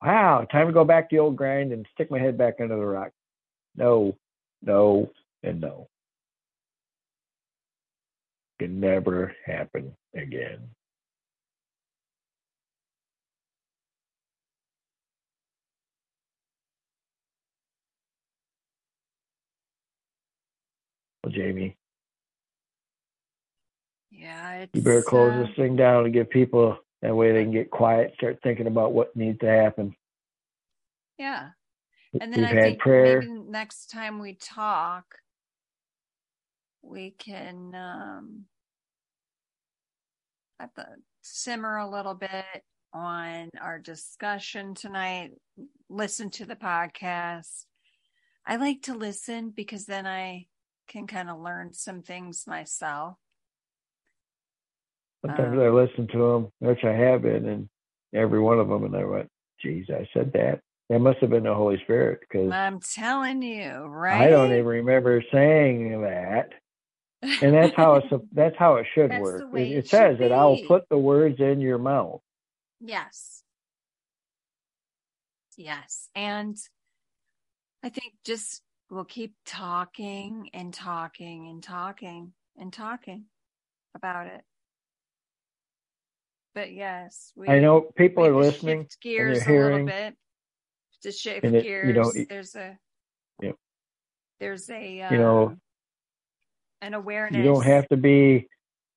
wow, 0.02 0.48
time 0.52 0.66
to 0.66 0.74
go 0.74 0.84
back 0.84 1.08
to 1.10 1.16
the 1.16 1.20
old 1.20 1.36
grind 1.36 1.72
and 1.72 1.86
stick 1.94 2.10
my 2.10 2.18
head 2.18 2.36
back 2.36 2.56
under 2.60 2.76
the 2.76 2.84
rock. 2.84 3.12
No, 3.76 4.18
no, 4.64 5.12
and 5.44 5.62
no. 5.62 5.88
Can 8.58 8.80
never 8.80 9.36
happen 9.46 9.96
again. 10.16 10.70
Well, 21.24 21.32
Jamie, 21.32 21.78
Yeah, 24.24 24.53
it's 24.60 24.72
you 24.74 24.82
better 24.82 25.02
close 25.02 25.34
uh, 25.34 25.40
this 25.40 25.56
thing 25.58 25.76
down 25.76 26.06
and 26.06 26.14
give 26.14 26.30
people 26.30 26.77
that 27.02 27.14
way 27.14 27.34
they 27.34 27.43
can 27.43 27.52
get 27.52 27.69
quiet, 27.69 28.14
start 28.16 28.40
thinking 28.42 28.68
about 28.68 28.93
what 28.93 29.14
needs 29.18 29.40
to 29.40 29.48
happen. 29.48 29.93
Yeah. 31.18 31.50
And 32.22 32.32
then 32.32 32.40
We've 32.40 32.50
I 32.50 32.61
think 32.61 32.80
prayer. 32.80 33.19
maybe 33.19 33.34
next 33.50 33.88
time 33.88 34.19
we 34.19 34.35
talk, 34.35 35.03
we 36.82 37.11
can 37.11 37.76
um, 37.76 38.45
have 40.58 40.74
to 40.76 40.88
simmer 41.22 41.76
a 41.80 41.90
little 41.90 42.14
bit 42.14 42.64
on 42.93 43.50
our 43.61 43.77
discussion 43.77 44.74
tonight. 44.74 45.32
Listen 45.90 46.30
to 46.30 46.45
the 46.45 46.56
podcast. 46.56 47.66
I 48.45 48.56
like 48.56 48.84
to 48.84 48.93
listen 48.93 49.50
because 49.50 49.85
then 49.85 50.08
I 50.08 50.45
can 50.88 51.08
kind 51.08 51.30
of 51.30 51.42
learn 51.42 51.74
some 51.74 52.03
things 52.03 52.45
myself. 52.48 53.18
Sometimes 55.26 55.53
Um, 55.53 55.60
I 55.60 55.69
listen 55.69 56.08
to 56.08 56.18
them, 56.18 56.52
which 56.60 56.84
I 56.84 56.92
have 56.92 57.22
been, 57.22 57.48
and 57.48 57.69
every 58.14 58.40
one 58.40 58.60
of 58.60 58.68
them, 58.68 58.84
and 58.84 58.95
I 58.95 59.06
went, 59.06 59.30
"Geez, 59.61 59.90
I 59.90 60.08
said 60.14 60.34
that." 60.34 60.61
That 60.90 61.00
must 61.00 61.19
have 61.19 61.30
been 61.30 61.43
the 61.43 61.53
Holy 61.53 61.80
Spirit 61.84 62.19
because 62.19 62.52
I'm 62.52 62.80
telling 62.80 63.42
you, 63.42 63.72
right? 63.85 64.27
I 64.27 64.30
don't 64.30 64.52
even 64.52 64.66
remember 64.66 65.24
saying 65.32 66.02
that. 66.02 66.50
And 67.42 67.53
that's 67.53 67.74
how 67.76 67.95
it's 67.95 68.08
that's 68.34 68.56
how 68.58 68.76
it 68.76 68.88
should 68.93 69.11
work. 69.18 69.43
It, 69.53 69.60
it 69.60 69.77
it 69.77 69.88
says 69.88 70.19
that 70.19 70.32
I'll 70.32 70.60
put 70.68 70.88
the 70.90 70.98
words 70.98 71.40
in 71.40 71.61
your 71.61 71.77
mouth. 71.77 72.22
Yes. 72.82 73.43
Yes. 75.56 76.10
And 76.16 76.58
I 77.82 77.90
think 77.90 78.14
just 78.26 78.61
we'll 78.90 79.06
keep 79.06 79.34
talking 79.45 80.50
and 80.53 80.74
talking 80.74 81.48
and 81.48 81.64
talking 81.64 82.34
and 82.58 82.74
talking 82.74 83.26
about 83.95 84.27
it. 84.27 84.43
But 86.56 86.72
yes, 86.72 87.32
we 87.36 87.48
I 87.48 87.60
know 87.60 87.82
people 87.82 88.26
are 88.26 88.36
listening. 88.36 88.84
shift 88.84 89.02
gears 89.02 89.46
they're 89.46 89.70
a 89.70 89.72
little 89.72 89.88
bit 89.88 90.16
to 91.02 91.12
shift 91.12 91.46
it, 91.46 91.64
gears, 91.64 91.88
you 91.88 91.94
know, 91.94 92.12
there's 92.30 92.56
a 92.56 92.78
yeah. 93.42 93.52
there's 94.40 94.70
a 94.70 95.02
um, 95.02 95.14
you 95.14 95.20
know 95.20 95.46
um, 95.48 95.62
an 96.82 96.94
awareness. 96.94 97.38
You 97.38 97.44
don't 97.44 97.66
have 97.66 97.88
to 97.90 97.98
be 97.98 98.48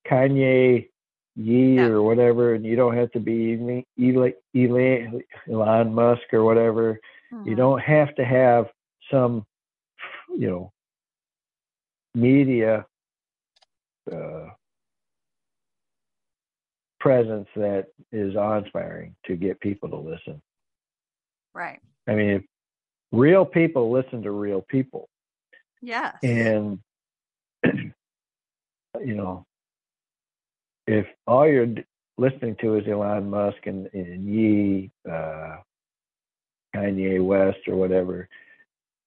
Kanye 0.06 0.88
Ye 1.36 1.76
no. 1.76 1.92
or 1.92 2.02
whatever, 2.02 2.54
and 2.54 2.64
you 2.64 2.76
don't 2.76 2.96
have 2.96 3.10
to 3.12 3.20
be 3.20 3.84
Elon, 3.98 5.22
Elon 5.50 5.94
Musk 5.94 6.22
or 6.32 6.44
whatever. 6.44 6.98
Mm-hmm. 7.32 7.48
You 7.48 7.54
don't 7.54 7.80
have 7.80 8.14
to 8.14 8.24
have 8.24 8.66
some, 9.10 9.44
you 10.34 10.48
know, 10.48 10.72
media 12.14 12.86
uh, 14.10 14.46
presence 17.06 17.48
that 17.54 17.86
is 18.10 18.34
awe-inspiring 18.34 19.14
to 19.26 19.36
get 19.36 19.60
people 19.60 19.88
to 19.88 19.96
listen. 19.96 20.42
Right. 21.54 21.80
I 22.08 22.14
mean, 22.14 22.44
real 23.12 23.44
people 23.44 23.92
listen 23.92 24.22
to 24.22 24.32
real 24.32 24.64
people. 24.68 25.08
Yes. 25.80 26.16
And 26.24 26.80
you 27.64 29.14
know, 29.14 29.44
if 30.86 31.06
all 31.26 31.46
you're 31.46 31.74
listening 32.18 32.56
to 32.60 32.76
is 32.76 32.88
Elon 32.88 33.30
Musk 33.30 33.58
and, 33.66 33.88
and 33.92 34.24
Ye, 34.24 34.90
uh, 35.08 35.58
Kanye 36.74 37.24
West 37.24 37.58
or 37.68 37.76
whatever, 37.76 38.28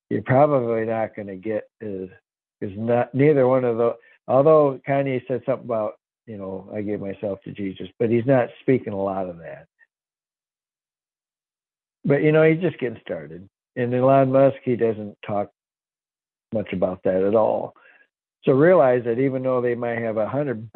you're 0.10 0.22
probably 0.22 0.86
not 0.86 1.16
going 1.16 1.28
to 1.28 1.36
get 1.36 1.70
is 1.82 2.10
is 2.62 2.72
not 2.78 3.14
neither 3.14 3.46
one 3.48 3.66
of 3.66 3.78
those. 3.78 3.96
Although 4.28 4.80
Kanye 4.88 5.22
said 5.28 5.42
something 5.46 5.66
about 5.66 5.96
you 6.30 6.38
know 6.38 6.70
I 6.74 6.82
gave 6.82 7.02
myself 7.02 7.42
to 7.44 7.52
Jesus, 7.52 7.88
but 7.98 8.12
he's 8.12 8.26
not 8.26 8.50
speaking 8.62 8.94
a 8.94 9.02
lot 9.02 9.28
of 9.28 9.40
that. 9.40 9.66
But 12.06 12.22
you 12.22 12.32
know 12.32 12.44
he's 12.44 12.62
just 12.62 12.80
getting 12.80 13.02
started, 13.02 13.50
and 13.76 13.94
Elon 13.94 14.32
Musk 14.32 14.58
he 14.64 14.76
doesn't 14.76 15.18
talk 15.26 15.50
much 16.54 16.72
about 16.72 17.02
that 17.04 17.24
at 17.24 17.34
all. 17.34 17.74
So 18.46 18.54
realize 18.54 19.04
that 19.06 19.20
even 19.20 19.42
though 19.42 19.60
they 19.60 19.74
might 19.76 19.98
have 19.98 20.18
a 20.18 20.30
hundred 20.30 20.70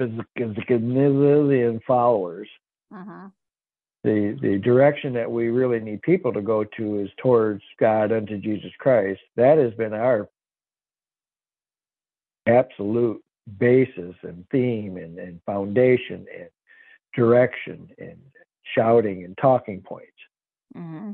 million 0.67 1.80
followers, 1.88 2.49
uh-huh. 2.93 3.30
the 4.03 4.38
the 4.41 4.57
direction 4.57 5.14
that 5.14 5.32
we 5.32 5.49
really 5.49 5.80
need 5.80 6.01
people 6.01 6.33
to 6.33 6.41
go 6.41 6.64
to 6.64 6.99
is 6.99 7.09
towards 7.22 7.61
God 7.80 8.11
unto 8.11 8.40
Jesus 8.40 8.72
Christ. 8.80 9.22
That 9.35 9.59
has 9.59 9.73
been 9.75 9.93
our 9.93 10.27
absolute 12.48 13.23
basis 13.57 14.15
and 14.23 14.45
theme 14.51 14.97
and, 14.97 15.19
and 15.19 15.39
foundation 15.45 16.25
and 16.38 16.49
direction 17.15 17.89
and 17.99 18.17
shouting 18.75 19.23
and 19.23 19.38
talking 19.38 19.81
points. 19.81 20.07
Mm-hmm. 20.75 21.11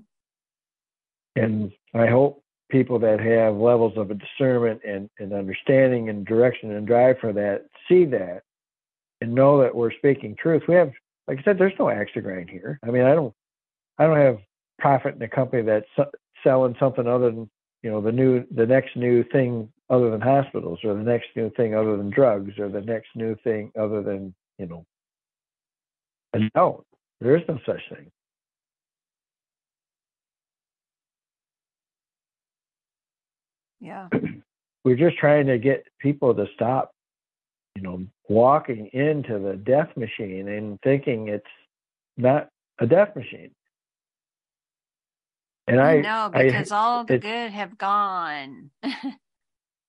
And 1.36 1.72
I 1.94 2.08
hope 2.08 2.44
people 2.70 3.00
that 3.00 3.20
have 3.20 3.56
levels 3.56 3.94
of 3.98 4.12
discernment 4.18 4.82
and, 4.86 5.10
and 5.20 5.34
understanding 5.34 6.10
and 6.10 6.26
direction 6.26 6.72
and 6.72 6.86
drive 6.86 7.18
for 7.20 7.34
that 7.34 7.66
see 7.88 8.06
that 8.06 8.44
and 9.22 9.34
know 9.34 9.62
that 9.62 9.74
we're 9.74 9.92
speaking 9.92 10.36
truth. 10.36 10.64
We 10.68 10.76
have, 10.76 10.92
like 11.28 11.40
I 11.40 11.44
said, 11.44 11.58
there's 11.58 11.74
no 11.80 11.90
axe 11.90 12.12
to 12.14 12.22
grind 12.22 12.50
here. 12.50 12.80
I 12.84 12.92
mean, 12.92 13.04
I 13.04 13.16
don't, 13.16 13.34
I 13.98 14.06
don't 14.06 14.18
have 14.18 14.38
profit 14.78 15.16
in 15.16 15.22
a 15.22 15.28
company 15.28 15.64
that's 15.64 16.10
selling 16.44 16.76
something 16.80 17.08
other 17.08 17.32
than 17.32 17.50
you 17.82 17.90
know 17.90 18.02
the 18.02 18.12
new, 18.12 18.46
the 18.52 18.66
next 18.66 18.96
new 18.96 19.24
thing 19.24 19.72
other 19.90 20.12
than 20.12 20.22
hospitals, 20.22 20.80
or 20.84 20.94
the 20.94 21.04
next 21.04 21.28
new 21.36 21.50
thing 21.52 21.76
other 21.76 21.98
than 21.98 22.10
drugs, 22.10 22.58
or 22.60 22.70
the 22.70 22.82
next 22.82 23.10
new 23.16 23.36
thing 23.44 23.72
other 23.80 24.04
than 24.04 24.34
you 24.58 24.68
know. 24.68 24.86
No, 26.56 26.84
there 27.22 27.36
is 27.36 27.44
no 27.48 27.60
such 27.66 27.82
thing. 27.90 28.12
Yeah. 33.80 34.08
We're 34.84 34.96
just 34.96 35.18
trying 35.18 35.48
to 35.48 35.58
get 35.58 35.86
people 36.00 36.34
to 36.36 36.46
stop, 36.56 36.92
you 37.76 37.82
know, 37.82 38.06
walking 38.28 38.90
into 38.94 39.40
the 39.40 39.56
death 39.56 39.90
machine 39.98 40.48
and 40.48 40.80
thinking 40.82 41.28
it's 41.28 41.46
not 42.18 42.50
a 42.80 42.86
death 42.86 43.16
machine. 43.16 43.52
And 45.68 45.80
I, 45.80 45.98
I 45.98 46.02
know 46.02 46.30
because 46.34 46.72
I, 46.72 46.78
all 46.78 47.04
the 47.04 47.20
good 47.20 47.52
have 47.52 47.78
gone. 47.78 48.72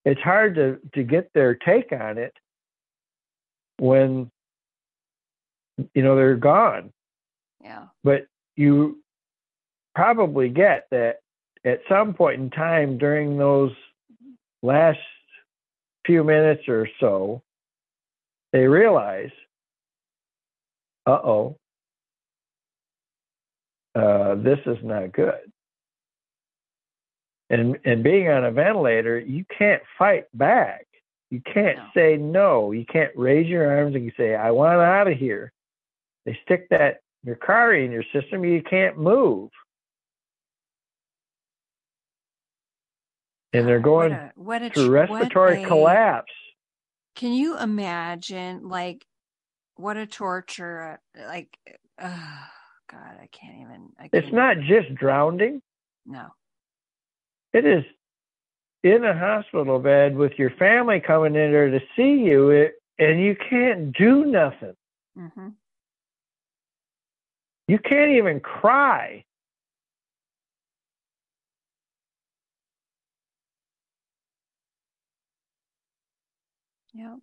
it's 0.05 0.21
hard 0.21 0.55
to 0.55 0.79
to 0.95 1.03
get 1.03 1.31
their 1.35 1.55
take 1.55 1.93
on 1.93 2.19
it 2.19 2.33
when 3.79 4.31
you 5.95 6.03
know 6.03 6.17
they're 6.17 6.37
gone. 6.37 6.93
Yeah. 7.63 7.87
But 8.03 8.27
you 8.57 8.99
probably 9.95 10.49
get 10.49 10.87
that 10.91 11.17
at 11.65 11.81
some 11.89 12.15
point 12.15 12.41
in 12.41 12.51
time 12.51 12.99
during 12.99 13.37
those 13.37 13.73
last 14.63 14.99
few 16.07 16.25
minutes 16.25 16.63
or 16.69 16.89
so, 16.99 17.43
they 18.53 18.67
realize, 18.67 19.31
uh 21.07 21.21
oh, 21.23 21.57
uh, 23.95 24.37
this 24.37 24.59
is 24.67 24.79
not 24.83 25.13
good. 25.13 25.50
And 27.51 27.79
and 27.85 28.03
being 28.03 28.29
on 28.29 28.45
a 28.45 28.53
ventilator, 28.53 29.19
you 29.19 29.45
can't 29.57 29.83
fight 29.99 30.27
back. 30.35 30.87
You 31.31 31.41
can't 31.41 31.79
no. 31.79 31.87
say 31.95 32.17
no. 32.17 32.73
You 32.73 32.85
can't 32.87 33.13
raise 33.17 33.47
your 33.47 33.71
arms 33.71 33.95
and 33.95 34.05
you 34.05 34.13
say, 34.17 34.35
I 34.35 34.51
want 34.53 34.81
out 34.81 35.09
of 35.09 35.19
here. 35.19 35.53
They 36.25 36.39
stick 36.45 36.69
that 36.71 37.01
mercari 37.27 37.85
in 37.85 37.93
your 37.93 38.05
system, 38.13 38.45
you 38.45 38.63
can't 38.63 38.99
move. 38.99 39.51
and 43.53 43.67
they're 43.67 43.81
going 43.81 44.13
what 44.13 44.21
a, 44.21 44.33
what 44.37 44.63
a, 44.63 44.71
through 44.71 44.91
respiratory 44.91 45.65
a, 45.65 45.67
collapse. 45.67 46.33
Can 47.17 47.33
you 47.33 47.59
imagine, 47.59 48.69
like, 48.69 49.05
what 49.77 49.97
a 49.97 50.07
torture? 50.07 51.01
Uh, 51.19 51.27
like, 51.27 51.49
oh, 52.01 52.47
God, 52.91 53.19
I 53.21 53.29
can't 53.33 53.61
even. 53.61 53.89
I 53.99 54.09
can't 54.09 54.25
it's 54.25 54.33
not 54.33 54.59
just 54.61 54.95
drowning. 54.95 55.61
No. 56.07 56.29
It 57.53 57.65
is 57.67 57.85
in 58.83 59.05
a 59.05 59.17
hospital 59.17 59.79
bed 59.79 60.17
with 60.17 60.33
your 60.39 60.51
family 60.51 61.01
coming 61.01 61.35
in 61.35 61.53
there 61.53 61.71
to 61.71 61.81
see 61.97 62.23
you, 62.25 62.51
it, 62.51 62.75
and 62.99 63.21
you 63.21 63.37
can't 63.49 63.93
do 63.97 64.25
nothing. 64.25 64.75
Mm-hmm. 65.19 65.49
You 67.69 67.79
can't 67.79 68.13
even 68.13 68.41
cry. 68.41 69.25
Yeah. 76.93 77.17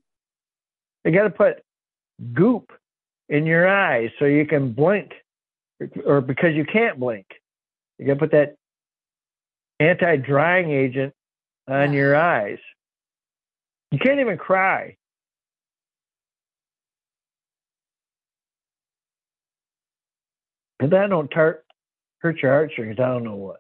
You 1.04 1.12
got 1.12 1.24
to 1.24 1.30
put 1.30 1.62
goop 2.34 2.72
in 3.30 3.46
your 3.46 3.68
eyes 3.68 4.10
so 4.20 4.26
you 4.26 4.46
can 4.46 4.72
blink, 4.72 5.12
or 6.06 6.22
because 6.22 6.54
you 6.56 6.66
can't 6.66 7.00
blink. 7.00 7.26
You 7.98 8.08
got 8.08 8.14
to 8.14 8.20
put 8.20 8.32
that 8.32 8.56
anti-drying 9.80 10.72
agent 10.72 11.14
on 11.68 11.94
your 11.94 12.16
eyes. 12.16 12.60
You 13.92 14.00
can't 14.00 14.20
even 14.20 14.38
cry. 14.38 14.98
If 20.80 20.90
that 20.92 21.10
don't 21.10 21.30
tar- 21.30 21.64
hurt 22.20 22.42
your 22.42 22.52
heartstrings, 22.52 23.00
I 23.00 23.08
don't 23.08 23.24
know 23.24 23.36
what. 23.36 23.60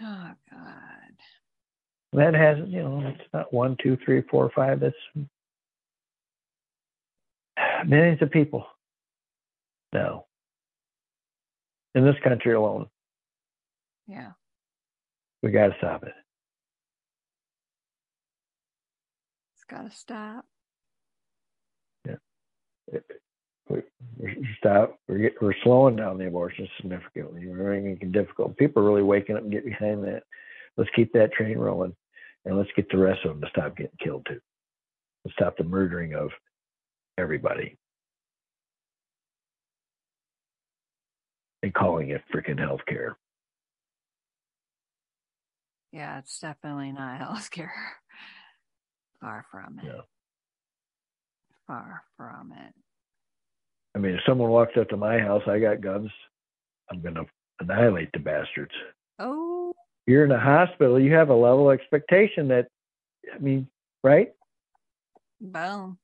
Oh 0.00 0.30
God. 0.50 0.70
That 2.12 2.34
has, 2.34 2.58
you 2.66 2.82
know, 2.82 3.02
it's 3.06 3.28
not 3.32 3.52
one, 3.52 3.76
two, 3.82 3.96
three, 4.04 4.22
four, 4.30 4.50
five. 4.54 4.80
That's 4.80 4.96
millions 7.86 8.22
of 8.22 8.30
people 8.30 8.66
now 9.92 10.25
in 11.96 12.04
this 12.04 12.14
country 12.22 12.52
alone. 12.52 12.86
Yeah. 14.06 14.32
We 15.42 15.50
got 15.50 15.68
to 15.68 15.74
stop 15.78 16.04
it. 16.04 16.12
It's 19.54 19.64
got 19.68 19.90
to 19.90 19.96
stop. 19.96 20.44
Yeah. 22.06 23.00
We, 23.68 23.82
stop. 24.58 24.98
We're 25.08 25.32
we're 25.40 25.54
slowing 25.64 25.96
down 25.96 26.18
the 26.18 26.28
abortion 26.28 26.68
significantly. 26.76 27.48
We're 27.48 27.80
making 27.80 27.98
it 28.00 28.12
difficult. 28.12 28.56
People 28.56 28.82
are 28.82 28.86
really 28.86 29.02
waking 29.02 29.36
up 29.36 29.42
and 29.42 29.50
get 29.50 29.64
behind 29.64 30.04
that. 30.04 30.22
Let's 30.76 30.90
keep 30.94 31.12
that 31.14 31.32
train 31.32 31.58
rolling, 31.58 31.96
and 32.44 32.56
let's 32.56 32.70
get 32.76 32.88
the 32.90 32.98
rest 32.98 33.24
of 33.24 33.32
them 33.32 33.40
to 33.40 33.48
stop 33.48 33.76
getting 33.76 33.96
killed 34.02 34.26
too. 34.28 34.38
Let's 35.24 35.34
stop 35.34 35.56
the 35.56 35.64
murdering 35.64 36.14
of 36.14 36.30
everybody 37.18 37.76
and 41.62 41.74
calling 41.74 42.10
it 42.10 42.22
freaking 42.32 42.58
healthcare. 42.58 43.14
Yeah, 45.92 46.18
it's 46.18 46.38
definitely 46.40 46.92
not 46.92 47.20
healthcare. 47.20 47.70
Far 49.20 49.46
from 49.50 49.78
it. 49.78 49.86
Yeah. 49.86 50.00
Far 51.66 52.02
from 52.16 52.52
it. 52.52 52.74
I 53.94 53.98
mean, 53.98 54.12
if 54.12 54.20
someone 54.26 54.50
walks 54.50 54.76
up 54.78 54.88
to 54.90 54.96
my 54.96 55.18
house, 55.18 55.42
I 55.46 55.58
got 55.58 55.80
guns. 55.80 56.10
I'm 56.90 57.00
going 57.00 57.14
to 57.14 57.24
annihilate 57.60 58.10
the 58.12 58.18
bastards. 58.18 58.72
Oh. 59.18 59.72
You're 60.06 60.24
in 60.24 60.30
a 60.30 60.38
hospital. 60.38 61.00
You 61.00 61.14
have 61.14 61.30
a 61.30 61.34
level 61.34 61.70
of 61.70 61.78
expectation 61.78 62.48
that, 62.48 62.68
I 63.34 63.38
mean, 63.38 63.68
right? 64.04 64.32
Boom. 65.40 65.98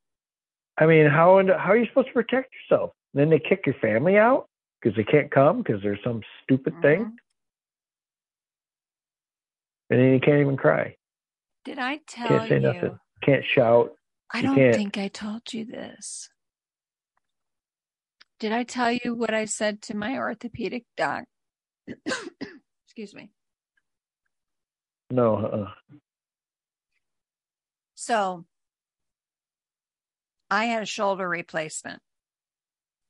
I 0.78 0.86
mean, 0.86 1.06
how 1.06 1.40
how 1.46 1.72
are 1.72 1.76
you 1.76 1.86
supposed 1.86 2.08
to 2.08 2.14
protect 2.14 2.52
yourself? 2.54 2.92
Then 3.14 3.28
they 3.28 3.38
kick 3.38 3.66
your 3.66 3.74
family 3.80 4.16
out 4.16 4.48
because 4.82 4.96
they 4.96 5.04
can't 5.04 5.30
come 5.30 5.62
because 5.62 5.82
there's 5.82 6.02
some 6.02 6.22
stupid 6.42 6.72
mm-hmm. 6.74 6.82
thing, 6.82 7.16
and 9.90 10.00
then 10.00 10.12
you 10.12 10.20
can't 10.20 10.40
even 10.40 10.56
cry. 10.56 10.96
Did 11.64 11.78
I 11.78 12.00
tell 12.06 12.30
you? 12.30 12.38
can't 12.38 12.48
say 12.48 12.54
you? 12.56 12.60
nothing. 12.60 12.98
Can't 13.22 13.44
shout. 13.44 13.92
I 14.32 14.42
don't 14.42 14.56
think 14.56 14.98
I 14.98 15.08
told 15.08 15.52
you 15.52 15.64
this. 15.64 16.28
Did 18.40 18.52
I 18.52 18.64
tell 18.64 18.90
you 18.90 19.14
what 19.14 19.32
I 19.32 19.44
said 19.44 19.82
to 19.82 19.96
my 19.96 20.16
orthopedic 20.16 20.84
doc? 20.96 21.24
Excuse 22.86 23.14
me. 23.14 23.30
No. 25.10 25.36
Uh-uh. 25.36 25.98
So 27.94 28.44
I 30.50 30.64
had 30.64 30.82
a 30.82 30.86
shoulder 30.86 31.28
replacement. 31.28 32.00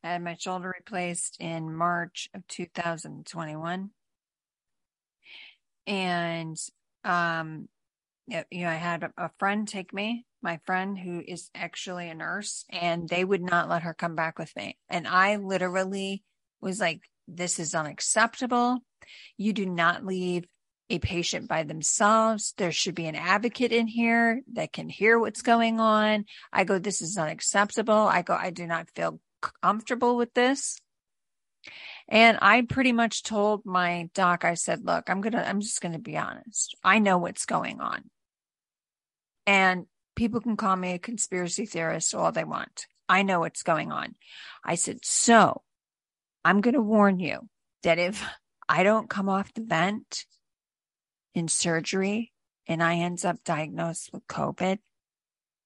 I 0.05 0.13
had 0.13 0.23
my 0.23 0.35
shoulder 0.35 0.75
replaced 0.77 1.37
in 1.41 1.75
March 1.75 2.29
of 2.35 2.47
2021. 2.49 3.91
And 5.87 6.57
um 7.05 7.69
you 8.29 8.63
know, 8.63 8.69
I 8.69 8.75
had 8.75 9.11
a 9.17 9.31
friend 9.39 9.67
take 9.67 9.93
me, 9.93 10.25
my 10.43 10.61
friend 10.65 10.97
who 10.97 11.23
is 11.27 11.51
actually 11.55 12.09
a 12.09 12.15
nurse, 12.15 12.65
and 12.71 13.09
they 13.09 13.25
would 13.25 13.43
not 13.43 13.69
let 13.69 13.83
her 13.83 13.95
come 13.95 14.15
back 14.15 14.39
with 14.39 14.55
me. 14.57 14.79
And 14.89 15.09
I 15.09 15.37
literally 15.37 16.23
was 16.61 16.79
like, 16.81 17.03
this 17.27 17.59
is 17.59 17.75
unacceptable. 17.75 18.79
You 19.37 19.53
do 19.53 19.67
not 19.67 20.07
leave 20.07 20.45
a 20.89 20.99
patient 20.99 21.49
by 21.49 21.65
themselves. 21.65 22.55
There 22.57 22.73
should 22.73 22.95
be 22.95 23.07
an 23.07 23.17
advocate 23.17 23.73
in 23.73 23.87
here 23.87 24.43
that 24.53 24.73
can 24.73 24.89
hear 24.89 25.19
what's 25.19 25.43
going 25.43 25.81
on. 25.81 26.27
I 26.53 26.65
go, 26.65 26.79
this 26.79 27.03
is 27.03 27.19
unacceptable. 27.19 27.95
I 27.95 28.23
go, 28.23 28.35
I 28.35 28.51
do 28.51 28.67
not 28.67 28.89
feel 28.95 29.21
comfortable 29.43 30.17
with 30.17 30.35
this. 30.35 30.79
And 32.09 32.39
I 32.43 32.63
pretty 32.63 32.93
much 32.93 33.23
told 33.23 33.65
my 33.65 34.11
doc, 34.15 34.45
I 34.45 34.55
said, 34.55 34.85
look, 34.85 35.09
I'm 35.09 35.21
going 35.21 35.33
to, 35.33 35.49
I'm 35.49 35.61
just 35.61 35.81
going 35.81 35.93
to 35.93 35.99
be 35.99 36.17
honest. 36.17 36.77
I 36.83 36.99
know 36.99 37.19
what's 37.19 37.47
going 37.47 37.81
on. 37.81 38.05
And 39.47 39.87
people 40.17 40.41
can 40.41 40.57
call 40.57 40.77
me 40.77 40.93
a 40.93 40.99
conspiracy 40.99 41.67
theorist 41.67 42.15
all 42.15 42.33
they 42.33 42.45
want. 42.45 42.87
I 43.09 43.23
know 43.23 43.41
what's 43.41 43.63
going 43.63 43.93
on. 43.93 44.15
I 44.65 44.75
said, 44.75 45.05
so 45.05 45.63
I'm 46.45 46.61
going 46.61 46.75
to 46.75 46.83
warn 46.83 47.19
you 47.19 47.49
that 47.83 47.99
if 47.99 48.25
I 48.69 48.83
don't 48.83 49.11
come 49.11 49.29
off 49.29 49.55
the 49.55 49.63
vent 49.63 50.25
in 51.35 51.49
surgery 51.49 52.33
and 52.67 52.83
I 52.83 52.97
ends 52.97 53.25
up 53.25 53.45
diagnosed 53.45 54.11
with 54.13 54.27
COVID, 54.27 54.79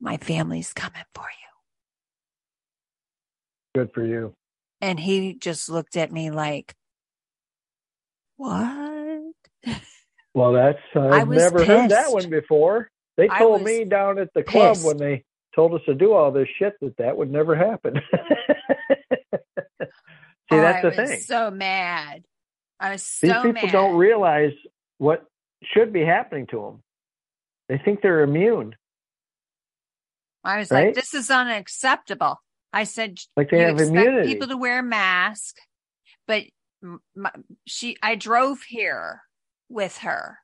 my 0.01 0.17
family's 0.17 0.73
coming 0.73 1.05
for 1.15 1.25
you. 1.25 1.46
Good 3.77 3.93
for 3.93 4.07
you. 4.07 4.33
And 4.81 4.99
he 4.99 5.35
just 5.35 5.69
looked 5.69 5.99
at 5.99 6.11
me 6.11 6.31
like, 6.31 6.75
what? 8.39 9.35
Well, 10.33 10.55
that's, 10.55 10.79
I've 10.97 11.29
never 11.29 11.59
pissed. 11.59 11.69
heard 11.69 11.91
that 11.91 12.11
one 12.11 12.31
before. 12.31 12.91
They 13.19 13.29
told 13.29 13.63
me 13.63 13.85
down 13.85 14.19
at 14.19 14.33
the 14.33 14.43
club 14.43 14.77
pissed. 14.77 14.87
when 14.87 14.97
they 14.97 15.25
told 15.55 15.75
us 15.75 15.83
to 15.85 15.95
do 15.95 16.15
all 16.15 16.33
this 16.33 16.49
shit 16.59 16.73
that 16.81 16.97
that 16.97 17.19
would 17.19 17.31
never 17.31 17.55
happen. 17.55 18.01
See, 19.83 19.87
oh, 20.53 20.61
that's 20.63 20.83
the 20.83 20.91
thing. 20.93 21.21
So 21.21 21.51
mad. 21.51 22.25
I 22.81 22.93
was 22.93 23.03
so 23.03 23.27
These 23.27 23.37
people 23.37 23.53
mad. 23.53 23.73
don't 23.73 23.97
realize 23.97 24.53
what 24.97 25.27
should 25.63 25.93
be 25.93 26.03
happening 26.03 26.47
to 26.47 26.63
them. 26.63 26.83
They 27.69 27.77
think 27.85 28.01
they're 28.01 28.23
immune. 28.23 28.75
I 30.43 30.61
was 30.61 30.71
right? 30.71 30.87
like, 30.87 30.95
this 30.95 31.13
is 31.13 31.31
unacceptable. 31.31 32.41
I 32.77 32.85
said, 32.85 33.19
like 33.39 33.49
they 33.49 33.61
you 33.61 33.65
have 33.65 33.81
expect 33.81 33.97
immunity. 33.97 34.35
people 34.35 34.49
to 34.49 34.57
wear 34.59 34.83
masks, 34.83 35.59
but 36.27 36.43
my, 37.15 37.31
she, 37.67 37.97
I 38.03 38.17
drove 38.17 38.61
here 38.61 39.23
with 39.71 39.97
her. 39.99 40.41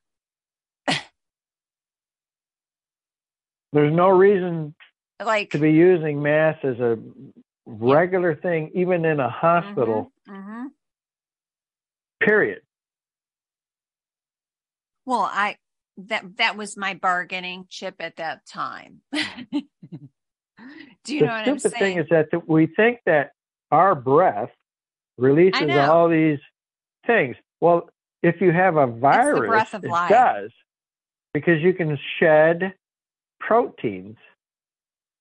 There's 3.75 3.93
no 3.93 4.09
reason 4.09 4.75
like 5.23 5.51
to 5.51 5.59
be 5.59 5.73
using 5.73 6.23
masks 6.23 6.65
as 6.65 6.81
a 6.81 6.99
regular 7.67 8.35
thing, 8.35 8.71
even 8.77 9.05
in 9.05 9.21
a 9.21 9.29
hospital. 9.29 10.11
Mm-hmm, 10.27 10.41
mm-hmm. 10.41 10.67
Period. 12.23 12.63
Well, 15.05 15.29
I 15.31 15.57
that 15.99 16.39
that 16.39 16.57
was 16.57 16.79
my 16.79 16.95
bargaining 16.95 17.67
chip 17.69 17.97
at 18.01 18.17
that 18.17 18.47
time. 18.47 19.03
Do 21.05 21.15
you 21.15 21.21
the 21.21 21.27
know 21.27 21.33
what 21.33 21.39
I'm 21.41 21.45
saying? 21.45 21.55
The 21.55 21.61
stupid 21.61 21.79
thing 21.79 21.99
is 21.99 22.07
that 22.11 22.49
we 22.49 22.67
think 22.67 23.01
that 23.07 23.33
our 23.71 23.95
breath 23.95 24.51
releases 25.19 25.71
all 25.71 26.09
these 26.09 26.39
things. 27.07 27.37
Well, 27.61 27.89
if 28.23 28.41
you 28.41 28.53
have 28.53 28.77
a 28.77 28.87
virus, 28.87 29.73
it 29.75 29.85
life. 29.85 30.11
does 30.11 30.51
because 31.35 31.61
you 31.61 31.75
can 31.75 31.99
shed 32.19 32.75
proteins. 33.41 34.17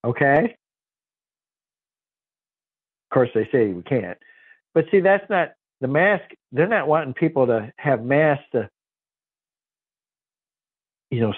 Okay. 0.04 0.56
Of 3.10 3.14
course, 3.14 3.30
they 3.34 3.48
say 3.52 3.68
we 3.68 3.84
can't, 3.84 4.18
but 4.74 4.86
see, 4.90 5.02
that's 5.02 5.30
not 5.30 5.50
the 5.82 5.88
mask. 5.88 6.24
They're 6.52 6.68
not 6.68 6.88
wanting 6.88 7.14
people 7.14 7.48
to 7.48 7.74
have 7.78 8.04
masks 8.04 8.46
to 8.54 8.70
you 11.12 11.20
know, 11.20 11.34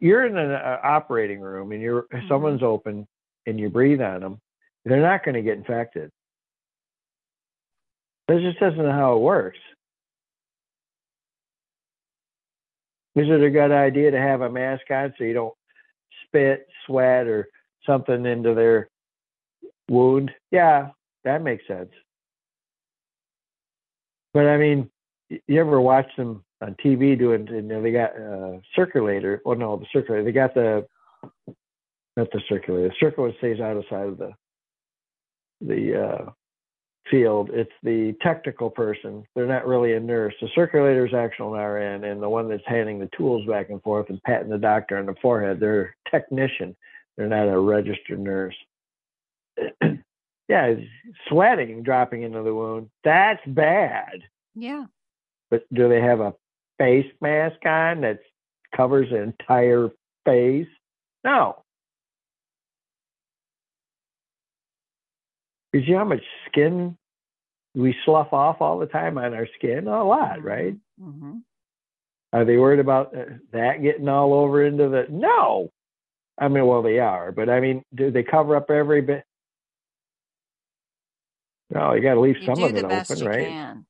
you're 0.00 0.26
in 0.26 0.36
an 0.36 0.50
uh, 0.52 0.78
operating 0.82 1.40
room 1.40 1.72
and 1.72 1.80
you're 1.80 2.02
mm-hmm. 2.02 2.28
someone's 2.28 2.62
open 2.62 3.06
and 3.46 3.58
you 3.58 3.68
breathe 3.68 4.00
on 4.00 4.20
them, 4.20 4.40
they're 4.84 5.00
not 5.00 5.24
going 5.24 5.34
to 5.34 5.42
get 5.42 5.58
infected. 5.58 6.10
That 8.28 8.40
just 8.40 8.58
doesn't 8.58 8.78
know 8.78 8.92
how 8.92 9.16
it 9.16 9.20
works. 9.20 9.58
Is 13.16 13.28
it 13.28 13.42
a 13.42 13.50
good 13.50 13.70
idea 13.70 14.10
to 14.10 14.18
have 14.18 14.40
a 14.40 14.50
mask 14.50 14.90
on 14.90 15.14
so 15.16 15.24
you 15.24 15.34
don't 15.34 15.54
spit, 16.26 16.66
sweat, 16.86 17.26
or 17.26 17.48
something 17.86 18.26
into 18.26 18.54
their 18.54 18.88
wound? 19.88 20.32
Yeah, 20.50 20.88
that 21.22 21.42
makes 21.42 21.66
sense. 21.68 21.90
But 24.32 24.46
I 24.46 24.56
mean, 24.56 24.90
you 25.28 25.60
ever 25.60 25.80
watch 25.80 26.08
them 26.16 26.42
on 26.64 26.76
TV 26.84 27.18
doing? 27.18 27.46
You 27.46 27.62
know, 27.62 27.82
they 27.82 27.92
got 27.92 28.16
a 28.16 28.60
circulator. 28.74 29.42
Oh 29.44 29.54
no, 29.54 29.76
the 29.76 29.86
circulator. 29.92 30.24
They 30.24 30.32
got 30.32 30.54
the 30.54 30.86
not 32.16 32.30
the 32.32 32.40
circulator. 32.48 32.88
The 32.88 32.94
circulator 33.00 33.36
stays 33.38 33.60
outside 33.60 34.08
of 34.08 34.18
the 34.18 34.32
the 35.60 36.04
uh, 36.04 36.30
field. 37.10 37.50
It's 37.52 37.72
the 37.82 38.14
technical 38.22 38.70
person. 38.70 39.24
They're 39.34 39.46
not 39.46 39.66
really 39.66 39.94
a 39.94 40.00
nurse. 40.00 40.34
The 40.40 40.48
circulator 40.54 41.06
is 41.06 41.14
actual 41.14 41.54
RN, 41.54 42.04
and 42.04 42.22
the 42.22 42.28
one 42.28 42.48
that's 42.48 42.62
handing 42.66 42.98
the 42.98 43.10
tools 43.16 43.46
back 43.46 43.70
and 43.70 43.82
forth 43.82 44.08
and 44.08 44.22
patting 44.22 44.50
the 44.50 44.58
doctor 44.58 44.96
on 44.96 45.06
the 45.06 45.14
forehead, 45.20 45.60
they're 45.60 45.94
a 46.06 46.10
technician. 46.10 46.76
They're 47.16 47.28
not 47.28 47.48
a 47.48 47.58
registered 47.58 48.20
nurse. 48.20 48.56
yeah, 50.48 50.74
sweating 51.28 51.82
dropping 51.82 52.22
into 52.22 52.42
the 52.42 52.54
wound. 52.54 52.90
That's 53.04 53.42
bad. 53.46 54.22
Yeah. 54.54 54.86
But 55.50 55.62
do 55.72 55.88
they 55.88 56.00
have 56.00 56.20
a 56.20 56.34
face 56.78 57.10
mask 57.20 57.64
on 57.64 58.02
that 58.02 58.20
covers 58.76 59.10
the 59.10 59.22
entire 59.22 59.90
face? 60.24 60.68
No. 61.24 61.62
You 65.72 65.84
see 65.84 65.92
how 65.92 66.04
much 66.04 66.22
skin 66.48 66.96
we 67.74 67.96
slough 68.04 68.32
off 68.32 68.60
all 68.60 68.78
the 68.78 68.86
time 68.86 69.18
on 69.18 69.34
our 69.34 69.48
skin? 69.56 69.88
A 69.88 70.04
lot, 70.04 70.38
mm-hmm. 70.38 70.46
right? 70.46 70.76
Mm-hmm. 71.02 71.38
Are 72.32 72.44
they 72.44 72.56
worried 72.56 72.80
about 72.80 73.16
uh, 73.16 73.24
that 73.52 73.82
getting 73.82 74.08
all 74.08 74.34
over 74.34 74.64
into 74.64 74.88
the? 74.88 75.06
No. 75.08 75.70
I 76.38 76.48
mean, 76.48 76.66
well, 76.66 76.82
they 76.82 76.98
are, 76.98 77.30
but 77.30 77.48
I 77.48 77.60
mean, 77.60 77.84
do 77.94 78.10
they 78.10 78.24
cover 78.24 78.56
up 78.56 78.70
every 78.70 79.02
bit? 79.02 79.24
No, 81.70 81.94
you 81.94 82.02
got 82.02 82.14
to 82.14 82.20
leave 82.20 82.38
you 82.38 82.46
some 82.46 82.62
of 82.62 82.74
it 82.74 82.84
open, 82.84 83.26
right? 83.26 83.46
Can. 83.48 83.86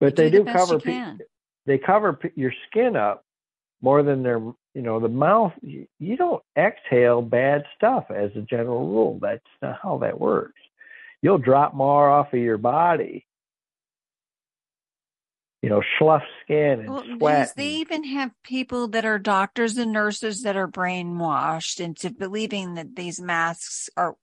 But 0.00 0.16
they 0.16 0.30
do, 0.30 0.44
do 0.44 0.52
cover 0.52 0.78
they 1.66 1.78
cover 1.78 2.18
your 2.34 2.52
skin 2.68 2.96
up 2.96 3.24
more 3.80 4.02
than 4.02 4.22
their 4.22 4.38
you 4.38 4.82
know 4.82 5.00
the 5.00 5.08
mouth. 5.08 5.52
You, 5.62 5.86
you 5.98 6.16
don't 6.16 6.42
exhale 6.56 7.22
bad 7.22 7.64
stuff 7.76 8.06
as 8.10 8.30
a 8.36 8.42
general 8.42 8.86
rule. 8.88 9.18
That's 9.20 9.42
not 9.60 9.78
how 9.82 9.98
that 9.98 10.20
works. 10.20 10.60
You'll 11.20 11.38
drop 11.38 11.74
more 11.74 12.10
off 12.10 12.32
of 12.32 12.40
your 12.40 12.58
body 12.58 13.26
you 15.62 15.68
know, 15.68 15.80
slough 15.98 16.22
skin 16.42 16.80
and 16.80 16.90
well, 16.90 17.04
sweat. 17.16 17.52
They 17.56 17.68
even 17.68 18.02
have 18.04 18.32
people 18.42 18.88
that 18.88 19.04
are 19.04 19.18
doctors 19.18 19.78
and 19.78 19.92
nurses 19.92 20.42
that 20.42 20.56
are 20.56 20.66
brainwashed 20.66 21.78
into 21.78 22.10
believing 22.10 22.74
that 22.74 22.96
these 22.96 23.20
masks 23.20 23.88
are. 23.96 24.16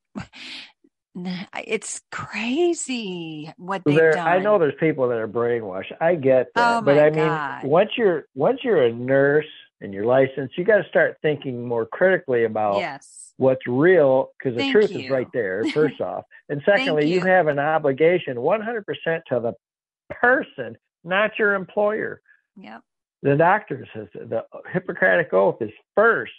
It's 1.66 2.02
crazy 2.12 3.52
what 3.58 3.84
they've 3.86 3.96
there, 3.96 4.14
done. 4.14 4.28
I 4.28 4.40
know 4.40 4.60
there's 4.60 4.76
people 4.80 5.08
that 5.10 5.18
are 5.18 5.28
brainwashed. 5.28 5.94
I 6.02 6.16
get 6.16 6.48
that, 6.56 6.78
oh 6.78 6.82
but 6.82 7.00
I 7.00 7.10
mean, 7.10 7.70
once 7.70 7.92
you're 7.98 8.26
once 8.36 8.60
you're 8.64 8.84
a 8.84 8.94
nurse 8.94 9.46
and 9.82 9.94
you're 9.94 10.06
licensed, 10.06 10.58
you 10.58 10.64
got 10.64 10.78
to 10.78 10.90
start 10.90 11.18
thinking 11.22 11.66
more 11.66 11.86
critically 11.86 12.44
about 12.44 12.78
yes. 12.78 13.34
what's 13.38 13.66
real 13.68 14.32
because 14.38 14.58
the 14.58 14.72
truth 14.72 14.92
you. 14.92 15.00
is 15.00 15.10
right 15.10 15.28
there. 15.34 15.64
First 15.74 16.02
off, 16.02 16.26
and 16.50 16.62
secondly, 16.66 17.08
you. 17.08 17.16
you 17.16 17.26
have 17.26 17.48
an 17.48 17.60
obligation 17.60 18.36
100% 18.36 18.84
to 19.30 19.40
the 19.40 19.54
person 20.10 20.78
not 21.04 21.32
your 21.38 21.54
employer. 21.54 22.22
Yep. 22.58 22.82
The 23.22 23.36
doctor 23.36 23.86
says 23.94 24.08
the 24.14 24.46
Hippocratic 24.72 25.34
oath 25.34 25.62
is 25.62 25.72
first. 25.96 26.32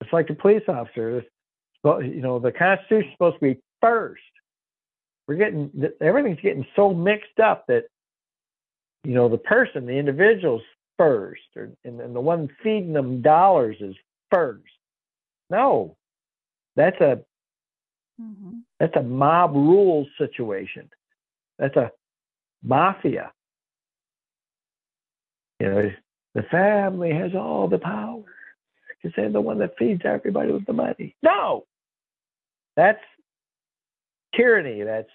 It's 0.00 0.12
like 0.12 0.28
the 0.28 0.34
police 0.34 0.62
officer. 0.68 1.24
You 1.84 2.20
know, 2.20 2.40
the 2.40 2.50
Constitution 2.50 3.08
is 3.08 3.12
supposed 3.12 3.36
to 3.36 3.40
be 3.40 3.60
first. 3.86 4.22
We're 5.28 5.36
getting 5.36 5.70
everything's 6.00 6.40
getting 6.40 6.66
so 6.76 6.92
mixed 6.92 7.40
up 7.42 7.66
that 7.68 7.84
you 9.04 9.14
know 9.14 9.28
the 9.28 9.38
person, 9.38 9.86
the 9.86 9.92
individual's 9.92 10.62
first, 10.98 11.42
or, 11.56 11.70
and, 11.84 12.00
and 12.00 12.14
the 12.14 12.20
one 12.20 12.48
feeding 12.62 12.92
them 12.92 13.22
dollars 13.22 13.76
is 13.80 13.94
first. 14.30 14.62
No, 15.50 15.96
that's 16.76 17.00
a 17.00 17.20
mm-hmm. 18.20 18.58
that's 18.78 18.96
a 18.96 19.02
mob 19.02 19.54
rules 19.54 20.08
situation. 20.18 20.88
That's 21.58 21.76
a 21.76 21.90
mafia. 22.62 23.32
You 25.60 25.66
know, 25.68 25.90
the 26.34 26.42
family 26.42 27.12
has 27.14 27.34
all 27.34 27.66
the 27.68 27.78
power 27.78 28.24
because 28.88 29.14
they're 29.16 29.30
the 29.30 29.40
one 29.40 29.58
that 29.58 29.78
feeds 29.78 30.02
everybody 30.04 30.52
with 30.52 30.66
the 30.66 30.72
money. 30.72 31.16
No, 31.22 31.64
that's 32.76 33.00
tyranny. 34.36 34.82
That's 34.82 35.08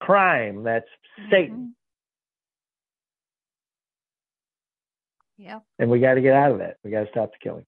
crime. 0.00 0.62
That's 0.64 0.86
mm-hmm. 1.18 1.30
Satan. 1.30 1.74
Yep. 5.38 5.62
And 5.78 5.90
we 5.90 6.00
got 6.00 6.14
to 6.14 6.20
get 6.20 6.34
out 6.34 6.52
of 6.52 6.58
that. 6.58 6.76
We 6.84 6.90
got 6.90 7.04
to 7.04 7.10
stop 7.10 7.32
the 7.32 7.38
killing. 7.42 7.64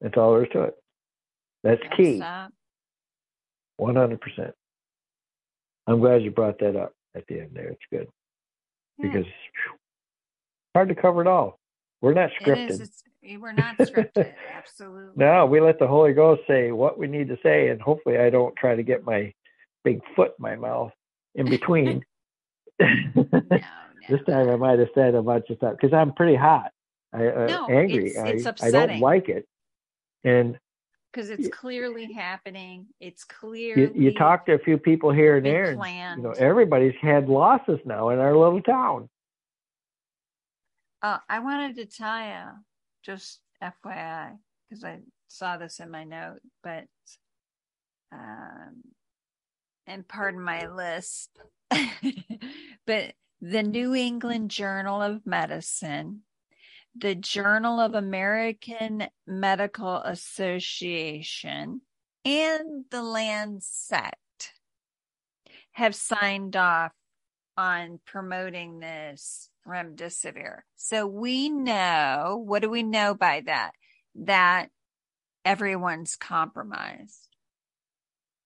That's 0.00 0.16
all 0.16 0.32
there 0.32 0.44
is 0.44 0.50
to 0.52 0.62
it. 0.64 0.74
That's 1.62 1.82
key. 1.96 2.22
Hundred 3.80 4.20
percent. 4.20 4.54
I'm 5.86 6.00
glad 6.00 6.22
you 6.22 6.30
brought 6.30 6.58
that 6.60 6.76
up 6.76 6.92
at 7.14 7.26
the 7.26 7.40
end 7.40 7.50
there. 7.54 7.68
It's 7.68 7.80
good 7.90 8.08
yeah. 8.98 9.06
because 9.06 9.26
hard 10.74 10.88
to 10.88 10.94
cover 10.94 11.20
it 11.20 11.26
all. 11.26 11.58
We're 12.00 12.14
not 12.14 12.30
scripted. 12.40 12.88
we're 13.40 13.52
not 13.52 13.78
scripted. 13.78 14.32
Absolutely. 14.56 15.12
no, 15.16 15.46
we 15.46 15.60
let 15.60 15.78
the 15.78 15.86
Holy 15.86 16.12
Ghost 16.12 16.42
say 16.46 16.72
what 16.72 16.98
we 16.98 17.06
need 17.06 17.28
to 17.28 17.38
say, 17.42 17.68
and 17.68 17.80
hopefully, 17.80 18.18
I 18.18 18.30
don't 18.30 18.54
try 18.56 18.74
to 18.74 18.82
get 18.82 19.04
my 19.04 19.32
big 19.84 20.00
foot 20.16 20.32
in 20.38 20.42
my 20.42 20.56
mouth 20.56 20.92
in 21.34 21.48
between. 21.48 22.04
no, 22.80 22.86
no. 23.14 23.60
this 24.08 24.20
time 24.26 24.48
I 24.48 24.56
might 24.56 24.78
have 24.78 24.88
said 24.94 25.14
a 25.14 25.22
bunch 25.22 25.50
of 25.50 25.58
stuff 25.58 25.74
because 25.80 25.94
I'm 25.94 26.12
pretty 26.12 26.36
hot. 26.36 26.70
I, 27.12 27.26
uh, 27.28 27.46
no, 27.46 27.66
angry. 27.68 28.06
It's, 28.10 28.46
it's 28.46 28.62
I, 28.62 28.68
I 28.68 28.70
don't 28.70 29.00
like 29.00 29.28
it, 29.28 29.46
and 30.24 30.58
because 31.14 31.30
it's 31.30 31.48
clearly 31.48 32.12
happening. 32.12 32.86
It's 32.98 33.24
clear. 33.24 33.78
you, 33.78 33.92
you 33.94 34.14
talk 34.14 34.46
to 34.46 34.54
a 34.54 34.58
few 34.58 34.78
people 34.78 35.12
here 35.12 35.36
and 35.36 35.46
there. 35.46 35.78
And, 35.80 36.22
you 36.22 36.28
know, 36.28 36.34
everybody's 36.36 36.94
had 37.00 37.28
losses 37.28 37.78
now 37.84 38.08
in 38.10 38.18
our 38.18 38.36
little 38.36 38.60
town. 38.60 39.08
Uh, 41.02 41.18
I 41.28 41.38
wanted 41.38 41.76
to 41.76 41.86
tell 41.86 42.20
you, 42.20 42.42
just 43.04 43.40
FYI, 43.62 44.36
because 44.68 44.84
I 44.84 45.00
saw 45.28 45.56
this 45.56 45.78
in 45.78 45.90
my 45.90 46.04
note, 46.04 46.40
but, 46.62 46.86
um, 48.12 48.82
and 49.86 50.06
pardon 50.06 50.40
my 50.40 50.66
lisp, 50.68 51.30
but 52.86 53.14
the 53.40 53.62
New 53.62 53.94
England 53.94 54.50
Journal 54.50 55.02
of 55.02 55.26
Medicine, 55.26 56.22
the 56.96 57.14
Journal 57.14 57.80
of 57.80 57.94
American 57.94 59.06
Medical 59.26 59.96
Association, 59.98 61.80
and 62.24 62.84
the 62.90 63.02
Lancet 63.02 64.14
have 65.72 65.94
signed 65.94 66.56
off 66.56 66.92
on 67.56 68.00
promoting 68.06 68.78
this 68.78 69.50
remdesivir. 69.66 70.60
So 70.76 71.06
we 71.06 71.48
know, 71.48 72.42
what 72.44 72.62
do 72.62 72.70
we 72.70 72.82
know 72.82 73.14
by 73.14 73.42
that? 73.46 73.72
That 74.14 74.68
everyone's 75.44 76.16
compromised. 76.16 77.33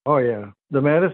Oh 0.05 0.17
yeah, 0.17 0.45
the 0.71 0.81
meta, 0.81 1.13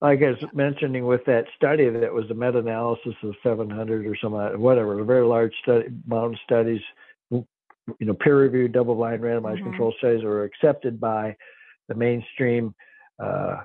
like 0.00 0.22
I 0.22 0.30
was 0.30 0.44
mentioning 0.52 1.06
with 1.06 1.24
that 1.26 1.44
study 1.56 1.88
that 1.88 2.12
was 2.12 2.30
a 2.30 2.34
meta-analysis 2.34 3.14
of 3.22 3.34
700 3.42 4.06
or 4.06 4.16
some 4.16 4.32
whatever, 4.60 4.98
a 5.00 5.04
very 5.04 5.26
large 5.26 5.52
study, 5.62 5.88
amount 6.10 6.34
of 6.34 6.40
studies, 6.44 6.80
you 7.30 7.46
know, 8.00 8.14
peer-reviewed, 8.14 8.72
double-blind, 8.72 9.22
randomized 9.22 9.56
mm-hmm. 9.56 9.70
control 9.70 9.94
studies 9.98 10.24
were 10.24 10.44
accepted 10.44 11.00
by 11.00 11.36
the 11.88 11.94
mainstream 11.94 12.74
uh, 13.22 13.56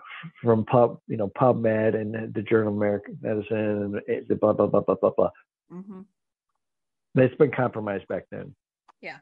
from 0.44 0.66
pub, 0.66 1.00
you 1.08 1.18
know, 1.18 1.30
PubMed 1.30 1.96
and 1.96 2.34
the 2.34 2.42
Journal 2.42 2.70
of 2.70 2.78
American 2.78 3.18
Medicine 3.22 4.02
and 4.08 4.28
the 4.28 4.36
blah 4.36 4.54
blah 4.54 4.68
blah 4.68 4.82
blah 4.82 4.96
blah 4.96 5.12
blah. 5.12 5.30
Mm-hmm. 5.72 6.02
It's 7.16 7.36
been 7.36 7.52
compromised 7.52 8.08
back 8.08 8.26
then. 8.32 8.54
Yeah. 9.02 9.18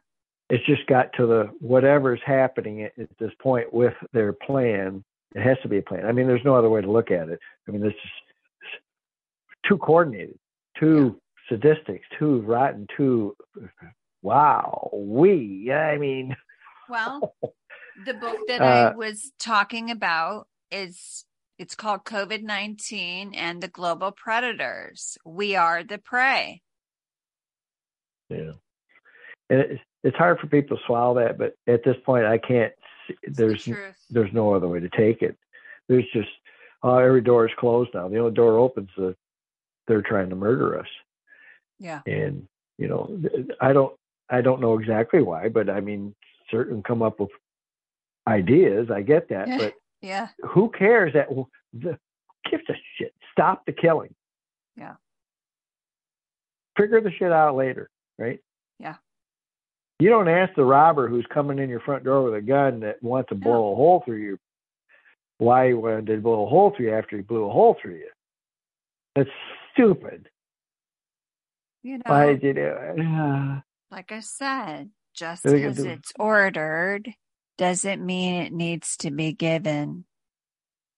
It's 0.50 0.66
just 0.66 0.86
got 0.88 1.12
to 1.14 1.26
the 1.26 1.50
whatever's 1.60 2.20
happening 2.26 2.84
at, 2.84 2.92
at 3.00 3.10
this 3.20 3.32
point 3.42 3.74
with 3.74 3.94
their 4.14 4.34
plan. 4.34 5.04
It 5.36 5.42
has 5.42 5.58
to 5.64 5.68
be 5.68 5.78
a 5.78 5.82
plan. 5.82 6.06
I 6.06 6.14
mean, 6.14 6.28
there's 6.28 6.46
no 6.46 6.56
other 6.56 6.70
way 6.70 6.82
to 6.82 6.90
look 6.90 7.12
at 7.12 7.30
it. 7.30 7.40
I 7.68 7.72
mean, 7.72 7.86
it's 7.86 7.96
just 7.96 8.82
too 9.68 9.78
coordinated, 9.78 10.40
too 10.80 11.20
yeah. 11.52 11.58
sadistic, 11.58 12.02
too 12.18 12.42
rotten, 12.42 12.88
too 12.96 13.36
wow. 14.22 14.90
We. 14.94 15.72
I 15.72 15.98
mean. 15.98 16.36
Well, 16.90 17.36
the 18.06 18.14
book 18.14 18.38
that 18.48 18.62
uh, 18.62 18.94
I 18.94 18.96
was 18.96 19.32
talking 19.40 19.92
about 19.92 20.48
is 20.72 21.26
it's 21.58 21.76
called 21.76 22.06
COVID 22.06 22.44
19 22.44 23.34
and 23.34 23.62
the 23.62 23.68
Global 23.68 24.12
Predators. 24.12 25.18
We 25.26 25.56
are 25.56 25.84
the 25.84 25.98
prey. 25.98 26.62
Yeah. 28.30 28.52
And 29.50 29.60
it's, 29.60 29.82
it's 30.04 30.18
hard 30.18 30.40
for 30.40 30.48
people 30.48 30.78
to 30.78 30.84
swallow 30.86 31.16
that, 31.16 31.38
but 31.38 31.56
at 31.68 31.84
this 31.84 31.96
point, 32.06 32.26
I 32.26 32.38
can't, 32.38 32.74
see, 33.08 33.16
there's, 33.27 33.66
the 33.66 33.93
there's 34.09 34.34
no 34.34 34.53
other 34.53 34.67
way 34.67 34.80
to 34.80 34.90
take 34.90 35.22
it. 35.22 35.38
There's 35.88 36.06
just, 36.14 36.30
oh, 36.84 36.98
every 36.98 37.22
door 37.22 37.48
is 37.48 37.53
closed 37.58 37.92
now. 37.93 38.08
The 38.08 38.19
only 38.19 38.34
door 38.34 38.58
opens, 38.58 38.90
uh, 38.98 39.11
they're 39.88 40.01
trying 40.01 40.30
to 40.30 40.35
murder 40.35 40.80
us. 40.80 40.88
Yeah. 41.80 42.01
And, 42.06 42.48
you 42.77 42.88
know, 42.88 43.22
I 43.61 43.74
don't, 43.74 43.95
I 44.30 44.42
don't 44.42 44.61
know 44.61 44.77
exactly 44.80 45.22
why, 45.22 45.50
but 45.50 45.69
I 45.69 45.80
mean, 45.80 46.16
certain 46.50 46.82
come 46.84 47.01
up 47.01 47.19
with 47.19 47.30
ideas. 48.27 48.90
I 48.92 49.01
get 49.01 49.30
that, 49.30 49.48
but 49.59 49.74
yeah. 50.01 50.27
Who 50.50 50.69
cares 50.69 51.14
that 51.14 51.30
the 51.74 51.98
gives 52.50 52.64
a 52.69 52.74
shit? 52.98 53.14
Stop 53.32 53.66
the 53.66 53.72
killing. 53.72 54.14
Yeah. 54.77 54.95
Figure 56.77 57.01
the 57.01 57.11
shit 57.11 57.32
out 57.32 57.56
later, 57.56 57.90
right? 58.19 58.40
You 59.99 60.09
don't 60.09 60.27
ask 60.27 60.53
the 60.56 60.65
robber 60.65 61.07
who's 61.07 61.25
coming 61.33 61.59
in 61.59 61.69
your 61.69 61.80
front 61.80 62.03
door 62.03 62.24
with 62.24 62.35
a 62.35 62.41
gun 62.41 62.82
that 62.82 63.01
wants 63.01 63.30
to 63.30 63.35
blow 63.35 63.72
a 63.72 63.75
hole 63.75 64.03
through 64.06 64.17
you 64.17 64.38
why 65.38 65.67
he 65.67 65.74
wanted 65.74 66.07
to 66.07 66.17
blow 66.17 66.45
a 66.45 66.49
hole 66.49 66.74
through 66.75 66.88
you 66.88 66.93
after 66.93 67.17
he 67.17 67.22
blew 67.22 67.45
a 67.45 67.51
hole 67.51 67.77
through 67.82 67.95
you. 67.95 68.09
That's 69.15 69.30
stupid. 69.74 70.30
You 71.83 71.98
know, 71.98 72.03
why 72.06 72.27
did 72.27 72.43
you 72.43 72.53
do 72.53 72.65
it? 72.65 73.64
like 73.91 74.11
I 74.11 74.19
said, 74.19 74.90
just 75.14 75.43
because 75.43 75.80
it's 75.80 76.11
ordered 76.17 77.09
doesn't 77.57 78.06
mean 78.06 78.41
it 78.41 78.53
needs 78.53 78.98
to 78.98 79.11
be 79.11 79.33
given. 79.33 80.06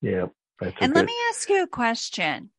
Yeah. 0.02 0.28
and 0.62 0.94
let 0.94 1.06
me 1.06 1.14
ask 1.30 1.50
you 1.50 1.64
a 1.64 1.68
question. 1.68 2.52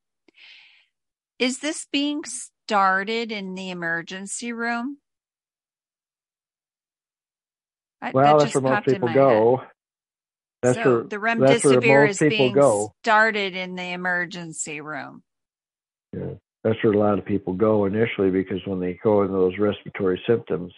Is 1.39 1.59
this 1.59 1.87
being 1.91 2.25
started 2.25 3.33
in 3.33 3.55
the 3.55 3.71
emergency 3.71 4.53
room? 4.53 4.99
Well, 8.01 8.13
that 8.13 8.39
that's 8.45 8.55
where 8.55 8.63
most 8.63 8.87
people 8.87 9.13
go. 9.13 9.57
Head. 9.57 9.69
That's 10.63 10.77
so 10.77 10.95
where, 10.95 11.05
the 11.05 11.17
remdesivir 11.17 12.09
is 12.09 12.19
being 12.19 12.53
go. 12.53 12.93
started 13.03 13.55
in 13.55 13.75
the 13.75 13.93
emergency 13.93 14.81
room. 14.81 15.23
Yeah, 16.13 16.35
that's 16.65 16.83
where 16.83 16.93
a 16.93 16.99
lot 16.99 17.19
of 17.19 17.25
people 17.25 17.53
go 17.53 17.85
initially 17.85 18.31
because 18.31 18.61
when 18.67 18.81
they 18.81 18.99
go 19.03 19.23
into 19.23 19.35
those 19.35 19.59
respiratory 19.59 20.21
symptoms, 20.27 20.73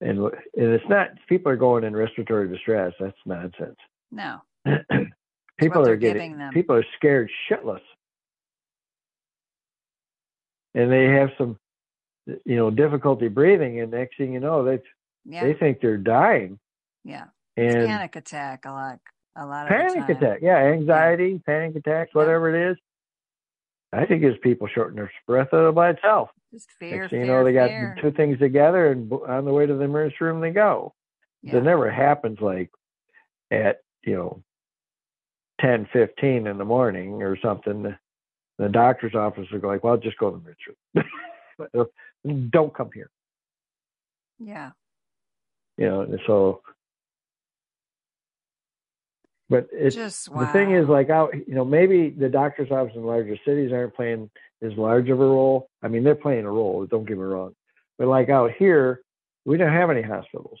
and 0.00 0.18
and 0.18 0.32
it's 0.54 0.88
not 0.88 1.08
people 1.28 1.52
are 1.52 1.56
going 1.56 1.84
in 1.84 1.94
respiratory 1.94 2.48
distress. 2.48 2.92
That's 2.98 3.16
nonsense. 3.26 3.76
No. 4.10 4.40
people 5.58 5.86
are 5.86 5.96
getting 5.96 6.38
people 6.52 6.76
are 6.76 6.86
scared 6.96 7.30
shitless. 7.50 7.80
and 10.74 10.90
they 10.90 11.06
have 11.06 11.30
some, 11.36 11.58
you 12.26 12.56
know, 12.56 12.70
difficulty 12.70 13.28
breathing, 13.28 13.80
and 13.80 13.90
next 13.90 14.16
thing 14.16 14.32
you 14.32 14.40
know, 14.40 14.64
they 14.64 14.78
yeah. 15.24 15.44
they 15.44 15.54
think 15.54 15.80
they're 15.80 15.96
dying. 15.96 16.58
Yeah, 17.04 17.24
and 17.56 17.86
panic 17.86 18.16
attack 18.16 18.64
a 18.66 18.70
lot, 18.70 18.98
a 19.36 19.46
lot 19.46 19.66
of 19.66 19.70
panic 19.70 20.08
attack. 20.08 20.40
Yeah, 20.42 20.56
anxiety, 20.56 21.32
yeah. 21.32 21.38
panic 21.46 21.76
attacks, 21.76 22.14
whatever 22.14 22.50
yeah. 22.50 22.68
it 22.68 22.70
is. 22.72 22.76
I 23.92 24.06
think 24.06 24.22
it's 24.22 24.38
people 24.42 24.68
shortness 24.72 25.10
their 25.26 25.46
breath 25.46 25.74
by 25.74 25.90
itself. 25.90 26.30
Just 26.52 26.68
fear, 26.78 27.08
fear 27.08 27.20
you 27.20 27.26
know, 27.26 27.44
they 27.44 27.52
got 27.52 27.68
fear. 27.68 27.96
two 28.00 28.12
things 28.12 28.38
together, 28.38 28.92
and 28.92 29.12
on 29.12 29.44
the 29.44 29.52
way 29.52 29.66
to 29.66 29.74
the 29.74 29.84
emergency 29.84 30.16
room 30.20 30.40
they 30.40 30.50
go. 30.50 30.94
Yeah. 31.42 31.56
It 31.56 31.64
never 31.64 31.90
happens 31.90 32.38
like 32.40 32.70
at 33.50 33.78
you 34.04 34.14
know 34.14 34.42
ten 35.60 35.88
fifteen 35.92 36.46
in 36.46 36.58
the 36.58 36.64
morning 36.64 37.22
or 37.22 37.38
something. 37.40 37.96
The 38.58 38.68
doctor's 38.68 39.14
office 39.14 39.46
will 39.50 39.60
go 39.60 39.68
like, 39.68 39.82
"Well, 39.82 39.96
just 39.96 40.18
go 40.18 40.30
to 40.30 40.36
the 40.36 40.42
emergency 40.42 41.86
room. 42.24 42.48
Don't 42.50 42.74
come 42.74 42.90
here." 42.94 43.10
Yeah. 44.38 44.70
You 45.80 45.86
know, 45.86 46.18
so 46.26 46.60
but 49.50 49.66
it's 49.72 49.96
Just, 49.96 50.28
wow. 50.28 50.40
the 50.40 50.52
thing 50.52 50.72
is 50.72 50.88
like 50.88 51.10
out, 51.10 51.34
you 51.34 51.54
know, 51.54 51.64
maybe 51.64 52.10
the 52.10 52.28
doctor's 52.28 52.70
office 52.70 52.92
in 52.94 53.02
larger 53.02 53.36
cities 53.44 53.72
aren't 53.72 53.96
playing 53.96 54.30
as 54.62 54.72
large 54.74 55.10
of 55.10 55.20
a 55.20 55.24
role. 55.24 55.68
I 55.82 55.88
mean, 55.88 56.04
they're 56.04 56.14
playing 56.14 56.44
a 56.44 56.50
role. 56.50 56.86
Don't 56.86 57.04
get 57.04 57.18
me 57.18 57.24
wrong, 57.24 57.56
but 57.98 58.06
like 58.06 58.28
out 58.28 58.52
here, 58.56 59.00
we 59.44 59.56
don't 59.56 59.72
have 59.72 59.90
any 59.90 60.02
hospitals. 60.02 60.60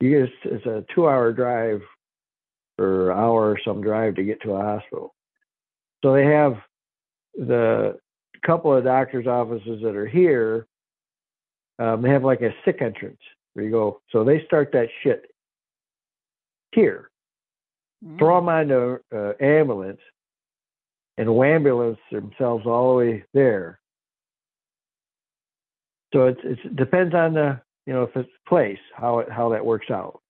You 0.00 0.10
get 0.10 0.52
it's 0.52 0.66
a 0.66 0.84
two-hour 0.94 1.32
drive 1.32 1.82
or 2.78 3.12
hour 3.12 3.50
or 3.52 3.58
some 3.64 3.80
drive 3.82 4.16
to 4.16 4.24
get 4.24 4.42
to 4.42 4.52
a 4.52 4.62
hospital. 4.62 5.14
So 6.02 6.12
they 6.12 6.24
have 6.24 6.56
the 7.34 7.98
couple 8.44 8.74
of 8.74 8.84
doctors' 8.84 9.26
offices 9.26 9.82
that 9.82 9.94
are 9.94 10.06
here. 10.06 10.66
Um, 11.78 12.02
they 12.02 12.10
have 12.10 12.24
like 12.24 12.40
a 12.40 12.54
sick 12.64 12.82
entrance 12.82 13.20
where 13.56 13.64
you 13.64 13.70
go. 13.70 14.00
So 14.12 14.22
they 14.22 14.44
start 14.44 14.70
that 14.72 14.88
shit 15.02 15.30
here 16.72 17.10
mm. 18.04 18.18
throw 18.18 18.36
them 18.36 18.48
on 18.48 18.68
the 18.68 19.00
uh, 19.14 19.44
ambulance, 19.44 20.00
and 21.18 21.28
ambulance 21.28 21.98
themselves 22.12 22.66
all 22.66 22.92
the 22.92 23.04
way 23.04 23.24
there. 23.32 23.80
So 26.12 26.26
it's, 26.26 26.40
it's 26.44 26.60
it 26.64 26.76
depends 26.76 27.14
on 27.14 27.34
the 27.34 27.60
you 27.86 27.92
know 27.92 28.02
if 28.02 28.14
it's 28.16 28.28
place 28.48 28.78
how 28.94 29.20
it 29.20 29.30
how 29.30 29.48
that 29.50 29.64
works 29.64 29.90
out. 29.90 30.20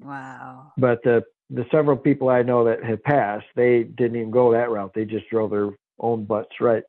wow. 0.00 0.72
But 0.76 1.02
the 1.04 1.22
the 1.50 1.64
several 1.70 1.96
people 1.96 2.28
I 2.28 2.42
know 2.42 2.64
that 2.64 2.82
have 2.84 3.02
passed, 3.04 3.46
they 3.54 3.84
didn't 3.84 4.16
even 4.16 4.30
go 4.30 4.52
that 4.52 4.70
route. 4.70 4.92
They 4.94 5.04
just 5.04 5.28
drove 5.30 5.50
their 5.50 5.70
own 6.00 6.24
butts 6.24 6.60
right 6.60 6.82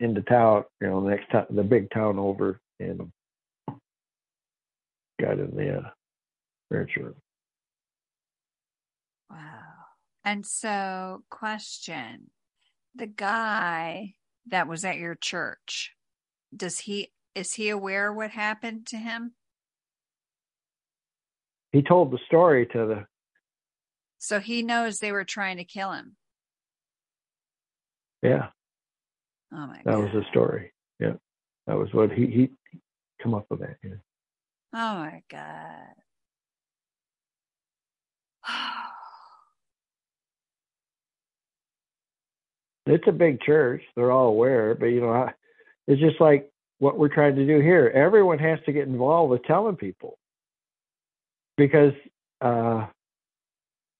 into 0.00 0.22
town, 0.22 0.64
you 0.80 0.86
know, 0.86 1.02
the 1.02 1.10
next 1.10 1.28
town, 1.30 1.46
the 1.50 1.64
big 1.64 1.90
town 1.90 2.18
over, 2.18 2.60
and 2.78 3.10
got 5.20 5.38
in 5.38 5.54
the 5.54 5.78
uh, 5.78 5.90
furniture. 6.70 7.14
And 10.28 10.44
so, 10.44 11.22
question 11.30 12.30
the 12.94 13.06
guy 13.06 14.12
that 14.48 14.68
was 14.68 14.84
at 14.84 14.98
your 14.98 15.14
church, 15.14 15.94
does 16.54 16.80
he, 16.80 17.12
is 17.34 17.54
he 17.54 17.70
aware 17.70 18.12
what 18.12 18.32
happened 18.32 18.86
to 18.88 18.98
him? 18.98 19.32
He 21.72 21.80
told 21.80 22.10
the 22.10 22.18
story 22.26 22.66
to 22.66 22.86
the. 22.86 23.06
So 24.18 24.38
he 24.38 24.62
knows 24.62 24.98
they 24.98 25.12
were 25.12 25.24
trying 25.24 25.56
to 25.56 25.64
kill 25.64 25.92
him. 25.92 26.16
Yeah. 28.22 28.48
Oh 29.50 29.66
my 29.66 29.80
that 29.84 29.94
God. 29.94 30.02
was 30.02 30.12
the 30.12 30.24
story. 30.30 30.72
Yeah. 31.00 31.14
That 31.66 31.78
was 31.78 31.88
what 31.94 32.12
he, 32.12 32.26
he 32.26 32.50
come 33.22 33.32
up 33.32 33.46
with 33.48 33.60
that. 33.60 33.76
Yeah. 33.82 33.92
Oh 34.74 34.76
my 34.76 35.22
God. 35.30 35.94
it's 42.86 43.06
a 43.06 43.12
big 43.12 43.40
church. 43.40 43.82
They're 43.96 44.10
all 44.10 44.28
aware, 44.28 44.74
but 44.74 44.86
you 44.86 45.00
know, 45.00 45.28
it's 45.86 46.00
just 46.00 46.20
like 46.20 46.50
what 46.78 46.98
we're 46.98 47.08
trying 47.08 47.36
to 47.36 47.46
do 47.46 47.60
here. 47.60 47.90
Everyone 47.94 48.38
has 48.38 48.58
to 48.66 48.72
get 48.72 48.88
involved 48.88 49.30
with 49.30 49.44
telling 49.44 49.76
people 49.76 50.18
because 51.56 51.92
uh, 52.40 52.86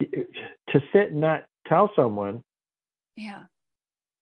to 0.00 0.80
sit 0.92 1.10
and 1.10 1.20
not 1.20 1.44
tell 1.66 1.90
someone, 1.96 2.42
yeah, 3.16 3.42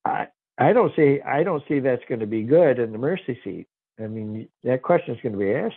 I 0.04 0.28
I 0.58 0.72
don't 0.72 0.92
see 0.96 1.20
I 1.20 1.42
don't 1.42 1.62
see 1.68 1.80
that's 1.80 2.02
going 2.08 2.20
to 2.20 2.26
be 2.26 2.42
good 2.42 2.78
in 2.78 2.92
the 2.92 2.98
mercy 2.98 3.38
seat. 3.44 3.66
I 3.98 4.06
mean, 4.06 4.48
that 4.64 4.82
question 4.82 5.14
is 5.14 5.20
going 5.22 5.32
to 5.32 5.38
be 5.38 5.52
asked. 5.52 5.74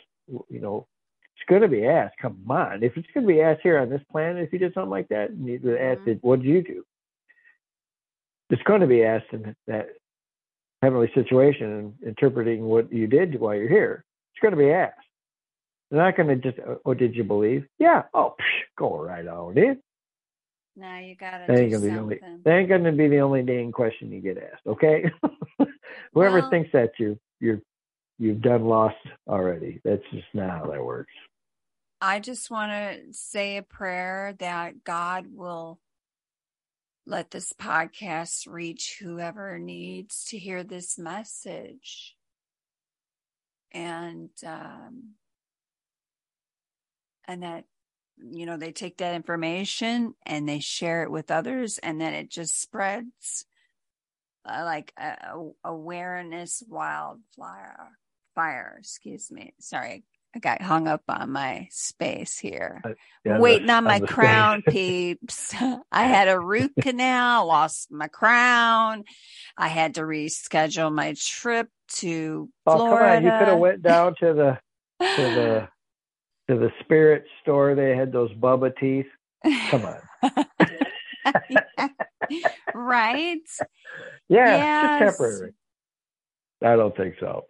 You 0.49 0.59
know, 0.59 0.87
it's 1.35 1.49
going 1.49 1.61
to 1.61 1.67
be 1.67 1.85
asked. 1.85 2.15
Come 2.21 2.43
on, 2.49 2.83
if 2.83 2.97
it's 2.97 3.07
going 3.13 3.27
to 3.27 3.33
be 3.33 3.41
asked 3.41 3.61
here 3.63 3.79
on 3.79 3.89
this 3.89 4.03
planet, 4.11 4.43
if 4.43 4.53
you 4.53 4.59
did 4.59 4.73
something 4.73 4.89
like 4.89 5.09
that, 5.09 5.31
and 5.31 5.45
you 5.45 5.53
need 5.53 5.63
to 5.63 5.81
ask 5.81 5.99
mm-hmm. 6.01 6.11
it. 6.11 6.19
What 6.21 6.41
did 6.41 6.47
you 6.47 6.63
do? 6.63 6.83
it's 8.49 8.63
going 8.63 8.81
to 8.81 8.87
be 8.87 9.03
asked 9.03 9.31
in 9.31 9.55
that 9.67 9.89
heavenly 10.81 11.11
situation 11.13 11.71
and 11.71 11.93
interpreting 12.05 12.63
what 12.63 12.91
you 12.91 13.07
did 13.07 13.39
while 13.39 13.55
you're 13.55 13.69
here. 13.69 14.03
It's 14.33 14.41
going 14.41 14.53
to 14.53 14.57
be 14.57 14.71
asked. 14.71 14.95
They're 15.89 16.01
not 16.01 16.17
going 16.17 16.29
to 16.29 16.35
just, 16.35 16.57
oh, 16.85 16.93
did 16.93 17.15
you 17.15 17.23
believe? 17.23 17.65
Yeah. 17.79 18.03
Oh, 18.13 18.35
psh, 18.39 18.63
go 18.77 19.01
right 19.01 19.27
on 19.27 19.57
in. 19.57 19.79
Now 20.75 20.99
you 20.99 21.15
got 21.15 21.31
to. 21.39 21.45
That 21.47 21.59
ain't 21.59 21.71
gonna 21.71 21.83
be 21.83 21.89
the 21.89 21.99
only. 21.99 22.19
That 22.45 22.57
ain't 22.57 22.69
going 22.69 22.83
to 22.83 22.91
be 22.91 23.07
the 23.09 23.19
only 23.19 23.43
dang 23.43 23.71
question 23.71 24.11
you 24.11 24.21
get 24.21 24.37
asked. 24.37 24.65
Okay. 24.65 25.11
Whoever 26.13 26.39
well, 26.39 26.49
thinks 26.49 26.71
that 26.71 26.91
you're 26.97 27.17
you're 27.41 27.59
you've 28.19 28.41
done 28.41 28.65
lost 28.65 28.97
already. 29.27 29.81
That's 29.83 30.03
just 30.11 30.27
not 30.33 30.49
how 30.49 30.65
that 30.71 30.83
works. 30.83 31.13
I 32.01 32.19
just 32.19 32.51
want 32.51 32.71
to 32.71 33.13
say 33.13 33.57
a 33.57 33.63
prayer 33.63 34.35
that 34.39 34.83
God 34.83 35.25
will 35.33 35.79
let 37.05 37.31
this 37.31 37.53
podcast 37.53 38.47
reach 38.47 38.99
whoever 39.01 39.57
needs 39.57 40.25
to 40.25 40.37
hear 40.37 40.63
this 40.63 40.99
message. 40.99 42.15
And, 43.71 44.29
um, 44.45 45.15
and 47.27 47.43
that, 47.43 47.65
you 48.17 48.45
know, 48.45 48.57
they 48.57 48.71
take 48.71 48.97
that 48.97 49.15
information 49.15 50.13
and 50.25 50.47
they 50.47 50.59
share 50.59 51.03
it 51.03 51.11
with 51.11 51.31
others 51.31 51.79
and 51.79 51.99
then 51.99 52.13
it 52.13 52.29
just 52.29 52.61
spreads 52.61 53.45
uh, 54.45 54.63
like 54.63 54.93
a, 54.97 55.17
a 55.33 55.51
awareness 55.63 56.63
wildfire 56.67 57.98
fire, 58.39 58.77
excuse 58.79 59.29
me. 59.31 59.53
Sorry, 59.59 60.05
I 60.33 60.39
got 60.39 60.61
hung 60.61 60.87
up 60.87 61.03
on 61.09 61.31
my 61.31 61.67
space 61.71 62.37
here. 62.37 62.81
Uh, 62.85 62.91
yeah, 63.25 63.37
Waiting 63.39 63.67
the, 63.67 63.73
on 63.73 63.83
my 63.83 63.99
crown, 63.99 64.63
peeps. 64.67 65.53
I 65.91 66.03
had 66.03 66.29
a 66.29 66.39
root 66.39 66.71
canal, 66.79 67.47
lost 67.47 67.91
my 67.91 68.07
crown. 68.07 69.03
I 69.57 69.67
had 69.67 69.95
to 69.95 70.01
reschedule 70.01 70.93
my 70.93 71.15
trip 71.17 71.67
to 71.95 72.49
oh, 72.65 72.77
Florida. 72.77 73.05
come 73.05 73.17
on. 73.17 73.23
You 73.23 73.39
could 73.39 73.47
have 73.49 73.59
went 73.59 73.81
down 73.81 74.15
to 74.21 74.33
the 74.33 74.57
to 75.05 75.23
the 75.35 75.67
to 76.53 76.59
the 76.59 76.71
spirit 76.79 77.25
store. 77.41 77.75
They 77.75 77.93
had 77.93 78.13
those 78.13 78.31
Bubba 78.35 78.71
teeth. 78.79 79.07
Come 79.69 79.83
on. 79.83 79.99
right? 82.73 83.37
Yeah, 84.29 84.57
yes. 84.57 85.01
just 85.01 85.17
temporary. 85.19 85.51
I 86.61 86.75
don't 86.77 86.95
think 86.95 87.15
so. 87.19 87.43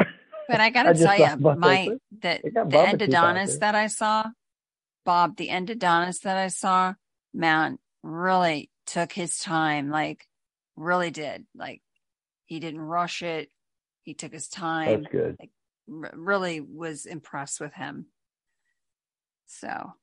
But 0.49 0.61
I 0.61 0.71
gotta 0.71 0.95
tell 0.95 1.15
you, 1.15 1.37
my 1.57 1.89
the, 2.11 2.39
the 2.41 2.49
endodontist 2.51 3.59
that 3.59 3.75
I 3.75 3.85
saw, 3.85 4.25
Bob, 5.05 5.37
the 5.37 5.49
endodontist 5.49 6.21
that 6.21 6.37
I 6.37 6.47
saw, 6.47 6.95
man, 7.35 7.77
really 8.01 8.71
took 8.87 9.13
his 9.13 9.37
time. 9.37 9.91
Like, 9.91 10.27
really 10.75 11.11
did. 11.11 11.45
Like, 11.55 11.83
he 12.47 12.59
didn't 12.59 12.81
rush 12.81 13.21
it. 13.21 13.51
He 14.01 14.15
took 14.15 14.33
his 14.33 14.47
time. 14.47 15.03
That's 15.03 15.11
good. 15.11 15.35
Like, 15.39 15.51
r- 15.87 16.17
really 16.19 16.61
was 16.61 17.05
impressed 17.05 17.61
with 17.61 17.75
him. 17.75 18.07
So, 19.45 19.93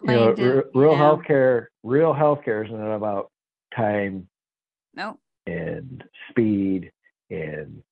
you 0.00 0.06
know, 0.10 0.28
it, 0.30 0.38
real 0.38 0.92
you 0.92 0.96
know, 0.96 0.96
healthcare, 0.96 1.66
real 1.82 2.14
healthcare 2.14 2.64
is 2.64 2.72
not 2.72 2.94
about 2.94 3.30
time. 3.76 4.28
No. 4.94 5.18
And 5.46 6.02
speed 6.30 6.90
and 7.28 7.82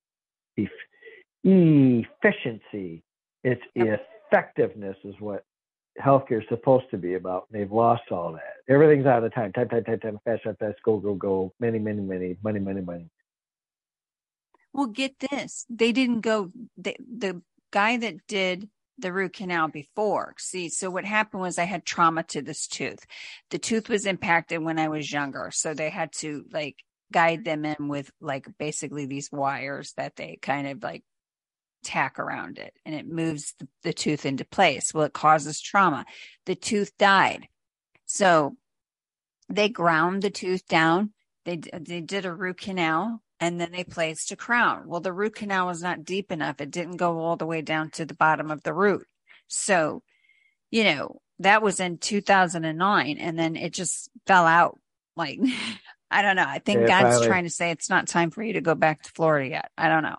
efficiency. 1.44 3.02
It's 3.44 3.62
yep. 3.74 4.06
effectiveness 4.30 4.96
is 5.04 5.14
what 5.18 5.44
healthcare 6.00 6.40
is 6.42 6.48
supposed 6.48 6.86
to 6.90 6.98
be 6.98 7.14
about. 7.14 7.46
They've 7.50 7.70
lost 7.70 8.10
all 8.10 8.32
that. 8.32 8.72
Everything's 8.72 9.06
out 9.06 9.24
of 9.24 9.34
time. 9.34 9.52
Time, 9.52 9.68
time, 9.68 9.84
time, 9.84 10.00
time, 10.00 10.18
fast, 10.24 10.44
fast, 10.44 10.58
fast, 10.58 10.78
go, 10.84 10.98
go, 10.98 11.14
go. 11.14 11.52
Many, 11.60 11.78
many, 11.78 12.00
many, 12.00 12.36
money, 12.42 12.60
money, 12.60 12.80
money. 12.80 13.10
Well, 14.72 14.86
get 14.86 15.18
this. 15.18 15.66
They 15.68 15.92
didn't 15.92 16.20
go, 16.20 16.50
the, 16.78 16.96
the 16.98 17.42
guy 17.70 17.98
that 17.98 18.26
did 18.26 18.70
the 18.98 19.12
root 19.12 19.34
canal 19.34 19.68
before. 19.68 20.34
See, 20.38 20.68
so 20.68 20.90
what 20.90 21.04
happened 21.04 21.42
was 21.42 21.58
I 21.58 21.64
had 21.64 21.84
trauma 21.84 22.22
to 22.24 22.40
this 22.40 22.66
tooth. 22.66 23.04
The 23.50 23.58
tooth 23.58 23.88
was 23.88 24.06
impacted 24.06 24.62
when 24.62 24.78
I 24.78 24.88
was 24.88 25.12
younger. 25.12 25.50
So 25.52 25.74
they 25.74 25.90
had 25.90 26.12
to 26.14 26.44
like 26.52 26.76
guide 27.12 27.44
them 27.44 27.64
in 27.64 27.88
with 27.88 28.10
like 28.20 28.46
basically 28.58 29.06
these 29.06 29.30
wires 29.30 29.92
that 29.96 30.16
they 30.16 30.38
kind 30.40 30.66
of 30.66 30.82
like 30.82 31.04
tack 31.82 32.18
around 32.18 32.58
it 32.58 32.74
and 32.84 32.94
it 32.94 33.06
moves 33.06 33.54
the, 33.58 33.68
the 33.82 33.92
tooth 33.92 34.24
into 34.24 34.44
place. 34.44 34.94
Well, 34.94 35.04
it 35.04 35.12
causes 35.12 35.60
trauma. 35.60 36.04
The 36.46 36.54
tooth 36.54 36.96
died. 36.98 37.48
So 38.06 38.56
they 39.48 39.68
ground 39.68 40.22
the 40.22 40.30
tooth 40.30 40.66
down. 40.66 41.12
They, 41.44 41.56
they 41.56 42.00
did 42.00 42.24
a 42.24 42.34
root 42.34 42.60
canal 42.60 43.20
and 43.40 43.60
then 43.60 43.72
they 43.72 43.84
placed 43.84 44.30
a 44.30 44.36
crown. 44.36 44.84
Well, 44.86 45.00
the 45.00 45.12
root 45.12 45.34
canal 45.34 45.66
was 45.66 45.82
not 45.82 46.04
deep 46.04 46.30
enough. 46.30 46.60
It 46.60 46.70
didn't 46.70 46.96
go 46.96 47.18
all 47.18 47.36
the 47.36 47.46
way 47.46 47.60
down 47.62 47.90
to 47.90 48.04
the 48.04 48.14
bottom 48.14 48.50
of 48.50 48.62
the 48.62 48.72
root. 48.72 49.06
So, 49.48 50.02
you 50.70 50.84
know, 50.84 51.20
that 51.40 51.62
was 51.62 51.80
in 51.80 51.98
2009 51.98 53.18
and 53.18 53.38
then 53.38 53.56
it 53.56 53.72
just 53.72 54.08
fell 54.26 54.46
out 54.46 54.78
like 55.16 55.40
I 56.12 56.22
don't 56.22 56.36
know. 56.36 56.46
I 56.46 56.58
think 56.58 56.80
yeah, 56.80 57.02
God's 57.02 57.26
trying 57.26 57.44
to 57.44 57.50
say 57.50 57.70
it's 57.70 57.90
not 57.90 58.06
time 58.06 58.30
for 58.30 58.42
you 58.42 58.54
to 58.54 58.60
go 58.60 58.74
back 58.74 59.02
to 59.02 59.10
Florida 59.10 59.48
yet. 59.48 59.70
I 59.78 59.88
don't 59.88 60.02
know. 60.02 60.16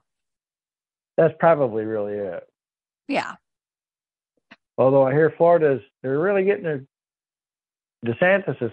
That's 1.18 1.34
probably 1.40 1.86
really 1.86 2.14
it. 2.14 2.44
Yeah. 3.08 3.36
Although 4.78 5.06
I 5.06 5.12
hear 5.12 5.34
Florida's 5.38 5.82
they're 6.02 6.20
really 6.20 6.44
getting 6.44 6.64
their 6.64 6.84
DeSantis 8.06 8.62
is 8.62 8.72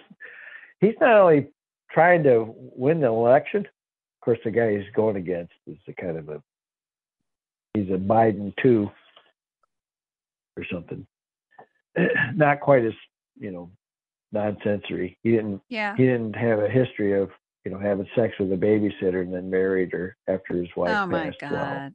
he's 0.81 0.95
not 1.01 1.17
only 1.17 1.49
trying 1.91 2.23
to 2.25 2.55
win 2.57 3.01
the 3.01 3.09
election. 3.09 3.61
Of 3.61 4.25
course, 4.25 4.39
the 4.45 4.51
guy 4.51 4.77
he's 4.77 4.91
going 4.95 5.17
against 5.17 5.53
is 5.67 5.77
a 5.89 5.93
kind 5.93 6.17
of 6.17 6.29
a 6.29 6.43
he's 7.75 7.91
a 7.91 7.99
Biden 7.99 8.53
two 8.63 8.91
or 10.57 10.65
something. 10.73 11.07
Not 12.35 12.61
quite 12.61 12.85
as 12.85 12.93
you 13.39 13.51
know 13.51 13.71
nonsensory. 14.33 15.19
He 15.23 15.33
didn't. 15.33 15.61
Yeah. 15.69 15.97
He 15.97 16.05
didn't 16.05 16.37
have 16.37 16.61
a 16.61 16.69
history 16.69 17.21
of 17.21 17.31
you 17.65 17.73
know 17.73 17.79
having 17.79 18.07
sex 18.15 18.35
with 18.39 18.53
a 18.53 18.57
babysitter 18.57 19.23
and 19.23 19.33
then 19.33 19.51
married 19.51 19.93
her 19.93 20.17
after 20.29 20.55
his 20.55 20.69
wife 20.77 20.91
oh 20.91 21.09
passed. 21.09 21.11
my 21.43 21.49
God. 21.49 21.51
Well, 21.53 21.91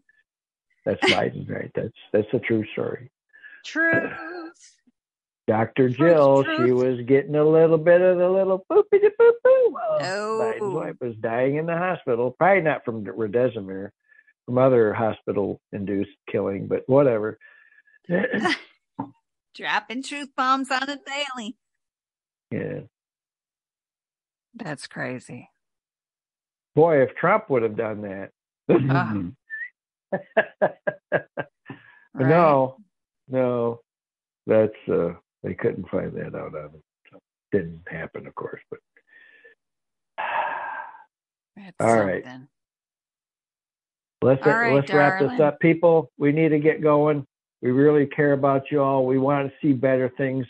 that's 0.86 1.02
Biden, 1.14 1.50
right? 1.50 1.72
That's 1.76 1.98
that's 2.14 2.34
a 2.34 2.40
true 2.40 2.66
story. 2.74 3.12
True. 3.66 4.12
Dr. 5.48 5.90
Jill, 5.90 6.44
she 6.44 6.72
was 6.72 7.00
getting 7.06 7.36
a 7.36 7.44
little 7.44 7.78
bit 7.78 8.02
of 8.02 8.18
the 8.18 8.28
little 8.28 8.66
boopy 8.70 8.94
boop 8.94 9.34
boo. 9.44 9.70
Well, 9.72 10.00
oh. 10.02 10.42
Biden's 10.42 10.74
wife 10.74 10.96
was 11.00 11.16
dying 11.18 11.58
in 11.58 11.68
the 11.68 11.78
hospital, 11.78 12.32
probably 12.32 12.64
not 12.64 12.84
from 12.84 13.04
remdesivir, 13.04 13.90
from 14.46 14.58
other 14.58 14.92
hospital-induced 14.94 16.18
killing, 16.32 16.68
but 16.68 16.84
whatever. 16.88 17.38
Dropping 19.56 20.02
truth 20.02 20.30
bombs 20.36 20.72
on 20.72 20.90
a 20.90 20.98
daily. 20.98 21.56
Yeah. 22.51 22.82
That's 24.56 24.88
crazy. 24.88 25.49
Boy, 26.75 27.01
if 27.01 27.15
Trump 27.15 27.49
would 27.49 27.64
have 27.64 27.75
done 27.77 28.01
that. 28.01 28.32
Uh. 28.69 29.32
right. 31.11 32.30
No, 32.30 32.77
no, 33.30 33.82
that's 34.48 34.74
uh, 34.91 35.14
they 35.43 35.53
couldn't 35.53 35.90
find 35.90 36.14
that 36.14 36.35
out 36.35 36.56
on. 36.56 36.72
So 37.11 37.19
didn't 37.51 37.82
happen, 37.88 38.27
of 38.27 38.35
course, 38.35 38.61
but. 38.69 38.80
That's 41.57 41.75
All 41.80 41.98
right. 42.03 42.24
Let's 44.22 44.41
all 44.45 44.51
right, 44.51 44.74
let's 44.74 44.91
wrap 44.91 45.22
this 45.22 45.40
up, 45.40 45.59
people. 45.59 46.11
We 46.17 46.32
need 46.32 46.49
to 46.49 46.59
get 46.59 46.82
going. 46.82 47.25
We 47.61 47.72
really 47.72 48.07
care 48.07 48.33
about 48.33 48.72
you 48.72 48.82
all. 48.82 49.06
We 49.06 49.17
want 49.19 49.48
to 49.48 49.53
see 49.61 49.72
better 49.72 50.11
things. 50.17 50.45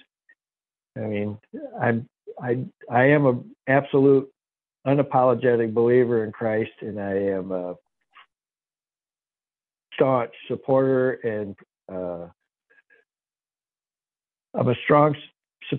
I 0.97 1.01
mean, 1.01 1.37
I'm 1.79 2.07
I 2.41 2.65
I 2.89 3.05
am 3.05 3.25
a 3.25 3.39
absolute 3.67 4.29
unapologetic 4.85 5.73
believer 5.73 6.23
in 6.23 6.31
Christ, 6.31 6.71
and 6.81 6.99
I 6.99 7.13
am 7.13 7.51
a 7.51 7.75
staunch 9.95 10.31
supporter 10.47 11.13
and 11.23 11.55
uh, 11.91 12.27
I'm 14.53 14.69
a 14.69 14.75
strong 14.83 15.15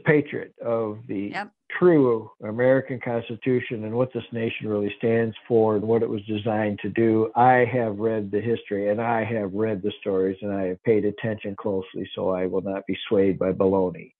patriot 0.04 0.52
of 0.64 0.98
the 1.06 1.30
yep. 1.32 1.50
true 1.78 2.28
American 2.42 3.00
Constitution 3.00 3.84
and 3.84 3.94
what 3.94 4.12
this 4.12 4.24
nation 4.32 4.68
really 4.68 4.92
stands 4.98 5.34
for 5.46 5.76
and 5.76 5.84
what 5.84 6.02
it 6.02 6.08
was 6.08 6.20
designed 6.22 6.80
to 6.80 6.90
do. 6.90 7.30
I 7.36 7.64
have 7.72 7.98
read 7.98 8.30
the 8.30 8.40
history 8.40 8.90
and 8.90 9.00
I 9.00 9.24
have 9.24 9.52
read 9.52 9.82
the 9.82 9.92
stories 10.00 10.36
and 10.42 10.52
I 10.52 10.64
have 10.64 10.82
paid 10.82 11.04
attention 11.04 11.54
closely, 11.54 12.08
so 12.14 12.30
I 12.30 12.46
will 12.46 12.62
not 12.62 12.84
be 12.86 12.98
swayed 13.08 13.38
by 13.38 13.52
baloney. 13.52 14.12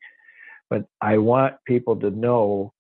But 0.69 0.87
I 1.01 1.19
want 1.19 1.55
people 1.67 1.97
to 1.97 2.11
know 2.11 2.73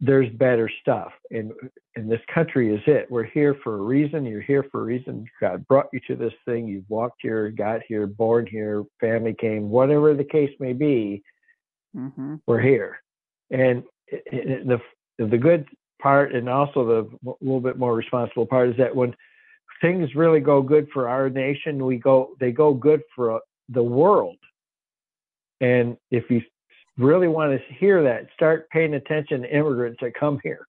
there's 0.00 0.32
better 0.34 0.70
stuff 0.80 1.12
and 1.30 1.52
and 1.96 2.10
this 2.10 2.20
country 2.32 2.74
is 2.74 2.80
it. 2.86 3.10
We're 3.10 3.24
here 3.24 3.56
for 3.62 3.74
a 3.74 3.82
reason 3.82 4.24
you're 4.24 4.40
here 4.40 4.64
for 4.72 4.80
a 4.80 4.84
reason. 4.84 5.26
God 5.40 5.66
brought 5.68 5.88
you 5.92 6.00
to 6.06 6.16
this 6.16 6.32
thing 6.46 6.66
you've 6.66 6.88
walked 6.88 7.18
here 7.20 7.50
got 7.50 7.80
here 7.86 8.06
born 8.06 8.46
here 8.46 8.84
family 9.00 9.34
came 9.38 9.68
whatever 9.68 10.14
the 10.14 10.24
case 10.24 10.52
may 10.60 10.72
be 10.72 11.22
mm-hmm. 11.94 12.36
we're 12.46 12.60
here. 12.60 13.00
And 13.50 13.82
the 14.10 14.80
the 15.18 15.38
good 15.38 15.66
part 16.00 16.34
and 16.34 16.48
also 16.48 16.86
the 17.20 17.34
little 17.40 17.60
bit 17.60 17.78
more 17.78 17.94
responsible 17.94 18.46
part 18.46 18.70
is 18.70 18.76
that 18.78 18.94
when 18.94 19.14
things 19.82 20.14
really 20.14 20.40
go 20.40 20.62
good 20.62 20.88
for 20.92 21.06
our 21.08 21.28
nation 21.28 21.84
we 21.84 21.98
go 21.98 22.30
they 22.40 22.50
go 22.50 22.72
good 22.72 23.02
for 23.14 23.40
the 23.68 23.82
world. 23.82 24.38
And 25.60 25.96
if 26.10 26.30
you 26.30 26.42
really 26.98 27.28
want 27.28 27.52
to 27.52 27.74
hear 27.74 28.02
that, 28.02 28.28
start 28.34 28.68
paying 28.70 28.94
attention 28.94 29.42
to 29.42 29.56
immigrants 29.56 29.98
that 30.00 30.14
come 30.14 30.40
here. 30.42 30.66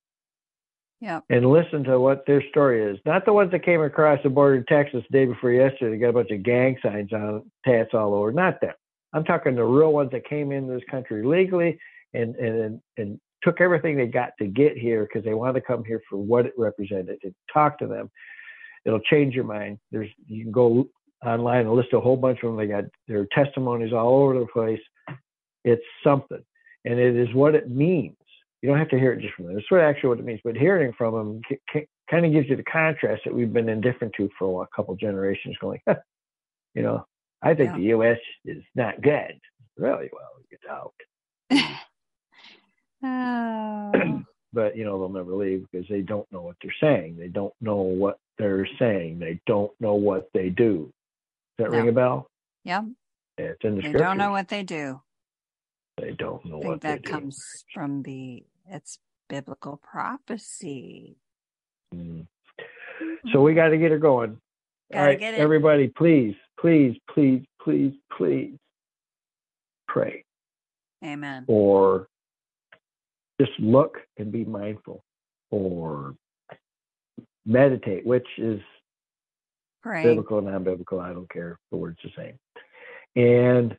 Yeah. 1.00 1.20
And 1.30 1.46
listen 1.52 1.84
to 1.86 2.00
what 2.00 2.26
their 2.26 2.44
story 2.50 2.82
is. 2.84 2.98
Not 3.06 3.26
the 3.26 3.34
ones 3.34 3.52
that 3.52 3.64
came 3.64 3.82
across 3.82 4.20
the 4.24 4.30
border 4.30 4.56
in 4.56 4.66
Texas 4.66 5.04
the 5.10 5.18
day 5.18 5.26
before 5.26 5.52
yesterday, 5.52 5.92
they 5.92 5.98
got 6.02 6.10
a 6.10 6.14
bunch 6.14 6.32
of 6.32 6.44
gang 6.44 6.76
signs 6.82 7.14
on 7.14 7.44
tats 7.66 7.94
all 7.94 8.16
over. 8.16 8.32
Not 8.32 8.60
them. 8.62 8.74
I'm 9.14 9.24
talking 9.24 9.56
the 9.56 9.64
real 9.64 9.94
ones 9.94 10.12
that 10.12 10.28
came 10.28 10.52
into 10.52 10.74
this 10.74 10.84
country 10.90 11.26
legally 11.26 11.80
and 12.14 12.36
and 12.36 12.82
and 12.98 13.20
took 13.44 13.62
everything 13.62 13.96
they 13.96 14.08
got 14.08 14.32
to 14.40 14.48
get 14.48 14.78
here 14.78 15.06
because 15.08 15.24
they 15.24 15.34
wanted 15.34 15.54
to 15.54 15.62
come 15.62 15.84
here 15.84 16.02
for 16.10 16.18
what 16.18 16.46
it 16.46 16.54
represented 16.58 17.20
and 17.24 17.34
talk 17.54 17.78
to 17.80 17.88
them. 17.88 18.10
It'll 18.86 19.00
change 19.02 19.36
your 19.36 19.44
mind. 19.44 19.78
There's 19.92 20.10
you 20.26 20.44
can 20.44 20.52
go 20.52 20.90
online 21.26 21.62
and 21.62 21.74
list 21.74 21.94
a 21.94 22.00
whole 22.00 22.18
bunch 22.18 22.40
of 22.44 22.50
them. 22.50 22.58
They 22.58 22.68
got 22.68 22.86
their 23.08 23.28
testimonies 23.34 23.94
all 23.94 24.24
over 24.24 24.40
the 24.40 24.48
place. 24.48 24.80
It's 25.68 25.84
something, 26.04 26.42
and 26.86 27.00
it 27.00 27.16
is 27.16 27.34
what 27.36 27.56
it 27.56 27.70
means. 27.70 28.16
You 28.62 28.70
don't 28.70 28.80
have 28.80 28.90
to 28.90 29.00
hear 29.00 29.12
it 29.12 29.22
just 29.22 29.34
from 29.34 29.48
them. 29.48 29.58
It's 29.58 29.70
what 29.70 29.82
actually 29.82 30.10
what 30.10 30.20
it 30.20 30.26
means, 30.26 30.40
but 30.44 30.56
hearing 30.56 30.94
from 30.98 31.14
them 31.14 31.42
c- 31.50 31.60
c- 31.74 31.88
kind 32.10 32.26
of 32.26 32.32
gives 32.32 32.50
you 32.50 32.56
the 32.56 32.64
contrast 32.64 33.24
that 33.26 33.34
we've 33.34 33.52
been 33.52 33.70
indifferent 33.70 34.14
to 34.16 34.30
for 34.40 34.64
a 34.64 34.68
couple 34.76 34.96
generations. 34.96 35.58
Going, 35.60 35.80
you 36.74 36.84
know, 36.84 37.06
I 37.42 37.54
think 37.54 37.72
yeah. 37.72 37.78
the 37.78 37.84
U.S. 37.84 38.20
is 38.46 38.64
not 38.76 39.02
good. 39.02 39.40
Really, 39.78 40.10
well, 40.14 40.32
you 40.40 40.58
get 40.58 40.72
out. 40.72 40.94
oh. 43.04 44.24
but 44.54 44.78
you 44.78 44.86
know 44.86 44.98
they'll 44.98 45.10
never 45.10 45.36
leave 45.36 45.66
because 45.70 45.88
they 45.90 46.02
don't 46.02 46.32
know 46.32 46.42
what 46.42 46.56
they're 46.62 46.74
saying. 46.82 47.18
They 47.20 47.28
don't 47.28 47.54
know 47.62 47.82
what 47.82 48.18
they're 48.38 48.68
saying. 48.80 49.20
They 49.20 49.40
don't 49.46 49.72
know 49.80 49.96
what 49.96 50.30
they 50.34 50.50
do. 50.50 50.92
Does 51.58 51.66
that 51.66 51.72
no. 51.72 51.78
ring 51.78 51.90
a 51.90 51.92
bell? 51.92 52.30
Yeah. 52.64 52.84
yeah 53.38 53.46
it's 53.46 53.64
in 53.64 53.76
the 53.76 53.82
they 53.82 53.90
scriptures. 53.90 54.02
don't 54.02 54.18
know 54.18 54.32
what 54.32 54.48
they 54.48 54.64
do. 54.64 55.02
They 55.98 56.12
don't 56.12 56.46
know 56.46 56.58
I 56.58 56.62
think 56.62 56.66
what 56.66 56.82
that 56.82 57.04
comes 57.04 57.66
from 57.74 58.04
the 58.04 58.44
it's 58.70 59.00
biblical 59.30 59.78
prophecy. 59.78 61.18
Mm. 61.94 62.28
So 63.32 63.42
we 63.42 63.54
got 63.54 63.70
to 63.70 63.78
get 63.78 63.92
her 63.92 63.98
going. 63.98 64.38
Gotta 64.92 65.02
All 65.02 65.08
right, 65.08 65.20
get 65.20 65.34
it. 65.34 65.40
everybody, 65.40 65.88
please, 65.90 66.36
please, 66.60 66.96
please, 67.14 67.44
please, 67.62 67.94
please 68.16 68.54
pray. 69.88 70.24
Amen. 71.04 71.46
Or 71.48 72.08
just 73.40 73.52
look 73.60 73.98
and 74.18 74.32
be 74.32 74.46
mindful, 74.46 75.04
or 75.52 76.16
meditate, 77.46 78.06
which 78.06 78.28
is 78.38 78.60
Pray. 79.84 80.04
biblical, 80.04 80.42
non-biblical. 80.42 81.00
I 81.00 81.14
don't 81.14 81.30
care. 81.30 81.60
The 81.72 81.78
word's 81.78 82.00
the 82.04 82.10
same. 82.18 82.40
And 83.16 83.78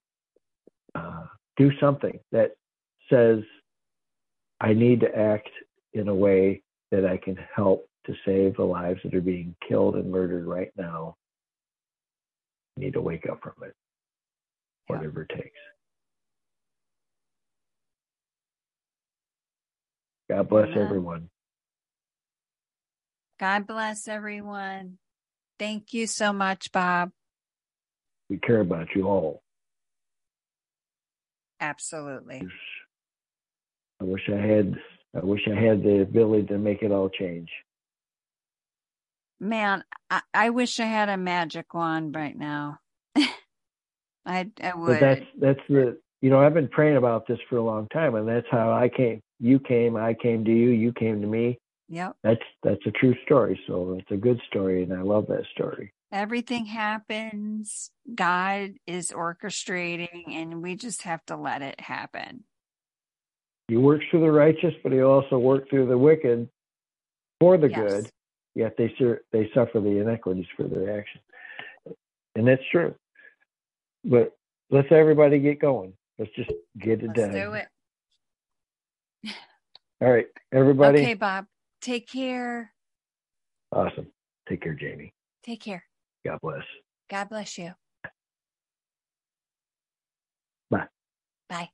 uh, 0.95 1.25
do 1.59 1.71
something 1.81 2.19
that 2.33 2.53
says, 3.11 3.41
I 4.61 4.73
need 4.73 5.01
to 5.01 5.15
act 5.15 5.51
in 5.93 6.09
a 6.09 6.15
way 6.15 6.63
that 6.91 7.05
I 7.05 7.19
can 7.19 7.37
help 7.55 7.89
to 8.07 8.15
save 8.25 8.57
the 8.57 8.65
lives 8.65 9.01
that 9.05 9.15
are 9.15 9.21
being 9.21 9.55
killed 9.69 9.97
and 9.97 10.11
murdered 10.11 10.47
right 10.47 10.71
now. 10.77 11.17
I 12.77 12.81
need 12.81 12.95
to 12.95 13.01
wake 13.01 13.27
up 13.31 13.41
from 13.43 13.53
it, 13.63 13.75
whatever 14.87 15.27
yeah. 15.29 15.37
it 15.37 15.43
takes. 15.43 15.59
God 20.31 20.49
bless 20.49 20.69
Amen. 20.69 20.79
everyone. 20.79 21.31
God 23.41 23.67
bless 23.67 24.09
everyone. 24.09 24.99
Thank 25.59 25.93
you 25.93 26.07
so 26.07 26.33
much, 26.33 26.71
Bob. 26.73 27.11
We 28.29 28.37
care 28.39 28.61
about 28.61 28.89
you 28.95 29.09
all. 29.09 29.43
Absolutely. 31.61 32.47
I 34.01 34.05
wish 34.05 34.29
I 34.29 34.37
had 34.37 34.77
I 35.15 35.25
wish 35.25 35.41
I 35.49 35.59
had 35.59 35.83
the 35.83 36.03
ability 36.03 36.47
to 36.49 36.59
make 36.59 36.83
it 36.83 36.93
all 36.93 37.09
change. 37.09 37.49
man, 39.41 39.85
I, 40.11 40.21
I 40.35 40.51
wish 40.51 40.81
I 40.81 40.87
had 40.87 41.09
a 41.09 41.17
magic 41.17 41.75
wand 41.75 42.15
right 42.15 42.37
now. 42.37 42.79
I 43.17 43.29
I 44.27 44.75
would. 44.75 44.87
But 44.87 45.01
that's 45.01 45.27
that's 45.41 45.61
the 45.69 45.99
you 46.21 46.31
know 46.31 46.41
I've 46.41 46.55
been 46.55 46.69
praying 46.69 46.97
about 46.97 47.27
this 47.27 47.39
for 47.49 47.57
a 47.57 47.63
long 47.63 47.89
time, 47.89 48.15
and 48.15 48.29
that's 48.29 48.47
how 48.51 48.73
I 48.73 48.89
came. 48.89 49.21
You 49.41 49.59
came, 49.61 49.97
I 49.97 50.15
came 50.15 50.45
to 50.45 50.51
you, 50.51 50.71
you 50.71 50.93
came 50.93 51.21
to 51.21 51.27
me. 51.27 51.59
Yep. 51.89 52.17
That's 52.23 52.43
that's 52.63 52.87
a 52.87 52.91
true 52.93 53.15
story. 53.25 53.59
So 53.67 53.97
it's 53.99 54.11
a 54.11 54.17
good 54.17 54.41
story, 54.49 54.83
and 54.83 54.93
I 54.93 55.03
love 55.03 55.27
that 55.29 55.45
story. 55.53 55.93
Everything 56.11 56.65
happens. 56.65 57.91
God 58.15 58.75
is 58.87 59.11
orchestrating, 59.11 60.31
and 60.31 60.63
we 60.63 60.75
just 60.75 61.03
have 61.03 61.25
to 61.27 61.37
let 61.37 61.61
it 61.61 61.81
happen. 61.81 62.45
He 63.69 63.77
works 63.77 64.07
through 64.11 64.21
the 64.21 64.33
righteous, 64.33 64.73
but 64.83 64.93
he 64.93 65.03
also 65.03 65.39
works 65.39 65.69
through 65.69 65.89
the 65.89 65.99
wicked 65.99 66.49
for 67.41 67.59
the 67.59 67.69
yes. 67.69 67.79
good. 67.79 68.11
Yet 68.55 68.77
they 68.79 68.95
sur- 68.99 69.21
they 69.33 69.51
suffer 69.55 69.81
the 69.81 70.01
inequities 70.01 70.47
for 70.57 70.65
their 70.65 70.99
actions, 70.99 71.23
and 72.35 72.49
that's 72.49 72.63
true. 72.73 72.95
But 74.03 74.35
let's 74.71 74.89
everybody 74.91 75.39
get 75.39 75.61
going. 75.61 75.93
Let's 76.19 76.33
just 76.35 76.51
get 76.81 77.03
it 77.03 77.09
let's 77.09 77.21
done. 77.21 77.33
Do 77.33 77.53
it. 77.53 77.69
All 80.01 80.11
right, 80.11 80.27
everybody. 80.53 81.01
Okay, 81.01 81.15
Bob. 81.15 81.47
Take 81.83 82.09
care. 82.09 82.73
Awesome. 83.71 84.07
Take 84.49 84.63
care, 84.63 84.75
Jamie. 84.75 85.13
Take 85.45 85.61
care. 85.61 85.85
God 86.29 86.41
bless. 86.43 86.63
God 87.09 87.29
bless 87.31 87.57
you. 87.57 87.73
Bye. 90.71 90.89
Bye. 91.49 91.71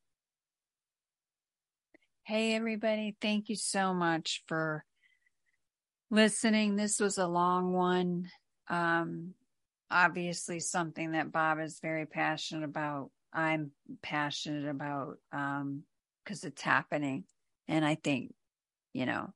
Hey, 2.23 2.55
everybody. 2.55 3.17
Thank 3.21 3.49
you 3.49 3.57
so 3.57 3.93
much 3.93 4.45
for 4.47 4.85
listening. 6.09 6.77
This 6.77 7.01
was 7.01 7.19
a 7.19 7.27
long 7.27 7.73
one. 7.73 8.31
Um, 8.69 9.35
obviously, 9.91 10.61
something 10.61 11.13
that 11.13 11.33
Bob 11.33 11.59
is 11.59 11.81
very 11.81 12.07
passionate 12.07 12.65
about. 12.65 13.11
I'm 13.33 13.73
passionate 14.03 14.69
about 14.69 15.19
um, 15.33 15.83
because 16.25 16.45
it's 16.45 16.63
happening. 16.63 17.25
And 17.67 17.85
I 17.85 17.97
think, 17.97 18.33
you 18.93 19.05
know, 19.05 19.33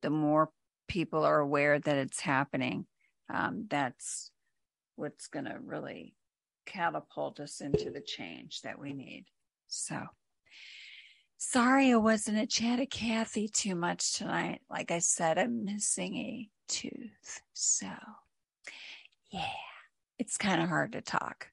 the 0.00 0.08
more 0.08 0.48
people 0.88 1.22
are 1.24 1.38
aware 1.38 1.78
that 1.78 1.98
it's 1.98 2.20
happening, 2.20 2.86
um, 3.28 3.66
that's 3.68 4.30
what's 4.96 5.26
going 5.28 5.46
to 5.46 5.58
really 5.62 6.14
catapult 6.66 7.40
us 7.40 7.60
into 7.60 7.90
the 7.90 8.00
change 8.00 8.62
that 8.62 8.78
we 8.78 8.92
need. 8.92 9.26
So. 9.66 10.00
Sorry 11.36 11.92
I 11.92 11.96
wasn't 11.96 12.38
a 12.38 12.46
chat 12.46 12.80
of 12.80 12.88
Kathy 12.88 13.48
too 13.48 13.74
much 13.74 14.14
tonight. 14.14 14.62
Like 14.70 14.90
I 14.90 15.00
said, 15.00 15.36
I'm 15.36 15.64
missing 15.64 16.16
a 16.16 16.48
tooth. 16.68 17.42
So, 17.52 17.88
yeah, 19.30 19.44
it's 20.18 20.38
kind 20.38 20.62
of 20.62 20.70
hard 20.70 20.92
to 20.92 21.02
talk. 21.02 21.48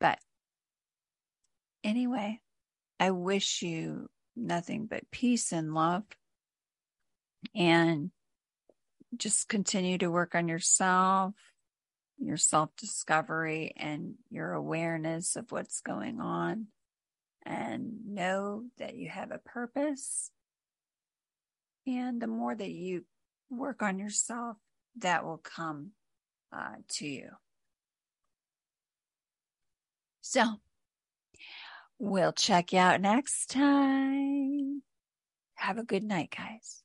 But 0.00 0.18
anyway, 1.84 2.40
I 2.98 3.12
wish 3.12 3.62
you 3.62 4.08
nothing 4.34 4.86
but 4.86 5.10
peace 5.12 5.52
and 5.52 5.74
love. 5.74 6.02
And 7.54 8.10
just 9.16 9.48
continue 9.48 9.98
to 9.98 10.10
work 10.10 10.34
on 10.34 10.48
yourself, 10.48 11.34
your 12.20 12.36
self 12.36 12.70
discovery, 12.76 13.72
and 13.76 14.14
your 14.30 14.52
awareness 14.52 15.36
of 15.36 15.50
what's 15.50 15.80
going 15.80 16.20
on 16.20 16.66
and 17.44 18.06
know 18.06 18.64
that 18.78 18.96
you 18.96 19.08
have 19.08 19.30
a 19.30 19.38
purpose. 19.38 20.30
And 21.86 22.20
the 22.20 22.26
more 22.26 22.54
that 22.54 22.70
you 22.70 23.04
work 23.48 23.82
on 23.82 23.98
yourself, 23.98 24.56
that 24.98 25.24
will 25.24 25.38
come 25.38 25.92
uh, 26.54 26.76
to 26.88 27.06
you. 27.06 27.30
So 30.20 30.44
we'll 31.98 32.32
check 32.32 32.72
you 32.72 32.78
out 32.78 33.00
next 33.00 33.50
time. 33.50 34.82
Have 35.54 35.78
a 35.78 35.84
good 35.84 36.04
night, 36.04 36.34
guys. 36.36 36.82